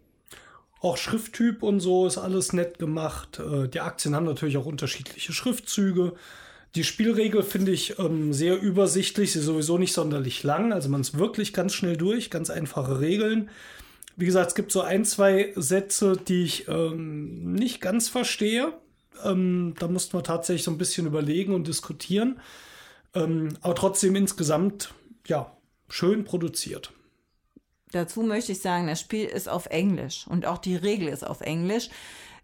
Auch 0.82 0.98
Schrifttyp 0.98 1.64
und 1.64 1.80
so 1.80 2.06
ist 2.06 2.18
alles 2.18 2.52
nett 2.52 2.78
gemacht. 2.78 3.40
Äh, 3.40 3.70
Die 3.70 3.80
Aktien 3.80 4.16
haben 4.16 4.26
natürlich 4.26 4.58
auch 4.58 4.66
unterschiedliche 4.66 5.32
Schriftzüge. 5.32 6.14
Die 6.76 6.84
Spielregel 6.84 7.42
finde 7.42 7.72
ich 7.72 7.98
ähm, 7.98 8.34
sehr 8.34 8.62
übersichtlich, 8.62 9.32
sie 9.32 9.40
ist 9.40 9.46
sowieso 9.46 9.78
nicht 9.78 9.94
sonderlich 9.94 10.44
lang. 10.44 10.74
Also 10.74 10.90
man 10.90 11.02
ist 11.02 11.18
wirklich 11.18 11.54
ganz 11.54 11.74
schnell 11.74 11.96
durch, 11.96 12.30
ganz 12.30 12.50
einfache 12.50 13.00
Regeln. 13.00 13.50
Wie 14.18 14.26
gesagt, 14.26 14.50
es 14.50 14.56
gibt 14.56 14.72
so 14.72 14.82
ein, 14.82 15.06
zwei 15.06 15.54
Sätze, 15.56 16.18
die 16.18 16.44
ich 16.44 16.68
ähm, 16.68 17.54
nicht 17.54 17.80
ganz 17.80 18.10
verstehe. 18.10 18.74
Ähm, 19.24 19.76
da 19.80 19.88
mussten 19.88 20.18
wir 20.18 20.24
tatsächlich 20.24 20.64
so 20.64 20.72
ein 20.72 20.78
bisschen 20.78 21.08
überlegen 21.08 21.54
und 21.54 21.68
diskutieren. 21.68 22.40
Ähm, 23.14 23.58
aber 23.62 23.76
trotzdem 23.76 24.16
insgesamt, 24.16 24.94
ja, 25.26 25.52
schön 25.90 26.24
produziert. 26.24 26.92
Dazu 27.92 28.22
möchte 28.22 28.52
ich 28.52 28.62
sagen, 28.62 28.88
das 28.88 29.00
Spiel 29.00 29.26
ist 29.26 29.48
auf 29.48 29.68
Englisch 29.68 30.28
und 30.28 30.46
auch 30.46 30.58
die 30.58 30.76
Regel 30.76 31.08
ist 31.08 31.26
auf 31.26 31.42
Englisch. 31.42 31.90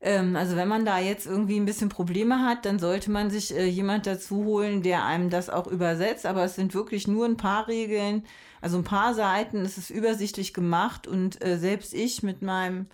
Ähm, 0.04 0.36
also 0.36 0.56
wenn 0.56 0.68
man 0.68 0.86
da 0.86 1.00
jetzt 1.00 1.26
irgendwie 1.26 1.58
ein 1.58 1.66
bisschen 1.66 1.90
Probleme 1.90 2.40
hat, 2.40 2.66
dann 2.66 2.80
sollte 2.80 3.12
man 3.12 3.30
sich 3.30 3.56
äh, 3.56 3.66
jemand 3.66 4.06
dazu 4.06 4.46
holen, 4.46 4.84
der 4.84 5.06
einem 5.06 5.30
das 5.30 5.50
auch 5.50 5.68
übersetzt. 5.68 6.26
Aber 6.26 6.44
es 6.44 6.56
sind 6.56 6.74
wirklich 6.74 7.08
nur 7.08 7.26
ein 7.26 7.38
paar 7.38 7.68
Regeln, 7.68 8.26
also 8.62 8.78
ein 8.78 8.84
paar 8.84 9.14
Seiten. 9.14 9.62
Es 9.66 9.78
ist 9.78 9.90
übersichtlich 9.90 10.54
gemacht 10.54 11.08
und 11.08 11.44
äh, 11.44 11.58
selbst 11.58 11.94
ich 11.94 12.24
mit 12.24 12.42
meinem 12.42 12.88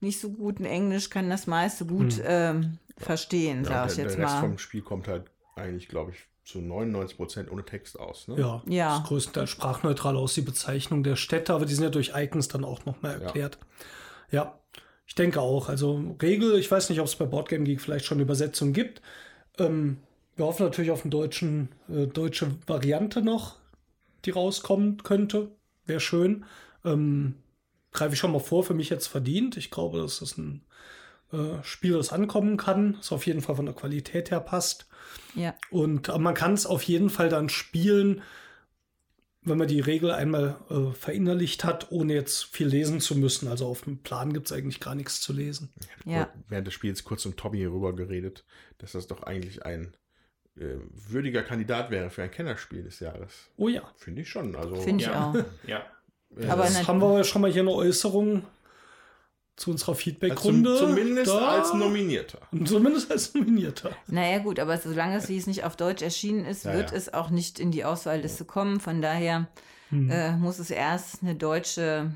nicht 0.00 0.20
so 0.20 0.30
guten 0.30 0.64
Englisch 0.64 1.10
kann 1.10 1.28
das 1.30 1.46
meiste 1.46 1.84
gut 1.86 2.20
ähm, 2.24 2.78
verstehen, 2.96 3.64
Ja, 3.64 3.70
sag 3.88 3.90
ich 3.92 3.96
jetzt 3.98 4.16
der 4.16 4.24
Rest 4.24 4.34
mal. 4.36 4.40
vom 4.40 4.58
Spiel 4.58 4.82
kommt 4.82 5.08
halt 5.08 5.30
eigentlich, 5.56 5.88
glaube 5.88 6.12
ich, 6.12 6.26
zu 6.44 6.58
99% 6.58 7.50
ohne 7.50 7.64
Text 7.64 7.98
aus. 8.00 8.26
Ne? 8.28 8.36
Ja, 8.38 8.62
Ja. 8.66 8.98
das 8.98 9.08
größtenteils 9.08 9.50
sprachneutral 9.50 10.16
aus 10.16 10.34
die 10.34 10.40
Bezeichnung 10.40 11.02
der 11.02 11.16
Städte, 11.16 11.52
aber 11.54 11.66
die 11.66 11.74
sind 11.74 11.84
ja 11.84 11.90
durch 11.90 12.12
Icons 12.14 12.48
dann 12.48 12.64
auch 12.64 12.84
nochmal 12.86 13.20
erklärt. 13.20 13.58
Ja. 14.30 14.58
Ich 15.06 15.14
denke 15.16 15.40
auch. 15.40 15.68
Also 15.68 16.16
Regel, 16.22 16.56
ich 16.58 16.70
weiß 16.70 16.88
nicht, 16.88 17.00
ob 17.00 17.06
es 17.06 17.16
bei 17.16 17.24
Boardgame 17.26 17.64
Geek 17.64 17.80
vielleicht 17.80 18.04
schon 18.04 18.20
Übersetzungen 18.20 18.72
gibt. 18.72 19.02
Ähm, 19.58 19.98
wir 20.36 20.44
hoffen 20.46 20.62
natürlich 20.64 20.92
auf 20.92 21.02
eine 21.02 21.10
deutschen, 21.10 21.68
äh, 21.88 22.06
deutsche 22.06 22.52
Variante 22.66 23.20
noch, 23.20 23.56
die 24.24 24.30
rauskommen 24.30 25.02
könnte. 25.02 25.50
Wäre 25.84 26.00
schön. 26.00 26.44
Ähm, 26.84 27.34
greife 27.92 28.14
ich 28.14 28.18
schon 28.20 28.32
mal 28.32 28.38
vor, 28.40 28.64
für 28.64 28.74
mich 28.74 28.90
jetzt 28.90 29.06
verdient. 29.06 29.56
Ich 29.56 29.70
glaube, 29.70 29.98
dass 29.98 30.20
das 30.20 30.36
ein 30.38 30.64
äh, 31.32 31.62
Spiel, 31.62 31.92
das 31.94 32.12
ankommen 32.12 32.56
kann, 32.56 32.94
das 32.98 33.12
auf 33.12 33.26
jeden 33.26 33.40
Fall 33.40 33.56
von 33.56 33.66
der 33.66 33.74
Qualität 33.74 34.30
her 34.30 34.40
passt. 34.40 34.86
Ja. 35.34 35.54
Und 35.70 36.08
aber 36.08 36.18
man 36.18 36.34
kann 36.34 36.54
es 36.54 36.66
auf 36.66 36.82
jeden 36.82 37.10
Fall 37.10 37.28
dann 37.28 37.48
spielen, 37.48 38.22
wenn 39.42 39.56
man 39.56 39.68
die 39.68 39.80
Regel 39.80 40.10
einmal 40.10 40.56
äh, 40.68 40.92
verinnerlicht 40.92 41.64
hat, 41.64 41.90
ohne 41.90 42.12
jetzt 42.14 42.44
viel 42.44 42.66
lesen 42.66 43.00
zu 43.00 43.16
müssen. 43.16 43.48
Also 43.48 43.66
auf 43.66 43.82
dem 43.82 44.02
Plan 44.02 44.32
gibt 44.32 44.46
es 44.46 44.52
eigentlich 44.52 44.80
gar 44.80 44.94
nichts 44.94 45.20
zu 45.20 45.32
lesen. 45.32 45.72
Ja. 46.04 46.28
Während 46.48 46.66
des 46.66 46.74
Spiels 46.74 47.04
kurz 47.04 47.22
zum 47.22 47.36
Tommy 47.36 47.64
rüber 47.64 47.94
geredet, 47.94 48.44
dass 48.78 48.92
das 48.92 49.06
doch 49.06 49.22
eigentlich 49.22 49.64
ein 49.64 49.96
äh, 50.56 50.76
würdiger 50.92 51.42
Kandidat 51.42 51.90
wäre 51.90 52.10
für 52.10 52.22
ein 52.22 52.30
Kennerspiel 52.30 52.82
des 52.82 53.00
Jahres. 53.00 53.48
Oh 53.56 53.68
ja. 53.68 53.90
Finde 53.96 54.22
ich 54.22 54.28
schon. 54.28 54.54
Also, 54.56 54.76
Finde 54.76 55.04
ich 55.04 55.10
Ja. 55.10 55.30
auch. 55.30 55.34
Ja. 55.66 55.86
Aber 56.48 56.62
Das 56.64 56.86
haben 56.86 57.00
wir 57.00 57.24
schon 57.24 57.42
mal 57.42 57.50
hier 57.50 57.62
eine 57.62 57.72
Äußerung 57.72 58.44
zu 59.56 59.72
unserer 59.72 59.92
zum, 59.92 59.96
Feedback-Runde. 60.00 60.76
zumindest 60.78 61.30
Da- 61.30 61.48
als 61.48 61.74
Nominierter. 61.74 62.38
Zumindest 62.64 63.10
als 63.10 63.34
Nominierter. 63.34 63.94
Naja, 64.06 64.38
gut, 64.38 64.58
aber 64.58 64.78
solange 64.78 65.16
es 65.16 65.28
wie 65.28 65.36
es 65.36 65.46
nicht 65.46 65.64
auf 65.64 65.76
Deutsch 65.76 66.02
erschienen 66.02 66.44
ist, 66.46 66.64
Ja, 66.64 66.72
wird 66.72 66.92
ja. 66.92 66.96
es 66.96 67.12
auch 67.12 67.30
nicht 67.30 67.58
in 67.58 67.70
die 67.70 67.84
Auswahlliste 67.84 68.44
kommen. 68.44 68.80
Von 68.80 69.02
daher 69.02 69.48
Hm. 69.90 70.08
äh, 70.10 70.36
muss 70.36 70.60
es 70.60 70.70
erst 70.70 71.22
eine 71.22 71.34
deutsche 71.34 72.10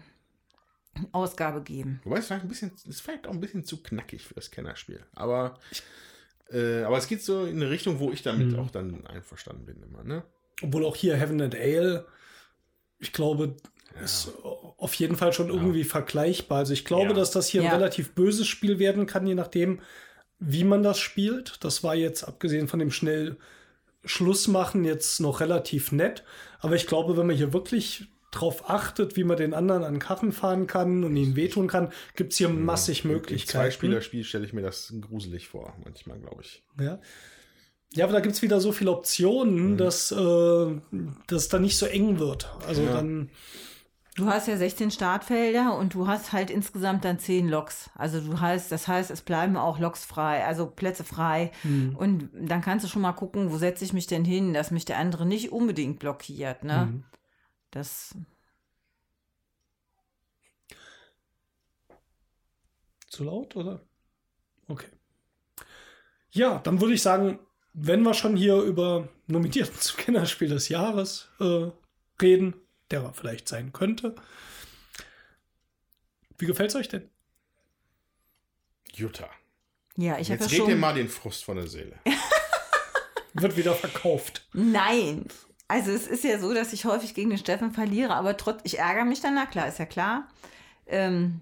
Ausgabe 1.12 1.60
geben. 1.62 2.00
Wobei 2.04 2.18
es 2.18 2.26
vielleicht 2.26 2.44
ein 2.44 2.48
bisschen, 2.48 2.70
es 2.74 2.86
ist 2.86 3.00
vielleicht 3.00 3.26
auch 3.26 3.32
ein 3.32 3.40
bisschen 3.40 3.64
zu 3.64 3.82
knackig 3.82 4.22
für 4.22 4.34
das 4.34 4.50
Kennerspiel. 4.52 5.04
Aber, 5.12 5.58
äh, 6.52 6.82
aber 6.84 6.96
es 6.98 7.08
geht 7.08 7.22
so 7.22 7.44
in 7.44 7.56
eine 7.56 7.68
Richtung, 7.68 7.98
wo 7.98 8.12
ich 8.12 8.22
damit 8.22 8.52
Mhm. 8.52 8.58
auch 8.60 8.70
dann 8.70 9.04
einverstanden 9.08 9.66
bin 9.66 9.82
immer, 9.82 10.04
ne? 10.04 10.22
Obwohl 10.62 10.84
auch 10.86 10.94
hier 10.94 11.16
Heaven 11.16 11.42
and 11.42 11.56
Ale, 11.56 12.06
ich 13.00 13.12
glaube, 13.12 13.56
ist 14.02 14.32
auf 14.44 14.94
jeden 14.94 15.16
Fall 15.16 15.32
schon 15.32 15.48
irgendwie 15.48 15.84
vergleichbar. 15.84 16.58
Also 16.58 16.72
ich 16.72 16.84
glaube, 16.84 17.08
Ja. 17.08 17.12
dass 17.14 17.30
das 17.30 17.46
hier 17.48 17.62
Ja. 17.62 17.70
ein 17.70 17.76
relativ 17.76 18.12
böses 18.14 18.46
Spiel 18.48 18.78
werden 18.78 19.06
kann, 19.06 19.26
je 19.26 19.34
nachdem, 19.34 19.80
wie 20.38 20.64
man 20.64 20.82
das 20.82 20.98
spielt. 20.98 21.62
Das 21.64 21.82
war 21.84 21.94
jetzt, 21.94 22.24
abgesehen 22.24 22.68
von 22.68 22.78
dem 22.80 22.90
schnell 22.90 23.36
Schluss 24.04 24.48
machen, 24.48 24.84
jetzt 24.84 25.20
noch 25.20 25.40
relativ 25.40 25.92
nett. 25.92 26.24
Aber 26.60 26.74
ich 26.76 26.86
glaube, 26.86 27.16
wenn 27.16 27.26
man 27.26 27.36
hier 27.36 27.52
wirklich 27.52 28.08
drauf 28.32 28.68
achtet, 28.68 29.16
wie 29.16 29.22
man 29.24 29.36
den 29.36 29.54
anderen 29.54 29.84
an 29.84 30.00
Karren 30.00 30.32
fahren 30.32 30.66
kann 30.66 31.04
und 31.04 31.16
ihnen 31.16 31.36
wehtun 31.36 31.68
kann, 31.68 31.92
gibt 32.16 32.32
es 32.32 32.38
hier 32.38 32.48
massig 32.48 33.04
Im 33.04 33.12
Möglichkeiten. 33.12 33.70
Zwei-Spieler-Spiel 33.70 34.24
stelle 34.24 34.44
ich 34.44 34.52
mir 34.52 34.62
das 34.62 34.92
gruselig 35.00 35.48
vor, 35.48 35.72
manchmal, 35.84 36.18
glaube 36.18 36.42
ich. 36.42 36.62
Ja. 36.80 36.98
Ja, 37.92 38.04
aber 38.06 38.12
da 38.14 38.18
gibt 38.20 38.34
es 38.34 38.42
wieder 38.42 38.60
so 38.60 38.72
viele 38.72 38.90
Optionen, 38.90 39.76
dass 39.76 40.10
äh, 40.10 40.80
das 41.28 41.48
dann 41.48 41.62
nicht 41.62 41.76
so 41.78 41.86
eng 41.86 42.18
wird. 42.18 42.48
Also 42.66 42.82
Ja. 42.82 42.92
dann, 42.94 43.30
Du 44.14 44.26
hast 44.26 44.46
ja 44.46 44.56
16 44.56 44.92
Startfelder 44.92 45.76
und 45.76 45.94
du 45.94 46.06
hast 46.06 46.32
halt 46.32 46.50
insgesamt 46.50 47.04
dann 47.04 47.18
10 47.18 47.48
Loks. 47.48 47.90
Also 47.96 48.20
du 48.20 48.40
heißt, 48.40 48.70
das 48.70 48.86
heißt, 48.86 49.10
es 49.10 49.22
bleiben 49.22 49.56
auch 49.56 49.80
Loks 49.80 50.04
frei, 50.04 50.44
also 50.44 50.66
Plätze 50.66 51.02
frei. 51.02 51.50
Und 51.96 52.30
dann 52.32 52.60
kannst 52.60 52.84
du 52.84 52.88
schon 52.88 53.02
mal 53.02 53.12
gucken, 53.12 53.50
wo 53.50 53.56
setze 53.56 53.84
ich 53.84 53.92
mich 53.92 54.06
denn 54.06 54.24
hin, 54.24 54.54
dass 54.54 54.70
mich 54.70 54.84
der 54.84 54.98
andere 54.98 55.26
nicht 55.26 55.50
unbedingt 55.50 55.98
blockiert. 55.98 56.62
Ne? 56.62 56.90
Mhm. 56.92 57.04
Das 57.72 58.14
Zu 63.14 63.22
laut, 63.22 63.54
oder? 63.54 63.80
Okay. 64.66 64.88
Ja, 66.32 66.58
dann 66.58 66.80
würde 66.80 66.94
ich 66.94 67.02
sagen, 67.02 67.38
wenn 67.72 68.02
wir 68.02 68.12
schon 68.12 68.34
hier 68.36 68.56
über 68.56 69.08
Nominierten 69.28 69.76
zum 69.78 69.98
Kinderspiel 69.98 70.48
des 70.48 70.68
Jahres 70.68 71.28
äh, 71.38 71.70
reden, 72.20 72.54
der 72.94 73.02
er 73.02 73.14
vielleicht 73.14 73.48
sein 73.48 73.72
könnte. 73.72 74.14
Wie 76.38 76.46
gefällt 76.46 76.70
es 76.70 76.76
euch 76.76 76.88
denn? 76.88 77.10
Jutta. 78.92 79.28
ja, 79.96 80.18
ich 80.18 80.30
habe 80.30 80.38
ja 80.38 80.46
Jetzt 80.46 80.52
red 80.52 80.66
dir 80.66 80.72
schon. 80.72 80.80
mal 80.80 80.94
den 80.94 81.08
Frust 81.08 81.44
von 81.44 81.56
der 81.56 81.66
Seele. 81.66 81.98
Wird 83.34 83.56
wieder 83.56 83.74
verkauft. 83.74 84.46
Nein. 84.52 85.26
Also 85.66 85.90
es 85.90 86.06
ist 86.06 86.22
ja 86.22 86.38
so, 86.38 86.54
dass 86.54 86.72
ich 86.72 86.84
häufig 86.84 87.14
gegen 87.14 87.30
den 87.30 87.38
Steffen 87.38 87.72
verliere, 87.72 88.14
aber 88.14 88.36
trotz, 88.36 88.60
ich 88.62 88.78
ärgere 88.78 89.04
mich 89.04 89.20
dann, 89.20 89.34
na 89.34 89.46
klar, 89.46 89.66
ist 89.66 89.78
ja 89.78 89.86
klar. 89.86 90.28
Ähm, 90.86 91.40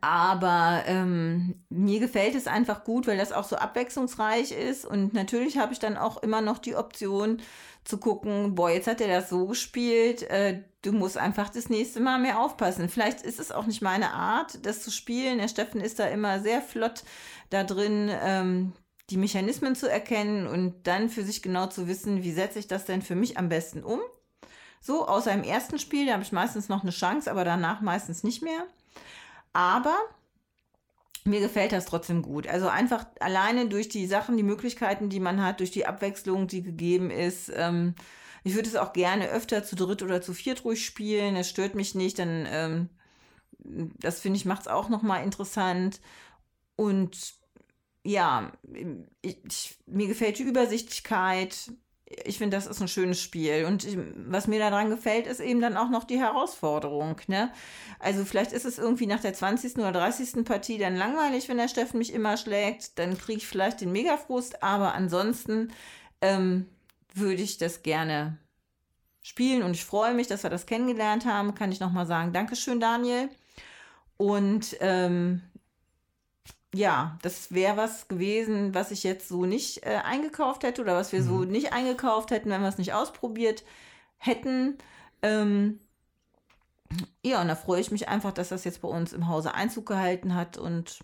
aber 0.00 0.82
ähm, 0.86 1.64
mir 1.70 1.98
gefällt 1.98 2.34
es 2.34 2.46
einfach 2.46 2.84
gut, 2.84 3.06
weil 3.06 3.16
das 3.16 3.32
auch 3.32 3.44
so 3.44 3.56
abwechslungsreich 3.56 4.52
ist. 4.52 4.84
Und 4.84 5.14
natürlich 5.14 5.56
habe 5.56 5.72
ich 5.72 5.78
dann 5.78 5.96
auch 5.96 6.22
immer 6.22 6.40
noch 6.42 6.58
die 6.58 6.76
Option 6.76 7.40
zu 7.84 7.98
gucken, 7.98 8.54
boah, 8.54 8.70
jetzt 8.70 8.86
hat 8.86 9.00
er 9.00 9.08
das 9.08 9.28
so 9.28 9.46
gespielt, 9.46 10.22
äh, 10.30 10.62
du 10.82 10.92
musst 10.92 11.18
einfach 11.18 11.48
das 11.48 11.68
nächste 11.68 12.00
Mal 12.00 12.18
mehr 12.18 12.40
aufpassen. 12.40 12.88
Vielleicht 12.88 13.22
ist 13.22 13.40
es 13.40 13.52
auch 13.52 13.66
nicht 13.66 13.82
meine 13.82 14.12
Art, 14.12 14.64
das 14.64 14.82
zu 14.82 14.90
spielen. 14.90 15.38
Der 15.38 15.48
Steffen 15.48 15.80
ist 15.80 15.98
da 15.98 16.06
immer 16.06 16.40
sehr 16.40 16.60
flott 16.60 17.02
da 17.50 17.64
drin, 17.64 18.10
ähm, 18.22 18.72
die 19.10 19.16
Mechanismen 19.16 19.74
zu 19.74 19.90
erkennen 19.90 20.46
und 20.46 20.86
dann 20.86 21.08
für 21.08 21.22
sich 21.22 21.42
genau 21.42 21.66
zu 21.66 21.86
wissen, 21.88 22.22
wie 22.22 22.32
setze 22.32 22.58
ich 22.58 22.68
das 22.68 22.84
denn 22.84 23.02
für 23.02 23.14
mich 23.14 23.36
am 23.36 23.48
besten 23.48 23.82
um. 23.84 24.00
So, 24.80 25.06
außer 25.06 25.32
im 25.32 25.44
ersten 25.44 25.78
Spiel, 25.78 26.06
da 26.06 26.14
habe 26.14 26.22
ich 26.22 26.32
meistens 26.32 26.68
noch 26.68 26.82
eine 26.82 26.90
Chance, 26.90 27.30
aber 27.30 27.44
danach 27.44 27.80
meistens 27.80 28.24
nicht 28.24 28.42
mehr. 28.42 28.66
Aber 29.52 29.96
mir 31.24 31.40
gefällt 31.40 31.72
das 31.72 31.86
trotzdem 31.86 32.22
gut. 32.22 32.46
Also 32.46 32.68
einfach 32.68 33.06
alleine 33.20 33.68
durch 33.68 33.88
die 33.88 34.06
Sachen, 34.06 34.36
die 34.36 34.42
Möglichkeiten, 34.42 35.08
die 35.08 35.20
man 35.20 35.42
hat, 35.42 35.60
durch 35.60 35.70
die 35.70 35.86
Abwechslung, 35.86 36.46
die 36.48 36.62
gegeben 36.62 37.10
ist. 37.10 37.50
Ähm, 37.54 37.94
ich 38.44 38.54
würde 38.54 38.68
es 38.68 38.76
auch 38.76 38.92
gerne 38.92 39.28
öfter 39.28 39.62
zu 39.62 39.76
dritt 39.76 40.02
oder 40.02 40.20
zu 40.20 40.34
viert 40.34 40.64
ruhig 40.64 40.84
spielen. 40.84 41.36
Es 41.36 41.48
stört 41.48 41.74
mich 41.74 41.94
nicht. 41.94 42.18
Dann, 42.18 42.46
ähm, 42.50 42.88
das 44.00 44.20
finde 44.20 44.36
ich, 44.36 44.44
macht 44.44 44.62
es 44.62 44.68
auch 44.68 44.88
nochmal 44.88 45.22
interessant. 45.22 46.00
Und 46.74 47.34
ja, 48.04 48.52
ich, 49.22 49.78
mir 49.86 50.08
gefällt 50.08 50.38
die 50.38 50.44
Übersichtlichkeit. 50.44 51.72
Ich 52.24 52.38
finde, 52.38 52.56
das 52.56 52.66
ist 52.66 52.80
ein 52.80 52.88
schönes 52.88 53.20
Spiel. 53.20 53.64
Und 53.64 53.84
ich, 53.84 53.96
was 54.14 54.46
mir 54.46 54.58
daran 54.58 54.90
gefällt, 54.90 55.26
ist 55.26 55.40
eben 55.40 55.60
dann 55.60 55.76
auch 55.76 55.90
noch 55.90 56.04
die 56.04 56.18
Herausforderung. 56.18 57.16
Ne? 57.26 57.52
Also 57.98 58.24
vielleicht 58.24 58.52
ist 58.52 58.64
es 58.64 58.78
irgendwie 58.78 59.06
nach 59.06 59.20
der 59.20 59.34
20. 59.34 59.76
oder 59.78 59.92
30. 59.92 60.44
Partie 60.44 60.78
dann 60.78 60.96
langweilig, 60.96 61.48
wenn 61.48 61.58
der 61.58 61.68
Steffen 61.68 61.98
mich 61.98 62.12
immer 62.12 62.36
schlägt. 62.36 62.98
Dann 62.98 63.18
kriege 63.18 63.38
ich 63.38 63.46
vielleicht 63.46 63.80
den 63.80 63.92
Megafrust. 63.92 64.62
Aber 64.62 64.94
ansonsten 64.94 65.72
ähm, 66.20 66.66
würde 67.14 67.42
ich 67.42 67.58
das 67.58 67.82
gerne 67.82 68.38
spielen. 69.22 69.62
Und 69.62 69.72
ich 69.72 69.84
freue 69.84 70.14
mich, 70.14 70.26
dass 70.26 70.42
wir 70.42 70.50
das 70.50 70.66
kennengelernt 70.66 71.26
haben. 71.26 71.54
Kann 71.54 71.72
ich 71.72 71.80
nochmal 71.80 72.06
sagen, 72.06 72.32
Dankeschön, 72.32 72.80
Daniel. 72.80 73.28
Und 74.16 74.76
ähm, 74.80 75.42
ja, 76.74 77.18
das 77.22 77.52
wäre 77.52 77.76
was 77.76 78.08
gewesen, 78.08 78.74
was 78.74 78.90
ich 78.90 79.02
jetzt 79.02 79.28
so 79.28 79.44
nicht 79.44 79.84
äh, 79.84 80.00
eingekauft 80.04 80.62
hätte 80.62 80.80
oder 80.82 80.96
was 80.96 81.12
wir 81.12 81.22
so 81.22 81.44
nicht 81.44 81.72
eingekauft 81.72 82.30
hätten, 82.30 82.50
wenn 82.50 82.62
wir 82.62 82.68
es 82.68 82.78
nicht 82.78 82.94
ausprobiert 82.94 83.62
hätten. 84.16 84.78
Ähm, 85.20 85.80
ja, 87.22 87.40
und 87.42 87.48
da 87.48 87.56
freue 87.56 87.80
ich 87.80 87.90
mich 87.90 88.08
einfach, 88.08 88.32
dass 88.32 88.48
das 88.48 88.64
jetzt 88.64 88.80
bei 88.80 88.88
uns 88.88 89.12
im 89.12 89.28
Hause 89.28 89.54
Einzug 89.54 89.86
gehalten 89.86 90.34
hat 90.34 90.56
und 90.56 91.00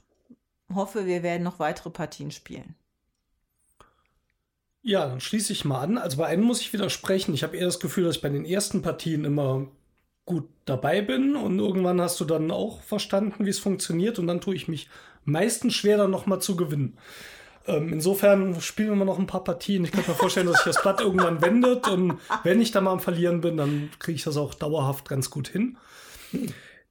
hoffe, 0.72 1.06
wir 1.06 1.22
werden 1.22 1.42
noch 1.42 1.58
weitere 1.58 1.90
Partien 1.90 2.30
spielen. 2.30 2.74
Ja, 4.82 5.06
dann 5.06 5.20
schließe 5.20 5.52
ich 5.52 5.64
mal 5.64 5.80
an. 5.80 5.98
Also 5.98 6.16
bei 6.16 6.26
einem 6.26 6.44
muss 6.44 6.60
ich 6.60 6.72
widersprechen. 6.72 7.34
Ich 7.34 7.42
habe 7.42 7.56
eher 7.56 7.66
das 7.66 7.80
Gefühl, 7.80 8.04
dass 8.04 8.16
ich 8.16 8.22
bei 8.22 8.28
den 8.28 8.44
ersten 8.44 8.80
Partien 8.80 9.24
immer 9.24 9.66
gut 10.24 10.48
dabei 10.66 11.00
bin 11.00 11.36
und 11.36 11.58
irgendwann 11.58 12.00
hast 12.00 12.20
du 12.20 12.24
dann 12.26 12.50
auch 12.50 12.82
verstanden, 12.82 13.46
wie 13.46 13.50
es 13.50 13.58
funktioniert 13.58 14.18
und 14.18 14.26
dann 14.26 14.42
tue 14.42 14.54
ich 14.54 14.68
mich 14.68 14.88
meistens 15.24 15.74
schwer, 15.74 15.96
dann 15.96 16.10
nochmal 16.10 16.40
zu 16.40 16.56
gewinnen. 16.56 16.98
Ähm, 17.68 17.92
insofern 17.92 18.60
spielen 18.60 18.98
wir 18.98 19.04
noch 19.04 19.18
ein 19.18 19.26
paar 19.26 19.44
Partien. 19.44 19.84
Ich 19.84 19.92
könnte 19.92 20.10
mir 20.10 20.16
vorstellen, 20.16 20.46
dass 20.46 20.56
sich 20.56 20.72
das 20.72 20.82
Blatt 20.82 21.00
irgendwann 21.00 21.42
wendet 21.42 21.86
und 21.86 22.18
wenn 22.42 22.60
ich 22.60 22.70
da 22.70 22.80
mal 22.80 22.92
am 22.92 23.00
Verlieren 23.00 23.42
bin, 23.42 23.58
dann 23.58 23.90
kriege 23.98 24.16
ich 24.16 24.24
das 24.24 24.38
auch 24.38 24.54
dauerhaft 24.54 25.08
ganz 25.08 25.28
gut 25.28 25.48
hin. 25.48 25.76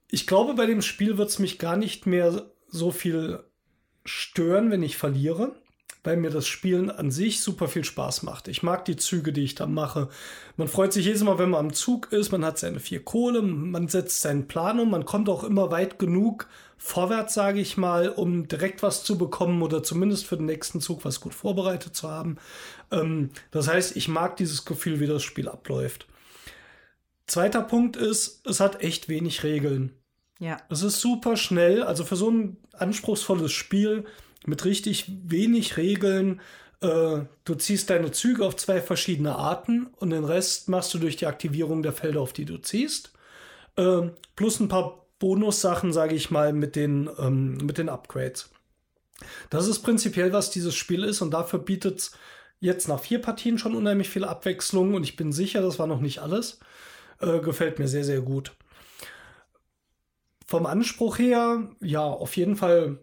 Ich 0.10 0.28
glaube, 0.28 0.54
bei 0.54 0.68
dem 0.68 0.82
Spiel 0.82 1.18
wird 1.18 1.30
es 1.30 1.40
mich 1.40 1.58
gar 1.58 1.78
nicht 1.78 2.06
mehr 2.06 2.46
so 2.70 2.92
viel 2.92 3.44
stören, 4.06 4.70
wenn 4.72 4.84
ich 4.84 4.98
verliere, 4.98 5.56
weil 6.04 6.16
mir 6.18 6.30
das 6.30 6.48
Spielen 6.48 6.92
an 6.92 7.12
sich 7.12 7.42
super 7.42 7.68
viel 7.68 7.84
Spaß 7.84 8.24
macht. 8.24 8.48
Ich 8.48 8.64
mag 8.64 8.86
die 8.86 8.96
Züge, 8.96 9.34
die 9.34 9.44
ich 9.44 9.56
da 9.56 9.66
mache. 9.66 10.10
Man 10.56 10.68
freut 10.68 10.94
sich 10.94 11.06
jedes 11.06 11.24
Mal, 11.24 11.40
wenn 11.40 11.50
man 11.50 11.66
am 11.66 11.74
Zug 11.74 12.12
ist, 12.12 12.32
man 12.32 12.46
hat 12.46 12.60
seine 12.60 12.80
vier 12.80 13.04
Kohle, 13.04 13.42
man 13.42 13.88
setzt 13.88 14.22
seinen 14.22 14.48
Plan 14.48 14.80
um, 14.80 14.92
man 14.92 15.06
kommt 15.06 15.28
auch 15.28 15.44
immer 15.44 15.72
weit 15.72 15.98
genug 15.98 16.48
vorwärts, 16.78 17.34
sage 17.34 17.60
ich 17.60 17.78
mal, 17.78 18.10
um 18.10 18.48
direkt 18.48 18.84
was 18.84 19.04
zu 19.04 19.18
bekommen 19.18 19.62
oder 19.62 19.84
zumindest 19.84 20.26
für 20.26 20.38
den 20.38 20.46
nächsten 20.46 20.80
Zug 20.80 21.06
was 21.06 21.20
gut 21.20 21.34
vorbereitet 21.34 21.96
zu 21.96 22.10
haben. 22.10 22.38
Ähm, 22.92 23.32
das 23.52 23.68
heißt, 23.68 23.96
ich 23.96 24.08
mag 24.08 24.38
dieses 24.38 24.66
Gefühl, 24.66 25.00
wie 25.00 25.08
das 25.08 25.24
Spiel 25.24 25.50
abläuft. 25.50 26.08
Zweiter 27.26 27.62
Punkt 27.62 27.98
ist, 27.98 28.48
es 28.48 28.60
hat 28.60 28.82
echt 28.82 29.10
wenig 29.10 29.44
Regeln. 29.44 29.92
Ja. 30.40 30.58
Es 30.70 30.84
ist 30.84 31.02
super 31.02 31.36
schnell, 31.36 31.84
also 31.84 32.06
für 32.06 32.16
so 32.16 32.30
ein 32.30 32.58
anspruchsvolles 32.74 33.52
Spiel 33.52 34.06
mit 34.46 34.64
richtig 34.64 35.12
wenig 35.26 35.78
Regeln. 35.78 36.42
Äh, 36.82 37.22
du 37.44 37.56
ziehst 37.58 37.90
deine 37.90 38.12
Züge 38.12 38.46
auf 38.46 38.56
zwei 38.56 38.82
verschiedene 38.82 39.36
Arten 39.36 39.88
und 39.98 40.12
den 40.12 40.24
Rest 40.24 40.70
machst 40.70 40.94
du 40.94 41.00
durch 41.00 41.18
die 41.18 41.26
Aktivierung 41.26 41.82
der 41.82 41.94
Felder, 41.94 42.22
auf 42.22 42.34
die 42.34 42.46
du 42.46 42.58
ziehst. 42.58 43.12
Äh, 43.76 44.12
plus 44.36 44.60
ein 44.60 44.68
paar 44.68 45.07
Bonussachen, 45.20 45.94
sage 45.94 46.16
ich 46.16 46.32
mal, 46.32 46.54
mit 46.54 46.76
den, 46.76 47.10
ähm, 47.18 47.58
mit 47.58 47.78
den 47.78 47.90
Upgrades. 47.90 48.50
Das 49.50 49.68
ist 49.68 49.80
prinzipiell, 49.80 50.32
was 50.34 50.52
dieses 50.52 50.76
Spiel 50.76 51.04
ist 51.04 51.22
und 51.22 51.32
dafür 51.32 51.60
bietet 51.60 52.00
es 52.00 52.12
jetzt 52.60 52.88
nach 52.88 53.00
vier 53.00 53.20
Partien 53.22 53.58
schon 53.58 53.76
unheimlich 53.76 54.10
viel 54.10 54.24
Abwechslung 54.24 54.94
und 54.94 55.04
ich 55.04 55.16
bin 55.16 55.32
sicher, 55.32 55.62
das 55.62 55.80
war 55.80 55.88
noch 55.88 56.02
nicht 56.02 56.20
alles. 56.20 56.60
Äh, 57.20 57.40
gefällt 57.40 57.80
mir 57.80 57.88
sehr, 57.88 58.04
sehr 58.04 58.22
gut. 58.22 58.52
Vom 60.46 60.66
Anspruch 60.66 61.18
her, 61.20 61.68
ja, 61.82 62.04
auf 62.04 62.38
jeden 62.38 62.56
Fall 62.56 63.00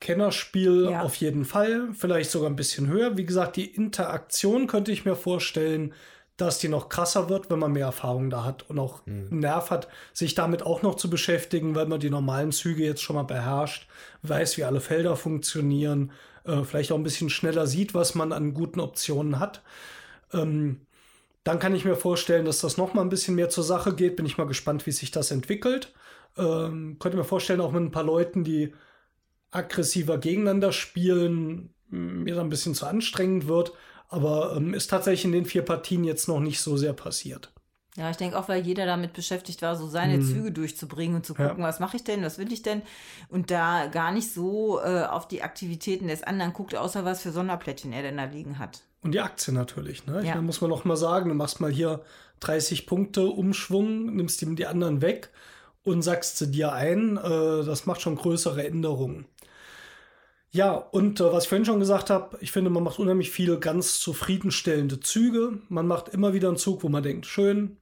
Kennerspiel, 0.00 0.88
Ja. 0.90 1.00
auf 1.02 1.16
jeden 1.16 1.44
Fall. 1.44 1.88
Vielleicht 1.94 2.30
sogar 2.30 2.50
ein 2.50 2.56
bisschen 2.56 2.86
höher. 2.86 3.16
Wie 3.16 3.24
gesagt, 3.24 3.56
die 3.56 3.64
Interaktion 3.74 4.66
könnte 4.66 4.92
ich 4.92 5.04
mir 5.06 5.16
vorstellen, 5.16 5.94
dass 6.36 6.58
die 6.58 6.68
noch 6.68 6.88
krasser 6.88 7.28
wird, 7.28 7.50
wenn 7.50 7.58
man 7.58 7.72
mehr 7.72 7.86
Erfahrung 7.86 8.28
da 8.28 8.44
hat 8.44 8.68
und 8.68 8.78
auch 8.78 9.06
einen 9.06 9.40
Nerv 9.40 9.70
hat, 9.70 9.88
sich 10.12 10.34
damit 10.34 10.62
auch 10.62 10.82
noch 10.82 10.96
zu 10.96 11.08
beschäftigen, 11.08 11.74
weil 11.74 11.86
man 11.86 12.00
die 12.00 12.10
normalen 12.10 12.52
Züge 12.52 12.84
jetzt 12.84 13.02
schon 13.02 13.16
mal 13.16 13.22
beherrscht, 13.22 13.88
weiß, 14.22 14.58
wie 14.58 14.64
alle 14.64 14.80
Felder 14.80 15.16
funktionieren, 15.16 16.12
äh, 16.44 16.62
vielleicht 16.62 16.92
auch 16.92 16.96
ein 16.96 17.02
bisschen 17.02 17.30
schneller 17.30 17.66
sieht, 17.66 17.94
was 17.94 18.14
man 18.14 18.32
an 18.32 18.52
guten 18.52 18.80
Optionen 18.80 19.38
hat. 19.38 19.62
Ähm, 20.32 20.82
dann 21.42 21.58
kann 21.58 21.74
ich 21.74 21.84
mir 21.84 21.96
vorstellen, 21.96 22.44
dass 22.44 22.60
das 22.60 22.76
noch 22.76 22.92
mal 22.92 23.02
ein 23.02 23.08
bisschen 23.08 23.36
mehr 23.36 23.48
zur 23.48 23.64
Sache 23.64 23.94
geht. 23.94 24.16
Bin 24.16 24.26
ich 24.26 24.36
mal 24.36 24.48
gespannt, 24.48 24.84
wie 24.86 24.92
sich 24.92 25.12
das 25.12 25.30
entwickelt. 25.30 25.94
Ähm, 26.36 26.96
könnte 26.98 27.16
mir 27.16 27.24
vorstellen, 27.24 27.60
auch 27.60 27.72
mit 27.72 27.82
ein 27.82 27.92
paar 27.92 28.02
Leuten, 28.02 28.44
die 28.44 28.74
aggressiver 29.52 30.18
gegeneinander 30.18 30.72
spielen, 30.72 31.72
mir 31.88 32.34
dann 32.34 32.48
ein 32.48 32.50
bisschen 32.50 32.74
zu 32.74 32.86
anstrengend 32.86 33.46
wird. 33.46 33.72
Aber 34.08 34.54
ähm, 34.56 34.74
ist 34.74 34.88
tatsächlich 34.90 35.24
in 35.24 35.32
den 35.32 35.44
vier 35.46 35.62
Partien 35.62 36.04
jetzt 36.04 36.28
noch 36.28 36.40
nicht 36.40 36.60
so 36.60 36.76
sehr 36.76 36.92
passiert. 36.92 37.52
Ja, 37.96 38.10
ich 38.10 38.18
denke 38.18 38.38
auch, 38.38 38.48
weil 38.48 38.60
jeder 38.62 38.84
damit 38.84 39.14
beschäftigt 39.14 39.62
war, 39.62 39.74
so 39.74 39.88
seine 39.88 40.20
Züge 40.20 40.52
durchzubringen 40.52 41.16
und 41.16 41.24
zu 41.26 41.34
Ja. 41.34 41.48
gucken, 41.48 41.64
was 41.64 41.80
mache 41.80 41.96
ich 41.96 42.04
denn, 42.04 42.22
was 42.22 42.36
will 42.36 42.52
ich 42.52 42.60
denn? 42.62 42.82
Und 43.30 43.50
da 43.50 43.86
gar 43.86 44.12
nicht 44.12 44.32
so 44.34 44.78
äh, 44.80 45.04
auf 45.04 45.26
die 45.28 45.42
Aktivitäten 45.42 46.08
des 46.08 46.22
anderen 46.22 46.52
guckt, 46.52 46.76
außer 46.76 47.06
was 47.06 47.22
für 47.22 47.32
Sonderplättchen 47.32 47.94
er 47.94 48.02
denn 48.02 48.18
da 48.18 48.24
liegen 48.24 48.58
hat. 48.58 48.82
Und 49.02 49.12
die 49.12 49.20
Aktie 49.20 49.54
natürlich. 49.54 50.04
Ne? 50.06 50.20
Ich 50.20 50.26
Ja. 50.28 50.34
meine, 50.34 50.46
muss 50.46 50.60
man 50.60 50.68
noch 50.68 50.84
mal 50.84 50.96
sagen, 50.96 51.30
du 51.30 51.34
machst 51.34 51.60
mal 51.60 51.70
hier 51.70 52.02
30 52.40 52.86
Punkte 52.86 53.24
Umschwung, 53.28 54.14
nimmst 54.14 54.42
ihm 54.42 54.56
die 54.56 54.66
anderen 54.66 55.00
weg 55.00 55.30
und 55.82 56.02
sagst 56.02 56.36
sie 56.36 56.50
dir 56.50 56.72
ein. 56.72 57.16
Äh, 57.16 57.64
das 57.64 57.86
macht 57.86 58.02
schon 58.02 58.16
größere 58.16 58.66
Änderungen. 58.66 59.24
Ja, 60.56 60.72
und 60.72 61.20
äh, 61.20 61.32
was 61.32 61.44
ich 61.44 61.48
vorhin 61.50 61.66
schon 61.66 61.80
gesagt 61.80 62.08
habe, 62.08 62.38
ich 62.40 62.50
finde, 62.50 62.70
man 62.70 62.82
macht 62.82 62.98
unheimlich 62.98 63.30
viele 63.30 63.58
ganz 63.58 64.00
zufriedenstellende 64.00 65.00
Züge. 65.00 65.58
Man 65.68 65.86
macht 65.86 66.08
immer 66.08 66.32
wieder 66.32 66.48
einen 66.48 66.56
Zug, 66.56 66.82
wo 66.82 66.88
man 66.88 67.02
denkt, 67.02 67.26
schön, 67.26 67.76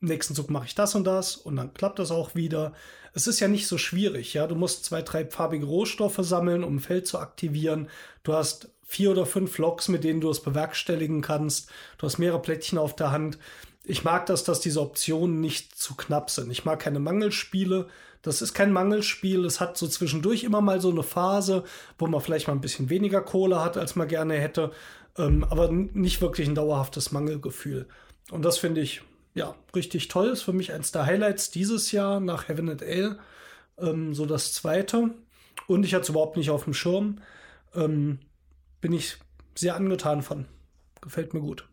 nächsten 0.00 0.34
Zug 0.34 0.50
mache 0.50 0.66
ich 0.66 0.74
das 0.74 0.96
und 0.96 1.04
das 1.04 1.36
und 1.36 1.54
dann 1.54 1.72
klappt 1.72 2.00
das 2.00 2.10
auch 2.10 2.34
wieder. 2.34 2.72
Es 3.12 3.28
ist 3.28 3.38
ja 3.38 3.46
nicht 3.46 3.68
so 3.68 3.78
schwierig, 3.78 4.34
ja. 4.34 4.48
Du 4.48 4.56
musst 4.56 4.84
zwei, 4.84 5.00
drei 5.00 5.24
farbige 5.26 5.66
Rohstoffe 5.66 6.18
sammeln, 6.22 6.64
um 6.64 6.76
ein 6.76 6.80
Feld 6.80 7.06
zu 7.06 7.20
aktivieren. 7.20 7.88
Du 8.24 8.32
hast 8.32 8.72
vier 8.82 9.12
oder 9.12 9.26
fünf 9.26 9.58
Loks, 9.58 9.86
mit 9.86 10.02
denen 10.02 10.20
du 10.20 10.28
es 10.28 10.42
bewerkstelligen 10.42 11.22
kannst. 11.22 11.70
Du 11.98 12.06
hast 12.06 12.18
mehrere 12.18 12.42
Plättchen 12.42 12.78
auf 12.78 12.96
der 12.96 13.12
Hand. 13.12 13.38
Ich 13.84 14.02
mag 14.02 14.26
das, 14.26 14.42
dass 14.42 14.58
diese 14.58 14.80
Optionen 14.80 15.40
nicht 15.40 15.78
zu 15.78 15.94
knapp 15.94 16.30
sind. 16.30 16.50
Ich 16.50 16.64
mag 16.64 16.80
keine 16.80 16.98
Mangelspiele. 16.98 17.86
Das 18.26 18.42
ist 18.42 18.54
kein 18.54 18.72
Mangelspiel. 18.72 19.44
Es 19.44 19.60
hat 19.60 19.78
so 19.78 19.86
zwischendurch 19.86 20.42
immer 20.42 20.60
mal 20.60 20.80
so 20.80 20.90
eine 20.90 21.04
Phase, 21.04 21.62
wo 21.96 22.08
man 22.08 22.20
vielleicht 22.20 22.48
mal 22.48 22.54
ein 22.54 22.60
bisschen 22.60 22.90
weniger 22.90 23.20
Kohle 23.20 23.62
hat, 23.62 23.76
als 23.76 23.94
man 23.94 24.08
gerne 24.08 24.34
hätte. 24.34 24.72
Ähm, 25.16 25.44
aber 25.44 25.70
nicht 25.70 26.20
wirklich 26.20 26.48
ein 26.48 26.56
dauerhaftes 26.56 27.12
Mangelgefühl. 27.12 27.86
Und 28.32 28.44
das 28.44 28.58
finde 28.58 28.80
ich, 28.80 29.02
ja, 29.34 29.54
richtig 29.76 30.08
toll. 30.08 30.30
Ist 30.30 30.42
für 30.42 30.52
mich 30.52 30.72
eins 30.72 30.90
der 30.90 31.06
Highlights 31.06 31.52
dieses 31.52 31.92
Jahr 31.92 32.18
nach 32.18 32.48
Heaven 32.48 32.68
and 32.68 32.82
Ale. 32.82 33.18
Ähm, 33.78 34.12
so 34.12 34.26
das 34.26 34.52
zweite. 34.52 35.14
Und 35.68 35.84
ich 35.84 35.94
hatte 35.94 36.02
es 36.02 36.08
überhaupt 36.08 36.36
nicht 36.36 36.50
auf 36.50 36.64
dem 36.64 36.74
Schirm. 36.74 37.20
Ähm, 37.76 38.18
bin 38.80 38.92
ich 38.92 39.18
sehr 39.54 39.76
angetan 39.76 40.22
von. 40.22 40.46
Gefällt 41.00 41.32
mir 41.32 41.40
gut. 41.40 41.68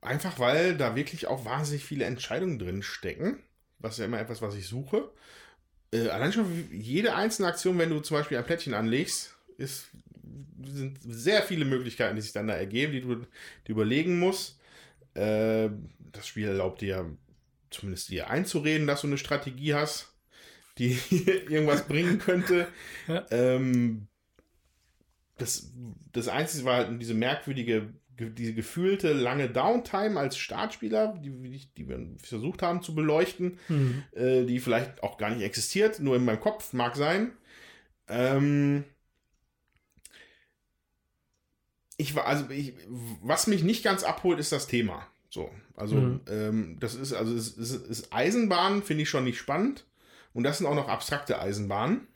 Einfach 0.00 0.38
weil 0.38 0.76
da 0.76 0.94
wirklich 0.94 1.26
auch 1.26 1.44
wahnsinnig 1.44 1.84
viele 1.84 2.04
Entscheidungen 2.04 2.60
drin 2.60 2.84
stecken. 2.84 3.42
Was 3.82 3.98
ja 3.98 4.06
immer 4.06 4.20
etwas, 4.20 4.40
was 4.42 4.54
ich 4.54 4.66
suche. 4.66 5.10
Äh, 5.92 6.08
allein 6.08 6.32
schon 6.32 6.68
jede 6.72 7.14
einzelne 7.14 7.48
Aktion, 7.48 7.78
wenn 7.78 7.90
du 7.90 8.00
zum 8.00 8.16
Beispiel 8.16 8.38
ein 8.38 8.46
Plättchen 8.46 8.74
anlegst, 8.74 9.36
ist, 9.58 9.88
sind 10.64 10.98
sehr 11.02 11.42
viele 11.42 11.64
Möglichkeiten, 11.64 12.16
die 12.16 12.22
sich 12.22 12.32
dann 12.32 12.46
da 12.48 12.54
ergeben, 12.54 12.92
die 12.92 13.00
du 13.02 13.26
die 13.66 13.72
überlegen 13.72 14.18
musst. 14.18 14.58
Äh, 15.14 15.70
das 16.12 16.26
Spiel 16.26 16.48
erlaubt 16.48 16.80
dir 16.80 17.16
zumindest 17.70 18.10
dir 18.10 18.30
einzureden, 18.30 18.86
dass 18.86 19.02
du 19.02 19.08
eine 19.08 19.18
Strategie 19.18 19.74
hast, 19.74 20.14
die 20.78 20.98
irgendwas 21.48 21.86
bringen 21.86 22.18
könnte. 22.18 22.68
Ja. 23.08 23.26
Ähm, 23.30 24.08
das, 25.38 25.72
das 26.12 26.28
Einzige 26.28 26.64
war 26.64 26.76
halt 26.76 27.00
diese 27.00 27.14
merkwürdige, 27.14 27.80
ge- 27.82 27.90
diese 28.18 28.54
gefühlte 28.54 29.12
lange 29.12 29.48
Downtime 29.48 30.18
als 30.18 30.36
Startspieler, 30.36 31.18
die, 31.22 31.30
die, 31.76 31.88
wir 31.88 32.06
versucht 32.22 32.62
haben 32.62 32.82
zu 32.82 32.94
beleuchten, 32.94 33.58
Mhm. 33.68 34.04
äh, 34.12 34.44
die 34.44 34.60
vielleicht 34.60 35.02
auch 35.02 35.18
gar 35.18 35.30
nicht 35.30 35.42
existiert, 35.42 36.00
nur 36.00 36.16
in 36.16 36.24
meinem 36.24 36.40
Kopf, 36.40 36.72
mag 36.72 36.96
sein. 36.96 37.32
Ähm, 38.08 38.84
ich 41.96 42.14
war, 42.14 42.26
also 42.26 42.48
ich, 42.50 42.74
was 43.22 43.46
mich 43.46 43.62
nicht 43.62 43.82
ganz 43.84 44.02
abholt, 44.02 44.38
ist 44.38 44.52
das 44.52 44.66
Thema. 44.66 45.06
So, 45.30 45.50
also 45.74 45.96
Mhm. 45.96 46.20
ähm, 46.28 46.76
das 46.80 46.94
ist, 46.94 47.12
also 47.12 47.34
es 47.34 47.56
ist, 47.56 47.72
ist 47.86 48.12
Eisenbahn, 48.12 48.82
finde 48.82 49.04
ich 49.04 49.08
schon 49.08 49.24
nicht 49.24 49.38
spannend. 49.38 49.86
Und 50.34 50.44
das 50.44 50.58
sind 50.58 50.66
auch 50.66 50.74
noch 50.74 50.88
abstrakte 50.88 51.40
Eisenbahnen. 51.40 52.06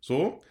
So. 0.00 0.42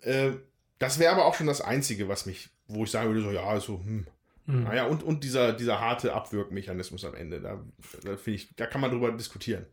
Äh, 0.00 0.32
das 0.78 0.98
wäre 0.98 1.12
aber 1.12 1.24
auch 1.24 1.34
schon 1.34 1.46
das 1.46 1.60
Einzige, 1.60 2.08
was 2.08 2.26
mich, 2.26 2.50
wo 2.66 2.84
ich 2.84 2.90
sagen 2.90 3.08
würde, 3.08 3.22
so, 3.22 3.30
ja, 3.30 3.60
so, 3.60 3.78
hm. 3.78 4.06
Mhm. 4.46 4.64
Naja, 4.64 4.84
und, 4.86 5.02
und 5.02 5.24
dieser, 5.24 5.52
dieser 5.54 5.80
harte 5.80 6.12
Abwirkmechanismus 6.12 7.04
am 7.04 7.14
Ende, 7.14 7.40
da, 7.40 7.62
da 8.04 8.16
finde 8.16 8.36
ich, 8.36 8.54
da 8.56 8.66
kann 8.66 8.80
man 8.82 8.90
drüber 8.90 9.10
diskutieren. 9.12 9.64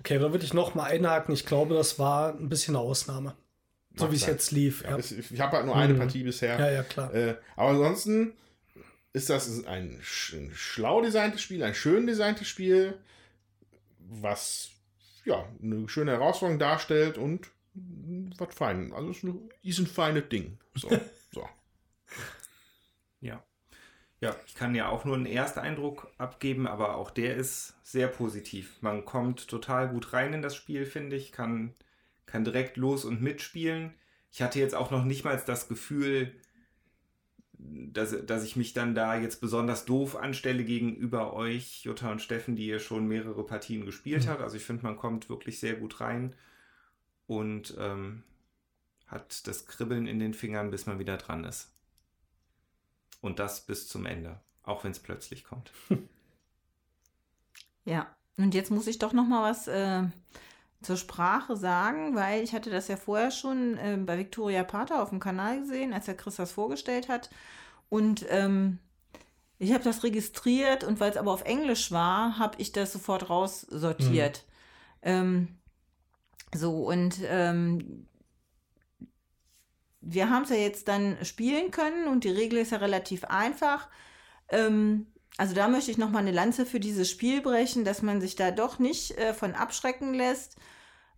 Okay, 0.00 0.18
da 0.18 0.30
würde 0.32 0.44
ich 0.44 0.52
noch 0.52 0.74
mal 0.74 0.84
einhaken. 0.84 1.32
Ich 1.34 1.46
glaube, 1.46 1.74
das 1.74 1.98
war 1.98 2.34
ein 2.34 2.48
bisschen 2.48 2.76
eine 2.76 2.84
Ausnahme. 2.84 3.34
So 3.96 4.12
wie 4.12 4.16
es 4.16 4.26
jetzt 4.26 4.52
lief. 4.52 4.82
Ja, 4.82 4.90
Ja, 4.90 4.96
es- 4.98 5.10
ich 5.12 5.40
habe 5.40 5.56
halt 5.56 5.66
nur 5.66 5.74
eine 5.74 5.94
Mhm. 5.94 5.98
Partie 5.98 6.22
bisher. 6.22 6.58
ja, 6.58 6.70
ja 6.70 6.82
klar. 6.82 7.12
Äh, 7.14 7.36
aber 7.56 7.70
ansonsten 7.70 8.34
ist 9.14 9.30
das 9.30 9.64
ein, 9.64 9.98
ein 10.34 10.50
schlau 10.52 11.00
designtes 11.00 11.40
Spiel, 11.40 11.62
ein 11.64 11.74
schön 11.74 12.06
designtes 12.06 12.46
Spiel, 12.46 12.98
was 13.98 14.68
ja 15.24 15.48
eine 15.62 15.88
schöne 15.88 16.12
Herausforderung 16.12 16.58
darstellt 16.60 17.18
und 17.18 17.48
was 18.38 18.54
fein. 18.54 18.92
Also 18.92 19.10
es 19.10 19.16
ist 19.18 19.22
ein, 19.24 19.50
ist 19.62 19.78
ein 19.78 19.86
feines 19.86 20.28
Ding. 20.28 20.58
So, 20.74 20.88
so. 21.32 21.48
Ja. 23.20 23.42
Ja, 24.20 24.34
ich 24.46 24.54
kann 24.54 24.74
ja 24.74 24.88
auch 24.88 25.04
nur 25.04 25.14
einen 25.16 25.26
Ersteindruck 25.26 26.08
abgeben, 26.18 26.66
aber 26.66 26.96
auch 26.96 27.10
der 27.10 27.36
ist 27.36 27.74
sehr 27.84 28.08
positiv. 28.08 28.76
Man 28.80 29.04
kommt 29.04 29.46
total 29.48 29.88
gut 29.88 30.12
rein 30.12 30.34
in 30.34 30.42
das 30.42 30.56
Spiel, 30.56 30.86
finde 30.86 31.16
ich, 31.16 31.30
kann, 31.32 31.74
kann 32.26 32.44
direkt 32.44 32.76
los 32.76 33.04
und 33.04 33.22
mitspielen. 33.22 33.94
Ich 34.32 34.42
hatte 34.42 34.58
jetzt 34.58 34.74
auch 34.74 34.90
noch 34.90 35.04
nicht 35.04 35.24
mal 35.24 35.40
das 35.46 35.68
Gefühl, 35.68 36.32
dass, 37.58 38.14
dass 38.26 38.44
ich 38.44 38.56
mich 38.56 38.72
dann 38.72 38.94
da 38.94 39.16
jetzt 39.18 39.40
besonders 39.40 39.84
doof 39.84 40.16
anstelle 40.16 40.64
gegenüber 40.64 41.32
euch, 41.34 41.82
Jutta 41.84 42.10
und 42.12 42.22
Steffen, 42.22 42.56
die 42.56 42.66
ihr 42.66 42.78
schon 42.78 43.06
mehrere 43.08 43.44
Partien 43.44 43.84
gespielt 43.84 44.26
Mhm. 44.26 44.28
habt. 44.28 44.42
Also 44.42 44.56
ich 44.56 44.64
finde, 44.64 44.84
man 44.84 44.96
kommt 44.96 45.28
wirklich 45.28 45.58
sehr 45.60 45.74
gut 45.74 46.00
rein 46.00 46.34
und 47.26 47.76
ähm, 47.78 48.24
hat 49.08 49.46
das 49.48 49.66
Kribbeln 49.66 50.06
in 50.06 50.20
den 50.20 50.34
Fingern, 50.34 50.70
bis 50.72 50.86
man 50.86 50.98
wieder 51.00 51.18
dran 51.18 51.44
ist. 51.44 51.72
Und 53.20 53.38
das 53.38 53.66
bis 53.66 53.88
zum 53.88 54.06
Ende, 54.06 54.40
auch 54.62 54.84
wenn 54.84 54.92
es 54.92 55.00
plötzlich 55.00 55.44
kommt. 55.44 55.72
Ja, 57.88 58.06
und 58.36 58.52
jetzt 58.54 58.70
muss 58.70 58.86
ich 58.86 58.98
doch 58.98 59.14
noch 59.14 59.26
mal 59.26 59.50
was 59.50 59.66
äh, 59.66 60.02
zur 60.82 60.98
Sprache 60.98 61.56
sagen, 61.56 62.14
weil 62.14 62.44
ich 62.44 62.52
hatte 62.52 62.68
das 62.68 62.86
ja 62.88 62.98
vorher 62.98 63.30
schon 63.30 63.78
äh, 63.78 63.96
bei 63.96 64.18
Victoria 64.18 64.62
Pater 64.62 65.02
auf 65.02 65.08
dem 65.08 65.20
Kanal 65.20 65.60
gesehen, 65.60 65.94
als 65.94 66.04
der 66.04 66.16
Chris 66.16 66.36
das 66.36 66.52
vorgestellt 66.52 67.08
hat. 67.08 67.30
Und 67.88 68.26
ähm, 68.28 68.78
ich 69.58 69.72
habe 69.72 69.82
das 69.82 70.04
registriert 70.04 70.84
und 70.84 71.00
weil 71.00 71.10
es 71.10 71.16
aber 71.16 71.32
auf 71.32 71.44
Englisch 71.44 71.90
war, 71.90 72.38
habe 72.38 72.60
ich 72.60 72.72
das 72.72 72.92
sofort 72.92 73.30
raussortiert. 73.30 74.44
Ähm, 75.02 75.48
so, 76.54 76.86
und 76.86 77.18
ähm, 77.24 78.06
wir 80.00 80.30
haben 80.30 80.44
es 80.44 80.50
ja 80.50 80.56
jetzt 80.56 80.88
dann 80.88 81.24
spielen 81.24 81.70
können 81.70 82.08
und 82.08 82.24
die 82.24 82.30
Regel 82.30 82.58
ist 82.58 82.72
ja 82.72 82.78
relativ 82.78 83.24
einfach. 83.24 83.88
Ähm, 84.48 85.06
also 85.36 85.54
da 85.54 85.68
möchte 85.68 85.90
ich 85.90 85.98
noch 85.98 86.10
mal 86.10 86.20
eine 86.20 86.32
Lanze 86.32 86.66
für 86.66 86.80
dieses 86.80 87.10
Spiel 87.10 87.40
brechen, 87.42 87.84
dass 87.84 88.02
man 88.02 88.20
sich 88.20 88.36
da 88.36 88.50
doch 88.50 88.78
nicht 88.78 89.12
äh, 89.18 89.34
von 89.34 89.54
abschrecken 89.54 90.14
lässt, 90.14 90.56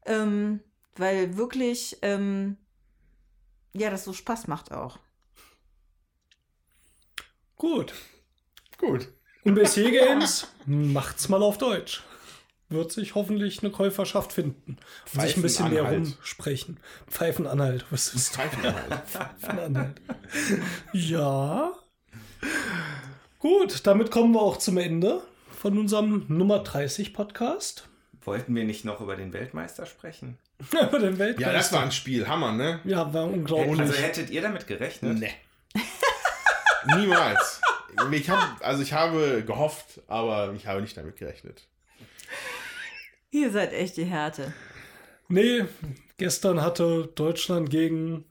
ähm, 0.06 0.60
weil 0.96 1.36
wirklich, 1.36 1.98
ähm, 2.02 2.56
ja, 3.72 3.90
das 3.90 4.04
so 4.04 4.12
Spaß 4.12 4.46
macht 4.46 4.72
auch. 4.72 4.98
Gut. 7.56 7.94
Gut. 8.78 9.08
Und 9.44 9.54
BSC 9.54 9.90
Games 9.90 10.48
macht's 10.66 11.28
mal 11.28 11.42
auf 11.42 11.58
Deutsch. 11.58 12.02
Wird 12.70 12.92
sich 12.92 13.16
hoffentlich 13.16 13.62
eine 13.62 13.72
Käuferschaft 13.72 14.32
finden. 14.32 14.76
Und 15.12 15.20
sich 15.20 15.36
ein 15.36 15.42
bisschen 15.42 15.70
mehr 15.70 15.82
rumsprechen. 15.82 16.78
Pfeifenanhalt. 17.08 17.84
Was 17.90 18.14
ist 18.14 18.32
Pfeifenanhalt. 18.34 19.02
Pfeifenanhalt? 19.08 20.00
ja. 20.92 21.72
Gut, 23.40 23.86
damit 23.86 24.12
kommen 24.12 24.34
wir 24.34 24.40
auch 24.40 24.56
zum 24.56 24.78
Ende 24.78 25.20
von 25.58 25.78
unserem 25.78 26.26
Nummer 26.28 26.60
30 26.60 27.12
Podcast. 27.12 27.88
Wollten 28.22 28.54
wir 28.54 28.64
nicht 28.64 28.84
noch 28.84 29.00
über 29.00 29.16
den 29.16 29.32
Weltmeister 29.32 29.84
sprechen? 29.86 30.38
Über 30.72 30.98
den 30.98 31.18
Weltmeister. 31.18 31.52
Ja, 31.52 31.56
das 31.56 31.72
war 31.72 31.82
ein 31.82 31.90
Spiel. 31.90 32.28
Hammer, 32.28 32.52
ne? 32.52 32.80
Ja, 32.84 33.12
war 33.14 33.24
unglaublich. 33.24 33.80
Also 33.80 33.94
hättet 33.94 34.28
ihr 34.28 34.42
damit 34.42 34.66
gerechnet? 34.66 35.18
Nee. 35.18 35.32
Niemals. 36.96 37.62
Ich 38.12 38.30
hab, 38.30 38.64
also 38.64 38.82
ich 38.82 38.92
habe 38.92 39.42
gehofft, 39.44 40.02
aber 40.06 40.52
ich 40.54 40.66
habe 40.66 40.82
nicht 40.82 40.96
damit 40.96 41.16
gerechnet. 41.16 41.66
Ihr 43.30 43.50
seid 43.50 43.72
echt 43.72 43.96
die 43.96 44.04
Härte. 44.04 44.52
Nee, 45.28 45.64
gestern 46.16 46.60
hatte 46.60 47.10
Deutschland 47.14 47.70
gegen 47.70 48.24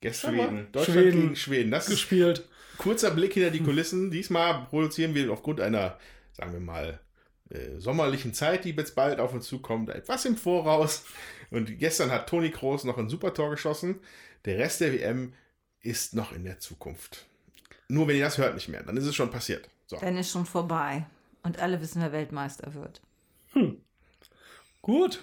Gestern 0.00 0.34
Schweden. 0.34 0.72
Deutschland 0.72 0.98
Schweden 0.98 1.20
gegen 1.20 1.36
Schweden. 1.36 1.70
Das 1.70 1.84
ist 1.84 1.90
gespielt. 1.90 2.48
kurzer 2.78 3.10
Blick 3.10 3.34
hinter 3.34 3.50
die 3.50 3.62
Kulissen. 3.62 4.10
Diesmal 4.10 4.66
produzieren 4.66 5.14
wir 5.14 5.32
aufgrund 5.32 5.60
einer, 5.60 5.98
sagen 6.32 6.52
wir 6.52 6.60
mal, 6.60 7.00
äh, 7.50 7.78
sommerlichen 7.78 8.34
Zeit, 8.34 8.64
die 8.64 8.70
jetzt 8.70 8.94
bald 8.94 9.18
auf 9.20 9.32
uns 9.32 9.46
zukommt, 9.46 9.90
etwas 9.90 10.24
im 10.24 10.36
Voraus. 10.36 11.04
Und 11.50 11.78
gestern 11.78 12.10
hat 12.10 12.28
Toni 12.28 12.50
Kroos 12.50 12.84
noch 12.84 12.98
ein 12.98 13.08
super 13.08 13.34
Tor 13.34 13.50
geschossen. 13.50 14.00
Der 14.44 14.58
Rest 14.58 14.80
der 14.80 14.92
WM 14.92 15.32
ist 15.80 16.14
noch 16.14 16.32
in 16.32 16.44
der 16.44 16.60
Zukunft. 16.60 17.26
Nur 17.88 18.06
wenn 18.06 18.16
ihr 18.16 18.24
das 18.24 18.38
hört 18.38 18.54
nicht 18.54 18.68
mehr, 18.68 18.82
dann 18.82 18.96
ist 18.96 19.06
es 19.06 19.14
schon 19.14 19.30
passiert. 19.30 19.68
So. 19.86 19.96
Dann 19.96 20.16
ist 20.16 20.30
schon 20.30 20.46
vorbei. 20.46 21.06
Und 21.42 21.58
alle 21.58 21.80
wissen, 21.80 22.02
wer 22.02 22.12
Weltmeister 22.12 22.74
wird. 22.74 23.00
Gut. 24.88 25.22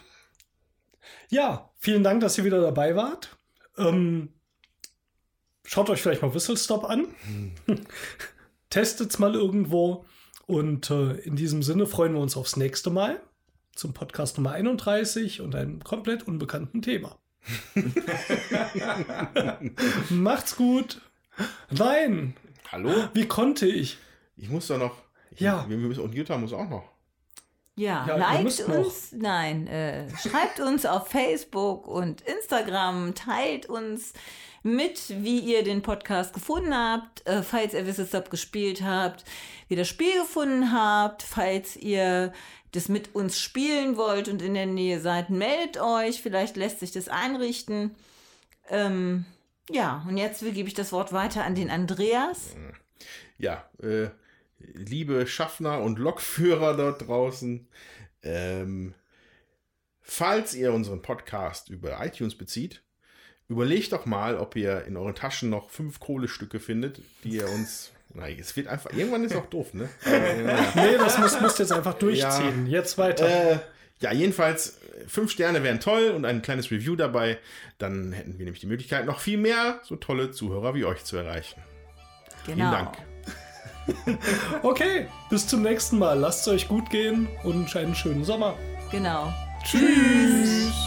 Ja, 1.30 1.72
vielen 1.80 2.04
Dank, 2.04 2.22
dass 2.22 2.38
ihr 2.38 2.46
wieder 2.46 2.62
dabei 2.62 2.96
wart. 2.96 3.36
Ähm, 3.80 4.30
schaut 5.64 5.90
euch 5.90 6.04
vielleicht 6.04 6.22
mal 6.22 6.36
Whistle 6.36 6.56
Stop 6.56 6.84
an. 6.84 7.08
Testet's 8.70 9.18
mal 9.18 9.34
irgendwo. 9.34 10.06
Und 10.46 10.92
äh, 10.92 11.14
in 11.14 11.36
diesem 11.36 11.64
Sinne 11.64 11.88
freuen 11.88 12.14
wir 12.14 12.20
uns 12.22 12.38
aufs 12.38 12.58
nächste 12.58 12.92
Mal 12.92 13.20
zum 13.74 13.96
Podcast 13.96 14.38
Nummer 14.38 14.52
31 14.52 15.42
und 15.42 15.56
einem 15.56 15.84
komplett 15.84 16.28
unbekannten 16.28 16.84
Thema. 16.84 17.18
Macht's 20.12 20.58
gut. 20.58 21.02
Nein, 21.72 22.36
Hallo? 22.72 22.92
wie 23.16 23.28
konnte 23.28 23.66
ich? 23.66 23.98
Ich 24.38 24.48
muss 24.50 24.68
doch 24.68 24.78
noch. 24.78 25.02
Ich, 25.32 25.40
Ja. 25.40 25.66
Wir 25.68 25.78
müssen, 25.78 26.02
und 26.02 26.14
Jutta 26.14 26.38
muss 26.38 26.54
auch 26.54 26.70
noch. 26.70 26.95
Ja, 27.76 28.06
Ja, 28.08 28.16
liked 28.16 28.44
müsst 28.44 28.68
noch. 28.68 28.78
uns, 28.78 29.12
nein, 29.12 29.68
äh, 29.68 30.08
schreibt 30.18 30.60
uns 30.62 30.86
auf 30.86 31.08
Facebook 31.10 31.88
und 31.88 32.22
Instagram, 32.22 33.14
teilt 33.16 33.66
uns 33.66 34.14
mit, 34.64 35.10
wie 35.10 35.40
ihr 35.40 35.64
den 35.64 35.82
Podcast 35.82 36.34
gefunden 36.34 36.74
habt, 36.74 37.28
äh, 37.28 37.44
falls 37.44 37.74
ihr 37.74 37.86
Whistle 37.86 38.08
Stop 38.08 38.30
gespielt 38.30 38.82
habt, 38.82 39.26
wie 39.68 39.74
ihr 39.74 39.80
das 39.82 39.90
Spiel 39.90 40.22
gefunden 40.22 40.72
habt, 40.72 41.22
falls 41.22 41.76
ihr 41.76 42.34
das 42.72 42.90
mit 42.90 43.14
uns 43.14 43.40
spielen 43.40 43.98
wollt 43.98 44.28
und 44.28 44.42
in 44.42 44.54
der 44.54 44.66
Nähe 44.66 45.00
seid, 45.00 45.30
meldet 45.30 45.78
euch, 45.80 46.22
vielleicht 46.22 46.56
lässt 46.56 46.80
sich 46.80 46.92
das 46.92 47.10
einrichten. 47.10 47.96
Ähm, 48.70 49.26
ja, 49.70 50.04
und 50.08 50.18
jetzt 50.18 50.42
gebe 50.42 50.68
ich 50.68 50.74
das 50.74 50.92
Wort 50.92 51.12
weiter 51.14 51.44
an 51.44 51.56
den 51.56 51.70
Andreas. 51.70 52.56
Ja, 53.38 53.66
äh, 53.82 54.08
liebe 54.74 55.28
Schaffner 55.28 55.82
und 55.82 56.00
Lokführer 56.00 56.76
dort 56.76 57.08
draußen, 57.08 57.68
ähm, 58.24 58.94
falls 60.02 60.54
ihr 60.54 60.74
unseren 60.74 61.02
Podcast 61.02 61.70
über 61.70 62.04
iTunes 62.06 62.36
bezieht, 62.36 62.82
überlegt 63.48 63.92
doch 63.92 64.06
mal, 64.06 64.38
ob 64.38 64.56
ihr 64.56 64.86
in 64.86 64.98
euren 64.98 65.16
Taschen 65.16 65.50
noch 65.50 65.70
fünf 65.70 66.00
Kohlestücke 66.00 66.60
findet, 66.60 67.02
die 67.24 67.38
ihr 67.38 67.50
uns. 67.50 67.92
Nein, 68.14 68.38
es 68.40 68.56
wird 68.56 68.68
einfach. 68.68 68.94
Irgendwann 68.94 69.24
ist 69.24 69.36
auch 69.36 69.48
doof, 69.48 69.74
ne? 69.74 69.90
Äh, 70.06 70.44
ja. 70.46 70.74
Nee, 70.76 70.98
das 70.98 71.18
müsst, 71.18 71.42
müsst 71.42 71.60
ihr 71.60 71.64
jetzt 71.64 71.74
einfach 71.74 71.96
durchziehen. 71.96 72.66
Jetzt 72.68 72.98
weiter. 72.98 73.28
Äh, 73.28 73.60
ja, 74.00 74.14
jedenfalls, 74.14 74.78
äh, 74.78 75.08
fünf 75.08 75.32
Sterne 75.32 75.64
wären 75.64 75.80
toll 75.80 76.12
und 76.12 76.26
ein 76.26 76.42
kleines 76.42 76.72
Review 76.72 76.96
dabei. 76.96 77.38
Dann 77.78 78.14
hätten 78.14 78.38
wir 78.38 78.46
nämlich 78.46 78.62
die 78.62 78.68
Möglichkeit, 78.68 79.06
noch 79.06 79.20
viel 79.20 79.38
mehr 79.38 79.82
so 79.84 79.96
tolle 79.96 80.32
Zuhörer 80.32 80.76
wie 80.76 80.86
euch 80.86 81.04
zu 81.04 81.18
erreichen. 81.18 81.62
Genau. 82.46 82.56
Vielen 82.56 82.72
Dank. 82.72 83.15
Okay, 84.64 85.08
bis 85.30 85.48
zum 85.48 85.62
nächsten 85.62 85.98
Mal. 86.00 86.20
Lasst 86.20 86.42
es 86.42 86.48
euch 86.48 86.68
gut 86.68 86.90
gehen 86.90 87.28
und 87.44 87.76
einen 87.76 87.96
schönen 87.96 88.24
Sommer. 88.24 88.56
Genau. 88.92 89.32
Tschüss. 89.64 90.85